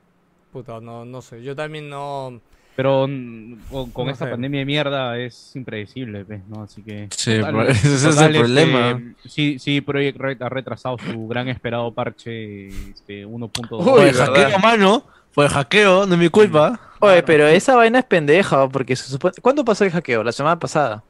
Puta, 0.51 0.79
no, 0.79 1.05
no 1.05 1.21
sé. 1.21 1.43
Yo 1.43 1.55
también 1.55 1.89
no. 1.89 2.39
Pero 2.75 3.01
con, 3.71 3.89
con 3.91 4.05
No 4.05 4.11
esta 4.11 4.25
sé. 4.25 4.31
pandemia 4.31 4.59
de 4.59 4.65
mierda 4.65 5.17
es 5.17 5.55
impredecible, 5.55 6.23
¿ves? 6.23 6.41
¿no? 6.47 6.61
Así 6.63 6.81
que. 6.83 7.07
Sí, 7.11 7.37
Total, 7.37 7.53
bro, 7.53 7.63
ese 7.69 7.95
es 7.95 8.03
total, 8.03 8.35
el 8.35 8.41
problema. 8.41 8.91
este, 8.91 9.29
sí, 9.29 9.59
sí, 9.59 9.81
Project 9.81 10.17
Red 10.17 10.41
ha 10.43 10.49
retrasado 10.49 10.97
su 10.99 11.27
gran 11.27 11.47
esperado 11.49 11.91
parche 11.91 12.67
este, 12.67 13.25
1.2. 13.25 13.83
Fue 13.83 14.03
Uy, 14.03 14.09
el 14.09 14.15
hackeo, 14.15 14.59
mano. 14.59 15.03
Fue 15.31 15.45
el 15.45 15.51
hackeo, 15.51 16.05
no 16.07 16.13
es 16.13 16.19
mi 16.19 16.29
culpa. 16.29 16.79
Oye, 16.99 17.21
pero 17.23 17.45
esa 17.47 17.75
vaina 17.75 17.99
es 17.99 18.05
pendeja, 18.05 18.67
porque 18.69 18.95
se 18.95 19.07
supone... 19.09 19.33
¿Cuándo 19.41 19.63
pasó 19.63 19.83
el 19.83 19.91
hackeo? 19.91 20.23
La 20.23 20.31
semana 20.31 20.57
pasada. 20.57 21.03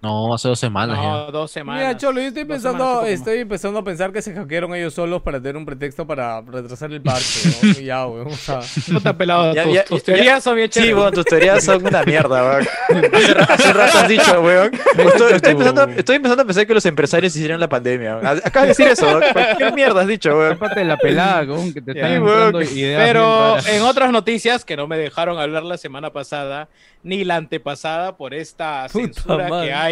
No, 0.00 0.32
hace 0.32 0.46
dos 0.46 0.60
semanas 0.60 0.96
ya. 0.96 1.02
No, 1.10 1.32
dos 1.32 1.50
semanas. 1.50 1.82
Mira, 1.82 1.96
Cholo, 1.96 2.20
yo 2.20 2.28
estoy 2.28 2.44
Dos 2.44 2.52
pensando, 2.52 3.02
estoy 3.04 3.38
empezando 3.40 3.80
a 3.80 3.82
pensar 3.82 4.12
que 4.12 4.22
se 4.22 4.32
hackearon 4.32 4.72
ellos 4.76 4.94
solos 4.94 5.22
para 5.22 5.38
tener 5.40 5.56
un 5.56 5.66
pretexto 5.66 6.06
para 6.06 6.40
retrasar 6.40 6.92
el 6.92 7.02
parche, 7.02 7.84
ya, 7.84 8.06
weón. 8.06 8.28
O 8.28 8.36
sea, 8.36 8.60
No 8.92 9.00
te 9.00 9.08
ha 9.08 9.16
pelado. 9.18 9.52
Ya- 9.54 9.64
tus, 9.64 9.74
ya- 9.74 9.84
tus 9.84 9.98
ya- 9.98 10.04
teorías 10.04 10.44
son 10.44 10.54
bien 10.54 10.68
Sí, 10.70 10.74
chéveres. 10.78 10.94
bueno, 10.96 11.10
tus 11.10 11.24
teorías 11.24 11.64
son 11.64 11.84
una 11.84 12.04
mierda, 12.04 12.42
weón. 12.44 12.68
Hace, 13.12 13.34
ra- 13.34 13.44
hace 13.44 13.72
rato 13.72 13.98
has 13.98 14.08
dicho, 14.08 14.40
weón. 14.40 14.70
Estoy, 14.74 15.32
estoy 15.32 15.52
empezando, 15.52 15.82
estoy 15.88 16.16
empezando 16.16 16.42
a 16.42 16.46
pensar 16.46 16.66
que 16.68 16.74
los 16.74 16.86
empresarios 16.86 17.34
hicieron 17.34 17.58
la 17.58 17.68
pandemia. 17.68 18.18
weón. 18.18 18.26
Acabas 18.44 18.62
de 18.62 18.68
decir 18.68 18.86
eso, 18.86 19.04
weón. 19.04 19.24
Cualquier 19.32 19.74
mierda 19.74 20.02
has 20.02 20.06
dicho, 20.06 20.30
weón. 20.30 20.58
de 20.76 20.84
la 20.84 20.96
pelada, 20.96 21.42
weón, 21.42 21.74
que 21.74 21.82
te 21.82 21.92
Sí, 21.94 22.18
weón. 22.20 22.54
ideas 22.62 23.02
Pero 23.04 23.58
en 23.66 23.82
otras 23.82 24.12
noticias 24.12 24.64
que 24.64 24.76
no 24.76 24.86
me 24.86 24.96
dejaron 24.96 25.38
hablar 25.40 25.64
la 25.64 25.76
semana 25.76 26.12
pasada, 26.12 26.68
ni 27.02 27.24
la 27.24 27.34
antepasada 27.36 28.16
por 28.16 28.34
esta 28.34 28.86
Puta 28.92 29.04
censura 29.06 29.48
madre. 29.48 29.68
que 29.68 29.72
hay 29.74 29.87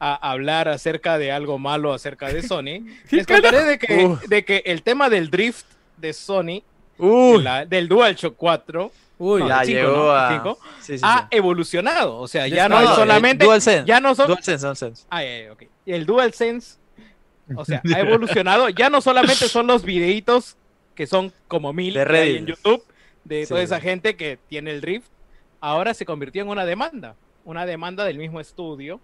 a 0.00 0.30
hablar 0.30 0.68
acerca 0.68 1.18
de 1.18 1.32
algo 1.32 1.58
malo 1.58 1.92
acerca 1.92 2.28
de 2.32 2.42
Sony, 2.42 2.86
les 3.10 3.26
contaré 3.26 3.64
de 3.64 3.78
que, 3.78 4.16
de 4.28 4.44
que 4.44 4.62
el 4.66 4.82
tema 4.82 5.08
del 5.10 5.30
drift 5.30 5.66
de 5.96 6.12
Sony, 6.12 6.62
Uy, 6.98 7.38
de 7.38 7.44
la- 7.44 7.66
del 7.66 7.88
DualShock 7.88 8.34
4, 8.36 8.92
Uy, 9.20 9.40
no, 9.40 9.48
ya 9.48 9.58
del 9.58 9.66
cinco, 9.66 9.80
llegó 9.80 9.96
¿no? 9.96 10.10
a. 10.12 10.32
Cinco, 10.32 10.58
Sí, 10.80 10.92
sí, 10.92 10.98
sí. 10.98 11.04
ha 11.04 11.26
evolucionado. 11.32 12.16
O 12.18 12.28
sea, 12.28 12.46
ya 12.46 12.68
no 12.68 12.78
es 12.80 12.88
No, 12.88 12.94
solamente. 12.94 13.44
DualSense. 13.44 13.84
Ya 13.86 13.98
no 14.00 14.14
son. 14.14 14.28
DualSense. 14.28 15.04
Ah. 15.10 15.22
El 15.84 16.06
DualSense, 16.06 16.76
o 17.56 17.64
sea, 17.64 17.82
ha 17.94 17.98
evolucionado. 18.00 18.68
Ya 18.68 18.90
no 18.90 19.00
solamente 19.00 19.48
son 19.48 19.66
los 19.66 19.82
videitos 19.82 20.56
que 20.94 21.06
son 21.08 21.32
como 21.48 21.72
mil 21.72 21.94
De 21.94 22.04
que 22.04 22.16
hay 22.16 22.36
en. 22.36 22.46
YouTube 22.46 22.84
de 23.24 23.42
Sí. 23.44 23.48
toda 23.48 23.62
esa 23.62 23.80
gente 23.80 24.14
que 24.16 24.38
tiene 24.48 24.70
el 24.70 24.80
drift. 24.80 25.08
Ahora 25.60 25.94
se 25.94 26.04
convirtió 26.04 26.42
en 26.42 26.48
una 26.48 26.64
demanda. 26.64 27.16
Una 27.44 27.66
demanda 27.66 28.04
del 28.04 28.18
mismo 28.18 28.38
estudio 28.40 29.00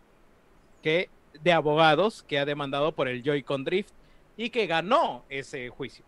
que 0.85 1.09
de 1.43 1.53
abogados 1.53 2.23
que 2.29 2.39
ha 2.39 2.45
demandado 2.45 2.93
por 2.93 3.09
el 3.09 3.23
Joy-Con 3.23 3.65
Drift 3.65 3.91
y 4.37 4.51
que 4.51 4.67
ganó 4.67 5.25
ese 5.31 5.69
juicio. 5.71 6.05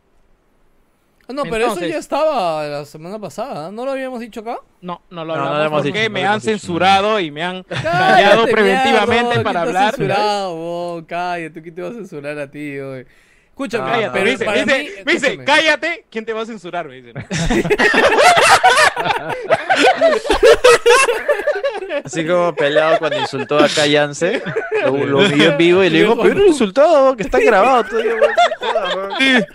Ah, 1.28 1.32
no, 1.32 1.42
pero 1.44 1.56
Entonces- 1.64 1.84
eso 1.84 1.92
ya 1.94 1.98
estaba 1.98 2.64
la 2.66 2.84
semana 2.84 3.18
pasada, 3.18 3.70
¿no 3.72 3.84
lo 3.86 3.92
habíamos 3.92 4.20
dicho 4.20 4.40
acá? 4.40 4.58
No, 4.82 5.00
no 5.10 5.24
lo 5.24 5.34
No, 5.34 5.40
no 5.40 5.44
lo 5.44 5.50
hablamos 5.56 5.66
hemos 5.66 5.82
porque 5.82 6.00
dicho, 6.02 6.12
me 6.12 6.24
han 6.26 6.40
censurado 6.40 7.18
y 7.18 7.30
me 7.30 7.42
han 7.42 7.62
callado 7.64 8.44
preventivamente 8.46 9.24
mierda, 9.34 9.42
para 9.42 9.62
¿quién 9.62 9.72
te 9.72 9.78
ha 9.78 9.80
hablar. 9.88 9.94
censurado, 9.96 10.54
vos? 10.56 11.04
cállate, 11.08 11.62
¿quién 11.62 11.74
te 11.74 11.82
va 11.82 11.88
a 11.88 11.92
censurar 11.92 12.38
a 12.38 12.50
ti, 12.50 12.78
güey? 12.78 13.06
Escúchame, 13.48 13.90
Cállate, 13.90 14.06
no, 14.06 14.12
me 14.12 14.18
pero 14.18 14.30
dice, 14.30 14.44
para 14.44 14.66
me 14.66 14.78
dice- 14.78 14.96
mí, 14.98 15.02
me 15.06 15.12
dice, 15.14 15.38
cállate, 15.44 16.04
¿quién 16.10 16.24
te 16.26 16.32
va 16.34 16.42
a 16.42 16.46
censurar? 16.46 16.86
Me 16.88 16.94
dicen. 17.00 17.14
Así 22.04 22.26
como 22.26 22.54
pelado 22.54 22.98
cuando 22.98 23.18
insultó 23.20 23.58
a 23.58 23.68
Callance, 23.68 24.42
lo, 24.84 24.96
lo 25.06 25.18
vio 25.28 25.50
en 25.52 25.58
vivo 25.58 25.84
y 25.84 25.90
le 25.90 26.00
dijo, 26.02 26.20
pero 26.20 26.44
insultó, 26.46 27.14
que 27.16 27.22
está 27.24 27.38
grabado 27.40 27.84
todavía. 27.84 28.14
weón, 28.14 28.30
no 28.60 28.66
jodas, 28.68 28.96
weón". 28.96 29.46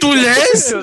¿Tú 0.00 0.14
lees? 0.14 0.74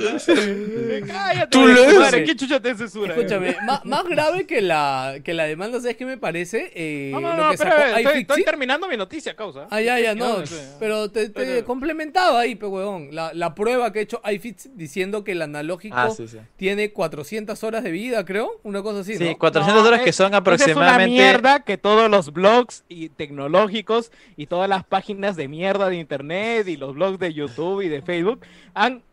Cállate, 1.07 1.47
¿Tú 1.49 1.67
lees? 1.67 1.99
madre, 1.99 2.23
¿quién 2.23 2.37
chucha 2.37 2.59
te 2.59 2.75
censura? 2.75 3.15
Escúchame, 3.15 3.55
más, 3.65 3.85
más 3.85 4.03
grave 4.05 4.45
que 4.45 4.61
la, 4.61 5.15
que 5.23 5.33
la 5.33 5.45
demanda, 5.45 5.79
¿sabes 5.79 5.97
qué 5.97 6.05
me 6.05 6.17
parece? 6.17 6.71
Eh, 6.75 7.11
No, 7.13 7.19
no, 7.21 7.35
lo 7.35 7.43
no, 7.45 7.51
que 7.51 7.57
sacó 7.57 8.09
estoy, 8.09 8.43
terminando 8.43 8.87
mi 8.87 8.97
noticia, 8.97 9.35
causa. 9.35 9.67
Ah, 9.69 9.81
ya, 9.81 9.99
ya, 9.99 10.15
no. 10.15 10.43
Pero 10.79 11.09
te, 11.11 11.29
te 11.29 11.31
Pero- 11.31 11.65
complementaba 11.65 12.39
ahí, 12.41 12.55
pe 12.55 12.65
huevón. 12.65 13.09
La, 13.11 13.31
la 13.33 13.55
prueba 13.55 13.91
que 13.91 13.99
ha 13.99 14.01
hecho 14.01 14.21
iFixit 14.29 14.71
diciendo 14.73 15.23
que 15.23 15.31
el 15.33 15.41
analógico 15.41 15.95
Ah, 15.97 16.09
sí, 16.09 16.27
sí. 16.27 16.37
tiene 16.57 16.91
400 16.91 17.63
horas 17.63 17.83
de 17.83 17.91
vida, 17.91 18.25
creo. 18.25 18.59
Una 18.63 18.81
cosa 18.81 18.99
así, 19.01 19.17
Sí, 19.17 19.23
¿no? 19.25 19.37
400 19.37 19.85
horas 19.85 19.99
es- 19.99 20.05
que 20.05 20.13
son 20.13 20.33
es 20.33 20.75
una 20.79 21.05
mierda 21.05 21.59
que 21.61 21.77
todos 21.77 22.09
los 22.09 22.31
blogs 22.33 22.83
y 22.89 23.09
tecnológicos 23.09 24.11
y 24.37 24.47
todas 24.47 24.67
las 24.69 24.83
páginas 24.83 25.35
de 25.35 25.47
mierda 25.47 25.89
de 25.89 25.97
internet 25.97 26.67
y 26.67 26.77
los 26.77 26.93
blogs 26.95 27.19
de 27.19 27.33
YouTube 27.33 27.81
y 27.81 27.89
de 27.89 28.01
Facebook 28.01 28.41
han, 28.73 29.03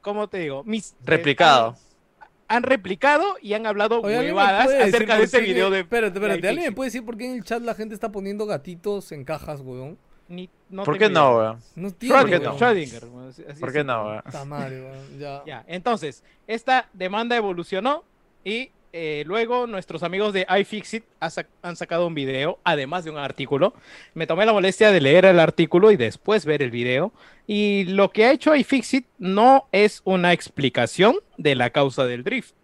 ¿cómo 0.00 0.28
te 0.28 0.38
digo? 0.38 0.62
Mis, 0.64 0.92
eh, 0.92 0.96
Replicado. 1.04 1.76
han, 2.20 2.28
han 2.48 2.62
replicado 2.62 3.24
y 3.40 3.54
han 3.54 3.66
hablado 3.66 4.00
Oye, 4.00 4.16
¿alguien 4.16 4.34
me 4.34 4.40
huevadas 4.42 4.68
acerca 4.68 5.16
de 5.18 5.24
ese 5.24 5.40
qué- 5.40 5.44
video 5.46 5.70
de... 5.70 5.80
Espérate, 5.80 6.18
espérate. 6.18 6.48
¿Alguien 6.48 6.66
me 6.70 6.72
puede 6.72 6.88
decir 6.88 7.04
por 7.04 7.16
qué 7.16 7.26
en 7.26 7.32
el 7.34 7.44
chat 7.44 7.62
la 7.62 7.74
gente 7.74 7.94
está 7.94 8.10
poniendo 8.12 8.46
gatitos 8.46 9.12
en 9.12 9.24
cajas, 9.24 9.60
weón? 9.60 9.98
Ni- 10.26 10.48
no 10.70 10.84
¿Por 10.84 10.96
qué 10.98 11.10
no, 11.10 11.36
weón? 11.36 11.58
No 11.76 11.88
¿Por 11.90 12.28
qué 12.28 12.38
no? 12.38 12.54
weón. 12.54 12.58
Schrödinger, 12.58 13.58
¿Por 13.60 13.72
qué 13.72 13.84
no, 13.84 14.04
weón? 14.06 14.22
Puta 14.22 14.44
madre, 14.44 14.82
weón, 14.82 15.18
Ya. 15.18 15.42
Ya, 15.46 15.64
entonces, 15.66 16.22
esta 16.46 16.88
demanda 16.94 17.36
evolucionó 17.36 18.04
y 18.42 18.70
eh, 18.96 19.24
luego 19.26 19.66
nuestros 19.66 20.04
amigos 20.04 20.32
de 20.32 20.46
iFixit 20.60 21.02
han 21.18 21.74
sacado 21.74 22.06
un 22.06 22.14
video, 22.14 22.60
además 22.62 23.02
de 23.02 23.10
un 23.10 23.18
artículo. 23.18 23.74
Me 24.14 24.28
tomé 24.28 24.46
la 24.46 24.52
molestia 24.52 24.92
de 24.92 25.00
leer 25.00 25.24
el 25.24 25.40
artículo 25.40 25.90
y 25.90 25.96
después 25.96 26.44
ver 26.44 26.62
el 26.62 26.70
video. 26.70 27.12
Y 27.48 27.86
lo 27.86 28.12
que 28.12 28.24
ha 28.24 28.30
hecho 28.30 28.54
iFixit 28.54 29.04
no 29.18 29.66
es 29.72 30.00
una 30.04 30.32
explicación 30.32 31.16
de 31.36 31.56
la 31.56 31.70
causa 31.70 32.04
del 32.04 32.22
drift. 32.22 32.54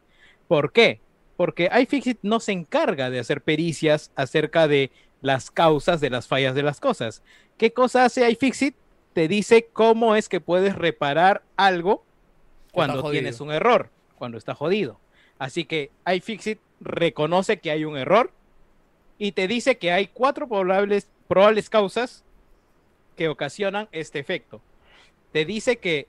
¿Por 0.47 0.71
qué? 0.71 1.01
Porque 1.37 1.69
iFixit 1.77 2.21
no 2.23 2.39
se 2.39 2.53
encarga 2.53 3.11
de 3.11 3.19
hacer 3.19 3.43
pericias 3.43 4.13
acerca 4.15 4.69
de 4.69 4.93
las 5.23 5.51
causas 5.51 6.01
de 6.01 6.11
las 6.11 6.29
fallas 6.29 6.55
de 6.55 6.63
las 6.63 6.79
cosas. 6.79 7.25
¿Qué 7.59 7.73
cosa 7.73 8.05
hace 8.05 8.31
iFixit? 8.31 8.77
Te 9.15 9.27
dice 9.27 9.69
cómo 9.73 10.15
es 10.15 10.29
que 10.29 10.41
puedes 10.41 10.77
reparar 10.77 11.43
algo 11.57 12.05
cuando 12.71 13.11
tienes 13.11 13.41
un 13.41 13.51
error, 13.51 13.91
cuando 14.17 14.39
está 14.39 14.55
jodido. 14.55 15.00
Así 15.41 15.65
que 15.65 15.91
iFixit 16.07 16.61
reconoce 16.81 17.59
que 17.59 17.71
hay 17.73 17.85
un 17.85 17.97
error 17.97 18.31
y 19.19 19.33
te 19.33 19.49
dice 19.49 19.79
que 19.79 19.91
hay 19.91 20.07
cuatro 20.07 20.47
probables, 20.47 21.09
probables 21.29 21.69
causas 21.71 22.25
que 23.17 23.29
ocasionan 23.29 23.89
este 23.91 24.19
efecto. 24.19 24.61
Te 25.33 25.45
dice 25.47 25.79
que 25.79 26.07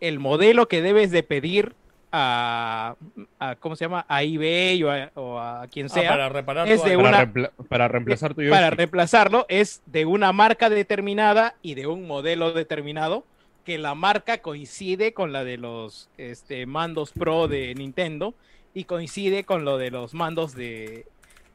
el 0.00 0.20
modelo 0.20 0.68
que 0.68 0.80
debes 0.80 1.10
de 1.10 1.22
pedir 1.24 1.74
a, 2.12 2.94
a- 3.40 3.56
¿cómo 3.56 3.74
se 3.76 3.84
llama? 3.84 4.06
A 4.08 4.22
eBay 4.22 4.82
o 4.84 4.90
a, 4.92 5.10
o 5.14 5.38
a 5.40 5.66
quien 5.66 5.86
Ah, 5.86 5.88
sea 5.90 6.08
para 6.08 6.28
reparar 6.28 6.68
es 6.68 6.80
tu 6.80 6.88
de. 6.88 6.96
Para, 6.96 7.08
una- 7.08 7.18
reempla- 7.26 7.50
para 7.68 7.88
reemplazar 7.88 8.34
tu 8.34 8.48
para 8.48 8.70
reemplazarlo 8.70 9.44
es 9.48 9.82
de 9.86 10.06
una 10.06 10.32
marca 10.32 10.70
determinada 10.70 11.56
y 11.62 11.74
de 11.74 11.86
un 11.88 12.06
modelo 12.06 12.52
determinado 12.52 13.24
que 13.64 13.76
la 13.76 13.94
marca 13.96 14.38
coincide 14.38 15.12
con 15.12 15.32
la 15.32 15.42
de 15.44 15.58
los 15.58 16.08
este, 16.16 16.64
mandos 16.64 17.10
Pro 17.12 17.48
de 17.48 17.74
Nintendo 17.74 18.34
y 18.78 18.84
coincide 18.84 19.42
con 19.42 19.64
lo 19.64 19.76
de 19.76 19.90
los 19.90 20.14
mandos 20.14 20.54
de, 20.54 21.04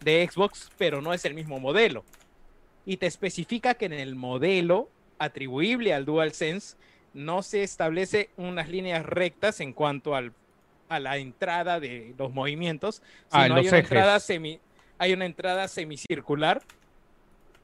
de 0.01 0.27
Xbox, 0.29 0.69
pero 0.77 1.01
no 1.01 1.13
es 1.13 1.23
el 1.23 1.33
mismo 1.33 1.57
modelo. 1.57 2.03
Y 2.85 2.97
te 2.97 3.05
especifica 3.05 3.75
que 3.75 3.85
en 3.85 3.93
el 3.93 4.15
modelo 4.15 4.89
atribuible 5.19 5.93
al 5.93 6.03
DualSense 6.03 6.75
no 7.13 7.41
se 7.41 7.63
establece 7.63 8.29
unas 8.35 8.67
líneas 8.67 9.05
rectas 9.05 9.61
en 9.61 9.71
cuanto 9.71 10.15
al, 10.15 10.33
a 10.89 10.99
la 10.99 11.15
entrada 11.17 11.79
de 11.79 12.13
los 12.17 12.33
movimientos, 12.33 13.01
Ah, 13.31 13.43
sino 13.43 13.55
los 13.55 13.63
hay 13.63 13.67
una 13.69 13.77
ejes. 13.77 13.91
entrada 13.91 14.19
semi, 14.19 14.59
hay 14.97 15.13
una 15.13 15.25
entrada 15.25 15.67
semicircular 15.69 16.61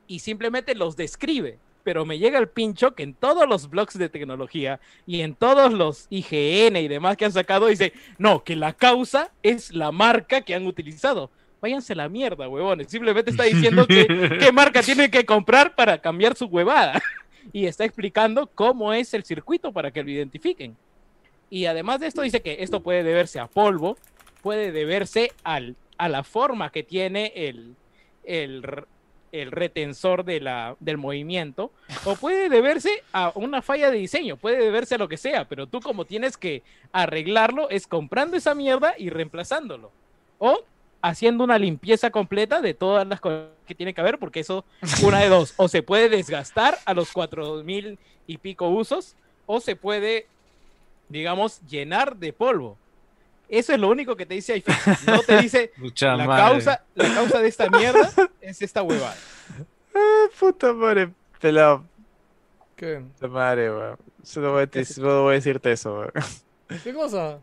y 0.08 0.20
simplemente 0.20 0.74
los 0.74 0.96
describe. 0.96 1.58
Pero 1.90 2.06
me 2.06 2.20
llega 2.20 2.38
el 2.38 2.50
pincho 2.50 2.94
que 2.94 3.02
en 3.02 3.16
todos 3.16 3.50
los 3.50 3.68
blogs 3.68 3.98
de 3.98 4.10
tecnología 4.10 4.80
y 5.08 5.22
en 5.22 5.34
todos 5.34 5.74
los 5.74 6.06
IGN 6.12 6.76
y 6.76 6.88
demás 6.88 7.18
que 7.18 7.26
han 7.26 7.32
sacado 7.32 7.66
dice, 7.66 7.94
no, 8.20 8.44
que 8.44 8.56
la 8.56 8.74
causa 8.74 9.32
es 9.42 9.74
la 9.74 9.92
marca 9.92 10.42
que 10.42 10.54
han 10.54 10.68
utilizado. 10.68 11.32
Váyanse 11.60 11.94
a 11.94 11.96
la 11.96 12.08
mierda, 12.08 12.48
huevones. 12.48 12.92
Simplemente 12.92 13.32
está 13.32 13.46
diciendo 13.46 13.88
que 13.88 14.06
qué 14.40 14.52
marca 14.52 14.84
tiene 14.84 15.10
que 15.10 15.26
comprar 15.26 15.74
para 15.74 15.98
cambiar 15.98 16.36
su 16.36 16.46
huevada. 16.46 17.02
Y 17.54 17.66
está 17.66 17.86
explicando 17.86 18.46
cómo 18.46 18.94
es 18.94 19.12
el 19.16 19.24
circuito 19.24 19.72
para 19.72 19.90
que 19.90 20.04
lo 20.04 20.12
identifiquen. 20.12 20.78
Y 21.50 21.66
además 21.66 22.02
de 22.02 22.06
esto 22.06 22.22
dice 22.22 22.44
que 22.44 22.58
esto 22.60 22.84
puede 22.84 23.02
deberse 23.02 23.40
a 23.40 23.48
polvo, 23.48 23.98
puede 24.44 24.72
deberse 24.72 25.32
al, 25.44 25.76
a 25.98 26.08
la 26.08 26.24
forma 26.24 26.72
que 26.72 26.84
tiene 26.84 27.34
el, 27.36 27.76
el, 28.26 28.62
el 29.32 29.52
retensor 29.52 30.26
de 30.26 30.40
la, 30.40 30.76
del 30.80 30.98
movimiento, 30.98 31.72
o 32.06 32.16
puede 32.16 32.50
deberse 32.50 33.04
a 33.14 33.32
una 33.36 33.62
falla 33.62 33.92
de 33.92 33.98
diseño, 33.98 34.38
puede 34.38 34.58
deberse 34.58 34.96
a 34.96 34.98
lo 34.98 35.08
que 35.08 35.18
sea, 35.18 35.46
pero 35.46 35.68
tú 35.68 35.82
como 35.82 36.06
tienes 36.06 36.38
que 36.38 36.64
arreglarlo 36.92 37.70
es 37.70 37.88
comprando 37.88 38.38
esa 38.38 38.56
mierda 38.56 38.94
y 38.98 39.10
reemplazándolo. 39.10 39.92
O 40.38 40.64
haciendo 41.02 41.44
una 41.44 41.58
limpieza 41.58 42.12
completa 42.12 42.62
de 42.62 42.74
todas 42.74 43.08
las 43.08 43.20
cosas 43.20 43.48
que 43.66 43.76
tiene 43.76 43.94
que 43.94 44.02
haber, 44.02 44.20
porque 44.20 44.42
eso, 44.42 44.66
una 45.04 45.20
de 45.20 45.30
dos, 45.30 45.54
o 45.58 45.68
se 45.68 45.84
puede 45.84 46.10
desgastar 46.10 46.78
a 46.86 46.94
los 46.94 47.12
cuatro 47.12 47.64
mil 47.64 47.98
y 48.28 48.38
pico 48.38 48.70
usos, 48.70 49.16
o 49.46 49.60
se 49.60 49.76
puede, 49.76 50.28
digamos, 51.08 51.62
llenar 51.68 52.18
de 52.18 52.34
polvo. 52.34 52.78
Eso 53.50 53.74
es 53.74 53.80
lo 53.80 53.90
único 53.90 54.16
que 54.16 54.26
te 54.28 54.36
dice 54.36 54.56
iFixit. 54.58 55.08
No 55.08 55.22
te 55.24 55.42
dice 55.42 55.72
Mucha 55.78 56.16
la 56.16 56.26
madre. 56.26 56.44
causa, 56.54 56.84
la 56.96 57.14
causa 57.16 57.40
de 57.42 57.48
esta 57.48 57.68
mierda 57.70 58.10
es 58.42 58.62
esta 58.62 58.84
huevada. 58.84 59.16
Puta 60.40 60.72
madre, 60.74 61.12
pelado. 61.42 61.84
¿Qué? 62.76 63.02
Puta 63.16 63.28
madre, 63.28 63.70
weón. 63.72 63.98
Solo 64.24 64.52
voy 64.54 64.64
a, 64.64 64.68
te- 64.68 64.86
solo 64.86 65.24
voy 65.24 65.32
a 65.32 65.36
decirte 65.36 65.72
eso, 65.72 65.94
weón. 66.00 66.12
¿Qué 66.84 66.94
cosa? 66.94 67.40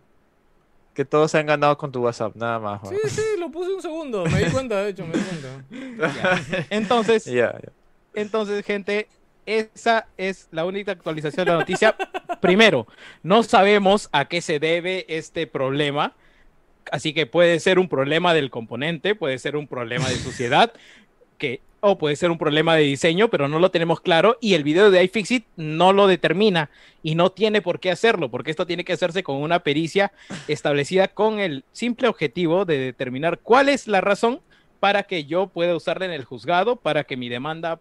Que 0.95 1.05
todos 1.05 1.31
se 1.31 1.39
han 1.39 1.47
ganado 1.47 1.77
con 1.77 1.91
tu 1.93 2.01
WhatsApp, 2.03 2.35
nada 2.37 2.59
más, 2.59 2.81
Sí, 2.89 2.95
weón. 2.95 3.11
sí, 3.11 3.23
lo 3.39 3.51
puse 3.51 3.73
un 3.75 3.83
segundo. 3.83 4.25
Me 4.27 4.45
di 4.45 4.51
cuenta, 4.51 4.81
de 4.83 4.91
hecho, 4.91 5.05
me 5.07 5.15
di 5.19 5.25
cuenta. 5.25 6.67
Entonces, 6.71 7.25
Ya, 7.25 7.53
ya. 7.53 7.73
entonces, 8.15 8.65
gente, 8.65 9.09
esa 9.47 10.09
es 10.17 10.49
la 10.51 10.65
única 10.65 10.93
actualización 10.93 11.47
de 11.47 11.53
la 11.53 11.59
noticia. 11.59 11.97
Primero, 12.41 12.87
no 13.23 13.43
sabemos 13.43 14.09
a 14.13 14.27
qué 14.27 14.41
se 14.41 14.59
debe 14.59 15.07
este 15.09 15.47
problema. 15.47 16.15
Así 16.93 17.13
que 17.13 17.27
puede 17.27 17.59
ser 17.61 17.79
un 17.79 17.89
problema 17.89 18.35
del 18.35 18.51
componente, 18.51 19.15
puede 19.15 19.39
ser 19.39 19.57
un 19.57 19.67
problema 19.67 20.09
de 20.09 20.17
suciedad, 20.17 20.73
que, 21.39 21.61
o 21.81 21.99
puede 21.99 22.17
ser 22.17 22.31
un 22.31 22.39
problema 22.39 22.77
de 22.77 22.83
diseño, 22.83 23.29
pero 23.29 23.49
no 23.49 23.59
lo 23.59 23.71
tenemos 23.71 24.01
claro. 24.01 24.37
Y 24.41 24.55
el 24.55 24.65
video 24.65 24.91
de 24.91 25.03
iFixit 25.05 25.47
no 25.57 25.93
lo 25.93 26.07
determina 26.07 26.71
y 27.03 27.15
no 27.15 27.31
tiene 27.31 27.63
por 27.63 27.81
qué 27.81 27.91
hacerlo, 27.91 28.31
porque 28.31 28.51
esto 28.51 28.67
tiene 28.67 28.85
que 28.85 28.93
hacerse 28.93 29.23
con 29.23 29.37
una 29.37 29.61
pericia 29.61 30.13
establecida 30.49 31.09
con 31.09 31.39
el 31.39 31.65
simple 31.73 32.09
objetivo 32.09 32.65
de 32.65 32.79
determinar 32.79 33.39
cuál 33.39 33.69
es 33.69 33.87
la 33.87 34.01
razón 34.01 34.41
para 34.81 35.05
que 35.05 35.25
yo 35.25 35.49
pueda 35.49 35.75
usarla 35.75 36.07
en 36.07 36.13
el 36.13 36.25
juzgado, 36.25 36.77
para 36.77 37.05
que 37.05 37.17
mi 37.17 37.29
demanda 37.29 37.81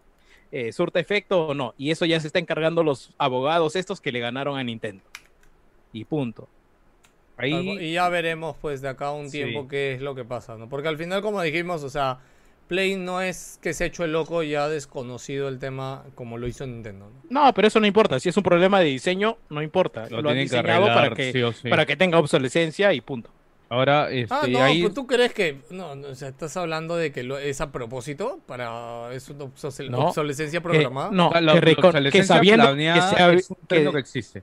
eh, 0.52 0.72
surta 0.72 1.00
efecto 1.00 1.48
o 1.48 1.54
no. 1.54 1.74
Y 1.76 1.90
eso 1.90 2.04
ya 2.04 2.20
se 2.20 2.26
está 2.28 2.38
encargando 2.38 2.82
los 2.82 3.14
abogados 3.18 3.76
estos 3.76 4.00
que 4.00 4.12
le 4.12 4.20
ganaron 4.20 4.58
a 4.58 4.64
Nintendo. 4.64 5.04
Y 5.92 6.04
punto. 6.04 6.48
Ahí, 7.38 7.52
Y 7.80 7.92
ya 7.92 8.08
veremos 8.08 8.56
pues 8.60 8.80
de 8.80 8.88
acá 8.88 9.06
a 9.08 9.12
un 9.12 9.28
Sí. 9.30 9.38
tiempo 9.38 9.68
qué 9.68 9.92
es 9.92 10.00
lo 10.00 10.14
que 10.14 10.24
pasa, 10.24 10.56
¿no? 10.56 10.68
Porque 10.68 10.88
al 10.88 10.96
final, 10.96 11.20
como 11.20 11.42
dijimos, 11.42 11.82
o 11.84 11.90
sea, 11.90 12.18
Play 12.66 12.96
no 12.96 13.20
es 13.20 13.58
que 13.62 13.74
se 13.74 13.84
ha 13.84 13.86
hecho 13.86 14.04
el 14.04 14.12
loco 14.12 14.42
y 14.42 14.54
ha 14.54 14.68
desconocido 14.68 15.48
el 15.48 15.58
tema 15.58 16.04
como 16.14 16.38
lo 16.38 16.48
hizo 16.48 16.66
Nintendo, 16.66 17.10
¿no? 17.10 17.44
No, 17.46 17.52
pero 17.54 17.68
eso 17.68 17.78
no 17.78 17.86
importa. 17.86 18.18
Si 18.18 18.28
es 18.28 18.36
un 18.36 18.42
problema 18.42 18.80
de 18.80 18.86
diseño, 18.86 19.36
no 19.50 19.62
importa. 19.62 20.08
lo, 20.08 20.22
Lo, 20.22 20.30
han 20.30 20.36
que 20.36 20.40
diseñado 20.42 20.86
arreglar, 20.86 20.94
para 20.94 21.14
que, 21.14 21.32
sí 21.32 21.42
o 21.42 21.52
sí. 21.52 21.68
para 21.68 21.86
que 21.86 21.96
tenga 21.96 22.18
obsolescencia 22.18 22.92
y 22.94 23.00
punto. 23.02 23.30
Ahora, 23.68 24.10
este, 24.10 24.32
Ah, 24.32 24.42
no, 24.48 24.62
ahí... 24.62 24.82
pues 24.82 24.94
tú 24.94 25.06
crees 25.08 25.32
que. 25.32 25.60
No, 25.70 25.96
no, 25.96 26.08
o 26.08 26.14
sea, 26.14 26.28
estás 26.28 26.56
hablando 26.56 26.94
de 26.96 27.10
que 27.10 27.24
lo- 27.24 27.38
es 27.38 27.60
a 27.60 27.72
propósito 27.72 28.38
para. 28.46 29.12
Es 29.12 29.28
una 29.28 29.46
obsole- 29.46 29.90
No, 29.90 29.98
obsolescencia 30.08 30.60
Que- 30.60 30.62
programada. 30.68 31.10
no, 31.10 31.32
la- 31.40 31.54
que, 31.54 31.60
recon- 31.76 32.10
que 32.12 32.22
sabiendo 32.22 32.62
que, 32.64 32.68
planeada 32.68 33.10
se 33.10 33.22
ha- 33.22 33.32
es 33.32 33.50
un 33.50 33.56
que- 33.68 33.90
que 33.90 33.98
existe. 33.98 34.42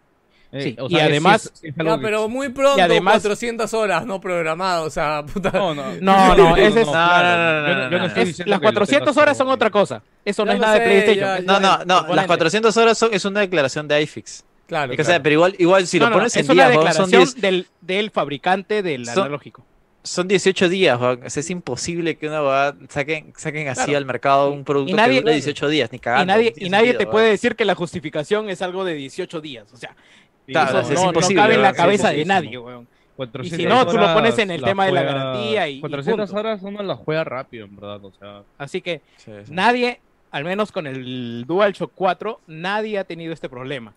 Eh, 0.51 0.61
Sí, 0.61 0.75
o 0.79 0.85
y 0.85 0.89
sea, 0.89 1.05
es- 1.05 1.09
además- 1.09 1.45
es- 1.45 1.63
es 1.63 1.75
Ya, 1.83 1.97
pero 1.99 2.29
muy 2.29 2.49
pronto, 2.49 2.77
Y 2.77 2.81
además- 2.81 3.13
400 3.13 3.73
horas 3.73 4.05
no 4.05 4.19
programado, 4.21 4.85
o 4.85 4.89
sea, 4.89 5.23
puta. 5.33 5.49
No, 5.51 5.73
no, 5.73 5.83
No, 6.01 6.35
no, 6.35 6.55
ese 6.57 6.81
es- 6.81 6.87
claro, 6.87 7.27
no, 7.27 7.61
no, 7.61 7.67
yo 7.69 7.73
no, 7.75 7.83
yo 7.85 7.89
no 7.89 7.97
no, 7.99 8.05
estoy 8.07 8.21
es- 8.23 8.27
diciendo 8.27 8.49
las 8.51 8.59
que 8.59 8.65
lo 8.65 8.71
400 8.73 9.05
tengas 9.15 9.17
horas 9.23 9.37
son 9.37 9.47
otra 9.47 9.69
cosa. 9.71 10.03
Eso 10.25 10.45
no 10.45 10.51
es 10.51 10.59
nada 10.59 10.73
de 10.75 10.81
PlayStation. 10.81 11.37
ya- 11.37 11.39
No, 11.41 11.59
no, 11.59 11.77
no, 11.77 11.77
las 11.85 11.97
componente. 12.01 12.27
400 12.27 12.77
horas 12.77 12.97
son, 12.97 13.13
es 13.13 13.25
una 13.25 13.39
declaración 13.39 13.87
de 13.87 14.01
iFix. 14.03 14.43
Claro, 14.67 14.91
Es 14.93 14.97
que, 14.97 15.03
claro. 15.03 15.15
sea, 15.17 15.23
pero 15.23 15.33
igual, 15.33 15.55
igual 15.59 15.87
si 15.87 15.99
No, 15.99 16.05
lo 16.05 16.11
no, 16.11 16.17
pones 16.17 16.35
en 16.35 16.41
es 16.43 16.49
una 16.49 16.53
días, 16.69 16.77
weón, 16.77 16.93
son, 16.93 17.05
declaración 17.11 17.33
10 17.33 17.41
del, 17.41 17.67
del 17.81 18.11
fabricante 18.11 18.81
del 18.81 19.05
Son- 19.05 19.19
analógico. 19.23 19.65
son 20.03 20.27
18 20.27 20.69
días. 20.69 20.99
O 21.01 21.17
sea, 21.29 21.39
es 21.41 21.49
imposible 21.49 22.15
que 22.17 22.27
una 22.27 22.41
weá 22.43 22.75
saquen, 22.89 23.33
saquen 23.37 23.67
así 23.69 23.85
Claro. 23.85 23.97
al 23.97 24.05
mercado 24.05 24.51
un 24.51 24.63
producto 24.63 24.95
nadie- 24.95 25.15
que 25.15 25.21
dure 25.21 25.33
18 25.33 25.67
días, 25.69 25.91
ni 25.91 25.99
cagando. 25.99 26.23
y 26.23 26.27
nadie, 26.35 26.53
no 26.59 26.65
y 26.65 26.69
nadie 26.69 26.83
sentido, 26.87 26.97
te 26.99 27.03
weón. 27.05 27.11
puede 27.11 27.29
decir 27.29 27.55
que 27.55 27.65
la 27.65 27.75
justificación 27.75 28.49
es 28.49 28.61
algo 28.61 28.83
de 28.85 28.93
18 28.95 29.41
días. 29.41 29.71
O 29.73 29.77
sea, 29.77 29.95
Claro, 30.47 30.79
eso 30.79 30.91
es 30.91 30.95
no, 30.99 31.03
no 31.03 31.07
imposible, 31.11 31.41
cabe 31.41 31.53
en 31.55 31.61
la 31.61 31.73
cabeza 31.73 32.09
de 32.11 32.25
nadie, 32.25 32.57
weón. 32.57 32.87
400 33.15 33.59
Y 33.59 33.63
si 33.63 33.69
no, 33.69 33.85
tú 33.85 33.95
lo 33.97 34.11
pones 34.13 34.37
en 34.39 34.49
el 34.49 34.61
tema 34.63 34.85
de 34.87 34.91
la 34.91 35.01
juega- 35.03 35.13
garantía 35.19 35.67
y- 35.69 35.77
y 35.77 35.79
400 35.81 36.29
punto. 36.31 36.39
horas 36.39 36.61
uno 36.63 36.81
la 36.83 36.95
juega 36.95 37.23
rápido, 37.23 37.65
en 37.65 37.75
verdad, 37.75 38.03
o 38.03 38.11
sea... 38.11 38.41
Así 38.57 38.81
que 38.81 39.01
Sí, 39.17 39.31
sí. 39.45 39.51
nadie, 39.53 39.99
al 40.31 40.43
menos 40.43 40.71
con 40.71 40.87
el 40.87 41.45
DualShock 41.47 41.91
4, 41.93 42.39
nadie 42.47 42.97
ha 42.97 43.03
tenido 43.03 43.31
este 43.31 43.47
problema. 43.49 43.93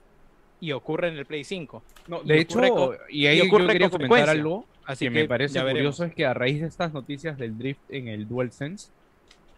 Y 0.61 0.73
ocurre 0.73 1.09
en 1.09 1.17
el 1.19 1.27
Play 1.27 1.45
5. 1.45 1.83
No, 2.09 2.23
Y 2.25 2.29
de 2.29 2.41
hecho, 2.41 2.61
con- 2.61 2.97
y 3.11 3.27
ahí 3.27 3.39
y 3.39 3.41
ocurre 3.47 3.65
yo 3.65 3.69
quería 3.73 3.91
comentar 3.91 4.29
algo 4.31 4.65
Así 4.87 5.05
que 5.07 5.13
que 5.13 5.21
me 5.23 5.29
parece 5.29 5.55
veremos. 5.59 5.73
curioso 5.73 6.05
es 6.05 6.15
que 6.15 6.25
a 6.25 6.33
raíz 6.35 6.61
de 6.61 6.69
estas 6.69 6.93
noticias 6.93 7.37
del 7.37 7.59
drift 7.59 7.81
en 7.91 8.09
el 8.09 8.27
DualSense, 8.29 8.89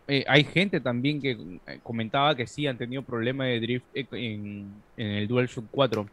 eh, 0.08 0.24
hay 0.26 0.42
gente 0.44 0.80
también 0.80 1.20
que 1.20 1.32
eh, 1.66 1.80
comentaba 1.82 2.34
que 2.34 2.46
sí 2.46 2.66
han 2.66 2.78
tenido 2.78 3.02
problema 3.02 3.44
de 3.44 3.60
drift 3.60 3.84
eh, 3.94 4.06
en, 4.12 4.72
en 4.96 5.06
el 5.06 5.28
DualShock 5.28 5.66
4. 5.70 6.00
O 6.02 6.08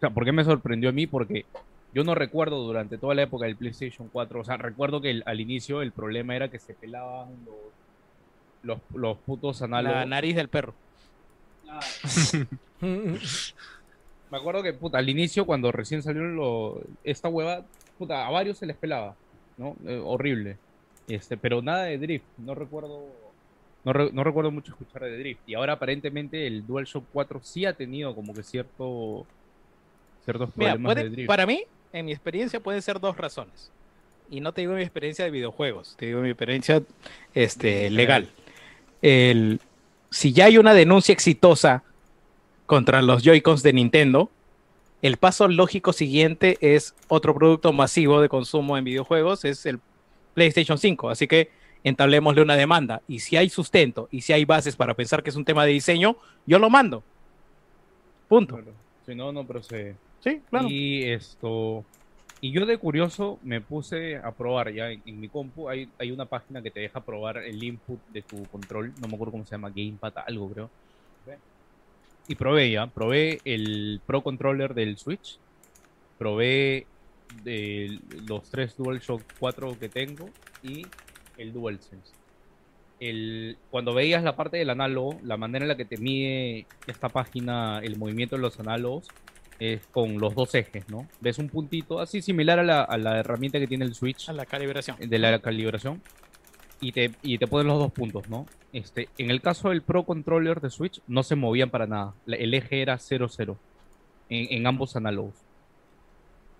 sea, 0.00 0.10
¿por 0.10 0.24
qué 0.24 0.32
me 0.32 0.44
sorprendió 0.44 0.88
a 0.88 0.92
mí? 0.92 1.06
Porque 1.06 1.44
yo 1.94 2.04
no 2.04 2.14
recuerdo 2.14 2.62
durante 2.64 2.96
toda 2.98 3.14
la 3.14 3.22
época 3.22 3.46
del 3.46 3.56
PlayStation 3.56 4.08
4, 4.12 4.40
o 4.40 4.44
sea, 4.44 4.56
recuerdo 4.56 5.00
que 5.00 5.10
el- 5.10 5.22
al 5.26 5.40
inicio 5.40 5.82
el 5.82 5.92
problema 5.92 6.34
era 6.34 6.48
que 6.48 6.58
se 6.58 6.72
pelaban 6.74 7.28
los, 7.44 7.54
los, 8.62 8.78
los 9.00 9.18
putos 9.18 9.60
análogos. 9.62 9.98
La 9.98 10.06
nariz 10.06 10.34
del 10.34 10.48
perro. 10.48 10.74
Me 14.30 14.38
acuerdo 14.38 14.62
que, 14.62 14.72
puta, 14.72 14.98
al 14.98 15.08
inicio, 15.08 15.46
cuando 15.46 15.72
recién 15.72 16.02
salió 16.02 16.22
lo, 16.22 16.80
esta 17.04 17.28
hueva, 17.28 17.64
puta, 17.98 18.26
a 18.26 18.30
varios 18.30 18.58
se 18.58 18.66
les 18.66 18.76
pelaba, 18.76 19.14
¿no? 19.56 19.74
Eh, 19.86 20.00
horrible. 20.04 20.56
Este, 21.08 21.36
pero 21.38 21.62
nada 21.62 21.84
de 21.84 21.96
drift, 21.98 22.26
no 22.36 22.54
recuerdo, 22.54 23.06
no, 23.84 23.92
re- 23.94 24.10
no 24.12 24.22
recuerdo 24.24 24.50
mucho 24.50 24.72
escuchar 24.72 25.02
de 25.04 25.18
drift. 25.18 25.40
Y 25.46 25.54
ahora 25.54 25.72
aparentemente 25.74 26.46
el 26.46 26.66
DualShock 26.66 27.04
4 27.12 27.40
sí 27.42 27.64
ha 27.64 27.72
tenido 27.72 28.14
como 28.14 28.34
que 28.34 28.42
cierto, 28.42 29.26
ciertos 30.24 30.50
Mira, 30.56 30.72
problemas 30.72 30.94
puede- 30.94 31.04
de 31.04 31.10
drift. 31.10 31.26
para 31.28 31.46
mí, 31.46 31.62
en 31.94 32.04
mi 32.06 32.12
experiencia, 32.12 32.60
pueden 32.60 32.82
ser 32.82 33.00
dos 33.00 33.16
razones. 33.16 33.70
Y 34.30 34.40
no 34.40 34.52
te 34.52 34.60
digo 34.60 34.74
mi 34.74 34.82
experiencia 34.82 35.24
de 35.24 35.30
videojuegos, 35.30 35.96
te 35.98 36.04
digo 36.06 36.20
mi 36.20 36.28
experiencia 36.28 36.82
este, 37.32 37.88
legal. 37.88 38.28
El, 39.00 39.60
si 40.10 40.34
ya 40.34 40.44
hay 40.46 40.58
una 40.58 40.74
denuncia 40.74 41.14
exitosa 41.14 41.82
contra 42.68 43.00
los 43.00 43.22
Joy-Cons 43.22 43.62
de 43.62 43.72
Nintendo, 43.72 44.30
el 45.00 45.16
paso 45.16 45.48
lógico 45.48 45.94
siguiente 45.94 46.58
es 46.60 46.94
otro 47.08 47.34
producto 47.34 47.72
masivo 47.72 48.20
de 48.20 48.28
consumo 48.28 48.76
en 48.76 48.84
videojuegos, 48.84 49.46
es 49.46 49.64
el 49.64 49.80
PlayStation 50.34 50.76
5. 50.76 51.08
Así 51.08 51.26
que 51.26 51.50
entablémosle 51.82 52.42
una 52.42 52.56
demanda. 52.56 53.00
Y 53.08 53.20
si 53.20 53.38
hay 53.38 53.48
sustento 53.48 54.08
y 54.10 54.20
si 54.20 54.34
hay 54.34 54.44
bases 54.44 54.76
para 54.76 54.92
pensar 54.92 55.22
que 55.22 55.30
es 55.30 55.36
un 55.36 55.46
tema 55.46 55.64
de 55.64 55.72
diseño, 55.72 56.18
yo 56.44 56.58
lo 56.58 56.68
mando. 56.68 57.02
Punto. 58.28 58.56
Claro. 58.56 58.72
Si 59.06 59.14
no, 59.14 59.32
no 59.32 59.46
procede. 59.46 59.96
Sí, 60.20 60.42
claro. 60.50 60.68
Y 60.68 61.04
esto. 61.04 61.86
Y 62.42 62.52
yo 62.52 62.66
de 62.66 62.76
curioso 62.76 63.38
me 63.42 63.62
puse 63.62 64.18
a 64.18 64.30
probar 64.32 64.70
ya 64.74 64.90
en, 64.90 65.02
en 65.06 65.18
mi 65.18 65.28
compu. 65.28 65.70
Hay, 65.70 65.88
hay 65.98 66.10
una 66.10 66.26
página 66.26 66.60
que 66.60 66.70
te 66.70 66.80
deja 66.80 67.00
probar 67.00 67.38
el 67.38 67.64
input 67.64 67.98
de 68.12 68.20
tu 68.20 68.44
control. 68.44 68.92
No 69.00 69.08
me 69.08 69.14
acuerdo 69.14 69.32
cómo 69.32 69.46
se 69.46 69.52
llama, 69.52 69.70
Gamepad, 69.70 70.12
algo 70.26 70.50
creo. 70.50 70.70
Y 72.28 72.34
probé 72.34 72.70
ya. 72.70 72.86
Probé 72.86 73.40
el 73.44 74.00
Pro 74.06 74.22
Controller 74.22 74.74
del 74.74 74.98
Switch. 74.98 75.38
Probé 76.18 76.86
de 77.42 77.98
los 78.26 78.50
tres 78.50 78.76
DualShock 78.76 79.22
4 79.40 79.78
que 79.78 79.88
tengo. 79.88 80.28
Y 80.62 80.86
el 81.38 81.52
DualSense. 81.52 82.12
El, 83.00 83.56
cuando 83.70 83.94
veías 83.94 84.22
la 84.22 84.36
parte 84.36 84.56
del 84.56 84.70
análogo, 84.70 85.18
la 85.22 85.36
manera 85.36 85.64
en 85.64 85.68
la 85.68 85.76
que 85.76 85.84
te 85.84 85.96
mide 85.96 86.66
esta 86.86 87.08
página 87.08 87.78
el 87.78 87.96
movimiento 87.96 88.36
de 88.36 88.42
los 88.42 88.58
análogos 88.58 89.06
es 89.60 89.86
con 89.86 90.18
los 90.18 90.34
dos 90.34 90.54
ejes, 90.54 90.88
¿no? 90.88 91.08
Ves 91.20 91.38
un 91.38 91.48
puntito 91.48 92.00
así 92.00 92.22
similar 92.22 92.58
a 92.58 92.64
la, 92.64 92.82
a 92.82 92.98
la 92.98 93.18
herramienta 93.18 93.58
que 93.58 93.66
tiene 93.66 93.84
el 93.84 93.94
Switch 93.94 94.28
A 94.28 94.32
la 94.32 94.46
calibración. 94.46 94.96
de 94.98 95.18
la 95.18 95.38
calibración 95.38 96.02
y 96.80 96.92
te, 96.92 97.12
y 97.22 97.38
te 97.38 97.46
ponen 97.46 97.66
los 97.66 97.78
dos 97.78 97.92
puntos, 97.92 98.28
¿no? 98.28 98.46
Este, 98.72 99.08
en 99.18 99.30
el 99.30 99.40
caso 99.40 99.70
del 99.70 99.82
Pro 99.82 100.04
Controller 100.04 100.60
de 100.60 100.70
Switch 100.70 101.00
no 101.06 101.22
se 101.22 101.36
movían 101.36 101.70
para 101.70 101.86
nada. 101.86 102.14
El 102.26 102.54
eje 102.54 102.82
era 102.82 102.96
0-0 102.96 103.56
en, 104.28 104.46
en 104.50 104.66
ambos 104.66 104.96
análogos. 104.96 105.34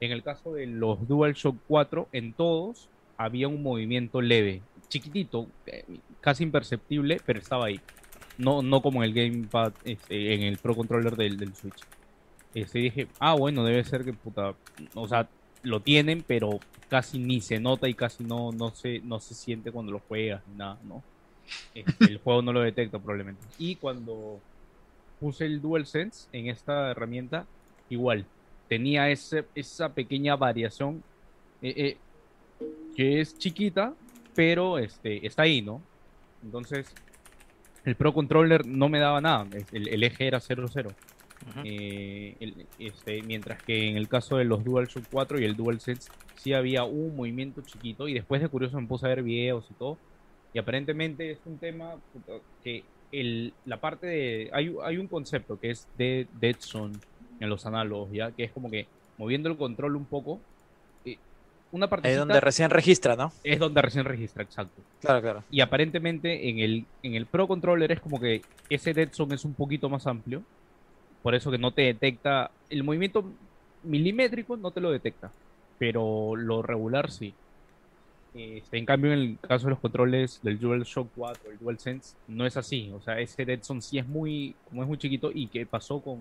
En 0.00 0.12
el 0.12 0.22
caso 0.22 0.54
de 0.54 0.66
los 0.66 1.06
DualShock 1.08 1.56
4, 1.66 2.08
en 2.12 2.32
todos 2.32 2.88
había 3.16 3.48
un 3.48 3.62
movimiento 3.62 4.20
leve, 4.20 4.62
chiquitito, 4.88 5.48
eh, 5.66 5.84
casi 6.20 6.44
imperceptible, 6.44 7.20
pero 7.26 7.40
estaba 7.40 7.66
ahí. 7.66 7.80
No, 8.38 8.62
no 8.62 8.80
como 8.80 9.02
en 9.02 9.10
el 9.10 9.14
Gamepad, 9.14 9.72
este, 9.84 10.34
en 10.34 10.42
el 10.42 10.58
Pro 10.58 10.76
Controller 10.76 11.16
del, 11.16 11.36
del 11.36 11.54
Switch. 11.54 11.80
Este, 12.54 12.78
dije, 12.78 13.08
ah, 13.18 13.34
bueno, 13.34 13.64
debe 13.64 13.82
ser 13.84 14.04
que 14.04 14.12
puta. 14.12 14.54
O 14.94 15.08
sea, 15.08 15.28
lo 15.62 15.80
tienen, 15.80 16.24
pero 16.26 16.60
casi 16.88 17.18
ni 17.18 17.40
se 17.40 17.60
nota 17.60 17.88
y 17.88 17.94
casi 17.94 18.24
no, 18.24 18.52
no, 18.52 18.70
se, 18.74 19.00
no 19.00 19.20
se 19.20 19.34
siente 19.34 19.70
cuando 19.70 19.92
lo 19.92 20.00
juegas, 20.00 20.42
ni 20.48 20.56
nada, 20.56 20.78
¿no? 20.84 21.02
Este, 21.74 22.04
el 22.04 22.18
juego 22.24 22.42
no 22.42 22.52
lo 22.52 22.60
detecta 22.60 22.98
probablemente. 22.98 23.42
Y 23.58 23.76
cuando 23.76 24.40
puse 25.20 25.46
el 25.46 25.60
DualSense 25.60 26.28
en 26.32 26.48
esta 26.48 26.90
herramienta, 26.90 27.46
igual, 27.90 28.24
tenía 28.68 29.10
ese, 29.10 29.44
esa 29.54 29.92
pequeña 29.92 30.36
variación 30.36 31.02
eh, 31.62 31.74
eh, 31.76 31.96
que 32.96 33.20
es 33.20 33.36
chiquita, 33.38 33.94
pero 34.34 34.78
este, 34.78 35.26
está 35.26 35.42
ahí, 35.42 35.62
¿no? 35.62 35.82
Entonces, 36.42 36.94
el 37.84 37.96
Pro 37.96 38.12
Controller 38.12 38.66
no 38.66 38.88
me 38.88 38.98
daba 38.98 39.20
nada, 39.20 39.46
el, 39.72 39.88
el 39.88 40.04
eje 40.04 40.26
era 40.26 40.38
0-0. 40.38 40.92
Eh, 41.64 42.36
el- 42.40 42.66
este, 42.78 43.22
mientras 43.22 43.62
que 43.62 43.88
en 43.88 43.96
el 43.96 44.08
caso 44.08 44.36
de 44.36 44.44
los 44.44 44.64
DualShock 44.64 45.04
4 45.10 45.40
y 45.40 45.44
el 45.44 45.56
DualSense 45.56 46.10
sí 46.34 46.52
había 46.52 46.84
un 46.84 47.16
movimiento 47.16 47.62
chiquito 47.62 48.06
y 48.08 48.14
después 48.14 48.40
de 48.40 48.48
curioso 48.48 48.80
me 48.80 48.86
puse 48.86 49.06
a 49.06 49.08
ver 49.10 49.22
videos 49.22 49.64
y 49.70 49.74
todo 49.74 49.98
y 50.52 50.58
aparentemente 50.58 51.30
es 51.32 51.40
un 51.44 51.58
tema 51.58 51.94
que 52.62 52.84
el, 53.12 53.52
la 53.64 53.80
parte 53.80 54.06
de 54.06 54.50
hay, 54.52 54.72
hay 54.84 54.96
un 54.98 55.08
concepto 55.08 55.58
que 55.58 55.70
es 55.70 55.88
de 55.96 56.26
dead 56.32 56.56
zone 56.60 56.94
en 57.40 57.48
los 57.48 57.66
análogos 57.66 58.10
ya 58.12 58.30
que 58.32 58.44
es 58.44 58.52
como 58.52 58.70
que 58.70 58.86
moviendo 59.16 59.48
el 59.48 59.56
control 59.56 59.96
un 59.96 60.06
poco 60.06 60.40
eh, 61.04 61.16
una 61.72 61.88
parte 61.88 62.08
Ahí 62.08 62.14
donde 62.14 62.40
recién 62.40 62.70
registra, 62.70 63.16
¿no? 63.16 63.32
es 63.42 63.58
donde 63.58 63.82
recién 63.82 64.04
registra 64.04 64.42
exacto 64.42 64.82
Claro, 65.00 65.20
claro. 65.22 65.44
y 65.50 65.60
aparentemente 65.60 66.48
en 66.48 66.58
el, 66.60 66.84
en 67.02 67.14
el 67.14 67.26
Pro 67.26 67.48
Controller 67.48 67.90
es 67.92 68.00
como 68.00 68.20
que 68.20 68.42
ese 68.68 68.92
dead 68.94 69.10
zone 69.12 69.34
es 69.34 69.44
un 69.44 69.54
poquito 69.54 69.88
más 69.88 70.06
amplio. 70.06 70.42
Por 71.22 71.34
eso 71.34 71.50
que 71.50 71.58
no 71.58 71.72
te 71.72 71.82
detecta. 71.82 72.50
El 72.70 72.84
movimiento 72.84 73.24
milimétrico 73.82 74.56
no 74.56 74.70
te 74.70 74.80
lo 74.80 74.90
detecta. 74.90 75.30
Pero 75.78 76.36
lo 76.36 76.62
regular 76.62 77.10
sí. 77.10 77.34
Este, 78.34 78.78
en 78.78 78.86
cambio, 78.86 79.12
en 79.12 79.18
el 79.18 79.38
caso 79.40 79.66
de 79.66 79.70
los 79.70 79.80
controles 79.80 80.40
del 80.42 80.58
DualShock 80.58 81.08
4, 81.16 81.52
el 81.52 81.58
DualSense, 81.58 82.16
no 82.28 82.46
es 82.46 82.56
así. 82.56 82.90
O 82.94 83.00
sea, 83.00 83.18
ese 83.20 83.44
dead 83.44 83.62
zone 83.62 83.80
sí 83.80 83.98
es 83.98 84.06
muy, 84.06 84.54
como 84.68 84.82
es 84.82 84.88
muy 84.88 84.98
chiquito 84.98 85.30
y 85.32 85.46
que 85.48 85.66
pasó 85.66 86.00
con 86.00 86.20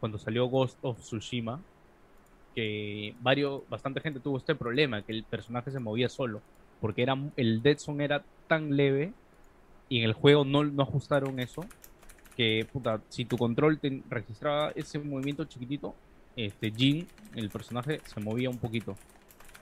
cuando 0.00 0.18
salió 0.18 0.46
Ghost 0.46 0.78
of 0.82 0.98
Tsushima, 1.00 1.60
que 2.54 3.14
varios, 3.20 3.62
bastante 3.68 4.00
gente 4.00 4.20
tuvo 4.20 4.38
este 4.38 4.54
problema, 4.54 5.02
que 5.02 5.12
el 5.12 5.24
personaje 5.24 5.70
se 5.70 5.78
movía 5.78 6.08
solo 6.08 6.42
porque 6.82 7.02
era, 7.02 7.16
el 7.36 7.62
dead 7.62 7.78
zone 7.78 8.04
era 8.04 8.24
tan 8.48 8.76
leve 8.76 9.12
y 9.88 9.98
en 9.98 10.04
el 10.04 10.12
juego 10.12 10.44
no, 10.44 10.64
no 10.64 10.82
ajustaron 10.82 11.38
eso 11.38 11.64
que, 12.36 12.68
puta, 12.72 13.04
si 13.08 13.24
tu 13.26 13.38
control 13.38 13.80
te 13.80 14.02
registraba 14.08 14.72
ese 14.74 14.98
movimiento 14.98 15.44
chiquitito, 15.46 15.98
este 16.36 16.72
Jin, 16.72 17.10
el 17.34 17.50
personaje, 17.50 18.02
se 18.04 18.20
movía 18.20 18.50
un 18.50 18.60
poquito. 18.60 19.00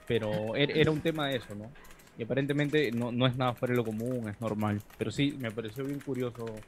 Pero 0.07 0.55
er- 0.55 0.71
era 0.75 0.91
un 0.91 1.01
tema 1.01 1.29
de 1.29 1.37
eso, 1.37 1.55
¿no? 1.55 1.75
Y 2.15 2.23
aparentemente 2.23 2.91
no, 2.91 3.11
no 3.11 3.27
es 3.27 3.35
nada 3.37 3.55
fuera 3.55 3.73
de 3.73 3.77
lo 3.77 3.85
común, 3.85 4.29
es 4.29 4.39
normal. 4.41 4.83
Pero 4.97 5.11
sí, 5.11 5.37
me 5.39 5.51
pareció 5.51 5.85
bien 5.85 6.01
curioso 6.01 6.65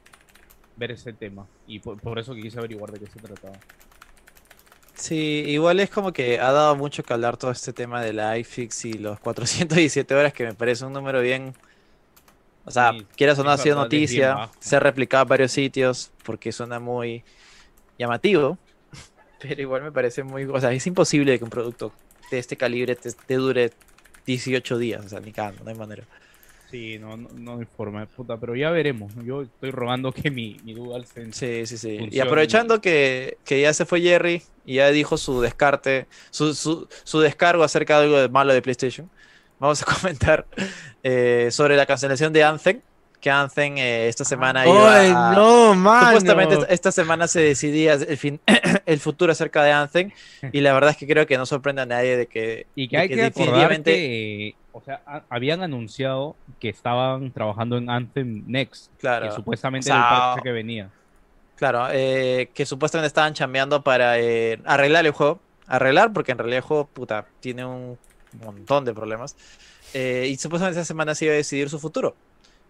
ver 0.76 0.92
ese 0.92 1.12
tema. 1.14 1.48
Y 1.66 1.80
por, 1.80 2.18
eso 2.18 2.34
que 2.34 2.42
quise 2.42 2.58
averiguar 2.58 2.92
de 2.92 3.00
qué 3.00 3.08
se 3.08 3.20
trataba. 3.20 3.62
Sí, 4.96 5.14
igual 5.48 5.80
es 5.80 5.90
como 5.90 6.12
que 6.12 6.38
ha 6.38 6.52
dado 6.52 6.76
mucho 6.76 7.04
que 7.04 7.12
hablar 7.12 7.36
todo 7.36 7.50
este 7.50 7.72
tema 7.72 8.00
de 8.02 8.12
la 8.12 8.38
iFix 8.38 8.84
y 8.84 8.94
los 8.94 9.18
417 9.20 10.14
horas, 10.14 10.32
que 10.32 10.44
me 10.44 10.54
parece 10.54 10.84
un 10.86 10.92
número 10.92 11.20
bien. 11.20 11.56
O 12.64 12.70
sea, 12.70 12.92
Sí, 12.92 13.06
quieras 13.16 13.38
o 13.38 13.44
no, 13.44 13.50
ha 13.50 13.54
es 13.54 13.60
sido 13.60 13.76
noticia, 13.76 14.50
se 14.58 14.76
ha 14.76 14.80
replicado 14.80 15.22
en 15.22 15.28
varios 15.28 15.52
sitios 15.52 16.12
porque 16.24 16.52
suena 16.52 16.80
muy 16.80 17.24
llamativo, 17.98 18.58
pero 19.40 19.60
igual 19.60 19.82
me 19.82 19.92
parece 19.92 20.22
muy. 20.22 20.44
O 20.44 20.60
sea, 20.60 20.72
es 20.72 20.86
imposible 20.86 21.38
que 21.38 21.44
un 21.44 21.50
producto 21.50 21.92
de 22.30 22.38
este 22.38 22.56
calibre 22.56 22.96
te, 22.96 23.12
te 23.12 23.34
dure 23.34 23.72
18 24.26 24.78
días, 24.78 25.04
o 25.04 25.08
sea, 25.08 25.20
ni 25.20 25.32
cagando, 25.32 25.64
no 25.64 25.70
hay 25.70 25.76
manera. 25.76 26.04
Sí, 26.70 26.98
no, 26.98 27.16
no, 27.16 27.28
no 27.34 27.58
hay 27.58 27.66
forma, 27.66 28.04
puta, 28.06 28.36
pero 28.38 28.56
ya 28.56 28.70
veremos. 28.70 29.12
Yo 29.22 29.42
estoy 29.42 29.70
rogando 29.70 30.10
que 30.10 30.30
mi, 30.30 30.56
mi 30.64 30.74
DualSense 30.74 31.66
Sí, 31.66 31.76
sí, 31.76 31.78
sí. 31.78 32.08
Y 32.10 32.18
aprovechando 32.20 32.80
que, 32.80 33.38
que 33.44 33.60
ya 33.60 33.72
se 33.72 33.84
fue 33.84 34.00
Jerry 34.00 34.42
y 34.64 34.76
ya 34.76 34.90
dijo 34.90 35.16
su 35.16 35.40
descarte, 35.40 36.08
su, 36.30 36.52
su, 36.54 36.88
su 37.04 37.20
descargo 37.20 37.62
acerca 37.62 37.98
de 37.98 38.06
algo 38.06 38.18
de 38.18 38.28
malo 38.28 38.52
de 38.52 38.62
PlayStation, 38.62 39.08
vamos 39.58 39.82
a 39.82 39.84
comentar 40.00 40.46
eh, 41.02 41.48
sobre 41.50 41.76
la 41.76 41.86
cancelación 41.86 42.32
de 42.32 42.44
Anthem, 42.44 42.80
que 43.20 43.30
Anthem 43.30 43.78
eh, 43.78 44.08
esta 44.08 44.24
semana 44.24 44.66
iba 44.66 44.96
¡Ay, 44.98 45.10
a- 45.14 45.32
no, 45.34 45.74
mano! 45.74 46.06
Supuestamente 46.08 46.58
esta- 46.68 46.92
semana 46.92 47.26
se 47.26 47.40
decidía 47.40 47.94
el, 47.94 48.16
fin, 48.18 48.40
el 48.86 49.00
futuro 49.00 49.32
acerca 49.32 49.62
de 49.62 49.72
Anthem 49.72 50.10
y 50.52 50.60
la 50.60 50.74
verdad 50.74 50.90
es 50.90 50.96
que 50.98 51.06
creo 51.06 51.26
que 51.26 51.38
no 51.38 51.46
sorprende 51.46 51.82
a 51.82 51.86
nadie 51.86 52.16
de 52.18 52.26
que, 52.26 52.66
Y 52.74 52.88
que 52.88 52.96
de 52.98 53.02
hay 53.02 53.08
que, 53.08 53.14
acordar 53.14 53.32
definitivamente 53.34 53.92
que, 53.92 54.54
o 54.72 54.82
sea, 54.82 55.00
a- 55.06 55.22
habían 55.30 55.62
anunciado 55.62 56.36
que 56.60 56.68
estaban 56.68 57.30
trabajando 57.32 57.78
en 57.78 57.88
Anthem 57.88 58.44
Next, 58.46 58.90
Claro. 58.98 59.28
que 59.28 59.32
supuestamente 59.34 59.90
O 59.90 59.94
sea, 59.94 59.96
era 59.96 60.08
el 60.08 60.18
parche 60.20 60.42
que 60.42 60.52
venía. 60.52 60.90
Claro, 61.56 61.86
eh, 61.92 62.50
que 62.52 62.66
supuestamente 62.66 63.06
estaban 63.06 63.32
chambeando 63.32 63.82
para 63.82 64.18
eh, 64.18 64.58
arreglar 64.66 65.06
el 65.06 65.12
juego. 65.12 65.40
Arreglar, 65.68 66.12
porque 66.12 66.32
en 66.32 66.38
realidad 66.38 66.58
el 66.58 66.62
juego, 66.64 66.86
puta, 66.86 67.24
tiene 67.40 67.64
un 67.64 67.96
montón 68.40 68.84
de 68.84 68.94
problemas. 68.94 69.36
Eh, 69.92 70.28
y 70.30 70.36
supuestamente 70.36 70.80
esa 70.80 70.86
semana 70.86 71.14
se 71.14 71.26
iba 71.26 71.34
a 71.34 71.36
decidir 71.36 71.68
su 71.70 71.78
futuro, 71.78 72.16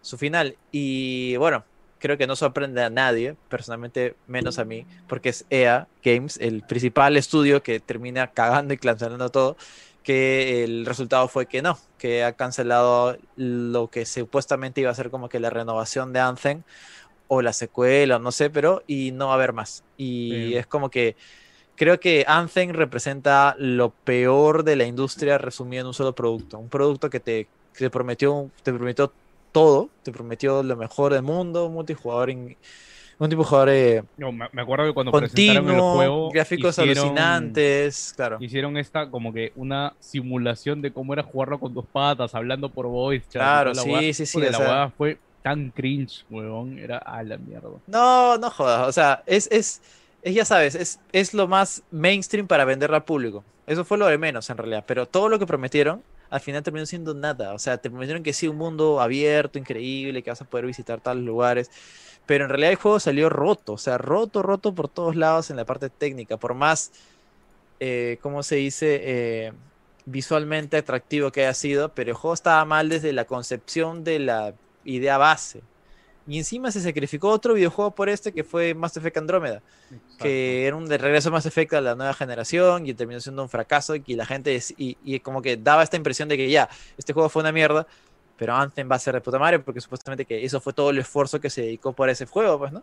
su 0.02 0.18
final. 0.18 0.56
Y 0.72 1.36
bueno, 1.36 1.64
creo 1.98 2.18
que 2.18 2.26
no 2.26 2.36
sorprende 2.36 2.82
a 2.82 2.90
nadie, 2.90 3.34
personalmente 3.48 4.14
menos 4.26 4.58
a 4.58 4.64
mí, 4.64 4.86
porque 5.08 5.30
es 5.30 5.46
EA 5.50 5.88
Games, 6.04 6.36
el 6.38 6.62
principal 6.62 7.16
estudio 7.16 7.62
que 7.62 7.80
termina 7.80 8.26
cagando 8.32 8.74
y 8.74 8.78
cancelando 8.78 9.30
todo, 9.30 9.56
que 10.02 10.64
el 10.64 10.84
resultado 10.84 11.28
fue 11.28 11.46
que 11.46 11.62
no, 11.62 11.78
que 11.96 12.24
ha 12.24 12.34
cancelado 12.34 13.16
lo 13.36 13.88
que 13.88 14.04
supuestamente 14.04 14.82
iba 14.82 14.90
a 14.90 14.94
ser 14.94 15.08
como 15.08 15.30
que 15.30 15.40
la 15.40 15.48
renovación 15.48 16.12
de 16.12 16.20
Anthem 16.20 16.62
o 17.26 17.40
la 17.40 17.54
secuela, 17.54 18.18
no 18.18 18.30
sé, 18.30 18.50
pero 18.50 18.82
y 18.86 19.12
no 19.12 19.28
va 19.28 19.32
a 19.32 19.36
haber 19.36 19.54
más. 19.54 19.82
Y 19.96 20.30
Sí. 20.50 20.56
es 20.58 20.66
como 20.66 20.90
que 20.90 21.16
creo 21.76 21.98
que 22.00 22.24
Anthem 22.26 22.70
representa 22.70 23.54
lo 23.58 23.90
peor 24.04 24.62
de 24.64 24.76
la 24.76 24.84
industria 24.84 25.38
resumido 25.38 25.80
en 25.82 25.86
un 25.88 25.94
solo 25.94 26.14
producto, 26.14 26.58
un 26.58 26.68
producto 26.68 27.10
que 27.10 27.20
te, 27.20 27.46
que 27.72 27.78
te 27.84 27.90
prometió 27.90 28.50
te 28.62 28.72
prometió 28.72 29.12
todo, 29.52 29.88
te 30.02 30.10
prometió 30.12 30.62
lo 30.62 30.76
mejor 30.76 31.12
del 31.12 31.22
mundo, 31.22 31.66
un 31.66 31.74
multijugador 31.74 32.30
in- 32.30 32.56
un 33.16 33.28
multijugador 33.28 33.68
eh, 33.68 34.02
Yo 34.16 34.32
me 34.32 34.44
acuerdo 34.60 34.86
que 34.86 34.92
cuando 34.92 35.12
presentaron 35.12 35.56
el 35.56 35.62
continuo, 35.66 35.94
juego, 35.94 36.30
gráficos 36.30 36.76
hicieron- 36.78 36.98
alucinantes, 37.08 38.12
claro. 38.16 38.38
Hicieron 38.40 38.76
esta 38.76 39.08
como 39.10 39.32
que 39.32 39.52
una 39.54 39.94
simulación 40.00 40.82
de 40.82 40.92
cómo 40.92 41.12
era 41.12 41.22
jugarlo 41.22 41.60
con 41.60 41.72
dos 41.74 41.86
patas, 41.92 42.34
hablando 42.34 42.68
por 42.68 42.86
voice 42.88 43.26
Claro, 43.30 43.72
sí, 43.74 44.12
sí, 44.14 44.26
sí, 44.26 44.40
La 44.40 44.52
sea- 44.52 44.92
fue 44.96 45.18
tan 45.42 45.70
cringe, 45.70 46.24
huevón, 46.30 46.78
era 46.78 46.98
a 46.98 47.22
la 47.22 47.36
mierda. 47.38 47.68
No, 47.86 48.36
no 48.38 48.50
jodas. 48.50 48.88
O 48.88 48.92
sea, 48.92 49.22
es, 49.26 49.46
es, 49.52 49.80
es 50.24 50.34
ya 50.34 50.44
sabes, 50.46 50.74
es, 50.74 51.00
es 51.12 51.34
lo 51.34 51.46
más 51.46 51.82
mainstream 51.90 52.46
para 52.46 52.64
venderlo 52.64 52.96
al 52.96 53.04
público. 53.04 53.44
Eso 53.66 53.84
fue 53.84 53.98
lo 53.98 54.06
de 54.06 54.16
menos 54.16 54.48
en 54.48 54.56
realidad. 54.56 54.84
Pero 54.86 55.06
todo 55.06 55.28
lo 55.28 55.38
que 55.38 55.46
prometieron, 55.46 56.02
al 56.30 56.40
final 56.40 56.62
terminó 56.62 56.86
siendo 56.86 57.12
nada. 57.12 57.52
O 57.52 57.58
sea, 57.58 57.76
te 57.76 57.90
prometieron 57.90 58.22
que 58.22 58.32
sí, 58.32 58.48
un 58.48 58.56
mundo 58.56 59.02
abierto, 59.02 59.58
increíble, 59.58 60.22
que 60.22 60.30
vas 60.30 60.40
a 60.40 60.46
poder 60.46 60.64
visitar 60.64 61.00
tales 61.02 61.24
lugares. 61.24 61.70
Pero 62.24 62.44
en 62.44 62.50
realidad 62.50 62.70
el 62.70 62.78
juego 62.78 63.00
salió 63.00 63.28
roto. 63.28 63.74
O 63.74 63.78
sea, 63.78 63.98
roto, 63.98 64.42
roto 64.42 64.74
por 64.74 64.88
todos 64.88 65.14
lados 65.14 65.50
en 65.50 65.56
la 65.56 65.66
parte 65.66 65.90
técnica. 65.90 66.38
Por 66.38 66.54
más, 66.54 66.92
eh, 67.78 68.18
¿cómo 68.22 68.42
se 68.42 68.56
dice? 68.56 69.00
Eh, 69.04 69.52
visualmente 70.06 70.78
atractivo 70.78 71.32
que 71.32 71.42
haya 71.42 71.54
sido. 71.54 71.90
Pero 71.90 72.12
el 72.12 72.16
juego 72.16 72.32
estaba 72.32 72.64
mal 72.64 72.88
desde 72.88 73.12
la 73.12 73.26
concepción 73.26 74.04
de 74.04 74.20
la 74.20 74.54
idea 74.86 75.18
base. 75.18 75.60
Y 76.26 76.38
encima 76.38 76.72
se 76.72 76.80
sacrificó 76.80 77.28
otro 77.28 77.52
videojuego 77.54 77.94
por 77.94 78.08
este 78.08 78.32
que 78.32 78.44
fue 78.44 78.72
Mass 78.74 78.96
Effect 78.96 79.18
Andrómeda, 79.18 79.60
que 80.18 80.66
era 80.66 80.74
un 80.74 80.86
de 80.88 80.96
regreso 80.96 81.28
a 81.28 81.32
Mass 81.32 81.44
Effect 81.46 81.74
a 81.74 81.80
la 81.82 81.94
nueva 81.94 82.14
generación 82.14 82.86
y 82.86 82.94
terminó 82.94 83.20
siendo 83.20 83.42
un 83.42 83.48
fracaso 83.50 83.94
y 83.94 84.00
que 84.00 84.16
la 84.16 84.24
gente 84.24 84.54
es- 84.54 84.72
y, 84.78 84.96
y 85.04 85.20
como 85.20 85.42
que 85.42 85.56
daba 85.58 85.82
esta 85.82 85.96
impresión 85.98 86.28
de 86.28 86.36
que 86.38 86.48
ya, 86.48 86.68
este 86.96 87.12
juego 87.12 87.28
fue 87.28 87.42
una 87.42 87.52
mierda, 87.52 87.86
pero 88.38 88.54
Anthem 88.54 88.90
va 88.90 88.96
a 88.96 88.98
ser 88.98 89.14
de 89.14 89.20
puta 89.20 89.38
madre 89.38 89.58
porque 89.58 89.80
supuestamente 89.82 90.24
que 90.24 90.44
eso 90.44 90.60
fue 90.60 90.72
todo 90.72 90.90
el 90.90 90.98
esfuerzo 90.98 91.40
que 91.40 91.50
se 91.50 91.60
dedicó 91.62 91.92
por 91.92 92.08
ese 92.08 92.24
juego, 92.26 92.58
pues, 92.58 92.72
¿no? 92.72 92.82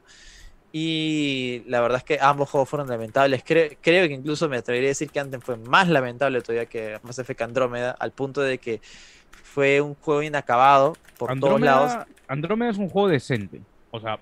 Y 0.73 1.63
la 1.67 1.81
verdad 1.81 1.97
es 1.97 2.03
que 2.05 2.17
ambos 2.21 2.49
juegos 2.49 2.69
fueron 2.69 2.87
lamentables. 2.87 3.43
Cre- 3.43 3.77
creo 3.81 4.07
que 4.07 4.13
incluso 4.13 4.47
me 4.47 4.57
atrevería 4.57 4.87
a 4.87 4.91
decir 4.91 5.09
que 5.11 5.19
Anthem 5.19 5.41
fue 5.41 5.57
más 5.57 5.89
lamentable 5.89 6.41
todavía 6.41 6.67
que 6.67 6.97
Mass 7.03 7.19
Effect 7.19 7.41
Andrómeda, 7.41 7.91
al 7.91 8.11
punto 8.13 8.39
de 8.41 8.57
que 8.57 8.79
fue 9.43 9.81
un 9.81 9.95
juego 9.95 10.23
inacabado 10.23 10.95
por 11.17 11.37
todos 11.39 11.59
lados. 11.59 12.05
Andrómeda, 12.27 12.71
es 12.71 12.77
un 12.77 12.89
juego 12.89 13.09
decente. 13.09 13.61
O 13.91 13.99
sea, 13.99 14.19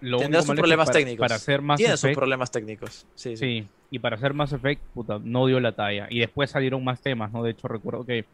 lo 0.00 0.18
Tendrá 0.18 0.40
único 0.40 0.40
sus 0.40 0.48
malo 0.48 0.52
es 0.52 0.56
que 0.56 0.60
problemas 0.62 0.86
para, 0.88 0.98
técnicos. 0.98 1.20
Para 1.20 1.34
hacer 1.34 1.62
Mass 1.62 1.76
Tiene 1.78 1.96
sus 1.96 2.10
problemas 2.12 2.50
técnicos. 2.50 3.06
Sí, 3.14 3.36
sí. 3.36 3.36
sí, 3.36 3.68
y 3.90 3.98
para 3.98 4.16
hacer 4.16 4.34
Mass 4.34 4.52
Effect, 4.52 4.82
puta, 4.94 5.20
no 5.22 5.46
dio 5.46 5.60
la 5.60 5.72
talla. 5.72 6.06
Y 6.10 6.20
después 6.20 6.50
salieron 6.50 6.82
más 6.82 7.00
temas, 7.00 7.32
¿no? 7.32 7.42
De 7.42 7.50
hecho, 7.50 7.68
recuerdo 7.68 8.04
que 8.04 8.24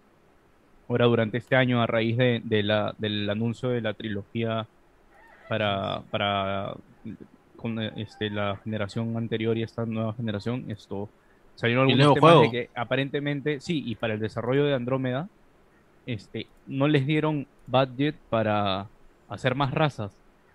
ahora 0.89 1.07
durante 1.07 1.39
este 1.39 1.57
año, 1.57 1.83
a 1.83 1.87
raíz 1.87 2.17
de, 2.17 2.41
de 2.45 2.63
la, 2.63 2.95
del 2.99 3.29
anuncio 3.29 3.69
de 3.69 3.81
la 3.81 3.95
trilogía 3.95 4.67
para, 5.49 6.03
para 6.11 6.75
con 7.57 7.81
este, 7.81 8.31
la 8.31 8.57
generación 8.63 9.17
anterior 9.17 9.59
y 9.59 9.63
esta 9.63 9.85
nueva 9.85 10.15
generación, 10.15 10.65
esto 10.69 11.09
salieron 11.57 11.89
¿Y 11.89 11.93
el 11.93 12.01
algunos 12.01 12.15
nuevo 12.15 12.15
temas 12.15 12.31
de 12.31 12.49
juego? 12.49 12.53
que 12.53 12.81
aparentemente, 12.81 13.61
sí, 13.61 13.83
y 13.85 13.97
para 13.97 14.15
el 14.15 14.21
desarrollo 14.21 14.65
de 14.65 14.75
Andrómeda, 14.75 15.29
este, 16.09 16.47
no 16.67 16.89
les 16.89 17.07
dieron 17.07 17.47
budget 17.67 18.17
para 18.31 18.89
hacer 19.29 19.55
más 19.55 19.73
razas. 19.73 20.11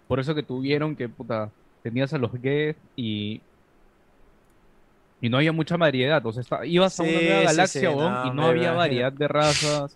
Por 0.08 0.20
eso 0.20 0.34
que 0.36 0.44
tuvieron 0.44 0.96
que, 0.96 1.08
puta, 1.08 1.52
tenías 1.84 2.12
a 2.14 2.18
los 2.18 2.32
Geth 2.42 2.78
y 2.96 3.42
y 5.22 5.30
no 5.30 5.38
había 5.38 5.54
mucha 5.54 5.78
variedad. 5.78 6.26
O 6.26 6.32
sea, 6.34 6.42
está- 6.42 6.66
ibas 6.66 7.00
a 7.00 7.04
una 7.04 7.12
nueva 7.14 7.40
sí, 7.40 7.46
galaxia, 7.46 7.92
sí, 7.92 7.96
no, 7.96 8.26
y 8.28 8.32
no 8.32 8.46
había 8.46 8.74
variedad 8.74 9.14
de 9.14 9.28
razas. 9.28 9.96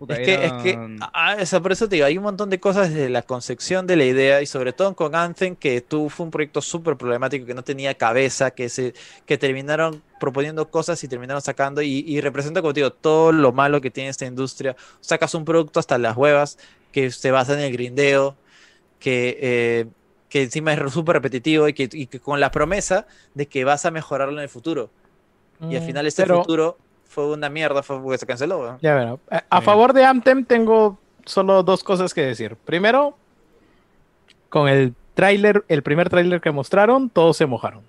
Puta, 0.00 0.14
Es 0.14 0.20
que, 0.20 0.44
es 0.46 0.52
que, 0.62 0.96
ah, 1.12 1.36
o 1.42 1.44
sea, 1.44 1.60
por 1.60 1.72
eso 1.72 1.86
te 1.86 1.96
digo, 1.96 2.06
hay 2.06 2.16
un 2.16 2.24
montón 2.24 2.48
de 2.48 2.58
cosas 2.58 2.88
desde 2.88 3.10
la 3.10 3.20
concepción 3.20 3.86
de 3.86 3.96
la 3.96 4.06
idea 4.06 4.40
y 4.40 4.46
sobre 4.46 4.72
todo 4.72 4.96
con 4.96 5.14
Anthem, 5.14 5.54
que 5.56 5.82
tú 5.82 6.08
fue 6.08 6.24
un 6.24 6.30
proyecto 6.30 6.62
súper 6.62 6.96
problemático 6.96 7.44
que 7.44 7.52
no 7.52 7.62
tenía 7.62 7.92
cabeza, 7.94 8.50
que 8.50 8.70
se, 8.70 8.94
que 9.26 9.36
terminaron 9.36 10.02
proponiendo 10.18 10.70
cosas 10.70 11.04
y 11.04 11.08
terminaron 11.08 11.42
sacando 11.42 11.82
y, 11.82 11.98
y 12.06 12.20
representa, 12.22 12.62
como 12.62 12.72
te 12.72 12.80
digo, 12.80 12.92
todo 12.94 13.30
lo 13.30 13.52
malo 13.52 13.82
que 13.82 13.90
tiene 13.90 14.08
esta 14.08 14.24
industria. 14.24 14.74
Sacas 15.02 15.34
un 15.34 15.44
producto 15.44 15.78
hasta 15.80 15.98
las 15.98 16.16
huevas 16.16 16.56
que 16.92 17.10
se 17.10 17.30
basa 17.30 17.52
en 17.52 17.60
el 17.60 17.70
grindeo, 17.72 18.36
que, 18.98 19.38
eh, 19.42 19.86
que 20.30 20.44
encima 20.44 20.72
es 20.72 20.92
súper 20.94 21.16
repetitivo 21.16 21.68
y 21.68 21.74
que, 21.74 21.90
y 21.92 22.06
que 22.06 22.20
con 22.20 22.40
la 22.40 22.50
promesa 22.50 23.06
de 23.34 23.46
que 23.48 23.64
vas 23.64 23.84
a 23.84 23.90
mejorarlo 23.90 24.32
en 24.38 24.44
el 24.44 24.48
futuro. 24.48 24.88
Y 25.68 25.76
al 25.76 25.82
Mm, 25.82 25.86
final 25.86 26.06
este 26.06 26.22
pero- 26.22 26.40
futuro 26.40 26.78
fue 27.10 27.26
una 27.32 27.48
mierda, 27.48 27.82
fue 27.82 28.00
porque 28.00 28.18
se 28.18 28.26
canceló. 28.26 28.78
Ya 28.80 28.94
bueno, 28.94 29.20
a, 29.30 29.42
a 29.50 29.58
Sí. 29.58 29.64
favor 29.64 29.92
de 29.92 30.04
Anthem 30.04 30.44
tengo 30.44 30.96
solo 31.24 31.62
dos 31.64 31.82
cosas 31.82 32.14
que 32.14 32.22
decir. 32.22 32.54
Primero, 32.64 33.16
con 34.48 34.68
el 34.68 34.94
tráiler, 35.14 35.64
el 35.68 35.82
primer 35.82 36.08
tráiler 36.08 36.40
que 36.40 36.52
mostraron, 36.52 37.10
todos 37.10 37.36
se 37.36 37.46
mojaron. 37.46 37.82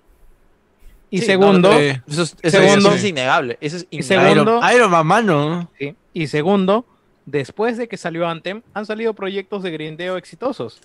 Y 1.08 1.18
Sí, 1.20 1.26
segundo, 1.26 1.70
no, 1.70 1.78
Eh, 1.78 2.02
Eso 2.08 2.22
es, 2.22 2.36
eso 2.42 2.58
Segundo- 2.58 2.92
es 2.92 3.04
innegable. 3.04 3.58
Eso 3.60 3.76
es 3.76 3.86
Y 3.90 3.98
innegable. 4.04 4.30
segundo- 4.30 4.58
Iron, 4.58 4.74
Iron 4.76 4.90
Man, 4.90 5.06
mano. 5.06 5.70
sí, 5.78 5.94
y 6.12 6.26
segundo, 6.26 6.84
después 7.26 7.76
de 7.78 7.86
que 7.86 7.96
salió 7.96 8.26
Anthem, 8.28 8.62
han 8.74 8.86
salido 8.86 9.14
proyectos 9.14 9.62
de 9.62 9.70
grindeo 9.70 10.16
exitosos. 10.16 10.80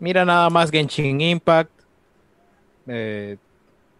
Mira 0.00 0.24
nada 0.24 0.48
más 0.48 0.70
Genshin 0.70 1.20
Impact. 1.20 1.70
Eh, 2.86 3.36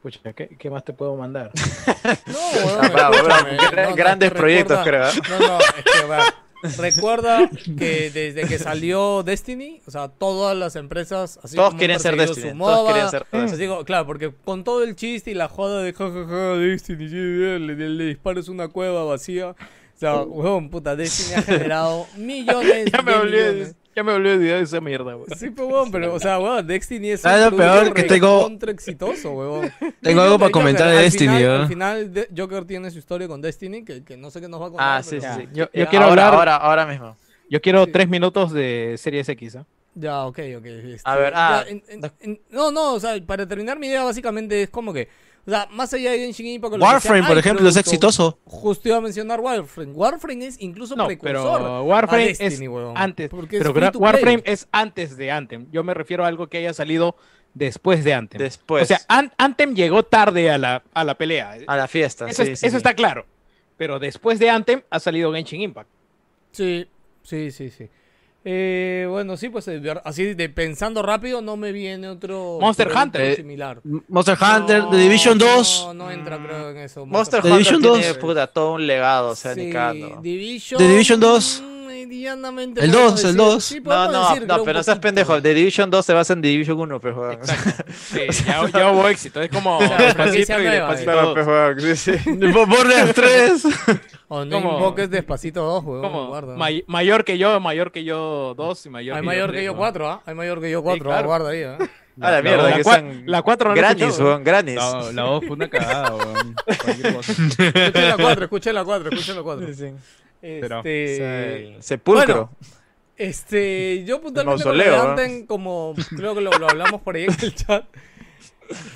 pucha, 0.03 0.33
¿qué, 0.33 0.49
qué 0.59 0.71
más 0.71 0.85
te 0.85 0.93
puedo 0.93 1.15
mandar? 1.17 1.51
No, 2.27 2.39
Ah, 2.81 2.89
bravo, 2.93 3.15
bravo. 3.25 3.49
no, 3.77 3.91
no, 3.91 3.95
grandes 3.97 4.31
proyectos, 4.33 4.79
recuerda- 4.85 5.13
creo. 5.13 5.25
¿eh? 5.25 5.39
No, 5.41 5.49
no, 5.49 5.59
es 5.61 6.01
que, 6.01 6.07
va, 6.07 6.35
recuerda 6.79 7.51
que 7.79 8.11
desde 8.15 8.47
que 8.47 8.59
salió 8.59 9.23
Destiny, 9.23 9.81
o 9.87 9.91
sea, 9.91 10.09
todas 10.09 10.57
las 10.57 10.77
empresas, 10.77 11.39
así 11.43 11.57
Todos 11.57 11.71
como 11.71 11.79
quieren 11.79 12.01
ser 12.01 12.17
Destiny, 12.17 12.51
su 12.53 12.59
todos 12.59 12.93
quieren 12.93 13.11
ser 13.11 13.27
les 13.33 13.59
digo, 13.59 13.85
claro, 13.85 14.07
porque 14.07 14.33
con 14.45 14.63
todo 14.65 14.83
el 14.85 14.95
chiste 14.97 15.31
y 15.31 15.35
la 15.35 15.49
joda 15.49 15.83
de 15.83 15.93
jajaja, 15.93 16.55
Destiny, 16.59 17.09
sí, 17.09 17.15
le, 17.17 17.59
le, 17.61 17.75
le 17.89 18.05
dispares 18.05 18.49
una 18.49 18.69
cueva 18.69 19.05
vacía. 19.05 19.49
O 19.51 19.99
sea, 20.01 20.23
weón, 20.23 20.71
puta, 20.71 20.97
Destiny 20.97 21.35
ha 21.39 21.43
generado 21.43 22.07
millones 22.17 22.91
Ya 22.91 23.03
me 23.03 23.13
de 23.13 23.19
olvidé, 23.19 23.53
millones. 23.53 23.75
Ya 23.95 24.03
me 24.05 24.13
olvidé 24.13 24.39
de 24.39 24.61
esa 24.61 24.81
mierda, 24.81 25.17
weón. 25.17 25.27
Sí, 25.37 25.51
pues, 25.51 25.69
weón, 25.69 25.91
pero, 25.91 26.15
o 26.15 26.19
sea, 26.21 26.39
weón, 26.39 26.67
Destiny 26.67 27.11
es 27.11 27.21
¿Sabes 27.23 27.51
lo 27.51 27.57
producto 27.57 27.81
peor? 27.83 27.95
Que 27.95 28.03
tengo- 28.05 28.39
recontra 28.39 28.71
exitoso, 28.73 29.31
weón. 29.33 29.73
Tengo 30.03 30.21
algo 30.23 30.39
para 30.39 30.51
comentar 30.51 30.89
de 30.91 30.97
Destiny, 31.03 31.37
Final, 31.37 31.43
¿eh? 31.43 31.63
Al 31.63 31.69
final, 31.69 32.13
de- 32.15 32.29
Joker 32.37 32.65
tiene 32.65 32.91
su 32.91 32.99
historia 32.99 33.27
con 33.29 33.41
Destiny, 33.41 33.85
que, 33.85 34.03
que 34.05 34.17
no 34.17 34.31
sé 34.31 34.41
qué 34.41 34.49
nos 34.49 34.61
va 34.61 34.67
a 34.67 34.71
contar. 34.71 34.99
Ah, 34.99 35.03
sí, 35.03 35.21
sí, 35.21 35.27
pero- 35.27 35.35
sí. 35.35 35.49
Yo- 35.53 35.65
Eh, 35.65 35.81
yo 35.81 35.87
quiero 35.89 36.05
ahora, 36.07 36.29
hablar- 36.29 36.35
ahora, 36.39 36.57
ahora 36.57 36.87
mismo. 36.87 37.17
Yo 37.49 37.61
quiero 37.61 37.85
Sí. 37.87 37.91
tres 37.93 38.09
minutos 38.09 38.53
de 38.53 38.95
Series 38.97 39.29
X, 39.29 39.57
¿ah? 39.57 39.67
Ya, 39.97 40.25
ok, 40.25 40.39
ok. 40.59 40.65
este, 40.67 41.01
A 41.05 41.17
ver, 41.17 41.33
ah, 41.35 41.65
ya, 41.65 41.71
en- 41.71 41.83
en- 41.89 42.13
en- 42.21 42.41
no, 42.51 42.71
no, 42.71 42.95
o 42.95 43.01
sea, 43.01 43.15
para 43.27 43.47
terminar 43.47 43.77
mi 43.77 43.89
idea, 43.89 44.05
básicamente 44.05 44.63
es 44.63 44.71
como 44.71 44.93
que, 44.93 45.09
o 45.51 45.57
sea, 45.57 45.69
más 45.73 45.93
allá 45.93 46.13
de 46.13 46.19
Genshin 46.19 46.47
Impact, 46.47 46.75
o 46.75 46.77
lo 46.79 46.85
que 46.85 46.93
Warframe, 46.93 47.19
sea, 47.21 47.29
por 47.29 47.39
ejemplo, 47.39 47.69
es 47.69 47.77
exitoso. 47.77 48.39
Justo 48.45 48.89
iba 48.89 48.99
a 48.99 49.01
mencionar 49.01 49.41
Warframe. 49.41 49.93
Warframe 49.93 50.47
es 50.47 50.61
incluso 50.61 50.95
No, 50.95 51.07
precursor 51.07 51.59
pero 51.59 51.83
Warframe 51.85 52.23
a 52.23 52.27
Destiny, 52.27 52.53
es 52.67 52.69
weón, 52.71 52.97
antes. 52.97 53.29
porque 53.31 53.57
es 53.57 53.63
Pero 53.63 53.75
play. 53.75 53.91
Warframe 53.95 54.43
es 54.45 54.69
antes 54.71 55.17
de 55.17 55.31
Anthem. 55.31 55.67
Yo 55.73 55.83
me 55.83 55.93
refiero 55.95 56.25
a 56.25 56.29
algo 56.29 56.47
que 56.49 56.59
haya 56.59 56.73
salido 56.73 57.17
después 57.55 58.05
de 58.05 58.15
Anthem. 58.15 58.39
Después. 58.39 58.85
O 58.85 58.87
sea, 58.87 59.01
An- 59.09 59.33
Anthem 59.39 59.75
llegó 59.75 60.05
tarde 60.05 60.51
a 60.51 60.59
la, 60.59 60.83
a 60.95 61.03
la 61.05 61.15
pelea. 61.17 61.57
a 61.67 61.77
la 61.77 61.89
fiesta. 61.89 62.29
Eso, 62.29 62.45
sí, 62.45 62.53
es- 62.53 62.61
sí, 62.61 62.67
eso 62.67 62.75
sí. 62.75 62.77
está 62.77 62.95
claro. 62.95 63.27
Pero 63.77 63.99
después 63.99 64.39
de 64.39 64.51
Anthem 64.51 64.83
ha 64.91 65.01
salido 65.01 65.33
Genshin 65.33 65.63
Impact. 65.63 65.89
Sí, 66.53 66.87
sí, 67.23 67.51
sí, 67.51 67.71
sí. 67.71 67.89
Eh, 68.43 69.07
bueno, 69.11 69.37
sí, 69.37 69.51
pues 69.51 69.69
eh, 69.69 69.83
así 70.03 70.33
de 70.35 70.49
pensando 70.49 71.03
rápido 71.03 71.43
no 71.43 71.59
me 71.59 71.73
viene 71.73 72.09
otro 72.09 72.59
Monster 72.61 72.91
Hunter. 72.95 73.21
Eh, 73.21 73.37
similar. 73.37 73.81
Monster 74.09 74.37
Hunter, 74.41 74.79
No, 74.85 74.91
The 74.91 74.97
Division 74.97 75.37
2. 75.39 75.83
No, 75.89 75.95
no 75.95 76.11
entra 76.11 76.39
creo 76.39 76.71
en 76.71 76.79
eso. 76.79 77.05
Monster 77.05 77.43
The 77.43 77.49
Hunter 77.49 77.59
Division 77.65 77.83
tiene 77.83 78.09
2. 78.09 78.19
puta, 78.19 78.47
todo 78.47 78.73
un 78.75 78.87
legado, 78.87 79.31
o 79.31 79.35
sea, 79.37 79.55
Sí, 79.55 79.67
ni 79.67 79.73
cagando. 79.73 80.21
Division, 80.23 80.79
The 80.79 80.89
Division 80.89 81.21
2. 81.21 81.63
mm, 81.63 81.87
medianamente 81.87 82.81
El 82.83 82.91
podemos 82.93 83.11
2, 83.13 83.25
el 83.25 83.27
decir- 83.37 83.37
2. 83.37 83.65
sí, 83.65 83.81
No, 83.85 84.11
no, 84.11 84.29
decir 84.31 84.47
no, 84.49 84.65
pero 84.65 84.79
no 84.79 84.83
seas 84.85 84.99
pendejo. 85.01 85.43
The 85.43 85.53
Division 85.55 85.91
2 85.91 86.07
se 86.07 86.13
basa 86.15 86.33
en 86.33 86.41
The 86.41 86.49
Division 86.49 86.81
1, 86.81 86.99
pues, 86.99 87.15
weón. 87.15 87.39
Sí, 88.11 88.21
ya, 88.47 88.67
ya 88.71 88.91
hubo 88.91 89.07
éxito. 89.07 89.43
Es 89.43 89.51
como 89.51 89.77
O 89.79 89.81
sea, 89.87 89.99
franquicia 90.15 90.57
Despacito 90.57 90.61
y 90.61 90.65
nueva, 90.65 90.89
Despacito 90.95 91.13
Claro, 91.13 91.35
dos. 91.35 91.75
pues, 91.85 92.01
sí, 92.01 92.13
sí. 92.17 92.31
Borderlands 92.67 93.15
3. 93.15 93.63
O 94.33 94.45
no 94.45 94.63
Como- 94.63 94.75
invoques 94.75 95.11
despacito 95.11 95.61
dos, 95.65 95.85
weón. 95.85 96.57
May- 96.57 96.85
mayor 96.87 97.25
que 97.25 97.37
yo, 97.37 97.59
mayor 97.59 97.91
que 97.91 98.05
yo 98.05 98.55
dos 98.57 98.87
y 98.87 98.89
mayor 98.89 99.17
Hay 99.17 99.23
que 99.23 99.27
mayor 99.27 99.47
yo 99.49 99.53
que 99.53 99.53
tres, 99.59 99.67
yo 99.67 99.73
¿no? 99.73 99.79
cuatro, 99.79 100.09
¿ah? 100.09 100.23
Hay 100.25 100.35
mayor 100.37 100.61
que 100.61 100.71
yo 100.71 100.83
cuatro, 100.85 101.11
ah, 101.11 101.15
claro. 101.15 101.27
guarda 101.27 101.49
ahí, 101.51 101.63
¿ah? 101.65 101.79
A 102.21 102.31
la 102.31 102.43
mierda, 102.43 102.71
la 102.71 102.77
que 102.77 102.85
son 102.85 103.23
la 103.27 103.43
cuatro 103.43 103.71
no 103.71 103.75
la 103.75 103.81
he 103.91 103.95
granis, 103.95 104.19
weón, 104.21 104.45
granis. 104.45 104.77
La, 104.77 105.13
la 105.13 105.25
voz 105.25 105.45
fue 105.45 105.57
una 105.57 105.69
cagada, 105.69 106.15
weón. 106.15 106.55
Cualquier 106.85 107.15
cosa. 107.15 107.33
Escuché 107.43 108.03
la 108.09 108.17
cuatro, 108.17 108.45
escuché 108.45 108.73
la 108.73 108.85
cuatro, 108.85 109.09
escuché 109.11 109.35
la 109.35 109.43
cuatro. 109.43 109.67
Sí, 109.67 109.75
sí. 109.75 109.93
Pero- 110.41 110.79
Este... 110.85 111.77
sepulcro. 111.81 112.35
Bueno, 112.35 112.51
Este, 113.17 114.05
yo 114.05 114.21
puntualmente 114.21 114.63
de 114.63 115.41
¿no? 115.41 115.47
Como 115.49 115.95
creo 116.17 116.37
que 116.37 116.41
lo, 116.41 116.53
lo 116.53 116.69
hablamos 116.71 117.01
por 117.01 117.17
ahí 117.17 117.25
en 117.25 117.35
el 117.43 117.53
chat. 117.55 117.85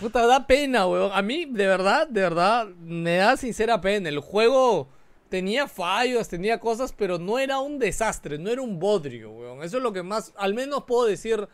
Puta, 0.00 0.26
da 0.26 0.46
pena, 0.46 0.86
weón. 0.86 1.10
A 1.12 1.22
mí, 1.22 1.44
de 1.46 1.66
verdad, 1.66 2.06
de 2.06 2.20
verdad, 2.20 2.68
me 2.84 3.16
da 3.16 3.36
sincera 3.36 3.80
pena. 3.80 4.08
El 4.08 4.20
juego 4.20 4.88
tenía 5.34 5.66
fallos, 5.66 6.28
tenía 6.28 6.60
cosas, 6.60 6.92
pero 6.96 7.18
no 7.18 7.40
era 7.40 7.58
un 7.58 7.80
desastre, 7.80 8.38
no 8.38 8.50
era 8.50 8.62
un 8.62 8.78
bodrio, 8.78 9.32
weón. 9.32 9.64
Eso 9.64 9.78
es 9.78 9.82
lo 9.82 9.92
que 9.92 10.04
más, 10.04 10.32
al 10.36 10.54
menos 10.54 10.84
puedo 10.84 11.06
decir 11.06 11.48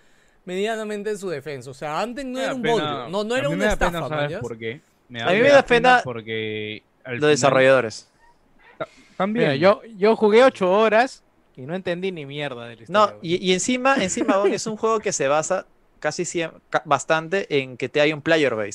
medianamente 0.45 1.09
en 1.09 1.17
su 1.19 1.31
defensa. 1.31 1.71
O 1.71 1.73
sea, 1.75 1.99
Anthem 1.99 2.31
no 2.31 2.39
Me 2.41 2.45
era 2.45 2.55
un 2.55 2.61
pena- 2.61 2.75
bodrio, 2.75 3.09
no, 3.09 3.25
no 3.25 3.37
era 3.37 3.49
una 3.49 3.57
me 3.57 3.65
da 3.65 3.77
pena, 3.77 3.99
estafa, 4.01 4.09
¿sabes 4.11 4.39
por 4.39 4.59
qué? 4.59 4.83
Me 5.09 5.23
A 5.23 5.31
mí 5.31 5.39
me 5.41 5.49
da 5.49 5.63
pena 5.65 6.03
porque 6.05 6.83
al 7.05 7.13
Los 7.13 7.21
final- 7.21 7.31
desarrolladores. 7.31 8.07
También. 9.17 9.47
Mira, 9.53 9.57
yo, 9.57 9.81
yo 9.97 10.15
jugué 10.15 10.45
ocho 10.45 10.71
horas 10.71 11.23
y 11.57 11.63
no 11.63 11.75
entendí 11.75 12.13
ni 12.13 12.27
mierda 12.27 12.67
de 12.67 12.77
la 12.77 12.83
No, 12.89 13.13
y, 13.23 13.37
y 13.49 13.55
encima, 13.55 13.97
encima 13.97 14.43
es 14.53 14.67
un 14.67 14.77
juego 14.77 15.01
que 15.01 15.13
se 15.13 15.27
basa 15.27 15.65
casi 16.01 16.25
siem- 16.25 16.53
ca- 16.69 16.83
bastante 16.85 17.47
en 17.61 17.79
que 17.79 17.89
te 17.89 18.03
hay 18.03 18.13
un 18.13 18.21
player 18.21 18.55
base. 18.55 18.73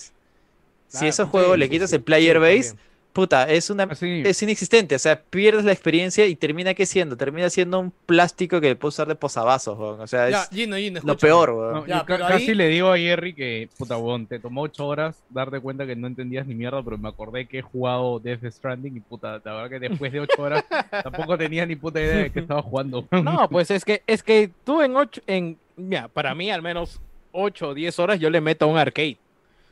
si 0.88 0.92
Claro, 0.92 1.06
a 1.06 1.10
ese 1.10 1.24
sí, 1.24 1.30
juego 1.30 1.58
le 1.58 1.70
quitas 1.70 1.92
sí, 1.92 1.96
el 1.98 2.02
player 2.02 2.38
sí, 2.38 2.42
base, 2.42 2.70
también. 2.70 2.95
Puta, 3.16 3.50
es 3.50 3.70
una 3.70 3.84
Así, 3.86 4.24
es 4.26 4.44
inexistente, 4.44 4.94
o 4.94 5.00
sea, 5.00 5.22
pierdes 5.22 5.64
la 5.64 5.72
experiencia 5.72 6.26
y 6.28 6.36
termina 6.36 6.74
qué 6.74 6.86
siendo, 6.86 7.16
termina 7.16 7.50
siendo 7.50 7.80
un 7.80 7.92
plástico 8.06 8.60
que 8.60 8.76
puedes 8.76 8.96
usar 8.96 9.08
de 9.08 9.16
posavasos, 9.16 9.80
weón. 9.80 10.02
o 10.02 10.06
sea, 10.08 10.30
Ya, 10.30 10.42
es 10.44 10.50
Gino, 10.50 10.76
Gino, 10.76 11.00
lo 11.02 11.16
peor, 11.18 11.52
weón. 11.52 11.74
no, 11.74 11.88
Ya, 11.88 12.00
yo 12.00 12.06
ca- 12.06 12.18
pero 12.18 12.28
casi 12.28 12.50
ahí- 12.52 12.56
le 12.56 12.68
digo 12.68 12.92
a 12.92 12.98
Jerry 12.98 13.34
que, 13.34 13.70
puta, 13.78 13.96
weón, 13.98 14.28
te 14.28 14.38
tomó 14.40 14.64
ocho 14.64 14.86
horas 14.86 15.16
darte 15.30 15.62
cuenta 15.62 15.86
que 15.88 15.96
no 15.96 16.08
entendías 16.08 16.46
ni 16.46 16.56
mierda, 16.56 16.84
pero 16.84 16.98
me 16.98 17.08
acordé 17.08 17.46
que 17.48 17.60
he 17.60 17.62
jugado 17.62 18.20
Death 18.20 18.44
Stranding 18.52 18.98
y, 18.98 19.00
puta, 19.00 19.42
la 19.46 19.54
verdad 19.54 19.70
que 19.70 19.80
después 19.80 20.12
de 20.12 20.20
ocho 20.20 20.42
horas 20.42 20.66
tampoco 21.04 21.38
tenía 21.38 21.66
ni 21.66 21.78
puta 21.78 22.02
idea 22.02 22.18
de 22.24 22.30
que 22.32 22.42
estaba 22.42 22.62
jugando. 22.62 23.08
weón. 23.10 23.24
No, 23.24 23.48
pues 23.50 23.72
es 23.72 23.86
que, 23.86 24.04
es 24.06 24.22
que 24.24 24.52
tú 24.66 24.82
en 24.82 24.94
ocho, 24.96 25.22
en, 25.26 25.58
mira, 25.78 26.10
para 26.10 26.36
mí 26.36 26.52
al 26.52 26.62
menos 26.62 27.00
8 27.32 27.70
o 27.70 27.74
10 27.74 27.98
horas 27.98 28.20
yo 28.20 28.30
le 28.30 28.42
meto 28.42 28.66
a 28.66 28.68
un 28.68 28.78
arcade, 28.78 29.18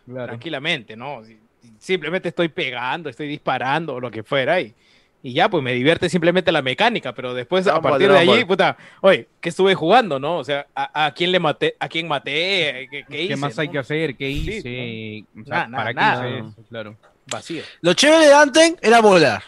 Claro. 0.06 0.28
tranquilamente, 0.28 0.96
¿no? 0.96 1.22
Si- 1.64 1.74
Simplemente 1.80 2.30
estoy 2.30 2.50
pegando, 2.50 3.10
estoy 3.10 3.28
disparando 3.28 3.96
o 3.96 4.00
lo 4.00 4.12
que 4.12 4.22
fuera 4.24 4.60
y, 4.62 4.74
y 5.22 5.34
ya, 5.34 5.50
pues 5.50 5.64
me 5.64 5.74
divierte 5.74 6.10
simplemente 6.10 6.52
la 6.52 6.62
mecánica, 6.62 7.14
pero 7.14 7.34
después 7.34 7.66
a 7.68 7.80
partir 7.82 8.12
de 8.12 8.18
allí, 8.20 8.44
puta, 8.46 8.76
oye, 9.02 9.28
¿qué 9.42 9.50
estuve 9.50 9.74
jugando, 9.74 10.20
no? 10.20 10.38
O 10.38 10.44
sea, 10.44 10.68
¿a, 10.76 11.06
a 11.06 11.14
quién 11.14 11.32
le 11.32 11.40
maté? 11.40 11.76
¿A 11.80 11.88
quién 11.88 12.08
maté? 12.10 12.88
¿Qué, 12.92 13.04
qué 13.04 13.06
¿Qué, 13.10 13.24
hice, 13.24 13.36
más 13.38 13.58
hay 13.58 13.68
no? 13.68 13.72
que 13.74 13.80
hacer? 13.80 14.16
¿Qué 14.18 14.28
Sí, 14.30 14.50
hice? 14.52 15.26
O 15.34 15.50
Nada, 15.50 15.62
sea, 15.62 15.68
nada, 15.70 15.78
¿Para 15.84 15.90
qué 15.94 16.00
nada. 16.00 16.30
hice 16.30 16.38
eso? 16.40 16.56
Claro. 16.70 16.98
Vacío. 17.26 17.64
Lo 17.82 17.94
chévere 17.94 18.28
de 18.28 18.34
Anthem 18.34 18.76
era 18.82 19.00
volar. 19.02 19.44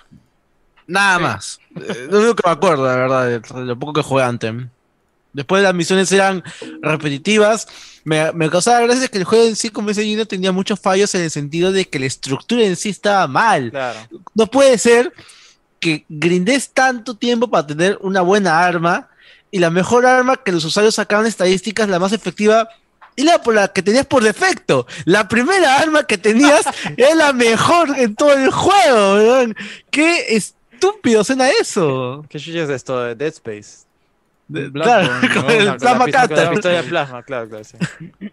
Nada 0.87 1.19
más. 1.19 1.59
Eh, 1.75 2.07
Lo 2.09 2.19
único 2.19 2.35
que 2.35 2.47
me 2.47 2.53
acuerdo, 2.53 2.85
la 2.85 2.95
verdad, 2.95 3.25
de 3.27 3.39
de 3.39 3.65
lo 3.65 3.77
poco 3.77 3.93
que 3.93 4.01
jugué 4.01 4.23
Anthem. 4.23 4.69
Después 5.35 5.61
las 5.61 5.73
misiones 5.73 6.11
eran 6.13 6.43
repetitivas. 6.81 7.67
Me, 8.05 8.31
me 8.31 8.49
causaba 8.49 8.79
gracia 8.81 9.09
que 9.09 9.17
el 9.17 9.25
juego 9.25 9.45
en 9.45 9.55
sí, 9.55 9.69
como 9.69 9.89
dice 9.89 10.03
Gino, 10.03 10.25
tenía 10.25 10.53
muchos 10.53 10.79
fallos 10.79 11.13
en 11.13 11.21
el 11.23 11.31
sentido 11.31 11.73
de 11.73 11.85
que 11.85 11.99
la 11.99 12.05
estructura 12.05 12.63
en 12.63 12.77
sí 12.77 12.89
estaba 12.89 13.27
mal. 13.27 13.69
Claro. 13.69 13.99
No 14.33 14.47
puede 14.47 14.77
ser 14.77 15.11
que 15.81 16.05
grindes 16.07 16.69
tanto 16.69 17.15
tiempo 17.15 17.49
para 17.49 17.67
tener 17.67 17.99
una 18.01 18.21
buena 18.21 18.65
arma 18.65 19.09
y 19.51 19.59
la 19.59 19.69
mejor 19.69 20.05
arma 20.05 20.37
que 20.37 20.53
los 20.53 20.63
usuarios 20.63 20.95
sacaban 20.95 21.25
estadísticas, 21.25 21.89
la 21.89 21.99
más 21.99 22.13
efectiva, 22.13 22.69
y 23.17 23.23
la, 23.23 23.41
por 23.41 23.53
la 23.53 23.67
que 23.67 23.81
tenías 23.81 24.05
por 24.05 24.23
defecto. 24.23 24.87
La 25.05 25.27
primera 25.27 25.79
arma 25.79 26.05
que 26.05 26.17
tenías 26.17 26.65
es 26.97 27.15
la 27.15 27.33
mejor 27.33 27.97
en 27.97 28.15
todo 28.15 28.33
el 28.33 28.51
juego, 28.51 29.15
weón. 29.15 29.55
Qué 29.91 30.35
estúpido 30.35 31.23
suena 31.23 31.49
eso. 31.49 32.25
¿Qué 32.29 32.37
es 32.37 32.47
esto 32.47 33.01
de 33.01 33.15
Dead 33.15 33.33
Space? 33.33 33.84
De- 34.47 34.71
claro, 34.71 35.07
¿no? 35.21 35.41
con 35.41 35.49
el 35.51 35.65
No, 35.65 35.77
con 35.77 35.85
la 35.87 36.05
plasma 36.05 36.27
con 36.27 36.37
la 36.37 36.49
pistola 36.51 36.81
de 36.81 36.83
plasma, 36.89 37.23
claro, 37.23 37.49
claro, 37.49 37.63
sí. 37.63 37.77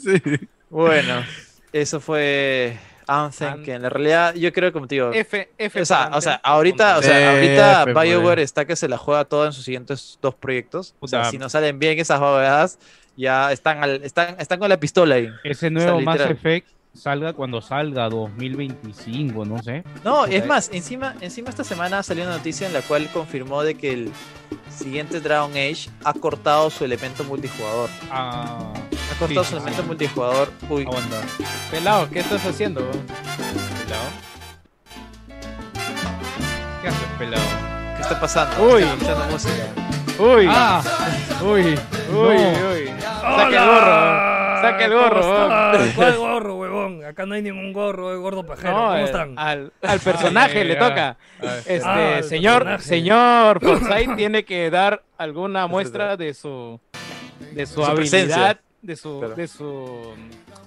Sí. 0.00 0.22
Bueno, 0.70 1.24
eso 1.72 2.00
fue 2.00 2.76
Anthem, 3.06 3.48
An- 3.54 3.62
que 3.64 3.72
en 3.74 3.82
la 3.82 3.88
realidad 3.88 4.34
yo 4.34 4.52
creo 4.52 4.72
como 4.72 4.86
te 4.86 4.96
digo, 4.96 5.12
F, 5.12 5.48
F 5.58 5.80
o 5.80 5.84
sea, 5.84 6.10
o 6.12 6.20
sea, 6.20 6.34
ahorita, 6.42 6.98
o 6.98 7.02
sea, 7.02 7.32
ahorita 7.32 7.84
pues, 7.92 8.08
BioWare 8.08 8.42
está 8.42 8.64
que 8.64 8.76
se 8.76 8.88
la 8.88 8.98
juega 8.98 9.24
toda 9.24 9.46
en 9.46 9.52
sus 9.52 9.64
siguientes 9.64 10.18
dos 10.22 10.34
proyectos. 10.34 10.94
O 11.00 11.08
sea, 11.08 11.20
Puta. 11.20 11.30
si 11.30 11.38
no 11.38 11.48
salen 11.48 11.78
bien 11.78 11.98
esas 11.98 12.20
bobedadas, 12.20 12.78
ya 13.16 13.50
están 13.52 13.82
al- 13.82 14.02
están 14.04 14.36
están 14.38 14.58
con 14.58 14.68
la 14.68 14.78
pistola 14.78 15.14
ahí. 15.16 15.28
Ese 15.44 15.70
nuevo 15.70 16.00
Mass. 16.00 16.20
Effect 16.20 16.68
salga 16.96 17.32
cuando 17.32 17.60
salga, 17.60 18.08
2025, 18.08 19.44
no 19.44 19.62
sé. 19.62 19.84
No, 20.04 20.24
es 20.26 20.46
más, 20.46 20.70
encima 20.72 21.14
encima 21.20 21.50
esta 21.50 21.64
semana 21.64 22.02
salió 22.02 22.24
una 22.24 22.36
noticia 22.38 22.66
en 22.66 22.72
la 22.72 22.82
cual 22.82 23.08
confirmó 23.12 23.62
de 23.62 23.74
que 23.76 23.92
el 23.92 24.12
siguiente 24.70 25.20
Dragon 25.20 25.50
Age 25.52 25.90
ha 26.04 26.12
cortado 26.14 26.70
su 26.70 26.84
elemento 26.84 27.22
multijugador. 27.24 27.90
Ah, 28.10 28.72
Ha 29.14 29.18
cortado 29.18 29.44
Sí, 29.44 29.50
su 29.50 29.56
sí, 29.56 29.56
elemento 29.56 29.82
sí. 29.82 29.86
multijugador. 29.88 30.52
Uy, 30.68 30.82
aguanta. 30.84 31.16
Pelado, 31.70 32.08
¿qué 32.10 32.20
estás 32.20 32.44
haciendo? 32.44 32.80
weón? 32.80 33.06
Pelado. 33.84 34.04
¿Qué 36.82 36.88
haces, 36.88 37.08
pelado? 37.18 37.42
¿qué 37.96 38.02
está 38.02 38.20
pasando? 38.20 38.62
Uy. 38.64 38.82
Estoy 38.82 38.92
escuchando 38.98 39.24
música. 39.32 39.64
Uy, 40.18 40.46
Ah, 40.48 40.82
uy, 41.42 41.62
uy, 41.62 41.76
No. 42.10 42.20
uy. 42.28 42.90
Saca 43.10 43.46
el 43.48 43.68
gorro. 43.68 44.45
Saca 44.60 44.84
el 44.84 44.92
gorro. 44.94 45.20
weón. 45.20 45.48
Ah, 45.52 45.72
¿Cuál 45.94 46.16
gorro, 46.18 46.54
huevón? 46.56 47.04
Acá 47.04 47.26
no 47.26 47.34
hay 47.34 47.42
ningún 47.42 47.72
gorro, 47.72 48.12
es 48.14 48.18
gordo 48.20 48.44
pajero. 48.46 48.70
No, 48.72 48.76
¿Cómo 48.86 48.94
eh, 48.96 49.04
están? 49.04 49.38
Al, 49.38 49.72
al 49.82 50.00
personaje 50.00 50.60
Ah, 50.60 50.64
le 50.64 50.74
ya. 50.74 50.78
toca. 50.80 51.08
a 51.08 51.42
ver, 51.42 51.58
Este, 51.66 51.82
Ah, 51.84 52.20
señor, 52.22 52.62
personaje. 52.64 52.82
señor 52.84 53.60
Forsyth 53.64 54.16
tiene 54.16 54.44
que 54.44 54.70
dar 54.70 55.02
alguna 55.18 55.66
muestra 55.66 56.16
de 56.16 56.34
su 56.34 56.80
de 57.52 57.66
su 57.66 57.82
Su 57.84 57.94
presencia. 57.94 58.34
habilidad, 58.36 58.60
de 58.82 58.96
su 58.96 59.20
de 59.36 59.48
su 59.48 60.14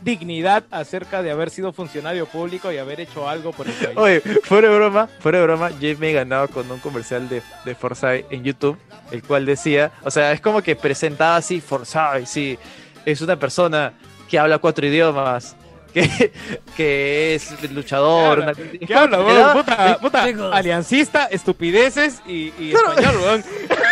dignidad 0.01 0.63
acerca 0.71 1.21
de 1.21 1.31
haber 1.31 1.49
sido 1.49 1.73
funcionario 1.73 2.25
público 2.25 2.71
y 2.71 2.77
haber 2.77 3.01
hecho 3.01 3.27
algo 3.27 3.51
por 3.51 3.67
el 3.67 3.73
país. 3.73 3.97
Oye, 3.97 4.21
fuera 4.43 4.69
de 4.69 4.75
broma, 4.77 5.07
fuera 5.19 5.39
de 5.39 5.43
broma, 5.43 5.71
yo 5.79 5.97
me 5.97 6.11
he 6.11 6.13
ganado 6.13 6.47
con 6.47 6.69
un 6.71 6.79
comercial 6.79 7.27
de, 7.27 7.41
de 7.65 7.75
Forsyth 7.75 8.25
en 8.31 8.43
YouTube, 8.43 8.77
el 9.11 9.21
cual 9.23 9.45
decía, 9.45 9.91
o 10.03 10.09
sea, 10.11 10.31
es 10.31 10.39
como 10.39 10.61
que 10.61 10.75
presentaba 10.77 11.35
así, 11.35 11.59
Forsyth, 11.59 12.25
sí, 12.27 12.57
es 13.05 13.21
una 13.21 13.37
persona 13.37 13.93
que 14.29 14.37
habla 14.39 14.57
cuatro 14.59 14.85
idiomas, 14.85 15.55
que, 15.93 16.31
que 16.77 17.33
es 17.35 17.71
luchador. 17.71 18.39
una- 18.39 18.53
¿Qué 18.53 18.93
habla, 18.93 19.21
weón? 19.23 19.53
Puta, 19.53 19.97
puta, 19.99 20.23
aliancista, 20.53 21.25
estupideces 21.25 22.21
y, 22.27 22.53
y 22.59 22.71
Claro. 22.71 22.91
español, 22.93 23.15
weón. 23.23 23.43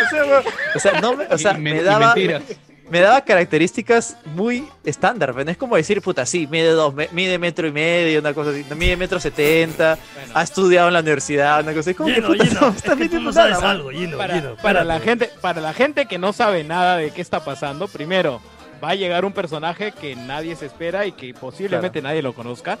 o 0.06 0.10
sea, 0.10 0.24
weón, 0.24 0.44
o 0.74 0.78
sea, 0.78 1.00
no 1.00 1.16
me, 1.16 1.26
o 1.26 1.38
sea, 1.38 1.52
daba, 1.82 2.14
mentiras. 2.14 2.42
me 2.88 3.00
daba 3.00 3.20
características 3.22 4.16
muy 4.26 4.68
estándar, 4.84 5.34
no 5.34 5.50
es 5.50 5.56
como 5.56 5.74
decir, 5.74 6.00
puta, 6.00 6.24
sí, 6.24 6.46
mide 6.46 6.70
dos, 6.70 6.94
mide 7.10 7.36
metro 7.38 7.66
y 7.66 7.72
medio, 7.72 8.20
una 8.20 8.32
cosa 8.32 8.50
así, 8.50 8.64
mide 8.76 8.96
metro 8.96 9.18
setenta, 9.18 9.98
ha 10.34 10.42
estudiado 10.44 10.86
en 10.86 10.94
la 10.94 11.00
universidad, 11.00 11.60
una 11.62 11.72
cosa 11.72 11.80
así, 11.90 11.94
como 11.94 12.08
que, 12.10 12.14
Gino, 12.14 12.28
puta, 12.28 12.44
Gino, 12.46 12.60
no, 12.60 12.68
es 12.68 12.76
está 12.76 12.96
que 12.96 13.08
no 13.08 13.32
sabes 13.32 13.58
nada, 13.58 13.70
algo, 13.72 13.90
Gino, 13.90 14.16
para, 14.16 14.34
Gino, 14.36 14.56
para 14.62 14.84
la 14.84 15.00
gente 15.00 15.30
para 15.40 15.60
la 15.60 15.72
gente 15.74 16.06
que 16.06 16.16
no 16.18 16.32
sabe 16.32 16.62
nada 16.62 16.96
de 16.98 17.10
qué 17.10 17.20
está 17.20 17.44
pasando, 17.44 17.88
primero 17.88 18.40
va 18.82 18.90
a 18.90 18.94
llegar 18.94 19.24
un 19.24 19.32
personaje 19.32 19.92
que 19.92 20.16
nadie 20.16 20.56
se 20.56 20.66
espera 20.66 21.06
y 21.06 21.12
que 21.12 21.34
posiblemente 21.34 22.02
nadie 22.02 22.22
lo 22.22 22.34
conozca. 22.34 22.78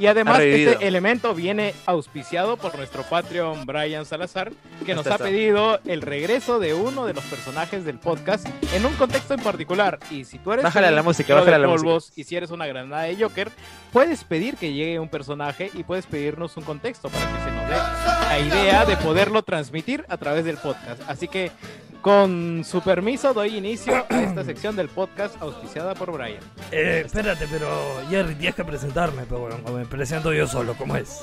Y 0.00 0.06
además 0.06 0.40
este 0.40 0.86
elemento 0.86 1.34
viene 1.34 1.74
auspiciado 1.84 2.56
por 2.56 2.74
nuestro 2.76 3.02
Patreon 3.02 3.66
Brian 3.66 4.06
Salazar, 4.06 4.50
que 4.86 4.94
nos 4.94 5.04
Está, 5.04 5.10
ha 5.10 5.16
está. 5.16 5.24
pedido 5.26 5.78
el 5.84 6.00
regreso 6.00 6.58
de 6.58 6.72
uno 6.72 7.04
de 7.04 7.12
los 7.12 7.22
personajes 7.24 7.84
del 7.84 7.98
podcast 7.98 8.48
en 8.74 8.86
un 8.86 8.94
contexto 8.94 9.34
en 9.34 9.40
particular. 9.42 9.98
Y 10.10 10.24
si 10.24 10.38
tú 10.38 10.52
eres 10.52 10.64
Bájale 10.64 10.88
un 10.88 10.94
la 10.96 11.02
música, 11.02 11.34
bájale 11.34 11.52
de 11.52 11.58
la 11.58 11.68
polvos, 11.68 12.12
y 12.16 12.24
si 12.24 12.34
eres 12.34 12.50
una 12.50 12.66
granada 12.66 13.02
de 13.02 13.16
Joker, 13.22 13.50
puedes 13.92 14.24
pedir 14.24 14.56
que 14.56 14.72
llegue 14.72 14.98
un 14.98 15.10
personaje 15.10 15.70
y 15.74 15.82
puedes 15.82 16.06
pedirnos 16.06 16.56
un 16.56 16.64
contexto 16.64 17.10
para 17.10 17.26
que 17.26 17.44
se 17.44 17.50
nos 17.50 17.68
dé 17.68 17.76
la 17.76 18.38
idea 18.40 18.86
de 18.86 18.96
poderlo 18.96 19.42
transmitir 19.42 20.06
a 20.08 20.16
través 20.16 20.46
del 20.46 20.56
podcast. 20.56 21.02
Así 21.08 21.28
que, 21.28 21.52
con 22.00 22.62
su 22.64 22.80
permiso, 22.80 23.34
doy 23.34 23.58
inicio 23.58 24.06
a 24.08 24.20
esta 24.22 24.42
sección 24.44 24.74
del 24.74 24.88
podcast 24.88 25.36
auspiciada 25.42 25.94
por 25.94 26.10
Brian. 26.12 26.40
Eh, 26.72 27.02
espérate, 27.04 27.46
pero 27.50 27.68
Jerry, 28.08 28.36
tienes 28.36 28.54
que 28.54 28.64
presentarme, 28.64 29.24
pero 29.28 29.40
bueno, 29.40 29.56
me 29.70 29.84
presento 29.90 30.32
yo 30.32 30.46
solo, 30.46 30.74
¿cómo 30.74 30.96
es? 30.96 31.22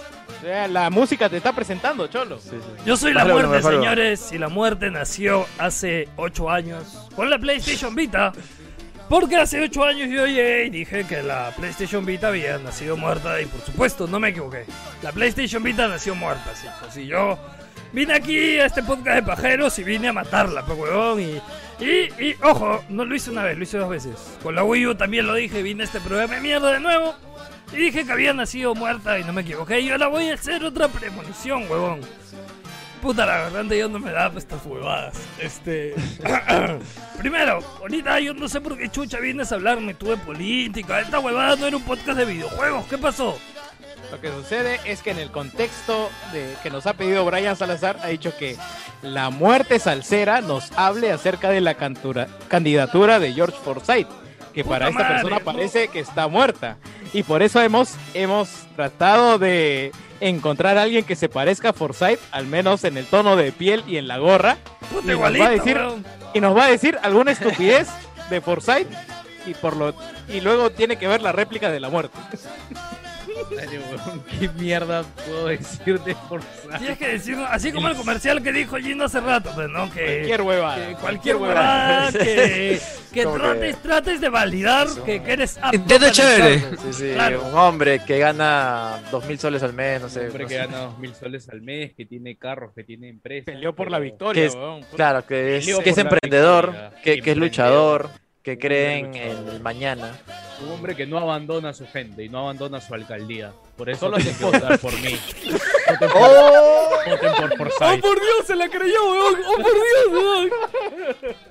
La 0.69 0.91
música 0.91 1.29
te 1.29 1.37
está 1.37 1.53
presentando, 1.53 2.07
Cholo. 2.07 2.37
Sí, 2.39 2.51
sí. 2.51 2.83
Yo 2.85 2.95
soy 2.95 3.13
la 3.13 3.25
muerte, 3.25 3.63
señores, 3.63 4.31
y 4.31 4.37
la 4.37 4.49
muerte 4.49 4.91
nació 4.91 5.47
hace 5.57 6.07
8 6.17 6.49
años 6.51 7.07
con 7.15 7.29
la 7.29 7.39
PlayStation 7.39 7.95
Vita. 7.95 8.33
Porque 9.09 9.37
hace 9.37 9.61
8 9.61 9.83
años 9.85 10.09
yo 10.09 10.27
llegué 10.27 10.65
y 10.65 10.69
dije 10.69 11.05
que 11.05 11.23
la 11.23 11.51
PlayStation 11.55 12.05
Vita 12.05 12.27
había 12.27 12.57
nacido 12.57 12.97
muerta 12.97 13.41
y 13.41 13.45
por 13.45 13.61
supuesto 13.61 14.05
no 14.05 14.19
me 14.19 14.29
equivoqué. 14.29 14.65
La 15.01 15.13
PlayStation 15.13 15.63
Vita 15.63 15.87
nació 15.87 16.13
muerta, 16.13 16.51
chicos. 16.53 16.97
Y 16.97 17.07
yo 17.07 17.39
vine 17.93 18.13
aquí 18.13 18.59
a 18.59 18.65
este 18.65 18.83
podcast 18.83 19.15
de 19.15 19.23
pajeros 19.23 19.79
y 19.79 19.83
vine 19.85 20.09
a 20.09 20.13
matarla, 20.13 20.65
pues 20.65 20.77
huevón. 20.77 21.21
Y, 21.21 21.41
y, 21.79 22.09
y, 22.21 22.35
ojo, 22.43 22.83
no 22.89 23.05
lo 23.05 23.15
hice 23.15 23.31
una 23.31 23.43
vez, 23.43 23.57
lo 23.57 23.63
hice 23.63 23.77
dos 23.77 23.89
veces. 23.89 24.15
Con 24.43 24.55
la 24.55 24.63
Wii 24.65 24.87
U 24.87 24.95
también 24.95 25.25
lo 25.25 25.35
dije, 25.35 25.63
vine 25.63 25.83
a 25.83 25.85
este 25.85 26.01
programa 26.01 26.35
de 26.35 26.41
mierda 26.41 26.73
de 26.73 26.81
nuevo. 26.81 27.15
Y 27.73 27.75
dije 27.77 28.05
que 28.05 28.11
había 28.11 28.33
nacido 28.33 28.73
muerta 28.75 29.19
y 29.19 29.23
no 29.23 29.33
me 29.33 29.41
equivoqué. 29.41 29.79
Y 29.81 29.89
ahora 29.91 30.07
voy 30.07 30.29
a 30.29 30.33
hacer 30.35 30.63
otra 30.63 30.87
premonición, 30.87 31.63
huevón. 31.69 32.01
Puta, 33.01 33.25
la 33.25 33.49
verdad, 33.49 33.75
yo 33.75 33.87
no 33.89 33.99
me 33.99 34.11
da 34.11 34.31
pa' 34.31 34.39
estas 34.39 34.65
huevadas. 34.65 35.17
Este. 35.39 35.93
Primero, 37.19 37.59
ahorita 37.79 38.19
yo 38.19 38.33
no 38.33 38.47
sé 38.47 38.61
por 38.61 38.77
qué 38.77 38.89
chucha 38.89 39.19
vienes 39.19 39.51
a 39.51 39.55
hablarme 39.55 39.93
tú 39.93 40.07
de 40.07 40.17
política. 40.17 40.99
Esta 41.01 41.19
huevada 41.19 41.55
no 41.55 41.67
era 41.67 41.77
un 41.77 41.83
podcast 41.83 42.17
de 42.17 42.25
videojuegos. 42.25 42.85
¿Qué 42.87 42.97
pasó? 42.97 43.37
Lo 44.11 44.21
que 44.21 44.29
sucede 44.29 44.79
es 44.85 45.01
que 45.01 45.11
en 45.11 45.17
el 45.19 45.29
contexto 45.31 46.09
de 46.31 46.55
que 46.63 46.69
nos 46.69 46.87
ha 46.87 46.93
pedido 46.93 47.25
Brian 47.25 47.57
Salazar, 47.57 47.99
ha 48.01 48.07
dicho 48.07 48.35
que 48.37 48.55
la 49.01 49.29
muerte 49.29 49.79
salsera 49.79 50.39
nos 50.39 50.71
hable 50.77 51.11
acerca 51.11 51.49
de 51.49 51.59
la 51.59 51.73
cantura- 51.73 52.27
candidatura 52.47 53.19
de 53.19 53.33
George 53.33 53.57
Forsyth, 53.63 54.07
que 54.53 54.63
Puta 54.63 54.75
para 54.75 54.87
esta 54.89 54.99
madre, 55.03 55.13
persona 55.15 55.39
¿no? 55.39 55.43
parece 55.45 55.89
que 55.89 55.99
está 55.99 56.27
muerta. 56.29 56.77
Y 57.13 57.23
por 57.23 57.41
eso 57.41 57.61
hemos, 57.61 57.95
hemos 58.13 58.49
tratado 58.75 59.37
de 59.39 59.91
encontrar 60.19 60.77
a 60.77 60.83
alguien 60.83 61.05
que 61.05 61.15
se 61.15 61.29
parezca 61.29 61.69
a 61.69 61.73
Forsyth, 61.73 62.19
al 62.31 62.45
menos 62.47 62.83
en 62.83 62.97
el 62.97 63.05
tono 63.05 63.35
de 63.35 63.51
piel 63.51 63.83
y 63.87 63.97
en 63.97 64.07
la 64.07 64.17
gorra, 64.17 64.57
Puta 64.91 65.13
Y 65.13 65.15
nos 65.15 65.21
va 65.21 65.45
a 65.47 65.49
decir- 65.49 65.77
y 66.33 66.39
nos 66.39 66.57
va 66.57 66.65
a 66.65 66.69
decir 66.69 66.97
alguna 67.03 67.31
estupidez 67.31 67.87
de 68.29 68.41
Forsyth 68.41 68.87
y 69.45 69.53
por 69.53 69.75
lo 69.77 69.93
y 70.29 70.41
luego 70.41 70.71
tiene 70.71 70.97
que 70.97 71.07
ver 71.07 71.21
la 71.21 71.31
réplica 71.31 71.69
de 71.71 71.79
la 71.79 71.89
muerte. 71.89 72.17
¿Qué 74.39 74.49
mierda 74.49 75.03
puedo 75.25 75.47
decir 75.47 75.99
de 76.01 76.15
Forsyth? 76.15 76.77
Tienes 76.77 76.97
que 76.97 77.07
decir, 77.07 77.37
así 77.49 77.71
como 77.71 77.87
el 77.87 77.95
comercial 77.95 78.41
que 78.41 78.51
dijo 78.51 78.77
Gino 78.77 79.05
hace 79.05 79.19
rato, 79.19 79.51
pues, 79.55 79.69
¿no? 79.69 79.91
Que 79.91 80.05
Cualquier 80.05 80.41
hueva. 80.41 80.75
que 80.75 80.93
cualquier 80.95 81.35
huevada 81.37 82.11
que, 82.11 82.79
que 83.13 83.23
Como 83.23 83.35
que- 83.35 83.41
trates, 83.43 83.81
trates 83.81 84.21
de 84.21 84.29
validar 84.29 84.87
que, 85.05 85.21
que 85.23 85.31
eres 85.33 85.57
apto 85.61 85.75
Intento 85.75 86.09
chévere. 86.11 86.59
Sí, 86.59 86.93
sí, 86.93 87.11
Claro. 87.13 87.43
un 87.45 87.53
hombre 87.55 88.01
que 88.05 88.19
gana 88.19 89.01
dos 89.11 89.25
mil 89.25 89.39
soles 89.39 89.63
al 89.63 89.73
mes, 89.73 90.01
no 90.01 90.09
sé. 90.09 90.21
Un 90.21 90.25
hombre 90.27 90.43
no 90.43 90.49
que 90.49 90.53
sé. 90.55 90.59
gana 90.61 90.77
dos 90.79 90.97
mil 90.99 91.13
soles 91.15 91.49
al 91.49 91.61
mes, 91.61 91.93
que 91.93 92.05
tiene 92.05 92.37
carros, 92.37 92.73
que 92.75 92.83
tiene 92.83 93.09
empresas. 93.09 93.45
Peleó 93.45 93.73
por 93.75 93.89
la 93.91 93.99
victoria, 93.99 94.41
Que 94.41 94.45
es-. 94.47 94.57
Claro, 94.95 95.25
que 95.25 95.57
es, 95.57 95.65
que 95.83 95.89
es 95.89 95.97
emprendedor, 95.97 96.71
que, 97.03 97.03
que 97.03 97.11
es 97.11 97.17
Emprendedor. 97.17 97.37
luchador, 97.37 98.09
que 98.47 98.53
Un 98.53 98.59
cree 98.59 98.99
en 98.99 99.15
el 99.15 99.59
mañana. 99.61 100.15
Un 100.63 100.71
hombre 100.71 100.95
que 100.95 101.05
no 101.05 101.17
abandona 101.17 101.69
a 101.69 101.73
su 101.73 101.85
gente 101.85 102.23
y 102.23 102.29
no 102.29 102.39
abandona 102.39 102.77
a 102.77 102.81
su 102.81 102.93
alcaldía. 102.93 103.51
Por 103.75 103.89
eso 103.89 104.09
que 104.11 104.21
esposa. 104.21 104.59
votar 104.59 104.79
por 104.79 104.93
mí. 105.01 105.19
Voten 105.89 106.09
por, 106.09 106.11
¡Oh! 106.15 106.89
voten 107.09 107.33
por 107.57 107.67
¡Oh, 107.67 107.71
Forsyth. 107.71 108.01
por 108.01 108.15
Dios! 108.15 108.45
Se 108.45 108.55
la 108.55 108.69
creyó, 108.69 109.11
weón. 109.11 109.35
¡Oh, 109.45 109.55
por 109.61 109.73
Dios, 109.73 110.07
weón! 110.11 110.49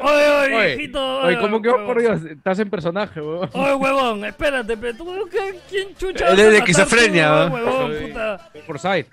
Oye, 0.01 0.29
oye, 0.31 0.57
Oye, 0.57 0.75
hijito. 0.75 1.19
Oye, 1.19 1.39
¿cómo 1.39 1.61
que, 1.63 1.69
oh, 1.69 1.87
por 1.87 2.01
Dios? 2.01 2.21
Estás 2.25 2.59
en 2.61 2.71
personaje, 2.71 3.21
weón. 3.21 3.51
Oye, 3.53 3.75
huevón, 3.75 4.25
espérate, 4.25 4.77
pero 4.77 4.97
tú, 4.97 5.29
¿qué- 5.31 5.61
¿quién 5.69 5.95
chucha? 5.97 6.29
Él 6.31 6.41
es 6.41 6.51
de 6.53 6.59
esquizofrenia, 6.59 7.51
Soy- 7.51 8.07
puta? 8.09 8.51
Forsyth. 8.67 9.07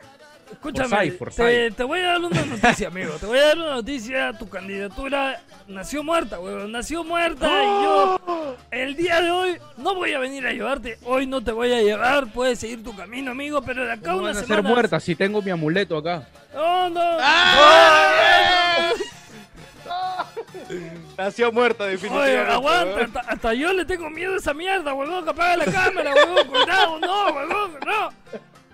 Escúchame, 0.54 0.90
Forsyth, 0.90 1.18
Forsyth. 1.18 1.36
Te, 1.46 1.72
te 1.72 1.84
voy 1.84 2.00
a 2.00 2.04
dar 2.04 2.20
una 2.22 2.46
noticia, 2.46 2.88
amigo. 2.88 3.14
Te 3.20 3.26
voy 3.26 3.38
a 3.40 3.42
dar 3.48 3.58
una 3.58 3.70
noticia. 3.76 4.34
Tu 4.38 4.48
candidatura 4.50 5.42
nació 5.68 6.04
muerta, 6.04 6.40
huevón. 6.40 6.72
Nació 6.72 7.04
muerta 7.04 7.48
y 7.48 7.84
yo 7.84 8.58
el 8.72 8.96
día 8.96 9.22
de 9.22 9.32
hoy 9.32 9.58
no 9.78 9.96
voy 9.96 10.14
a 10.14 10.20
venir 10.20 10.46
a 10.46 10.50
ayudarte. 10.50 10.98
Hoy 11.04 11.28
no 11.28 11.42
te 11.44 11.52
voy 11.52 11.72
a 11.74 11.82
llevar. 11.82 12.32
Puedes 12.32 12.60
seguir 12.60 12.84
tu 12.84 12.96
camino, 12.96 13.32
amigo, 13.32 13.62
pero 13.62 13.86
de 13.86 13.92
acá 13.94 14.12
¿Cómo 14.12 14.18
una 14.20 14.28
van 14.30 14.36
a 14.38 14.40
ser 14.40 14.48
semana... 14.48 14.70
muertas 14.70 15.04
si 15.04 15.16
tengo 15.16 15.42
mi 15.42 15.52
amuleto 15.52 15.98
acá? 15.98 16.28
¡No, 16.54 16.90
no! 16.90 17.18
Nació 21.18 21.52
muerta, 21.52 21.84
Oye, 21.84 21.92
definitivamente. 21.94 22.52
aguanta, 22.52 22.96
weón. 22.96 23.06
hasta, 23.06 23.20
hasta 23.32 23.54
yo 23.54 23.72
le 23.74 23.86
tengo 23.86 24.10
miedo 24.10 24.34
a 24.34 24.38
esa 24.38 24.54
mierda, 24.54 24.94
huevón, 24.94 25.24
que 25.24 25.30
apaga 25.30 25.58
la 25.58 25.66
cámara, 25.66 26.14
huevón, 26.16 26.48
cuidado, 26.48 27.00
no, 27.00 27.26
huevón, 27.28 27.72
no. 27.86 28.10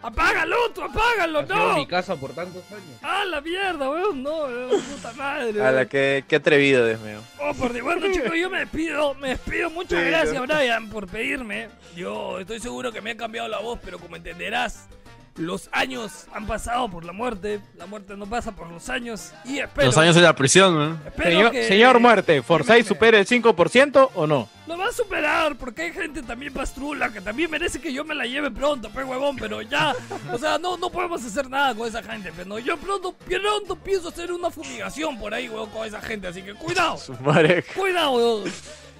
Apágalo, 0.01 0.55
tú, 0.73 0.81
apágalo, 0.81 1.41
Nació 1.41 1.55
en 1.55 1.67
no. 1.69 1.75
mi 1.75 1.87
casa 1.87 2.15
por 2.15 2.31
tantos 2.31 2.63
años. 2.71 2.99
Ah, 3.01 3.25
la 3.25 3.41
mierda, 3.41 3.89
huevón, 3.89 4.23
no, 4.23 4.43
huevón, 4.45 4.81
puta 4.81 5.11
madre. 5.13 5.61
A 5.61 5.71
la 5.73 5.85
que, 5.87 6.23
qué 6.27 6.37
atrevido, 6.37 6.85
Dios 6.87 7.01
mío. 7.01 7.19
Oh, 7.41 7.53
por 7.53 7.73
Dios, 7.73 7.83
bueno, 7.83 8.07
chicos, 8.13 8.31
yo 8.39 8.49
me 8.49 8.59
despido, 8.59 9.13
me 9.15 9.29
despido. 9.29 9.69
Muchas 9.69 10.03
gracias, 10.05 10.41
Brian, 10.47 10.89
por 10.89 11.07
pedirme. 11.07 11.67
Yo 11.97 12.39
estoy 12.39 12.61
seguro 12.61 12.93
que 12.93 13.01
me 13.01 13.11
ha 13.11 13.17
cambiado 13.17 13.49
la 13.49 13.59
voz, 13.59 13.77
pero 13.83 13.99
como 13.99 14.15
entenderás, 14.15 14.87
los 15.35 15.69
años 15.71 16.25
han 16.33 16.45
pasado 16.47 16.89
por 16.89 17.05
la 17.05 17.11
muerte. 17.13 17.59
La 17.77 17.85
muerte 17.85 18.15
no 18.17 18.25
pasa 18.25 18.51
por 18.51 18.69
los 18.69 18.89
años. 18.89 19.31
Y 19.45 19.59
espero, 19.59 19.87
Los 19.87 19.97
años 19.97 20.15
en 20.17 20.23
la 20.23 20.35
prisión, 20.35 20.73
¿no? 20.75 20.99
espero 21.07 21.29
Señor, 21.29 21.51
que- 21.51 21.67
señor 21.67 21.99
Muerte, 21.99 22.41
¿Forsyth 22.41 22.85
supera 22.87 23.17
el 23.19 23.25
5% 23.25 24.11
o 24.15 24.27
no? 24.27 24.49
Lo 24.67 24.77
va 24.77 24.87
a 24.87 24.91
superar, 24.91 25.55
porque 25.57 25.81
hay 25.83 25.93
gente 25.93 26.21
también 26.21 26.53
pastrula 26.53 27.11
que 27.11 27.21
también 27.21 27.49
merece 27.49 27.81
que 27.81 27.91
yo 27.91 28.05
me 28.05 28.13
la 28.13 28.25
lleve 28.25 28.51
pronto, 28.51 28.89
pe 28.91 29.03
huevón, 29.03 29.35
pero 29.37 29.63
ya, 29.63 29.95
o 30.31 30.37
sea, 30.37 30.59
no, 30.59 30.77
no 30.77 30.91
podemos 30.91 31.25
hacer 31.25 31.49
nada 31.49 31.73
con 31.73 31.87
esa 31.87 32.03
gente, 32.03 32.31
pero 32.37 32.59
yo 32.59 32.77
pronto, 32.77 33.13
pronto 33.13 33.75
pienso 33.77 34.09
hacer 34.09 34.31
una 34.31 34.51
fumigación 34.51 35.17
por 35.19 35.33
ahí, 35.33 35.49
huevón, 35.49 35.71
con 35.71 35.87
esa 35.87 35.99
gente, 36.01 36.27
así 36.27 36.43
que 36.43 36.53
cuidado, 36.53 36.97
Su 36.97 37.13
madre. 37.13 37.63
cuidado, 37.75 38.11
huevón. 38.11 38.51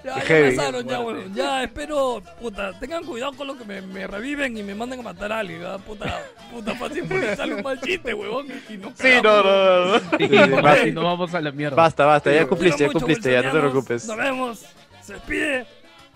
Ya, 0.04 0.14
Qué 0.14 0.20
ya 0.20 0.26
heavy. 0.26 0.56
pasaron, 0.56 0.88
ya, 0.88 1.00
huevón, 1.02 1.34
ya, 1.36 1.64
espero, 1.64 2.22
puta, 2.40 2.72
tengan 2.80 3.04
cuidado 3.04 3.34
con 3.34 3.48
lo 3.48 3.58
que 3.58 3.66
me, 3.66 3.82
me 3.82 4.08
reviven 4.08 4.56
y 4.58 4.64
me 4.64 4.74
manden 4.74 5.02
a 5.02 5.04
matar 5.04 5.32
a 5.34 5.40
alguien, 5.40 5.60
¿verdad? 5.60 5.80
puta, 5.82 6.22
puta, 6.52 6.74
fácil, 6.76 7.04
porque 7.06 7.36
sale 7.36 7.56
un 7.56 7.64
mal 7.64 7.82
chiste, 7.82 8.14
huevón, 8.14 8.48
y 8.70 8.78
no 8.78 8.94
Sí, 8.96 9.10
no, 9.22 9.44
no, 9.44 9.86
no. 9.88 10.00
Sí, 10.18 10.28
basta. 10.62 10.86
nos 10.94 11.04
vamos 11.04 11.34
a 11.34 11.42
la 11.42 11.52
mierda. 11.52 11.76
Basta, 11.76 12.06
basta, 12.06 12.32
ya 12.34 12.48
cumpliste, 12.48 12.86
ya 12.88 12.92
cumpliste, 12.94 13.32
ya 13.32 13.42
no 13.42 13.52
te 13.52 13.60
preocupes. 13.60 14.06
Nos 14.08 14.18
vemos. 14.18 14.66
Se 15.02 15.14
despide 15.14 15.66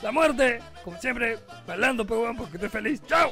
la 0.01 0.11
muerte, 0.11 0.59
como 0.83 0.97
siempre, 0.99 1.39
bailando, 1.67 2.05
pero 2.05 2.21
bueno, 2.21 2.35
porque 2.37 2.55
estoy 2.57 2.69
feliz. 2.69 3.01
¡Chao! 3.07 3.31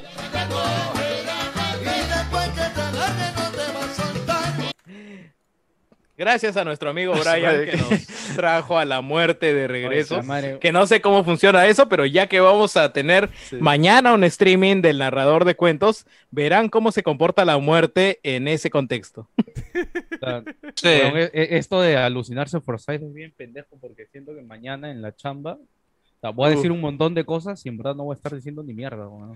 Gracias 6.22 6.56
a 6.56 6.62
nuestro 6.62 6.88
amigo 6.90 7.14
Brian 7.14 7.64
que 7.64 7.76
nos 7.76 8.36
trajo 8.36 8.78
a 8.78 8.84
la 8.84 9.00
muerte 9.00 9.52
de 9.52 9.66
regreso. 9.66 10.20
Oye. 10.20 10.58
Que 10.60 10.70
no 10.70 10.86
sé 10.86 11.00
cómo 11.00 11.24
funciona 11.24 11.66
eso, 11.66 11.88
pero 11.88 12.06
ya 12.06 12.28
que 12.28 12.38
vamos 12.38 12.76
a 12.76 12.92
tener 12.92 13.28
mañana 13.58 14.12
un 14.14 14.22
streaming 14.22 14.82
del 14.82 14.98
narrador 14.98 15.44
de 15.44 15.56
cuentos, 15.56 16.06
verán 16.30 16.68
cómo 16.68 16.92
se 16.92 17.02
comporta 17.02 17.44
la 17.44 17.58
muerte 17.58 18.20
en 18.22 18.46
ese 18.46 18.70
contexto. 18.70 19.28
O 19.36 20.18
sea, 20.20 20.44
Sí. 20.76 20.88
e- 20.88 21.30
e- 21.34 21.56
esto 21.58 21.80
de 21.80 21.96
alucinarse 21.96 22.60
por 22.60 22.78
Forsyth 22.78 23.02
es 23.02 23.12
bien 23.12 23.32
pendejo 23.36 23.76
porque 23.80 24.06
siento 24.06 24.32
que 24.32 24.42
mañana 24.42 24.92
en 24.92 25.02
la 25.02 25.16
chamba 25.16 25.54
o 25.54 26.20
sea, 26.20 26.30
voy 26.30 26.46
a 26.46 26.50
decir 26.54 26.70
un 26.70 26.80
montón 26.80 27.14
de 27.16 27.24
cosas 27.24 27.66
y 27.66 27.68
en 27.68 27.78
verdad 27.78 27.96
no 27.96 28.04
voy 28.04 28.14
a 28.14 28.16
estar 28.16 28.32
diciendo 28.32 28.62
ni 28.62 28.72
mierda. 28.74 29.08
weón. 29.08 29.34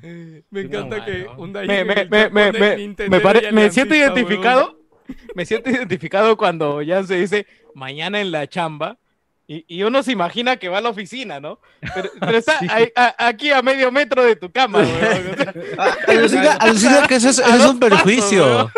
Me 0.51 0.61
encanta 0.61 1.05
que 1.05 1.27
un 1.37 1.51
Me, 1.51 1.85
me, 1.85 2.05
me, 2.09 2.31
me, 2.31 2.53
me, 2.53 3.09
me 3.09 3.21
pare- 3.21 3.51
me 3.51 3.69
siento 3.73 3.97
identificado. 3.97 4.79
Me 5.35 5.47
siento 5.47 5.71
identificado 5.71 6.37
cuando 6.37 6.83
ya 6.83 7.03
se 7.05 7.17
dice 7.17 7.47
mañana 7.75 8.21
en 8.21 8.31
la 8.33 8.47
chamba. 8.49 8.99
Y, 9.49 9.65
y 9.69 9.85
uno 9.85 10.03
se 10.03 10.11
imagina 10.11 10.57
que 10.57 10.69
va 10.69 10.79
a 10.79 10.81
la 10.81 10.89
oficina, 10.89 11.39
¿no? 11.39 11.61
Pero, 11.95 12.11
pero 12.21 12.37
está 12.37 12.59
a- 12.97 13.29
aquí 13.29 13.53
a 13.53 13.63
medio 13.63 13.93
metro 13.93 14.25
de 14.25 14.35
tu 14.35 14.51
cama, 14.51 14.81
weón. 14.81 15.37
Alucina, 16.09 16.53
alucina 16.61 17.07
que 17.07 17.15
eso 17.15 17.29
es, 17.29 17.39
eso 17.39 17.71
un 17.71 17.79
perjuicio. 17.79 18.45
pasos, 18.45 18.73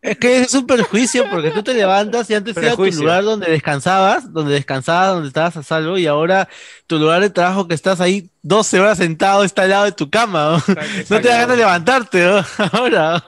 es 0.00 0.16
que 0.16 0.38
es 0.38 0.54
un 0.54 0.66
perjuicio 0.66 1.28
porque 1.30 1.50
tú 1.50 1.62
te 1.62 1.74
levantas 1.74 2.30
y 2.30 2.34
antes 2.34 2.56
era 2.56 2.74
tu 2.74 2.86
lugar 2.86 3.22
donde 3.22 3.50
descansabas, 3.50 4.32
donde 4.32 4.54
descansabas, 4.54 5.12
donde 5.12 5.28
estabas 5.28 5.58
a 5.58 5.62
salvo 5.62 5.98
y 5.98 6.06
ahora 6.06 6.48
tu 6.86 6.98
lugar 6.98 7.20
de 7.20 7.28
trabajo 7.28 7.68
que 7.68 7.74
estás 7.74 8.00
ahí 8.00 8.30
12 8.40 8.80
horas 8.80 8.96
sentado 8.96 9.44
está 9.44 9.64
al 9.64 9.70
lado 9.70 9.84
de 9.84 9.92
tu 9.92 10.08
cama. 10.08 10.62
¿no? 10.66 10.74
No 11.10 11.20
te 11.20 11.28
da 11.28 11.34
ganas 11.34 11.48
de 11.50 11.56
levantarte 11.58 12.24
¿no? 12.24 12.42
ahora. 12.72 13.22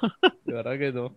De 0.46 0.52
verdad 0.54 0.78
que 0.78 0.92
no. 0.92 1.14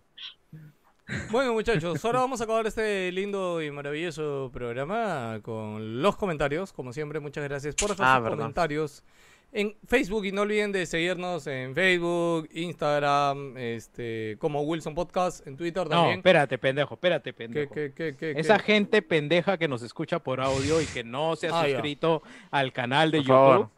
Bueno, 1.30 1.52
muchachos, 1.52 2.02
ahora 2.04 2.20
vamos 2.20 2.40
a 2.40 2.44
acabar 2.44 2.66
este 2.66 3.12
lindo 3.12 3.60
y 3.60 3.70
maravilloso 3.70 4.50
programa 4.52 5.38
con 5.42 6.00
los 6.00 6.16
comentarios. 6.16 6.72
Como 6.72 6.94
siempre, 6.94 7.20
muchas 7.20 7.44
gracias 7.44 7.74
por 7.74 7.90
Ah, 7.90 7.94
sus 7.94 7.98
verdad. 7.98 8.30
comentarios 8.38 9.04
en 9.52 9.76
Facebook 9.86 10.24
y 10.24 10.32
no 10.32 10.42
olviden 10.42 10.72
de 10.72 10.86
seguirnos 10.86 11.46
en 11.46 11.74
Facebook, 11.74 12.48
Instagram, 12.54 13.54
este, 13.58 14.36
como 14.38 14.62
Wilson 14.62 14.94
Podcast, 14.94 15.46
en 15.46 15.58
Twitter 15.58 15.84
No, 15.84 15.90
también. 15.90 16.16
espérate, 16.20 16.56
pendejo, 16.56 16.94
espérate, 16.94 17.30
¿Qué, 17.32 17.34
pendejo. 17.34 17.74
qué, 17.74 17.92
qué, 17.94 18.16
qué, 18.16 18.32
Esa 18.40 18.58
gente 18.58 19.02
pendeja 19.02 19.58
que 19.58 19.68
nos 19.68 19.82
escucha 19.82 20.20
por 20.20 20.40
audio 20.40 20.80
y 20.80 20.86
que 20.86 21.04
no 21.04 21.36
se 21.36 21.48
ha 21.48 21.60
Ah, 21.60 21.68
ya. 21.68 21.74
suscrito 21.74 22.22
al 22.50 22.72
canal 22.72 23.10
de 23.10 23.18
Por 23.18 23.26
YouTube, 23.26 23.36
favor. 23.52 23.70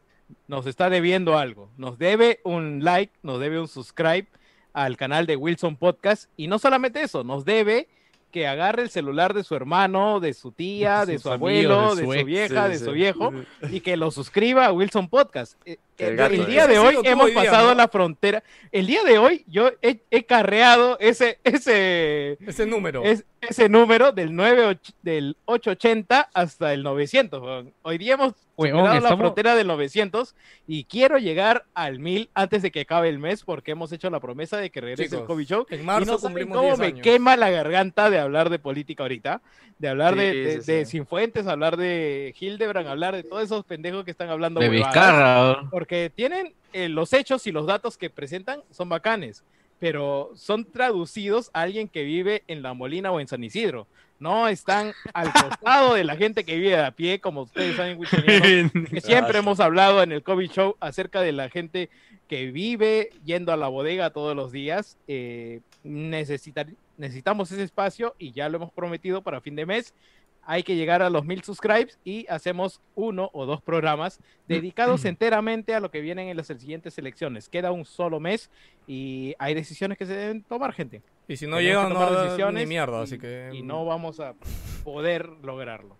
nos 0.46 0.66
está 0.66 0.88
debiendo 0.90 1.36
algo. 1.36 1.70
Nos 1.76 1.98
debe 1.98 2.38
un 2.44 2.84
like, 2.84 3.12
nos 3.22 3.40
debe 3.40 3.58
un 3.60 3.66
subscribe 3.68 4.28
al 4.76 4.96
canal 4.98 5.26
de 5.26 5.36
Wilson 5.36 5.76
Podcast 5.76 6.28
y 6.36 6.48
no 6.48 6.58
solamente 6.58 7.00
eso, 7.02 7.24
nos 7.24 7.44
debe 7.46 7.88
que 8.30 8.46
agarre 8.46 8.82
el 8.82 8.90
celular 8.90 9.32
de 9.32 9.42
su 9.42 9.54
hermano, 9.54 10.20
de 10.20 10.34
su 10.34 10.52
tía, 10.52 11.06
De 11.06 11.18
su 11.18 11.30
amigos, 11.30 11.38
abuelo, 11.74 11.94
de 11.94 12.02
de 12.02 12.06
su 12.06 12.12
su 12.12 12.18
ex. 12.18 12.26
vieja, 12.26 12.64
Sí, 12.66 12.72
de 12.72 12.78
sí. 12.78 12.84
su 12.84 12.92
viejo 12.92 13.32
y 13.70 13.80
que 13.80 13.96
lo 13.96 14.10
suscriba 14.10 14.66
a 14.66 14.72
Wilson 14.72 15.08
Podcast. 15.08 15.54
El 15.98 16.16
gato, 16.16 16.34
el 16.34 16.40
eh. 16.42 16.46
día 16.46 16.66
de 16.66 16.78
hoy 16.78 16.96
hemos 17.04 17.26
día, 17.26 17.34
pasado 17.44 17.68
¿no? 17.68 17.74
la 17.74 17.88
frontera. 17.88 18.42
El 18.72 18.86
día 18.86 19.02
de 19.04 19.18
hoy 19.18 19.44
yo 19.46 19.70
he, 19.82 20.00
he 20.10 20.24
carreado 20.24 20.98
ese, 21.00 21.38
ese, 21.44 22.38
Ese 22.46 22.66
número. 22.66 23.02
es, 23.04 23.24
ese 23.40 23.68
número 23.68 24.12
del, 24.12 24.34
9, 24.34 24.78
del 25.02 25.36
880 25.46 26.30
hasta 26.34 26.72
el 26.72 26.82
900. 26.82 27.42
weón. 27.42 27.72
Hoy 27.82 27.98
día 27.98 28.14
hemos 28.14 28.34
superado 28.56 28.86
la 28.86 28.96
estamos- 28.96 29.18
frontera 29.18 29.54
del 29.54 29.66
900 29.66 30.34
y 30.66 30.84
quiero 30.84 31.18
llegar 31.18 31.64
al 31.74 31.98
1000 31.98 32.30
antes 32.34 32.62
de 32.62 32.70
que 32.70 32.80
acabe 32.80 33.08
el 33.08 33.18
mes 33.18 33.42
porque 33.44 33.72
hemos 33.72 33.92
hecho 33.92 34.08
la 34.10 34.20
promesa 34.20 34.56
de 34.58 34.70
que 34.70 34.80
regrese 34.80 35.16
el 35.16 35.24
COVID 35.24 35.46
Show. 35.46 35.66
en 35.70 35.80
Y 35.80 35.82
marzo 35.84 36.12
no 36.12 36.18
saben 36.18 36.32
cumplimos 36.48 36.56
cómo 36.56 36.76
10 36.76 36.78
me 36.94 37.00
quema 37.02 37.36
la 37.36 37.50
garganta 37.50 38.10
de 38.10 38.18
hablar 38.18 38.48
de 38.50 38.58
política 38.58 39.02
ahorita, 39.04 39.42
de 39.78 39.88
hablar 39.88 40.14
Sí, 40.14 40.20
de, 40.20 40.32
de, 40.34 40.62
sí, 40.62 40.72
de 40.72 40.84
sí. 40.86 40.98
Cifuentes, 40.98 41.46
hablar 41.46 41.76
de 41.76 42.34
Hildebrand, 42.40 42.88
hablar 42.88 43.14
de 43.14 43.22
todos 43.24 43.42
esos 43.42 43.64
pendejos 43.64 44.04
que 44.04 44.10
están 44.10 44.30
hablando 44.30 44.58
De. 44.60 44.70
Vizcarra. 44.70 45.68
Porque 45.86 46.10
tienen 46.12 46.52
eh, 46.72 46.88
los 46.88 47.12
hechos 47.12 47.46
y 47.46 47.52
los 47.52 47.64
datos 47.64 47.96
que 47.96 48.10
presentan 48.10 48.60
son 48.72 48.88
bacanes, 48.88 49.44
pero 49.78 50.32
son 50.34 50.64
traducidos 50.64 51.48
a 51.52 51.60
alguien 51.60 51.86
que 51.86 52.02
vive 52.02 52.42
en 52.48 52.60
La 52.60 52.74
Molina 52.74 53.12
o 53.12 53.20
en 53.20 53.28
San 53.28 53.44
Isidro. 53.44 53.86
No 54.18 54.48
están 54.48 54.94
al 55.14 55.32
costado 55.32 55.94
de 55.94 56.02
la 56.02 56.16
gente 56.16 56.42
que 56.42 56.56
vive 56.56 56.76
a 56.76 56.90
pie, 56.90 57.20
como 57.20 57.42
ustedes 57.42 57.76
saben, 57.76 58.00
que 58.90 59.00
siempre 59.00 59.38
hemos 59.38 59.60
hablado 59.60 60.02
en 60.02 60.10
el 60.10 60.24
COVID 60.24 60.50
Show 60.50 60.76
acerca 60.80 61.20
de 61.20 61.30
la 61.30 61.50
gente 61.50 61.88
que 62.26 62.50
vive 62.50 63.10
yendo 63.24 63.52
a 63.52 63.56
la 63.56 63.68
bodega 63.68 64.10
todos 64.10 64.34
los 64.34 64.50
días. 64.50 64.98
Eh, 65.06 65.60
necesitar- 65.84 66.74
necesitamos 66.96 67.52
ese 67.52 67.62
espacio 67.62 68.16
y 68.18 68.32
ya 68.32 68.48
lo 68.48 68.56
hemos 68.56 68.72
prometido 68.72 69.22
para 69.22 69.40
fin 69.40 69.54
de 69.54 69.66
mes. 69.66 69.94
Hay 70.48 70.62
que 70.62 70.76
llegar 70.76 71.02
a 71.02 71.10
los 71.10 71.24
mil 71.24 71.42
subscribes 71.42 71.98
y 72.04 72.24
hacemos 72.28 72.80
uno 72.94 73.30
o 73.32 73.46
dos 73.46 73.60
programas 73.60 74.20
dedicados 74.46 75.04
enteramente 75.04 75.74
a 75.74 75.80
lo 75.80 75.90
que 75.90 76.00
vienen 76.00 76.28
en 76.28 76.36
las 76.36 76.46
siguientes 76.46 76.96
elecciones. 76.98 77.48
Queda 77.48 77.72
un 77.72 77.84
solo 77.84 78.20
mes 78.20 78.48
y 78.86 79.34
hay 79.40 79.54
decisiones 79.54 79.98
que 79.98 80.06
se 80.06 80.14
deben 80.14 80.42
tomar, 80.44 80.72
gente. 80.72 81.02
y 81.26 81.36
si 81.36 81.48
no 81.48 81.60
llegan, 81.60 81.92
no 81.92 82.22
decisiones 82.22 82.62
ni 82.62 82.68
mierda, 82.68 83.00
y- 83.00 83.02
así 83.02 83.18
que... 83.18 83.50
y 83.52 83.62
no 83.62 83.84
vamos 83.84 84.20
a 84.20 84.34
poder 84.84 85.28
lograrlo. 85.42 85.96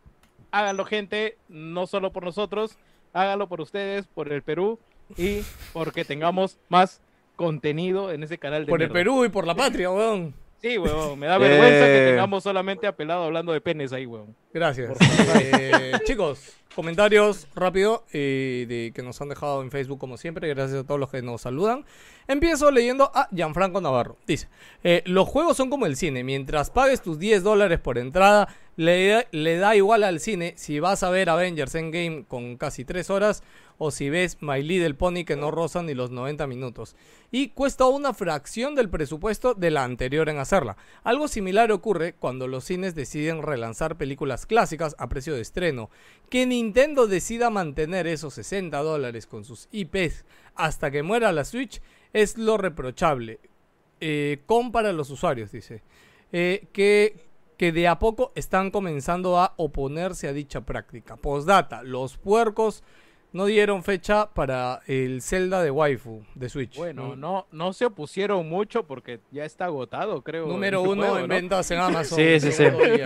Háganlo, 0.53 0.85
gente, 0.85 1.37
no 1.49 1.89
solo 1.89 2.13
por 2.13 2.23
nosotros, 2.25 2.79
háganlo 3.13 3.49
por 3.49 3.61
ustedes, 3.61 4.07
por 4.07 4.33
el 4.33 4.43
Perú 4.43 4.79
y 5.17 5.41
porque 5.73 6.05
tengamos 6.05 6.59
más 6.69 7.01
contenido 7.35 8.13
en 8.13 8.23
ese 8.23 8.39
canal 8.39 8.65
de 8.65 8.71
Por 8.71 8.81
el. 8.83 8.91
Perú 8.91 9.25
y 9.25 9.29
por 9.29 9.45
la 9.47 9.55
patria, 9.57 9.91
weón. 9.91 10.35
Sí, 10.61 10.79
huevón, 10.79 11.19
me 11.19 11.27
da 11.27 11.39
vergüenza 11.39 11.85
que 11.87 12.05
Eh. 12.07 12.11
tengamos 12.11 12.43
solamente 12.43 12.87
a 12.87 12.97
pelado 12.97 13.25
hablando 13.25 13.53
de 13.53 13.61
penes 13.61 13.93
ahí, 13.93 14.07
huevón. 14.07 14.35
Gracias. 14.53 14.97
Eh, 15.35 15.93
chicos, 16.05 16.57
comentarios 16.77 17.49
rápido 17.57 18.05
eh, 18.13 18.67
de 18.69 18.93
que 18.95 19.03
nos 19.03 19.21
han 19.21 19.31
dejado 19.31 19.63
en 19.63 19.71
Facebook 19.73 19.99
como 19.99 20.17
siempre. 20.17 20.47
Gracias 20.49 20.81
a 20.81 20.85
todos 20.87 21.01
los 21.01 21.11
que 21.11 21.23
nos 21.23 21.41
saludan. 21.41 21.85
Empiezo 22.29 22.71
leyendo 22.71 23.11
a 23.15 23.29
Gianfranco 23.35 23.81
Navarro. 23.81 24.17
Dice, 24.27 24.49
eh, 24.85 25.03
los 25.07 25.27
juegos 25.29 25.57
son 25.57 25.71
como 25.71 25.87
el 25.87 25.97
cine. 25.97 26.23
Mientras 26.23 26.71
pagues 26.71 27.03
tus 27.03 27.19
10 27.19 27.43
dólares 27.43 27.81
por 27.81 27.99
entrada, 27.99 28.49
le, 28.77 29.25
da- 29.59 29.75
igual 29.75 30.05
al 30.05 30.21
cine 30.21 30.53
si 30.57 30.79
vas 30.81 31.03
a 31.03 31.11
ver 31.11 31.31
Avengers 31.31 31.75
Endgame 31.75 32.25
con 32.29 32.57
casi 32.57 32.85
3 32.85 33.09
horas 33.11 33.43
o 33.79 33.91
si 33.91 34.09
ves 34.11 34.39
My 34.41 34.63
Little 34.63 34.95
Pony 34.95 35.25
que 35.27 35.37
no 35.37 35.51
rozan 35.51 35.87
ni 35.87 35.95
los 35.95 36.11
90 36.11 36.47
minutos. 36.47 36.97
Y 37.31 37.49
cuesta 37.49 37.85
una 37.87 38.15
fracción 38.15 38.75
del 38.75 38.89
presupuesto 38.89 39.55
de 39.55 39.71
la 39.71 39.85
anterior 39.85 40.29
en 40.29 40.39
hacerla. 40.39 40.77
Algo 41.05 41.29
similar 41.29 41.71
ocurre 41.73 42.15
cuando 42.15 42.49
los 42.49 42.65
cines 42.65 42.95
deciden 42.95 43.43
relanzar 43.43 43.97
películas 43.97 44.47
clásicas 44.47 44.95
a 44.99 45.09
precio 45.09 45.35
de 45.35 45.43
estreno. 45.43 45.91
Que 46.31 46.47
Nintendo 46.67 47.07
decida 47.07 47.49
mantener 47.49 48.09
esos 48.09 48.35
60 48.35 48.77
dólares 48.83 49.29
con 49.29 49.45
sus 49.45 49.69
IPs 49.71 50.25
hasta 50.57 50.91
que 50.91 51.05
muera 51.05 51.31
la 51.31 51.45
Switch 51.45 51.81
es 52.13 52.37
lo 52.37 52.57
reprochable. 52.57 53.39
Eh, 54.01 54.41
con 54.47 54.73
para 54.73 54.93
los 54.93 55.09
usuarios, 55.11 55.53
dice. 55.53 55.83
Eh, 56.33 56.67
que, 56.73 57.21
que 57.57 57.71
de 57.71 57.87
a 57.87 58.01
poco 58.01 58.33
están 58.35 58.73
comenzando 58.73 59.39
a 59.39 59.55
oponerse 59.59 60.27
a 60.27 60.33
dicha 60.33 60.63
práctica. 60.63 61.17
Postdata, 61.17 61.85
los 61.85 62.17
puercos 62.17 62.83
no 63.37 63.45
dieron 63.47 63.83
fecha 63.85 64.31
para 64.33 64.81
el 64.87 65.21
Zelda 65.23 65.63
de 65.63 65.71
waifu 65.71 66.23
de 66.35 66.49
Switch. 66.49 66.77
Bueno, 66.77 67.15
Mm. 67.15 67.21
no, 67.21 67.47
no 67.53 67.73
se 67.73 67.85
opusieron 67.85 68.49
mucho 68.49 68.85
porque 68.87 69.21
ya 69.31 69.45
está 69.45 69.67
agotado, 69.67 70.23
creo. 70.23 70.47
Número 70.47 70.81
uno 70.83 71.03
juego, 71.03 71.17
en 71.19 71.23
¿no? 71.29 71.35
ventas 71.35 71.71
en 71.71 71.79
Amazon. 71.81 72.19
Sí, 72.19 72.41
sí, 72.41 72.51
sí. 72.53 72.65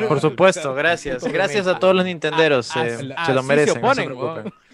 Por 0.08 0.20
supuesto, 0.20 0.72
gracias. 0.74 1.24
Gracias 1.24 1.66
a 1.66 1.78
todos 1.78 1.94
los 1.94 2.04
nintenderos. 2.04 2.74
A- 2.76 2.86
eh, 2.86 3.12
a- 3.16 3.26
se 3.26 3.34
lo 3.34 3.42
merecen, 3.42 3.82
no 3.82 3.94
se. 3.94 4.08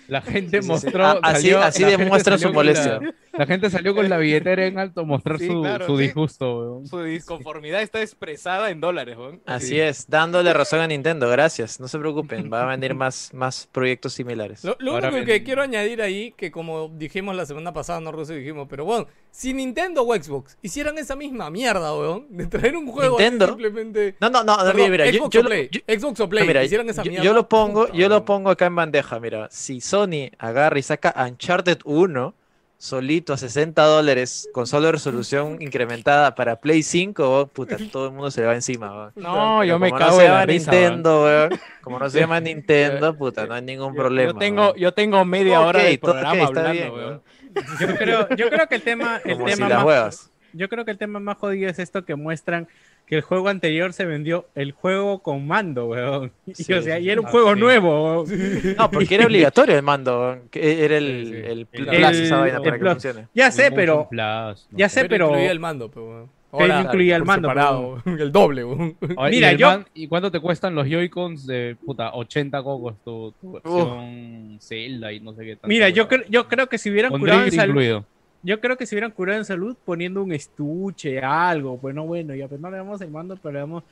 La 0.08 0.20
gente 0.22 0.62
Sí, 0.62 0.62
sí, 0.62 0.62
sí. 0.62 0.68
mostró. 0.68 1.04
Así- 1.22 1.42
salió- 1.50 1.62
así 1.62 1.84
demuestra 1.84 2.38
su 2.38 2.44
con 2.44 2.52
la- 2.52 2.56
molestia. 2.56 3.00
La, 3.32 3.44
gente 3.44 3.68
salió 3.68 3.94
con 3.94 4.08
la 4.08 4.16
billetera 4.16 4.64
en 4.64 4.78
alto 4.78 5.02
a 5.02 5.04
mostrar 5.04 5.38
Sí, 5.38 5.46
su, 5.46 5.60
claro, 5.60 5.84
su 5.86 5.96
sí. 5.98 6.04
disgusto, 6.04 6.58
weón. 6.58 6.86
Su 6.86 7.02
disconformidad 7.02 7.82
está 7.82 8.00
expresada 8.00 8.70
en 8.70 8.80
dólares, 8.80 9.16
weón. 9.18 9.42
Así 9.44 9.78
es, 9.78 10.08
dándole 10.08 10.54
razón 10.54 10.80
a 10.80 10.86
Nintendo, 10.86 11.28
gracias. 11.28 11.78
No 11.78 11.86
se 11.88 11.98
preocupen, 11.98 12.50
va 12.50 12.62
a 12.62 12.66
venir 12.76 12.94
más, 12.94 13.34
más 13.34 13.68
proyectos 13.70 14.14
similares. 14.14 14.64
Lo, 14.64 14.76
lo 14.78 14.96
único 14.96 15.24
que 15.26 15.42
quiero 15.42 15.60
añadir 15.60 16.00
ahí, 16.00 16.32
que 16.36 16.50
como 16.50 16.88
dijimos 16.88 17.36
la 17.36 17.44
semana 17.44 17.74
pasada, 17.74 18.00
no 18.00 18.10
Russo 18.10 18.32
dijimos, 18.32 18.68
pero 18.70 18.86
bueno, 18.86 19.06
si 19.30 19.52
Nintendo 19.52 20.02
o 20.02 20.14
Xbox 20.14 20.56
hicieran 20.62 20.96
esa 20.96 21.14
misma 21.14 21.50
mierda, 21.50 21.94
weón, 21.94 22.26
de 22.30 22.46
traer 22.46 22.74
un 22.74 22.86
juego 22.86 23.18
¿Nintendo? 23.18 23.48
simplemente. 23.48 24.14
No, 24.18 24.30
no, 24.30 24.44
no, 24.44 24.56
no, 24.56 24.64
Perdón, 24.64 24.76
mira, 24.76 24.88
mira, 24.88 25.06
yo, 25.10 25.18
Xbox, 25.18 25.34
yo 25.34 25.40
o 25.40 25.42
lo- 25.42 25.48
Play, 25.50 25.68
yo- 25.70 25.80
Xbox 25.86 26.20
o 26.20 26.22
no, 26.22 26.28
Play, 26.30 26.46
mira, 26.46 26.64
hicieran 26.64 26.88
esa 26.88 27.02
yo- 27.02 27.10
mierda. 27.10 27.24
yo 27.24 27.34
lo 27.34 27.46
pongo, 27.48 27.92
yo 27.92 28.08
lo 28.08 28.24
pongo 28.24 28.48
acá 28.48 28.64
en 28.64 28.76
bandeja, 28.76 29.20
mira, 29.20 29.48
si 29.50 29.82
Sony 29.96 30.30
agarra 30.38 30.78
y 30.78 30.82
saca 30.82 31.14
Uncharted 31.26 31.78
1 31.84 32.34
solito 32.78 33.32
a 33.32 33.38
60 33.38 33.82
dólares 33.82 34.50
con 34.52 34.66
solo 34.66 34.92
resolución 34.92 35.56
incrementada 35.62 36.34
para 36.34 36.56
Play 36.56 36.82
5, 36.82 37.22
weón, 37.26 37.48
puta, 37.48 37.76
todo 37.90 38.08
el 38.08 38.12
mundo 38.12 38.30
se 38.30 38.42
le 38.42 38.46
va 38.48 38.54
encima, 38.54 38.92
weón. 38.92 39.12
No, 39.16 39.64
yo 39.64 39.78
me 39.78 39.90
cago 39.90 40.18
no 40.18 40.22
en 40.22 40.30
la 40.30 40.44
risa. 40.44 40.70
Nintendo, 40.70 41.48
como 41.80 41.98
no 41.98 42.10
se 42.10 42.20
llama 42.20 42.38
Nintendo, 42.40 43.16
puta, 43.16 43.46
no 43.46 43.54
hay 43.54 43.62
ningún 43.62 43.94
Yo- 43.94 43.98
problema. 44.02 44.32
Yo 44.34 44.38
tengo, 44.38 44.74
yo 44.76 44.92
tengo 44.92 45.24
media 45.24 45.60
hora 45.62 45.78
Ok, 45.80 45.84
de 45.86 45.98
programa 45.98 46.42
está 46.42 46.68
hablando, 46.68 46.94
bien. 46.94 47.20
Yo 47.80 47.96
creo, 47.96 48.28
yo 48.36 48.50
creo 48.50 48.68
que 48.68 48.74
el 48.74 48.82
tema, 48.82 49.18
el 49.24 49.32
Como 49.32 49.46
tema 49.46 49.82
más, 49.82 50.30
yo 50.52 50.68
creo 50.68 50.84
que 50.84 50.90
el 50.90 50.98
tema 50.98 51.20
más 51.20 51.38
jodido 51.38 51.70
es 51.70 51.78
esto 51.78 52.04
que 52.04 52.14
muestran 52.14 52.68
que 53.06 53.14
el 53.16 53.22
juego 53.22 53.48
anterior 53.48 53.92
se 53.92 54.04
vendió 54.04 54.46
el 54.56 54.72
juego 54.72 55.20
con 55.20 55.46
mando, 55.46 55.86
weón. 55.86 56.32
Y, 56.46 56.54
Sí, 56.54 56.72
o 56.72 56.82
sea, 56.82 56.96
sí, 56.98 57.04
y 57.04 57.10
era 57.10 57.20
un 57.20 57.26
sí. 57.28 57.30
juego 57.32 57.50
Ah, 57.50 57.54
sí. 57.54 57.60
nuevo. 57.60 58.22
weón. 58.24 58.74
No, 58.76 58.90
porque 58.90 59.14
era 59.14 59.26
obligatorio 59.26 59.76
el 59.76 59.82
mando. 59.82 60.38
que 60.50 60.84
Era 60.84 60.98
el, 60.98 61.04
el, 61.34 61.44
El- 61.44 61.66
plus 61.66 61.88
esa 61.88 62.38
vaina 62.40 62.56
el 62.58 62.62
para 62.62 62.78
que 62.78 62.84
funcione. 62.84 63.28
Ya 63.34 63.50
sé, 63.50 63.66
El 63.68 63.74
pero 63.74 64.08
Plus, 64.08 64.68
no 64.72 64.78
ya 64.78 64.88
sé. 64.88 65.04
pero 65.06 65.26
incluía 65.28 65.50
el 65.52 65.60
mando, 65.60 65.88
pero 65.90 66.28
Ahora, 66.52 66.80
incluía 66.80 67.16
el 67.16 67.24
mando, 67.24 67.48
separado, 67.48 68.02
el 68.18 68.32
doble, 68.32 68.64
weón. 68.64 68.96
Oye, 69.18 69.30
Mira, 69.30 69.52
y 69.52 69.56
yo- 69.58 69.66
man- 69.68 69.86
¿Y 69.94 70.08
cuánto 70.08 70.30
te 70.32 70.40
cuestan 70.40 70.74
los 70.74 70.88
Joy-Cons 70.88 71.46
de 71.46 71.76
puta 71.84 72.12
80 72.14 72.62
cocos 72.62 72.94
tu, 73.04 73.32
tu 73.40 73.52
versión 73.52 74.58
Zelda 74.60 75.12
y 75.12 75.20
no 75.20 75.32
sé 75.34 75.44
qué 75.44 75.50
tanto? 75.56 75.68
Mira, 75.68 75.88
yo, 75.90 76.08
cre- 76.08 76.24
yo 76.28 76.48
creo 76.48 76.68
que 76.68 76.78
si 76.78 76.90
hubieran 76.90 77.12
curado 77.18 77.46
incluido. 77.46 78.04
Yo 78.46 78.60
creo 78.60 78.76
que 78.76 78.86
si 78.86 78.94
hubieran 78.94 79.10
curado 79.10 79.38
en 79.38 79.44
salud 79.44 79.76
poniendo 79.84 80.22
un 80.22 80.30
estuche, 80.32 81.20
algo, 81.20 81.78
pues 81.78 81.94
no 81.94 82.04
bueno, 82.04 82.34
ya 82.34 82.46
pues 82.46 82.60
no 82.60 82.70
le 82.70 82.76
damos 82.76 83.00
el 83.00 83.10
mando, 83.10 83.36
pero 83.42 83.52
le 83.54 83.58
damos 83.60 83.82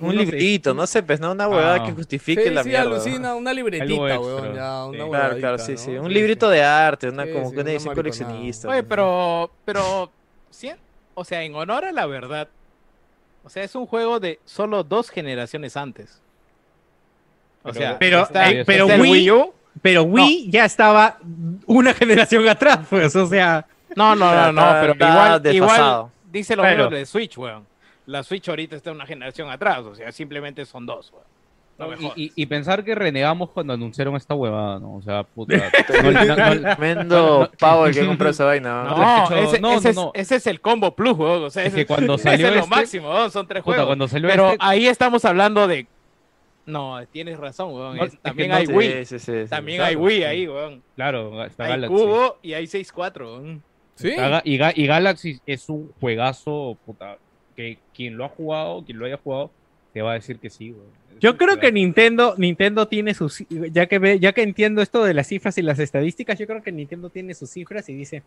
Un 0.00 0.16
librito, 0.16 0.72
no 0.72 0.86
sé, 0.86 1.02
pues 1.02 1.18
no 1.20 1.32
una 1.32 1.48
huevada 1.48 1.74
Ah. 1.82 1.84
que 1.84 1.92
justifique 1.92 2.44
Sí, 2.44 2.50
la 2.50 2.62
sí, 2.62 2.68
mierda. 2.68 2.84
alucina, 2.92 3.34
una 3.34 3.52
libretita, 3.52 4.20
weón, 4.20 4.54
ya, 4.54 4.84
sí. 4.84 4.88
una 5.00 5.08
Claro, 5.08 5.08
claro, 5.08 5.56
huevadita, 5.56 5.58
sí, 5.58 5.72
¿no? 5.72 5.78
sí. 5.78 5.90
Un 5.98 6.12
librito 6.12 6.48
de 6.48 6.62
arte, 6.62 7.08
una 7.08 7.24
Sí, 7.24 7.32
como 7.32 7.48
sí, 7.50 7.54
que 7.56 7.60
una 7.62 7.70
edición 7.72 7.94
coleccionista. 7.94 8.68
Oye, 8.68 8.82
pues. 8.82 8.88
pero, 8.88 9.50
pero, 9.64 10.10
sí, 10.50 10.70
o 11.14 11.24
sea, 11.24 11.42
en 11.42 11.54
honor 11.56 11.84
a 11.84 11.92
la 11.92 12.06
verdad, 12.06 12.48
o 13.42 13.50
sea, 13.50 13.64
es 13.64 13.74
un 13.74 13.84
juego 13.86 14.20
de 14.20 14.38
solo 14.44 14.84
dos 14.84 15.10
generaciones 15.10 15.76
antes. 15.76 16.20
O 17.62 17.72
Pero- 17.72 17.74
sea, 17.74 17.98
Pero, 17.98 18.22
está- 18.22 18.50
eh, 18.50 18.64
pero 18.64 18.86
Wii- 18.86 19.10
Wii 19.10 19.30
U. 19.32 19.52
Pero 19.82 20.04
Wii 20.04 20.50
ya 20.50 20.64
estaba 20.66 21.18
una 21.66 21.92
generación 21.94 22.46
atrás, 22.48 22.86
pues, 22.88 23.16
o 23.16 23.26
sea, 23.26 23.66
No, 23.96 24.14
no, 24.14 24.34
no, 24.34 24.52
no, 24.52 24.60
Está- 24.62 24.80
pero 24.80 24.92
está 24.92 25.08
igual, 25.40 25.54
igual 25.54 26.06
dice 26.30 26.56
lo 26.56 26.62
Claro. 26.62 26.76
mismo 26.84 26.96
de 26.96 27.06
Switch, 27.06 27.36
weón. 27.38 27.66
La 28.06 28.22
Switch 28.22 28.48
ahorita 28.48 28.76
está 28.76 28.92
una 28.92 29.06
generación 29.06 29.50
atrás, 29.50 29.78
o 29.80 29.94
sea, 29.94 30.12
simplemente 30.12 30.64
son 30.64 30.84
dos, 30.86 31.10
weón. 31.12 31.24
No 31.76 31.92
Y, 31.92 31.96
jodas. 32.04 32.18
y- 32.18 32.32
y 32.36 32.46
pensar 32.46 32.84
que 32.84 32.94
renegamos 32.94 33.50
cuando 33.50 33.72
anunciaron 33.72 34.14
esta 34.14 34.34
huevada, 34.34 34.78
¿no? 34.78 34.94
O 34.94 35.02
sea, 35.02 35.24
puta. 35.24 35.56
no- 36.02 36.12
no- 36.12 36.76
Tremendo 36.76 37.50
pavo 37.58 37.86
el 37.86 37.94
que 37.94 38.06
compró 38.06 38.28
esa 38.28 38.44
vaina. 38.44 38.84
No, 38.84 39.24
ese, 39.24 39.34
no, 39.34 39.42
ese 39.42 39.60
no, 39.60 39.72
es, 39.90 39.96
no. 39.96 40.10
ese 40.14 40.36
es 40.36 40.46
el 40.46 40.60
combo 40.60 40.94
plus, 40.94 41.16
weón. 41.18 41.42
O 41.44 41.50
sea, 41.50 41.62
Es 41.64 41.68
ese- 41.68 41.78
que 41.78 41.86
cuando 41.86 42.14
ese 42.14 42.22
salió 42.24 42.46
es 42.48 42.54
lo 42.54 42.60
este- 42.60 42.70
máximo, 42.70 43.10
weón, 43.10 43.30
son 43.32 43.48
tres 43.48 43.62
Puta, 43.64 43.74
juegos. 43.76 43.88
cuando 43.88 44.06
salió 44.06 44.28
Pero 44.30 44.50
este- 44.50 44.58
ahí 44.60 44.86
estamos 44.86 45.24
hablando 45.24 45.66
de. 45.66 45.86
No, 46.66 46.98
tienes 47.10 47.38
razón, 47.38 47.74
weón. 47.74 47.96
No, 47.96 48.04
es- 48.04 48.12
es 48.12 48.18
que 48.18 48.22
también 48.22 48.50
no- 48.50 48.56
hay 48.56 48.66
Wii. 48.68 48.92
Sí, 48.92 49.04
sí, 49.04 49.18
sí, 49.18 49.42
sí. 49.44 49.50
También 49.50 49.78
claro, 49.78 49.88
hay 49.90 49.96
Wii 49.96 50.24
ahí, 50.24 50.46
weón. 50.48 50.82
Claro, 50.94 51.44
está 51.44 51.64
Hay 51.64 51.70
Galaxy. 51.70 51.94
Cubo 51.94 52.38
y 52.40 52.52
hay 52.54 52.66
6-4, 52.68 53.32
weón. 53.34 53.62
Sí. 53.96 54.08
Y, 54.44 54.58
Ga- 54.58 54.72
y 54.74 54.86
Galaxy 54.86 55.40
es 55.46 55.68
un 55.68 55.92
juegazo, 56.00 56.76
puta, 56.84 57.16
que 57.56 57.78
quien 57.94 58.16
lo 58.16 58.24
ha 58.24 58.28
jugado, 58.28 58.84
quien 58.84 58.98
lo 58.98 59.06
haya 59.06 59.18
jugado, 59.22 59.50
te 59.92 60.02
va 60.02 60.12
a 60.12 60.14
decir 60.14 60.38
que 60.38 60.50
sí, 60.50 60.70
güey. 60.70 60.86
Yo 61.20 61.36
creo 61.36 61.60
que. 61.60 61.70
Nintendo, 61.70 62.34
Nintendo 62.36 62.88
tiene 62.88 63.14
sus, 63.14 63.44
ya 63.48 63.86
que 63.86 64.00
ve, 64.00 64.18
ya 64.18 64.32
que 64.32 64.42
entiendo 64.42 64.82
esto 64.82 65.04
de 65.04 65.14
las 65.14 65.28
cifras 65.28 65.56
y 65.58 65.62
las 65.62 65.78
estadísticas, 65.78 66.36
yo 66.38 66.46
creo 66.46 66.60
que 66.62 66.72
Nintendo 66.72 67.08
tiene 67.08 67.34
sus 67.34 67.50
cifras 67.50 67.88
y 67.88 67.94
dice, 67.94 68.24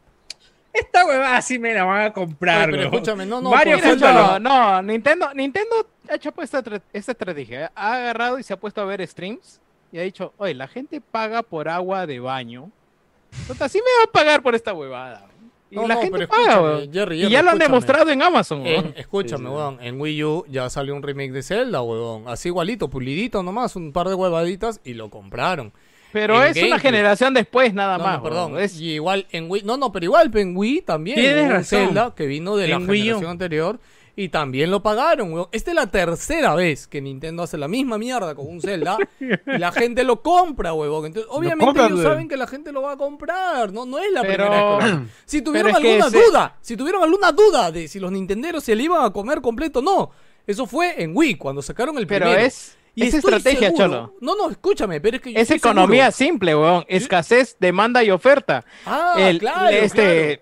esta 0.71 1.05
huevada 1.05 1.41
sí 1.41 1.59
me 1.59 1.73
la 1.73 1.83
van 1.83 2.05
a 2.05 2.13
comprar, 2.13 2.69
Oye, 2.69 2.77
pero 2.77 2.89
weón". 2.89 2.93
escúchame, 2.95 3.25
no, 3.25 3.41
no, 3.41 3.49
Mario 3.49 3.77
Cuéntalo. 3.81 4.39
no, 4.39 4.79
no, 4.79 4.81
Nintendo, 4.83 5.33
Nintendo 5.33 5.85
ha 6.09 6.15
hecho 6.15 6.31
pues 6.31 6.53
esta, 6.53 6.81
esta 6.93 7.11
estrategia. 7.11 7.71
Ha 7.75 7.95
agarrado 7.97 8.39
y 8.39 8.43
se 8.43 8.53
ha 8.53 8.57
puesto 8.57 8.79
a 8.81 8.85
ver 8.85 9.05
streams 9.05 9.59
y 9.91 9.97
ha 9.99 10.03
dicho, 10.03 10.33
oye, 10.37 10.53
la 10.53 10.69
gente 10.69 11.01
paga 11.01 11.43
por 11.43 11.67
agua 11.67 12.07
de 12.07 12.21
baño. 12.21 12.71
Sí 13.31 13.53
me 13.79 13.91
va 13.99 14.03
a 14.07 14.11
pagar 14.13 14.41
por 14.41 14.55
esta 14.55 14.73
huevada. 14.73 15.27
Y 15.69 15.75
No, 15.75 15.87
la 15.87 15.95
no, 15.95 16.01
gente 16.01 16.17
pero 16.17 16.29
paga, 16.29 16.61
weón. 16.61 16.93
Jerry, 16.93 17.17
Y 17.17 17.19
Jerry, 17.23 17.31
ya 17.33 17.41
lo 17.41 17.51
han 17.51 17.59
demostrado 17.59 18.09
en 18.09 18.21
Amazon, 18.21 18.65
En- 18.65 18.83
weón. 18.83 18.93
escúchame, 18.95 19.43
Sí, 19.45 19.49
sí. 19.49 19.55
weón, 19.55 19.77
en 19.81 19.99
Wii 19.99 20.23
U 20.23 20.45
ya 20.47 20.69
salió 20.69 20.95
un 20.95 21.03
remake 21.03 21.31
de 21.31 21.43
Zelda, 21.43 21.81
weón. 21.81 22.23
Así 22.27 22.47
igualito, 22.49 22.89
pulidito 22.89 23.43
nomás, 23.43 23.75
un 23.75 23.91
par 23.91 24.07
de 24.07 24.15
huevaditas 24.15 24.79
y 24.85 24.93
lo 24.93 25.09
compraron. 25.09 25.73
Pero 26.13 26.41
en 26.41 26.57
es 26.57 26.63
una 26.63 26.79
generación 26.79 27.33
después, 27.33 27.73
nada 27.73 27.97
No, 27.97 28.03
más. 28.05 28.17
no, 28.19 28.23
perdón. 28.23 28.59
Es- 28.59 28.79
Y 28.79 28.93
igual 28.93 29.27
en 29.31 29.51
Wii, 29.51 29.63
no, 29.63 29.75
no, 29.75 29.91
pero 29.91 30.05
igual 30.05 30.31
en 30.35 30.55
Wii 30.55 30.81
también. 30.83 31.17
Tienes 31.17 31.49
razón. 31.49 31.87
Zelda 31.87 32.13
que 32.15 32.25
vino 32.27 32.55
de 32.55 32.69
la 32.69 32.75
En 32.77 32.85
generación 32.87 33.29
anterior 33.29 33.79
y 34.19 34.29
también 34.29 34.71
lo 34.71 34.81
pagaron, 34.83 35.31
weón. 35.31 35.47
Esta 35.51 35.71
es 35.71 35.75
la 35.75 35.87
tercera 35.91 36.55
vez 36.55 36.87
que 36.87 36.99
Nintendo 37.01 37.43
hace 37.43 37.55
la 37.57 37.67
misma 37.69 37.97
mierda 37.97 38.33
con 38.35 38.47
un 38.47 38.59
Zelda 38.59 38.97
y 39.21 39.57
la 39.57 39.71
gente 39.71 40.03
lo 40.03 40.21
compra, 40.23 40.73
weón. 40.73 41.05
Entonces, 41.05 41.31
obviamente 41.31 41.63
compran, 41.65 41.91
ellos 41.91 42.01
saben 42.03 42.27
que 42.27 42.35
la 42.35 42.47
gente 42.47 42.71
lo 42.71 42.81
va 42.81 42.93
a 42.93 42.97
comprar. 42.97 43.71
No, 43.71 43.85
no 43.85 43.99
es 43.99 44.11
la 44.11 44.23
Pero- 44.23 44.45
primera 44.49 44.77
vez. 44.77 44.85
que 44.95 45.05
Si 45.25 45.41
tuvieron 45.41 45.71
pero 45.71 45.77
es 45.77 45.81
que 45.83 45.91
alguna 46.01 46.07
ese- 46.19 46.27
duda, 46.29 46.57
si 46.61 46.75
tuvieron 46.75 47.03
alguna 47.03 47.31
duda 47.31 47.71
de 47.71 47.87
si 47.87 47.99
los 47.99 48.11
nintenderos 48.11 48.63
se 48.63 48.75
le 48.75 48.83
iban 48.83 49.05
a 49.05 49.11
comer 49.13 49.39
completo, 49.39 49.81
no. 49.81 50.09
Eso 50.47 50.65
fue 50.65 51.01
en 51.03 51.11
Wii, 51.15 51.35
cuando 51.35 51.61
sacaron 51.61 51.97
el 51.97 52.07
pero 52.07 52.25
primero. 52.25 52.43
es, 52.45 52.75
Y 52.95 53.03
es 53.05 53.13
estrategia, 53.13 53.67
seguro- 53.69 53.85
Cholo. 53.85 54.13
No, 54.21 54.35
no, 54.35 54.49
escúchame, 54.49 54.99
pero 54.99 55.17
es 55.17 55.21
que 55.21 55.33
yo 55.33 55.39
Es 55.39 55.51
economía 55.51 56.09
seguro. 56.11 56.31
simple, 56.31 56.55
weón. 56.55 56.85
Escasez, 56.87 57.55
demanda 57.59 58.03
y 58.03 58.09
oferta. 58.09 58.65
Ah, 58.85 59.13
El- 59.19 59.37
claro, 59.39 59.69
este, 59.69 60.41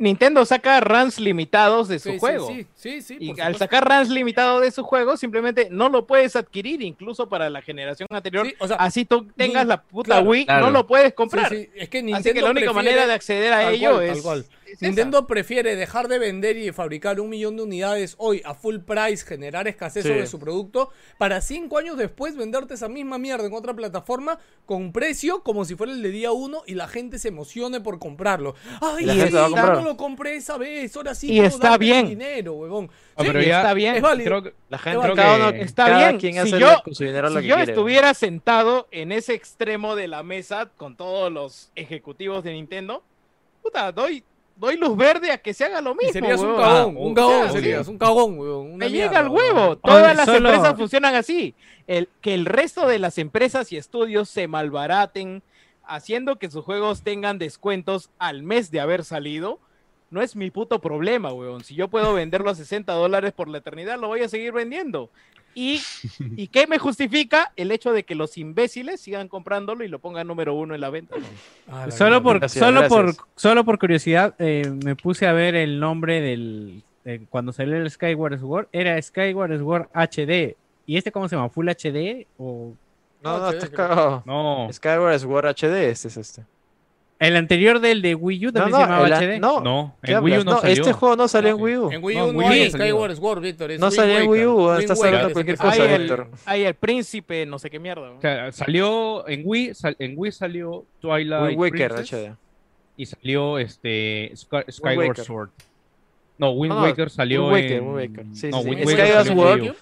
Nintendo 0.00 0.44
saca 0.46 0.80
runs 0.80 1.20
limitados 1.20 1.86
de 1.88 1.98
su 1.98 2.10
Sí, 2.12 2.18
juego. 2.18 2.48
Sí, 2.48 2.66
sí, 2.74 3.02
sí, 3.02 3.16
Y 3.20 3.38
al 3.40 3.54
sacar 3.56 3.86
runs 3.88 4.08
limitados 4.08 4.62
de 4.62 4.70
su 4.70 4.82
juego, 4.82 5.16
simplemente 5.16 5.68
no 5.70 5.88
lo 5.88 6.06
puedes 6.06 6.34
adquirir, 6.36 6.82
incluso 6.82 7.28
para 7.28 7.48
la 7.50 7.60
generación 7.62 8.08
anterior. 8.10 8.46
Sí, 8.46 8.54
o 8.58 8.66
sea, 8.66 8.76
Así 8.78 9.04
tú 9.04 9.26
tengas 9.36 9.64
ni- 9.64 9.68
la 9.68 9.82
puta 9.82 10.06
claro, 10.06 10.26
Wii, 10.28 10.46
claro. 10.46 10.66
no 10.66 10.70
lo 10.72 10.86
puedes 10.86 11.12
comprar. 11.12 11.50
sí, 11.50 11.68
es 11.76 11.88
que 11.88 11.98
Así 12.14 12.32
que 12.32 12.40
la 12.42 12.50
única 12.50 12.72
prefiere- 12.72 12.74
manera 12.74 13.06
de 13.06 13.12
acceder 13.12 13.52
a 13.52 13.60
tal 13.62 13.74
ello 13.74 13.90
cual, 13.92 14.02
es, 14.04 14.12
tal 14.14 14.22
cual. 14.22 14.44
Es 14.72 14.76
esa. 14.78 14.86
Nintendo 14.86 15.26
prefiere 15.26 15.76
dejar 15.76 16.08
de 16.08 16.18
vender 16.18 16.56
y 16.56 16.72
fabricar 16.72 17.20
un 17.20 17.28
millón 17.28 17.56
de 17.56 17.62
unidades 17.62 18.14
hoy 18.18 18.42
a 18.44 18.54
full 18.54 18.78
price, 18.78 19.24
generar 19.24 19.68
escasez 19.68 20.02
Sí. 20.04 20.08
sobre 20.10 20.26
su 20.26 20.38
producto, 20.38 20.90
para 21.18 21.40
cinco 21.40 21.78
años 21.78 21.96
después 21.96 22.36
venderte 22.36 22.74
esa 22.74 22.88
misma 22.88 23.18
mierda 23.18 23.46
en 23.46 23.52
otra 23.54 23.74
plataforma 23.74 24.38
con 24.66 24.78
un 24.82 24.92
precio 24.92 25.42
como 25.42 25.64
si 25.64 25.74
fuera 25.76 25.92
el 25.92 26.02
de 26.02 26.10
día 26.10 26.32
uno 26.32 26.62
y 26.66 26.74
la 26.74 26.88
gente 26.88 27.18
se 27.18 27.28
emocione 27.28 27.80
por 27.80 27.98
comprarlo. 27.98 28.54
Ay, 28.80 29.04
la 29.04 29.14
gente 29.14 29.30
lo 29.32 29.40
va 29.40 29.46
a 29.46 29.48
ya 29.50 29.56
comprar. 29.56 29.76
no 29.78 29.84
lo 29.84 29.96
compré 29.96 30.36
esa 30.36 30.56
vez, 30.58 30.96
ahora 30.96 31.14
sí. 31.14 31.32
Y 31.32 31.40
está 31.40 31.76
bien. 31.78 32.08
dinero, 32.08 32.54
huevón. 32.54 32.90
Ah, 33.16 33.22
Sí, 33.22 33.26
pero 33.28 33.42
Y 33.42 33.46
ya- 33.46 33.58
está 33.58 33.74
bien. 33.74 33.96
es 33.96 34.02
válido. 34.02 34.26
Creo 34.30 34.42
que 34.42 34.54
La 34.70 34.78
gente, 34.78 35.00
Creo 35.02 35.16
cada 35.16 35.36
que 35.36 35.42
uno, 35.56 35.64
está 35.64 35.84
cada 35.86 35.98
bien. 36.08 36.20
quien 36.20 36.32
Si 36.34 36.38
hace 36.38 36.58
yo- 36.60 36.80
con 36.84 36.94
su 36.94 37.02
dinero 37.04 37.28
lo 37.28 37.36
si 37.36 37.42
que 37.42 37.48
yo 37.48 37.56
quiere. 37.56 37.72
estuviera 37.72 38.14
sentado 38.14 38.86
en 38.92 39.10
ese 39.12 39.34
extremo 39.34 39.96
de 39.96 40.06
la 40.08 40.22
mesa 40.22 40.70
con 40.76 40.96
todos 40.96 41.30
los 41.32 41.72
ejecutivos 41.74 42.44
de 42.44 42.52
Nintendo, 42.52 43.02
puta, 43.62 43.90
doy, 43.92 44.22
doy 44.60 44.76
luz 44.76 44.96
verde 44.96 45.32
a 45.32 45.38
que 45.38 45.52
se 45.54 45.64
haga 45.64 45.80
lo 45.80 45.92
Y 45.92 45.94
mismo. 45.96 46.12
serías 46.12 46.40
un 46.40 46.46
huevón. 46.50 46.62
cagón, 46.62 46.94
Ah, 46.96 47.00
un 47.00 47.14
cagón 47.14 47.52
serías, 47.52 47.88
un 47.88 47.98
cagón, 47.98 48.38
una 48.38 48.76
Me 48.86 48.90
mierda, 48.90 49.08
llega 49.08 49.18
al 49.20 49.28
huevo. 49.28 49.76
Todas 49.78 50.04
Oye, 50.04 50.14
las 50.14 50.26
solo- 50.26 50.48
empresas 50.50 50.76
funcionan 50.78 51.14
así. 51.14 51.54
El, 51.86 52.08
que 52.20 52.34
el 52.34 52.44
resto 52.46 52.86
de 52.86 52.98
las 53.00 53.18
empresas 53.18 53.72
y 53.72 53.76
estudios 53.76 54.28
se 54.28 54.46
malbaraten 54.46 55.42
haciendo 55.84 56.38
que 56.38 56.50
sus 56.50 56.64
juegos 56.64 57.02
tengan 57.02 57.38
descuentos 57.38 58.10
al 58.18 58.42
mes 58.44 58.70
de 58.70 58.80
haber 58.80 59.02
salido. 59.04 59.58
No 60.10 60.22
es 60.22 60.36
mi 60.36 60.50
puto 60.50 60.80
problema, 60.80 61.32
weón. 61.32 61.64
Si 61.64 61.74
yo 61.74 61.88
puedo 61.88 62.14
venderlo 62.14 62.50
a 62.50 62.54
60 62.54 62.92
dólares 62.92 63.32
por 63.32 63.48
la 63.48 63.58
eternidad, 63.58 63.98
lo 63.98 64.08
voy 64.08 64.20
a 64.22 64.28
seguir 64.28 64.52
vendiendo. 64.52 65.10
¿Y, 65.54 65.80
¿Y 66.36 66.48
qué 66.48 66.66
me 66.66 66.78
justifica? 66.78 67.52
El 67.56 67.70
hecho 67.72 67.92
de 67.92 68.04
que 68.04 68.14
los 68.14 68.38
imbéciles 68.38 69.00
sigan 69.00 69.28
comprándolo 69.28 69.84
y 69.84 69.88
lo 69.88 69.98
pongan 69.98 70.26
número 70.26 70.54
uno 70.54 70.74
en 70.74 70.80
la 70.80 70.90
venta. 70.90 71.16
Ah, 71.68 71.86
la 71.86 71.90
Solo 71.92 72.22
por, 72.22 72.38
Gracias, 72.38 72.64
solo, 72.64 72.80
gracias. 72.80 73.02
por, 73.16 73.26
solo 73.36 73.64
por 73.64 73.78
curiosidad, 73.78 74.34
eh, 74.38 74.70
me 74.84 74.96
puse 74.96 75.26
a 75.26 75.32
ver 75.32 75.54
el 75.54 75.80
nombre 75.80 76.20
del. 76.20 76.82
eh, 77.04 77.20
cuando 77.30 77.52
salió 77.52 77.76
el 77.76 77.90
Skyward 77.90 78.38
Sword, 78.38 78.68
era 78.72 79.00
Skyward 79.00 79.58
Sword 79.58 79.88
HD. 79.94 80.56
¿Y 80.86 80.96
este 80.96 81.12
cómo 81.12 81.28
se 81.28 81.36
llama? 81.36 81.48
¿Full 81.48 81.68
HD? 81.68 82.26
¿O 82.38 82.72
No, 83.22 83.38
no, 83.38 83.46
HD, 83.50 83.70
cagado. 83.70 84.22
no. 84.26 84.68
Skyward 84.72 85.18
Sword 85.20 85.46
HD, 85.54 85.90
este 85.90 86.08
es 86.08 86.16
este. 86.16 86.42
El 87.20 87.36
anterior 87.36 87.78
del 87.80 88.02
de 88.02 88.14
Wii 88.16 88.46
U 88.48 88.52
también 88.52 88.72
No, 88.72 88.76
se 88.78 88.82
no, 88.82 88.88
llamaba 88.88 89.06
el 89.06 89.12
HD? 89.36 89.40
no. 89.40 89.60
No, 89.60 89.96
¿Qué 90.02 90.12
en 90.12 90.24
Wii 90.24 90.38
U 90.38 90.44
no, 90.44 90.52
No, 90.52 90.60
salió. 90.60 90.72
este 90.72 90.92
juego 90.92 91.16
no 91.16 91.28
salió 91.28 91.50
en 91.50 91.60
Wii 91.62 91.76
U. 91.76 91.90
En 91.92 92.02
Wii 92.04 92.16
No, 92.16 92.26
U 92.26 92.32
no, 92.32 92.38
Wii 92.38 92.48
hay 92.48 92.64
no. 92.64 92.78
Skyward 92.78 93.16
Sword, 93.16 93.40
Víctor. 93.42 93.70
No 93.78 93.90
salió 93.90 94.18
en 94.18 94.28
Wii 94.28 94.46
U, 94.46 94.72
estás 94.72 95.02
hablando 95.04 95.32
cualquier 95.32 95.56
cosa, 95.58 95.84
Víctor. 95.84 96.28
hay 96.46 96.64
el 96.64 96.74
príncipe, 96.74 97.46
no 97.46 97.58
sé 97.58 97.70
qué 97.70 97.78
mierda. 97.78 98.10
O 98.10 98.20
sea, 98.20 98.50
salió 98.52 99.28
en 99.28 99.42
Wii, 99.44 99.74
sal- 99.74 99.96
en 99.98 100.14
Wii 100.16 100.32
salió 100.32 100.84
Twilight 101.00 101.42
Wind 101.48 101.58
Waker 101.60 101.94
Princess 101.94 102.12
HD. 102.12 102.36
y 102.96 103.06
salió 103.06 103.58
este 103.58 104.32
Sky- 104.34 104.64
Skyward. 104.72 105.16
Sword. 105.18 105.50
No, 106.38 106.52
Wind 106.52 106.72
No, 106.74 106.80
no, 106.80 106.86
Waker 106.86 107.10
salió 107.10 107.48
Wind 107.48 107.52
Waker, 107.52 107.72
en 107.72 107.84
Wind 107.88 107.96
Waker. 108.18 108.26
Sí, 108.34 108.48
no, 108.48 108.62
sí. 108.62 108.68
Wind 108.70 108.88
Skyward 108.88 109.26
Sword, 109.26 109.60
Wii. 109.60 109.72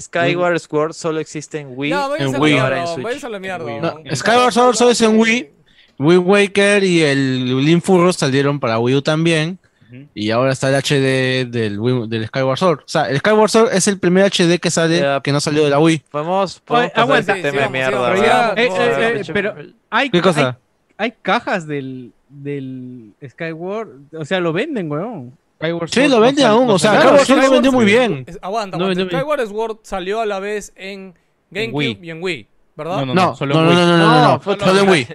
Skyward 0.00 0.58
Sword 0.60 0.92
solo 0.94 1.20
existe 1.20 1.58
en 1.60 1.68
Wii. 1.76 1.92
Váyanse 1.92 2.24
en 2.24 2.34
a 2.34 2.38
Wii. 2.40 2.54
la 2.54 2.62
Ahora 2.62 2.76
en 2.76 2.82
mierda, 2.82 2.94
Switch. 2.94 3.04
váyanse 3.04 3.26
a 3.26 3.28
la 3.30 3.38
mierda. 3.38 3.64
Wii. 3.66 3.80
No. 4.10 4.16
Skyward 4.16 4.52
Sword 4.52 4.74
solo 4.76 4.90
es 4.90 5.00
en 5.02 5.18
Wii. 5.20 5.50
Wind 5.98 6.26
Waker 6.26 6.82
y 6.84 7.02
el 7.02 7.64
Link 7.64 7.82
Furrow 7.82 8.12
salieron 8.12 8.58
para 8.60 8.78
Wii 8.78 8.96
U 8.96 9.02
también. 9.02 9.58
Y 10.12 10.30
ahora 10.32 10.50
está 10.50 10.70
el 10.70 10.74
HD 10.74 11.48
del, 11.48 11.78
del 12.08 12.26
Skyward 12.26 12.58
Sword. 12.58 12.80
O 12.80 12.88
sea, 12.88 13.08
el 13.08 13.18
Skyward 13.18 13.48
Sword 13.48 13.72
es 13.74 13.86
el 13.86 14.00
primer 14.00 14.24
HD 14.24 14.58
que 14.58 14.68
sale 14.70 15.00
que 15.22 15.30
no 15.30 15.40
salió 15.40 15.62
de 15.62 15.70
la 15.70 15.78
Wii. 15.78 16.02
Podemos, 16.10 16.60
Eh, 16.68 16.90
eh, 18.56 18.68
eh, 19.20 19.22
pero 19.32 19.54
hay, 19.90 20.10
¿Qué 20.10 20.20
cosa? 20.20 20.58
hay, 20.96 21.10
hay 21.10 21.14
cajas 21.22 21.66
del, 21.66 22.12
del 22.28 23.12
Skyward, 23.28 23.88
o 24.18 24.24
sea, 24.24 24.40
lo 24.40 24.52
venden, 24.52 24.90
weón. 24.90 25.32
Skyward 25.60 25.88
Sí, 25.88 25.94
Sword 26.00 26.10
lo 26.10 26.16
no 26.16 26.22
vende 26.22 26.42
sal- 26.42 26.50
aún, 26.50 26.66
no 26.66 26.74
o 26.74 26.78
sea. 26.78 27.00
Skyward 27.00 27.24
Sword 27.26 27.42
lo 27.44 27.50
vendió 27.52 27.72
muy 27.72 27.84
bien. 27.84 28.24
Es- 28.26 28.38
aguanta, 28.42 28.76
aguanta. 28.76 29.00
no, 29.04 29.08
Skyward 29.08 29.46
Sword 29.48 29.76
salió 29.82 30.20
a 30.20 30.26
la 30.26 30.40
vez 30.40 30.72
en 30.76 31.14
GameCube 31.50 31.98
y 32.02 32.10
en 32.10 32.22
Wii, 32.22 32.48
¿verdad? 32.76 32.96
No, 32.98 33.06
no, 33.06 33.14
No, 33.14 33.14
no, 33.14 33.30
no, 33.30 33.36
solo 33.36 33.54
no, 33.54 33.70
en 33.70 34.86
no, 34.86 34.92
Wii. 34.92 35.06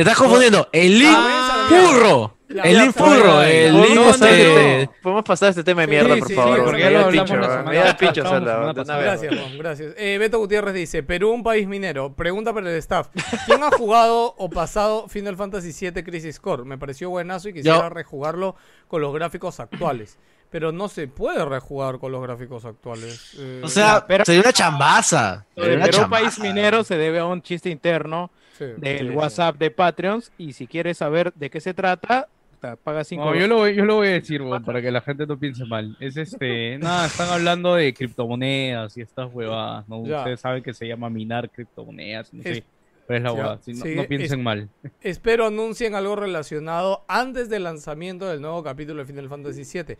Te 0.00 0.10
estás 0.10 0.16
confundiendo. 0.18 0.66
El 0.72 0.98
Link 0.98 1.14
Ah. 1.14 1.66
Furro. 1.68 2.36
El 2.48 2.78
Link 2.78 2.92
Furro. 2.96 3.42
El 3.42 3.72
¿Podemos 3.72 3.88
Link 3.90 4.06
pasar 4.06 4.28
este... 4.30 4.82
este- 4.82 4.94
Podemos 5.02 5.24
pasar 5.24 5.48
este 5.50 5.62
tema 5.64 5.82
de 5.82 5.86
mierda, 5.88 6.14
sí, 6.14 6.20
por 6.20 6.28
sí, 6.28 6.34
favor. 6.34 6.64
porque 6.64 6.80
ya 6.80 6.90
lo 6.90 6.98
hablamos 7.00 7.30
la 7.30 7.46
semana. 7.46 8.72
Gracias, 9.02 9.34
gracias. 9.58 9.92
Eh, 9.98 10.16
Beto 10.18 10.38
Gutiérrez 10.38 10.72
dice, 10.72 11.02
Perú, 11.02 11.30
un 11.32 11.42
país 11.42 11.68
minero. 11.68 12.14
Pregunta 12.14 12.54
para 12.54 12.70
el 12.70 12.76
staff. 12.78 13.08
¿Quién 13.44 13.62
ha 13.62 13.70
jugado 13.70 14.34
o 14.38 14.48
pasado 14.48 15.06
Final 15.08 15.36
Fantasy 15.36 15.72
VII 15.90 16.02
Crisis 16.02 16.40
Core? 16.40 16.64
Me 16.64 16.78
pareció 16.78 17.10
buenazo 17.10 17.50
y 17.50 17.52
quisiera 17.52 17.78
Yo. 17.80 17.88
rejugarlo 17.90 18.56
con 18.88 19.02
los 19.02 19.12
gráficos 19.14 19.60
actuales. 19.60 20.18
Pero 20.50 20.72
no 20.72 20.88
se 20.88 21.06
puede 21.08 21.44
rejugar 21.44 21.98
con 21.98 22.10
los 22.10 22.22
gráficos 22.22 22.64
actuales. 22.64 23.34
Eh, 23.38 23.60
O 23.62 23.68
sea, 23.68 24.06
pero- 24.08 24.24
sería 24.24 24.40
una 24.40 24.52
chambaza. 24.54 25.44
Sería 25.54 25.76
una 25.76 25.84
Perú 25.84 25.98
chambaza. 25.98 26.22
País 26.24 26.38
Minero 26.40 26.82
se 26.84 26.96
debe 26.96 27.18
a 27.20 27.26
un 27.26 27.42
chiste 27.42 27.68
interno 27.70 28.30
sí. 28.66 28.80
del 28.80 29.08
sí. 29.08 29.14
WhatsApp 29.14 29.56
de 29.58 29.70
Patreons 29.70 30.32
y 30.38 30.52
si 30.52 30.66
quieres 30.66 30.98
saber 30.98 31.32
de 31.34 31.50
qué 31.50 31.60
se 31.60 31.74
trata, 31.74 32.28
ta- 32.60 32.76
paga 32.76 33.02
5 33.04 33.24
No, 33.24 33.34
yo 33.34 33.46
lo, 33.48 33.56
voy, 33.56 33.74
yo 33.74 33.84
lo 33.84 33.96
voy 33.96 34.08
a 34.08 34.12
decir, 34.12 34.42
para 34.64 34.80
que 34.82 34.90
la 34.90 35.00
gente 35.00 35.26
no 35.26 35.38
piense 35.38 35.64
mal. 35.64 35.96
Es 35.98 36.16
este, 36.16 36.78
nada, 36.80 37.06
están 37.06 37.28
hablando 37.30 37.74
de 37.74 37.92
criptomonedas 37.94 38.96
y 38.96 39.00
estas 39.00 39.32
huevadas, 39.32 39.88
¿no? 39.88 40.04
Ya. 40.06 40.18
Ustedes 40.18 40.40
saben 40.40 40.62
que 40.62 40.72
se 40.74 40.86
llama 40.86 41.08
minar 41.10 41.50
criptomonedas, 41.50 42.32
no 42.34 42.42
sé. 42.42 42.62
Pero 43.06 43.16
es 43.18 43.22
la 43.24 43.32
huevada, 43.32 43.58
sí, 43.62 43.72
no, 43.72 43.82
sí, 43.84 43.94
no 43.96 44.04
piensen 44.04 44.38
es- 44.40 44.44
mal. 44.44 44.68
Espero 45.00 45.46
anuncien 45.46 45.94
algo 45.94 46.14
relacionado 46.16 47.04
antes 47.08 47.48
del 47.48 47.64
lanzamiento 47.64 48.28
del 48.28 48.40
nuevo 48.40 48.62
capítulo 48.62 49.00
de 49.00 49.06
Final 49.06 49.28
Fantasy 49.28 49.62
VII. 49.64 49.96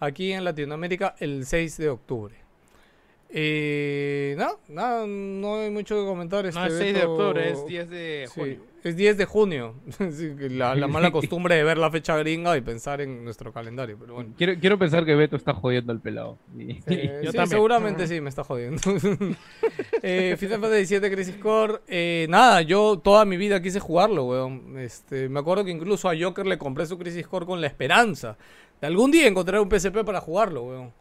Aquí 0.00 0.32
en 0.32 0.44
Latinoamérica 0.44 1.14
el 1.18 1.44
6 1.46 1.76
de 1.78 1.88
octubre. 1.90 2.34
Eh, 3.36 4.36
no, 4.38 4.60
nada, 4.68 5.04
no 5.08 5.56
hay 5.56 5.68
mucho 5.70 5.96
que 5.96 6.04
comentar. 6.06 6.44
No 6.44 6.48
este, 6.50 6.66
es 6.66 6.78
6 6.78 6.94
de 6.94 7.04
octubre, 7.04 7.50
es 7.50 7.66
10 7.66 7.90
de 7.90 8.24
Sí, 8.32 8.40
junio. 8.40 8.56
es 8.84 8.96
10 8.96 9.16
de 9.18 9.24
junio. 9.24 9.74
La, 10.50 10.76
la 10.76 10.86
mala 10.86 11.10
costumbre 11.12 11.56
de 11.56 11.64
ver 11.64 11.76
la 11.76 11.90
fecha 11.90 12.16
gringa 12.16 12.56
y 12.56 12.60
pensar 12.60 13.00
en 13.00 13.24
nuestro 13.24 13.52
calendario. 13.52 13.96
Pero 13.98 14.14
bueno. 14.14 14.34
Quiero, 14.38 14.54
quiero 14.60 14.78
pensar 14.78 15.04
que 15.04 15.16
Beto 15.16 15.34
está 15.34 15.52
jodiendo 15.52 15.92
al 15.92 15.98
pelado. 16.00 16.38
Y- 16.56 16.78
Eh, 16.86 17.20
Yo 17.24 17.32
sí, 17.32 17.36
también. 17.36 17.48
seguramente 17.48 18.06
sí, 18.06 18.20
me 18.20 18.28
está 18.28 18.44
jodiendo. 18.44 18.80
eh, 20.02 20.36
Final 20.38 20.60
Fantasy 20.60 20.98
VII 21.00 21.10
Crisis 21.10 21.36
Core. 21.36 21.80
eh, 21.88 22.26
nada, 22.28 22.62
yo 22.62 23.00
toda 23.02 23.24
mi 23.24 23.36
vida 23.36 23.60
quise 23.60 23.80
jugarlo, 23.80 24.26
weón. 24.26 24.78
Este, 24.78 25.28
me 25.28 25.40
acuerdo 25.40 25.64
que 25.64 25.72
incluso 25.72 26.08
a 26.08 26.14
Joker 26.16 26.46
le 26.46 26.56
compré 26.56 26.86
su 26.86 26.96
Crisis 26.98 27.26
Core 27.26 27.46
con 27.46 27.60
la 27.60 27.66
esperanza 27.66 28.36
de 28.80 28.86
algún 28.86 29.10
día 29.10 29.26
encontrar 29.26 29.60
un 29.60 29.68
PSP 29.68 30.04
para 30.04 30.20
jugarlo, 30.20 30.62
weón. 30.64 30.92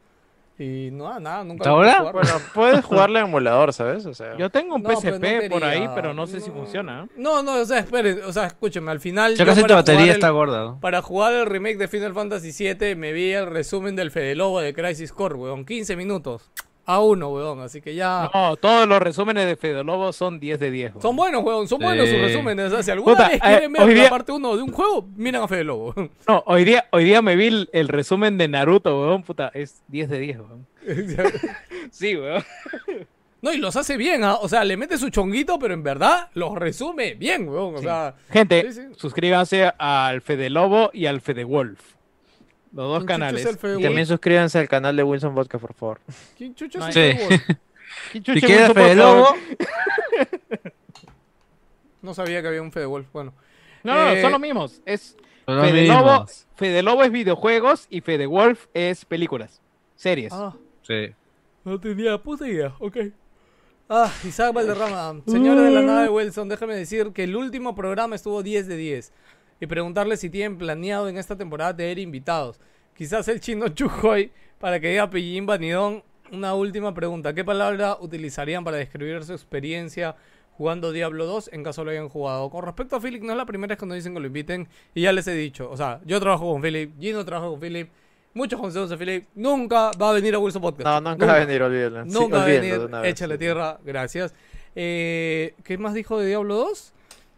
Y 0.60 0.90
no, 0.92 1.20
nada, 1.20 1.44
nunca 1.44 1.62
¿Hasta 1.64 1.70
lo 1.72 1.78
pude 1.78 1.90
ahora? 1.92 2.12
Bueno, 2.12 2.30
puedes 2.54 2.86
jugarle 2.86 3.20
en 3.20 3.26
emulador, 3.26 3.74
¿sabes? 3.74 4.06
O 4.06 4.14
sea, 4.14 4.38
Yo 4.38 4.50
tengo 4.52 4.76
un 4.76 4.84
No, 4.84 4.90
PSP 4.92 5.44
no 5.46 5.50
por 5.50 5.64
ahí, 5.64 5.90
pero 5.96 6.14
no 6.14 6.28
sé 6.28 6.40
si 6.42 6.52
funciona. 6.52 7.08
No, 7.18 7.42
no, 7.42 7.56
o 7.60 7.66
sea, 7.66 7.80
esperen, 7.80 8.20
o 8.24 8.32
sea, 8.32 8.46
escúchenme, 8.46 8.92
al 8.92 9.00
final. 9.00 9.34
Ya 9.36 9.40
yo 9.40 9.46
casi 9.50 9.62
tu 9.62 9.68
para 9.68 9.76
batería 9.78 10.00
jugar 10.02 10.10
el- 10.10 10.16
está 10.16 10.30
gorda. 10.30 10.64
¿no? 10.64 10.80
Para 10.80 11.02
jugar 11.02 11.34
el 11.34 11.46
remake 11.48 11.78
de 11.78 11.88
Final 11.88 12.14
Fantasy 12.14 12.52
VII 12.76 12.96
me 12.96 13.14
vi 13.14 13.32
el 13.32 13.48
resumen 13.48 13.96
del 13.96 14.12
Fede 14.12 14.36
Lobo 14.36 14.60
de 14.60 14.74
Crisis 14.76 15.12
Core, 15.12 15.36
weón. 15.36 15.66
15 15.66 15.96
minutos. 15.96 16.52
A 16.86 17.00
uno, 17.00 17.30
weón. 17.30 17.62
Así 17.62 17.82
que 17.82 17.96
ya. 17.96 18.30
No, 18.34 18.58
todos 18.58 18.88
los 18.88 19.02
resúmenes 19.02 19.46
de 19.46 19.56
Fede 19.56 19.84
Lobo 19.84 20.12
son 20.12 20.40
10 20.40 20.60
de 20.60 20.72
10. 20.72 20.94
Son 21.02 21.16
buenos, 21.16 21.44
weón. 21.44 21.68
Son 21.68 21.80
buenos 21.80 22.10
sus 22.10 22.20
resúmenes. 22.20 22.68
O 22.68 22.70
sea, 22.72 22.84
si 22.84 22.92
alguna 22.92 23.16
Puta, 23.16 23.30
vez 23.30 23.38
eh, 23.38 23.42
quieren 23.42 23.72
ver 23.74 23.82
hoy 23.84 23.96
la 23.96 24.10
parte 24.10 24.32
1 24.34 24.58
de 24.58 24.64
un 24.64 24.72
juego, 24.72 25.08
miren 25.16 25.42
a 25.42 25.48
Fede 25.48 25.64
Lobo. 25.64 25.94
No, 26.28 26.44
hoy 26.46 26.66
día, 26.66 26.86
hoy 26.92 27.06
día 27.06 27.22
me 27.22 27.36
vi 27.36 27.48
el, 27.48 27.70
el 27.74 27.88
resumen 27.88 28.38
de 28.38 28.48
Naruto, 28.48 29.00
weón, 29.02 29.24
puta, 29.24 29.50
es 29.54 29.82
10 29.88 30.10
de 30.10 30.20
10, 30.20 30.38
weón. 30.40 30.68
Sí, 31.92 32.16
weón. 32.18 32.44
no, 33.42 33.54
y 33.54 33.58
los 33.58 33.76
hace 33.76 33.96
bien, 33.98 34.24
¿ah? 34.24 34.36
O 34.42 34.50
sea, 34.50 34.64
le 34.66 34.76
mete 34.78 34.98
su 34.98 35.10
chonguito, 35.10 35.58
pero 35.60 35.74
en 35.74 35.84
verdad 35.84 36.30
los 36.34 36.56
resume 36.56 37.14
bien, 37.16 37.48
weón. 37.48 37.76
O 37.76 37.82
sea, 37.82 38.16
Gente, 38.30 38.72
sí. 38.74 38.82
suscríbanse 38.98 39.72
al 39.78 40.22
Fede 40.22 40.50
Lobo 40.50 40.90
y 40.94 41.06
al 41.06 41.22
Fede 41.22 41.44
Wolf. 41.46 41.93
Los 42.74 42.86
dos 42.88 43.06
¿quién 43.06 43.08
chucha 43.08 43.14
canales. 43.20 43.60
también 43.84 44.06
suscríbanse 44.08 44.60
al 44.60 44.68
canal 44.68 44.96
de 44.96 45.04
Wilson 45.04 45.36
Vodka, 45.36 45.60
por 45.60 45.74
favor. 45.74 46.00
¿Quién 46.38 46.56
chucha 46.56 46.80
No 46.80 46.86
Wolf? 46.86 46.94
¿Quién 48.12 48.24
Si 48.26 48.34
chucha 48.34 48.48
quieres 48.48 48.74
Fede? 48.74 48.96
Lobo, 48.96 49.28
No 52.02 52.14
sabía 52.14 52.42
que 52.42 52.48
había 52.48 52.62
un 52.62 52.72
Fede 52.72 52.86
Wolf. 52.86 53.08
Bueno. 53.14 53.34
No, 53.84 53.94
no, 53.94 54.10
Eh, 54.12 54.22
son 54.22 54.32
los 54.32 54.40
mismos. 54.42 54.82
Es 54.86 55.16
son 55.46 55.58
los 55.58 55.68
Fede 55.68 55.88
Lobo, 55.88 56.00
mismos. 56.12 56.48
Fede 56.56 56.84
Lobo 56.84 57.04
es 57.04 57.12
videojuegos 57.12 57.88
y 57.90 58.02
Fede 58.02 58.26
Wolf 58.26 58.68
es 58.74 59.06
películas, 59.06 59.62
series. 59.96 60.34
Ah, 60.34 60.56
Sí. 60.82 61.14
no 61.64 61.80
tenía 61.80 62.18
puta 62.18 62.48
idea. 62.48 62.74
Ok. 62.80 62.98
Ah, 63.90 64.12
Isaac 64.26 64.54
Valderrama. 64.54 65.22
Señores 65.28 65.64
de 65.64 65.72
la 65.72 65.82
nave 65.82 66.10
Wilson, 66.10 66.50
déjame 66.50 66.76
decir 66.76 67.12
que 67.14 67.26
el 67.26 67.36
último 67.36 67.76
programa 67.76 68.16
estuvo 68.16 68.42
10 68.42 68.68
de 68.68 68.76
10. 68.78 69.12
Y 69.64 69.66
preguntarle 69.66 70.18
si 70.18 70.30
tienen 70.30 70.58
planeado 70.58 71.08
en 71.08 71.18
esta 71.18 71.38
temporada 71.38 71.74
tener 71.74 71.98
invitados. 71.98 72.60
Quizás 72.98 73.30
el 73.30 73.40
chino 73.40 73.70
Chujoy 73.70 74.30
para 74.60 74.78
que 74.82 74.90
diga 74.90 75.10
Pillín 75.10 75.46
Vanidón. 75.46 76.04
Una 76.34 76.54
última 76.54 76.94
pregunta. 76.94 77.34
¿Qué 77.34 77.46
palabra 77.46 77.96
utilizarían 78.02 78.66
para 78.66 78.76
describir 78.76 79.24
su 79.24 79.32
experiencia 79.32 80.18
jugando 80.58 80.92
Diablo 80.92 81.26
2 81.28 81.52
en 81.54 81.64
caso 81.64 81.86
lo 81.86 81.92
hayan 81.92 82.10
jugado? 82.10 82.50
Con 82.50 82.66
respecto 82.66 82.98
a 82.98 83.00
Philip, 83.00 83.24
no 83.24 83.32
es 83.32 83.38
la 83.38 83.46
primera 83.46 83.72
vez 83.72 83.80
que 83.80 83.86
nos 83.86 83.96
dicen 83.96 84.14
que 84.14 84.20
lo 84.20 84.28
inviten. 84.28 84.68
Y 84.94 85.04
ya 85.04 85.14
les 85.14 85.26
he 85.28 85.34
dicho. 85.34 85.72
O 85.72 85.78
sea, 85.78 86.02
yo 86.04 86.20
trabajo 86.20 86.52
con 86.52 86.62
Philip. 86.62 87.00
Gino 87.00 87.24
trabaja 87.24 87.50
con 87.50 87.62
Philip. 87.62 87.88
Muchos 88.34 88.60
consejos 88.60 88.90
de 88.90 88.98
Philip. 88.98 89.28
Nunca 89.34 89.92
va 89.92 90.10
a 90.10 90.12
venir 90.12 90.36
a 90.36 90.40
Wilson 90.40 90.62
Podcast. 90.62 90.86
No, 90.86 91.10
nunca 91.10 91.26
va 91.26 91.36
a 91.36 91.46
venir, 91.46 91.62
olvídalo. 91.64 92.04
Nunca 92.04 92.36
va 92.40 92.44
a 92.44 92.48
venir. 92.48 92.80
una 92.80 93.00
vez. 93.00 93.12
Échale 93.12 93.38
tierra, 93.38 93.80
gracias. 93.86 94.34
Eh, 94.76 95.54
¿Qué 95.64 95.78
más 95.78 95.94
dijo 95.94 96.20
de 96.20 96.28
Diablo 96.28 96.56
2? 96.56 96.94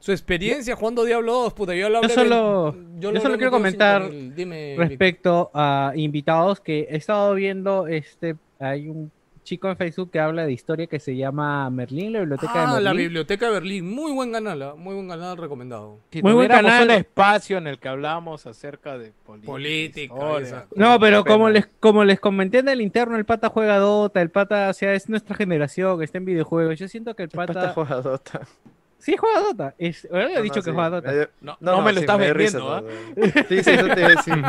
Su 0.05 0.11
experiencia 0.11 0.75
jugando 0.75 1.03
Diablo 1.03 1.33
2, 1.33 1.53
puta. 1.55 1.73
Yo, 1.73 1.89
lo 1.89 1.99
Yo 2.03 2.09
solo, 2.09 2.75
yo 2.99 3.11
lo 3.11 3.19
solo 3.19 3.37
quiero 3.37 3.49
comentar 3.49 4.03
5000. 4.03 4.35
Dime, 4.35 4.69
Vic. 4.77 4.79
respecto 4.89 5.49
a 5.51 5.93
invitados 5.95 6.59
que 6.61 6.81
he 6.91 6.95
estado 6.97 7.33
viendo 7.33 7.87
este 7.87 8.35
hay 8.59 8.87
un 8.87 9.11
chico 9.43 9.67
en 9.67 9.77
Facebook 9.77 10.11
que 10.11 10.19
habla 10.19 10.45
de 10.45 10.53
historia 10.53 10.85
que 10.85 10.99
se 10.99 11.15
llama 11.15 11.67
Merlín, 11.71 12.13
la 12.13 12.19
biblioteca 12.19 12.53
de 12.53 12.59
Ah, 12.59 12.67
Merlín. 12.73 12.83
la 12.83 12.93
biblioteca 12.93 13.45
de 13.47 13.51
Berlín. 13.53 13.89
Muy 13.95 14.11
buen 14.11 14.31
canal, 14.31 14.61
ah, 14.61 14.75
muy 14.77 14.93
buen 14.93 15.07
canal 15.07 15.37
recomendado. 15.37 15.97
Si 16.11 16.21
Muy 16.21 16.33
buen 16.33 16.49
canal. 16.49 16.83
un 16.83 16.91
espacio 16.91 17.57
en 17.57 17.65
el 17.65 17.79
que 17.79 17.87
hablábamos 17.87 18.45
acerca 18.45 18.99
de 18.99 19.11
política, 19.25 19.51
Política, 19.51 20.13
historia, 20.13 20.47
esa- 20.47 20.67
No, 20.75 20.99
pero 20.99 21.25
como 21.25 21.49
les, 21.49 21.67
como 21.79 22.03
les 22.03 22.19
comenté 22.19 22.59
en 22.59 22.69
el 22.69 22.79
interno, 22.81 23.17
el 23.17 23.25
pata 23.25 23.49
juega 23.49 23.77
Dota, 23.79 24.21
el 24.21 24.29
pata, 24.29 24.69
o 24.69 24.73
sea, 24.73 24.93
es 24.93 25.09
nuestra 25.09 25.35
generación, 25.35 26.01
está 26.03 26.19
en 26.19 26.25
videojuegos. 26.25 26.77
Yo 26.77 26.87
siento 26.87 27.15
que 27.15 27.23
el 27.23 27.29
Pata 27.29 27.53
pata... 27.53 27.73
juega 27.73 28.01
Dota. 28.01 28.41
Sí, 29.05 29.15
juega 29.17 29.39
Dota. 29.41 29.75
Es, 29.77 30.07
le 30.11 30.31
he 30.33 30.35
No, 30.35 30.41
dicho 30.41 30.55
no, 30.55 30.63
que 30.63 30.71
sí, 30.71 30.75
juega 30.75 30.89
Dota. 30.89 31.11
dio- 31.11 31.29
No, 31.41 31.57
no 31.59 31.81
me 31.83 31.93
lo 31.93 31.99
sí, 31.99 32.05
estás 32.05 32.17
dio 32.19 32.33
vendiendo, 32.33 32.59
risa, 32.59 32.77
¿ah? 32.77 32.81
¿no? 32.81 33.25
Sí, 33.49 33.63
sí, 33.63 33.69
eso 33.71 33.87
te 33.87 33.99
iba 33.99 34.07
a 34.07 34.15
decir. 34.15 34.43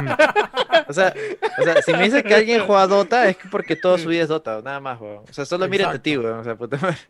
O 0.89 0.93
sea, 0.95 1.15
o 1.59 1.63
sea, 1.63 1.83
si 1.83 1.93
me 1.93 2.03
dices 2.05 2.23
que 2.23 2.35
alguien 2.35 2.63
juega 2.65 2.87
Dota, 2.87 3.29
es 3.29 3.37
que 3.37 3.49
porque 3.51 3.77
todo 3.77 3.99
su 3.99 4.09
vida 4.09 4.23
es 4.23 4.29
Dota, 4.29 4.63
nada 4.65 4.81
más, 4.81 4.99
weón. 5.01 5.25
O 5.29 5.33
sea, 5.33 5.45
solo 5.45 5.69
mírate 5.69 5.97
a 5.97 6.03
ti, 6.03 6.17
weón. 6.17 6.39
O 6.41 6.45
sea, 6.45 6.55
puta 6.57 6.79
madre. 6.81 6.97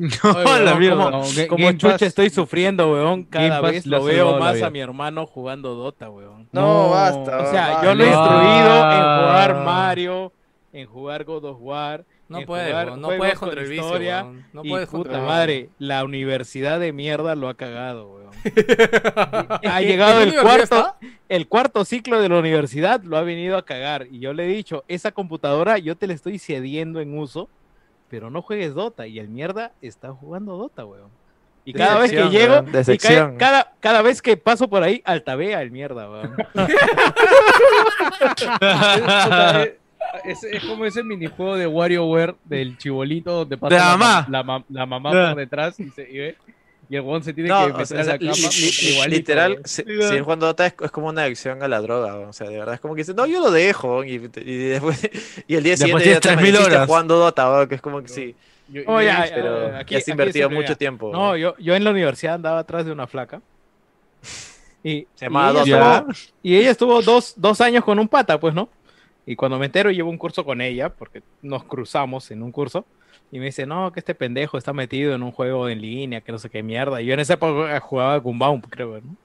No, 0.00 0.30
Oye, 0.32 0.64
la 0.64 0.74
mierda. 0.76 0.96
¿cómo- 0.96 1.10
No, 1.10 1.22
Ga- 1.24 1.46
Como 1.46 1.72
chucha 1.72 2.06
estoy 2.06 2.30
sufriendo, 2.30 2.90
weón. 2.90 3.24
Cada 3.24 3.60
vez 3.60 3.84
lo 3.86 4.02
veo 4.02 4.38
más 4.38 4.62
a 4.62 4.70
mi 4.70 4.80
hermano 4.80 5.26
jugando 5.26 5.74
Dota, 5.74 6.08
weón. 6.08 6.48
No, 6.52 6.60
No, 6.86 6.90
basta. 6.90 7.38
O 7.42 7.50
sea, 7.50 7.68
basta. 7.68 7.84
yo 7.84 7.94
lo 7.94 8.02
he 8.04 8.06
instruido 8.06 8.92
en 8.92 9.02
jugar. 9.02 9.54
Mario, 9.64 10.32
en 10.72 10.86
jugar 10.86 11.24
God 11.24 11.44
of 11.44 11.58
War. 11.60 12.04
No 12.30 12.46
puedes, 12.46 12.68
jugar 12.68 12.96
no 12.96 13.08
puedes 13.08 13.38
con 13.40 13.48
contra 13.48 13.64
el 13.64 13.68
vicio, 13.68 13.84
historia. 13.84 14.24
No 14.52 14.62
puedes 14.62 14.88
contra 14.88 15.18
puta 15.18 15.26
madre, 15.26 15.68
la 15.78 16.04
universidad 16.04 16.78
de 16.78 16.92
mierda 16.92 17.34
lo 17.34 17.48
ha 17.48 17.54
cagado, 17.54 18.06
weón. 18.06 18.30
ha 19.66 19.82
¿En 19.82 19.88
llegado 19.88 20.22
el 20.22 20.40
cuarto, 20.40 20.62
está? 20.62 20.96
el 21.28 21.48
cuarto 21.48 21.84
ciclo 21.84 22.22
de 22.22 22.28
la 22.28 22.38
universidad, 22.38 23.02
lo 23.02 23.16
ha 23.16 23.22
venido 23.22 23.56
a 23.56 23.64
cagar. 23.64 24.06
Y 24.12 24.20
yo 24.20 24.32
le 24.32 24.44
he 24.44 24.48
dicho, 24.48 24.84
esa 24.86 25.10
computadora 25.10 25.78
yo 25.78 25.96
te 25.96 26.06
la 26.06 26.12
estoy 26.12 26.38
cediendo 26.38 27.00
en 27.00 27.18
uso, 27.18 27.48
pero 28.08 28.30
no 28.30 28.42
juegues 28.42 28.74
Dota. 28.74 29.08
Y 29.08 29.18
el 29.18 29.28
mierda 29.28 29.72
está 29.82 30.12
jugando 30.12 30.56
Dota, 30.56 30.84
weón. 30.84 31.10
Y 31.64 31.72
cada 31.72 31.98
vez 31.98 32.12
que 32.12 32.28
llego, 32.28 32.64
y 32.86 32.98
cada, 33.38 33.72
cada 33.80 34.02
vez 34.02 34.22
que 34.22 34.36
paso 34.36 34.70
por 34.70 34.84
ahí, 34.84 35.02
altabea 35.04 35.62
el 35.62 35.72
mierda, 35.72 36.08
weón. 36.08 36.36
Es, 40.24 40.42
es- 40.44 40.54
es 40.54 40.64
como 40.64 40.84
ese 40.84 41.02
minijuego 41.02 41.56
de 41.56 41.66
WarioWare 41.66 42.34
del 42.44 42.76
chibolito 42.78 43.32
donde 43.32 43.56
pasa 43.56 43.74
De 43.74 43.80
la, 43.80 43.96
mamá. 43.96 44.26
la, 44.30 44.42
ma- 44.42 44.64
la 44.68 44.86
mamá 44.86 45.10
por 45.10 45.36
detrás 45.36 45.78
y, 45.80 45.88
se, 45.90 46.02
y, 46.10 46.18
ve, 46.18 46.36
y 46.88 46.96
el 46.96 47.02
huevón 47.02 47.22
se 47.22 47.32
tiene 47.32 47.48
No, 47.48 47.66
que 47.66 47.72
o 47.72 47.76
meter 47.78 47.86
sea, 47.86 48.00
a 48.00 48.04
la 48.04 48.12
li- 48.16 48.26
cama. 48.26 48.36
li- 48.36 48.60
li- 48.60 48.88
igualito, 48.92 49.16
literal, 49.16 49.58
si, 49.64 49.84
Juan 50.24 50.38
Dota 50.40 50.66
es, 50.66 50.74
es 50.82 50.90
como 50.90 51.08
una 51.08 51.22
adicción 51.22 51.62
a 51.62 51.68
la 51.68 51.80
droga, 51.80 52.16
o 52.16 52.32
sea, 52.32 52.48
de 52.48 52.58
verdad, 52.58 52.74
es 52.74 52.80
como 52.80 52.94
que 52.94 53.02
dice, 53.02 53.14
no, 53.14 53.26
yo 53.26 53.40
lo 53.40 53.50
dejo, 53.50 54.02
y, 54.04 54.14
y 54.14 54.18
después, 54.68 55.00
y 55.46 55.54
el 55.54 55.62
día 55.62 55.72
Después 55.76 56.02
siguiente 56.02 56.08
ya 56.10 56.14
te 56.20 56.28
3000 56.28 56.48
amaneciste 56.48 56.74
horas. 56.74 56.86
jugando 56.88 57.16
Dota, 57.18 57.66
que 57.68 57.74
es 57.76 57.80
como 57.80 58.02
que 58.02 58.08
sí, 58.08 58.34
Yo- 58.68 58.82
Oh, 58.86 59.00
ya, 59.00 59.22
visto- 59.22 59.28
ya, 59.30 59.34
pero 59.42 59.68
ya, 59.72 59.78
aquí- 59.78 59.92
ya 59.94 59.98
has 59.98 60.08
invertido 60.08 60.50
mucho 60.50 60.76
tiempo. 60.76 61.10
No, 61.12 61.36
yo, 61.36 61.56
yo 61.58 61.74
en 61.74 61.82
la 61.84 61.90
universidad 61.90 62.34
andaba 62.34 62.58
atrás 62.60 62.84
de 62.86 62.92
una 62.92 63.06
flaca. 63.06 63.40
Y, 64.82 65.06
Se 65.14 65.26
llamaba 65.26 65.60
y 65.60 65.68
ella 65.68 65.76
Dota. 65.78 65.98
estuvo- 66.12 66.32
y 66.42 66.56
ella 66.56 66.70
estuvo 66.70 67.02
dos, 67.02 67.34
dos 67.36 67.60
años 67.60 67.84
con 67.84 67.98
un 67.98 68.08
pata, 68.08 68.40
pues, 68.40 68.54
¿no? 68.54 68.68
Y 69.26 69.36
cuando 69.36 69.58
me 69.58 69.66
entero, 69.66 69.90
llevo 69.90 70.10
un 70.10 70.18
curso 70.18 70.44
con 70.44 70.60
ella, 70.60 70.90
porque 70.96 71.22
nos 71.42 71.64
cruzamos 71.64 72.30
en 72.30 72.42
un 72.42 72.52
curso. 72.52 72.88
Y 73.30 73.38
me 73.38 73.46
dice, 73.46 73.66
no, 73.66 73.92
que 73.92 74.00
este 74.00 74.14
pendejo 74.14 74.58
está 74.58 74.72
metido 74.72 75.14
en 75.14 75.22
un 75.22 75.32
juego 75.32 75.68
en 75.68 75.80
línea, 75.80 76.20
que 76.22 76.32
no 76.32 76.38
sé 76.38 76.50
qué 76.50 76.62
mierda. 76.62 77.00
Y 77.02 77.06
yo 77.06 77.14
en 77.14 77.20
esa 77.20 77.34
época 77.34 77.78
jugaba 77.80 78.16
Gunbound, 78.18 78.66
creo, 78.68 79.00
¿no? 79.00 79.16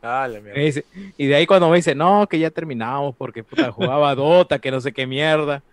Ah, 0.00 0.28
la 0.28 0.40
mierda. 0.40 0.62
dice- 0.62 0.86
y 1.16 1.26
de 1.26 1.34
ahí 1.36 1.46
cuando 1.46 1.68
me 1.70 1.76
dice, 1.76 1.94
no, 1.94 2.26
que 2.28 2.38
ya 2.38 2.50
terminamos 2.50 3.16
porque 3.16 3.44
puta, 3.44 3.72
jugaba 3.72 4.14
Dota, 4.14 4.58
que 4.60 4.70
no 4.70 4.80
sé 4.80 4.92
qué 4.92 5.06
mierda. 5.06 5.64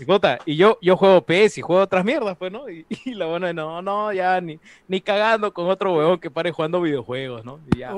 Y, 0.00 0.04
puta, 0.04 0.38
y 0.46 0.56
yo, 0.56 0.78
yo 0.82 0.96
juego 0.96 1.22
PS 1.22 1.58
y 1.58 1.62
juego 1.62 1.82
otras 1.82 2.04
mierdas, 2.04 2.36
pues, 2.38 2.52
¿no? 2.52 2.68
Y, 2.70 2.86
y 3.04 3.14
la 3.14 3.26
buena, 3.26 3.52
no, 3.52 3.80
no, 3.82 4.12
ya 4.12 4.40
ni, 4.40 4.58
ni 4.86 5.00
cagando 5.00 5.52
con 5.52 5.68
otro 5.68 5.94
huevón 5.94 6.18
que 6.18 6.30
pare 6.30 6.50
jugando 6.52 6.80
videojuegos, 6.80 7.44
¿no? 7.44 7.60
Y 7.74 7.78
ya. 7.78 7.92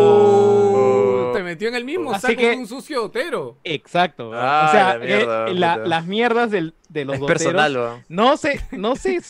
Oh, 0.00 1.32
Te 1.34 1.42
metió 1.42 1.68
en 1.68 1.74
el 1.74 1.84
mismo 1.84 2.12
Así 2.12 2.22
saco 2.28 2.38
que- 2.38 2.52
un 2.56 2.66
sucio 2.66 3.04
otero. 3.04 3.56
Exacto. 3.64 4.30
Ah, 4.34 4.66
o 4.68 4.72
sea, 4.72 4.98
la 4.98 5.04
mierda, 5.04 5.48
eh, 5.48 5.54
la- 5.54 5.76
las 5.76 6.06
mierdas 6.06 6.50
del- 6.50 6.74
de 6.88 7.04
los 7.04 7.14
Es 7.14 7.20
doteros 7.20 7.42
personal, 7.42 7.76
weón. 7.76 8.04
no 8.08 8.36
se, 8.36 8.60
no 8.72 8.96
se, 8.96 9.20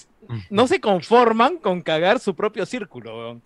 no 0.48 0.66
se 0.66 0.80
conforman 0.80 1.58
con 1.58 1.82
cagar 1.82 2.18
su 2.20 2.34
propio 2.34 2.64
círculo, 2.66 3.16
weón. 3.18 3.42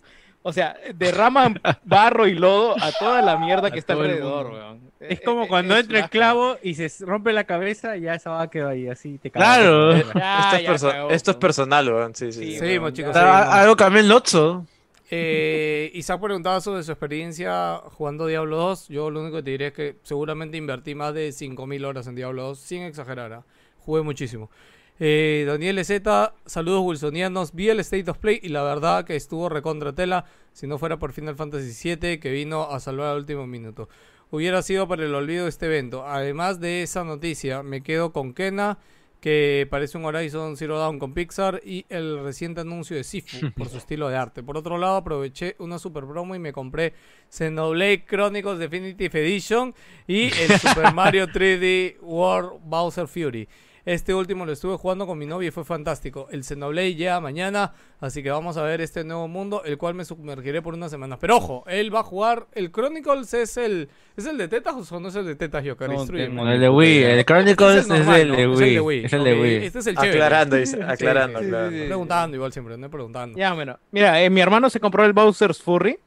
O 0.47 0.53
sea, 0.53 0.75
derraman 0.93 1.59
barro 1.83 2.27
y 2.27 2.35
lodo 2.35 2.75
a 2.79 2.91
toda 2.91 3.21
la 3.23 3.35
mierda 3.37 3.71
que 3.71 3.77
A 3.77 3.79
está 3.79 3.93
alrededor, 3.93 4.45
mundo. 4.49 4.59
weón. 4.59 4.91
Es 4.99 5.19
Eh, 5.19 5.21
como 5.25 5.43
eh, 5.43 5.47
cuando 5.47 5.73
es 5.75 5.81
entra 5.81 5.99
el 5.99 6.09
clavo 6.09 6.57
y 6.61 6.75
se 6.75 6.89
rompe 7.05 7.33
la 7.33 7.45
cabeza, 7.45 7.97
ya 7.97 8.13
esa 8.13 8.29
va 8.29 8.49
quedó 8.49 8.69
ahí, 8.69 8.87
así 8.87 9.17
te 9.17 9.31
Claro. 9.31 9.91
cagas. 9.91 10.13
Ya, 10.13 10.39
esto, 10.39 10.55
es 10.57 10.63
ya 10.63 10.71
perso- 10.71 10.91
cagó, 10.91 11.09
esto 11.09 11.31
es 11.31 11.37
personal, 11.37 11.89
weón. 11.91 12.13
Sí, 12.15 12.31
sí. 12.31 12.43
Sí. 12.53 12.59
Seguimos, 12.59 12.93
chicos. 12.93 13.13
ya. 13.15 13.21
Ah, 13.21 13.37
seguimos. 13.39 13.55
Algo 13.55 13.75
cambió 13.75 14.01
el 14.01 14.07
Lotso. 14.07 14.65
Eh, 15.11 15.91
Isaac 15.93 16.19
preguntaba 16.21 16.59
sobre 16.61 16.83
su 16.83 16.91
experiencia 16.91 17.77
jugando 17.91 18.25
Diablo 18.27 18.57
2. 18.57 18.87
Yo 18.89 19.09
lo 19.11 19.21
único 19.21 19.37
que 19.37 19.43
te 19.43 19.51
diré 19.51 19.67
es 19.67 19.73
que 19.73 19.95
seguramente 20.03 20.57
invertí 20.57 20.95
más 20.95 21.13
de 21.13 21.29
5.000 21.31 21.85
horas 21.85 22.07
en 22.07 22.15
Diablo 22.15 22.43
2, 22.43 22.59
sin 22.59 22.81
exagerar. 22.83 23.33
¿ah? 23.33 23.43
Jugué 23.79 24.01
muchísimo. 24.01 24.49
Eh, 24.97 25.43
Daniel 25.45 25.83
Z, 25.83 26.33
saludos 26.45 26.81
wilsonianos. 26.85 27.53
Vi 27.53 27.69
el 27.69 27.81
State 27.81 28.09
of 28.09 28.17
Play 28.17 28.39
y 28.41 28.49
la 28.49 28.63
verdad 28.63 29.03
que 29.05 29.15
estuvo 29.15 29.49
recontra 29.49 29.93
tela. 29.93 30.25
Si 30.53 30.67
no 30.67 30.77
fuera 30.77 30.97
por 30.97 31.11
Final 31.11 31.35
Fantasy 31.35 31.95
VII, 31.95 32.19
que 32.19 32.31
vino 32.31 32.71
a 32.71 32.79
salvar 32.79 33.07
al 33.07 33.17
último 33.17 33.45
minuto. 33.45 33.89
Hubiera 34.31 34.61
sido 34.61 34.87
para 34.87 35.03
el 35.03 35.13
olvido 35.13 35.43
de 35.43 35.49
este 35.49 35.65
evento. 35.65 36.07
Además 36.07 36.59
de 36.61 36.81
esa 36.81 37.03
noticia, 37.03 37.61
me 37.61 37.81
quedo 37.81 38.13
con 38.13 38.33
Kena, 38.33 38.77
que 39.19 39.67
parece 39.69 39.97
un 39.97 40.05
Horizon 40.05 40.55
Zero 40.55 40.79
Dawn 40.79 40.97
con 40.97 41.13
Pixar, 41.13 41.61
y 41.65 41.85
el 41.89 42.23
reciente 42.23 42.61
anuncio 42.61 42.95
de 42.95 43.03
Sifu 43.03 43.51
por 43.57 43.67
su 43.67 43.77
estilo 43.77 44.07
de 44.07 44.15
arte. 44.15 44.43
Por 44.43 44.55
otro 44.55 44.77
lado, 44.77 44.95
aproveché 44.95 45.57
una 45.59 45.77
super 45.77 46.05
promo 46.05 46.35
y 46.35 46.39
me 46.39 46.53
compré 46.53 46.93
Xenoblade 47.29 48.05
Chronicles 48.05 48.59
Definitive 48.59 49.21
Edition 49.21 49.75
y 50.07 50.27
el 50.27 50.57
Super 50.59 50.93
Mario 50.93 51.27
3D 51.27 51.97
World 51.99 52.61
Bowser 52.63 53.07
Fury. 53.07 53.47
Este 53.85 54.15
último 54.15 54.47
lo 54.47 54.51
estuve 54.51 54.77
jugando 54.77 55.05
con 55.05 55.15
mi 55.19 55.27
novia 55.27 55.49
y 55.49 55.51
fue 55.51 55.63
fantástico. 55.63 56.27
El 56.31 56.43
Xenoblade 56.43 56.95
llega 56.95 57.19
mañana, 57.21 57.73
así 57.99 58.23
que 58.23 58.31
vamos 58.31 58.57
a 58.57 58.63
ver 58.63 58.81
este 58.81 59.03
nuevo 59.03 59.27
mundo, 59.27 59.61
el 59.63 59.77
cual 59.77 59.93
me 59.93 60.03
sumergiré 60.03 60.63
por 60.63 60.73
unas 60.73 60.89
semanas. 60.89 61.19
Pero 61.21 61.37
ojo, 61.37 61.63
él 61.67 61.93
va 61.93 61.99
a 61.99 62.03
jugar. 62.03 62.47
El 62.53 62.71
Chronicles 62.71 63.31
es 63.35 63.57
el. 63.57 63.89
¿Es 64.17 64.25
el 64.25 64.39
de 64.39 64.47
Tetas 64.47 64.91
o 64.91 64.99
no 64.99 65.09
es 65.09 65.15
el 65.15 65.25
de 65.27 65.35
Tetas, 65.35 65.63
Yoka? 65.63 65.87
No 65.87 66.01
El 66.01 66.59
de 66.59 66.69
Wii, 66.69 67.03
el 67.03 67.25
Chronicles 67.25 67.75
es, 67.75 67.87
normal, 67.87 68.21
el 68.21 68.29
¿no? 68.29 68.35
de 68.35 68.47
Wii. 68.81 69.05
Es 69.05 69.13
el 69.13 69.23
de 69.23 69.39
Wii. 69.39 69.55
Este 69.65 69.79
es 69.79 69.87
el 69.87 69.95
chévere. 69.95 70.13
Aclarando, 70.13 70.55
dice, 70.55 70.77
Sí, 70.77 70.83
aclarando, 70.83 71.39
sí, 71.39 71.45
aclarando. 71.45 71.85
Preguntando 71.85 72.35
igual 72.37 72.51
siempre, 72.53 72.77
no 72.79 72.89
preguntando. 72.89 73.37
Ya, 73.37 73.53
bueno. 73.53 73.77
Mira, 73.91 74.19
eh, 74.23 74.31
mi 74.31 74.41
hermano 74.41 74.69
se 74.71 74.79
compró 74.79 75.05
el 75.05 75.13
Bowser's 75.13 75.61
Furry. 75.61 75.99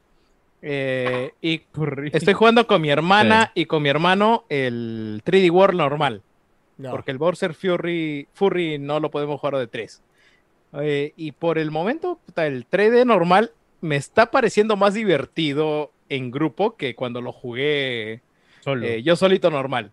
eh, 0.61 1.31
y 1.41 1.61
estoy 2.11 2.33
jugando 2.33 2.67
con 2.67 2.81
mi 2.81 2.89
hermana 2.89 3.53
y 3.55 3.65
con 3.67 3.81
mi 3.81 3.87
hermano 3.87 4.43
el 4.49 5.21
3D 5.25 5.49
World 5.49 5.77
normal. 5.77 6.23
Porque 6.81 7.11
el 7.11 7.17
Bowser 7.17 7.53
Fury, 7.53 8.27
no 8.79 8.99
lo 8.99 9.11
podemos 9.11 9.39
jugar 9.39 9.57
de 9.57 9.67
3. 9.67 10.01
y 11.15 11.31
por 11.33 11.57
el 11.57 11.71
momento, 11.71 12.19
el 12.35 12.67
3D 12.69 13.05
normal 13.05 13.51
me 13.81 13.95
está 13.95 14.31
pareciendo 14.31 14.77
más 14.77 14.93
divertido 14.93 15.91
en 16.09 16.31
grupo 16.31 16.75
que 16.75 16.95
cuando 16.95 17.21
lo 17.21 17.31
jugué 17.31 18.21
Solo. 18.61 18.85
eh, 18.85 19.03
yo 19.03 19.15
solito 19.15 19.49
normal. 19.49 19.91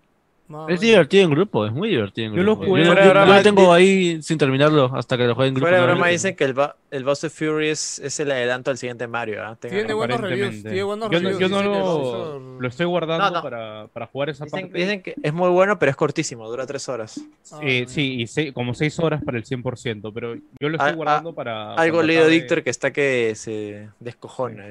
Más 0.48 0.70
Es 0.70 0.78
divertido 0.80 1.24
en 1.24 1.30
grupo, 1.30 1.66
es 1.66 1.72
muy 1.72 1.88
divertido 1.88 2.28
en 2.28 2.34
Yo 2.34 2.42
lo 2.44 2.54
grupo. 2.56 2.70
jugué- 2.70 2.84
Yo, 2.84 2.94
yo- 2.94 3.42
tengo 3.42 3.72
ahí 3.72 4.22
sin 4.22 4.38
terminarlo 4.38 4.92
hasta 4.94 5.16
que 5.16 5.24
lo 5.24 5.34
juegue 5.34 5.48
en 5.48 5.54
grupo. 5.54 5.66
Fuera 5.66 5.80
de 5.80 5.86
broma 5.86 6.06
dicen 6.06 6.36
que 6.36 6.44
el, 6.44 6.54
Ba- 6.54 6.76
el 6.92 7.02
Bowser 7.02 7.30
Fury 7.30 7.68
es, 7.70 7.98
es 7.98 8.20
el 8.20 8.30
adelanto 8.30 8.70
al 8.70 8.78
siguiente 8.78 9.08
Mario. 9.08 9.42
¿ah? 9.44 9.56
Tiene 9.60 9.92
buenos 9.92 10.20
reviews. 10.20 10.62
Tiene 10.62 10.82
buenos 10.84 11.10
Yo, 11.10 11.20
no- 11.20 11.28
reviews. 11.30 11.40
yo 11.40 11.48
no 11.48 11.62
lo, 11.64 12.60
lo 12.60 12.68
estoy 12.68 12.86
guardando 12.86 13.24
No, 13.24 13.30
no. 13.32 13.42
Para, 13.42 13.88
para 13.88 14.06
jugar 14.06 14.30
esa 14.30 14.44
Dicen, 14.44 14.60
parte. 14.62 14.78
dicen 14.78 15.02
que 15.02 15.14
es 15.20 15.32
muy 15.32 15.50
bueno, 15.50 15.78
pero 15.80 15.90
es 15.90 15.96
cortísimo, 15.96 16.48
dura 16.48 16.64
tres 16.64 16.88
horas. 16.88 17.20
Ah, 17.52 17.58
Eh, 17.62 17.86
sí, 17.88 18.24
y 18.36 18.52
como 18.52 18.72
6 18.72 18.98
horas 19.00 19.22
para 19.24 19.38
el 19.38 19.44
100%, 19.44 20.12
pero 20.14 20.36
yo 20.36 20.68
lo 20.68 20.76
estoy 20.76 20.90
Ah, 20.90 20.94
guardando 20.94 21.34
para... 21.34 21.74
Algo 21.74 21.96
cuando 21.96 22.02
leído 22.12 22.28
Víctor 22.28 22.62
que 22.62 22.70
está 22.70 22.92
que 22.92 23.32
se 23.34 23.88
descojona. 23.98 24.64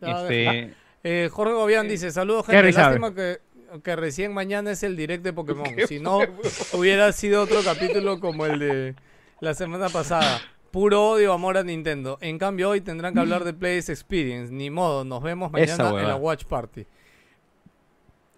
Este, 0.00 0.72
Eh, 1.04 1.28
Jorge 1.32 1.52
Gobián 1.52 1.88
dice, 1.88 2.12
saludos 2.12 2.46
¿Qué 2.46 2.52
gente, 2.52 2.66
risa, 2.68 2.82
lástima 2.82 3.12
que, 3.12 3.38
que 3.80 3.96
recién 3.96 4.34
mañana 4.34 4.72
es 4.72 4.82
el 4.82 4.96
direct 4.96 5.24
de 5.24 5.32
Pokémon. 5.32 5.66
Si 5.88 5.98
no, 5.98 6.20
hubiera 6.72 7.12
sido 7.12 7.42
otro 7.42 7.62
capítulo 7.62 8.20
como 8.20 8.46
el 8.46 8.58
de 8.58 8.94
la 9.40 9.54
semana 9.54 9.88
pasada. 9.88 10.40
Puro 10.70 11.10
odio, 11.10 11.32
amor 11.32 11.58
a 11.58 11.62
Nintendo. 11.62 12.18
En 12.20 12.38
cambio, 12.38 12.70
hoy 12.70 12.80
tendrán 12.80 13.12
que 13.14 13.20
hablar 13.20 13.44
de 13.44 13.52
Players 13.52 13.90
Experience. 13.90 14.52
Ni 14.52 14.70
modo, 14.70 15.04
nos 15.04 15.22
vemos 15.22 15.52
Esa 15.54 15.76
mañana 15.76 16.00
en 16.00 16.08
la 16.08 16.16
Watch 16.16 16.44
Party. 16.44 16.86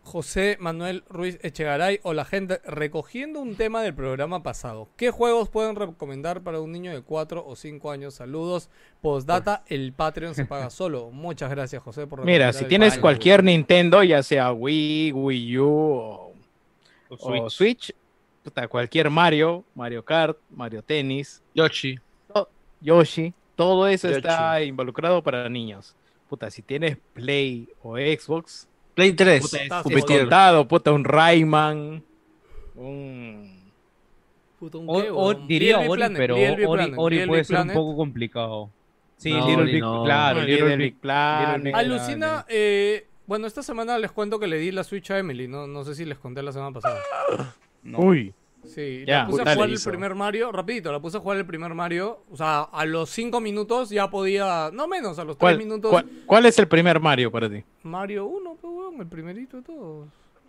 José 0.04 0.56
Manuel 0.60 1.02
Ruiz 1.08 1.38
Echegaray 1.42 1.98
o 2.02 2.12
la 2.12 2.24
gente 2.24 2.60
recogiendo 2.64 3.40
un 3.40 3.56
tema 3.56 3.82
del 3.82 3.94
programa 3.94 4.42
pasado. 4.42 4.88
¿Qué 4.96 5.10
juegos 5.10 5.48
pueden 5.48 5.74
recomendar 5.76 6.42
para 6.42 6.60
un 6.60 6.70
niño 6.72 6.92
de 6.92 7.02
4 7.02 7.44
o 7.46 7.56
5 7.56 7.90
años? 7.90 8.14
Saludos. 8.14 8.68
Postdata, 9.00 9.64
el 9.66 9.92
Patreon 9.92 10.34
se 10.34 10.44
paga 10.44 10.70
solo. 10.70 11.10
Muchas 11.10 11.50
gracias, 11.50 11.82
José, 11.82 12.06
por 12.06 12.24
Mira, 12.24 12.52
si 12.52 12.66
tienes 12.66 12.90
Patreon. 12.90 13.00
cualquier 13.02 13.42
Nintendo, 13.44 14.02
ya 14.04 14.22
sea 14.22 14.52
Wii, 14.52 15.12
Wii 15.12 15.58
U 15.58 15.64
o, 15.68 16.32
o 17.08 17.44
o 17.44 17.50
Switch. 17.50 17.92
Puta, 18.42 18.68
cualquier 18.68 19.08
Mario, 19.08 19.64
Mario 19.74 20.04
Kart, 20.04 20.36
Mario 20.50 20.82
Tennis, 20.82 21.42
Yoshi. 21.54 21.98
Yoshi, 22.82 23.32
todo 23.56 23.88
eso 23.88 24.08
Yoshi. 24.08 24.18
está 24.18 24.62
involucrado 24.62 25.22
para 25.22 25.48
niños. 25.48 25.96
Puta, 26.28 26.50
si 26.50 26.60
tienes 26.60 26.98
Play 27.14 27.68
o 27.82 27.96
Xbox, 27.96 28.68
Play 28.94 29.12
3. 29.12 29.42
puta, 29.42 29.98
es 29.98 30.04
contado, 30.04 30.68
puta, 30.68 30.92
un 30.92 31.04
Rayman, 31.04 32.02
un... 32.76 33.54
Puta, 34.58 34.78
un 34.78 34.86
O, 34.88 35.02
qué, 35.02 35.08
o 35.10 35.34
diría 35.34 35.78
Ori, 35.80 35.88
Planet, 35.88 36.18
pero 36.18 36.34
Ori, 36.36 36.66
Planet, 36.66 36.94
Ori 36.96 37.16
Little 37.16 37.28
puede 37.28 37.44
ser 37.44 37.60
un 37.60 37.72
poco 37.72 37.96
complicado. 37.96 38.70
Sí, 39.16 39.32
No, 39.32 39.46
Little 39.46 39.64
Big, 39.72 39.80
no. 39.80 40.04
claro, 40.04 40.40
Little, 40.40 40.54
Little 40.54 40.76
Big 40.76 40.92
Big 40.92 41.00
Planet. 41.00 41.74
Alucina, 41.74 42.46
eh, 42.48 43.06
bueno, 43.26 43.46
esta 43.46 43.62
semana 43.62 43.98
les 43.98 44.12
cuento 44.12 44.38
que 44.38 44.46
le 44.46 44.58
di 44.58 44.70
la 44.70 44.84
Switch 44.84 45.10
a 45.10 45.18
Emily, 45.18 45.48
no, 45.48 45.66
no 45.66 45.84
sé 45.84 45.94
si 45.94 46.04
les 46.04 46.18
conté 46.18 46.42
la 46.42 46.52
semana 46.52 46.72
pasada. 46.72 47.00
No. 47.82 47.98
Uy, 47.98 48.32
Sí, 48.66 49.04
Ya, 49.06 49.24
la 49.24 49.26
puse 49.28 49.42
a 49.42 49.54
jugar 49.54 49.68
el 49.68 49.74
hizo. 49.74 49.90
primer 49.90 50.14
Mario, 50.14 50.52
rapidito, 50.52 50.90
la 50.92 51.00
puse 51.00 51.16
a 51.16 51.20
jugar 51.20 51.38
el 51.38 51.46
primer 51.46 51.74
Mario, 51.74 52.20
o 52.30 52.36
sea, 52.36 52.62
a 52.62 52.84
los 52.84 53.10
5 53.10 53.40
minutos 53.40 53.90
ya 53.90 54.08
podía, 54.10 54.70
no 54.72 54.86
menos, 54.88 55.18
a 55.18 55.24
los 55.24 55.36
3 55.36 55.40
¿cuál, 55.40 55.58
minutos, 55.58 55.90
cuál- 55.90 56.06
cuál 56.26 56.46
es 56.46 56.58
el 56.58 56.68
primer 56.68 57.00
Mario 57.00 57.30
para 57.30 57.48
ti? 57.50 57.62
Mario 57.82 58.26
1, 58.26 58.56
pues, 58.60 58.72
weón, 58.74 59.00
el 59.00 59.06
primerito 59.06 59.56
de 59.58 59.62
todos. 59.62 60.06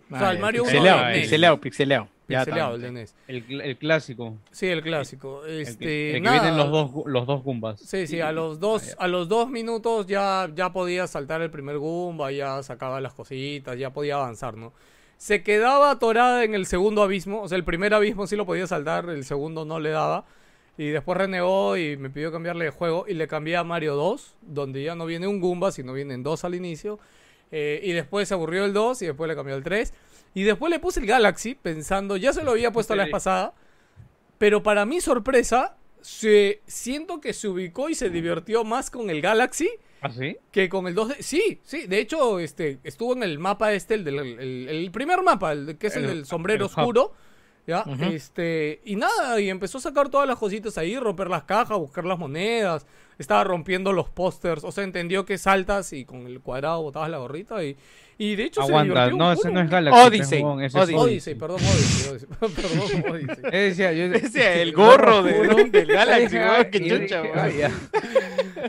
O 0.08 0.14
Ah, 0.14 0.18
sea, 0.20 0.30
el 0.30 0.36
ya, 0.36 0.42
Mario 0.42 0.62
1 0.62 0.70
pixeleado, 0.70 0.98
del 0.98 1.06
NES. 1.12 1.20
pixeleado, 1.22 1.60
pixeleado. 1.60 2.08
Ya 2.28 2.38
Pixeleado, 2.40 2.74
el 2.74 2.80
de 2.80 2.90
NES. 2.92 3.14
El, 3.28 3.46
cl- 3.46 3.62
el 3.64 3.76
clásico. 3.76 4.34
Sí, 4.50 4.66
el 4.66 4.82
clásico. 4.82 5.44
El 5.46 5.60
Este, 5.62 5.84
que, 5.84 6.08
el 6.10 6.14
que 6.16 6.20
nada, 6.22 6.42
vienen 6.42 6.56
los 6.58 6.70
dos, 6.72 7.06
los 7.06 7.24
dos 7.26 7.42
Goombas. 7.44 7.80
Sí, 7.80 8.06
sí, 8.08 8.20
a 8.20 8.32
los 8.32 8.58
dos, 8.58 8.96
a 8.98 9.06
los 9.06 9.28
dos 9.28 9.48
minutos 9.48 10.06
ya, 10.08 10.48
ya 10.54 10.72
podía 10.72 11.06
saltar 11.06 11.40
el 11.42 11.50
primer 11.50 11.78
Goomba, 11.78 12.32
ya 12.32 12.60
sacaba 12.64 13.00
las 13.00 13.14
cositas, 13.14 13.78
ya 13.78 13.90
podía 13.90 14.14
avanzar, 14.16 14.56
¿no? 14.56 14.72
Se 15.16 15.42
quedaba 15.42 15.90
atorada 15.90 16.44
en 16.44 16.54
el 16.54 16.66
segundo 16.66 17.02
abismo, 17.02 17.42
o 17.42 17.48
sea, 17.48 17.56
el 17.56 17.64
primer 17.64 17.94
abismo 17.94 18.26
sí 18.26 18.36
lo 18.36 18.44
podía 18.44 18.66
saltar, 18.66 19.08
el 19.08 19.24
segundo 19.24 19.64
no 19.64 19.80
le 19.80 19.90
daba. 19.90 20.24
Y 20.78 20.88
después 20.88 21.16
renegó 21.16 21.76
y 21.78 21.96
me 21.96 22.10
pidió 22.10 22.30
cambiarle 22.30 22.66
de 22.66 22.70
juego 22.70 23.06
y 23.08 23.14
le 23.14 23.26
cambié 23.26 23.56
a 23.56 23.64
Mario 23.64 23.94
2, 23.94 24.36
donde 24.42 24.82
ya 24.82 24.94
no 24.94 25.06
viene 25.06 25.26
un 25.26 25.40
Goomba, 25.40 25.72
sino 25.72 25.94
vienen 25.94 26.22
dos 26.22 26.44
al 26.44 26.54
inicio. 26.54 26.98
Eh, 27.50 27.80
y 27.82 27.92
después 27.92 28.28
se 28.28 28.34
aburrió 28.34 28.64
el 28.64 28.72
2 28.72 29.02
y 29.02 29.06
después 29.06 29.28
le 29.28 29.34
cambió 29.34 29.54
el 29.54 29.62
3. 29.62 29.94
Y 30.34 30.42
después 30.42 30.70
le 30.70 30.78
puse 30.78 31.00
el 31.00 31.06
Galaxy 31.06 31.54
pensando, 31.54 32.18
ya 32.18 32.32
se 32.34 32.42
lo 32.42 32.50
había 32.50 32.72
puesto 32.72 32.94
la 32.94 33.04
vez 33.04 33.12
pasada, 33.12 33.54
pero 34.36 34.62
para 34.62 34.84
mi 34.84 35.00
sorpresa, 35.00 35.76
se, 36.02 36.60
siento 36.66 37.20
que 37.20 37.32
se 37.32 37.48
ubicó 37.48 37.88
y 37.88 37.94
se 37.94 38.10
divirtió 38.10 38.62
más 38.62 38.90
con 38.90 39.08
el 39.08 39.22
Galaxy 39.22 39.70
¿Ah, 40.02 40.10
sí? 40.10 40.36
que 40.52 40.68
con 40.68 40.86
el 40.86 40.94
2D. 40.94 41.16
Sí, 41.20 41.60
sí, 41.64 41.86
de 41.86 41.98
hecho, 41.98 42.38
este, 42.38 42.78
estuvo 42.84 43.14
en 43.14 43.22
el 43.22 43.38
mapa 43.38 43.72
este, 43.72 43.94
el, 43.94 44.04
del, 44.04 44.18
el, 44.18 44.68
el 44.68 44.90
primer 44.90 45.22
mapa, 45.22 45.52
el 45.52 45.76
que 45.78 45.86
es 45.88 45.96
el, 45.96 46.04
El- 46.04 46.08
del 46.10 46.26
sombrero 46.26 46.66
oscuro. 46.66 47.12
¿Ya? 47.68 47.82
Este, 48.12 48.80
y 48.84 48.94
nada, 48.94 49.40
y 49.40 49.50
empezó 49.50 49.78
a 49.78 49.80
sacar 49.80 50.08
todas 50.08 50.28
las 50.28 50.38
cositas 50.38 50.78
ahí, 50.78 50.96
romper 50.96 51.26
las 51.28 51.42
cajas, 51.42 51.76
buscar 51.76 52.04
las 52.04 52.16
monedas, 52.16 52.86
estaba 53.18 53.42
rompiendo 53.42 53.92
los 53.92 54.08
pósters, 54.08 54.62
o 54.62 54.70
sea, 54.70 54.84
entendió 54.84 55.24
que 55.24 55.36
saltas 55.36 55.92
y 55.92 56.04
con 56.04 56.28
el 56.28 56.40
cuadrado 56.40 56.82
botabas 56.82 57.10
la 57.10 57.18
gorrita 57.18 57.64
y, 57.64 57.76
y 58.18 58.34
de 58.36 58.44
hecho 58.44 58.62
se 58.62 58.68
Aguanta, 58.68 59.04
divirtió 59.06 59.18
no, 59.18 59.32
ese 59.32 59.50
no 59.50 59.60
es 59.60 59.70
Galaxy. 59.70 60.00
Odyssey, 60.06 60.38
pejón, 60.38 60.62
ese 60.62 60.78
es 60.78 60.84
Odyssey. 60.84 61.00
Odyssey, 61.02 61.34
perdón, 61.34 61.56
Odyssey, 61.60 62.10
Odyssey, 62.10 62.28
perdón, 62.56 63.12
Odyssey. 63.12 63.44
Ese, 63.52 64.62
el 64.62 64.72
gorro 64.72 65.22
de, 65.22 65.64
del 65.70 65.86
Galaxy, 65.86 66.36
weón, 66.36 66.70
qué 66.70 66.78
y 66.78 66.88
chucha, 66.88 67.22
ah. 67.34 67.48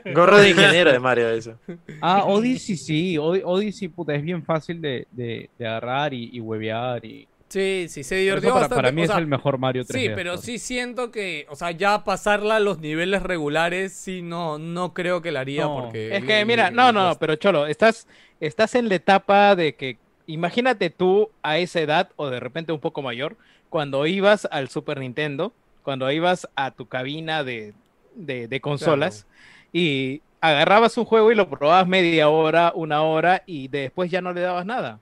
Gorro 0.13 0.37
de 0.37 0.49
ingeniero 0.49 0.91
de 0.91 0.99
Mario, 0.99 1.29
eso. 1.29 1.57
Ah, 2.01 2.25
Odyssey 2.25 2.75
sí, 2.77 3.17
Od- 3.17 3.41
Odyssey, 3.43 3.87
puta, 3.87 4.13
es 4.13 4.21
bien 4.21 4.43
fácil 4.43 4.81
de, 4.81 5.07
de, 5.11 5.49
de 5.57 5.67
agarrar 5.67 6.13
y, 6.13 6.29
y 6.33 6.39
huevear 6.39 7.03
y... 7.05 7.27
Sí, 7.49 7.87
sí, 7.89 8.03
se 8.03 8.15
divirtió 8.15 8.49
para, 8.49 8.61
bastante. 8.61 8.75
para 8.75 8.91
mí 8.91 9.01
o 9.01 9.05
es 9.05 9.11
el 9.11 9.27
mejor 9.27 9.57
Mario 9.57 9.83
3D. 9.83 9.93
Sí, 9.93 10.09
pero 10.13 10.37
sí 10.37 10.59
siento 10.59 11.11
que, 11.11 11.45
o 11.49 11.55
sea, 11.55 11.71
ya 11.71 12.03
pasarla 12.03 12.57
a 12.57 12.59
los 12.59 12.79
niveles 12.79 13.23
regulares, 13.23 13.93
sí, 13.93 14.21
no, 14.21 14.57
no 14.57 14.93
creo 14.93 15.21
que 15.21 15.31
la 15.31 15.41
haría 15.41 15.63
No, 15.63 15.83
porque... 15.83 16.15
Es 16.15 16.25
que 16.25 16.43
mira, 16.43 16.71
no, 16.71 16.91
no, 16.91 17.17
pero 17.19 17.35
Cholo, 17.35 17.65
estás, 17.67 18.07
estás 18.41 18.75
en 18.75 18.89
la 18.89 18.95
etapa 18.95 19.55
de 19.55 19.75
que, 19.75 19.97
imagínate 20.25 20.89
tú 20.89 21.29
a 21.41 21.57
esa 21.57 21.79
edad 21.79 22.09
o 22.17 22.29
de 22.29 22.41
repente 22.41 22.73
un 22.73 22.79
poco 22.79 23.01
mayor, 23.01 23.37
cuando 23.69 24.05
ibas 24.05 24.47
al 24.51 24.67
Super 24.67 24.99
Nintendo, 24.99 25.53
cuando 25.83 26.11
ibas 26.11 26.49
a 26.55 26.71
tu 26.71 26.87
cabina 26.87 27.45
de, 27.45 27.73
de, 28.15 28.49
de 28.49 28.59
consolas 28.59 29.25
y 29.71 30.21
agarrabas 30.41 30.97
un 30.97 31.05
juego 31.05 31.31
y 31.31 31.35
lo 31.35 31.49
probabas 31.49 31.87
media 31.87 32.27
hora, 32.27 32.73
una 32.75 33.03
hora 33.03 33.43
y 33.45 33.69
después 33.69 34.11
ya 34.11 34.21
no 34.21 34.33
le 34.33 34.41
dabas 34.41 34.65
nada. 34.65 34.99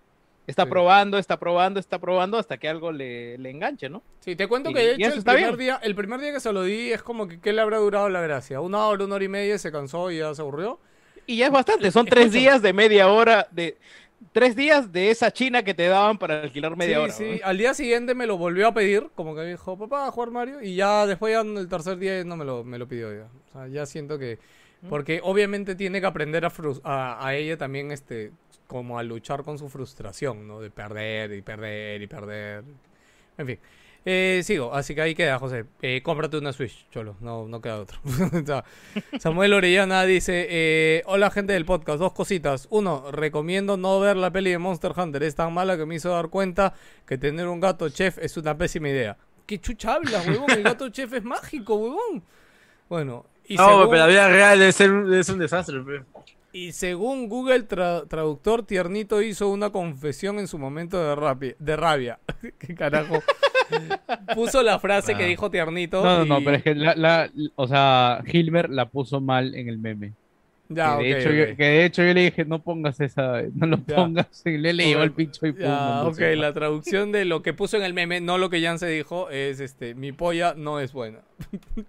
Está 0.47 0.63
Sí. 0.63 0.69
probando, 0.69 1.17
está 1.17 1.39
probando, 1.39 1.79
está 1.79 1.99
probando 1.99 2.37
hasta 2.37 2.57
que 2.57 2.67
algo 2.69 2.91
le, 2.91 3.37
le 3.39 3.49
enganche, 3.49 3.89
¿no? 3.89 4.03
Sí, 4.19 4.35
te 4.35 4.47
cuento 4.47 4.69
Y- 4.69 4.73
que 4.75 4.79
de 4.79 4.91
hecho 4.93 5.13
el 5.13 5.23
primer, 5.23 5.43
bien. 5.47 5.57
día, 5.57 5.79
el 5.81 5.95
primer 5.95 6.19
día 6.19 6.33
que 6.33 6.39
se 6.39 6.51
lo 6.53 6.63
di 6.63 6.91
es 6.91 7.01
como 7.01 7.27
que 7.27 7.39
¿qué 7.39 7.51
le 7.51 7.61
habrá 7.61 7.77
durado 7.77 8.09
la 8.09 8.21
gracia? 8.21 8.61
Una 8.61 8.85
hora, 8.85 9.05
una 9.05 9.15
hora 9.15 9.23
y 9.25 9.29
media, 9.29 9.57
se 9.57 9.71
cansó 9.71 10.11
y 10.11 10.19
ya 10.19 10.33
se 10.35 10.41
aburrió. 10.41 10.79
Y 11.25 11.37
ya 11.37 11.47
es 11.47 11.51
bastante, 11.51 11.89
son 11.91 12.05
tres 12.05 12.31
días 12.31 12.61
de 12.61 12.73
media 12.73 13.07
hora, 13.07 13.47
de 13.49 13.77
tres 14.31 14.55
días 14.55 14.91
de 14.91 15.09
esa 15.09 15.31
china 15.31 15.63
que 15.63 15.73
te 15.73 15.87
daban 15.87 16.17
para 16.19 16.41
alquilar 16.43 16.75
media 16.77 16.97
sí, 16.97 17.01
hora. 17.03 17.13
sí. 17.13 17.41
Al 17.43 17.57
día 17.57 17.73
siguiente 17.73 18.13
me 18.13 18.27
lo 18.27 18.37
volvió 18.37 18.67
a 18.67 18.73
pedir, 18.73 19.07
como 19.15 19.35
que 19.35 19.41
dijo, 19.45 19.77
papá, 19.77 20.05
a 20.07 20.11
jugar 20.11 20.29
Mario. 20.29 20.61
Y 20.61 20.75
ya 20.75 21.07
después, 21.07 21.33
ya 21.33 21.41
el 21.41 21.67
tercer 21.67 21.97
día, 21.97 22.23
no 22.23 22.37
me 22.37 22.45
lo, 22.45 22.63
me 22.63 22.77
lo 22.77 22.87
pidió 22.87 23.11
ya. 23.11 23.27
O 23.49 23.51
sea, 23.51 23.67
ya 23.67 23.85
siento 23.87 24.19
que. 24.19 24.37
Porque 24.89 25.19
obviamente 25.23 25.73
tiene 25.73 25.99
que 25.99 26.05
aprender 26.05 26.45
a, 26.45 26.51
a, 26.83 27.25
a 27.27 27.33
ella 27.35 27.57
también, 27.57 27.91
este, 27.91 28.31
como 28.67 28.97
a 28.99 29.03
luchar 29.03 29.43
con 29.43 29.57
su 29.57 29.69
frustración, 29.69 30.47
¿no? 30.47 30.59
De 30.61 30.69
perder 30.71 31.33
y 31.33 31.41
perder 31.41 32.01
y 32.01 32.07
perder. 32.07 32.63
En 33.37 33.47
fin. 33.47 33.59
Eh, 34.07 34.41
sigo, 34.43 34.71
así 34.73 34.93
que 34.93 35.01
ahí 35.01 35.15
queda, 35.15 35.39
José. 35.39 35.65
Eh, 35.81 36.01
cómprate 36.03 36.37
una 36.37 36.53
Switch, 36.53 36.87
cholo. 36.91 37.15
No, 37.21 37.47
no 37.47 37.59
queda 37.59 37.79
otro. 37.79 37.99
Samuel 39.19 39.53
Orellana 39.53 40.03
dice: 40.05 40.45
eh, 40.49 41.01
Hola, 41.07 41.31
gente 41.31 41.53
del 41.53 41.65
podcast. 41.65 41.97
Dos 41.99 42.13
cositas. 42.13 42.67
Uno, 42.69 43.09
recomiendo 43.11 43.77
no 43.77 43.99
ver 43.99 44.15
la 44.15 44.29
peli 44.31 44.51
de 44.51 44.59
Monster 44.59 44.93
Hunter. 44.95 45.23
Es 45.23 45.33
tan 45.35 45.51
mala 45.53 45.75
que 45.75 45.85
me 45.87 45.95
hizo 45.95 46.09
dar 46.09 46.29
cuenta 46.29 46.73
que 47.07 47.17
tener 47.17 47.47
un 47.47 47.59
gato 47.59 47.89
chef 47.89 48.19
es 48.19 48.37
una 48.37 48.55
pésima 48.57 48.89
idea. 48.89 49.17
¿Qué 49.47 49.59
chucha 49.59 49.95
hablas, 49.95 50.27
huevón? 50.27 50.51
El 50.51 50.63
gato 50.63 50.89
chef 50.89 51.11
es 51.13 51.23
mágico, 51.23 51.75
huevón. 51.75 52.23
Bueno, 52.89 53.25
y 53.47 53.55
No, 53.57 53.67
según- 53.67 53.89
pero 53.89 53.97
la 54.01 54.07
vida 54.07 54.29
real 54.29 54.61
es, 54.61 54.75
ser- 54.75 55.13
es 55.13 55.29
un 55.29 55.39
desastre. 55.39 55.81
pe. 55.81 56.03
Y 56.55 56.71
según 56.71 57.27
Google 57.27 57.67
Tra- 57.67 58.07
Traductor, 58.07 58.63
Tiernito 58.65 59.21
hizo 59.21 59.49
una 59.49 59.69
confesión 59.71 60.39
en 60.39 60.47
su 60.47 60.57
momento 60.57 60.97
de, 61.03 61.13
rapi- 61.15 61.55
de 61.59 61.75
rabia. 61.75 62.19
¿Qué 62.59 62.73
carajo? 62.73 63.21
Puso 64.33 64.63
la 64.63 64.79
frase 64.79 65.15
que 65.15 65.23
Ah. 65.23 65.27
dijo 65.27 65.49
Tiernito. 65.51 66.03
No, 66.03 66.19
no, 66.19 66.25
no, 66.25 66.43
pero 66.43 66.57
es 66.57 66.63
que 66.63 66.75
la, 66.75 66.95
la, 66.95 67.29
o 67.55 67.67
sea, 67.67 68.21
Hilmer 68.25 68.69
la 68.69 68.87
puso 68.87 69.19
mal 69.21 69.53
en 69.55 69.67
el 69.69 69.77
meme. 69.77 70.13
Ya, 70.67 70.97
que, 70.97 71.03
de 71.03 71.19
hecho. 71.19 71.31
Yo, 71.31 71.55
que 71.55 71.63
de 71.63 71.85
hecho 71.85 72.03
yo 72.03 72.13
le 72.13 72.21
dije, 72.21 72.43
no 72.45 72.59
pongas 72.61 72.99
esa, 72.99 73.41
no 73.53 73.67
lo 73.67 73.77
Ya. 73.85 73.95
pongas, 73.97 74.41
y 74.45 74.57
le 74.57 74.73
le 74.73 74.85
llevó 74.87 75.03
el 75.03 75.11
pincho 75.11 75.45
y 75.45 75.51
pum. 75.51 75.61
Ya, 75.61 76.03
ok, 76.05 76.19
la 76.35 76.53
traducción 76.53 77.11
de 77.11 77.23
lo 77.25 77.41
que 77.43 77.53
puso 77.53 77.77
en 77.77 77.83
el 77.83 77.93
meme, 77.93 78.19
no 78.21 78.37
lo 78.37 78.49
que 78.49 78.61
Jan 78.61 78.79
se 78.79 78.87
dijo, 78.87 79.29
es 79.29 79.59
este, 79.59 79.93
mi 79.95 80.11
polla 80.11 80.53
no 80.57 80.79
es 80.79 80.91
buena. 80.91 81.19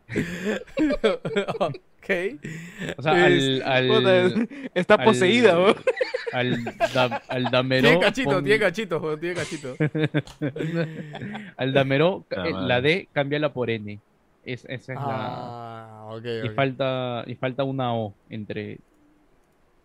ok. 1.58 2.10
O 2.98 3.02
sea, 3.02 3.12
al, 3.24 3.32
Es- 3.32 3.62
al, 3.64 3.88
Puta, 3.88 4.46
está 4.74 4.94
al- 4.94 5.04
poseída, 5.04 5.56
al, 6.32 6.64
da- 6.94 7.22
al 7.28 7.44
Dameró. 7.50 7.88
Tiene 7.88 8.00
cachito, 8.04 8.30
pon- 8.30 8.44
tiene 8.44 8.58
cachito, 8.60 9.00
joder, 9.00 9.18
tiene 9.20 9.34
cachito. 9.34 9.74
al 11.56 11.72
Dameró, 11.72 12.24
Ah, 12.36 12.44
eh, 12.46 12.52
la 12.52 12.80
D, 12.80 13.08
cámbiala 13.12 13.52
por 13.52 13.70
N. 13.70 13.98
Es, 14.46 14.64
esa 14.66 14.92
es 14.92 14.98
la. 14.98 15.04
Ah, 15.06 16.08
ok, 16.12 16.24
Y 16.44 16.48
falta, 16.50 17.24
y 17.26 17.34
falta 17.34 17.64
una 17.64 17.94
O 17.94 18.14
entre 18.30 18.78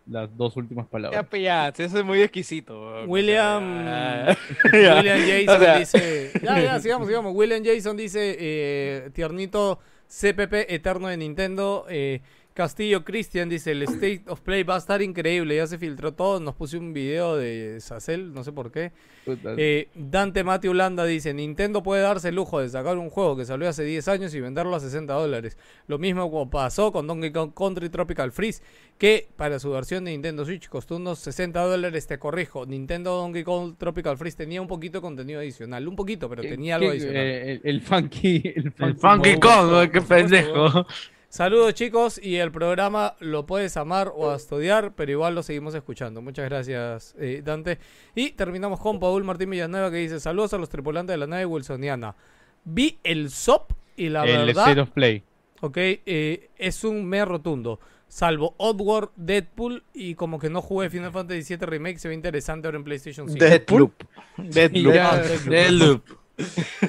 las 0.06 0.34
dos 0.36 0.56
últimas 0.56 0.86
Ya, 0.86 0.90
palabras. 0.90 1.26
pues, 1.30 1.42
ya, 1.42 1.68
eso 1.68 1.98
es 1.98 2.04
muy 2.04 2.20
exquisito. 2.22 3.04
William, 3.06 3.62
Ah. 3.88 4.36
William 4.72 5.18
Jason 5.26 5.56
O 5.56 5.58
sea- 5.60 5.78
dice. 5.78 6.30
Ya, 6.42 6.60
ya, 6.60 6.80
sigamos, 6.80 7.06
sigamos. 7.08 7.32
William 7.34 7.62
Jason 7.64 7.96
dice: 7.96 8.36
eh, 8.38 9.10
Tiernito 9.12 9.78
CPP 10.08 10.72
eterno 10.74 11.08
de 11.08 11.16
Nintendo. 11.16 11.86
eh, 11.88 12.20
Castillo 12.54 13.04
Cristian 13.04 13.48
dice: 13.48 13.72
El 13.72 13.82
State 13.82 14.22
of 14.26 14.40
Play 14.40 14.62
va 14.62 14.74
a 14.74 14.78
estar 14.78 15.00
increíble. 15.02 15.56
Ya 15.56 15.66
se 15.66 15.78
filtró 15.78 16.12
todo. 16.12 16.38
Nos 16.40 16.54
puse 16.54 16.76
un 16.76 16.92
video 16.92 17.36
de 17.36 17.78
Sacel, 17.80 18.32
no 18.34 18.44
sé 18.44 18.52
por 18.52 18.70
qué. 18.70 18.92
Eh, 19.56 19.88
Dante 19.94 20.44
Mati 20.44 20.68
Holanda 20.68 21.04
dice: 21.06 21.32
Nintendo 21.32 21.82
puede 21.82 22.02
darse 22.02 22.28
el 22.28 22.34
lujo 22.34 22.60
de 22.60 22.68
sacar 22.68 22.98
un 22.98 23.08
juego 23.08 23.36
que 23.36 23.44
salió 23.44 23.68
hace 23.68 23.84
10 23.84 24.06
años 24.08 24.34
y 24.34 24.40
venderlo 24.40 24.74
a 24.76 24.80
60 24.80 25.12
dólares. 25.14 25.56
Lo 25.86 25.98
mismo 25.98 26.30
como 26.30 26.50
pasó 26.50 26.92
con 26.92 27.06
Donkey 27.06 27.32
Kong 27.32 27.52
Country 27.56 27.88
Tropical 27.88 28.32
Freeze, 28.32 28.62
que 28.98 29.28
para 29.36 29.58
su 29.58 29.70
versión 29.70 30.04
de 30.04 30.10
Nintendo 30.10 30.44
Switch 30.44 30.68
costó 30.68 30.96
unos 30.96 31.20
60 31.20 31.58
dólares. 31.62 32.06
Te 32.06 32.18
corrijo: 32.18 32.66
Nintendo 32.66 33.16
Donkey 33.16 33.44
Kong 33.44 33.76
Tropical 33.78 34.18
Freeze 34.18 34.36
tenía 34.36 34.60
un 34.60 34.68
poquito 34.68 34.98
de 34.98 35.02
contenido 35.02 35.40
adicional. 35.40 35.88
Un 35.88 35.96
poquito, 35.96 36.28
pero 36.28 36.42
¿qué- 36.42 36.48
tenía 36.48 36.74
algo 36.76 36.90
adicional. 36.90 37.16
eh, 37.24 37.52
el, 37.52 37.60
el 37.64 37.80
funky. 37.80 38.42
El 38.56 38.72
funky, 38.72 38.84
El 38.84 38.96
Funky. 38.98 39.40
Kong, 39.40 39.90
qué 39.90 40.00
pendejo. 40.02 40.86
Saludos 41.32 41.72
chicos 41.72 42.20
y 42.22 42.36
el 42.36 42.52
programa 42.52 43.16
lo 43.18 43.46
puedes 43.46 43.78
amar 43.78 44.12
o 44.14 44.36
odiar, 44.50 44.92
pero 44.94 45.12
igual 45.12 45.34
lo 45.34 45.42
seguimos 45.42 45.74
escuchando. 45.74 46.20
Muchas 46.20 46.44
gracias 46.44 47.14
eh, 47.18 47.40
Dante. 47.42 47.78
Y 48.14 48.32
terminamos 48.32 48.78
con 48.78 49.00
Paul 49.00 49.24
Martín 49.24 49.48
Villanueva 49.48 49.90
que 49.90 49.96
dice 49.96 50.20
saludos 50.20 50.52
a 50.52 50.58
los 50.58 50.68
tripulantes 50.68 51.14
de 51.14 51.16
la 51.16 51.26
nave 51.26 51.46
Wilsoniana. 51.46 52.14
Vi 52.64 52.98
el 53.02 53.30
SOP 53.30 53.72
y 53.96 54.10
la 54.10 54.24
el 54.24 54.44
verdad, 54.44 54.68
State 54.68 54.80
of 54.82 54.90
Play. 54.90 55.24
ok, 55.62 55.76
eh, 55.78 56.50
es 56.58 56.84
un 56.84 57.06
me 57.06 57.24
rotundo. 57.24 57.80
Salvo 58.08 58.54
Oddworld, 58.58 59.12
Deadpool 59.16 59.84
y 59.94 60.16
como 60.16 60.38
que 60.38 60.50
no 60.50 60.60
jugué 60.60 60.90
Final 60.90 61.12
Fantasy 61.12 61.56
VII 61.56 61.64
Remake, 61.64 61.98
se 61.98 62.08
ve 62.08 62.14
interesante 62.14 62.68
ahora 62.68 62.76
en 62.76 62.84
PlayStation 62.84 63.26
5. 63.26 63.42
Deadpool. 63.42 63.90
Deadloop. 64.36 64.92
Deadloop. 64.92 65.44
Deadloop. 65.48 66.21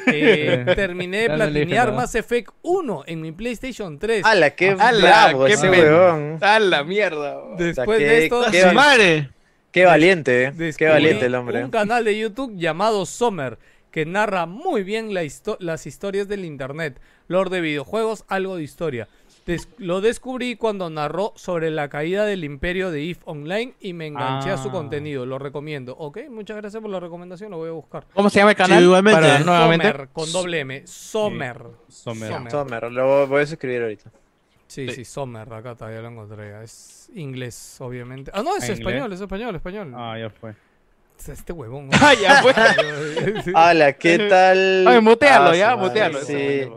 Eh, 0.07 0.65
terminé 0.75 1.17
de 1.21 1.29
no 1.29 1.35
platinear. 1.35 1.91
Mass 1.93 2.15
Effect 2.15 2.49
1 2.61 3.03
en 3.07 3.21
mi 3.21 3.31
PlayStation 3.31 3.99
3. 3.99 4.23
¡Hala, 4.25 4.51
qué 4.51 4.75
¡Hala, 4.79 4.99
bravo 5.29 5.45
qué 5.45 5.53
ese 5.53 5.69
pen- 5.69 5.79
huevón! 5.81 6.37
¡A 6.41 6.59
la 6.59 6.83
mierda! 6.83 7.37
weón. 7.43 7.57
Después 7.57 7.99
qué- 7.99 8.05
de 8.05 8.23
esto, 8.23 8.43
qué 8.51 8.59
¡Su 8.61 8.65
val- 8.67 8.75
madre! 8.75 9.29
Qué 9.71 9.85
valiente, 9.85 10.43
eh. 10.55 10.73
Qué 10.77 10.87
valiente 10.87 11.25
el 11.25 11.35
hombre. 11.35 11.63
Un 11.63 11.71
canal 11.71 12.03
de 12.05 12.17
YouTube 12.17 12.53
llamado 12.57 13.05
Sommer 13.05 13.57
que 13.89 14.05
narra 14.05 14.45
muy 14.47 14.83
bien 14.83 15.13
la 15.13 15.23
histo- 15.23 15.57
las 15.59 15.85
historias 15.87 16.27
del 16.27 16.45
internet, 16.45 16.99
lore 17.27 17.49
de 17.51 17.61
videojuegos, 17.61 18.25
algo 18.27 18.55
de 18.57 18.63
historia. 18.63 19.07
Des- 19.45 19.67
lo 19.77 19.99
descubrí 19.99 20.55
cuando 20.55 20.89
narró 20.89 21.33
sobre 21.35 21.69
la 21.69 21.89
caída 21.89 22.25
del 22.25 22.43
imperio 22.45 22.91
de 22.91 23.09
EVE 23.09 23.19
Online 23.25 23.73
y 23.81 23.91
me 23.93 24.07
enganché 24.07 24.51
a 24.51 24.57
su 24.57 24.69
Ah. 24.69 24.71
contenido. 24.71 25.25
Lo 25.25 25.37
recomiendo. 25.37 25.95
Ok, 25.97 26.19
muchas 26.29 26.55
gracias 26.57 26.81
por 26.81 26.89
la 26.89 26.99
recomendación, 27.01 27.51
lo 27.51 27.57
voy 27.57 27.69
a 27.69 27.73
buscar. 27.73 28.05
¿Cómo 28.13 28.29
se 28.29 28.39
llama 28.39 28.51
el 28.51 28.57
canal? 28.57 28.79
Sí, 28.79 28.85
igualmente. 28.85 29.19
Para 29.19 29.39
nuevamente. 29.39 29.91
Sommer, 29.91 30.09
con 30.13 30.31
doble 30.31 30.59
M. 30.61 30.87
Sommer. 30.87 31.61
Sommer. 31.89 32.31
Sommer. 32.31 32.51
Sommer, 32.51 32.91
lo 32.91 33.27
voy 33.27 33.39
a 33.41 33.43
escribir 33.43 33.81
ahorita. 33.81 34.11
Sí, 34.67 34.89
sí, 34.89 35.03
Sommer, 35.05 35.51
acá 35.53 35.73
está, 35.73 35.91
ya 35.93 36.01
lo 36.01 36.07
encontré. 36.07 36.63
Es 36.63 37.11
inglés, 37.13 37.77
obviamente. 37.81 38.31
Ah, 38.33 38.41
no, 38.43 38.55
es 38.55 38.63
¿Inglés? 38.63 38.79
español, 38.79 39.13
es 39.13 39.21
español, 39.21 39.55
español. 39.55 39.93
Ah, 39.95 40.17
ya 40.17 40.29
fue. 40.29 40.55
Este 41.27 41.53
huevón. 41.53 41.89
Ah, 42.01 42.13
ya 42.13 42.35
fue. 42.41 42.53
¡Hala, 43.55 43.93
qué 43.93 44.17
tal! 44.29 44.87
Ay, 44.87 45.01
mutealo, 45.01 45.49
Ah, 45.51 45.55
ya, 45.55 45.75
mutealo. 45.75 46.19
Sí. 46.21 46.61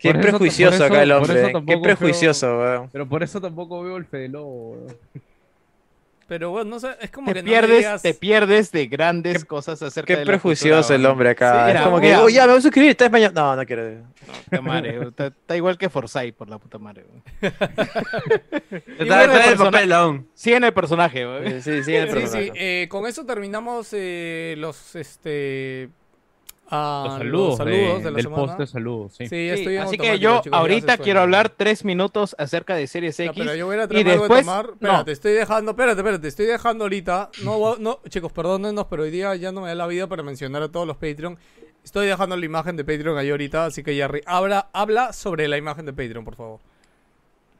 Qué 0.00 0.14
prejuicioso 0.14 0.76
eso- 0.76 0.84
acá 0.84 1.02
el 1.02 1.12
hombre. 1.12 1.52
Qué 1.66 1.78
prejuicioso, 1.78 2.58
weón. 2.58 2.88
Pero 2.92 3.08
por 3.08 3.22
eso 3.22 3.40
tampoco 3.40 3.82
veo 3.82 3.96
el 3.96 4.04
Fede 4.06 4.28
Lobo, 4.28 4.70
weón. 4.72 4.86
Pero 6.32 6.48
bueno, 6.50 6.70
no 6.70 6.80
sé, 6.80 6.88
es 6.98 7.10
como 7.10 7.26
que 7.26 7.34
Te 7.34 7.40
no 7.42 7.44
me 7.44 7.50
pierdes, 7.50 7.78
digas- 7.80 8.00
te 8.00 8.14
pierdes 8.14 8.72
de 8.72 8.86
grandes 8.86 9.44
cosas 9.44 9.82
acerca 9.82 10.06
Qué 10.06 10.16
de 10.20 10.24
la 10.24 10.30
prejuicioso 10.30 10.78
cultura, 10.80 10.96
el 10.96 11.04
hombre 11.06 11.28
acá. 11.28 11.66
Sí, 11.70 11.76
es 11.76 11.82
como 11.82 12.00
que, 12.00 12.16
oh, 12.16 12.28
ya 12.30 12.44
me 12.46 12.52
voy 12.52 12.58
a 12.58 12.62
suscribir, 12.62 12.90
está 12.92 13.04
español. 13.04 13.32
No, 13.34 13.54
no 13.54 13.66
quiero. 13.66 14.02
Puta 14.46 14.62
madre, 14.62 14.98
está, 15.08 15.26
está 15.26 15.56
igual 15.58 15.76
que 15.76 15.90
Forsyth, 15.90 16.34
por 16.34 16.48
la 16.48 16.58
puta 16.58 16.78
madre. 16.78 17.04
Está 17.42 19.18
bueno, 19.18 19.32
está 19.34 19.44
en 19.46 19.52
el 19.52 19.58
papel 19.58 19.92
aún. 19.92 20.28
Sigue 20.34 20.56
el 20.56 20.72
personaje. 20.72 21.60
Sí, 21.60 21.60
sí, 21.60 21.84
sí, 21.84 21.94
el 21.94 22.08
Sí, 22.08 22.14
sí, 22.14 22.20
personaje. 22.20 22.52
eh, 22.82 22.88
con 22.88 23.06
eso 23.06 23.26
terminamos 23.26 23.88
eh, 23.92 24.54
los 24.58 24.96
este 24.96 25.90
a 26.74 27.04
Los 27.04 27.18
saludos, 27.18 27.58
de, 27.58 27.64
de- 27.70 27.76
de 27.98 28.04
la 28.04 28.10
del 28.12 28.22
semana. 28.22 28.42
post 28.46 28.58
de 28.58 28.66
saludos, 28.66 29.12
sí. 29.18 29.24
Así 29.78 29.98
que 29.98 30.18
yo 30.18 30.40
chicos, 30.42 30.58
ahorita 30.58 30.96
quiero 30.96 31.20
hablar 31.20 31.50
tres 31.50 31.84
minutos 31.84 32.34
acerca 32.38 32.74
de 32.74 32.86
Series 32.86 33.20
X. 33.20 33.32
pero 33.36 33.54
yo 33.54 33.66
voy 33.66 33.76
a 33.76 33.84
y 33.84 34.02
de 34.02 34.04
después, 34.04 34.40
tomar. 34.46 34.66
no, 34.66 34.72
Espérate, 34.72 35.12
estoy 35.12 35.32
dejando. 35.32 35.70
Espérate, 35.72 36.00
espérate, 36.00 36.28
estoy 36.28 36.46
dejando 36.46 36.84
ahorita. 36.84 37.30
No, 37.44 37.76
no, 37.76 38.00
chicos, 38.08 38.32
perdónennos, 38.32 38.86
pero 38.88 39.02
hoy 39.02 39.10
día 39.10 39.34
ya 39.36 39.52
no 39.52 39.60
me 39.60 39.68
da 39.68 39.74
la 39.74 39.86
vida 39.86 40.06
para 40.06 40.22
mencionar 40.22 40.62
a 40.62 40.68
todos 40.70 40.86
los 40.86 40.96
Patreon. 40.96 41.36
Estoy 41.84 42.06
dejando 42.06 42.36
la 42.36 42.46
imagen 42.46 42.76
de 42.76 42.84
Patreon 42.84 43.18
ahí 43.18 43.28
ahorita, 43.30 43.66
así 43.66 43.82
que 43.82 43.94
Jerry, 43.94 44.22
habla, 44.24 44.68
habla 44.72 45.12
sobre 45.12 45.48
la 45.48 45.58
imagen 45.58 45.84
de 45.84 45.92
Patreon, 45.92 46.24
por 46.24 46.36
favor. 46.36 46.60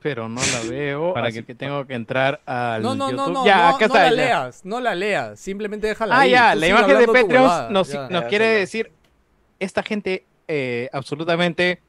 pero 0.01 0.29
no 0.29 0.41
la 0.41 0.69
veo, 0.69 1.15
Para 1.15 1.29
así 1.29 1.39
que- 1.41 1.45
que 1.47 1.55
tengo 1.55 1.87
que 1.87 1.95
entrar 1.95 2.41
al 2.45 2.83
No, 2.83 2.97
no, 2.97 3.13
no, 3.13 3.19
YouTube. 3.19 3.33
no, 3.35 3.47
ya, 3.47 3.57
no, 3.57 3.77
acá 3.77 3.87
no 3.87 3.95
está, 3.95 3.99
la 4.03 4.11
ya. 4.11 4.17
leas, 4.17 4.65
no 4.65 4.81
la 4.81 4.95
leas, 4.97 5.39
simplemente 5.39 5.87
déjala 5.87 6.17
Ah, 6.17 6.21
ahí. 6.23 6.31
ya, 6.33 6.53
Tú 6.55 6.59
la 6.59 6.67
imagen 6.69 6.99
de 6.99 7.07
Patreon 7.07 7.73
nos, 7.73 7.89
ya. 7.93 8.09
nos 8.09 8.23
Ya, 8.23 8.27
quiere 8.29 8.45
ya. 8.47 8.51
decir 8.59 8.91
esta 9.65 9.83
gente 9.83 10.25
eh, 10.49 10.89
absolutamente 10.93 11.81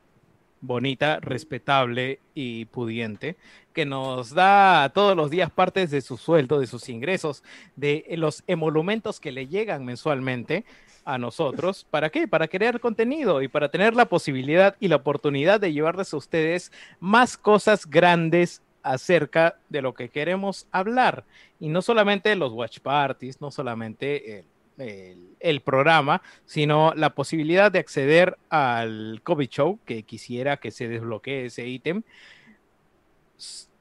bonita, 0.62 1.20
respetable 1.20 2.20
y 2.34 2.66
pudiente, 2.66 3.36
que 3.74 3.86
nos 3.86 4.34
da 4.34 4.90
todos 4.94 5.18
los 5.18 5.30
días 5.30 5.52
partes 5.52 5.92
de 5.92 6.02
su 6.02 6.18
sueldo, 6.18 6.60
de 6.60 6.68
sus 6.68 6.88
ingresos, 6.88 7.44
de 7.76 8.06
los 8.18 8.44
emolumentos 8.48 9.20
que 9.20 9.32
le 9.32 9.48
llegan 9.48 9.84
mensualmente 9.84 10.64
a 11.04 11.18
nosotros. 11.18 11.86
¿Para 11.90 12.10
qué? 12.10 12.28
Para 12.28 12.48
crear 12.48 12.80
contenido 12.80 13.42
y 13.42 13.50
para 13.50 13.70
tener 13.70 13.96
la 13.96 14.06
posibilidad 14.06 14.78
y 14.80 14.88
la 14.88 14.98
oportunidad 14.98 15.60
de 15.60 15.74
llevarles 15.74 16.14
a 16.14 16.18
ustedes 16.18 16.72
más 17.00 17.36
cosas 17.36 17.86
grandes 17.86 18.62
acerca 18.84 19.58
de 19.70 19.82
lo 19.82 19.94
que 19.94 20.10
queremos 20.10 20.68
hablar. 20.72 21.26
Y 21.60 21.70
no 21.70 21.82
solamente 21.82 22.36
los 22.36 22.54
watch 22.54 22.80
parties, 22.80 23.42
no 23.42 23.52
solamente 23.52 24.40
el, 24.40 24.46
el- 24.78 25.30
el 25.40 25.62
programa, 25.62 26.22
sino 26.46 26.94
la 26.96 27.12
posibilidad 27.16 27.72
de 27.72 27.80
acceder 27.80 28.38
al 28.50 29.20
COVID 29.24 29.50
Show, 29.50 29.80
que 29.86 30.04
quisiera 30.04 30.58
que 30.58 30.72
se 30.72 30.88
desbloquee 30.88 31.46
ese 31.46 31.68
ítem. 31.68 32.04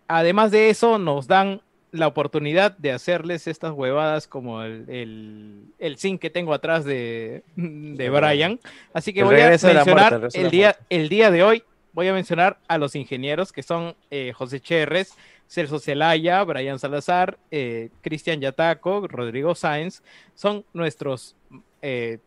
Además 0.09 0.51
de 0.51 0.71
eso, 0.71 0.99
nos 0.99 1.27
dan 1.27 1.61
la 1.93 2.07
oportunidad 2.07 2.77
de 2.79 2.91
hacerles 2.93 3.47
estas 3.47 3.73
huevadas 3.73 4.27
como 4.27 4.62
el, 4.62 4.89
el, 4.89 5.65
el 5.79 5.99
zinc 5.99 6.21
que 6.21 6.31
tengo 6.31 6.55
atrás 6.55 6.85
de, 6.85 7.43
de 7.57 8.11
Brian. 8.11 8.59
Así 8.95 9.12
que 9.12 9.23
voy 9.23 9.35
a 9.41 9.51
mencionar 9.51 9.85
muerte, 10.21 10.39
el 10.39 10.51
día, 10.51 10.77
el 10.89 11.09
día 11.09 11.31
de 11.31 11.43
hoy, 11.43 11.62
voy 11.93 12.09
a 12.09 12.15
mencionar 12.15 12.59
a 12.67 12.79
los 12.79 12.97
ingenieros 12.97 13.53
que 13.53 13.62
son 13.62 13.95
eh, 14.11 14.33
José 14.35 14.61
Cherres, 14.61 15.15
Celso 15.52 15.78
Celaya, 15.78 16.42
Brian 16.44 16.78
Salazar, 16.78 17.39
eh, 17.50 17.90
Cristian 18.00 18.40
Yataco, 18.40 19.06
Rodrigo 19.06 19.55
Sáenz, 19.55 20.02
son 20.34 20.64
nuestros 20.72 21.36
eh, 21.82 22.20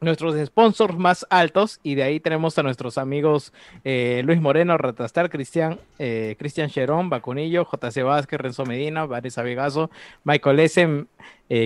nuestros 0.00 0.36
sponsors 0.46 0.96
más 0.96 1.26
altos 1.28 1.80
y 1.82 1.96
de 1.96 2.04
ahí 2.04 2.20
tenemos 2.20 2.56
a 2.56 2.62
nuestros 2.62 2.98
amigos 2.98 3.52
eh, 3.84 4.22
Luis 4.24 4.40
Moreno, 4.40 4.78
Ratastar, 4.78 5.28
Cristian, 5.28 5.78
eh, 5.98 6.36
Cristian 6.38 6.70
Cherón, 6.70 7.10
Bacunillo, 7.10 7.66
JC 7.70 8.02
Vázquez, 8.04 8.40
Renzo 8.40 8.64
Medina, 8.64 9.04
Vanessa 9.04 9.42
Vegaso, 9.42 9.90
Michael 10.24 10.60
Essen, 10.60 11.08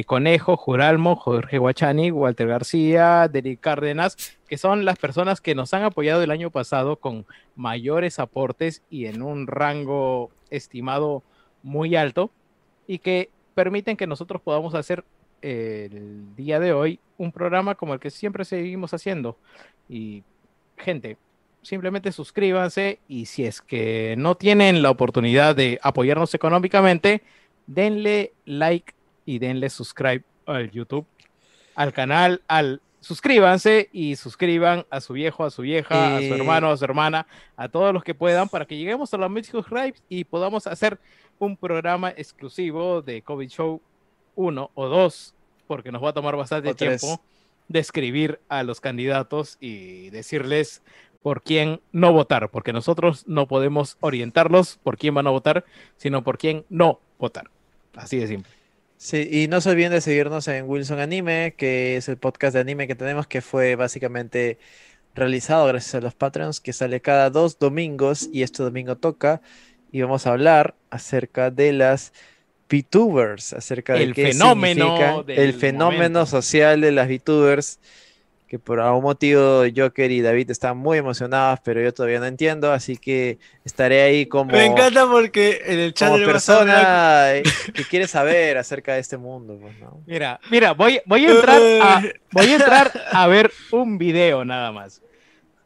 Conejo, 0.06 0.56
Juralmo, 0.56 1.14
Jorge 1.14 1.58
Guachani, 1.58 2.10
Walter 2.10 2.48
García, 2.48 3.28
Derek 3.28 3.60
Cárdenas, 3.60 4.16
que 4.48 4.56
son 4.56 4.86
las 4.86 4.98
personas 4.98 5.42
que 5.42 5.54
nos 5.54 5.74
han 5.74 5.82
apoyado 5.84 6.22
el 6.22 6.30
año 6.30 6.50
pasado 6.50 6.96
con 6.96 7.26
mayores 7.54 8.18
aportes 8.18 8.82
y 8.88 9.06
en 9.06 9.20
un 9.20 9.46
rango 9.46 10.30
estimado 10.57 11.23
muy 11.62 11.97
alto 11.97 12.31
y 12.86 12.99
que 12.99 13.31
permiten 13.55 13.97
que 13.97 14.07
nosotros 14.07 14.42
podamos 14.42 14.74
hacer 14.74 15.05
eh, 15.42 15.89
el 15.92 16.34
día 16.36 16.60
de 16.60 16.73
hoy 16.73 17.00
un 17.18 17.33
programa 17.33 17.74
como 17.74 17.94
el 17.94 18.00
que 18.00 18.10
siempre 18.10 18.44
seguimos 18.44 18.94
haciendo. 18.94 19.36
Y 19.89 20.23
gente, 20.76 21.16
simplemente 21.62 22.12
suscríbanse 22.12 22.99
y 23.08 23.26
si 23.26 23.44
es 23.44 23.60
que 23.60 24.15
no 24.18 24.36
tienen 24.36 24.83
la 24.83 24.91
oportunidad 24.91 25.57
de 25.57 25.78
apoyarnos 25.83 26.34
económicamente, 26.34 27.23
denle 27.66 28.33
like 28.44 28.94
y 29.24 29.39
denle 29.39 29.70
subscribe 29.70 30.24
al 30.47 30.70
YouTube, 30.70 31.07
al 31.74 31.92
canal, 31.92 32.42
al 32.49 32.81
suscríbanse 33.05 33.91
y 33.92 34.16
suscriban 34.16 34.86
a 34.89 35.00
su 35.00 35.12
viejo, 35.12 35.44
a 35.44 35.50
su 35.50 35.62
vieja, 35.62 36.16
a 36.16 36.20
su 36.20 36.33
hermano, 36.34 36.70
a 36.70 36.76
su 36.76 36.84
hermana, 36.84 37.26
a 37.55 37.68
todos 37.68 37.92
los 37.92 38.02
que 38.02 38.15
puedan 38.15 38.49
para 38.49 38.65
que 38.65 38.78
lleguemos 38.78 39.12
a 39.12 39.18
los 39.18 39.31
mil 39.31 39.44
subscribes 39.44 40.02
y 40.08 40.24
podamos 40.24 40.66
hacer 40.66 40.99
un 41.39 41.57
programa 41.57 42.10
exclusivo 42.10 43.02
de 43.02 43.20
COVID 43.20 43.49
Show 43.49 43.83
1 44.36 44.70
o 44.74 44.89
2, 44.89 45.34
porque 45.66 45.92
nos 45.92 46.02
va 46.02 46.10
a 46.10 46.12
tomar 46.15 46.34
bastante 46.34 46.70
O 46.70 46.74
tres. 46.74 47.02
tiempo 47.02 47.23
describir 47.68 48.41
a 48.49 48.62
los 48.62 48.81
candidatos 48.81 49.58
y 49.60 50.08
decirles 50.10 50.83
por 51.23 51.42
quién 51.42 51.81
no 51.92 52.12
votar, 52.12 52.50
porque 52.50 52.73
nosotros 52.73 53.24
no 53.26 53.47
podemos 53.47 53.99
orientarlos 54.00 54.78
por 54.83 54.97
quién 54.97 55.15
van 55.15 55.26
a 55.26 55.31
votar, 55.31 55.65
sino 55.97 56.24
por 56.24 56.39
quién 56.39 56.65
no 56.70 57.00
votar. 57.18 57.50
Así 57.97 58.16
de 58.18 58.26
simple. 58.26 58.63
Sí, 58.97 59.28
y 59.31 59.48
no 59.48 59.60
se 59.60 59.70
olviden 59.70 59.92
de 59.92 60.00
seguirnos 60.00 60.48
en 60.48 60.68
Wilson 60.68 60.98
Anime, 60.98 61.55
que 61.56 61.97
es 61.97 62.08
el 62.08 62.16
podcast 62.16 62.55
de 62.55 62.60
anime 62.60 62.86
que 62.86 62.94
tenemos, 62.94 63.26
que 63.26 63.42
fue 63.42 63.76
básicamente 63.76 64.58
realizado 65.14 65.66
gracias 65.66 65.94
a 65.97 66.00
los 66.00 66.14
Patreons, 66.14 66.60
que 66.60 66.73
sale 66.73 67.00
cada 67.00 67.31
dos 67.31 67.58
domingos 67.58 68.28
y 68.32 68.42
este 68.42 68.62
domingo 68.62 68.97
toca. 68.97 69.42
Y 69.92 70.00
vamos 70.02 70.26
a 70.26 70.31
hablar 70.31 70.74
acerca 70.90 71.50
de 71.50 71.73
las 71.73 72.12
VTubers, 72.70 73.52
acerca 73.52 73.94
de 73.94 74.05
El 74.05 74.14
qué 74.14 74.28
fenómeno 74.28 74.97
significan, 74.97 75.18
el 75.28 75.52
del 75.52 75.55
fenómeno 75.55 76.20
momento. 76.20 76.26
social 76.26 76.81
de 76.81 76.92
las 76.92 77.08
VTubers, 77.08 77.78
que 78.55 78.60
por 78.60 78.78
algún 78.78 79.02
motivo 79.02 79.65
Joker 79.74 80.12
y 80.12 80.20
David 80.20 80.49
están 80.49 80.76
muy 80.76 80.99
emocionados, 80.99 81.58
pero 81.65 81.83
yo 81.83 81.92
todavía 81.92 82.20
no 82.20 82.26
entiendo, 82.26 82.70
así 82.70 82.97
que 82.97 83.41
estaré 83.65 84.02
ahí 84.02 84.26
como 84.26 84.52
Me 84.52 84.66
encanta 84.66 85.08
porque 85.10 85.60
en 85.66 85.81
el 85.81 85.92
chat 85.92 86.12
como 86.12 86.24
persona 86.24 87.33
que 87.74 87.84
quiere 87.91 88.07
saber 88.07 88.57
acerca 88.57 88.94
de 88.94 89.00
este 89.00 89.16
mundo, 89.16 89.58
pues, 89.60 89.76
¿no? 89.81 90.00
Mira, 90.07 90.39
mira, 90.52 90.70
voy, 90.70 91.00
voy 91.05 91.26
a 91.26 91.31
entrar 91.33 91.60
a, 91.83 92.02
voy 92.31 92.47
a 92.47 92.55
entrar 92.55 92.92
a 93.10 93.26
ver 93.26 93.50
un 93.73 93.99
video 93.99 94.44
nada 94.44 94.70
más. 94.70 95.02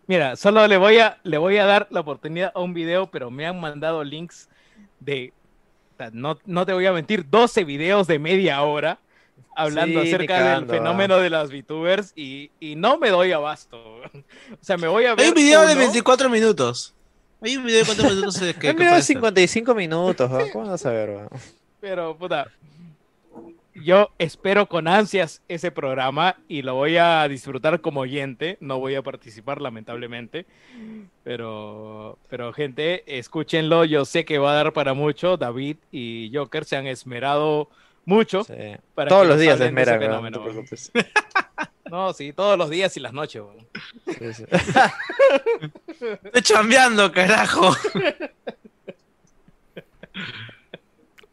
Mira, 0.07 0.36
solo 0.36 0.67
le 0.67 0.78
voy 0.78 0.97
a, 0.97 1.18
le 1.25 1.36
voy 1.36 1.58
a 1.58 1.67
dar 1.67 1.89
la 1.91 2.00
oportunidad 2.00 2.52
a 2.55 2.60
un 2.60 2.73
video, 2.73 3.10
pero 3.10 3.31
me 3.31 3.47
han 3.47 3.60
mandado 3.60 4.02
links 4.02 4.49
de, 4.99 5.34
no, 6.15 6.39
no 6.47 6.65
te 6.65 6.73
voy 6.73 6.86
a 6.86 6.92
mentir, 6.94 7.28
12 7.28 7.65
videos 7.65 8.07
de 8.07 8.18
media 8.18 8.62
hora 8.62 8.99
hablando 9.55 10.02
Sí, 10.02 10.08
acerca 10.08 10.39
cagando, 10.39 10.73
del 10.73 10.81
ah. 10.81 10.84
fenómeno 10.84 11.18
de 11.18 11.31
las 11.31 11.50
VTubers 11.50 12.12
y, 12.17 12.50
y 12.60 12.76
no 12.76 12.99
me 12.99 13.10
doy 13.10 13.33
abasto. 13.33 13.78
O 14.52 14.65
sea, 14.65 14.76
me 14.76 14.89
voy 14.89 15.05
a 15.05 15.15
ver. 15.15 15.25
Hay 15.25 15.28
un 15.28 15.34
video 15.34 15.60
de 15.67 15.73
uno, 15.73 15.81
24 15.81 16.28
minutos. 16.28 16.94
Hay 17.41 17.57
un 17.57 17.65
video 17.65 17.81
de 17.81 17.86
4 17.86 18.10
minutos 18.10 18.39
que, 18.39 18.55
que 18.58 18.70
Un 18.70 18.76
video 18.76 18.92
de 18.92 18.99
esto. 18.99 19.12
55 19.12 19.75
minutos, 19.75 20.31
¿no? 20.31 20.39
¿cómo 20.52 20.70
vas 20.70 20.84
a 20.86 20.91
ver? 20.91 21.10
weón? 21.10 21.28
Pero, 21.81 22.17
puta, 22.17 22.49
yo 23.84 24.10
espero 24.18 24.67
con 24.67 24.89
ansias 24.89 25.42
ese 25.49 25.70
programa 25.70 26.36
y 26.49 26.62
lo 26.62 26.75
voy 26.75 26.97
a 26.97 27.26
disfrutar 27.28 27.81
como 27.81 28.00
oyente. 28.00 28.57
No 28.60 28.78
voy 28.78 28.94
a 28.94 29.02
participar, 29.02 29.60
lamentablemente. 29.60 30.47
Pero, 31.25 32.18
pero 32.28 32.52
gente, 32.52 33.18
escúchenlo. 33.18 33.84
Yo 33.84 34.05
sé 34.05 34.25
que 34.25 34.39
va 34.39 34.52
a 34.52 34.55
dar 34.55 34.73
para 34.73 34.94
mucho. 34.94 35.36
David 35.36 35.76
y 35.92 36.31
Joker 36.34 36.65
se 36.65 36.76
han 36.76 36.86
esmerado 36.86 37.68
mucho. 38.08 38.42
Sí. 38.44 38.54
para 38.94 39.08
Todos 39.08 39.26
los 39.26 39.38
días 39.38 39.60
weón, 39.60 39.74
fenómeno, 39.74 40.20
no 40.20 40.30
te 40.30 40.38
weón. 40.38 40.52
preocupes. 40.52 40.92
No, 41.90 42.12
sí, 42.12 42.34
todos 42.34 42.58
los 42.58 42.68
días 42.68 42.94
y 42.98 43.00
las 43.00 43.14
noches. 43.14 43.40
weón. 43.42 43.66
Sí, 44.18 44.34
sí. 44.34 44.44
Estoy 46.22 46.42
chambeando, 46.42 47.10
carajo. 47.10 47.74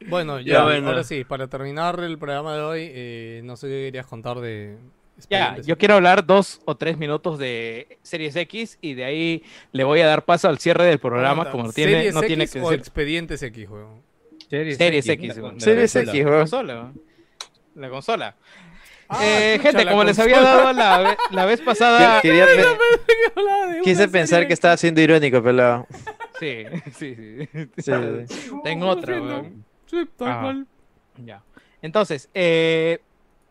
Bueno, 0.08 0.40
Ya, 0.40 0.54
ya, 0.54 0.64
bueno. 0.64 0.88
ahora 0.90 1.04
sí, 1.04 1.24
para 1.24 1.48
terminar 1.48 2.00
el 2.00 2.18
programa 2.18 2.56
de 2.56 2.62
hoy, 2.62 2.90
eh, 2.94 3.42
no 3.44 3.58
sé 3.58 3.68
qué 3.68 3.86
querías 3.86 4.06
contar 4.06 4.40
de... 4.40 4.78
Ya, 5.30 5.58
yo 5.62 5.78
quiero 5.78 5.96
hablar 5.96 6.26
dos 6.26 6.62
o 6.66 6.76
tres 6.76 6.98
minutos 6.98 7.40
de 7.40 7.98
Series 8.04 8.36
X 8.36 8.78
y 8.82 8.94
de 8.96 9.06
ahí 9.06 9.44
le 9.72 9.84
voy 9.84 10.02
a 10.02 10.08
dar 10.08 10.24
paso 10.26 10.48
al 10.50 10.60
cierre 10.60 10.86
del 10.86 11.00
programa, 11.00 11.44
Pregunta, 11.44 11.52
como 11.52 11.74
tiene, 11.74 11.92
¿Series 11.94 12.14
no 12.14 12.22
tiene 12.22 12.48
que 12.48 12.62
o 12.62 12.70
ser. 12.70 12.80
Expedientes 12.80 13.42
X, 13.42 13.70
weón? 13.70 14.05
Series, 14.50 14.78
Series 14.78 15.08
X, 15.10 15.24
X, 15.32 15.38
la- 15.42 15.60
Series 15.60 15.94
consola. 15.94 16.12
X, 16.14 16.26
La 16.26 16.32
consola. 16.40 16.94
La 17.76 17.90
consola. 17.90 18.36
Ah, 19.08 19.20
Eh, 19.24 19.60
gente, 19.62 19.86
la 19.86 19.92
como 19.92 20.04
les 20.04 20.18
había 20.18 20.42
dado 20.42 20.74
la, 20.74 21.16
la 21.32 21.46
vez 21.46 21.62
pasada. 21.66 22.22
Quería 22.22 22.46
de 22.46 22.66
Quise 23.84 24.08
pensar 24.08 24.38
serie 24.40 24.48
que 24.48 24.54
estaba 24.54 24.78
siendo 24.78 25.02
irónico, 25.02 25.42
pero 25.44 25.88
Sí, 26.40 26.64
sí, 26.98 27.16
sí. 27.16 27.48
sí, 27.78 27.92
sí. 28.28 28.52
Tengo 28.64 28.88
otra, 28.88 29.16
Sí, 29.16 29.22
no. 29.22 29.28
weón. 29.28 29.66
Sí, 29.86 29.98
tal 30.18 30.28
Ah. 30.30 30.40
cual. 30.42 30.68
Ya. 31.24 31.44
Entonces, 31.82 32.30
eh, 32.34 33.00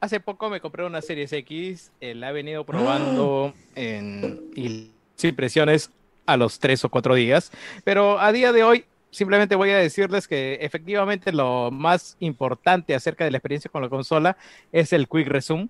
hace 0.00 0.20
poco 0.20 0.50
me 0.50 0.60
compré 0.60 0.84
una 0.84 1.00
Series 1.00 1.32
X. 1.32 1.92
eh, 2.00 2.14
la 2.14 2.30
he 2.30 2.32
venido 2.32 2.64
probando 2.66 3.54
en 3.74 4.40
y 4.56 4.90
sin 5.16 5.30
impresiones 5.30 5.90
a 6.26 6.36
los 6.36 6.58
tres 6.58 6.84
o 6.84 6.88
cuatro 6.88 7.14
días. 7.14 7.52
Pero 7.84 8.18
a 8.18 8.32
día 8.32 8.52
de 8.52 8.64
hoy, 8.64 8.84
simplemente 9.14 9.54
voy 9.54 9.70
a 9.70 9.78
decirles 9.78 10.26
que 10.26 10.58
efectivamente 10.60 11.32
lo 11.32 11.70
más 11.70 12.16
importante 12.20 12.94
acerca 12.94 13.24
de 13.24 13.30
la 13.30 13.38
experiencia 13.38 13.70
con 13.70 13.82
la 13.82 13.88
consola 13.88 14.36
es 14.72 14.92
el 14.92 15.08
Quick 15.08 15.28
Resume. 15.28 15.68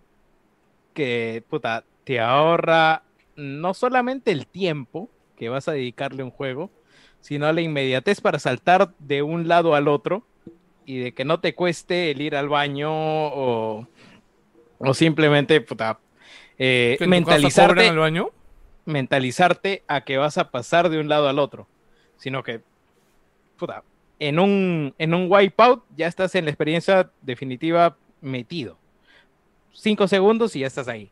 Que, 0.95 1.43
puta, 1.49 1.85
te 2.05 2.21
ahorra 2.21 3.03
no 3.37 3.75
solamente 3.75 4.31
el 4.31 4.47
tiempo 4.47 5.11
que 5.37 5.49
vas 5.49 5.69
a 5.69 5.73
dedicarle 5.73 6.23
a 6.23 6.25
un 6.25 6.31
juego, 6.31 6.71
sino 7.21 7.53
la 7.53 7.61
inmediatez 7.61 8.21
para 8.21 8.39
saltar 8.39 8.95
de 8.99 9.23
un 9.23 9.49
lado 9.49 9.75
al 9.75 9.89
otro 9.89 10.25
y 10.87 10.99
de 10.99 11.13
que 11.13 11.25
no 11.25 11.41
te 11.41 11.55
cueste 11.55 12.11
el 12.11 12.21
ir 12.21 12.37
al 12.37 12.49
baño 12.49 12.91
o, 12.93 13.89
o 14.79 14.95
simplemente 14.95 15.61
puta, 15.61 15.99
eh, 16.59 16.97
¿Que 16.99 17.05
en 17.05 17.25
tu 17.25 17.31
casa 17.31 17.41
cobran 17.41 17.77
mentalizarte, 17.77 17.99
baño? 17.99 18.31
mentalizarte 18.85 19.83
a 19.89 20.03
que 20.03 20.19
vas 20.19 20.39
a 20.39 20.51
pasar 20.51 20.89
de 20.89 21.01
un 21.01 21.09
lado 21.09 21.29
al 21.29 21.39
otro, 21.39 21.67
sino 22.17 22.43
que 22.43 22.63
en 24.19 24.39
un, 24.39 24.95
en 24.99 25.15
un 25.15 25.27
wipeout 25.31 25.83
ya 25.97 26.07
estás 26.07 26.35
en 26.35 26.45
la 26.45 26.51
experiencia 26.51 27.11
definitiva 27.23 27.97
metido. 28.21 28.79
Cinco 29.73 30.07
segundos 30.09 30.55
y 30.57 30.61
ya 30.61 30.67
estás 30.67 30.89
ahí. 30.89 31.11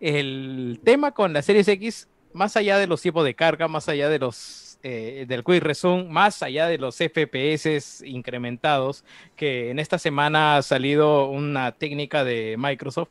El 0.00 0.80
tema 0.84 1.12
con 1.12 1.32
la 1.32 1.42
Series 1.42 1.68
X, 1.68 2.08
más 2.32 2.56
allá 2.56 2.78
de 2.78 2.86
los 2.86 3.00
tiempos 3.02 3.24
de 3.24 3.34
carga, 3.34 3.66
más 3.68 3.88
allá 3.88 4.08
de 4.08 4.18
los 4.18 4.78
eh, 4.82 5.24
del 5.26 5.42
Quick 5.42 5.62
Resume, 5.62 6.04
más 6.04 6.42
allá 6.42 6.68
de 6.68 6.78
los 6.78 6.96
FPS 6.96 8.02
incrementados, 8.06 9.04
que 9.34 9.70
en 9.70 9.78
esta 9.80 9.98
semana 9.98 10.56
ha 10.56 10.62
salido 10.62 11.28
una 11.28 11.72
técnica 11.72 12.22
de 12.24 12.56
Microsoft 12.58 13.08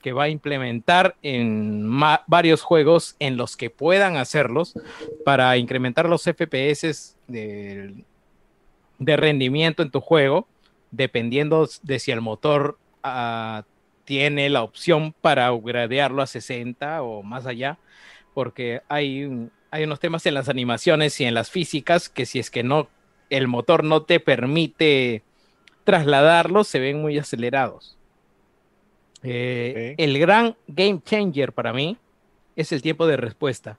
que 0.00 0.12
va 0.12 0.24
a 0.24 0.28
implementar 0.28 1.16
en 1.22 1.90
varios 2.28 2.62
juegos 2.62 3.16
en 3.18 3.36
los 3.36 3.56
que 3.56 3.68
puedan 3.68 4.16
hacerlos 4.16 4.74
para 5.24 5.56
incrementar 5.58 6.08
los 6.08 6.22
FPS 6.24 7.16
del- 7.26 8.04
de 8.98 9.16
rendimiento 9.16 9.82
en 9.82 9.90
tu 9.90 10.00
juego, 10.00 10.46
dependiendo 10.90 11.68
de 11.82 11.98
si 11.98 12.10
el 12.10 12.20
motor 12.20 12.78
ah, 13.02 13.64
tiene 14.04 14.48
la 14.48 14.62
opción 14.62 15.14
para 15.20 15.52
upgradearlo 15.52 16.22
a 16.22 16.26
60 16.26 17.02
o 17.02 17.22
más 17.22 17.46
allá, 17.46 17.78
porque 18.34 18.82
hay, 18.88 19.50
hay 19.70 19.84
unos 19.84 20.00
temas 20.00 20.24
en 20.26 20.34
las 20.34 20.48
animaciones 20.48 21.20
y 21.20 21.24
en 21.24 21.34
las 21.34 21.50
físicas 21.50 22.08
que 22.08 22.26
si 22.26 22.38
es 22.38 22.50
que 22.50 22.62
no, 22.62 22.88
el 23.30 23.48
motor 23.48 23.84
no 23.84 24.02
te 24.02 24.20
permite 24.20 25.22
trasladarlos, 25.84 26.68
se 26.68 26.78
ven 26.78 27.00
muy 27.00 27.18
acelerados. 27.18 27.96
Eh. 29.22 29.94
El 29.98 30.18
gran 30.18 30.56
game 30.66 31.00
changer 31.04 31.52
para 31.52 31.72
mí 31.72 31.96
es 32.56 32.72
el 32.72 32.82
tiempo 32.82 33.06
de 33.06 33.16
respuesta. 33.16 33.78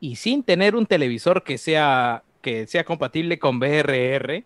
Y 0.00 0.16
sin 0.16 0.42
tener 0.42 0.76
un 0.76 0.86
televisor 0.86 1.44
que 1.44 1.58
sea, 1.58 2.24
que 2.44 2.66
sea 2.66 2.84
compatible 2.84 3.38
con 3.38 3.58
VRR, 3.58 4.44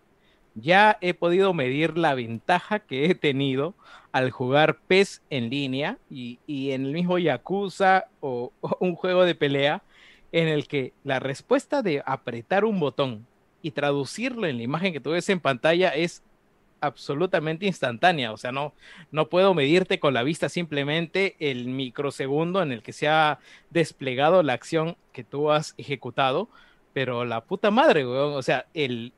ya 0.55 0.97
he 1.01 1.13
podido 1.13 1.53
medir 1.53 1.97
la 1.97 2.15
ventaja 2.15 2.79
que 2.79 3.05
he 3.05 3.13
tenido 3.13 3.75
al 4.13 4.31
jugar 4.31 4.79
PES 4.87 5.21
en 5.29 5.49
línea 5.49 5.97
y, 6.09 6.39
y 6.47 6.71
en 6.71 6.85
el 6.85 6.93
mismo 6.93 7.17
Yakuza 7.17 8.05
o, 8.21 8.53
o 8.61 8.77
un 8.79 8.95
juego 8.95 9.25
de 9.25 9.35
pelea 9.35 9.83
en 10.31 10.47
el 10.47 10.69
que 10.69 10.93
la 11.03 11.19
respuesta 11.19 11.81
de 11.81 12.01
apretar 12.05 12.63
un 12.63 12.79
botón 12.79 13.27
y 13.61 13.71
traducirlo 13.71 14.47
en 14.47 14.55
la 14.55 14.63
imagen 14.63 14.93
que 14.93 15.01
tú 15.01 15.11
ves 15.11 15.27
en 15.27 15.41
pantalla 15.41 15.89
es 15.89 16.23
absolutamente 16.79 17.65
instantánea. 17.65 18.31
O 18.31 18.37
sea, 18.37 18.53
no, 18.53 18.73
no 19.11 19.27
puedo 19.27 19.53
medirte 19.53 19.99
con 19.99 20.13
la 20.13 20.23
vista 20.23 20.47
simplemente 20.47 21.35
el 21.39 21.65
microsegundo 21.67 22.61
en 22.61 22.71
el 22.71 22.81
que 22.81 22.93
se 22.93 23.09
ha 23.09 23.39
desplegado 23.71 24.41
la 24.41 24.53
acción 24.53 24.95
que 25.11 25.25
tú 25.25 25.51
has 25.51 25.73
ejecutado, 25.77 26.47
pero 26.93 27.25
la 27.25 27.41
puta 27.41 27.71
madre, 27.71 28.05
weón. 28.05 28.33
O 28.33 28.41
sea, 28.41 28.65
el, 28.73 29.13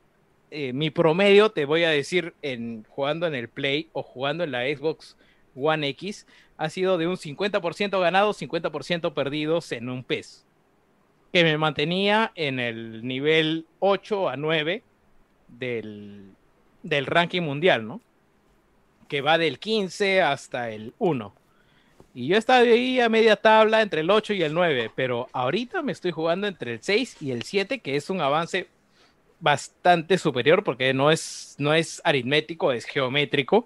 eh, 0.51 0.73
mi 0.73 0.89
promedio, 0.89 1.49
te 1.49 1.65
voy 1.65 1.83
a 1.83 1.89
decir, 1.89 2.33
en 2.41 2.85
jugando 2.89 3.27
en 3.27 3.35
el 3.35 3.49
Play 3.49 3.89
o 3.93 4.03
jugando 4.03 4.43
en 4.43 4.51
la 4.51 4.63
Xbox 4.63 5.17
One 5.55 5.87
X, 5.89 6.27
ha 6.57 6.69
sido 6.69 6.97
de 6.97 7.07
un 7.07 7.17
50% 7.17 7.99
ganado, 7.99 8.33
50% 8.33 9.13
perdidos 9.13 9.71
en 9.71 9.89
un 9.89 10.03
PES, 10.03 10.45
que 11.33 11.43
me 11.43 11.57
mantenía 11.57 12.31
en 12.35 12.59
el 12.59 13.05
nivel 13.07 13.65
8 13.79 14.29
a 14.29 14.37
9 14.37 14.83
del, 15.47 16.31
del 16.83 17.05
ranking 17.05 17.41
mundial, 17.41 17.87
¿no? 17.87 18.01
Que 19.07 19.21
va 19.21 19.37
del 19.37 19.59
15 19.59 20.21
hasta 20.21 20.69
el 20.69 20.93
1. 20.99 21.33
Y 22.13 22.27
yo 22.27 22.37
estaba 22.37 22.59
ahí 22.59 22.99
a 22.99 23.09
media 23.09 23.35
tabla 23.35 23.81
entre 23.81 24.01
el 24.01 24.09
8 24.09 24.33
y 24.33 24.43
el 24.43 24.53
9, 24.53 24.91
pero 24.95 25.29
ahorita 25.31 25.81
me 25.81 25.91
estoy 25.91 26.11
jugando 26.11 26.47
entre 26.47 26.73
el 26.73 26.81
6 26.81 27.17
y 27.21 27.31
el 27.31 27.43
7, 27.43 27.79
que 27.79 27.95
es 27.95 28.09
un 28.09 28.21
avance 28.21 28.67
bastante 29.39 30.17
superior 30.17 30.63
porque 30.63 30.93
no 30.93 31.09
es, 31.09 31.55
no 31.57 31.73
es 31.73 32.01
aritmético, 32.03 32.71
es 32.71 32.85
geométrico. 32.85 33.65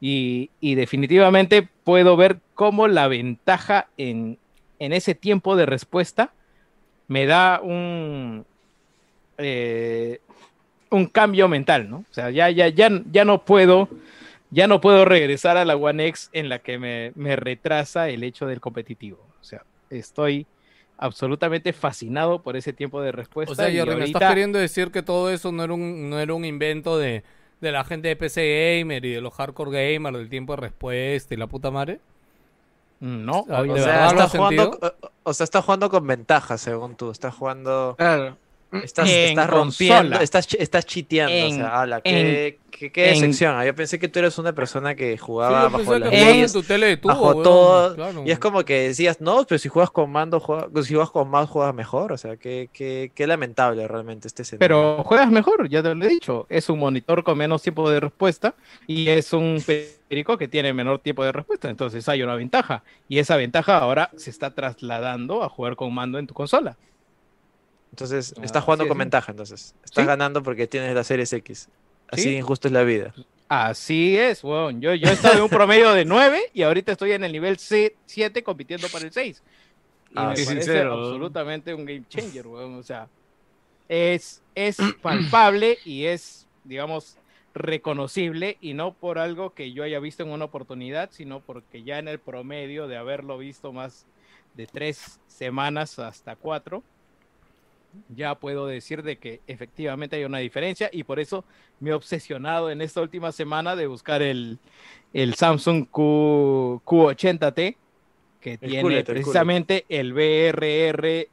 Y, 0.00 0.50
y 0.60 0.76
definitivamente 0.76 1.68
puedo 1.84 2.16
ver 2.16 2.38
cómo 2.54 2.88
la 2.88 3.06
ventaja 3.06 3.88
en, 3.98 4.38
en 4.78 4.92
ese 4.92 5.14
tiempo 5.14 5.56
de 5.56 5.66
respuesta 5.66 6.32
me 7.06 7.26
da 7.26 7.60
un, 7.60 8.46
eh, 9.36 10.20
un 10.90 11.06
cambio 11.06 11.48
mental, 11.48 11.90
¿no? 11.90 11.98
O 11.98 12.14
sea, 12.14 12.30
ya, 12.30 12.50
ya, 12.50 12.68
ya, 12.68 12.90
ya 13.10 13.24
no 13.24 13.44
puedo, 13.44 13.88
ya 14.50 14.66
no 14.66 14.80
puedo 14.80 15.04
regresar 15.04 15.56
a 15.56 15.64
la 15.64 15.76
One 15.76 16.06
X 16.08 16.30
en 16.32 16.48
la 16.48 16.58
que 16.60 16.78
me, 16.78 17.12
me 17.14 17.36
retrasa 17.36 18.08
el 18.08 18.22
hecho 18.24 18.46
del 18.46 18.60
competitivo. 18.60 19.18
O 19.40 19.44
sea, 19.44 19.62
estoy 19.90 20.46
absolutamente 20.98 21.72
fascinado 21.72 22.42
por 22.42 22.56
ese 22.56 22.72
tiempo 22.72 23.00
de 23.00 23.12
respuesta. 23.12 23.52
O 23.52 23.54
sea, 23.54 23.68
y 23.70 23.74
Jerry, 23.74 23.96
¿me 23.96 24.04
estás 24.04 24.14
ahorita- 24.22 24.28
queriendo 24.28 24.58
decir 24.58 24.90
que 24.90 25.02
todo 25.02 25.30
eso 25.30 25.50
no 25.52 25.62
era 25.64 25.72
un, 25.72 26.10
no 26.10 26.18
era 26.18 26.34
un 26.34 26.44
invento 26.44 26.98
de, 26.98 27.22
de 27.60 27.72
la 27.72 27.84
gente 27.84 28.08
de 28.08 28.16
PC 28.16 28.78
Gamer 28.80 29.04
y 29.04 29.12
de 29.12 29.20
los 29.20 29.32
hardcore 29.34 29.70
gamers, 29.94 30.16
del 30.18 30.28
tiempo 30.28 30.54
de 30.54 30.60
respuesta 30.62 31.32
y 31.32 31.36
la 31.36 31.46
puta 31.46 31.70
madre? 31.70 32.00
No, 33.00 33.46
Ah, 33.48 33.60
hoy 33.62 33.68
¿de 33.68 33.74
O 33.80 33.82
sea, 33.82 34.08
está 34.08 34.28
jugando, 34.28 34.78
o- 34.82 35.10
o 35.22 35.32
sea, 35.32 35.44
está 35.44 35.62
jugando 35.62 35.88
con 35.88 36.06
ventaja, 36.06 36.58
según 36.58 36.96
tú. 36.96 37.10
Estás 37.10 37.34
jugando. 37.34 37.94
Claro. 37.96 38.36
Estás, 38.72 39.08
En 39.10 39.30
estás 39.30 39.50
rompiendo, 39.50 39.96
consola. 39.96 40.22
estás, 40.22 40.54
estás 40.54 40.86
chiteando. 40.86 41.34
o 41.34 41.38
En- 41.48 41.54
sea, 41.56 41.80
ala, 41.82 42.00
en- 42.04 42.56
qué, 42.70 42.86
en- 42.94 43.20
decepción. 43.20 43.56
ah, 43.56 43.66
Yo 43.66 43.74
pensé 43.74 43.98
que 43.98 44.06
tú 44.08 44.20
eres 44.20 44.38
una 44.38 44.52
persona 44.54 44.94
que 44.94 45.18
jugaba 45.18 45.64
bajo 45.64 45.76
las 45.76 45.80
que 45.80 45.84
jugabas 45.86 46.10
leyes, 46.12 46.54
en 46.54 46.60
tu 46.62 46.66
tele 46.66 46.86
de 46.86 46.96
tubo, 46.96 47.08
bajo 47.12 47.28
weón, 47.30 47.42
todo. 47.42 47.94
claro. 47.96 48.22
Y 48.24 48.30
es 48.30 48.38
como 48.38 48.64
que 48.64 48.82
decías, 48.88 49.20
no, 49.20 49.44
pero 49.44 49.58
si 49.58 49.68
juegas 49.68 49.90
con 49.90 50.10
mando, 50.12 50.38
juega- 50.38 50.68
si 50.84 50.94
juegas 50.94 51.10
con 51.10 51.28
mouse, 51.28 51.50
juegas 51.50 51.74
mejor. 51.74 52.12
O 52.12 52.16
sea, 52.16 52.36
qué, 52.36 52.70
qué, 52.72 53.10
qué 53.12 53.26
lamentable 53.26 53.88
realmente 53.88 54.28
este 54.28 54.42
escenario. 54.42 54.60
Pero 54.60 55.02
juegas 55.04 55.30
mejor, 55.32 55.68
ya 55.68 55.82
te 55.82 55.92
lo 55.92 56.04
he 56.04 56.08
dicho. 56.08 56.46
Es 56.48 56.68
un 56.68 56.78
monitor 56.78 57.24
con 57.24 57.36
menos 57.36 57.62
tiempo 57.62 57.90
de 57.90 57.98
respuesta 57.98 58.54
y 58.86 59.08
es 59.08 59.32
un 59.32 59.60
perico 59.66 60.38
que 60.38 60.46
tiene 60.46 60.72
menor 60.72 61.00
tiempo 61.00 61.24
de 61.24 61.32
respuesta. 61.32 61.68
Entonces 61.68 62.08
hay 62.08 62.22
una 62.22 62.36
ventaja. 62.36 62.84
Y 63.08 63.18
esa 63.18 63.36
ventaja 63.36 63.78
ahora 63.78 64.10
se 64.16 64.30
está 64.30 64.54
trasladando 64.54 65.42
a 65.42 65.48
jugar 65.48 65.74
con 65.74 65.92
mando 65.92 66.18
en 66.20 66.28
tu 66.28 66.34
consola. 66.34 66.76
Entonces, 68.00 68.34
Ah, 68.38 68.44
estás 68.44 68.64
jugando 68.64 68.88
con 68.88 68.96
ventaja, 68.98 69.30
entonces. 69.32 69.74
Estás 69.84 70.02
Sí. 70.04 70.06
ganando 70.08 70.42
porque 70.42 70.66
tienes 70.66 70.94
la 70.94 71.04
Series 71.04 71.32
X. 71.32 71.68
Así 72.10 72.22
Sí. 72.22 72.30
de 72.30 72.36
injusto 72.38 72.68
es 72.68 72.72
la 72.72 72.82
vida. 72.82 73.14
Así 73.48 74.16
es, 74.16 74.42
weón. 74.42 74.80
Yo, 74.80 74.94
yo 74.94 75.08
he 75.08 75.12
estado 75.12 75.36
en 75.36 75.42
un 75.42 75.48
promedio 75.50 75.92
de 75.92 76.04
9 76.04 76.40
y 76.54 76.62
ahorita 76.62 76.92
estoy 76.92 77.12
en 77.12 77.24
el 77.24 77.32
nivel 77.32 77.58
7 77.58 78.42
compitiendo 78.42 78.88
para 78.88 79.04
el 79.04 79.12
6. 79.12 79.42
Y 80.10 80.12
Ah, 80.16 80.22
me 80.22 80.26
parece 80.34 80.44
sincero. 80.46 80.94
absolutamente 80.94 81.74
un 81.74 81.84
game 81.84 82.04
changer, 82.08 82.46
weón. 82.46 82.74
O 82.76 82.82
sea, 82.82 83.08
es, 83.88 84.42
es 84.54 84.78
palpable 85.02 85.78
y 85.84 86.04
es, 86.06 86.46
digamos, 86.64 87.16
reconocible 87.54 88.56
y 88.60 88.74
no 88.74 88.92
por 88.94 89.18
algo 89.18 89.52
que 89.54 89.72
yo 89.72 89.82
haya 89.82 89.98
visto 90.00 90.22
en 90.22 90.30
una 90.30 90.44
oportunidad, 90.46 91.10
sino 91.12 91.40
porque 91.40 91.82
ya 91.82 91.98
en 91.98 92.08
el 92.08 92.18
promedio 92.20 92.86
de 92.88 92.96
haberlo 92.96 93.36
visto 93.38 93.72
más 93.72 94.06
de 94.54 94.66
tres 94.66 95.18
semanas 95.26 95.98
hasta 95.98 96.36
cuatro, 96.36 96.82
ya 98.08 98.34
puedo 98.34 98.66
decir 98.66 99.02
de 99.02 99.18
que 99.18 99.40
efectivamente 99.46 100.16
hay 100.16 100.24
una 100.24 100.38
diferencia 100.38 100.88
y 100.92 101.04
por 101.04 101.20
eso 101.20 101.44
me 101.80 101.90
he 101.90 101.92
obsesionado 101.92 102.70
en 102.70 102.80
esta 102.80 103.00
última 103.00 103.32
semana 103.32 103.76
de 103.76 103.86
buscar 103.86 104.22
el, 104.22 104.58
el 105.12 105.34
Samsung 105.34 105.86
Q, 105.90 106.82
Q80T 106.84 107.76
que 108.40 108.56
tiene 108.58 109.04
precisamente 109.04 109.84
el 109.88 110.12
VRR 110.14 111.28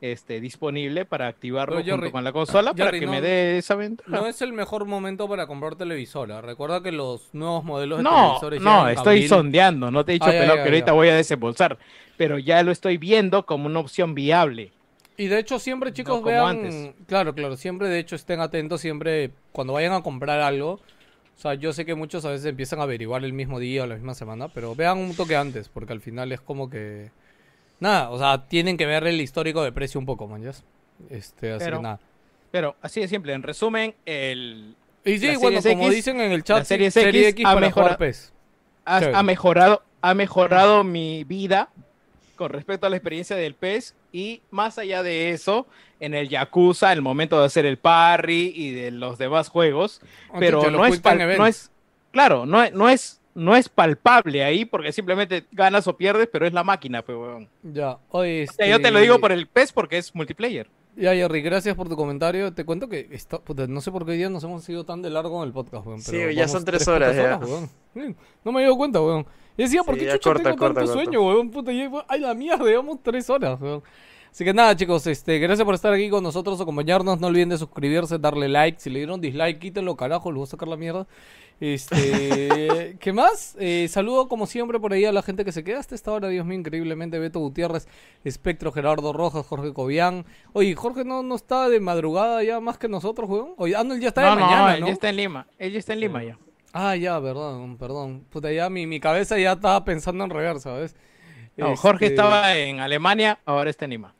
este, 0.00 0.40
disponible 0.40 1.04
para 1.04 1.26
activarlo 1.28 1.76
Pero, 1.76 1.84
junto 1.84 1.96
Jerry, 1.96 2.12
con 2.12 2.24
la 2.24 2.32
consola 2.32 2.72
para 2.74 2.84
Jerry, 2.86 3.00
que 3.00 3.06
no- 3.06 3.12
me 3.12 3.20
dé 3.22 3.58
esa 3.58 3.74
ventaja. 3.74 4.10
No 4.10 4.26
es 4.26 4.42
el 4.42 4.52
mejor 4.52 4.84
momento 4.84 5.28
para 5.28 5.46
comprar 5.46 5.76
televisora. 5.76 6.42
Recuerda 6.42 6.82
que 6.82 6.92
los 6.92 7.32
nuevos 7.32 7.64
modelos 7.64 7.98
de 7.98 8.04
No, 8.04 8.10
televisores 8.10 8.62
no, 8.62 8.88
estoy 8.88 9.14
abril. 9.16 9.28
sondeando, 9.28 9.90
no 9.90 10.04
te 10.04 10.12
he 10.12 10.14
dicho 10.14 10.26
Ah, 10.26 10.32
pelado 10.32 10.56
ya, 10.56 10.62
que 10.62 10.68
ahorita 10.68 10.86
ya. 10.86 10.92
voy 10.92 11.08
a 11.08 11.14
desembolsar, 11.16 11.78
pero 12.18 12.38
ya 12.38 12.62
lo 12.62 12.70
estoy 12.70 12.98
viendo 12.98 13.46
como 13.46 13.66
una 13.66 13.80
opción 13.80 14.14
viable. 14.14 14.72
Y 15.16 15.28
de 15.28 15.38
hecho 15.38 15.58
siempre 15.58 15.92
chicos 15.92 16.22
vean, 16.24 16.64
antes. 16.64 16.94
claro, 17.06 17.34
claro, 17.34 17.56
siempre 17.56 17.88
de 17.88 17.98
hecho 18.00 18.16
estén 18.16 18.40
atentos 18.40 18.80
siempre 18.80 19.30
cuando 19.52 19.72
vayan 19.74 19.92
a 19.92 20.02
comprar 20.02 20.40
algo. 20.40 20.80
O 21.36 21.40
sea, 21.40 21.54
yo 21.54 21.72
sé 21.72 21.84
que 21.84 21.94
muchos 21.94 22.24
a 22.24 22.30
veces 22.30 22.46
empiezan 22.46 22.80
a 22.80 22.84
averiguar 22.84 23.24
el 23.24 23.32
mismo 23.32 23.58
día 23.58 23.84
o 23.84 23.86
la 23.86 23.94
misma 23.94 24.14
semana, 24.14 24.48
pero 24.48 24.74
vean 24.74 24.98
un 24.98 25.14
toque 25.14 25.36
antes, 25.36 25.68
porque 25.68 25.92
al 25.92 26.00
final 26.00 26.30
es 26.32 26.40
como 26.40 26.70
que 26.70 27.10
nada, 27.80 28.10
o 28.10 28.18
sea, 28.18 28.46
tienen 28.46 28.76
que 28.76 28.86
ver 28.86 29.06
el 29.06 29.20
histórico 29.20 29.62
de 29.62 29.72
precio 29.72 29.98
un 29.98 30.06
poco, 30.06 30.28
man, 30.28 30.42
¿ya? 30.42 30.52
Este, 31.10 31.52
así 31.52 31.64
Pero- 31.64 31.78
que 31.78 31.82
nada. 31.82 32.00
Pero 32.50 32.76
así 32.82 33.00
de 33.00 33.08
simple, 33.08 33.32
en 33.32 33.42
resumen, 33.42 33.96
el, 34.06 34.76
Y 35.04 35.18
sí, 35.18 35.34
bueno, 35.40 35.60
Series 35.60 35.76
como 35.76 35.90
dicen 35.90 36.20
en 36.20 36.30
el 36.30 36.38
la 36.38 36.44
chat, 36.44 36.62
sí, 36.62 36.66
Series 36.68 36.94
Serie 36.94 37.28
X 37.30 37.30
X 37.30 37.46
ha 37.46 37.50
ha, 38.84 39.00
Chévere. 39.00 39.16
ha 39.16 39.22
mejorado, 39.24 39.82
ha 40.02 40.14
mejorado 40.14 40.84
mi 40.84 41.24
vida 41.24 41.70
con 42.36 42.50
respecto 42.50 42.86
a 42.86 42.90
la 42.90 42.96
experiencia 42.96 43.34
del 43.34 43.54
PES 43.54 43.96
y 44.14 44.40
más 44.52 44.78
allá 44.78 45.02
de 45.02 45.30
eso, 45.30 45.66
en 45.98 46.14
el 46.14 46.28
Yakuza, 46.28 46.92
el 46.92 47.02
momento 47.02 47.38
de 47.40 47.46
hacer 47.46 47.66
el 47.66 47.78
parry 47.78 48.52
y 48.54 48.70
de 48.70 48.92
los 48.92 49.18
demás 49.18 49.48
juegos, 49.48 50.00
pero 50.38 50.70
no 50.70 50.86
es, 50.86 51.02
no 51.04 51.46
es, 51.46 51.70
claro, 52.12 52.46
no, 52.46 52.62
es- 52.62 52.72
no 52.72 52.88
es, 52.88 53.20
no 53.34 53.56
es 53.56 53.68
palpable 53.68 54.44
ahí 54.44 54.64
porque 54.64 54.92
simplemente 54.92 55.44
ganas 55.50 55.88
o 55.88 55.96
pierdes, 55.96 56.28
pero 56.30 56.46
es 56.46 56.52
la 56.52 56.62
máquina, 56.62 57.02
pues, 57.02 57.18
weón. 57.18 57.48
Ya, 57.64 57.98
oye, 58.10 58.46
O 58.48 58.52
sea, 58.52 58.68
yo 58.68 58.76
te 58.80 58.92
lo 58.92 58.98
este, 58.98 59.02
digo 59.02 59.18
por 59.18 59.32
el 59.32 59.48
PES 59.48 59.72
porque 59.72 59.98
es 59.98 60.14
multiplayer. 60.14 60.68
Ya, 60.96 61.12
Jerry, 61.12 61.42
gracias 61.42 61.74
por 61.74 61.88
tu 61.88 61.96
comentario. 61.96 62.52
Te 62.52 62.64
cuento 62.64 62.88
que 62.88 63.08
está- 63.10 63.40
puta, 63.40 63.66
no 63.66 63.80
sé 63.80 63.90
por 63.90 64.04
qué 64.04 64.12
hoy 64.12 64.18
día 64.18 64.30
nos 64.30 64.44
hemos 64.44 64.68
ido 64.68 64.84
tan 64.84 65.02
de 65.02 65.10
largo 65.10 65.42
en 65.42 65.48
el 65.48 65.52
podcast, 65.52 65.84
weón. 65.84 66.00
Sí, 66.00 66.16
ya 66.36 66.46
son 66.46 66.64
tres 66.64 66.82
putas 66.84 66.94
horas, 66.94 67.16
ya. 67.16 67.36
weón. 67.44 67.68
No 68.44 68.52
me 68.52 68.60
he 68.60 68.62
dado 68.62 68.76
cuenta, 68.76 69.00
weón. 69.00 69.26
Y 69.56 69.62
decía, 69.62 69.82
¿por 69.84 69.94
Sí, 69.94 70.00
qué 70.00 70.06
ya 70.06 70.18
chucha 70.18 70.30
corta, 70.30 70.42
tengo 70.50 70.56
corta, 70.56 70.80
tanto 70.80 70.92
corta. 70.92 71.04
sueño, 71.04 71.26
weón? 71.26 71.50
Puta, 71.50 71.72
ya, 71.72 71.90
ay, 72.08 72.20
la 72.20 72.34
mierda, 72.34 72.64
llevamos 72.64 72.98
tres 73.02 73.28
horas, 73.30 73.60
weón. 73.60 73.82
Así 74.30 74.44
que 74.44 74.52
nada, 74.52 74.74
chicos, 74.74 75.06
este, 75.06 75.38
gracias 75.38 75.64
por 75.64 75.76
estar 75.76 75.92
aquí 75.92 76.10
con 76.10 76.22
nosotros, 76.24 76.60
acompañarnos. 76.60 77.20
No 77.20 77.28
olviden 77.28 77.50
de 77.50 77.58
suscribirse, 77.58 78.18
darle 78.18 78.48
like. 78.48 78.80
Si 78.80 78.90
le 78.90 78.98
dieron 78.98 79.20
dislike, 79.20 79.60
quítenlo, 79.60 79.96
carajo, 79.96 80.32
les 80.32 80.36
voy 80.38 80.42
a 80.44 80.46
sacar 80.48 80.66
la 80.66 80.76
mierda. 80.76 81.06
Este, 81.60 82.96
¿qué 83.00 83.12
más? 83.12 83.56
Eh, 83.60 83.86
saludo 83.88 84.26
como 84.26 84.46
siempre 84.46 84.80
por 84.80 84.92
ahí 84.92 85.04
a 85.04 85.12
la 85.12 85.22
gente 85.22 85.44
que 85.44 85.52
se 85.52 85.62
queda 85.62 85.78
hasta 85.78 85.94
esta 85.94 86.10
hora, 86.10 86.26
Dios 86.28 86.44
mío, 86.46 86.58
increíblemente. 86.58 87.20
Beto 87.20 87.38
Gutiérrez, 87.38 87.86
Espectro, 88.24 88.72
Gerardo 88.72 89.12
Rojas, 89.12 89.46
Jorge 89.46 89.72
Cobian. 89.72 90.24
Oye, 90.52 90.74
Jorge 90.74 91.04
no, 91.04 91.22
no 91.22 91.36
está 91.36 91.68
de 91.68 91.78
madrugada 91.78 92.42
ya 92.42 92.58
más 92.58 92.76
que 92.76 92.88
nosotros, 92.88 93.30
weón. 93.30 93.54
Oye, 93.56 93.76
ah, 93.76 93.84
no, 93.84 93.94
él 93.94 94.00
ya 94.00 94.08
está 94.08 94.22
de 94.22 94.30
no, 94.30 94.34
no, 94.34 94.46
mañana, 94.46 94.74
él 94.74 94.80
¿no? 94.80 94.86
ya 94.88 94.92
está 94.94 95.10
en 95.10 95.16
Lima. 95.16 95.46
Él 95.58 95.72
ya 95.72 95.78
está 95.78 95.92
en 95.92 96.00
Lima 96.00 96.24
ya. 96.24 96.36
Ah, 96.76 96.96
ya, 96.96 97.20
perdón, 97.22 97.78
perdón. 97.78 98.24
Puta, 98.30 98.50
ya 98.50 98.68
mi, 98.68 98.84
mi 98.86 98.98
cabeza 98.98 99.38
ya 99.38 99.52
estaba 99.52 99.84
pensando 99.84 100.24
en 100.24 100.30
reversa, 100.30 100.70
¿sabes? 100.70 100.96
No, 101.56 101.76
Jorge 101.76 102.06
Este, 102.06 102.16
estaba 102.16 102.56
en 102.56 102.80
Alemania, 102.80 103.38
ahora 103.44 103.70
está 103.70 103.84
en 103.84 103.92
Lima. 103.92 104.12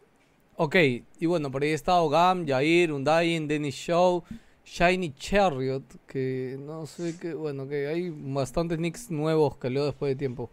Ok, 0.56 0.76
y 1.18 1.26
bueno, 1.26 1.50
por 1.50 1.64
ahí 1.64 1.70
está 1.70 2.00
Ogam, 2.00 2.46
Jair, 2.46 2.92
Undying, 2.92 3.48
Dennis 3.48 3.74
Show, 3.74 4.22
Shiny 4.64 5.12
Chariot, 5.14 5.82
que 6.06 6.56
no 6.60 6.86
sé 6.86 7.16
qué, 7.20 7.34
bueno, 7.34 7.66
que 7.66 7.88
hay 7.88 8.10
bastantes 8.10 8.78
nicks 8.78 9.10
nuevos 9.10 9.56
que 9.56 9.68
leo 9.68 9.86
después 9.86 10.10
de 10.12 10.16
tiempo. 10.16 10.48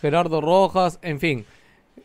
Gerardo 0.00 0.40
Rojas, 0.40 0.98
en 1.02 1.20
fin. 1.20 1.46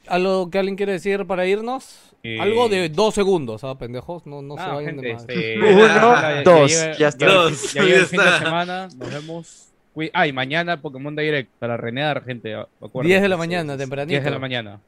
¿Algo 0.07 0.49
que 0.49 0.57
alguien 0.59 0.75
quiere 0.75 0.93
decir 0.93 1.25
para 1.25 1.45
irnos? 1.45 1.99
Eh, 2.23 2.39
Algo 2.39 2.67
de 2.67 2.89
dos 2.89 3.15
segundos, 3.15 3.63
¿ah, 3.63 3.77
pendejos? 3.77 4.25
No, 4.25 4.41
no 4.41 4.55
se 4.55 4.61
Ah, 4.63 4.73
vayan 4.75 4.97
de 4.97 5.07
gente, 5.09 5.13
más. 5.13 5.21
este, 5.23 5.59
Uno, 5.59 5.87
ya- 5.87 6.31
ya 6.35 6.41
dos, 6.43 6.71
llega- 6.71 6.97
ya 6.97 7.07
está. 7.07 7.25
Dos, 7.25 7.73
Ya 7.73 7.81
llega 7.83 7.95
ya 7.95 8.01
el 8.01 8.07
fin 8.07 8.19
de 8.19 8.25
está. 8.25 8.39
semana, 8.39 8.87
nos 8.97 9.13
vemos. 9.13 9.65
Ah, 10.13 10.27
y 10.27 10.33
mañana 10.33 10.81
Pokémon 10.81 11.15
Direct 11.15 11.49
para 11.59 11.75
renear, 11.77 12.23
gente. 12.23 12.53
acuérdense. 12.55 13.07
10 13.07 13.21
de 13.21 13.29
la 13.29 13.37
mañana, 13.37 13.77
tempranito. 13.77 14.09
10 14.11 14.23
de 14.23 14.31
la 14.31 14.39
mañana. 14.39 14.79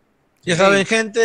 Ya 0.43 0.55
saben, 0.55 0.85
gente, 0.85 1.21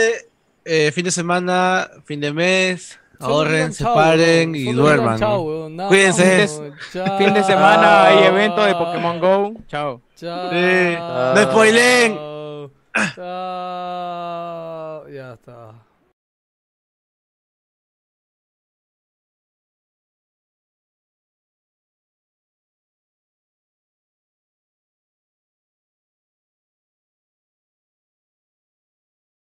eh, 0.64 0.90
fin 0.92 1.04
de 1.04 1.10
semana, 1.10 1.88
fin 2.04 2.20
de 2.20 2.32
mes, 2.32 2.98
ahorren, 3.20 3.72
separen 3.72 4.54
y 4.54 4.72
duerman. 4.72 5.18
chao, 5.18 5.68
¿no? 5.70 5.88
Cuídense. 5.88 6.48
Chao. 6.92 7.16
Fin 7.18 7.32
de 7.32 7.42
semana 7.44 8.06
hay 8.08 8.24
evento 8.26 8.64
de 8.64 8.74
Pokémon 8.74 9.20
Go. 9.20 9.54
Chao. 9.68 10.00
Chao. 10.16 10.50
Sí. 10.50 10.96
No 11.34 11.42
spoileen. 11.50 12.18
Chao. 12.96 13.02
Ya 13.02 13.04
está. 13.04 14.55